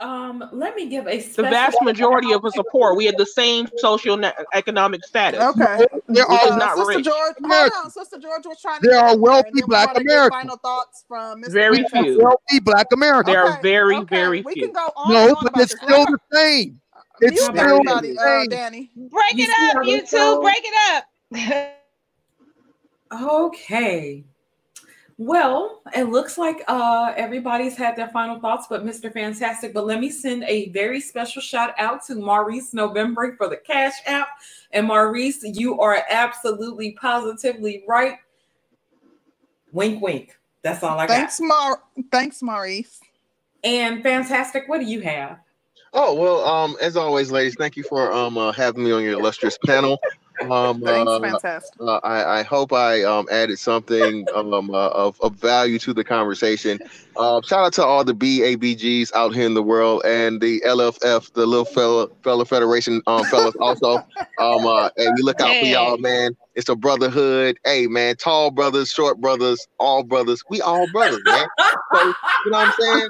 Um, 0.00 0.48
let 0.52 0.76
me 0.76 0.88
give 0.88 1.08
a 1.08 1.20
the 1.20 1.42
vast 1.42 1.76
majority 1.82 2.32
of 2.32 2.44
us 2.44 2.56
are 2.56 2.64
poor. 2.70 2.94
We 2.94 3.06
have 3.06 3.16
the 3.16 3.26
same 3.40 3.68
social 3.78 4.20
economic 4.54 5.04
status. 5.04 5.40
Okay, 5.40 5.86
there 6.06 6.24
are 6.24 6.56
not 6.56 6.76
Sister 6.76 6.88
rich. 6.96 7.04
George. 7.04 7.34
Hold 7.44 7.72
on, 7.84 7.90
Sister 7.90 8.18
George 8.18 8.46
was 8.46 8.60
trying. 8.60 8.78
There 8.82 8.98
are 8.98 9.18
wealthy 9.18 9.62
Black 9.66 9.98
Americans. 9.98 10.40
Final 10.40 10.56
thoughts 10.58 11.04
from 11.08 11.42
Mr. 11.42 11.50
Very 11.50 11.84
few. 11.92 12.22
Wealthy 12.22 12.60
Black 12.60 12.86
Americans. 12.92 13.34
There 13.34 13.44
are 13.44 13.60
very, 13.60 13.96
okay. 13.96 14.16
very 14.16 14.42
we 14.42 14.54
few. 14.54 14.66
Can 14.66 14.72
go 14.72 14.92
on 14.94 15.12
no, 15.12 15.34
on 15.34 15.36
but 15.42 15.52
it's 15.56 15.72
still 15.72 16.04
the 16.06 16.18
same. 16.32 16.80
It's 17.20 17.32
Mute 17.32 17.56
still 17.56 17.58
everybody, 17.58 18.12
the 18.12 18.20
uh, 18.20 18.24
same. 18.24 18.48
Danny. 18.50 18.90
Break 18.94 19.34
You 19.34 19.46
it 19.48 19.76
up, 19.76 19.84
you 19.84 20.00
this 20.00 20.10
two. 20.10 20.40
Break 20.40 20.62
it 20.62 20.96
up. 21.52 21.74
Okay. 23.10 24.24
Well, 25.20 25.82
it 25.96 26.04
looks 26.04 26.38
like 26.38 26.62
uh, 26.68 27.12
everybody's 27.16 27.76
had 27.76 27.96
their 27.96 28.08
final 28.10 28.38
thoughts, 28.38 28.66
but 28.70 28.86
Mr. 28.86 29.12
Fantastic. 29.12 29.74
But 29.74 29.84
let 29.84 29.98
me 29.98 30.10
send 30.10 30.44
a 30.44 30.68
very 30.68 31.00
special 31.00 31.42
shout 31.42 31.74
out 31.76 32.04
to 32.06 32.14
Maurice 32.14 32.72
November 32.72 33.34
for 33.36 33.48
the 33.48 33.56
Cash 33.56 33.94
App. 34.06 34.28
And 34.70 34.86
Maurice, 34.86 35.40
you 35.42 35.80
are 35.80 36.04
absolutely 36.08 36.92
positively 36.92 37.82
right. 37.88 38.18
Wink, 39.72 40.00
wink. 40.00 40.38
That's 40.62 40.84
all 40.84 40.96
I 40.96 41.08
got. 41.08 41.14
Thanks, 41.14 41.40
Mar. 41.40 41.82
Thanks, 42.12 42.40
Maurice. 42.40 43.00
And 43.64 44.04
Fantastic, 44.04 44.68
what 44.68 44.78
do 44.78 44.86
you 44.86 45.00
have? 45.00 45.38
Oh 45.94 46.14
well, 46.14 46.44
um, 46.44 46.76
as 46.80 46.96
always, 46.96 47.32
ladies, 47.32 47.54
thank 47.56 47.76
you 47.76 47.82
for 47.82 48.12
um 48.12 48.36
uh, 48.36 48.52
having 48.52 48.84
me 48.84 48.92
on 48.92 49.02
your 49.02 49.14
illustrious 49.14 49.58
panel. 49.66 49.98
Um, 50.42 50.80
Thanks, 50.80 51.10
uh, 51.10 51.20
fantastic. 51.20 51.80
Uh, 51.80 52.00
I, 52.04 52.40
I 52.40 52.42
hope 52.42 52.72
I 52.72 53.02
um, 53.02 53.26
added 53.30 53.58
something 53.58 54.26
um, 54.34 54.70
uh, 54.70 54.88
of, 54.88 55.20
of 55.20 55.34
value 55.36 55.78
to 55.80 55.92
the 55.92 56.04
conversation. 56.04 56.78
Um, 57.16 57.42
shout 57.42 57.64
out 57.64 57.72
to 57.74 57.84
all 57.84 58.04
the 58.04 58.14
BABGs 58.14 59.12
out 59.14 59.34
here 59.34 59.46
in 59.46 59.54
the 59.54 59.62
world 59.62 60.02
and 60.04 60.40
the 60.40 60.60
LFF, 60.64 61.32
the 61.32 61.46
little 61.46 61.64
fella, 61.64 62.08
fella 62.22 62.44
Federation 62.44 63.02
um, 63.06 63.24
fellas 63.24 63.56
also. 63.60 63.96
Um, 64.38 64.66
uh, 64.66 64.90
and 64.96 65.14
we 65.16 65.22
look 65.22 65.40
out 65.40 65.50
hey. 65.50 65.60
for 65.60 65.66
y'all, 65.66 65.98
man. 65.98 66.36
It's 66.58 66.68
a 66.68 66.74
brotherhood. 66.74 67.56
Hey, 67.64 67.86
man, 67.86 68.16
tall 68.16 68.50
brothers, 68.50 68.90
short 68.90 69.20
brothers, 69.20 69.64
all 69.78 70.02
brothers. 70.02 70.42
We 70.50 70.60
all 70.60 70.88
brothers, 70.92 71.20
man. 71.24 71.46
So, 71.94 72.02
you 72.02 72.50
know 72.50 72.58
what 72.58 72.66
I'm 72.66 72.72
saying? 72.80 73.08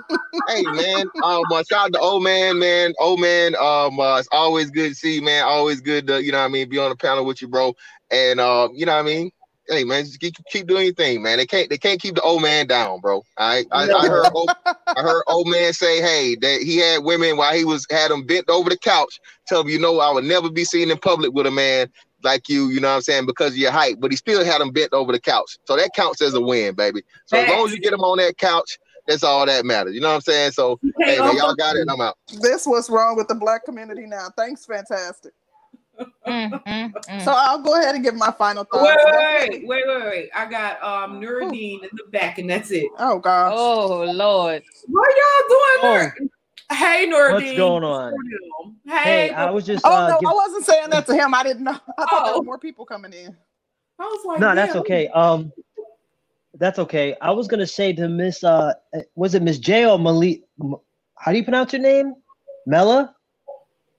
hey, 0.48 0.62
man. 0.64 1.06
Um, 1.24 1.42
uh, 1.50 1.62
shout 1.62 1.86
out 1.86 1.92
to 1.94 1.98
old 1.98 2.24
man, 2.24 2.58
man. 2.58 2.92
Old 3.00 3.20
man. 3.20 3.56
Um, 3.56 3.98
uh, 3.98 4.18
it's 4.18 4.28
always 4.32 4.70
good 4.70 4.90
to 4.90 4.94
see 4.94 5.14
you, 5.14 5.22
man. 5.22 5.44
Always 5.44 5.80
good 5.80 6.06
to, 6.08 6.22
you 6.22 6.30
know 6.30 6.40
what 6.40 6.44
I 6.44 6.48
mean, 6.48 6.68
be 6.68 6.76
on 6.76 6.90
the 6.90 6.96
panel 6.96 7.24
with 7.24 7.40
you, 7.40 7.48
bro. 7.48 7.72
And 8.10 8.38
um, 8.38 8.72
you 8.74 8.84
know 8.84 8.94
what 8.94 9.00
I 9.00 9.08
mean? 9.08 9.30
Hey 9.66 9.84
man, 9.84 10.04
just 10.04 10.20
keep, 10.20 10.34
keep 10.50 10.66
doing 10.66 10.84
your 10.84 10.94
thing, 10.94 11.22
man. 11.22 11.36
They 11.36 11.44
can't 11.44 11.68
they 11.68 11.76
can't 11.76 12.00
keep 12.00 12.14
the 12.14 12.22
old 12.22 12.40
man 12.40 12.66
down, 12.66 13.00
bro. 13.00 13.22
I 13.36 13.64
I, 13.70 13.90
I 13.90 14.08
heard 14.08 14.30
old, 14.34 14.50
I 14.66 15.02
heard 15.02 15.22
old 15.26 15.46
man 15.46 15.74
say, 15.74 16.00
hey, 16.00 16.36
that 16.36 16.62
he 16.62 16.78
had 16.78 17.04
women 17.04 17.36
while 17.36 17.54
he 17.54 17.66
was 17.66 17.86
had 17.90 18.10
them 18.10 18.24
bent 18.24 18.48
over 18.48 18.70
the 18.70 18.78
couch. 18.78 19.20
Tell 19.46 19.60
him, 19.60 19.68
you 19.68 19.78
know, 19.78 20.00
I 20.00 20.10
would 20.10 20.24
never 20.24 20.50
be 20.50 20.64
seen 20.64 20.90
in 20.90 20.96
public 20.96 21.34
with 21.34 21.46
a 21.46 21.50
man 21.50 21.88
like 22.22 22.48
you, 22.48 22.68
you 22.68 22.80
know 22.80 22.88
what 22.88 22.96
I'm 22.96 23.02
saying, 23.02 23.26
because 23.26 23.52
of 23.52 23.58
your 23.58 23.70
height, 23.70 23.96
but 24.00 24.10
he 24.10 24.16
still 24.16 24.44
had 24.44 24.60
him 24.60 24.70
bent 24.70 24.92
over 24.92 25.12
the 25.12 25.20
couch. 25.20 25.58
So 25.64 25.76
that 25.76 25.90
counts 25.94 26.20
as 26.22 26.34
a 26.34 26.40
win, 26.40 26.74
baby. 26.74 27.02
So 27.26 27.38
as 27.38 27.48
long 27.48 27.66
as 27.66 27.72
you 27.72 27.80
get 27.80 27.92
him 27.92 28.00
on 28.00 28.18
that 28.18 28.36
couch, 28.36 28.78
that's 29.06 29.24
all 29.24 29.46
that 29.46 29.64
matters. 29.64 29.94
You 29.94 30.00
know 30.00 30.08
what 30.08 30.16
I'm 30.16 30.20
saying? 30.20 30.52
So 30.52 30.78
hey 31.00 31.18
man, 31.18 31.36
y'all 31.36 31.54
got 31.54 31.76
it. 31.76 31.88
I'm 31.90 32.00
out. 32.00 32.16
This 32.40 32.66
what's 32.66 32.90
wrong 32.90 33.16
with 33.16 33.28
the 33.28 33.34
black 33.34 33.64
community 33.64 34.06
now. 34.06 34.28
Thanks, 34.36 34.66
fantastic. 34.66 35.32
Mm, 36.26 36.62
mm, 36.62 36.92
mm. 36.92 37.24
So 37.24 37.32
I'll 37.34 37.62
go 37.62 37.80
ahead 37.80 37.94
and 37.94 38.04
give 38.04 38.14
my 38.14 38.30
final 38.32 38.64
thoughts. 38.64 39.02
Wait, 39.04 39.50
wait, 39.50 39.66
wait, 39.66 39.86
wait, 39.86 40.04
wait. 40.04 40.30
I 40.34 40.46
got 40.46 40.82
um 40.82 41.20
Nuruddin 41.20 41.82
in 41.82 41.88
the 41.92 42.04
back, 42.10 42.38
and 42.38 42.50
that's 42.50 42.70
it. 42.70 42.88
Oh 42.98 43.18
gosh. 43.18 43.54
Oh 43.56 44.04
Lord. 44.04 44.62
What 44.86 45.10
y'all 45.10 45.48
doing? 45.48 46.12
Oh. 46.20 46.28
Hey, 46.70 47.08
Nuruddin. 47.10 47.32
What's 47.34 47.56
going 47.56 47.84
on? 47.84 48.14
Hey, 48.86 49.28
hey 49.28 49.30
I 49.30 49.50
was 49.50 49.64
just. 49.64 49.84
Oh 49.84 49.92
uh, 49.92 50.08
no, 50.08 50.20
give... 50.20 50.28
I 50.28 50.32
wasn't 50.32 50.66
saying 50.66 50.90
that 50.90 51.06
to 51.06 51.14
him. 51.14 51.34
I 51.34 51.42
didn't 51.42 51.64
know. 51.64 51.78
I 51.98 52.04
thought 52.04 52.08
oh. 52.12 52.24
there 52.26 52.38
were 52.38 52.44
more 52.44 52.58
people 52.58 52.84
coming 52.84 53.12
in. 53.12 53.36
I 53.98 54.04
was 54.04 54.24
like, 54.24 54.40
no, 54.40 54.54
that's 54.54 54.76
okay. 54.76 55.08
Um, 55.08 55.52
that's 56.54 56.78
okay. 56.78 57.16
I 57.20 57.30
was 57.30 57.48
gonna 57.48 57.66
say 57.66 57.92
to 57.94 58.08
Miss, 58.08 58.44
uh, 58.44 58.74
was 59.14 59.34
it 59.34 59.42
Miss 59.42 59.58
J 59.58 59.86
or 59.86 59.98
Malik? 59.98 60.42
How 61.16 61.32
do 61.32 61.38
you 61.38 61.44
pronounce 61.44 61.72
your 61.72 61.82
name? 61.82 62.14
Mela. 62.66 63.14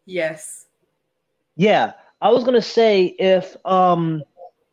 Yes. 0.05 0.67
Yeah, 1.55 1.93
I 2.21 2.29
was 2.29 2.43
gonna 2.43 2.61
say 2.61 3.15
if 3.19 3.57
um 3.65 4.23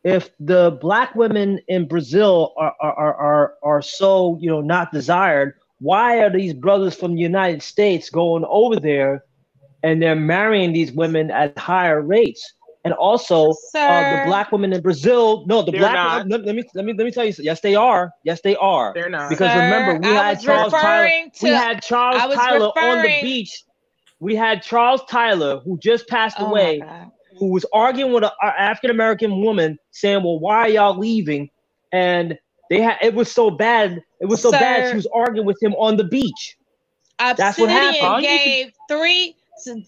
if 0.03 0.29
the 0.39 0.77
black 0.79 1.15
women 1.15 1.59
in 1.67 1.87
Brazil 1.87 2.53
are 2.57 2.75
are 2.79 3.15
are 3.15 3.53
are 3.63 3.81
so 3.81 4.37
you 4.39 4.49
know 4.49 4.61
not 4.61 4.91
desired, 4.91 5.55
why 5.79 6.19
are 6.19 6.29
these 6.29 6.53
brothers 6.53 6.95
from 6.95 7.15
the 7.15 7.21
United 7.21 7.61
States 7.61 8.09
going 8.09 8.45
over 8.49 8.79
there 8.79 9.23
and 9.83 10.01
they're 10.01 10.15
marrying 10.15 10.73
these 10.73 10.91
women 10.91 11.31
at 11.31 11.57
higher 11.57 12.01
rates? 12.01 12.53
And 12.83 12.93
also, 12.93 13.49
uh, 13.49 13.53
the 13.73 14.23
black 14.27 14.51
women 14.53 14.71
in 14.71 14.81
Brazil, 14.81 15.45
no, 15.45 15.61
the 15.61 15.71
they're 15.71 15.81
black. 15.81 16.25
Let, 16.29 16.45
let, 16.45 16.55
me 16.55 16.63
let 16.73 16.85
me 16.85 16.93
let 16.93 17.03
me 17.03 17.11
tell 17.11 17.25
you. 17.25 17.33
Yes, 17.39 17.59
they 17.59 17.75
are. 17.75 18.11
Yes, 18.23 18.39
they 18.41 18.55
are. 18.55 18.93
They're 18.93 19.09
not. 19.09 19.29
Because 19.29 19.51
Sir, 19.51 19.61
remember, 19.61 20.07
we 20.07 20.13
had 20.13 20.39
Charles 20.39 20.71
Tyler. 20.71 21.09
To, 21.09 21.45
we 21.45 21.49
had 21.49 21.83
Charles 21.83 22.33
Tyler 22.33 22.67
referring, 22.67 22.97
on 22.99 23.03
the 23.03 23.21
beach. 23.21 23.63
We 24.19 24.35
had 24.35 24.63
Charles 24.63 25.01
Tyler, 25.09 25.59
who 25.59 25.77
just 25.79 26.07
passed 26.07 26.37
oh 26.39 26.45
away, 26.45 26.81
who 27.37 27.51
was 27.51 27.65
arguing 27.73 28.13
with 28.13 28.23
an 28.23 28.31
African 28.41 28.89
American 28.89 29.41
woman, 29.41 29.77
saying, 29.91 30.23
"Well, 30.23 30.39
why 30.39 30.59
are 30.59 30.69
y'all 30.69 30.97
leaving?" 30.97 31.49
And 31.91 32.37
they 32.69 32.81
had 32.81 32.97
it 33.01 33.13
was 33.13 33.31
so 33.31 33.49
bad. 33.49 34.01
It 34.19 34.25
was 34.25 34.41
so 34.41 34.51
Sir, 34.51 34.59
bad. 34.59 34.89
She 34.89 34.95
was 34.95 35.07
arguing 35.13 35.45
with 35.45 35.61
him 35.61 35.73
on 35.73 35.97
the 35.97 36.03
beach. 36.03 36.57
Obsidian 37.19 37.35
That's 37.37 37.57
what 37.57 37.69
happened. 37.69 38.23
Gave 38.23 38.71
three 38.89 39.35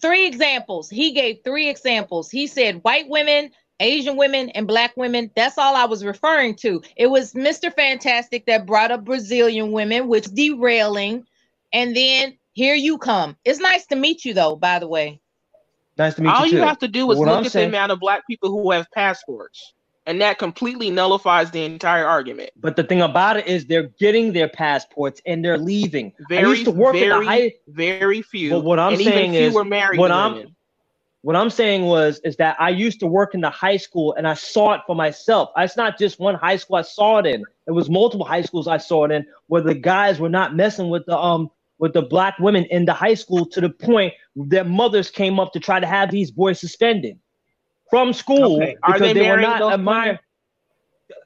three 0.00 0.26
examples. 0.26 0.90
He 0.90 1.12
gave 1.12 1.38
three 1.44 1.68
examples. 1.68 2.30
He 2.30 2.46
said 2.46 2.82
white 2.82 3.08
women, 3.08 3.50
Asian 3.78 4.16
women, 4.16 4.50
and 4.50 4.66
black 4.66 4.96
women. 4.96 5.30
That's 5.36 5.58
all 5.58 5.76
I 5.76 5.84
was 5.84 6.04
referring 6.04 6.56
to. 6.56 6.82
It 6.96 7.06
was 7.06 7.34
Mr. 7.34 7.72
Fantastic 7.74 8.46
that 8.46 8.66
brought 8.66 8.90
up 8.90 9.04
Brazilian 9.04 9.72
women, 9.72 10.08
which 10.08 10.26
derailing, 10.26 11.24
and 11.72 11.96
then 11.96 12.36
here 12.52 12.74
you 12.74 12.98
come. 12.98 13.36
It's 13.44 13.60
nice 13.60 13.86
to 13.86 13.96
meet 13.96 14.24
you, 14.24 14.34
though. 14.34 14.56
By 14.56 14.78
the 14.78 14.88
way. 14.88 15.20
Nice 15.98 16.14
to 16.14 16.22
meet 16.22 16.30
all 16.30 16.46
you. 16.46 16.58
All 16.58 16.62
you 16.62 16.66
have 16.66 16.78
to 16.78 16.88
do 16.88 17.10
is 17.12 17.18
look 17.18 17.28
I'm 17.28 17.44
at 17.44 17.52
saying, 17.52 17.70
the 17.70 17.76
amount 17.76 17.92
of 17.92 18.00
black 18.00 18.26
people 18.26 18.50
who 18.50 18.70
have 18.70 18.86
passports 18.92 19.74
and 20.06 20.20
that 20.20 20.38
completely 20.38 20.90
nullifies 20.90 21.50
the 21.50 21.64
entire 21.64 22.06
argument. 22.06 22.50
But 22.56 22.76
the 22.76 22.84
thing 22.84 23.02
about 23.02 23.36
it 23.36 23.46
is 23.46 23.66
they're 23.66 23.88
getting 23.98 24.32
their 24.32 24.48
passports 24.48 25.20
and 25.26 25.44
they're 25.44 25.58
leaving. 25.58 26.12
Very, 26.28 26.44
I 26.44 26.48
used 26.48 26.64
to 26.64 26.70
work 26.70 26.94
very, 26.94 27.12
in 27.12 27.20
the 27.20 27.26
high, 27.26 27.52
very 27.68 28.22
few. 28.22 28.50
But 28.50 28.64
what 28.64 28.78
I'm 28.78 28.96
saying 28.96 29.34
is, 29.34 29.54
what 29.54 30.10
I'm, 30.10 30.34
women. 30.34 30.56
what 31.22 31.36
I'm 31.36 31.50
saying 31.50 31.84
was, 31.84 32.20
is 32.24 32.36
that 32.36 32.56
I 32.58 32.70
used 32.70 32.98
to 33.00 33.06
work 33.06 33.34
in 33.34 33.40
the 33.40 33.50
high 33.50 33.76
school 33.76 34.14
and 34.14 34.26
I 34.26 34.34
saw 34.34 34.72
it 34.72 34.80
for 34.86 34.96
myself. 34.96 35.50
It's 35.56 35.76
not 35.76 35.98
just 35.98 36.18
one 36.18 36.34
high 36.34 36.56
school 36.56 36.76
I 36.76 36.82
saw 36.82 37.18
it 37.18 37.26
in. 37.26 37.44
It 37.66 37.72
was 37.72 37.90
multiple 37.90 38.26
high 38.26 38.42
schools 38.42 38.66
I 38.66 38.78
saw 38.78 39.04
it 39.04 39.10
in 39.10 39.26
where 39.48 39.62
the 39.62 39.74
guys 39.74 40.18
were 40.18 40.30
not 40.30 40.56
messing 40.56 40.88
with 40.88 41.04
the 41.06 41.16
um 41.16 41.50
with 41.78 41.92
the 41.94 42.02
black 42.02 42.38
women 42.38 42.64
in 42.64 42.84
the 42.84 42.92
high 42.92 43.14
school 43.14 43.46
to 43.46 43.60
the 43.60 43.70
point 43.70 44.12
their 44.36 44.64
mothers 44.64 45.10
came 45.10 45.40
up 45.40 45.52
to 45.52 45.60
try 45.60 45.80
to 45.80 45.86
have 45.86 46.10
these 46.10 46.30
boys 46.30 46.60
suspended 46.60 47.18
from 47.90 48.12
school 48.12 48.56
okay. 48.56 48.76
because 48.86 49.00
they, 49.00 49.12
they 49.12 49.30
were 49.30 49.40
not 49.40 49.74
admired. 49.74 50.20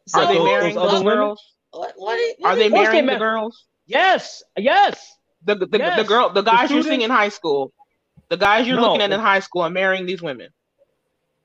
So 0.06 0.20
are 0.20 0.32
they 0.32 0.42
marrying 0.42 0.74
those, 0.74 0.92
those 0.92 1.02
girls? 1.02 1.42
What, 1.70 1.92
what, 1.96 2.36
what 2.38 2.52
are 2.52 2.56
they 2.56 2.68
marrying 2.68 3.06
the 3.06 3.16
girls? 3.16 3.66
Yes, 3.86 4.42
yes. 4.56 5.14
The 5.44 5.56
the, 5.56 5.78
yes. 5.78 5.98
the 5.98 6.04
girl, 6.04 6.30
the 6.30 6.42
guys 6.42 6.68
the 6.68 6.76
you're 6.76 6.84
seeing 6.84 7.02
in 7.02 7.10
high 7.10 7.28
school, 7.28 7.72
the 8.28 8.36
guys 8.36 8.66
you're 8.66 8.76
no. 8.76 8.82
looking 8.82 9.02
at 9.02 9.12
in 9.12 9.20
high 9.20 9.40
school 9.40 9.62
are 9.62 9.70
marrying 9.70 10.06
these 10.06 10.22
women. 10.22 10.48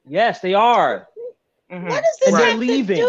Yes, 0.07 0.39
they 0.39 0.53
are. 0.53 1.07
Mm-hmm. 1.71 1.87
What 1.87 2.03
does 2.03 2.17
this 2.25 2.33
they're 2.33 2.55
leaving? 2.55 3.07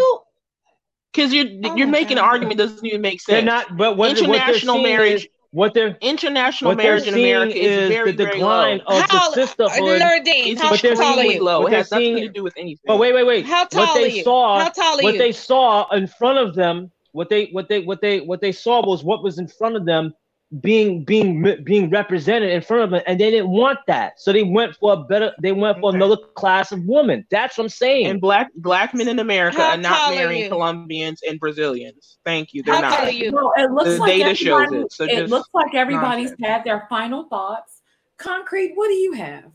Because 1.11 1.33
you're 1.33 1.47
oh 1.65 1.75
you're 1.75 1.87
making 1.87 2.17
God. 2.17 2.23
an 2.23 2.29
argument 2.29 2.57
doesn't 2.57 2.85
even 2.85 3.01
make 3.01 3.21
sense. 3.21 3.35
They're 3.35 3.41
not. 3.41 3.75
But 3.75 3.97
what, 3.97 4.17
international 4.17 4.75
what 4.75 4.83
marriage. 4.83 5.25
Is, 5.25 5.27
what 5.51 5.73
they're 5.73 5.97
international 5.99 6.71
what 6.71 6.77
marriage 6.77 7.07
in 7.07 7.13
America 7.13 7.57
is, 7.57 7.89
very, 7.89 8.11
the 8.11 8.25
decline 8.25 8.81
very 8.87 9.01
of 9.01 9.09
how, 9.09 9.29
the 9.31 9.45
sisterhood. 9.45 10.01
Nerdine, 10.01 10.57
how 10.57 10.69
but 10.69 10.79
tall 10.79 11.19
are 11.19 11.23
you? 11.23 11.43
Low. 11.43 11.65
It 11.67 11.73
has 11.73 11.91
nothing 11.91 12.17
to 12.17 12.29
do 12.29 12.43
with 12.43 12.53
anything. 12.57 12.83
But 12.85 12.97
wait, 12.97 13.13
wait, 13.13 13.25
wait. 13.25 13.45
How 13.45 13.65
tall 13.65 13.85
what 13.85 13.95
they 13.95 14.05
are 14.05 14.07
you? 14.07 14.23
Saw, 14.23 14.59
how 14.59 14.69
tall 14.69 14.99
are 14.99 15.03
what 15.03 15.13
you? 15.13 15.19
they 15.19 15.31
saw 15.33 15.89
in 15.91 16.07
front 16.07 16.39
of 16.39 16.55
them, 16.55 16.89
what 17.11 17.29
they, 17.29 17.47
what 17.51 17.67
they, 17.67 17.81
what 17.81 17.99
they, 18.01 18.21
what 18.21 18.39
they 18.39 18.53
saw 18.53 18.85
was 18.85 19.03
what 19.03 19.23
was 19.23 19.39
in 19.39 19.47
front 19.47 19.75
of 19.75 19.85
them 19.85 20.13
being 20.59 21.05
being 21.05 21.63
being 21.63 21.89
represented 21.89 22.51
in 22.51 22.61
front 22.61 22.83
of 22.83 22.89
them, 22.89 23.01
and 23.07 23.19
they 23.19 23.31
didn't 23.31 23.49
want 23.49 23.79
that. 23.87 24.19
So 24.19 24.33
they 24.33 24.43
went 24.43 24.75
for 24.75 24.93
a 24.93 24.97
better. 24.97 25.31
They 25.41 25.53
went 25.53 25.79
for 25.79 25.89
okay. 25.89 25.95
another 25.95 26.17
class 26.35 26.73
of 26.73 26.83
women. 26.83 27.25
That's 27.31 27.57
what 27.57 27.65
I'm 27.65 27.69
saying. 27.69 28.07
And 28.07 28.19
black 28.19 28.51
black 28.55 28.93
men 28.93 29.07
in 29.07 29.19
America 29.19 29.61
How 29.61 29.71
are 29.71 29.77
not 29.77 30.13
marrying 30.13 30.49
Colombians 30.49 31.21
and 31.27 31.39
Brazilians. 31.39 32.17
Thank 32.25 32.53
you. 32.53 32.63
They're 32.63 32.75
How 32.75 32.81
not. 32.81 33.15
You? 33.15 33.31
Well, 33.31 33.53
it 33.55 33.71
looks 33.71 33.91
the 33.91 33.97
like 33.97 34.17
data 34.17 34.35
shows 34.35 34.71
it. 34.73 34.91
So 34.91 35.05
it 35.05 35.29
looks 35.29 35.49
like 35.53 35.73
everybody's 35.73 36.31
nonsense. 36.31 36.47
had 36.47 36.63
their 36.65 36.85
final 36.89 37.29
thoughts. 37.29 37.81
Concrete. 38.17 38.73
What 38.75 38.89
do 38.89 38.95
you 38.95 39.13
have? 39.13 39.45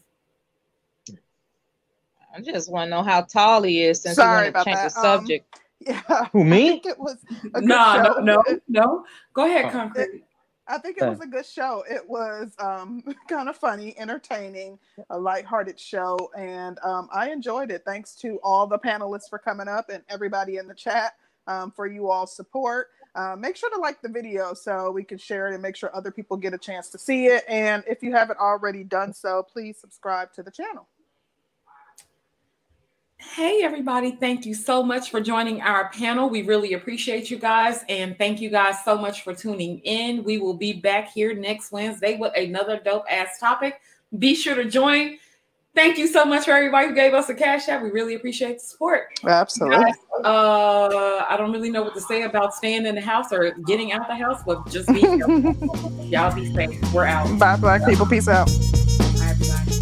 I 2.35 2.41
just 2.41 2.71
want 2.71 2.87
to 2.87 2.91
know 2.91 3.03
how 3.03 3.23
tall 3.23 3.63
he 3.63 3.83
is 3.83 4.03
since 4.03 4.17
Sorry 4.17 4.49
you 4.49 4.53
want 4.53 4.67
to 4.67 4.71
change 4.71 4.77
that. 4.77 4.95
the 4.95 5.03
subject. 5.03 5.55
Um, 5.55 5.61
yeah. 5.81 6.29
Who 6.33 6.45
me? 6.45 6.81
it 6.85 6.99
was 6.99 7.17
no, 7.55 8.03
no, 8.03 8.19
no, 8.21 8.45
no. 8.67 9.05
Go 9.35 9.45
ahead, 9.45 9.67
oh. 9.67 9.71
Concrete. 9.71 10.26
I 10.69 10.79
think 10.79 10.99
it 10.99 11.09
was 11.09 11.21
a 11.21 11.27
good 11.27 11.47
show. 11.47 11.85
It 11.89 12.09
was 12.09 12.53
um, 12.59 13.03
kind 13.29 13.49
of 13.49 13.57
funny, 13.57 13.97
entertaining, 13.99 14.79
a 15.11 15.19
lighthearted 15.19 15.79
show, 15.79 16.31
and 16.37 16.79
um, 16.85 17.09
I 17.13 17.31
enjoyed 17.31 17.71
it. 17.71 17.83
Thanks 17.85 18.15
to 18.17 18.39
all 18.43 18.67
the 18.67 18.79
panelists 18.79 19.29
for 19.31 19.39
coming 19.39 19.69
up 19.69 19.91
and 19.91 20.03
everybody 20.09 20.57
in 20.57 20.67
the 20.67 20.75
chat 20.75 21.15
um, 21.47 21.71
for 21.71 21.87
you 21.87 22.11
all 22.11 22.27
support. 22.27 22.89
Uh, 23.15 23.35
make 23.35 23.57
sure 23.57 23.71
to 23.71 23.79
like 23.79 24.03
the 24.03 24.09
video 24.09 24.53
so 24.53 24.91
we 24.91 25.03
can 25.03 25.17
share 25.17 25.49
it 25.49 25.55
and 25.55 25.63
make 25.63 25.75
sure 25.75 25.95
other 25.95 26.11
people 26.11 26.37
get 26.37 26.53
a 26.53 26.59
chance 26.59 26.91
to 26.91 26.99
see 26.99 27.27
it. 27.27 27.45
And 27.49 27.83
if 27.87 28.03
you 28.03 28.13
haven't 28.13 28.39
already 28.39 28.85
done 28.85 29.15
so, 29.15 29.43
please 29.43 29.79
subscribe 29.79 30.33
to 30.35 30.43
the 30.43 30.51
channel. 30.51 30.87
Hey, 33.19 33.63
everybody. 33.63 34.13
Thank 34.13 34.47
you 34.47 34.55
so 34.55 34.83
much 34.83 35.11
for 35.11 35.21
joining 35.21 35.61
our 35.61 35.91
panel. 35.91 36.29
We 36.29 36.43
really 36.43 36.73
appreciate 36.75 37.31
you 37.31 37.39
guys. 37.39 37.85
And 37.89 38.17
thank 38.17 38.41
you 38.41 38.51
guys 38.51 38.83
so 38.85 38.97
much 38.97 39.23
for 39.23 39.35
tuning 39.35 39.79
in. 39.81 40.25
We 40.25 40.39
will 40.39 40.55
be 40.55 40.73
back 40.75 41.13
here 41.13 41.35
next 41.35 41.73
Wednesday 41.73 42.17
with 42.17 42.35
another 42.37 42.81
dope 42.83 43.05
ass 43.11 43.39
topic. 43.39 43.81
Be 44.19 44.35
sure 44.35 44.55
to 44.55 44.65
join. 44.65 45.19
Thank 45.75 45.99
you 45.99 46.07
so 46.07 46.25
much 46.25 46.47
for 46.47 46.53
everybody 46.53 46.89
who 46.89 46.95
gave 46.95 47.13
us 47.13 47.29
a 47.29 47.35
cash 47.35 47.69
app. 47.69 47.83
We 47.83 47.91
really 47.91 48.15
appreciate 48.15 48.55
the 48.55 48.65
support. 48.65 49.09
Absolutely. 49.25 49.85
Guys, 49.85 49.95
uh, 50.25 51.27
I 51.29 51.37
don't 51.37 51.53
really 51.53 51.69
know 51.69 51.83
what 51.83 51.93
to 51.93 52.01
say 52.01 52.23
about 52.23 52.55
staying 52.55 52.87
in 52.87 52.95
the 52.95 53.03
house 53.03 53.31
or 53.33 53.51
getting 53.67 53.93
out 53.93 54.09
the 54.09 54.17
house, 54.17 54.43
but 54.47 54.67
just 54.71 54.89
be 54.89 55.01
Y'all 56.09 56.35
be 56.35 56.55
safe. 56.55 56.93
We're 56.95 57.05
out. 57.05 57.39
Bye, 57.39 57.57
black 57.57 57.85
people. 57.87 58.07
Peace 58.07 58.29
out. 58.29 58.47
Bye, 59.19 59.27
everybody. 59.29 59.77